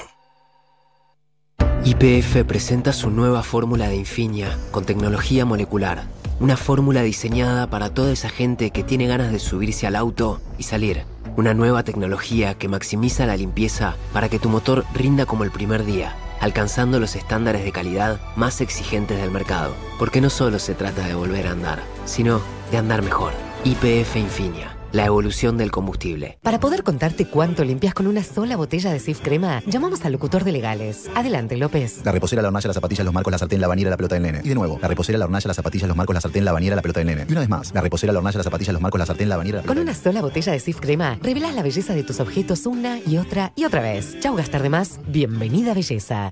YPF 1.85 2.43
presenta 2.47 2.91
su 2.91 3.11
nueva 3.11 3.43
fórmula 3.43 3.89
de 3.89 3.97
Infinia 3.97 4.57
con 4.71 4.85
tecnología 4.85 5.45
molecular. 5.45 6.05
Una 6.39 6.57
fórmula 6.57 7.03
diseñada 7.03 7.67
para 7.67 7.93
toda 7.93 8.11
esa 8.11 8.29
gente 8.29 8.71
que 8.71 8.83
tiene 8.83 9.05
ganas 9.05 9.31
de 9.31 9.37
subirse 9.37 9.85
al 9.85 9.95
auto 9.95 10.41
y 10.57 10.63
salir. 10.63 11.03
Una 11.37 11.53
nueva 11.53 11.83
tecnología 11.83 12.55
que 12.55 12.67
maximiza 12.67 13.27
la 13.27 13.37
limpieza 13.37 13.95
para 14.13 14.29
que 14.29 14.39
tu 14.39 14.49
motor 14.49 14.83
rinda 14.95 15.27
como 15.27 15.43
el 15.43 15.51
primer 15.51 15.85
día. 15.85 16.15
alcanzando 16.39 16.99
los 16.99 17.15
estándares 17.15 17.63
de 17.63 17.71
calidad 17.71 18.19
más 18.35 18.61
exigentes 18.61 19.21
del 19.21 19.29
mercado. 19.29 19.75
Porque 19.99 20.21
no 20.21 20.31
solo 20.31 20.57
se 20.57 20.73
trata 20.73 21.07
de 21.07 21.13
volver 21.13 21.45
a 21.45 21.51
andar, 21.51 21.83
sino 22.05 22.41
de 22.71 22.79
andar 22.79 23.03
mejor. 23.03 23.50
IPF 23.63 24.15
Infinia. 24.15 24.75
La 24.91 25.05
evolución 25.05 25.55
del 25.55 25.69
combustible. 25.69 26.39
Para 26.41 26.59
poder 26.59 26.81
contarte 26.81 27.27
cuánto 27.27 27.63
limpias 27.63 27.93
con 27.93 28.07
una 28.07 28.23
sola 28.23 28.57
botella 28.57 28.91
de 28.91 28.99
Sif 28.99 29.21
Crema, 29.21 29.61
llamamos 29.67 30.03
al 30.03 30.13
locutor 30.13 30.43
de 30.43 30.51
legales. 30.51 31.11
Adelante, 31.13 31.57
López. 31.57 32.01
La 32.03 32.11
reposera, 32.11 32.41
la 32.41 32.47
hornalla, 32.47 32.67
las 32.67 32.73
zapatillas, 32.73 33.05
los 33.05 33.13
marcos, 33.13 33.31
la 33.31 33.37
sartén, 33.37 33.61
la 33.61 33.67
bañera, 33.67 33.91
la 33.91 33.97
pelota 33.97 34.15
del 34.15 34.23
nene. 34.23 34.41
Y 34.43 34.49
de 34.49 34.55
nuevo, 34.55 34.79
la 34.81 34.87
reposera, 34.87 35.19
la 35.19 35.25
hornalla, 35.25 35.47
las 35.47 35.55
zapatillas, 35.55 35.87
los 35.87 35.95
marcos, 35.95 36.15
la 36.15 36.21
sartén, 36.21 36.43
la 36.43 36.53
bañera, 36.53 36.75
la 36.75 36.81
pelota 36.81 37.01
del 37.01 37.07
nene. 37.07 37.25
Y 37.29 37.31
una 37.33 37.41
vez 37.41 37.49
más, 37.49 37.71
la 37.71 37.81
reposera, 37.81 38.11
la 38.11 38.17
hornalla, 38.19 38.37
las 38.39 38.45
zapatillas, 38.45 38.73
los 38.73 38.81
marcos, 38.81 38.97
la 38.97 39.05
sartén, 39.05 39.29
la 39.29 39.37
bañera, 39.37 39.61
la 39.61 39.67
Con 39.67 39.77
una 39.77 39.93
sola 39.93 40.23
botella 40.23 40.53
de 40.53 40.59
Sif 40.59 40.79
Crema, 40.79 41.19
revelas 41.21 41.53
la 41.53 41.61
belleza 41.61 41.93
de 41.93 42.03
tus 42.03 42.19
objetos 42.19 42.65
una 42.65 42.97
y 42.97 43.17
otra 43.17 43.53
y 43.55 43.65
otra 43.65 43.81
vez. 43.81 44.19
Chau 44.21 44.35
gastar 44.35 44.63
de 44.63 44.69
más. 44.69 44.99
Bienvenida 45.05 45.75
belleza. 45.75 46.31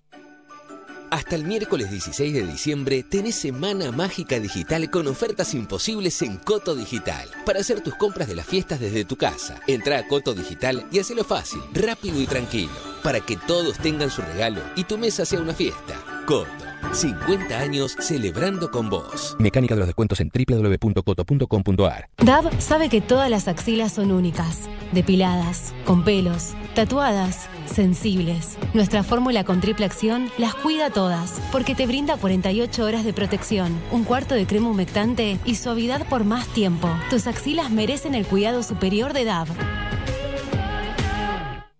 Hasta 1.11 1.35
el 1.35 1.43
miércoles 1.43 1.91
16 1.91 2.33
de 2.33 2.47
diciembre 2.47 3.03
tenés 3.03 3.35
Semana 3.35 3.91
Mágica 3.91 4.39
Digital 4.39 4.89
con 4.89 5.07
ofertas 5.07 5.53
imposibles 5.53 6.21
en 6.21 6.37
Coto 6.37 6.73
Digital. 6.73 7.27
Para 7.45 7.59
hacer 7.59 7.81
tus 7.81 7.95
compras 7.95 8.29
de 8.29 8.35
las 8.35 8.45
fiestas 8.45 8.79
desde 8.79 9.03
tu 9.03 9.17
casa. 9.17 9.59
Entra 9.67 9.97
a 9.97 10.07
Coto 10.07 10.33
Digital 10.33 10.87
y 10.89 10.99
hacelo 10.99 11.25
fácil, 11.25 11.61
rápido 11.73 12.21
y 12.21 12.27
tranquilo. 12.27 12.71
Para 13.03 13.19
que 13.19 13.35
todos 13.35 13.77
tengan 13.79 14.09
su 14.09 14.21
regalo 14.21 14.61
y 14.77 14.85
tu 14.85 14.97
mesa 14.97 15.25
sea 15.25 15.41
una 15.41 15.53
fiesta. 15.53 16.01
Coto. 16.25 16.70
50 16.93 17.57
años 17.57 17.95
celebrando 17.99 18.71
con 18.71 18.89
vos. 18.89 19.35
Mecánica 19.39 19.75
de 19.75 19.79
los 19.79 19.87
descuentos 19.87 20.19
en 20.19 20.29
www.coto.com.ar. 20.29 22.09
DAB 22.17 22.61
sabe 22.61 22.89
que 22.89 23.01
todas 23.01 23.29
las 23.29 23.47
axilas 23.47 23.93
son 23.93 24.11
únicas, 24.11 24.69
depiladas, 24.91 25.73
con 25.85 26.03
pelos, 26.03 26.53
tatuadas, 26.75 27.49
sensibles. 27.65 28.57
Nuestra 28.73 29.03
fórmula 29.03 29.43
con 29.43 29.61
triple 29.61 29.85
acción 29.85 30.29
las 30.37 30.55
cuida 30.55 30.89
todas, 30.89 31.41
porque 31.51 31.75
te 31.75 31.87
brinda 31.87 32.17
48 32.17 32.83
horas 32.83 33.03
de 33.03 33.13
protección, 33.13 33.79
un 33.91 34.03
cuarto 34.03 34.35
de 34.35 34.45
crema 34.45 34.69
humectante 34.69 35.39
y 35.45 35.55
suavidad 35.55 36.07
por 36.07 36.23
más 36.23 36.47
tiempo. 36.47 36.89
Tus 37.09 37.27
axilas 37.27 37.71
merecen 37.71 38.15
el 38.15 38.25
cuidado 38.25 38.63
superior 38.63 39.13
de 39.13 39.25
DAB. 39.25 39.47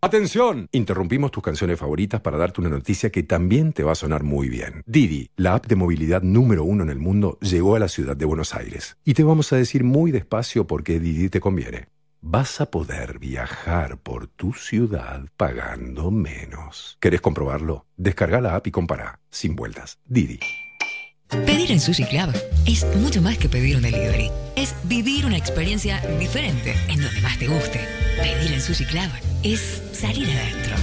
Atención, 0.03 0.67
interrumpimos 0.71 1.29
tus 1.29 1.43
canciones 1.43 1.77
favoritas 1.77 2.21
para 2.21 2.35
darte 2.35 2.59
una 2.59 2.71
noticia 2.71 3.11
que 3.11 3.21
también 3.21 3.71
te 3.71 3.83
va 3.83 3.91
a 3.91 3.95
sonar 3.95 4.23
muy 4.23 4.49
bien. 4.49 4.81
Didi, 4.87 5.29
la 5.35 5.53
app 5.53 5.67
de 5.67 5.75
movilidad 5.75 6.23
número 6.23 6.63
uno 6.63 6.81
en 6.81 6.89
el 6.89 6.97
mundo, 6.97 7.37
llegó 7.39 7.75
a 7.75 7.79
la 7.79 7.87
ciudad 7.87 8.17
de 8.17 8.25
Buenos 8.25 8.55
Aires. 8.55 8.97
Y 9.05 9.13
te 9.13 9.23
vamos 9.23 9.53
a 9.53 9.57
decir 9.57 9.83
muy 9.83 10.09
despacio 10.09 10.65
por 10.65 10.83
qué 10.83 10.99
Didi 10.99 11.29
te 11.29 11.39
conviene. 11.39 11.85
Vas 12.19 12.61
a 12.61 12.71
poder 12.71 13.19
viajar 13.19 13.99
por 13.99 14.25
tu 14.25 14.53
ciudad 14.53 15.25
pagando 15.37 16.09
menos. 16.09 16.97
¿Querés 16.99 17.21
comprobarlo? 17.21 17.85
Descarga 17.95 18.41
la 18.41 18.55
app 18.55 18.65
y 18.65 18.71
compara, 18.71 19.19
sin 19.29 19.55
vueltas. 19.55 19.99
Didi. 20.05 20.39
Pedir 21.31 21.71
en 21.71 21.79
Sushi 21.79 22.03
Club 22.03 22.33
es 22.65 22.85
mucho 22.97 23.21
más 23.21 23.37
que 23.37 23.47
pedir 23.47 23.77
un 23.77 23.83
delivery. 23.83 24.29
Es 24.57 24.75
vivir 24.83 25.25
una 25.25 25.37
experiencia 25.37 26.01
diferente 26.19 26.75
en 26.89 27.01
donde 27.01 27.21
más 27.21 27.39
te 27.39 27.47
guste. 27.47 27.79
Pedir 28.21 28.51
en 28.51 28.61
Sushi 28.61 28.83
Club 28.85 29.09
es 29.41 29.81
salir 29.93 30.29
adentro. 30.29 30.75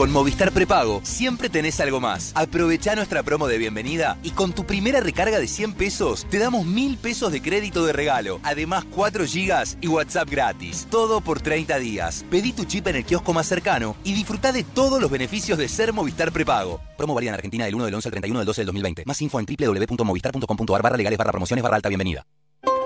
Con 0.00 0.12
Movistar 0.12 0.50
Prepago 0.50 1.02
siempre 1.02 1.50
tenés 1.50 1.78
algo 1.78 2.00
más. 2.00 2.32
Aprovecha 2.34 2.94
nuestra 2.94 3.22
promo 3.22 3.48
de 3.48 3.58
bienvenida 3.58 4.16
y 4.22 4.30
con 4.30 4.54
tu 4.54 4.64
primera 4.64 5.00
recarga 5.00 5.38
de 5.38 5.46
100 5.46 5.74
pesos 5.74 6.26
te 6.30 6.38
damos 6.38 6.64
1000 6.64 6.96
pesos 6.96 7.30
de 7.30 7.42
crédito 7.42 7.84
de 7.84 7.92
regalo. 7.92 8.40
Además 8.42 8.86
4 8.94 9.26
gigas 9.26 9.76
y 9.82 9.88
WhatsApp 9.88 10.30
gratis. 10.30 10.88
Todo 10.90 11.20
por 11.20 11.42
30 11.42 11.78
días. 11.80 12.24
Pedí 12.30 12.54
tu 12.54 12.64
chip 12.64 12.86
en 12.86 12.96
el 12.96 13.04
kiosco 13.04 13.34
más 13.34 13.46
cercano 13.46 13.94
y 14.02 14.14
disfruta 14.14 14.52
de 14.52 14.64
todos 14.64 15.02
los 15.02 15.10
beneficios 15.10 15.58
de 15.58 15.68
ser 15.68 15.92
Movistar 15.92 16.32
Prepago. 16.32 16.80
Promo 16.96 17.12
válida 17.12 17.32
en 17.32 17.34
Argentina 17.34 17.66
del 17.66 17.74
1 17.74 17.84
del 17.84 17.94
11 17.96 18.08
al 18.08 18.12
31 18.12 18.38
del 18.38 18.46
12 18.46 18.60
del 18.62 18.66
2020. 18.68 19.02
Más 19.04 19.20
info 19.20 19.38
en 19.38 19.44
www.movistar.com.ar 19.44 20.80
barra 20.80 20.96
legales 20.96 21.18
barra 21.18 21.32
promociones 21.32 21.62
barra 21.62 21.76
alta 21.76 21.90
bienvenida. 21.90 22.24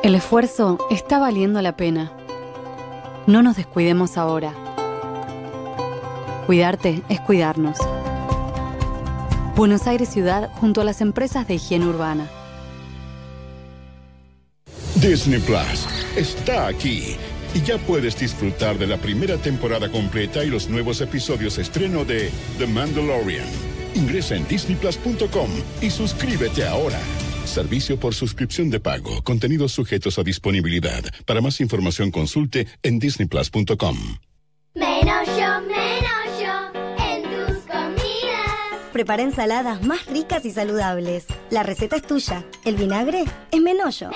El 0.03 0.17
esfuerzo 0.17 0.85
está 0.91 1.21
valiendo 1.21 1.63
la 1.63 1.77
pena. 1.77 2.13
No 3.29 3.45
nos 3.45 3.57
descuidemos 3.57 4.17
ahora. 4.19 4.74
Cuidarte 6.47 7.03
es 7.09 7.21
cuidarnos. 7.21 7.79
Buenos 9.57 9.87
Aires 9.87 10.11
Ciudad 10.11 10.51
junto 10.61 10.83
a 10.83 10.85
las 10.85 11.01
empresas 11.01 11.49
de 11.49 11.55
higiene 11.55 11.87
urbana. 11.87 12.29
Disney 14.97 15.41
Plus 15.41 15.87
está 16.17 16.67
aquí 16.67 17.17
y 17.55 17.63
ya 17.63 17.79
puedes 17.79 18.19
disfrutar 18.19 18.79
de 18.79 18.87
la 18.87 18.99
primera 18.99 19.37
temporada 19.39 19.91
completa 19.91 20.45
y 20.45 20.51
los 20.51 20.69
nuevos 20.69 21.01
episodios 21.01 21.57
estreno 21.59 22.05
de 22.05 22.31
The 22.59 22.67
Mandalorian. 22.67 23.47
Ingresa 23.95 24.35
en 24.35 24.47
disneyplus.com 24.47 25.51
y 25.81 25.91
suscríbete 25.91 26.67
ahora. 26.67 27.01
Servicio 27.47 27.99
por 27.99 28.15
suscripción 28.15 28.71
de 28.71 28.81
pago. 28.81 29.23
Contenidos 29.23 29.73
sujetos 29.73 30.19
a 30.19 30.23
disponibilidad. 30.23 31.05
Para 31.27 31.41
más 31.41 31.61
información 31.61 32.11
consulte 32.11 32.67
en 32.83 32.99
disneyplus.com. 32.99 33.97
Prepara 39.05 39.23
ensaladas 39.23 39.83
más 39.83 40.07
ricas 40.07 40.47
y 40.47 40.51
saludables. 40.51 41.27
La 41.51 41.63
receta 41.63 41.95
es 41.95 42.07
tuya. 42.07 42.43
El 42.65 42.77
vinagre 42.77 43.27
es 43.51 43.61
Menollo. 43.61 44.09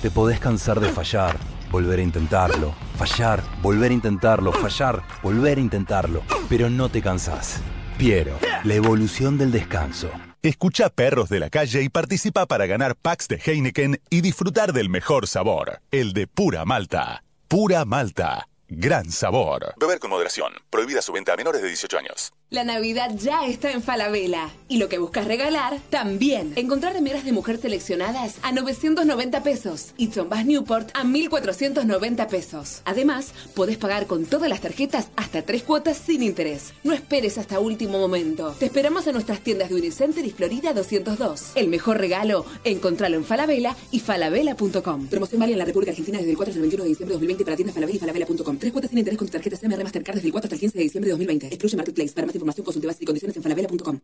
Te 0.00 0.12
podés 0.12 0.38
cansar 0.38 0.78
de 0.78 0.90
fallar, 0.90 1.36
volver 1.72 1.98
a 1.98 2.02
intentarlo, 2.02 2.72
fallar, 2.96 3.42
volver 3.62 3.90
a 3.90 3.94
intentarlo, 3.94 4.52
fallar, 4.52 5.02
volver 5.24 5.58
a 5.58 5.60
intentarlo, 5.60 6.22
pero 6.48 6.70
no 6.70 6.88
te 6.88 7.02
cansás. 7.02 7.60
Piero, 7.98 8.38
la 8.62 8.74
evolución 8.74 9.36
del 9.38 9.50
descanso. 9.50 10.08
Escucha 10.40 10.88
Perros 10.88 11.28
de 11.28 11.40
la 11.40 11.50
Calle 11.50 11.82
y 11.82 11.88
participa 11.88 12.46
para 12.46 12.66
ganar 12.66 12.94
packs 12.94 13.26
de 13.26 13.42
Heineken 13.44 14.00
y 14.08 14.20
disfrutar 14.20 14.72
del 14.72 14.88
mejor 14.88 15.26
sabor, 15.26 15.80
el 15.90 16.12
de 16.12 16.28
pura 16.28 16.64
malta. 16.64 17.24
Pura 17.48 17.84
malta. 17.84 18.46
Gran 18.68 19.10
sabor. 19.10 19.74
Beber 19.80 19.98
con 19.98 20.10
moderación. 20.10 20.52
Prohibida 20.70 21.02
su 21.02 21.10
venta 21.10 21.32
a 21.32 21.36
menores 21.36 21.60
de 21.60 21.66
18 21.66 21.98
años. 21.98 22.32
La 22.50 22.64
Navidad 22.64 23.14
ya 23.16 23.46
está 23.46 23.70
en 23.70 23.80
Falabella. 23.80 24.50
Y 24.66 24.78
lo 24.78 24.88
que 24.88 24.98
buscas 24.98 25.24
regalar, 25.24 25.78
también. 25.88 26.52
Encontrar 26.56 26.94
remeras 26.94 27.24
de 27.24 27.30
mujer 27.30 27.58
seleccionadas 27.58 28.38
a 28.42 28.50
990 28.50 29.44
pesos. 29.44 29.92
Y 29.96 30.10
Chombas 30.10 30.44
Newport 30.44 30.90
a 30.94 31.04
1490 31.04 32.26
pesos. 32.26 32.82
Además, 32.84 33.32
podés 33.54 33.78
pagar 33.78 34.08
con 34.08 34.24
todas 34.24 34.48
las 34.48 34.60
tarjetas 34.60 35.10
hasta 35.14 35.42
tres 35.42 35.62
cuotas 35.62 35.96
sin 35.96 36.24
interés. 36.24 36.74
No 36.82 36.92
esperes 36.92 37.38
hasta 37.38 37.60
último 37.60 38.00
momento. 38.00 38.56
Te 38.58 38.66
esperamos 38.66 39.06
en 39.06 39.12
nuestras 39.12 39.42
tiendas 39.42 39.68
de 39.68 39.76
Unicenter 39.76 40.24
y 40.24 40.30
Florida 40.30 40.72
202. 40.72 41.52
El 41.54 41.68
mejor 41.68 41.98
regalo, 41.98 42.44
encontralo 42.64 43.16
en 43.16 43.24
Falabella 43.24 43.76
y 43.92 44.00
falabella.com. 44.00 45.06
Promoción 45.06 45.38
válida 45.38 45.54
en 45.54 45.58
la 45.60 45.66
República 45.66 45.92
Argentina 45.92 46.18
desde 46.18 46.32
el 46.32 46.36
4 46.36 46.50
hasta 46.50 46.58
el 46.58 46.62
21 46.62 46.82
de 46.82 46.88
diciembre 46.88 47.12
de 47.12 47.14
2020 47.14 47.44
para 47.44 47.56
tiendas 47.56 47.74
Falabella 47.74 47.96
y 47.96 48.00
falabella.com. 48.00 48.58
Tres 48.58 48.72
cuotas 48.72 48.90
sin 48.90 48.98
interés 48.98 49.18
con 49.18 49.28
tu 49.28 49.32
tarjeta 49.34 49.56
CMR 49.56 49.84
Mastercard 49.84 50.16
desde 50.16 50.26
el 50.26 50.32
4 50.32 50.46
hasta 50.46 50.54
el 50.56 50.60
15 50.60 50.78
de 50.78 50.82
diciembre 50.82 51.06
de 51.06 51.12
2020. 51.12 51.46
Excluye 51.46 51.76
Marketplace. 51.76 52.12
Para 52.12 52.39
información 52.40 52.64
consulte 52.64 52.86
bases 52.86 53.02
y 53.02 53.06
condiciones 53.06 53.36
en 53.36 53.42
falabella.com. 53.42 54.00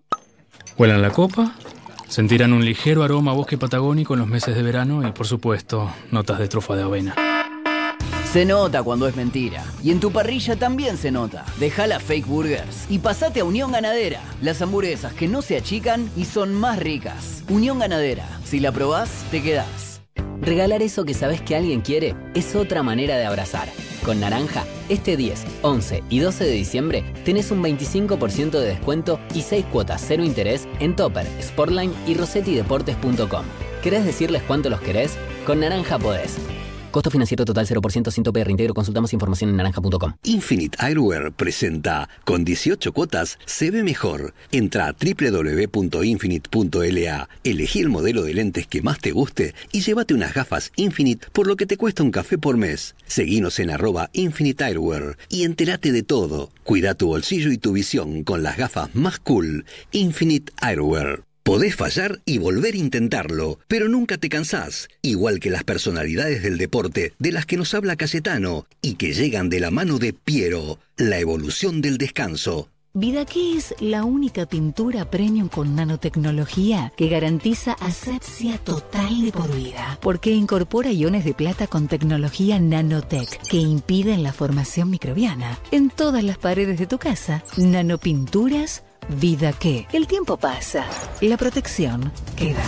Huelan 0.79 1.03
la 1.03 1.11
copa, 1.11 1.57
sentirán 2.09 2.53
un 2.53 2.65
ligero 2.65 3.03
aroma 3.03 3.33
a 3.33 3.35
bosque 3.35 3.59
patagónico 3.59 4.15
en 4.15 4.21
los 4.21 4.29
meses 4.29 4.55
de 4.55 4.63
verano 4.63 5.07
y, 5.07 5.13
por 5.13 5.27
supuesto, 5.27 5.91
notas 6.11 6.39
de 6.39 6.49
trofa 6.49 6.77
de 6.77 6.83
avena. 6.83 7.15
Se 8.33 8.45
nota 8.45 8.83
cuando 8.83 9.09
es 9.09 9.17
mentira. 9.17 9.65
Y 9.83 9.93
en 9.93 10.01
tu 10.01 10.13
parrilla 10.13 10.57
también 10.57 10.99
se 10.99 11.11
nota. 11.11 11.47
Deja 11.59 11.87
las 11.87 12.03
fake 12.03 12.27
burgers 12.27 12.85
y 12.91 12.99
pasate 12.99 13.41
a 13.41 13.45
Unión 13.45 13.73
Ganadera. 13.73 14.21
Las 14.43 14.61
hamburguesas 14.61 15.15
que 15.15 15.27
no 15.27 15.41
se 15.41 15.57
achican 15.57 16.11
y 16.17 16.27
son 16.27 16.53
más 16.53 16.79
ricas. 16.79 17.45
Unión 17.49 17.79
Ganadera. 17.79 18.29
Si 18.45 18.61
la 18.61 18.73
probás, 18.73 19.25
te 19.31 19.43
quedás. 19.43 19.86
Regalar 20.41 20.83
eso 20.83 21.05
que 21.05 21.15
sabes 21.15 21.41
que 21.41 21.57
alguien 21.57 21.81
quiere 21.81 22.15
es 22.35 22.55
otra 22.55 22.83
manera 22.83 23.17
de 23.17 23.25
abrazar. 23.25 23.69
Con 24.05 24.21
Naranja, 24.21 24.65
este 24.89 25.17
10, 25.17 25.45
11 25.63 26.05
y 26.09 26.21
12 26.21 26.45
de 26.45 26.53
diciembre 26.53 27.05
tenés 27.25 27.51
un 27.51 27.63
25% 27.63 28.51
de 28.51 28.67
descuento 28.67 29.19
y 29.35 29.43
6 29.43 29.65
cuotas 29.73 30.05
cero 30.07 30.25
interés 30.25 30.69
en 30.79 30.95
Topper, 30.95 31.27
Sportline 31.41 31.93
y 32.07 32.15
RossettiDeportes.com. 32.15 33.45
¿Querés 33.83 34.05
decirles 34.05 34.43
cuánto 34.47 34.71
los 34.71 34.81
querés? 34.81 35.17
Con 35.47 35.61
Naranja 35.61 35.99
podés. 35.99 36.37
Costo 36.97 37.11
financiero 37.11 37.45
total 37.45 37.67
0% 37.67 38.11
sin 38.11 38.25
tope 38.25 38.41
de. 38.41 38.73
Consultamos 38.73 39.13
información 39.13 39.51
en 39.51 39.59
naranja.com. 39.59 40.15
Infinite 40.25 40.79
Eyewear 40.81 41.31
presenta 41.31 42.09
con 42.25 42.43
18 42.43 42.91
cuotas 42.95 43.39
se 43.45 43.71
ve 43.71 43.83
mejor. 43.83 44.33
Entra 44.51 44.87
a 44.87 44.95
www.infinite.la, 44.95 47.29
elegí 47.45 47.81
el 47.81 47.91
modelo 47.91 48.23
de 48.23 48.33
lentes 48.33 48.67
que 48.67 48.81
más 48.81 48.99
te 48.99 49.11
guste 49.11 49.55
y 49.73 49.83
llévate 49.83 50.15
unas 50.15 50.33
gafas 50.33 50.73
Infinite 50.77 51.27
por 51.35 51.47
lo 51.47 51.57
que 51.57 51.67
te 51.67 51.77
cuesta 51.77 52.03
un 52.03 52.11
café 52.11 52.39
por 52.39 52.57
mes. 52.57 52.95
Seguinos 53.07 53.59
en 53.59 53.69
arroba 53.69 54.09
Infinite 54.15 54.65
Eyewear 54.65 55.19
y 55.29 55.45
entérate 55.45 55.93
de 55.93 56.03
todo. 56.03 56.49
Cuida 56.65 56.95
tu 56.95 57.09
bolsillo 57.09 57.53
y 57.53 57.59
tu 57.59 57.73
visión 57.73 58.25
con 58.25 58.43
las 58.43 58.57
gafas 58.57 58.95
más 58.95 59.19
cool. 59.19 59.67
Infinite 59.93 60.51
Eyewear. 60.63 61.27
Podés 61.47 61.77
fallar 61.77 62.23
y 62.25 62.39
volver 62.39 62.75
a 62.75 62.79
intentarlo, 62.79 63.61
pero 63.69 63.89
nunca 63.89 64.19
te 64.19 64.29
cansás, 64.29 64.89
igual 65.01 65.39
que 65.39 65.49
las 65.49 65.63
personalidades 65.63 66.43
del 66.43 66.59
deporte 66.59 67.13
de 67.21 67.31
las 67.31 67.47
que 67.47 67.57
nos 67.57 67.73
habla 67.73 67.95
Cayetano 67.95 68.67
y 68.83 68.95
que 68.95 69.15
llegan 69.15 69.49
de 69.49 69.61
la 69.61 69.71
mano 69.71 70.01
de 70.01 70.13
Piero, 70.13 70.81
la 70.97 71.21
evolución 71.21 71.83
del 71.83 71.99
descanso. 71.99 72.69
VidaQué 72.95 73.59
es 73.59 73.75
la 73.79 74.03
única 74.03 74.47
pintura 74.47 75.09
premium 75.09 75.49
con 75.49 75.77
nanotecnología 75.77 76.93
que 76.97 77.09
garantiza 77.09 77.75
asepsia 77.75 78.59
total 78.59 79.25
de 79.25 79.31
por 79.31 79.55
vida, 79.55 80.01
porque 80.03 80.33
incorpora 80.33 80.91
iones 80.91 81.25
de 81.25 81.35
plata 81.35 81.69
con 81.69 81.87
tecnología 81.87 82.59
nanotech 82.59 83.39
que 83.49 83.59
impiden 83.59 84.25
la 84.25 84.33
formación 84.33 84.91
microbiana. 84.91 85.61
En 85.71 85.91
todas 85.91 86.25
las 86.25 86.39
paredes 86.39 86.81
de 86.81 86.89
tu 86.89 86.99
casa, 86.99 87.45
nanopinturas 87.57 88.83
VidaQué. 89.09 89.89
El 89.93 90.07
tiempo 90.07 90.37
pasa, 90.37 90.85
la 91.21 91.37
protección 91.37 92.13
queda. 92.37 92.65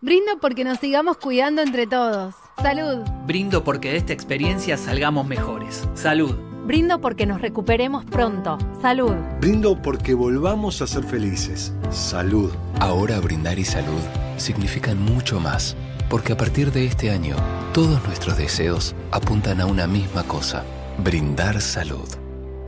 Brindo 0.00 0.38
porque 0.40 0.64
nos 0.64 0.78
sigamos 0.78 1.18
cuidando 1.18 1.60
entre 1.60 1.86
todos. 1.86 2.34
Salud. 2.62 3.04
Brindo 3.26 3.64
porque 3.64 3.90
de 3.90 3.98
esta 3.98 4.12
experiencia 4.12 4.76
salgamos 4.76 5.26
mejores. 5.26 5.86
Salud. 5.94 6.34
Brindo 6.64 7.00
porque 7.00 7.26
nos 7.26 7.40
recuperemos 7.40 8.04
pronto. 8.04 8.58
Salud. 8.80 9.14
Brindo 9.40 9.80
porque 9.80 10.14
volvamos 10.14 10.80
a 10.82 10.86
ser 10.86 11.04
felices. 11.04 11.72
Salud. 11.90 12.50
Ahora 12.78 13.18
brindar 13.20 13.58
y 13.58 13.64
salud 13.64 14.00
significan 14.36 15.02
mucho 15.02 15.38
más, 15.38 15.76
porque 16.08 16.32
a 16.32 16.36
partir 16.36 16.72
de 16.72 16.86
este 16.86 17.10
año, 17.10 17.36
todos 17.74 18.02
nuestros 18.06 18.36
deseos 18.38 18.94
apuntan 19.10 19.60
a 19.60 19.66
una 19.66 19.86
misma 19.86 20.22
cosa, 20.24 20.64
brindar 20.98 21.60
salud. 21.60 22.08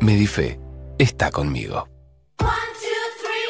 Medife 0.01 0.61
está 0.99 1.31
conmigo. 1.31 1.92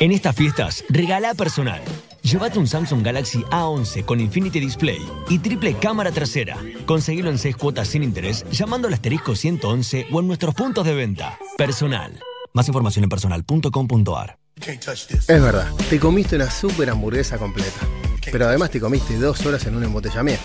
En 0.00 0.10
estas 0.10 0.34
fiestas, 0.34 0.84
regala 0.88 1.34
personal. 1.34 1.80
Llévate 2.22 2.58
un 2.58 2.66
Samsung 2.66 3.04
Galaxy 3.04 3.42
A11 3.50 4.04
con 4.04 4.20
Infinity 4.20 4.58
Display 4.58 5.00
y 5.28 5.38
triple 5.38 5.74
cámara 5.74 6.10
trasera. 6.10 6.56
Conseguilo 6.86 7.30
en 7.30 7.38
6 7.38 7.56
cuotas 7.56 7.88
sin 7.88 8.02
interés 8.02 8.44
llamando 8.50 8.88
al 8.88 8.94
asterisco 8.94 9.36
111 9.36 10.06
o 10.10 10.20
en 10.20 10.26
nuestros 10.26 10.54
puntos 10.54 10.84
de 10.86 10.94
venta. 10.94 11.38
Personal. 11.56 12.18
Más 12.52 12.66
información 12.68 13.04
en 13.04 13.10
personal.com.ar. 13.10 14.38
Es 14.66 15.26
verdad, 15.28 15.72
te 15.88 15.98
comiste 15.98 16.36
una 16.36 16.50
super 16.50 16.90
hamburguesa 16.90 17.38
completa. 17.38 17.80
Pero 18.30 18.46
además 18.46 18.70
te 18.70 18.80
comiste 18.80 19.16
dos 19.16 19.44
horas 19.46 19.66
en 19.66 19.76
un 19.76 19.84
embotellamiento. 19.84 20.44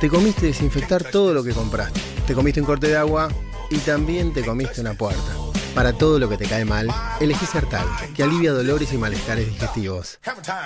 Te 0.00 0.08
comiste 0.08 0.46
desinfectar 0.46 1.04
todo 1.04 1.34
lo 1.34 1.42
que 1.42 1.52
compraste. 1.52 2.00
Te 2.26 2.34
comiste 2.34 2.60
un 2.60 2.66
corte 2.66 2.88
de 2.88 2.96
agua 2.96 3.28
y 3.70 3.78
también 3.78 4.32
te 4.32 4.44
comiste 4.44 4.80
una 4.80 4.94
puerta. 4.94 5.47
Para 5.74 5.92
todo 5.92 6.18
lo 6.18 6.28
que 6.28 6.36
te 6.36 6.46
cae 6.46 6.64
mal, 6.64 6.88
elegí 7.20 7.46
Sertal, 7.46 7.86
que 8.14 8.22
alivia 8.22 8.52
dolores 8.52 8.92
y 8.92 8.98
malestares 8.98 9.46
digestivos. 9.46 10.18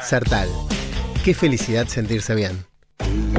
Sertal. 0.02 0.48
Qué 1.24 1.34
felicidad 1.34 1.86
sentirse 1.86 2.34
bien. 2.34 2.64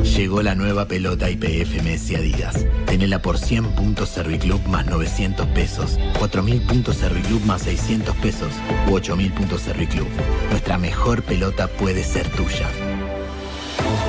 Llegó 0.03 0.41
la 0.43 0.53
nueva 0.53 0.87
pelota 0.87 1.29
IPF 1.29 1.81
Messi 1.83 2.15
Adidas. 2.15 2.65
Tenela 2.85 3.21
por 3.21 3.37
100 3.37 3.75
puntos 3.75 4.09
Serviclub 4.09 4.61
más 4.67 4.85
900 4.85 5.47
pesos, 5.47 5.97
4000 6.19 6.61
puntos 6.67 6.97
Serviclub 6.97 7.43
más 7.45 7.63
600 7.63 8.15
pesos 8.17 8.51
u 8.89 8.95
8000 8.95 9.31
puntos 9.33 9.61
Serviclub. 9.61 10.07
Nuestra 10.49 10.77
mejor 10.77 11.23
pelota 11.23 11.67
puede 11.67 12.03
ser 12.03 12.29
tuya. 12.29 12.69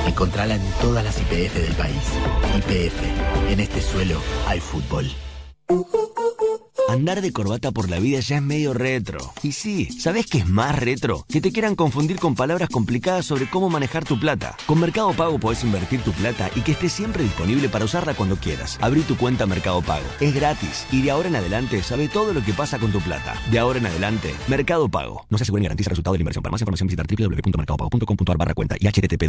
Encontrala 0.05 0.55
en 0.55 0.61
todas 0.81 1.03
las 1.03 1.17
IPF 1.19 1.55
del 1.55 1.73
país. 1.73 2.03
IPF. 2.57 3.49
En 3.49 3.59
este 3.59 3.81
suelo 3.81 4.21
hay 4.47 4.59
fútbol. 4.59 5.09
Andar 6.87 7.21
de 7.21 7.33
corbata 7.33 7.71
por 7.71 7.89
la 7.89 7.99
vida 7.99 8.19
ya 8.19 8.37
es 8.37 8.41
medio 8.43 8.73
retro. 8.73 9.33
Y 9.41 9.53
sí, 9.53 9.89
¿sabes 9.99 10.27
qué 10.27 10.37
es 10.39 10.47
más 10.47 10.77
retro? 10.77 11.25
Que 11.27 11.41
te 11.41 11.51
quieran 11.51 11.75
confundir 11.75 12.19
con 12.19 12.35
palabras 12.35 12.69
complicadas 12.69 13.25
sobre 13.25 13.49
cómo 13.49 13.69
manejar 13.69 14.05
tu 14.05 14.19
plata. 14.19 14.55
Con 14.67 14.79
Mercado 14.79 15.11
Pago 15.13 15.39
podés 15.39 15.63
invertir 15.63 16.01
tu 16.01 16.11
plata 16.11 16.49
y 16.55 16.61
que 16.61 16.73
esté 16.73 16.87
siempre 16.87 17.23
disponible 17.23 17.69
para 17.69 17.85
usarla 17.85 18.13
cuando 18.13 18.35
quieras. 18.35 18.77
Abrí 18.81 19.01
tu 19.01 19.17
cuenta 19.17 19.47
Mercado 19.47 19.81
Pago. 19.81 20.05
Es 20.19 20.33
gratis 20.35 20.85
y 20.91 21.01
de 21.01 21.11
ahora 21.11 21.27
en 21.27 21.35
adelante 21.35 21.81
sabe 21.81 22.07
todo 22.07 22.33
lo 22.33 22.43
que 22.43 22.53
pasa 22.53 22.77
con 22.77 22.91
tu 22.91 23.01
plata. 23.01 23.35
De 23.49 23.57
ahora 23.57 23.79
en 23.79 23.87
adelante, 23.87 24.33
Mercado 24.47 24.87
Pago. 24.87 25.25
No 25.29 25.37
se 25.37 25.43
asegura 25.43 25.61
ni 25.61 25.65
garantiza 25.65 25.89
el 25.89 25.91
resultado 25.91 26.13
de 26.13 26.19
la 26.19 26.21
inversión. 26.21 26.43
Para 26.43 26.51
más 26.51 26.61
información 26.61 26.87
visitar 26.87 27.07
www.mercadopago.com.ar 27.07 28.37
barra 28.37 28.53
cuenta 28.53 28.75
y 28.79 28.87
http 28.87 29.25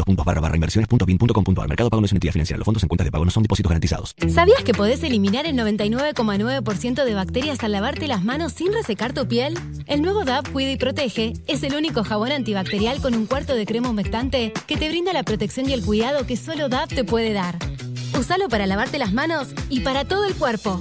inversiones.bin.com.ar. 0.57 1.69
Mercado 1.69 1.91
Pago 1.91 2.01
no 2.03 2.05
es 2.05 2.13
una 2.13 2.19
entidad 2.19 2.33
financiera. 2.33 2.59
Los 2.59 2.67
fondos 2.67 2.83
en 2.83 2.89
cuentas 2.89 3.07
de 3.07 3.11
pago 3.11 3.25
no 3.25 3.31
son 3.31 3.43
depósitos 3.43 3.71
garantizados. 3.71 4.15
¿Sabías 4.29 4.63
que 4.63 4.75
podés 4.75 5.03
eliminar 5.03 5.47
el 5.47 5.57
99,9% 5.57 7.05
de 7.05 7.15
bacterias 7.15 7.46
al 7.47 7.71
lavarte 7.71 8.09
las 8.09 8.25
manos 8.25 8.53
sin 8.55 8.73
resecar 8.73 9.13
tu 9.13 9.29
piel? 9.29 9.57
El 9.87 10.03
nuevo 10.03 10.25
DAP 10.25 10.51
Cuida 10.51 10.73
y 10.73 10.77
Protege 10.77 11.33
es 11.47 11.63
el 11.63 11.77
único 11.77 12.03
jabón 12.03 12.33
antibacterial 12.33 13.01
con 13.01 13.15
un 13.15 13.27
cuarto 13.27 13.55
de 13.55 13.65
crema 13.65 13.89
humectante 13.89 14.53
que 14.67 14.77
te 14.77 14.89
brinda 14.89 15.13
la 15.13 15.23
protección 15.23 15.71
y 15.71 15.73
el 15.73 15.85
cuidado 15.85 16.27
que 16.27 16.37
solo 16.37 16.69
DAP 16.69 16.89
te 16.89 17.05
puede 17.05 17.33
dar. 17.33 17.57
Usalo 18.19 18.49
para 18.49 18.67
lavarte 18.67 18.99
las 18.99 19.13
manos 19.13 19.51
y 19.69 19.81
para 19.81 20.05
todo 20.05 20.25
el 20.25 20.35
cuerpo. 20.35 20.81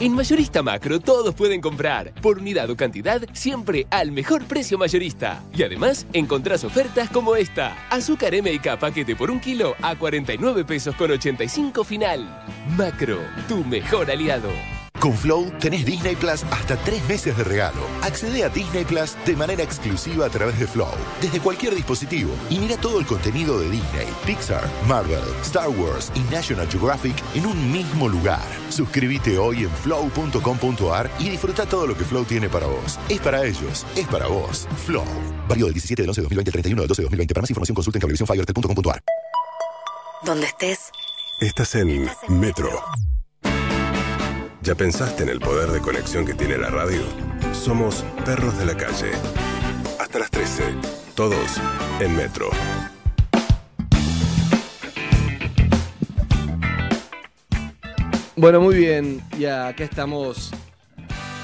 En 0.00 0.12
Mayorista 0.12 0.60
Macro 0.60 0.98
todos 0.98 1.34
pueden 1.34 1.60
comprar. 1.60 2.12
Por 2.14 2.38
unidad 2.38 2.68
o 2.68 2.76
cantidad, 2.76 3.22
siempre 3.32 3.86
al 3.90 4.10
mejor 4.10 4.44
precio 4.44 4.76
mayorista. 4.76 5.42
Y 5.56 5.62
además, 5.62 6.06
encontrás 6.12 6.64
ofertas 6.64 7.08
como 7.10 7.36
esta. 7.36 7.76
Azúcar 7.90 8.34
MK 8.34 8.78
paquete 8.78 9.14
por 9.14 9.30
un 9.30 9.38
kilo 9.38 9.76
a 9.82 9.94
49 9.94 10.64
pesos 10.64 10.96
con 10.96 11.12
85 11.12 11.84
final. 11.84 12.44
Macro, 12.76 13.18
tu 13.48 13.64
mejor 13.64 14.10
aliado. 14.10 14.50
Con 15.04 15.12
Flow 15.12 15.52
tenés 15.60 15.84
Disney 15.84 16.16
Plus 16.16 16.44
hasta 16.44 16.78
tres 16.78 17.06
meses 17.06 17.36
de 17.36 17.44
regalo. 17.44 17.82
Accede 18.00 18.42
a 18.42 18.48
Disney 18.48 18.86
Plus 18.86 19.14
de 19.26 19.36
manera 19.36 19.62
exclusiva 19.62 20.24
a 20.24 20.30
través 20.30 20.58
de 20.58 20.66
Flow, 20.66 20.88
desde 21.20 21.40
cualquier 21.40 21.74
dispositivo. 21.74 22.30
Y 22.48 22.58
mira 22.58 22.78
todo 22.78 23.00
el 23.00 23.04
contenido 23.04 23.60
de 23.60 23.68
Disney, 23.68 24.06
Pixar, 24.24 24.66
Marvel, 24.88 25.20
Star 25.42 25.68
Wars 25.68 26.10
y 26.14 26.20
National 26.32 26.66
Geographic 26.68 27.22
en 27.34 27.44
un 27.44 27.70
mismo 27.70 28.08
lugar. 28.08 28.40
Suscríbete 28.70 29.36
hoy 29.36 29.64
en 29.64 29.70
flow.com.ar 29.70 31.10
y 31.18 31.28
disfruta 31.28 31.66
todo 31.66 31.86
lo 31.86 31.94
que 31.94 32.04
Flow 32.04 32.24
tiene 32.24 32.48
para 32.48 32.66
vos. 32.66 32.98
Es 33.10 33.20
para 33.20 33.44
ellos, 33.44 33.84
es 33.96 34.08
para 34.08 34.26
vos. 34.26 34.66
Flow. 34.86 35.04
Válido 35.46 35.66
del 35.66 35.74
17 35.74 36.00
del 36.00 36.08
11 36.08 36.20
de 36.22 36.24
2020 36.24 36.48
al 36.48 36.52
31 36.52 36.80
del 36.80 36.88
12 36.88 37.02
de 37.02 37.04
2020. 37.04 37.34
Para 37.34 37.42
más 37.42 37.50
información 37.50 37.74
consulta 37.74 37.98
en 37.98 38.00
cablevisiónfibertel.com.ar. 38.00 39.02
Donde 40.24 40.46
estés. 40.46 40.90
Estás 41.40 41.74
en 41.74 42.08
Metro. 42.30 42.70
¿Ya 44.64 44.74
pensaste 44.74 45.24
en 45.24 45.28
el 45.28 45.40
poder 45.40 45.68
de 45.68 45.80
conexión 45.80 46.24
que 46.24 46.32
tiene 46.32 46.56
la 46.56 46.70
radio? 46.70 47.02
Somos 47.52 48.02
perros 48.24 48.58
de 48.58 48.64
la 48.64 48.74
calle. 48.74 49.10
Hasta 50.00 50.18
las 50.18 50.30
13. 50.30 50.62
Todos 51.14 51.60
en 52.00 52.16
Metro. 52.16 52.48
Bueno, 58.36 58.62
muy 58.62 58.76
bien. 58.76 59.20
Y 59.38 59.44
acá 59.44 59.84
estamos 59.84 60.50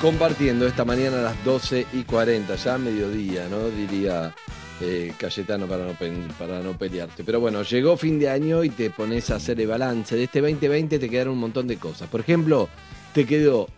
compartiendo 0.00 0.66
esta 0.66 0.86
mañana 0.86 1.18
a 1.18 1.22
las 1.22 1.44
12 1.44 1.88
y 1.92 2.04
40, 2.04 2.54
ya 2.54 2.78
mediodía, 2.78 3.48
¿no? 3.50 3.68
Diría 3.68 4.34
eh, 4.80 5.12
Cayetano 5.18 5.66
para 5.66 5.84
no, 5.84 5.94
para 6.38 6.60
no 6.60 6.78
pelearte. 6.78 7.22
Pero 7.22 7.38
bueno, 7.38 7.64
llegó 7.64 7.98
fin 7.98 8.18
de 8.18 8.30
año 8.30 8.64
y 8.64 8.70
te 8.70 8.88
pones 8.88 9.28
a 9.28 9.34
hacer 9.34 9.60
el 9.60 9.66
balance. 9.66 10.16
De 10.16 10.24
este 10.24 10.40
2020 10.40 10.98
te 10.98 11.10
quedaron 11.10 11.34
un 11.34 11.40
montón 11.40 11.66
de 11.66 11.76
cosas. 11.76 12.08
Por 12.08 12.20
ejemplo, 12.20 12.70
te 13.12 13.26
quedó 13.26 13.68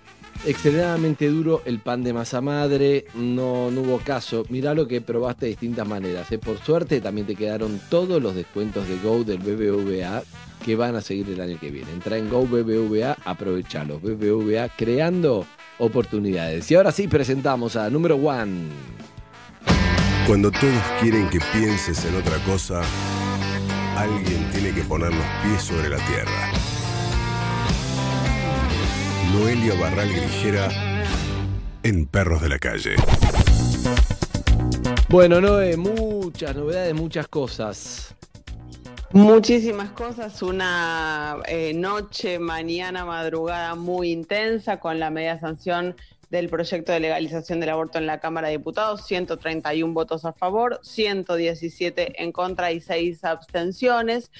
Extremadamente 0.44 1.28
duro 1.28 1.62
el 1.66 1.78
pan 1.78 2.02
de 2.02 2.12
masa 2.12 2.40
madre, 2.40 3.04
no, 3.14 3.70
no 3.70 3.82
hubo 3.82 3.98
caso. 3.98 4.44
Mirá 4.48 4.74
lo 4.74 4.88
que 4.88 5.00
probaste 5.00 5.46
de 5.46 5.50
distintas 5.50 5.86
maneras. 5.86 6.32
¿eh? 6.32 6.38
Por 6.38 6.58
suerte 6.58 7.00
también 7.00 7.28
te 7.28 7.36
quedaron 7.36 7.80
todos 7.88 8.20
los 8.20 8.34
descuentos 8.34 8.88
de 8.88 8.96
Go 8.98 9.22
del 9.22 9.38
BBVA 9.38 10.24
que 10.64 10.74
van 10.74 10.96
a 10.96 11.00
seguir 11.00 11.30
el 11.30 11.40
año 11.40 11.60
que 11.60 11.70
viene. 11.70 11.92
Entra 11.92 12.16
en 12.16 12.28
Go 12.28 12.44
BBVA, 12.44 13.18
aprovechalos. 13.24 14.02
BBVA 14.02 14.68
creando 14.76 15.46
oportunidades. 15.78 16.68
Y 16.72 16.74
ahora 16.74 16.90
sí 16.90 17.06
presentamos 17.06 17.76
a 17.76 17.88
número 17.88 18.16
one. 18.16 18.68
Cuando 20.26 20.50
todos 20.50 20.82
quieren 21.00 21.30
que 21.30 21.38
pienses 21.52 22.04
en 22.04 22.16
otra 22.16 22.38
cosa, 22.38 22.82
alguien 23.96 24.50
tiene 24.50 24.72
que 24.72 24.82
poner 24.82 25.14
los 25.14 25.26
pies 25.44 25.62
sobre 25.62 25.88
la 25.88 25.98
tierra. 25.98 26.81
Noelia 29.32 29.74
Barral 29.80 30.12
Grijera 30.12 30.68
en 31.82 32.06
Perros 32.06 32.42
de 32.42 32.50
la 32.50 32.58
Calle. 32.58 32.96
Bueno, 35.08 35.40
Noé, 35.40 35.78
muchas 35.78 36.54
novedades, 36.54 36.94
muchas 36.94 37.28
cosas. 37.28 38.14
Muchísimas 39.12 39.90
cosas, 39.92 40.42
una 40.42 41.38
eh, 41.46 41.72
noche, 41.74 42.38
mañana, 42.38 43.06
madrugada 43.06 43.74
muy 43.74 44.10
intensa 44.10 44.78
con 44.78 45.00
la 45.00 45.08
media 45.08 45.40
sanción 45.40 45.96
del 46.32 46.48
proyecto 46.48 46.92
de 46.92 47.00
legalización 47.00 47.60
del 47.60 47.68
aborto 47.68 47.98
en 47.98 48.06
la 48.06 48.18
Cámara 48.18 48.48
de 48.48 48.56
Diputados, 48.56 49.04
131 49.04 49.92
votos 49.92 50.24
a 50.24 50.32
favor, 50.32 50.80
117 50.82 52.22
en 52.22 52.32
contra 52.32 52.72
y 52.72 52.80
6 52.80 53.22
abstenciones. 53.22 54.32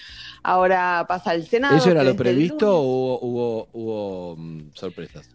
Ahora 0.43 1.05
pasa 1.07 1.33
al 1.33 1.47
Senado. 1.47 1.77
¿Eso 1.77 1.91
era 1.91 2.03
lo 2.03 2.17
previsto 2.17 2.81
o 2.81 3.19
hubo, 3.21 3.69
hubo, 3.75 4.37
mm, 4.39 4.71
sorpresas? 4.73 5.29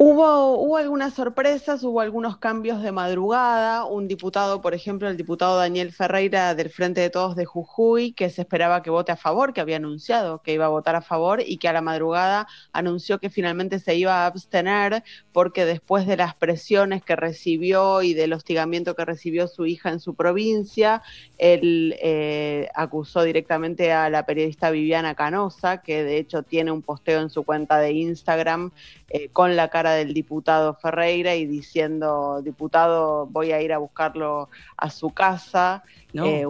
Hubo, 0.00 0.54
hubo 0.58 0.76
algunas 0.76 1.14
sorpresas, 1.14 1.82
hubo 1.82 2.00
algunos 2.00 2.38
cambios 2.38 2.82
de 2.82 2.92
madrugada. 2.92 3.84
Un 3.84 4.06
diputado, 4.06 4.60
por 4.60 4.72
ejemplo, 4.72 5.08
el 5.08 5.16
diputado 5.16 5.56
Daniel 5.58 5.92
Ferreira 5.92 6.54
del 6.54 6.70
Frente 6.70 7.00
de 7.00 7.10
Todos 7.10 7.34
de 7.34 7.44
Jujuy, 7.46 8.12
que 8.12 8.30
se 8.30 8.42
esperaba 8.42 8.80
que 8.84 8.90
vote 8.90 9.10
a 9.10 9.16
favor, 9.16 9.52
que 9.52 9.60
había 9.60 9.74
anunciado 9.76 10.40
que 10.40 10.52
iba 10.52 10.66
a 10.66 10.68
votar 10.68 10.94
a 10.94 11.02
favor 11.02 11.42
y 11.44 11.58
que 11.58 11.66
a 11.66 11.72
la 11.72 11.80
madrugada 11.80 12.46
anunció 12.72 13.18
que 13.18 13.28
finalmente 13.28 13.80
se 13.80 13.96
iba 13.96 14.22
a 14.22 14.26
abstener 14.26 15.02
porque 15.32 15.64
después 15.64 16.06
de 16.06 16.16
las 16.16 16.36
presiones 16.36 17.02
que 17.02 17.16
recibió 17.16 18.02
y 18.02 18.14
del 18.14 18.34
hostigamiento 18.34 18.94
que 18.94 19.04
recibió 19.04 19.48
su 19.48 19.66
hija 19.66 19.90
en 19.90 19.98
su 19.98 20.14
provincia, 20.14 21.02
él 21.38 21.94
eh, 22.00 22.68
acusó 22.74 23.22
directamente 23.22 23.92
a 23.92 24.10
la 24.10 24.26
periodista 24.26 24.70
Viviana 24.70 25.14
Canosa, 25.14 25.82
que 25.82 26.02
de 26.02 26.18
hecho 26.18 26.42
tiene 26.42 26.72
un 26.72 26.82
posteo 26.82 27.20
en 27.20 27.30
su 27.30 27.44
cuenta 27.44 27.78
de 27.78 27.92
Instagram 27.92 28.72
eh, 29.08 29.28
con 29.28 29.54
la 29.54 29.68
cara 29.68 29.92
del 29.92 30.14
diputado 30.14 30.74
Ferreira 30.74 31.36
y 31.36 31.46
diciendo, 31.46 32.42
diputado, 32.42 33.26
voy 33.26 33.52
a 33.52 33.62
ir 33.62 33.72
a 33.72 33.78
buscarlo 33.78 34.48
a 34.76 34.90
su 34.90 35.10
casa. 35.10 35.84
Eh, 36.12 36.44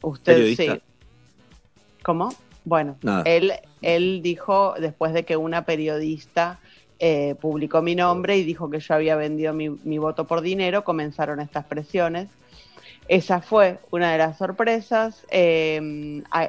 usted 0.00 0.54
sí. 0.54 0.68
¿Cómo? 2.04 2.32
Bueno, 2.64 2.96
él, 3.24 3.52
él 3.82 4.20
dijo, 4.22 4.74
después 4.78 5.12
de 5.12 5.24
que 5.24 5.36
una 5.36 5.64
periodista 5.64 6.60
eh, 7.00 7.34
publicó 7.40 7.82
mi 7.82 7.96
nombre 7.96 8.36
y 8.36 8.44
dijo 8.44 8.70
que 8.70 8.78
yo 8.78 8.94
había 8.94 9.16
vendido 9.16 9.52
mi, 9.54 9.70
mi 9.70 9.98
voto 9.98 10.26
por 10.26 10.40
dinero, 10.40 10.84
comenzaron 10.84 11.40
estas 11.40 11.64
presiones. 11.64 12.28
Esa 13.10 13.40
fue 13.40 13.80
una 13.90 14.12
de 14.12 14.18
las 14.18 14.38
sorpresas. 14.38 15.26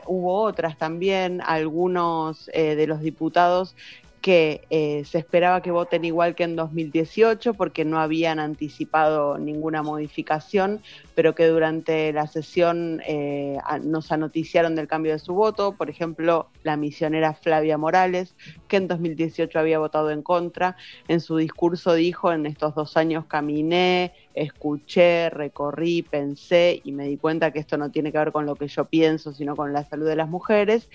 hubo 0.06 0.42
otras 0.44 0.78
también. 0.78 1.42
Algunos 1.44 2.46
de 2.54 2.86
los 2.86 3.02
diputados 3.02 3.76
que 4.22 4.62
eh, 4.70 5.04
se 5.06 5.18
esperaba 5.18 5.62
que 5.62 5.72
voten 5.72 6.06
igual 6.06 6.36
que 6.36 6.44
en 6.44 6.56
2018 6.56 7.56
porque 7.56 7.86
no 7.86 8.00
habían 8.00 8.40
anticipado 8.40 9.40
ninguna 9.40 9.82
modificación, 9.82 10.82
pero 11.16 11.34
que 11.34 11.48
durante 11.48 12.14
la 12.14 12.28
sesión 12.28 13.02
eh, 13.08 13.58
nos 13.84 14.12
anoticiaron 14.12 14.76
del 14.76 14.88
cambio 14.88 15.14
de 15.14 15.20
su 15.20 15.34
voto. 15.34 15.74
Por 15.74 15.90
ejemplo, 15.90 16.50
la 16.64 16.78
misionera 16.78 17.34
Flavia 17.34 17.80
Morales, 17.80 18.36
que 18.68 18.78
en 18.78 18.88
2018 18.88 19.58
había 19.58 19.80
votado 19.80 20.12
en 20.12 20.22
contra. 20.22 20.78
En 21.08 21.20
su 21.20 21.38
discurso 21.38 21.96
dijo, 21.96 22.32
en 22.32 22.46
estos 22.46 22.76
dos 22.76 22.98
años 22.98 23.26
caminé, 23.26 24.14
escuché, 24.36 25.30
recorrí, 25.32 26.04
pensé 26.04 26.80
y 26.84 26.92
me 26.92 27.08
di 27.08 27.18
cuenta 27.18 27.52
que 27.52 27.60
esto 27.60 27.78
no 27.78 27.90
tiene 27.90 28.12
que 28.12 28.20
ver 28.20 28.32
con 28.32 28.46
lo 28.46 28.56
que 28.56 28.68
yo 28.68 28.86
pienso, 28.86 29.34
sino 29.34 29.56
con 29.56 29.74
la 29.74 29.84
salud 29.84 30.08
de 30.08 30.16
las 30.16 30.30
mujeres. 30.30 30.90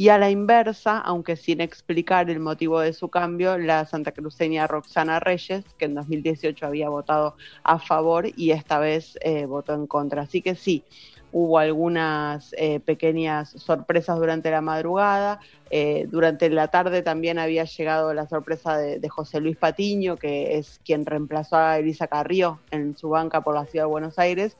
Y 0.00 0.08
a 0.08 0.16
la 0.16 0.30
inversa, 0.30 0.96
aunque 0.96 1.36
sin 1.36 1.60
explicar 1.60 2.30
el 2.30 2.40
motivo 2.40 2.80
de 2.80 2.94
su 2.94 3.10
cambio, 3.10 3.58
la 3.58 3.84
santacruceña 3.84 4.66
Roxana 4.66 5.20
Reyes, 5.20 5.62
que 5.76 5.84
en 5.84 5.94
2018 5.94 6.64
había 6.64 6.88
votado 6.88 7.36
a 7.64 7.78
favor 7.78 8.26
y 8.34 8.52
esta 8.52 8.78
vez 8.78 9.18
eh, 9.20 9.44
votó 9.44 9.74
en 9.74 9.86
contra. 9.86 10.22
Así 10.22 10.40
que 10.40 10.54
sí, 10.54 10.84
hubo 11.32 11.58
algunas 11.58 12.54
eh, 12.56 12.80
pequeñas 12.80 13.50
sorpresas 13.50 14.18
durante 14.18 14.50
la 14.50 14.60
madrugada. 14.60 15.40
Eh, 15.72 16.08
durante 16.10 16.50
la 16.50 16.68
tarde 16.68 17.02
también 17.02 17.38
había 17.38 17.64
llegado 17.64 18.12
la 18.12 18.26
sorpresa 18.26 18.76
de, 18.76 19.08
José 19.08 19.40
Luis 19.40 19.56
Patiño, 19.56 20.16
que 20.16 20.58
es 20.58 20.80
quien 20.84 21.06
reemplazó 21.06 21.56
a 21.56 21.78
Elisa 21.78 22.08
Carrió 22.08 22.60
en 22.72 22.96
su 22.96 23.10
banca 23.10 23.42
por 23.42 23.54
la 23.54 23.66
ciudad 23.66 23.84
de 23.84 23.90
Buenos 23.90 24.18
Aires. 24.18 24.56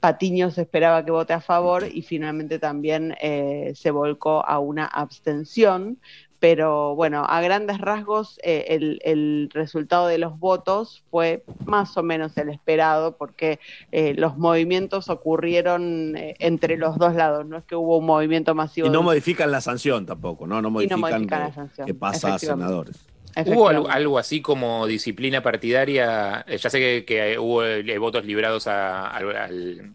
Patiño 0.00 0.50
se 0.50 0.62
esperaba 0.62 1.04
que 1.04 1.12
vote 1.12 1.32
a 1.32 1.40
favor 1.40 1.84
y 1.92 2.02
finalmente 2.02 2.58
también 2.58 3.14
eh, 3.20 3.72
se 3.76 3.90
volcó 3.90 4.44
a 4.44 4.58
una 4.58 4.86
abstención 4.86 5.98
pero 6.40 6.94
bueno, 6.94 7.24
a 7.28 7.40
grandes 7.40 7.78
rasgos 7.78 8.38
eh, 8.42 8.98
el, 9.02 9.50
resultado 9.52 10.06
de 10.06 10.18
los 10.18 10.38
votos 10.38 11.02
fue 11.10 11.42
más 11.64 11.96
o 11.96 12.02
menos 12.02 12.36
el 12.36 12.48
esperado 12.48 13.16
porque 13.16 13.58
eh, 13.90 14.14
los 14.14 14.36
movimientos 14.38 15.08
ocurrieron 15.08 16.16
eh, 16.16 16.36
entre 16.38 16.76
los 16.76 16.96
dos 16.98 17.14
lados, 17.14 17.46
no 17.46 17.56
es 17.56 17.64
que 17.64 17.74
hubo 17.74 17.98
un 17.98 18.06
movimiento 18.06 18.54
masivo. 18.54 18.86
Y 18.86 18.90
no 18.90 19.02
modifican 19.02 19.50
la 19.50 19.60
sanción 19.60 20.06
tampoco, 20.06 20.46
¿no? 20.46 20.62
No 20.62 20.70
modifican, 20.70 21.26
la 21.26 21.52
sanción. 21.52 21.86
que 21.86 21.94
pasa 21.94 22.34
a 22.34 22.38
senadores. 22.38 23.07
¿Hubo 23.46 23.68
algo, 23.68 24.18
así 24.18 24.40
como 24.40 24.86
disciplina 24.86 25.42
partidaria? 25.42 26.44
Eh, 26.46 26.58
ya 26.58 26.70
sé 26.70 27.04
que, 27.04 27.38
hubo 27.38 27.64
eh, 27.64 27.98
votos 27.98 28.24
librados 28.24 28.66
al, 28.66 29.92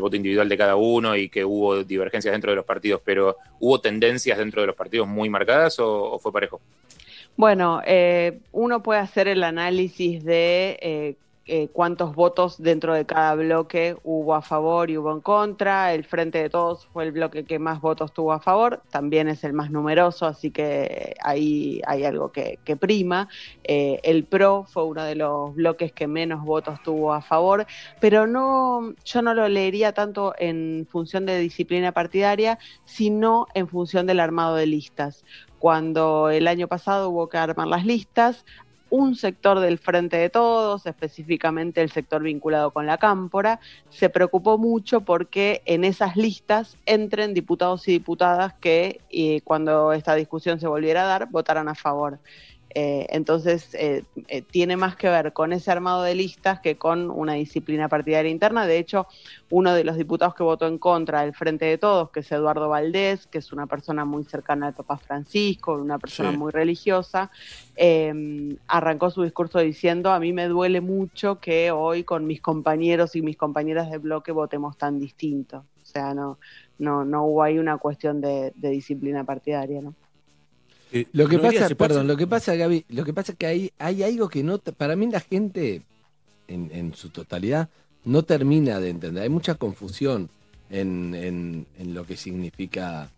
voto 0.00 0.16
individual 0.16 0.48
de 0.48 0.56
cada 0.56 0.76
uno 0.76 1.16
y 1.16 1.28
que 1.28 1.44
hubo 1.44 1.84
divergencias 1.84 2.32
dentro 2.32 2.50
de 2.50 2.56
los 2.56 2.64
partidos, 2.64 3.00
pero 3.04 3.36
¿hubo 3.60 3.80
tendencias 3.80 4.38
dentro 4.38 4.60
de 4.60 4.66
los 4.66 4.76
partidos 4.76 5.06
muy 5.06 5.28
marcadas 5.28 5.78
o, 5.78 6.18
fue 6.18 6.32
parejo? 6.32 6.60
Bueno, 7.36 7.82
eh, 7.84 8.40
uno 8.52 8.82
puede 8.82 9.00
hacer 9.00 9.28
el 9.28 9.42
análisis 9.42 10.24
de 10.24 10.78
eh, 10.80 11.16
cuántos 11.72 12.14
votos 12.14 12.60
dentro 12.60 12.94
de 12.94 13.04
cada 13.04 13.34
bloque 13.34 13.96
hubo 14.02 14.34
a 14.34 14.42
favor 14.42 14.90
y 14.90 14.96
hubo 14.96 15.12
en 15.12 15.20
contra. 15.20 15.92
El 15.92 16.04
Frente 16.04 16.38
de 16.38 16.50
Todos 16.50 16.86
fue 16.92 17.04
el 17.04 17.12
bloque 17.12 17.44
que 17.44 17.58
más 17.58 17.80
votos 17.80 18.12
tuvo 18.12 18.32
a 18.32 18.40
favor, 18.40 18.82
también 18.90 19.28
es 19.28 19.44
el 19.44 19.52
más 19.52 19.70
numeroso, 19.70 20.26
así 20.26 20.50
que 20.50 21.14
ahí 21.22 21.80
hay 21.86 22.04
algo 22.04 22.32
que, 22.32 22.58
prima. 22.78 23.28
Eh, 23.62 24.00
el 24.02 24.24
PRO 24.24 24.64
fue 24.64 24.84
uno 24.84 25.04
de 25.04 25.14
los 25.14 25.54
bloques 25.54 25.92
que 25.92 26.06
menos 26.06 26.44
votos 26.44 26.82
tuvo 26.82 27.12
a 27.12 27.20
favor, 27.20 27.66
pero 28.00 28.26
no, 28.26 28.94
yo 29.04 29.22
no 29.22 29.34
lo 29.34 29.48
leería 29.48 29.92
tanto 29.92 30.34
en 30.38 30.86
función 30.90 31.26
de 31.26 31.38
disciplina 31.38 31.92
partidaria, 31.92 32.58
sino 32.84 33.46
en 33.54 33.68
función 33.68 34.06
del 34.06 34.20
armado 34.20 34.56
de 34.56 34.66
listas 34.66 35.24
cuando 35.64 36.28
el 36.28 36.46
año 36.46 36.68
pasado 36.68 37.08
hubo 37.08 37.30
que 37.30 37.38
armar 37.38 37.66
las 37.66 37.86
listas, 37.86 38.44
un 38.94 39.16
sector 39.16 39.58
del 39.58 39.78
Frente 39.78 40.16
de 40.16 40.30
Todos, 40.30 40.86
específicamente 40.86 41.82
el 41.82 41.90
sector 41.90 42.22
vinculado 42.22 42.70
con 42.70 42.86
la 42.86 42.96
Cámpora, 42.96 43.58
se 43.90 44.08
preocupó 44.08 44.56
mucho 44.56 45.00
porque 45.00 45.62
en 45.66 45.82
esas 45.82 46.16
listas 46.16 46.76
entren 46.86 47.34
diputados 47.34 47.88
y 47.88 47.90
diputadas 47.90 48.54
que 48.54 49.00
eh, 49.10 49.40
cuando 49.42 49.92
esta 49.92 50.14
discusión 50.14 50.60
se 50.60 50.68
volviera 50.68 51.02
a 51.02 51.06
dar 51.06 51.28
votaran 51.28 51.68
a 51.68 51.74
favor. 51.74 52.20
Eh, 52.76 53.06
entonces, 53.10 53.72
eh, 53.74 54.02
eh, 54.26 54.42
tiene 54.42 54.76
más 54.76 54.96
que 54.96 55.08
ver 55.08 55.32
con 55.32 55.52
ese 55.52 55.70
armado 55.70 56.02
de 56.02 56.16
listas 56.16 56.58
que 56.58 56.76
con 56.76 57.08
una 57.08 57.34
disciplina 57.34 57.88
partidaria 57.88 58.32
interna. 58.32 58.66
De 58.66 58.78
hecho, 58.78 59.06
uno 59.50 59.72
de 59.74 59.84
los 59.84 59.96
diputados 59.96 60.34
que 60.34 60.42
votó 60.42 60.66
en 60.66 60.78
contra 60.78 61.22
del 61.22 61.34
Frente 61.34 61.66
de 61.66 61.78
Todos, 61.78 62.10
que 62.10 62.20
es 62.20 62.32
Eduardo 62.32 62.68
Valdés, 62.68 63.28
que 63.28 63.38
es 63.38 63.52
una 63.52 63.66
persona 63.66 64.04
muy 64.04 64.24
cercana 64.24 64.66
al 64.66 64.74
Papa 64.74 64.98
Francisco, 64.98 65.74
una 65.74 66.00
persona 66.00 66.32
muy 66.32 66.50
religiosa, 66.50 67.30
em, 67.76 68.56
arrancó 68.66 69.08
su 69.10 69.22
discurso 69.22 69.60
diciendo, 69.60 70.10
a 70.10 70.18
mí 70.18 70.32
me 70.32 70.48
duele 70.48 70.80
mucho 70.80 71.38
que 71.38 71.70
hoy 71.70 72.02
con 72.02 72.26
mis 72.26 72.40
compañeros 72.40 73.14
y 73.14 73.22
mis 73.22 73.36
compañeras 73.36 73.88
de 73.88 73.98
bloque 73.98 74.32
votemos 74.32 74.76
tan 74.76 74.98
distinto. 74.98 75.58
O 75.80 75.86
sea, 75.86 76.12
no, 76.12 76.38
no, 76.78 77.04
no 77.04 77.24
hubo 77.24 77.42
ahí 77.44 77.58
una 77.58 77.78
cuestión 77.78 78.20
de, 78.20 78.52
de 78.56 78.70
disciplina 78.70 79.22
partidaria, 79.22 79.80
¿no? 79.80 79.94
Eh, 80.94 81.08
lo 81.12 81.26
que 81.26 81.40
pasa, 81.40 81.68
perdón, 81.74 82.06
lo 82.06 82.16
que 82.16 82.28
pasa, 82.28 82.54
Gaby, 82.54 82.84
lo 82.90 83.04
que 83.04 83.12
pasa 83.12 83.32
es 83.32 83.38
que 83.38 83.46
hay, 83.46 83.72
hay 83.78 84.04
algo 84.04 84.28
que 84.28 84.44
no, 84.44 84.58
para 84.58 84.94
mí 84.94 85.10
la 85.10 85.18
gente 85.18 85.82
en, 86.46 86.94
su 86.94 87.08
totalidad 87.08 87.68
no 88.04 88.22
termina 88.22 88.78
de 88.78 88.90
entender. 88.90 89.24
Hay 89.24 89.28
mucha 89.28 89.56
confusión 89.56 90.30
en, 90.70 91.66
lo 91.80 92.06
que 92.06 92.16
significa 92.16 93.10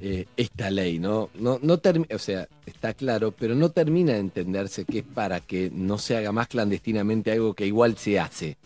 eh, 0.00 0.24
esta 0.38 0.70
ley, 0.70 0.98
¿no? 0.98 1.28
no, 1.34 1.58
no 1.60 1.74
o 2.14 2.18
sea, 2.18 2.48
está 2.64 2.94
claro, 2.94 3.30
pero 3.32 3.54
no 3.54 3.72
termina 3.72 4.14
de 4.14 4.20
entenderse 4.20 4.86
que 4.86 5.00
es 5.00 5.04
para 5.04 5.40
que 5.40 5.70
no 5.70 5.98
se 5.98 6.16
haga 6.16 6.32
más 6.32 6.48
clandestinamente 6.48 7.30
algo 7.30 7.52
que 7.52 7.66
igual 7.66 7.98
se 7.98 8.18
hace. 8.18 8.56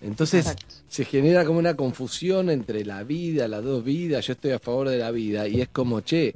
Entonces 0.00 0.56
se 0.88 1.04
genera 1.04 1.44
como 1.44 1.60
una 1.60 1.76
confusión 1.76 2.50
entre 2.50 2.84
la 2.84 3.04
vida, 3.04 3.46
las 3.46 3.62
dos 3.62 3.84
vidas, 3.84 4.26
yo 4.26 4.32
estoy 4.32 4.50
a 4.50 4.58
favor 4.58 4.88
de 4.88 4.98
la 4.98 5.12
vida, 5.12 5.46
y 5.46 5.60
es 5.60 5.68
como, 5.68 6.00
che, 6.00 6.34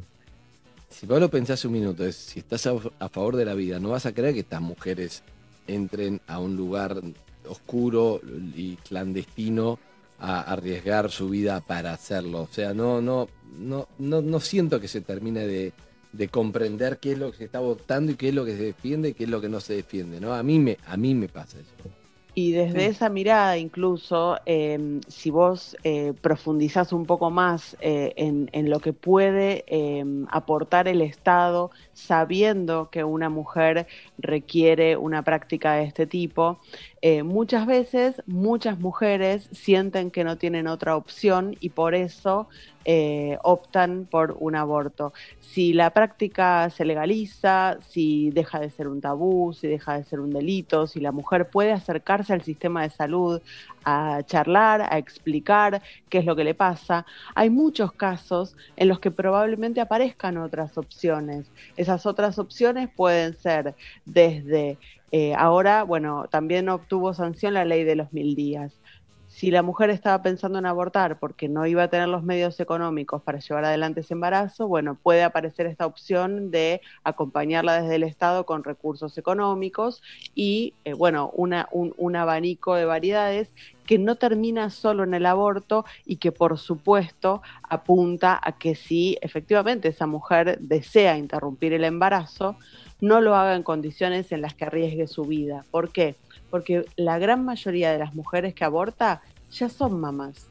si 0.89 1.07
vos 1.07 1.21
lo 1.21 1.31
pensás 1.31 1.65
un 1.65 1.73
minuto, 1.73 2.05
es, 2.05 2.17
si 2.17 2.41
estás 2.41 2.67
a, 2.67 3.09
favor 3.09 3.37
de 3.37 3.45
la 3.45 3.55
vida, 3.55 3.79
no 3.79 3.91
vas 3.91 4.07
a 4.07 4.13
creer 4.13 4.35
que 4.35 4.41
estas 4.41 4.61
mujeres 4.61 5.23
entren 5.67 6.21
a 6.27 6.39
un 6.39 6.57
lugar 6.57 7.03
oscuro 7.49 8.21
y 8.55 8.77
clandestino 8.77 9.79
a 10.19 10.41
arriesgar 10.41 11.11
su 11.11 11.29
vida 11.29 11.61
para 11.61 11.93
hacerlo. 11.93 12.43
O 12.43 12.49
sea, 12.51 12.73
no, 12.73 13.01
no, 13.01 13.29
no, 13.59 13.89
no, 13.99 14.23
no 14.23 14.41
siento 14.41 14.81
que 14.81 14.89
se 14.89 15.01
termine 15.01 15.47
de, 15.47 15.73
de, 16.13 16.29
comprender 16.29 16.99
qué 16.99 17.13
es 17.13 17.19
lo 17.19 17.31
que 17.31 17.39
se 17.39 17.45
está 17.45 17.61
votando 17.61 18.13
y 18.13 18.15
qué 18.15 18.29
es 18.29 18.35
lo 18.35 18.45
que 18.45 18.57
se 18.57 18.63
defiende 18.63 19.11
y 19.11 19.15
qué 19.15 19.25
es 19.25 19.31
lo 19.31 19.41
que 19.41 19.49
no 19.49 19.61
se 19.61 19.75
defiende. 19.75 20.21
¿no? 20.21 20.35
A, 20.35 20.43
mí 20.43 20.59
me, 20.59 20.79
a 20.87 20.97
mí 20.97 21.15
me 21.15 21.29
pasa 21.29 21.59
eso. 21.59 21.91
Y 22.39 22.53
desde 22.53 22.85
esa 22.85 23.09
mirada, 23.09 23.57
incluso, 23.57 24.37
em, 24.45 25.01
si 25.09 25.31
vos 25.31 25.75
eh, 25.85 26.13
profundizás 26.21 26.93
un 26.93 27.07
poco 27.07 27.31
más 27.31 27.79
eh, 27.81 28.13
en, 28.19 28.69
lo 28.69 28.79
que 28.81 28.93
puede 28.93 29.65
em, 29.69 30.27
aportar 30.31 30.87
el 30.87 31.01
Estado, 31.01 31.71
sabiendo 31.95 32.91
que 32.91 33.05
una 33.05 33.31
mujer 33.31 33.87
requiere 34.19 34.99
una 34.99 35.23
práctica 35.23 35.77
de 35.77 35.85
este 35.85 36.07
tipo, 36.07 36.61
eh, 37.09 37.23
muchas 37.23 37.67
veces 37.67 38.21
muchas 38.27 38.81
mujeres 38.81 39.49
sienten 39.53 40.11
que 40.11 40.25
no 40.25 40.39
tienen 40.39 40.67
otra 40.67 40.97
opción 40.97 41.57
y 41.61 41.69
por 41.69 41.95
eso 41.95 42.49
eh, 42.85 43.39
optan 43.45 44.09
por 44.11 44.37
un 44.41 44.57
aborto. 44.57 45.13
Si 45.41 45.73
la 45.73 45.91
práctica 45.91 46.69
se 46.71 46.85
legaliza, 46.85 47.79
si 47.89 48.31
deja 48.31 48.59
de 48.59 48.71
ser 48.71 48.89
un 48.89 49.01
tabú, 49.01 49.53
si 49.53 49.69
deja 49.69 49.97
de 49.97 50.03
ser 50.03 50.19
un 50.19 50.31
delito, 50.33 50.89
si 50.89 50.99
la 50.99 51.13
mujer 51.13 51.49
puede 51.49 51.71
acercarse 51.71 52.33
al 52.33 52.43
sistema 52.43 52.83
de 52.83 52.91
salud 52.91 53.41
a 53.85 54.25
charlar, 54.25 54.83
a 54.93 54.99
explicar 54.99 55.83
qué 56.09 56.19
es 56.19 56.25
lo 56.25 56.35
que 56.35 56.43
le 56.43 56.55
pasa, 56.55 57.07
hay 57.37 57.51
muchos 57.51 57.93
casos 57.93 58.57
en 58.77 58.89
los 58.89 58.99
que 58.99 59.13
probablemente 59.13 59.81
aparezcan 59.81 60.39
otras 60.39 60.77
opciones. 60.77 61.47
Esas 61.77 62.05
otras 62.05 62.41
opciones 62.41 62.89
pueden 62.89 63.37
ser 63.37 63.77
desde 64.05 64.77
eh, 65.13 65.35
ahora, 65.35 65.83
bueno, 65.85 66.27
también 66.31 66.69
obtuvo 66.69 67.15
sanción 67.15 67.55
la 67.55 67.65
ley 67.65 67.85
de 67.85 67.97
los 67.97 68.13
mil 68.13 68.35
días. 68.35 68.81
Si 69.29 69.51
la 69.51 69.63
mujer 69.63 69.91
estaba 69.91 70.23
pensando 70.23 70.59
en 70.59 70.65
abortar 70.65 71.19
porque 71.19 71.47
no 71.47 71.67
iba 71.67 71.83
a 71.83 71.89
tener 71.89 72.09
los 72.09 72.23
medios 72.23 72.59
económicos 72.59 73.21
para 73.21 73.39
llevar 73.39 73.67
adelante 73.67 74.01
ese 74.01 74.15
embarazo, 74.15 74.67
bueno, 74.67 74.95
puede 74.95 75.25
aparecer 75.25 75.67
esta 75.67 75.85
opción 75.85 76.51
de 76.51 76.81
acompañarla 77.05 77.83
desde 77.83 77.97
el 77.97 78.05
Estado 78.05 78.47
con 78.47 78.65
recursos 78.65 79.19
económicos 79.19 80.03
y, 80.35 80.73
eh, 80.87 80.95
bueno, 80.95 81.31
una, 81.35 81.69
un, 81.71 81.93
un 81.99 82.17
abanico 82.17 82.77
de 82.77 82.87
variedades 82.87 83.53
que 83.85 83.99
no 83.99 84.17
termina 84.17 84.71
solo 84.71 85.05
en 85.05 85.13
el 85.13 85.27
aborto 85.27 85.85
y 86.07 86.17
que 86.17 86.33
por 86.33 86.59
supuesto 86.59 87.43
apunta 87.63 88.41
a 88.43 88.53
que 88.53 88.75
si 88.75 89.19
efectivamente 89.21 89.89
esa 89.89 90.07
mujer 90.07 90.59
desea 90.61 91.19
interrumpir 91.19 91.75
el 91.75 91.85
embarazo, 91.85 92.57
no 93.01 93.21
lo 93.21 93.35
haga 93.35 93.55
en 93.55 93.63
condiciones 93.63 94.33
en 94.33 94.43
las 94.43 94.55
que 94.55 94.65
arriesgue 94.65 95.07
su 95.07 95.25
vida. 95.25 95.65
¿Por 95.71 95.93
qué? 95.93 96.15
Porque 96.51 96.85
la 96.97 97.19
gran 97.19 97.45
mayoría 97.45 97.93
de 97.93 97.99
las 97.99 98.15
mujeres 98.15 98.55
que 98.55 98.65
aborta 98.65 99.23
ya 99.51 99.69
son 99.69 100.01
mamás. 100.01 100.49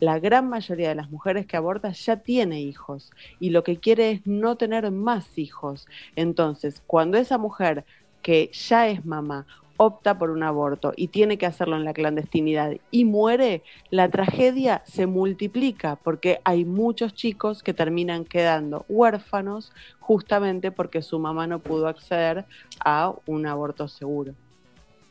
La 0.00 0.18
gran 0.18 0.48
mayoría 0.48 0.88
de 0.88 0.94
las 0.94 1.10
mujeres 1.10 1.46
que 1.46 1.56
aborta 1.56 1.90
ya 1.92 2.16
tiene 2.16 2.60
hijos 2.60 3.10
y 3.40 3.50
lo 3.50 3.62
que 3.64 3.78
quiere 3.78 4.10
es 4.10 4.26
no 4.26 4.56
tener 4.56 4.90
más 4.90 5.38
hijos. 5.38 5.86
Entonces, 6.16 6.82
cuando 6.86 7.16
esa 7.16 7.38
mujer 7.38 7.84
que 8.22 8.50
ya 8.52 8.88
es 8.88 9.04
mamá 9.04 9.46
opta 9.76 10.18
por 10.18 10.30
un 10.30 10.42
aborto 10.42 10.92
y 10.96 11.08
tiene 11.08 11.38
que 11.38 11.46
hacerlo 11.46 11.76
en 11.76 11.84
la 11.84 11.94
clandestinidad 11.94 12.76
y 12.90 13.04
muere, 13.04 13.62
la 13.90 14.08
tragedia 14.08 14.82
se 14.86 15.06
multiplica 15.06 15.96
porque 15.96 16.40
hay 16.44 16.64
muchos 16.64 17.14
chicos 17.14 17.62
que 17.62 17.74
terminan 17.74 18.24
quedando 18.24 18.84
huérfanos 18.88 19.72
justamente 20.00 20.70
porque 20.70 21.02
su 21.02 21.18
mamá 21.18 21.46
no 21.46 21.58
pudo 21.58 21.88
acceder 21.88 22.44
a 22.84 23.12
un 23.26 23.46
aborto 23.46 23.88
seguro. 23.88 24.34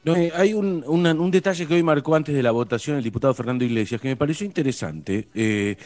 Eh, 0.06 0.32
hay 0.36 0.54
un, 0.54 1.32
detalle 1.32 1.66
que 1.66 1.76
hoy 1.76 1.84
marcó 1.84 2.16
antes 2.16 2.36
de 2.36 2.44
la 2.44 2.52
votación 2.52 2.98
el 2.98 3.04
diputado 3.04 3.34
Fernando 3.34 3.64
Iglesias 3.64 4.02
que 4.02 4.10
me 4.10 4.18
pareció 4.18 4.46
interesante, 4.46 5.30
eh, 5.34 5.78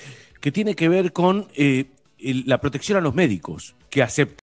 que 0.42 0.52
tiene 0.52 0.76
que 0.76 0.90
ver 0.90 1.14
con 1.14 1.48
eh, 1.56 1.86
la 2.46 2.60
protección 2.60 2.98
a 2.98 3.02
los 3.02 3.14
médicos 3.14 3.76
que 3.90 4.02
aceptan 4.02 4.47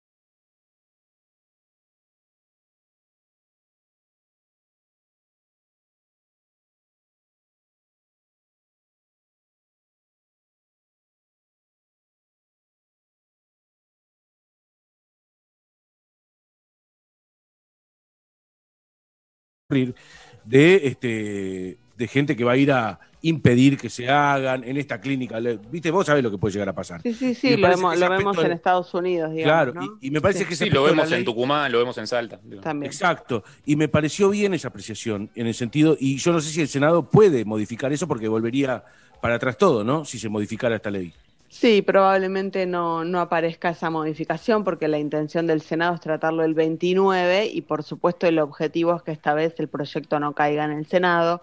de, 19.70 20.88
este, 20.88 21.78
de 21.96 22.08
gente 22.08 22.36
que 22.36 22.44
va 22.44 22.54
a 22.54 22.58
ir 22.58 22.72
a 22.72 23.00
impedir 23.22 23.78
que 23.78 23.90
se 23.90 24.10
hagan 24.10 24.64
en 24.64 24.78
esta 24.78 25.00
clínica. 25.00 25.40
Viste, 25.70 25.92
vos 25.92 26.08
sabés 26.08 26.24
lo 26.24 26.32
que 26.32 26.38
puede 26.38 26.54
llegar 26.54 26.70
a 26.70 26.74
pasar. 26.74 27.02
Sí, 27.02 27.14
sí, 27.14 27.36
sí, 27.36 27.58
lo 27.58 27.70
vemos, 27.70 28.38
en 28.44 28.52
Estados 28.52 28.94
Unidos, 28.94 29.32
digamos. 29.32 29.74
Claro, 29.74 29.98
y, 30.02 30.10
me 30.10 30.22
parece 30.22 30.46
que 30.46 30.56
sí, 30.56 30.70
lo 30.70 30.84
vemos 30.84 31.12
en 31.12 31.24
Tucumán, 31.24 31.72
lo 31.72 31.80
vemos 31.80 31.98
en 31.98 32.08
Salta. 32.08 32.40
También. 32.62 32.92
Exacto, 32.92 33.44
y 33.66 33.76
me 33.76 33.88
pareció 33.88 34.30
bien 34.30 34.54
esa 34.54 34.70
apreciación 34.70 35.30
en 35.36 35.48
el 35.48 35.54
sentido, 35.54 35.98
y 36.00 36.18
yo 36.18 36.32
no 36.32 36.42
sé 36.42 36.50
si 36.50 36.62
el 36.62 36.68
Senado 36.68 37.10
puede 37.10 37.46
modificar 37.46 37.92
eso 37.94 38.08
porque 38.08 38.28
volvería 38.28 38.84
para 39.22 39.36
atrás 39.36 39.58
todo, 39.58 39.84
¿no? 39.84 40.06
Si 40.06 40.18
se 40.18 40.30
modificara 40.30 40.76
esta 40.78 40.90
ley. 40.90 41.14
Sí, 41.52 41.82
probablemente 41.82 42.68
no, 42.68 43.04
no, 43.04 43.20
aparezca 43.20 43.72
esa 43.72 43.90
modificación 43.90 44.64
porque 44.64 44.88
la 44.88 45.00
intención 45.00 45.48
del 45.48 45.62
Senado 45.62 45.96
es 45.96 46.00
tratarlo 46.00 46.44
el 46.44 46.54
29 46.54 47.48
y 47.48 47.62
por 47.62 47.82
supuesto 47.82 48.28
el 48.28 48.38
objetivo 48.38 48.96
es 48.96 49.02
que 49.02 49.12
esta 49.12 49.34
vez 49.34 49.60
el 49.60 49.68
proyecto 49.68 50.20
no 50.20 50.36
caiga 50.36 50.66
en 50.66 50.72
el 50.72 50.86
Senado. 50.86 51.42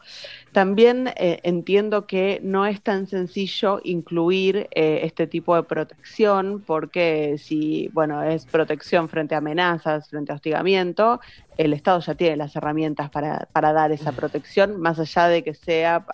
También 0.52 1.09
eh, 1.17 1.41
entiendo 1.43 2.07
que 2.07 2.39
no 2.43 2.67
es 2.67 2.83
tan 2.83 3.09
sencillo 3.09 3.81
incluir 3.83 4.68
eh, 4.70 5.01
este 5.02 5.26
tipo 5.26 5.57
de 5.57 5.65
protección 5.65 6.62
porque 6.65 7.36
si, 7.39 7.89
bueno, 7.93 8.23
es 8.23 8.47
protección 8.47 9.09
frente 9.09 9.35
a 9.35 9.39
amenazas, 9.39 10.09
frente 10.09 10.31
a 10.31 10.36
hostigamiento, 10.36 11.20
el 11.57 11.73
Estado 11.73 12.01
ya 12.01 12.15
tiene 12.15 12.36
las 12.36 12.55
herramientas 12.57 13.10
para, 13.10 13.49
para 13.52 13.73
dar 13.73 13.93
esa 13.93 14.12
protección, 14.12 14.81
más 14.81 14.99
allá 14.99 15.28
de 15.28 15.43
que 15.43 15.55
sea 15.55 16.05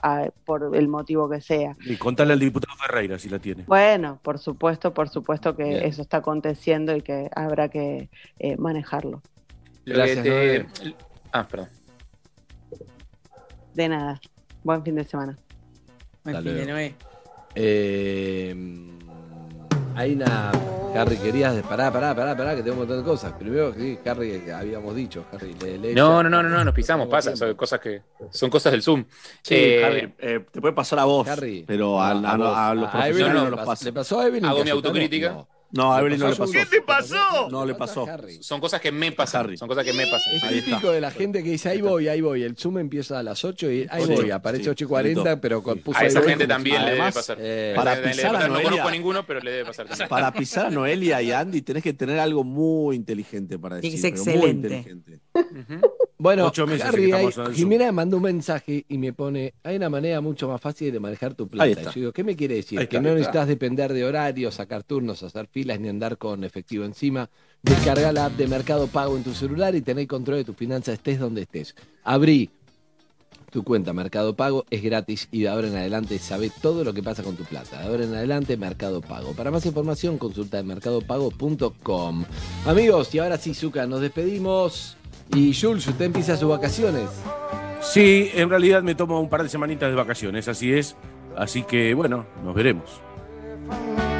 por 0.45 0.75
el 0.75 0.89
motivo 0.89 1.29
que 1.29 1.41
sea. 1.41 1.77
Y 1.85 1.97
contale 1.97 2.33
al 2.33 2.39
diputado 2.39 2.77
Ferreira 2.77 3.19
si 3.19 3.29
la 3.29 3.39
tiene. 3.39 3.65
Bueno, 3.67 4.21
por 4.23 4.39
supuesto, 4.39 4.95
por 4.95 5.09
supuesto 5.09 5.57
que 5.57 5.87
eso 5.87 6.03
está 6.03 6.19
aconteciendo 6.19 6.95
y 6.97 7.03
que 7.03 7.29
habrá 7.35 7.69
que 7.69 8.09
eh, 8.39 8.57
manejarlo. 8.57 9.23
Gracias. 9.85 10.67
Ah, 11.33 11.47
perdón. 11.49 11.69
De 13.75 13.89
nada. 13.89 14.21
Buen 14.62 14.85
fin 14.85 14.95
de 14.95 15.05
semana. 15.05 15.37
Buen 16.25 16.43
fin 16.43 16.55
de 16.55 16.67
Noé. 16.67 16.95
Eh, 17.55 18.55
hay 19.95 20.15
una. 20.15 20.53
Harry, 20.95 21.17
querías. 21.17 21.55
Pará, 21.62 21.91
pará, 21.91 22.15
pará, 22.15 22.37
pará, 22.37 22.55
que 22.55 22.62
tengo 22.62 22.75
un 22.75 22.79
montón 22.81 22.99
de 22.99 23.05
cosas. 23.05 23.33
Primero, 23.33 23.73
sí, 23.73 23.99
Harry, 24.05 24.41
que 24.41 24.53
habíamos 24.53 24.95
dicho. 24.95 25.25
Harry, 25.33 25.55
le, 25.55 25.95
no, 25.95 26.23
no, 26.23 26.29
no, 26.29 26.43
no, 26.43 26.49
no, 26.49 26.65
nos 26.65 26.75
pisamos, 26.75 27.09
pasa. 27.09 27.35
Son 27.35 27.55
cosas, 27.55 27.81
que, 27.81 28.03
son 28.31 28.51
cosas 28.51 28.73
del 28.73 28.83
Zoom. 28.83 29.05
Sí, 29.43 29.55
eh, 29.55 29.85
Harry, 29.85 30.15
eh, 30.19 30.45
te 30.51 30.61
puede 30.61 30.75
pasar 30.75 30.99
a 30.99 31.05
vos. 31.05 31.27
Harry, 31.27 31.65
pero 31.67 32.01
a, 32.01 32.11
a, 32.11 32.75
los 32.75 32.91
profesionales 32.91 33.35
no, 33.35 33.45
no, 33.45 33.51
los 33.57 33.67
pasa. 33.67 33.85
¿Le 33.87 33.93
pasó 33.93 34.21
a 34.21 34.27
Evelyn? 34.27 34.45
Hago 34.45 34.65
mi 34.65 34.71
autocrítica. 34.71 35.47
No, 35.73 35.94
a 35.94 36.01
Evelyn 36.01 36.20
no 36.20 36.28
le 36.28 36.36
pasó. 36.36 36.52
¿Qué 36.52 36.67
te 36.67 36.83
pasó? 36.83 37.49
No 37.51 37.65
le 37.65 37.75
pasó. 37.75 38.07
Son 38.41 38.60
cosas 38.60 38.81
que 38.81 38.92
me 38.92 39.10
pasan. 39.12 39.57
Son 39.57 39.68
cosas 39.68 39.84
que 39.84 39.92
me 39.94 40.05
pasan. 40.07 40.34
Es 40.34 40.65
típico 40.65 40.91
de 40.91 41.01
la 41.01 41.10
gente 41.10 41.42
que 41.42 41.51
dice, 41.51 41.70
ahí 41.70 41.81
voy, 41.81 42.09
ahí 42.09 42.20
voy. 42.20 42.42
El 42.42 42.57
Zoom 42.57 42.78
empieza 42.78 43.18
a 43.18 43.23
las 43.23 43.44
8 43.44 43.70
y 43.70 43.86
ahí 43.91 44.07
voy. 44.07 44.31
Aparece 44.31 44.68
8 44.68 44.84
y 44.84 44.86
40, 44.86 45.41
pero 45.41 45.62
puso 45.62 45.99
A 45.99 46.05
esa 46.05 46.23
gente 46.23 46.47
también 46.47 46.84
le 46.84 46.92
debe 46.92 47.12
pasar. 47.12 47.39
Eh, 47.41 47.73
para 47.75 48.01
pisar 48.02 48.36
a 48.36 48.49
Noelia, 48.49 48.59
no 48.59 48.62
conozco 48.62 48.89
a 48.89 48.91
ninguno, 48.91 49.26
pero 49.26 49.41
le 49.41 49.51
debe 49.51 49.65
pasar 49.65 49.86
también. 49.86 50.09
Para 50.09 50.33
pisar 50.33 50.67
a 50.67 50.70
Noelia 50.70 51.23
y 51.23 51.33
Andy 51.33 51.62
tenés 51.62 51.83
que 51.83 51.94
tener 51.94 52.18
algo 52.18 52.44
muy 52.44 52.97
inteligente 52.97 53.59
para 53.59 53.76
decir. 53.76 53.94
Es 53.94 54.05
excelente. 54.05 54.84
Bueno, 56.23 56.52
Harry, 56.84 57.12
Jimena 57.52 57.86
me 57.86 57.92
mandó 57.92 58.18
un 58.18 58.23
mensaje 58.23 58.84
y 58.89 58.97
me 58.97 59.12
pone, 59.12 59.55
hay 59.65 59.75
una 59.75 59.91
manera 59.91 60.20
mucho 60.20 60.47
más 60.47 60.60
fácil 60.60 60.92
de 60.92 61.01
manejar 61.01 61.34
tu 61.34 61.49
plata. 61.49 61.81
Y 61.81 61.84
yo 61.84 61.91
digo, 61.94 62.12
¿qué 62.12 62.23
me 62.23 62.36
quiere 62.36 62.55
decir? 62.55 62.86
que 62.86 63.01
no 63.01 63.09
necesitas 63.09 63.49
depender 63.49 63.92
de 63.92 64.05
horarios, 64.05 64.55
sacar 64.55 64.84
turnos, 64.84 65.25
hacer 65.25 65.49
filas 65.49 65.81
ni 65.81 65.89
andar 65.89 66.18
con 66.18 66.44
efectivo 66.44 66.84
encima. 66.84 67.28
Descarga 67.60 68.12
la 68.12 68.26
app 68.26 68.36
de 68.36 68.47
Mercado 68.47 68.86
Pago 68.86 69.17
en 69.17 69.25
tu 69.25 69.34
celular 69.34 69.75
y 69.75 69.83
tener 69.83 70.07
control 70.07 70.36
de 70.36 70.44
tus 70.44 70.55
finanzas 70.55 70.94
estés 70.94 71.18
donde 71.18 71.42
estés. 71.42 71.75
Abrí 72.05 72.51
tu 73.51 73.65
cuenta 73.65 73.92
Mercado 73.92 74.36
Pago 74.36 74.65
es 74.70 74.81
gratis 74.81 75.26
y 75.33 75.41
de 75.41 75.49
ahora 75.49 75.67
en 75.67 75.76
adelante 75.76 76.20
sabe 76.20 76.52
todo 76.62 76.84
lo 76.84 76.94
que 76.94 77.02
pasa 77.02 77.25
con 77.25 77.34
tu 77.34 77.42
plata. 77.42 77.81
De 77.81 77.89
ahora 77.89 78.05
en 78.05 78.15
adelante 78.15 78.57
Mercado 78.57 79.01
Pago. 79.01 79.33
Para 79.33 79.51
más 79.51 79.67
información 79.67 80.18
consulta 80.18 80.60
en 80.60 80.68
mercadopago.com. 80.68 82.25
Amigos, 82.65 83.12
y 83.12 83.18
ahora 83.18 83.39
sí, 83.39 83.55
Zuka, 83.55 83.89
nos 83.89 84.01
despedimos. 84.01 84.97
Y 85.34 85.55
Jules, 85.55 85.86
usted 85.86 86.05
empieza 86.05 86.36
sus 86.36 86.49
vacaciones. 86.49 87.09
Sí, 87.81 88.31
en 88.34 88.49
realidad 88.49 88.83
me 88.83 88.94
tomo 88.94 89.20
un 89.20 89.28
par 89.28 89.42
de 89.42 89.49
semanitas 89.49 89.91
de 89.91 89.97
vacaciones, 89.97 90.47
así 90.49 90.73
es. 90.73 90.97
Así 91.36 91.62
que 91.62 91.94
bueno, 91.94 92.26
nos 92.44 92.55
veremos. 92.55 93.01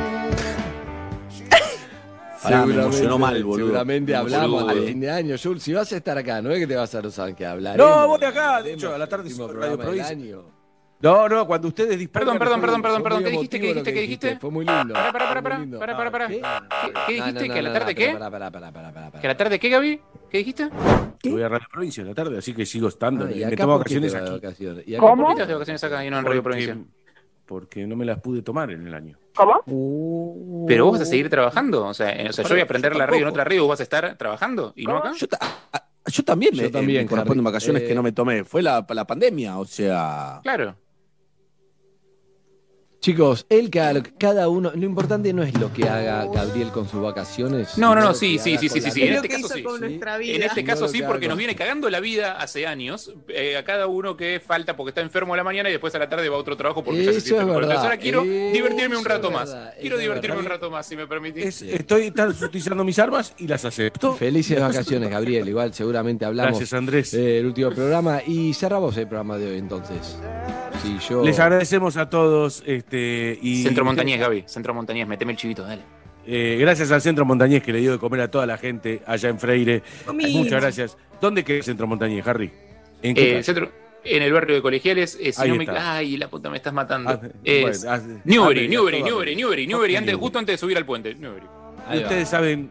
Seguramente, 2.39 2.75
me 2.75 2.83
emocionó 2.83 3.19
mal, 3.19 3.45
boludo. 3.45 3.67
Seguramente 3.67 4.17
hablamos 4.17 4.69
al 4.69 4.85
fin 4.85 5.01
de 5.01 5.11
año. 5.11 5.37
Jules, 5.41 5.63
si 5.63 5.73
vas 5.73 5.93
a 5.93 5.97
estar 5.97 6.19
acá, 6.19 6.43
no 6.43 6.51
es 6.51 6.59
que 6.59 6.67
te 6.67 6.75
vas 6.75 6.93
a 6.95 7.01
Los 7.01 7.19
Ángeles 7.19 7.53
hablar. 7.53 7.77
No, 7.77 8.09
voy 8.09 8.25
acá. 8.25 8.63
De 8.63 8.73
hecho, 8.73 8.93
a 8.93 8.99
la 8.99 9.07
tarde 9.07 9.31
Radio 9.53 9.79
Provincia. 9.79 10.17
No, 11.03 11.29
no, 11.29 11.47
cuando 11.47 11.69
ustedes 11.69 11.99
disparan. 11.99 12.39
Perdón, 12.39 12.39
perdón, 12.39 12.61
perdón, 12.61 12.83
perdón, 12.83 13.03
perdón. 13.03 13.25
¿Qué 13.25 13.31
dijiste? 13.31 13.61
¿Qué 13.61 13.67
dijiste? 13.67 13.93
¿Qué 13.93 14.01
dijiste? 14.01 14.39
Fue 14.39 14.51
muy 14.51 14.65
lindo. 14.65 14.95
Para, 14.95 15.13
para, 15.13 16.11
para. 16.11 16.29
¿Qué 16.29 17.13
dijiste? 17.13 17.49
¿Que 17.49 17.59
a 17.59 17.63
la 17.63 17.73
tarde 17.73 17.95
qué? 17.95 18.17
¿Que 19.21 19.27
a 19.27 19.31
la 19.31 19.37
tarde 19.37 19.59
qué, 19.59 19.69
Gaby? 19.69 20.01
¿Qué 20.33 20.39
dijiste? 20.39 20.71
Voy 21.25 21.43
a 21.43 21.49
Radio 21.51 21.67
Provincia 21.71 22.01
en 22.01 22.09
la 22.09 22.15
tarde, 22.15 22.39
así 22.39 22.55
que 22.55 22.65
sigo 22.65 22.89
estando. 22.89 23.27
Me 23.27 23.55
tomo 23.55 23.77
vacaciones 23.77 24.15
aquí. 24.15 24.31
¿Cómo? 24.99 25.27
¿Por 25.27 25.37
qué 25.37 25.45
te 25.45 25.53
vacaciones 25.53 25.85
acá 25.85 26.03
y 26.07 26.09
no 26.09 26.21
en 26.21 26.25
Radio 26.25 26.43
Provincia? 26.43 26.79
Porque 27.45 27.87
no 27.87 27.97
me 27.97 28.07
las 28.07 28.19
pude 28.19 28.41
tomar 28.41 28.71
en 28.71 28.87
el 28.87 28.95
año. 28.95 29.19
¿Cómo? 29.35 29.61
Uh. 29.67 30.65
Pero 30.67 30.87
vos 30.87 30.93
vas 30.93 31.03
a 31.03 31.05
seguir 31.05 31.29
trabajando. 31.29 31.85
O 31.85 31.93
sea, 31.93 32.17
o 32.31 32.33
sea 32.33 32.45
yo 32.45 32.49
voy 32.49 32.61
a 32.61 32.65
aprender 32.65 32.97
la 32.97 33.05
radio 33.05 33.23
en 33.23 33.29
otra 33.29 33.45
radio, 33.45 33.61
vos 33.65 33.69
vas 33.71 33.81
a 33.81 33.83
estar 33.83 34.17
trabajando 34.17 34.73
y 34.75 34.87
no 34.87 34.97
acá. 34.97 35.13
Yo, 35.19 35.27
yo 36.07 36.25
también 36.25 36.57
me, 36.57 36.63
yo 36.63 36.71
también, 36.71 37.07
corresponden 37.07 37.45
vacaciones 37.45 37.83
que 37.83 37.95
no 37.95 38.03
me 38.03 38.13
tomé. 38.13 38.45
Fue 38.45 38.63
la, 38.63 38.87
la 38.89 39.07
pandemia, 39.07 39.59
o 39.59 39.67
sea. 39.67 40.41
Claro. 40.43 40.77
Chicos, 43.03 43.47
él 43.49 43.69
cada 44.17 44.49
uno, 44.49 44.71
lo 44.77 44.87
importante 44.87 45.33
no 45.33 45.43
es 45.43 45.59
lo 45.59 45.73
que 45.73 45.89
haga 45.89 46.25
Gabriel 46.27 46.71
con 46.71 46.89
sus 46.89 47.03
vacaciones. 47.03 47.77
No, 47.77 47.97
no, 47.97 48.01
no, 48.01 48.15
sí, 48.15 48.39
sí, 48.39 48.57
sí, 48.59 48.69
sí, 48.69 48.81
sí, 48.81 49.03
En 49.03 49.15
este 49.15 49.29
caso 49.29 49.49
sí. 49.49 49.65
En 50.31 50.43
este 50.45 50.63
caso 50.63 50.87
sí, 50.87 51.03
porque 51.05 51.27
nos 51.27 51.37
viene 51.37 51.57
cagando 51.57 51.91
la 51.91 51.99
vida 51.99 52.41
hace 52.41 52.65
años. 52.65 53.13
Eh, 53.27 53.57
a 53.57 53.65
cada 53.65 53.89
uno 53.89 54.17
que 54.17 54.39
falta 54.39 54.77
porque 54.77 54.91
está 54.91 55.01
enfermo 55.01 55.35
a 55.35 55.37
la 55.37 55.43
mañana 55.43 55.69
y 55.69 55.73
después 55.73 55.93
a 55.97 55.99
la 55.99 56.09
tarde 56.09 56.29
va 56.29 56.37
a 56.37 56.39
otro 56.39 56.57
trabajo 56.57 56.85
porque 56.85 57.05
ya 57.05 57.13
se 57.13 57.21
siente 57.21 57.45
mejor. 57.45 57.65
ahora 57.73 57.97
quiero 57.97 58.23
divertirme 58.23 58.97
un 58.97 59.05
rato 59.05 59.33
más. 59.33 59.53
Quiero 59.81 59.99
divertirme 59.99 60.39
un 60.39 60.47
rato 60.47 60.71
más, 60.71 60.87
si 60.87 60.95
me 60.95 61.09
permitís. 61.09 61.61
estoy 61.61 62.15
utilizando 62.17 62.85
mis 62.85 63.01
armas 63.01 63.35
y 63.37 63.49
las 63.49 63.65
acepto. 63.65 64.15
Felices 64.15 64.61
vacaciones, 64.61 65.11
Gabriel. 65.11 65.49
Igual 65.49 65.75
seguramente 65.75 66.25
hablamos. 66.25 66.53
Gracias, 66.53 66.73
Andrés. 66.73 67.13
el 67.15 67.47
último 67.47 67.71
programa 67.71 68.23
y 68.25 68.55
cerramos 68.55 68.97
el 68.97 69.09
programa 69.09 69.39
de 69.39 69.51
hoy 69.51 69.59
entonces. 69.59 70.19
Sí, 70.85 70.99
yo... 71.09 71.25
Les 71.25 71.39
agradecemos 71.39 71.97
a 71.97 72.09
todos. 72.09 72.63
Este, 72.67 72.92
este, 72.93 73.63
Centro 73.63 73.85
Montañés, 73.85 74.21
Gaby. 74.21 74.45
Centro 74.47 74.75
Montañés, 74.75 75.07
meteme 75.07 75.33
el 75.33 75.39
chivito, 75.39 75.63
dale. 75.63 75.83
Eh, 76.27 76.57
gracias 76.61 76.91
al 76.93 77.01
Centro 77.01 77.25
Montañés 77.25 77.63
que 77.63 77.73
le 77.73 77.81
dio 77.81 77.93
de 77.93 77.99
comer 77.99 78.21
a 78.21 78.31
toda 78.31 78.47
la 78.47 78.57
gente 78.57 79.03
allá 79.07 79.29
en 79.29 79.39
Freire. 79.39 79.83
Muchas 80.13 80.61
gracias. 80.61 80.99
¿Dónde 81.21 81.45
queda 81.45 81.59
el 81.59 81.63
Centro 81.63 81.87
Montañés, 81.87 82.27
Harry? 82.27 82.51
¿En 83.03 83.17
eh, 83.17 83.43
centro, 83.43 83.73
en 84.05 84.23
el 84.23 84.33
barrio 84.33 84.55
de 84.55 84.63
Colegiales. 84.63 85.19
Eh, 85.21 85.33
Ay, 85.37 86.17
la 86.17 86.29
puta, 86.29 86.51
me 86.51 86.57
estás 86.57 86.73
matando. 86.73 87.11
Ah, 87.11 87.21
es 87.43 87.85
ah, 87.85 88.01
Newbery, 88.25 88.69
Newbery, 88.69 89.03
Newbery, 89.03 89.37
Newbery, 89.37 89.67
Newbery, 89.67 89.97
antes, 89.97 90.15
justo 90.15 90.39
antes 90.39 90.55
de 90.55 90.59
subir 90.59 90.77
al 90.77 90.87
puente. 90.87 91.15
Newbery. 91.15 91.47
Ustedes 91.95 92.29
saben 92.29 92.71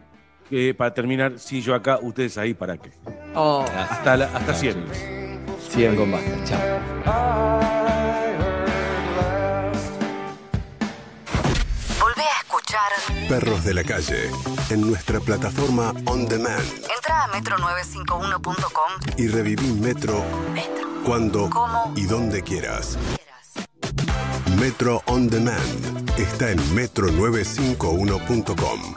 que 0.49 0.73
para 0.73 0.93
terminar, 0.93 1.33
si 1.37 1.61
yo 1.61 1.73
acá, 1.75 1.99
ustedes 2.01 2.37
ahí, 2.37 2.53
¿para 2.53 2.77
qué? 2.77 2.91
Oh. 3.35 3.65
Hasta, 3.75 4.17
la, 4.17 4.25
hasta 4.25 4.53
siempre. 4.53 4.95
100 5.69 5.95
con 5.95 6.11
basta. 6.11 6.43
Chao. 6.45 7.80
Perros 13.31 13.63
de 13.63 13.73
la 13.73 13.85
Calle 13.85 14.29
en 14.71 14.81
nuestra 14.81 15.21
plataforma 15.21 15.93
On 16.05 16.27
Demand. 16.27 16.61
Entra 16.93 17.23
a 17.23 17.29
metro951.com 17.29 18.91
y 19.15 19.29
reviví 19.29 19.71
Metro, 19.71 20.21
cuando 21.05 21.49
y 21.95 22.07
donde 22.07 22.43
quieras. 22.43 22.97
Metro 24.59 25.01
On 25.05 25.29
Demand 25.29 26.09
está 26.19 26.51
en 26.51 26.59
metro951.com. 26.75 28.95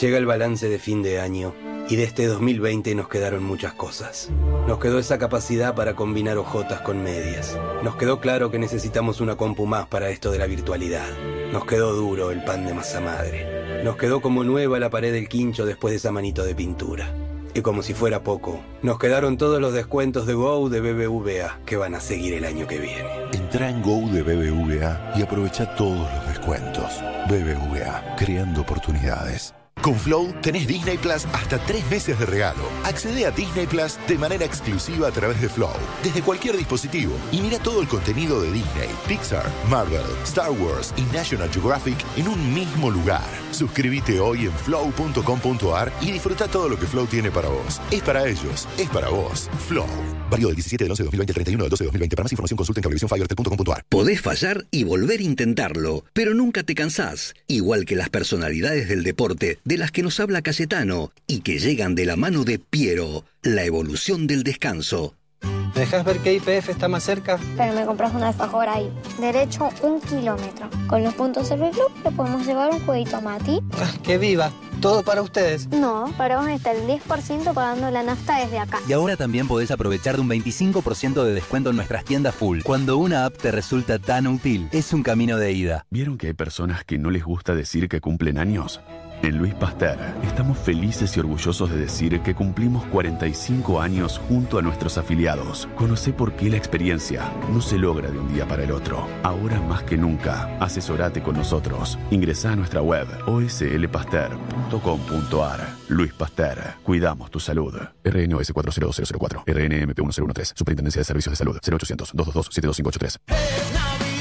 Llega 0.00 0.16
el 0.16 0.26
balance 0.26 0.68
de 0.68 0.78
fin 0.78 1.02
de 1.02 1.20
año 1.20 1.52
y 1.90 1.96
de 1.96 2.04
este 2.04 2.26
2020 2.26 2.94
nos 2.94 3.08
quedaron 3.08 3.42
muchas 3.42 3.74
cosas. 3.74 4.30
Nos 4.68 4.78
quedó 4.78 5.00
esa 5.00 5.18
capacidad 5.18 5.74
para 5.74 5.94
combinar 5.94 6.38
ojotas 6.38 6.80
con 6.82 7.02
medias. 7.02 7.58
Nos 7.82 7.96
quedó 7.96 8.20
claro 8.20 8.52
que 8.52 8.60
necesitamos 8.60 9.20
una 9.20 9.36
compu 9.36 9.66
más 9.66 9.88
para 9.88 10.08
esto 10.08 10.30
de 10.30 10.38
la 10.38 10.46
virtualidad. 10.46 11.08
Nos 11.52 11.66
quedó 11.66 11.92
duro 11.92 12.30
el 12.30 12.44
pan 12.44 12.64
de 12.64 12.74
masa 12.74 13.00
madre. 13.00 13.82
Nos 13.82 13.96
quedó 13.96 14.20
como 14.20 14.44
nueva 14.44 14.78
la 14.78 14.88
pared 14.88 15.12
del 15.12 15.28
quincho 15.28 15.66
después 15.66 15.90
de 15.90 15.96
esa 15.96 16.12
manito 16.12 16.44
de 16.44 16.54
pintura. 16.54 17.12
Y 17.54 17.62
como 17.62 17.82
si 17.82 17.92
fuera 17.92 18.22
poco, 18.22 18.60
nos 18.82 19.00
quedaron 19.00 19.36
todos 19.36 19.60
los 19.60 19.72
descuentos 19.72 20.24
de 20.26 20.34
Go 20.34 20.68
de 20.68 20.80
BBVA 20.80 21.58
que 21.66 21.76
van 21.76 21.96
a 21.96 22.00
seguir 22.00 22.34
el 22.34 22.44
año 22.44 22.68
que 22.68 22.78
viene. 22.78 23.08
Entra 23.32 23.68
en 23.68 23.82
Go 23.82 24.08
de 24.12 24.22
BBVA 24.22 25.14
y 25.16 25.22
aprovecha 25.22 25.74
todos 25.74 26.08
los 26.14 26.28
descuentos. 26.28 27.02
BBVA, 27.28 28.14
creando 28.16 28.60
oportunidades. 28.60 29.52
Con 29.82 29.98
Flow 29.98 30.34
tenés 30.42 30.66
Disney 30.66 30.98
Plus 30.98 31.24
hasta 31.32 31.58
tres 31.64 31.82
meses 31.90 32.18
de 32.18 32.26
regalo. 32.26 32.62
Accede 32.84 33.24
a 33.24 33.30
Disney 33.30 33.66
Plus 33.66 33.98
de 34.06 34.18
manera 34.18 34.44
exclusiva 34.44 35.08
a 35.08 35.10
través 35.10 35.40
de 35.40 35.48
Flow, 35.48 35.72
desde 36.02 36.20
cualquier 36.20 36.56
dispositivo, 36.58 37.14
y 37.32 37.40
mira 37.40 37.58
todo 37.58 37.80
el 37.80 37.88
contenido 37.88 38.42
de 38.42 38.52
Disney, 38.52 38.88
Pixar, 39.08 39.50
Marvel, 39.70 40.02
Star 40.24 40.50
Wars 40.50 40.92
y 40.98 41.02
National 41.14 41.50
Geographic 41.50 41.96
en 42.16 42.28
un 42.28 42.52
mismo 42.52 42.90
lugar. 42.90 43.24
Suscríbete 43.52 44.20
hoy 44.20 44.46
en 44.46 44.52
flow.com.ar 44.52 45.92
y 46.02 46.10
disfruta 46.10 46.46
todo 46.46 46.68
lo 46.68 46.78
que 46.78 46.86
Flow 46.86 47.06
tiene 47.06 47.30
para 47.30 47.48
vos. 47.48 47.80
Es 47.90 48.02
para 48.02 48.28
ellos, 48.28 48.68
es 48.76 48.88
para 48.90 49.08
vos. 49.08 49.48
Flow. 49.66 49.86
Válido 50.30 50.48
del 50.50 50.56
17 50.56 50.84
del 50.84 50.90
11 50.92 51.02
de 51.02 51.06
2020 51.06 51.30
al 51.30 51.34
31 51.34 51.64
del 51.64 51.70
12 51.70 51.84
de 51.84 51.86
2020. 51.86 52.16
Para 52.16 52.24
más 52.24 52.32
información 52.32 52.56
consulta 52.56 52.78
en 52.78 52.82
cablevisiónfiber.com.ar. 52.82 53.84
Podés 53.88 54.20
fallar 54.20 54.66
y 54.70 54.84
volver 54.84 55.20
a 55.20 55.24
intentarlo, 55.24 56.04
pero 56.12 56.34
nunca 56.34 56.62
te 56.62 56.74
cansás. 56.74 57.34
Igual 57.48 57.84
que 57.86 57.96
las 57.96 58.10
personalidades 58.10 58.88
del 58.88 59.02
deporte 59.02 59.58
de 59.70 59.78
las 59.78 59.92
que 59.92 60.02
nos 60.02 60.18
habla 60.18 60.42
Cayetano 60.42 61.12
y 61.28 61.42
que 61.42 61.60
llegan 61.60 61.94
de 61.94 62.04
la 62.04 62.16
mano 62.16 62.42
de 62.42 62.58
Piero, 62.58 63.24
la 63.44 63.62
evolución 63.62 64.26
del 64.26 64.42
descanso. 64.42 65.14
¿Me 65.42 65.82
dejas 65.82 66.04
ver 66.04 66.18
qué 66.18 66.34
IPF 66.34 66.70
está 66.70 66.88
más 66.88 67.04
cerca? 67.04 67.38
Pero 67.56 67.72
me 67.74 67.86
compras 67.86 68.12
una 68.12 68.28
alfajor 68.28 68.68
ahí. 68.68 68.90
Derecho 69.20 69.68
un 69.82 70.00
kilómetro. 70.00 70.68
Con 70.88 71.04
los 71.04 71.14
puntos 71.14 71.46
Serviclub 71.46 71.92
le 72.02 72.10
podemos 72.10 72.44
llevar 72.44 72.72
un 72.72 72.80
jueguito 72.80 73.18
a 73.18 73.20
Mati. 73.20 73.60
Ah, 73.74 73.92
¡Qué 74.02 74.18
viva! 74.18 74.50
¿Todo 74.80 75.04
para 75.04 75.22
ustedes? 75.22 75.68
No, 75.68 76.12
para 76.18 76.40
vos 76.40 76.48
está 76.48 76.72
el 76.72 76.88
10% 76.88 77.54
pagando 77.54 77.92
la 77.92 78.02
nafta 78.02 78.40
desde 78.40 78.58
acá. 78.58 78.80
Y 78.88 78.92
ahora 78.92 79.16
también 79.16 79.46
podés 79.46 79.70
aprovechar 79.70 80.16
de 80.16 80.22
un 80.22 80.28
25% 80.28 81.22
de 81.22 81.32
descuento 81.32 81.70
en 81.70 81.76
nuestras 81.76 82.04
tiendas 82.04 82.34
full. 82.34 82.62
Cuando 82.64 82.96
una 82.96 83.24
app 83.24 83.36
te 83.36 83.52
resulta 83.52 84.00
tan 84.00 84.26
útil, 84.26 84.68
es 84.72 84.92
un 84.92 85.04
camino 85.04 85.36
de 85.36 85.52
ida. 85.52 85.86
¿Vieron 85.90 86.18
que 86.18 86.26
hay 86.26 86.32
personas 86.32 86.82
que 86.82 86.98
no 86.98 87.10
les 87.10 87.22
gusta 87.22 87.54
decir 87.54 87.88
que 87.88 88.00
cumplen 88.00 88.36
años? 88.36 88.80
En 89.22 89.36
Luis 89.36 89.54
Pasteur 89.54 89.98
estamos 90.22 90.56
felices 90.58 91.14
y 91.16 91.20
orgullosos 91.20 91.70
de 91.70 91.76
decir 91.76 92.20
que 92.20 92.34
cumplimos 92.34 92.86
45 92.86 93.78
años 93.80 94.18
junto 94.28 94.58
a 94.58 94.62
nuestros 94.62 94.96
afiliados. 94.96 95.68
Conoce 95.76 96.14
por 96.14 96.32
qué 96.32 96.48
la 96.48 96.56
experiencia 96.56 97.30
no 97.52 97.60
se 97.60 97.76
logra 97.76 98.10
de 98.10 98.18
un 98.18 98.32
día 98.32 98.48
para 98.48 98.64
el 98.64 98.72
otro. 98.72 99.06
Ahora 99.22 99.60
más 99.60 99.82
que 99.82 99.98
nunca, 99.98 100.56
asesorate 100.58 101.22
con 101.22 101.36
nosotros. 101.36 101.98
Ingresa 102.10 102.52
a 102.52 102.56
nuestra 102.56 102.80
web 102.80 103.06
oslpasteur.com.ar. 103.26 105.68
Luis 105.88 106.14
Pasteur, 106.14 106.76
cuidamos 106.82 107.30
tu 107.30 107.40
salud. 107.40 107.74
RNOS 108.04 108.52
40004, 108.52 109.44
RNMP 109.46 109.98
1013, 109.98 110.54
Superintendencia 110.56 111.00
de 111.00 111.04
Servicios 111.04 111.32
de 111.32 111.36
Salud, 111.36 111.58
0800 111.62 112.12
222 112.14 112.54
72583. 112.54 114.19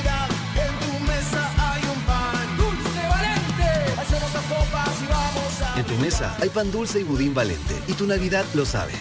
En 5.99 6.05
mesa 6.05 6.33
hay 6.39 6.47
pan 6.47 6.71
dulce 6.71 7.01
y 7.01 7.03
budín 7.03 7.33
valente. 7.33 7.75
Y 7.87 7.93
tu 7.93 8.07
Navidad 8.07 8.45
lo 8.53 8.65
sabe. 8.65 8.93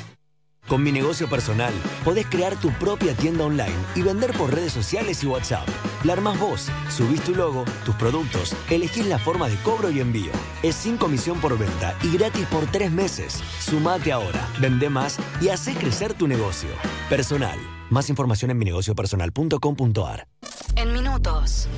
Con 0.67 0.83
mi 0.83 0.91
negocio 0.91 1.29
personal, 1.31 1.73
podés 2.05 2.27
crear 2.27 2.59
tu 2.59 2.71
propia 2.73 3.15
tienda 3.15 3.45
online 3.45 3.77
y 3.95 4.03
vender 4.03 4.33
por 4.33 4.53
redes 4.53 4.73
sociales 4.73 5.23
y 5.23 5.27
WhatsApp. 5.29 5.67
La 6.03 6.15
armás 6.15 6.41
vos, 6.41 6.67
subís 6.91 7.23
tu 7.23 7.37
logo, 7.37 7.65
tus 7.85 7.95
productos, 7.95 8.53
elegís 8.69 9.07
la 9.07 9.19
forma 9.19 9.49
de 9.49 9.55
cobro 9.63 9.91
y 9.91 10.01
envío. 10.01 10.33
Es 10.65 10.75
sin 10.75 10.97
comisión 10.97 11.41
por 11.41 11.57
venta 11.57 11.97
y 12.03 12.17
gratis 12.17 12.47
por 12.47 12.67
tres 12.67 12.91
meses. 12.91 13.41
Sumate 13.61 14.11
ahora, 14.11 14.49
vende 14.61 14.91
más 14.91 15.19
y 15.41 15.51
hace 15.51 15.75
crecer 15.75 16.15
tu 16.15 16.27
negocio. 16.27 16.71
Personal. 17.09 17.59
Más 17.91 18.11
información 18.11 18.51
en 18.51 18.59
minegociopersonal.com.ar. 18.59 20.27
En 20.75 20.93
minutos. 20.93 21.69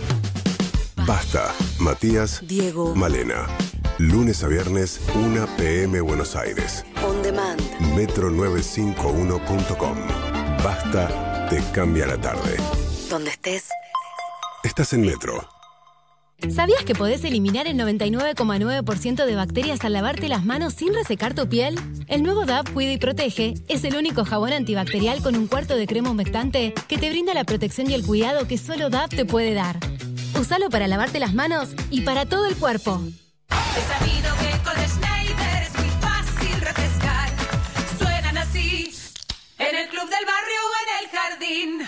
Basta. 1.07 1.53
Matías. 1.79 2.41
Diego. 2.47 2.95
Malena. 2.95 3.47
Lunes 4.01 4.43
a 4.43 4.49
viernes, 4.49 5.01
1 5.15 5.47
pm 5.59 6.01
Buenos 6.01 6.35
Aires. 6.35 6.87
On 7.07 7.23
demand. 7.23 7.61
Metro951.com. 7.95 9.99
Basta, 10.65 11.47
te 11.51 11.63
cambia 11.75 12.07
la 12.07 12.19
tarde. 12.19 12.57
Donde 13.11 13.29
estés. 13.29 13.69
Estás 14.65 14.95
en 14.95 15.03
Metro. 15.03 15.47
¿Sabías 16.49 16.83
que 16.87 16.95
podés 16.95 17.23
eliminar 17.25 17.67
el 17.67 17.77
99,9% 17.77 19.27
de 19.27 19.35
bacterias 19.35 19.85
al 19.85 19.93
lavarte 19.93 20.29
las 20.29 20.47
manos 20.47 20.73
sin 20.73 20.95
resecar 20.95 21.35
tu 21.35 21.47
piel? 21.47 21.79
El 22.09 22.23
nuevo 22.23 22.47
DAP 22.47 22.73
Cuida 22.73 22.93
y 22.93 22.97
Protege 22.97 23.53
es 23.69 23.85
el 23.85 23.97
único 23.97 24.25
jabón 24.25 24.55
antibacterial 24.55 25.23
con 25.23 25.37
un 25.37 25.47
cuarto 25.47 25.77
de 25.77 25.87
crema 25.87 26.09
humectante 26.09 26.73
que 26.89 26.97
te 26.97 27.11
brinda 27.11 27.35
la 27.35 27.45
protección 27.45 27.91
y 27.91 27.93
el 27.93 28.07
cuidado 28.07 28.49
que 28.49 28.57
solo 28.57 28.89
DAP 28.89 29.11
te 29.11 29.27
puede 29.27 29.53
dar. 29.53 29.79
Usalo 30.41 30.71
para 30.71 30.89
lavarte 30.89 31.21
las 31.21 31.35
manos 31.35 31.75
y 31.91 32.01
para 32.01 32.25
todo 32.25 32.47
el 32.47 32.57
cuerpo. 32.57 33.03
He 33.77 33.83
sabido 33.83 34.31
que 34.37 34.51
con 34.65 34.77
Schneider 34.89 35.63
es 35.63 35.75
muy 35.79 35.91
fácil 36.01 36.61
refrescar. 36.61 37.29
Suenan 37.99 38.39
así 38.39 38.93
en 39.59 39.77
el 39.77 39.89
club 39.89 40.09
del 40.09 40.25
barrio 40.27 40.61
o 40.67 40.75
en 40.83 40.89
el 40.99 41.11
jardín. 41.11 41.87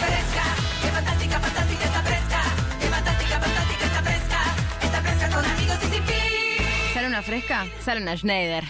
Fresca, 0.00 0.46
qué 0.82 0.88
fantástica, 0.88 1.40
fantástica 1.40 1.84
está 1.84 2.02
fresca. 2.02 2.40
Qué 2.80 2.86
fantástica, 2.86 3.40
fantástica 3.40 3.84
está 3.86 4.02
fresca. 4.02 4.40
Está 4.82 5.00
fresca 5.02 5.28
con 5.36 5.44
amigos 5.44 5.76
y 5.82 5.86
sin 5.86 6.02
fin. 6.04 6.94
¿Sale 6.94 7.06
una 7.08 7.22
fresca? 7.22 7.66
Sale 7.80 8.02
una 8.02 8.16
Schneider. 8.16 8.64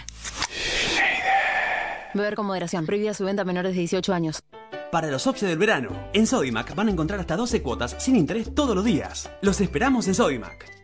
Beber 2.13 2.35
con 2.35 2.45
moderación. 2.45 2.85
Prohibida 2.85 3.13
su 3.13 3.25
venta 3.25 3.43
a 3.43 3.45
menores 3.45 3.73
de 3.73 3.79
18 3.79 4.13
años. 4.13 4.41
Para 4.91 5.09
los 5.09 5.27
OPSE 5.27 5.47
del 5.47 5.57
verano, 5.57 6.09
en 6.13 6.25
Sodimac 6.25 6.73
van 6.73 6.87
a 6.87 6.91
encontrar 6.91 7.19
hasta 7.19 7.35
12 7.35 7.61
cuotas 7.61 7.95
sin 7.99 8.15
interés 8.15 8.55
todos 8.55 8.75
los 8.75 8.85
días. 8.85 9.29
Los 9.41 9.59
esperamos 9.59 10.07
en 10.07 10.15
Sodimac. 10.15 10.74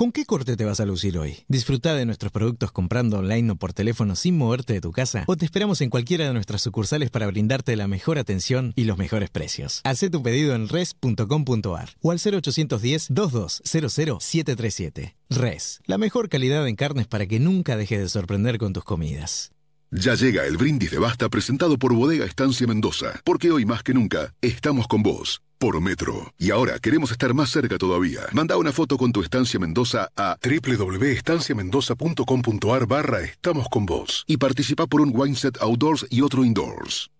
¿Con 0.00 0.12
qué 0.12 0.24
corte 0.24 0.56
te 0.56 0.64
vas 0.64 0.80
a 0.80 0.86
lucir 0.86 1.18
hoy? 1.18 1.44
Disfruta 1.46 1.94
de 1.94 2.06
nuestros 2.06 2.32
productos 2.32 2.72
comprando 2.72 3.18
online 3.18 3.50
o 3.50 3.56
por 3.56 3.74
teléfono 3.74 4.16
sin 4.16 4.38
moverte 4.38 4.72
de 4.72 4.80
tu 4.80 4.92
casa 4.92 5.24
o 5.26 5.36
te 5.36 5.44
esperamos 5.44 5.82
en 5.82 5.90
cualquiera 5.90 6.26
de 6.26 6.32
nuestras 6.32 6.62
sucursales 6.62 7.10
para 7.10 7.26
brindarte 7.26 7.76
la 7.76 7.86
mejor 7.86 8.18
atención 8.18 8.72
y 8.76 8.84
los 8.84 8.96
mejores 8.96 9.28
precios. 9.28 9.82
Haz 9.84 10.00
tu 10.10 10.22
pedido 10.22 10.54
en 10.54 10.70
res.com.ar 10.70 11.90
o 12.00 12.12
al 12.12 12.18
0810-2200-737. 12.18 15.16
Res, 15.28 15.82
la 15.84 15.98
mejor 15.98 16.30
calidad 16.30 16.66
en 16.66 16.76
carnes 16.76 17.06
para 17.06 17.26
que 17.26 17.38
nunca 17.38 17.76
dejes 17.76 18.00
de 18.00 18.08
sorprender 18.08 18.56
con 18.56 18.72
tus 18.72 18.84
comidas. 18.84 19.52
Ya 19.92 20.14
llega 20.14 20.46
el 20.46 20.56
brindis 20.56 20.92
de 20.92 21.00
Basta 21.00 21.28
presentado 21.28 21.76
por 21.76 21.92
Bodega 21.92 22.24
Estancia 22.24 22.64
Mendoza, 22.64 23.20
porque 23.24 23.50
hoy 23.50 23.64
más 23.64 23.82
que 23.82 23.92
nunca 23.92 24.32
estamos 24.40 24.86
con 24.86 25.02
vos. 25.02 25.42
Por 25.58 25.80
Metro. 25.80 26.32
Y 26.38 26.52
ahora 26.52 26.78
queremos 26.78 27.10
estar 27.10 27.34
más 27.34 27.50
cerca 27.50 27.76
todavía. 27.76 28.20
Manda 28.32 28.56
una 28.56 28.70
foto 28.70 28.96
con 28.96 29.10
tu 29.10 29.20
estancia 29.20 29.58
Mendoza 29.58 30.08
a 30.16 30.36
www.estanciamendoza.com.ar 30.42 32.86
barra 32.86 33.22
Estamos 33.22 33.66
con 33.68 33.84
vos. 33.84 34.22
Y 34.28 34.36
participa 34.36 34.86
por 34.86 35.00
un 35.00 35.10
wine 35.12 35.34
set 35.34 35.58
outdoors 35.60 36.06
y 36.08 36.22
otro 36.22 36.44
indoors. 36.44 37.10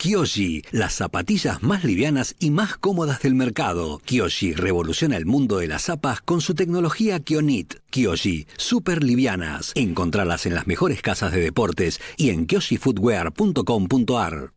Kyoshi, 0.00 0.64
las 0.70 0.94
zapatillas 0.94 1.62
más 1.62 1.84
livianas 1.84 2.34
y 2.38 2.50
más 2.50 2.78
cómodas 2.78 3.20
del 3.20 3.34
mercado. 3.34 4.00
Kyoshi 4.06 4.54
revoluciona 4.54 5.18
el 5.18 5.26
mundo 5.26 5.58
de 5.58 5.68
las 5.68 5.82
zapas 5.82 6.22
con 6.22 6.40
su 6.40 6.54
tecnología 6.54 7.20
Kionit. 7.20 7.74
Kyoshi, 7.90 8.46
super 8.56 9.04
livianas. 9.04 9.72
Encontralas 9.74 10.46
en 10.46 10.54
las 10.54 10.66
mejores 10.66 11.02
casas 11.02 11.32
de 11.32 11.42
deportes 11.42 12.00
y 12.16 12.30
en 12.30 12.46
kyoshifootwear.com.ar. 12.46 14.52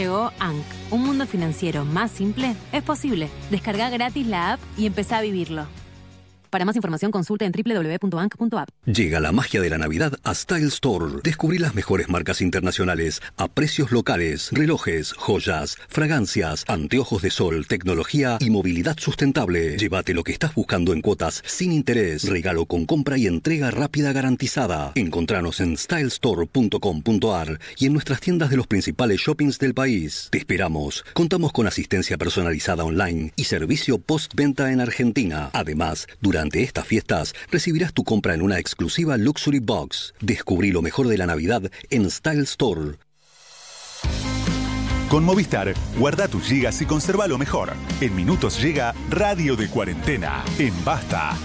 Llegó 0.00 0.32
ANC, 0.38 0.64
un 0.92 1.04
mundo 1.04 1.26
financiero 1.26 1.84
más 1.84 2.10
simple, 2.10 2.56
es 2.72 2.82
posible. 2.82 3.28
Descarga 3.50 3.90
gratis 3.90 4.26
la 4.26 4.54
app 4.54 4.60
y 4.78 4.86
empezá 4.86 5.18
a 5.18 5.20
vivirlo. 5.20 5.66
Para 6.50 6.64
más 6.64 6.74
información 6.74 7.12
consulta 7.12 7.44
en 7.44 7.52
www.bank.app. 7.52 8.68
Llega 8.84 9.20
la 9.20 9.30
magia 9.30 9.60
de 9.60 9.70
la 9.70 9.78
Navidad 9.78 10.14
a 10.24 10.34
Style 10.34 10.66
Store. 10.66 11.20
Descubrí 11.22 11.58
las 11.58 11.76
mejores 11.76 12.08
marcas 12.08 12.40
internacionales 12.40 13.22
a 13.36 13.46
precios 13.46 13.92
locales, 13.92 14.50
relojes, 14.50 15.12
joyas, 15.12 15.76
fragancias, 15.88 16.64
anteojos 16.66 17.22
de 17.22 17.30
sol, 17.30 17.66
tecnología 17.68 18.36
y 18.40 18.50
movilidad 18.50 18.98
sustentable. 18.98 19.76
Llévate 19.76 20.12
lo 20.12 20.24
que 20.24 20.32
estás 20.32 20.52
buscando 20.54 20.92
en 20.92 21.02
cuotas 21.02 21.42
sin 21.46 21.72
interés, 21.72 22.28
regalo 22.28 22.66
con 22.66 22.84
compra 22.84 23.16
y 23.16 23.28
entrega 23.28 23.70
rápida 23.70 24.12
garantizada. 24.12 24.90
Encontranos 24.96 25.60
en 25.60 25.76
stylestore.com.ar 25.76 27.60
y 27.78 27.86
en 27.86 27.92
nuestras 27.92 28.20
tiendas 28.20 28.50
de 28.50 28.56
los 28.56 28.66
principales 28.66 29.20
shoppings 29.20 29.60
del 29.60 29.74
país. 29.74 30.28
Te 30.32 30.38
esperamos. 30.38 31.04
Contamos 31.12 31.52
con 31.52 31.68
asistencia 31.68 32.18
personalizada 32.18 32.82
online 32.82 33.32
y 33.36 33.44
servicio 33.44 33.98
postventa 33.98 34.72
en 34.72 34.80
Argentina. 34.80 35.50
Además, 35.52 36.08
durante 36.20 36.39
estas 36.52 36.86
fiestas 36.86 37.34
recibirás 37.50 37.92
tu 37.92 38.04
compra 38.04 38.34
en 38.34 38.42
una 38.42 38.58
exclusiva 38.58 39.16
Luxury 39.16 39.58
Box. 39.58 40.14
Descubrí 40.20 40.70
lo 40.70 40.82
mejor 40.82 41.08
de 41.08 41.18
la 41.18 41.26
Navidad 41.26 41.62
en 41.90 42.10
Style 42.10 42.42
Store. 42.42 42.96
Con 45.10 45.24
Movistar, 45.24 45.74
guarda 45.98 46.28
tus 46.28 46.44
gigas 46.44 46.80
y 46.80 46.86
conserva 46.86 47.26
lo 47.26 47.36
mejor. 47.36 47.72
En 48.00 48.14
minutos 48.14 48.62
llega 48.62 48.94
Radio 49.10 49.56
de 49.56 49.68
Cuarentena 49.68 50.44
en 50.58 50.72
Basta. 50.84 51.36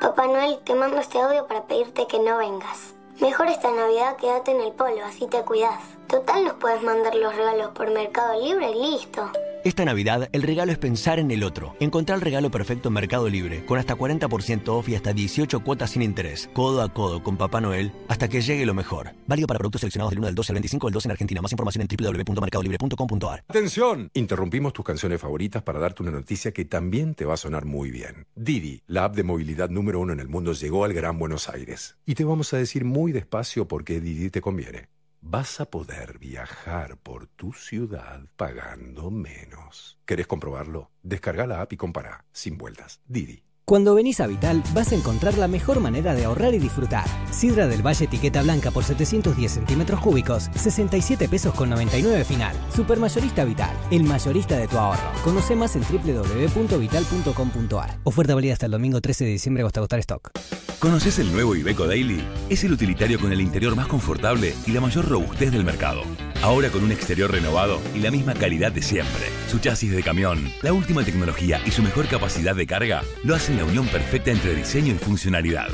Papá 0.00 0.26
Noel, 0.26 0.58
te 0.64 0.74
mando 0.74 0.98
este 0.98 1.18
audio 1.20 1.46
para 1.46 1.66
pedirte 1.66 2.06
que 2.08 2.18
no 2.18 2.38
vengas. 2.38 2.94
Mejor 3.20 3.48
esta 3.48 3.70
Navidad 3.70 4.16
quédate 4.16 4.50
en 4.50 4.60
el 4.60 4.72
polo, 4.72 5.04
así 5.04 5.26
te 5.28 5.42
cuidas. 5.42 5.80
Total 6.08 6.44
nos 6.44 6.54
puedes 6.54 6.82
mandar 6.82 7.14
los 7.14 7.34
regalos 7.34 7.70
por 7.70 7.90
Mercado 7.92 8.42
Libre 8.42 8.70
y 8.70 8.92
listo. 8.92 9.30
Esta 9.64 9.86
Navidad, 9.86 10.28
el 10.32 10.42
regalo 10.42 10.72
es 10.72 10.78
pensar 10.78 11.18
en 11.18 11.30
el 11.30 11.42
otro. 11.42 11.74
Encontrar 11.80 12.18
el 12.18 12.22
regalo 12.22 12.50
perfecto 12.50 12.88
en 12.88 12.92
Mercado 12.92 13.30
Libre, 13.30 13.64
con 13.64 13.78
hasta 13.78 13.96
40% 13.96 14.68
off 14.68 14.90
y 14.90 14.94
hasta 14.94 15.14
18 15.14 15.60
cuotas 15.64 15.92
sin 15.92 16.02
interés, 16.02 16.50
codo 16.52 16.82
a 16.82 16.92
codo 16.92 17.22
con 17.22 17.38
Papá 17.38 17.62
Noel, 17.62 17.90
hasta 18.06 18.28
que 18.28 18.42
llegue 18.42 18.66
lo 18.66 18.74
mejor. 18.74 19.14
Válido 19.26 19.46
para 19.46 19.56
productos 19.56 19.80
seleccionados 19.80 20.10
del 20.10 20.18
1 20.18 20.26
del 20.26 20.34
12 20.34 20.52
al 20.52 20.54
25 20.56 20.86
del 20.86 20.92
12 20.92 21.08
en 21.08 21.12
Argentina. 21.12 21.40
Más 21.40 21.52
información 21.52 21.88
en 21.88 21.96
www.mercadolibre.com.ar. 21.96 23.44
¡Atención! 23.48 24.10
Interrumpimos 24.12 24.74
tus 24.74 24.84
canciones 24.84 25.18
favoritas 25.18 25.62
para 25.62 25.78
darte 25.78 26.02
una 26.02 26.12
noticia 26.12 26.52
que 26.52 26.66
también 26.66 27.14
te 27.14 27.24
va 27.24 27.32
a 27.32 27.38
sonar 27.38 27.64
muy 27.64 27.90
bien. 27.90 28.26
Didi, 28.34 28.82
la 28.86 29.04
app 29.04 29.16
de 29.16 29.22
movilidad 29.22 29.70
número 29.70 29.98
uno 29.98 30.12
en 30.12 30.20
el 30.20 30.28
mundo, 30.28 30.52
llegó 30.52 30.84
al 30.84 30.92
Gran 30.92 31.18
Buenos 31.18 31.48
Aires. 31.48 31.96
Y 32.04 32.16
te 32.16 32.24
vamos 32.24 32.52
a 32.52 32.58
decir 32.58 32.84
muy 32.84 33.12
despacio 33.12 33.66
por 33.66 33.82
qué 33.82 33.98
Didi 33.98 34.28
te 34.28 34.42
conviene. 34.42 34.93
Vas 35.26 35.58
a 35.58 35.64
poder 35.64 36.18
viajar 36.18 36.98
por 36.98 37.26
tu 37.28 37.54
ciudad 37.54 38.26
pagando 38.36 39.10
menos. 39.10 39.98
¿Querés 40.04 40.26
comprobarlo? 40.26 40.90
Descarga 41.02 41.46
la 41.46 41.62
app 41.62 41.72
y 41.72 41.78
compara, 41.78 42.26
sin 42.30 42.58
vueltas. 42.58 43.00
Didi. 43.06 43.42
Cuando 43.66 43.94
venís 43.94 44.20
a 44.20 44.26
Vital 44.26 44.62
vas 44.74 44.92
a 44.92 44.94
encontrar 44.94 45.38
la 45.38 45.48
mejor 45.48 45.80
manera 45.80 46.14
de 46.14 46.24
ahorrar 46.24 46.52
y 46.52 46.58
disfrutar. 46.58 47.06
Sidra 47.30 47.66
del 47.66 47.80
Valle 47.80 48.04
etiqueta 48.04 48.42
blanca 48.42 48.70
por 48.70 48.84
710 48.84 49.50
centímetros 49.50 50.00
cúbicos, 50.00 50.50
67 50.54 51.30
pesos 51.30 51.54
con 51.54 51.70
99 51.70 52.24
final. 52.24 52.54
Supermayorista 52.74 53.42
Vital, 53.44 53.74
el 53.90 54.04
mayorista 54.04 54.58
de 54.58 54.68
tu 54.68 54.76
ahorro. 54.76 55.10
Conoce 55.24 55.56
más 55.56 55.76
en 55.76 55.82
www.vital.com.ar. 55.82 57.98
Oferta 58.04 58.34
válida 58.34 58.52
hasta 58.52 58.66
el 58.66 58.72
domingo 58.72 59.00
13 59.00 59.24
de 59.24 59.30
diciembre 59.30 59.64
o 59.64 59.66
hasta 59.66 59.80
agotar 59.80 60.00
stock. 60.00 60.30
¿Conoces 60.78 61.18
el 61.18 61.32
nuevo 61.32 61.56
Iveco 61.56 61.86
Daily? 61.86 62.22
Es 62.50 62.64
el 62.64 62.74
utilitario 62.74 63.18
con 63.18 63.32
el 63.32 63.40
interior 63.40 63.74
más 63.74 63.86
confortable 63.86 64.52
y 64.66 64.72
la 64.72 64.82
mayor 64.82 65.08
robustez 65.08 65.50
del 65.50 65.64
mercado. 65.64 66.02
Ahora 66.42 66.68
con 66.68 66.84
un 66.84 66.92
exterior 66.92 67.30
renovado 67.30 67.80
y 67.94 68.00
la 68.00 68.10
misma 68.10 68.34
calidad 68.34 68.70
de 68.70 68.82
siempre. 68.82 69.30
Su 69.48 69.60
chasis 69.60 69.92
de 69.92 70.02
camión, 70.02 70.52
la 70.60 70.74
última 70.74 71.02
tecnología 71.02 71.58
y 71.64 71.70
su 71.70 71.82
mejor 71.82 72.06
capacidad 72.06 72.54
de 72.54 72.66
carga 72.66 73.02
lo 73.22 73.34
hacen 73.34 73.53
la 73.58 73.64
unión 73.64 73.86
perfecta 73.88 74.30
entre 74.30 74.54
diseño 74.54 74.94
y 74.94 74.98
funcionalidad. 74.98 75.68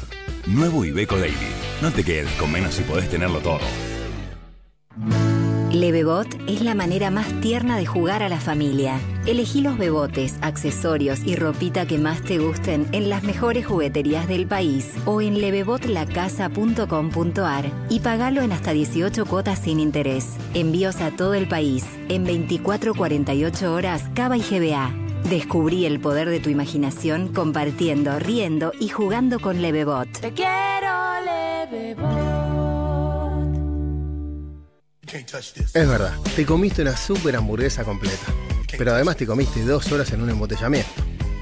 Nuevo 0.47 0.84
Iveco 0.84 1.18
Daily. 1.18 1.36
No 1.83 1.91
te 1.91 2.05
quedes 2.05 2.31
con 2.33 2.52
menos 2.52 2.75
si 2.75 2.83
podés 2.83 3.09
tenerlo 3.09 3.41
todo. 3.41 3.60
Levebot 5.73 6.26
es 6.49 6.62
la 6.62 6.75
manera 6.75 7.12
más 7.12 7.28
tierna 7.41 7.76
de 7.76 7.86
jugar 7.86 8.25
a 8.25 8.28
la 8.28 8.41
familia. 8.41 8.99
Elegí 9.25 9.60
los 9.60 9.78
bebotes, 9.78 10.36
accesorios 10.42 11.20
y 11.25 11.36
ropita 11.36 11.86
que 11.86 11.97
más 11.97 12.23
te 12.23 12.39
gusten 12.39 12.89
en 12.91 13.09
las 13.09 13.23
mejores 13.23 13.67
jugueterías 13.67 14.26
del 14.26 14.49
país 14.49 14.92
o 15.05 15.20
en 15.20 15.41
levebotlacasa.com.ar 15.41 17.70
y 17.89 18.00
pagalo 18.00 18.42
en 18.42 18.50
hasta 18.50 18.73
18 18.73 19.26
cuotas 19.26 19.60
sin 19.60 19.78
interés. 19.78 20.26
Envíos 20.55 21.00
a 21.00 21.12
todo 21.12 21.34
el 21.34 21.47
país 21.47 21.86
en 22.09 22.26
24-48 22.26 23.68
horas 23.68 24.02
Cava 24.15 24.36
y 24.36 24.42
GBA. 24.42 25.09
Descubrí 25.28 25.86
el 25.86 26.00
poder 26.00 26.28
de 26.28 26.40
tu 26.40 26.50
imaginación 26.50 27.32
compartiendo, 27.32 28.18
riendo 28.18 28.73
y 28.81 28.89
jugando 28.89 29.39
con 29.39 29.62
Levebot. 29.62 30.10
Te 30.20 30.32
quiero, 30.32 31.20
Levebot. 31.24 32.40
Es 35.74 35.89
verdad, 35.89 36.15
te 36.36 36.47
comiste 36.47 36.82
una 36.82 36.97
super 36.97 37.36
hamburguesa 37.36 37.84
completa. 37.84 38.26
Pero 38.78 38.92
además 38.92 39.16
te 39.16 39.26
comiste 39.26 39.65
dos 39.65 39.90
horas 39.92 40.12
en 40.12 40.23
un 40.23 40.31
embotellamiento. 40.31 40.90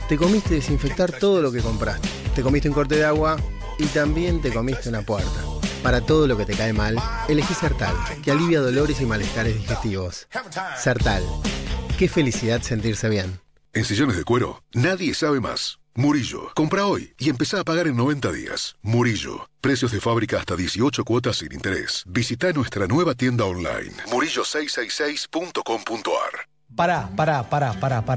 Te 0.08 0.16
comiste 0.16 0.54
desinfectar 0.54 1.12
todo 1.12 1.42
lo 1.42 1.52
que 1.52 1.60
compraste. 1.60 2.08
Te 2.34 2.42
comiste 2.42 2.68
un 2.68 2.74
corte 2.74 2.96
de 2.96 3.04
agua 3.04 3.36
y 3.78 3.86
también 3.86 4.40
te 4.40 4.52
comiste 4.52 4.88
una 4.88 5.02
puerta. 5.02 5.44
Para 5.82 6.00
todo 6.00 6.26
lo 6.26 6.36
que 6.36 6.46
te 6.46 6.54
cae 6.54 6.72
mal, 6.72 6.96
elegí 7.28 7.54
Sertal, 7.54 7.94
que 8.22 8.30
alivia 8.30 8.60
dolores 8.60 9.00
y 9.00 9.06
malestares 9.06 9.54
digestivos. 9.54 10.26
Sertal. 10.76 11.22
Qué 11.98 12.08
felicidad 12.08 12.62
sentirse 12.62 13.08
bien. 13.08 13.38
En 13.78 13.84
sillones 13.84 14.16
de 14.16 14.24
cuero, 14.24 14.64
nadie 14.74 15.14
sabe 15.14 15.40
más. 15.40 15.78
Murillo, 15.94 16.50
compra 16.56 16.86
hoy 16.86 17.14
y 17.16 17.30
empezá 17.30 17.60
a 17.60 17.64
pagar 17.64 17.86
en 17.86 17.96
90 17.96 18.32
días. 18.32 18.74
Murillo, 18.82 19.48
precios 19.60 19.92
de 19.92 20.00
fábrica 20.00 20.36
hasta 20.36 20.56
18 20.56 21.04
cuotas 21.04 21.36
sin 21.36 21.52
interés. 21.52 22.02
Visita 22.04 22.52
nuestra 22.52 22.88
nueva 22.88 23.14
tienda 23.14 23.44
online, 23.44 23.94
murillo666.com.ar. 24.10 26.48
Pará, 26.74 27.08
pará, 27.14 27.48
pará, 27.48 27.72
pará, 27.74 28.04
pará. 28.04 28.16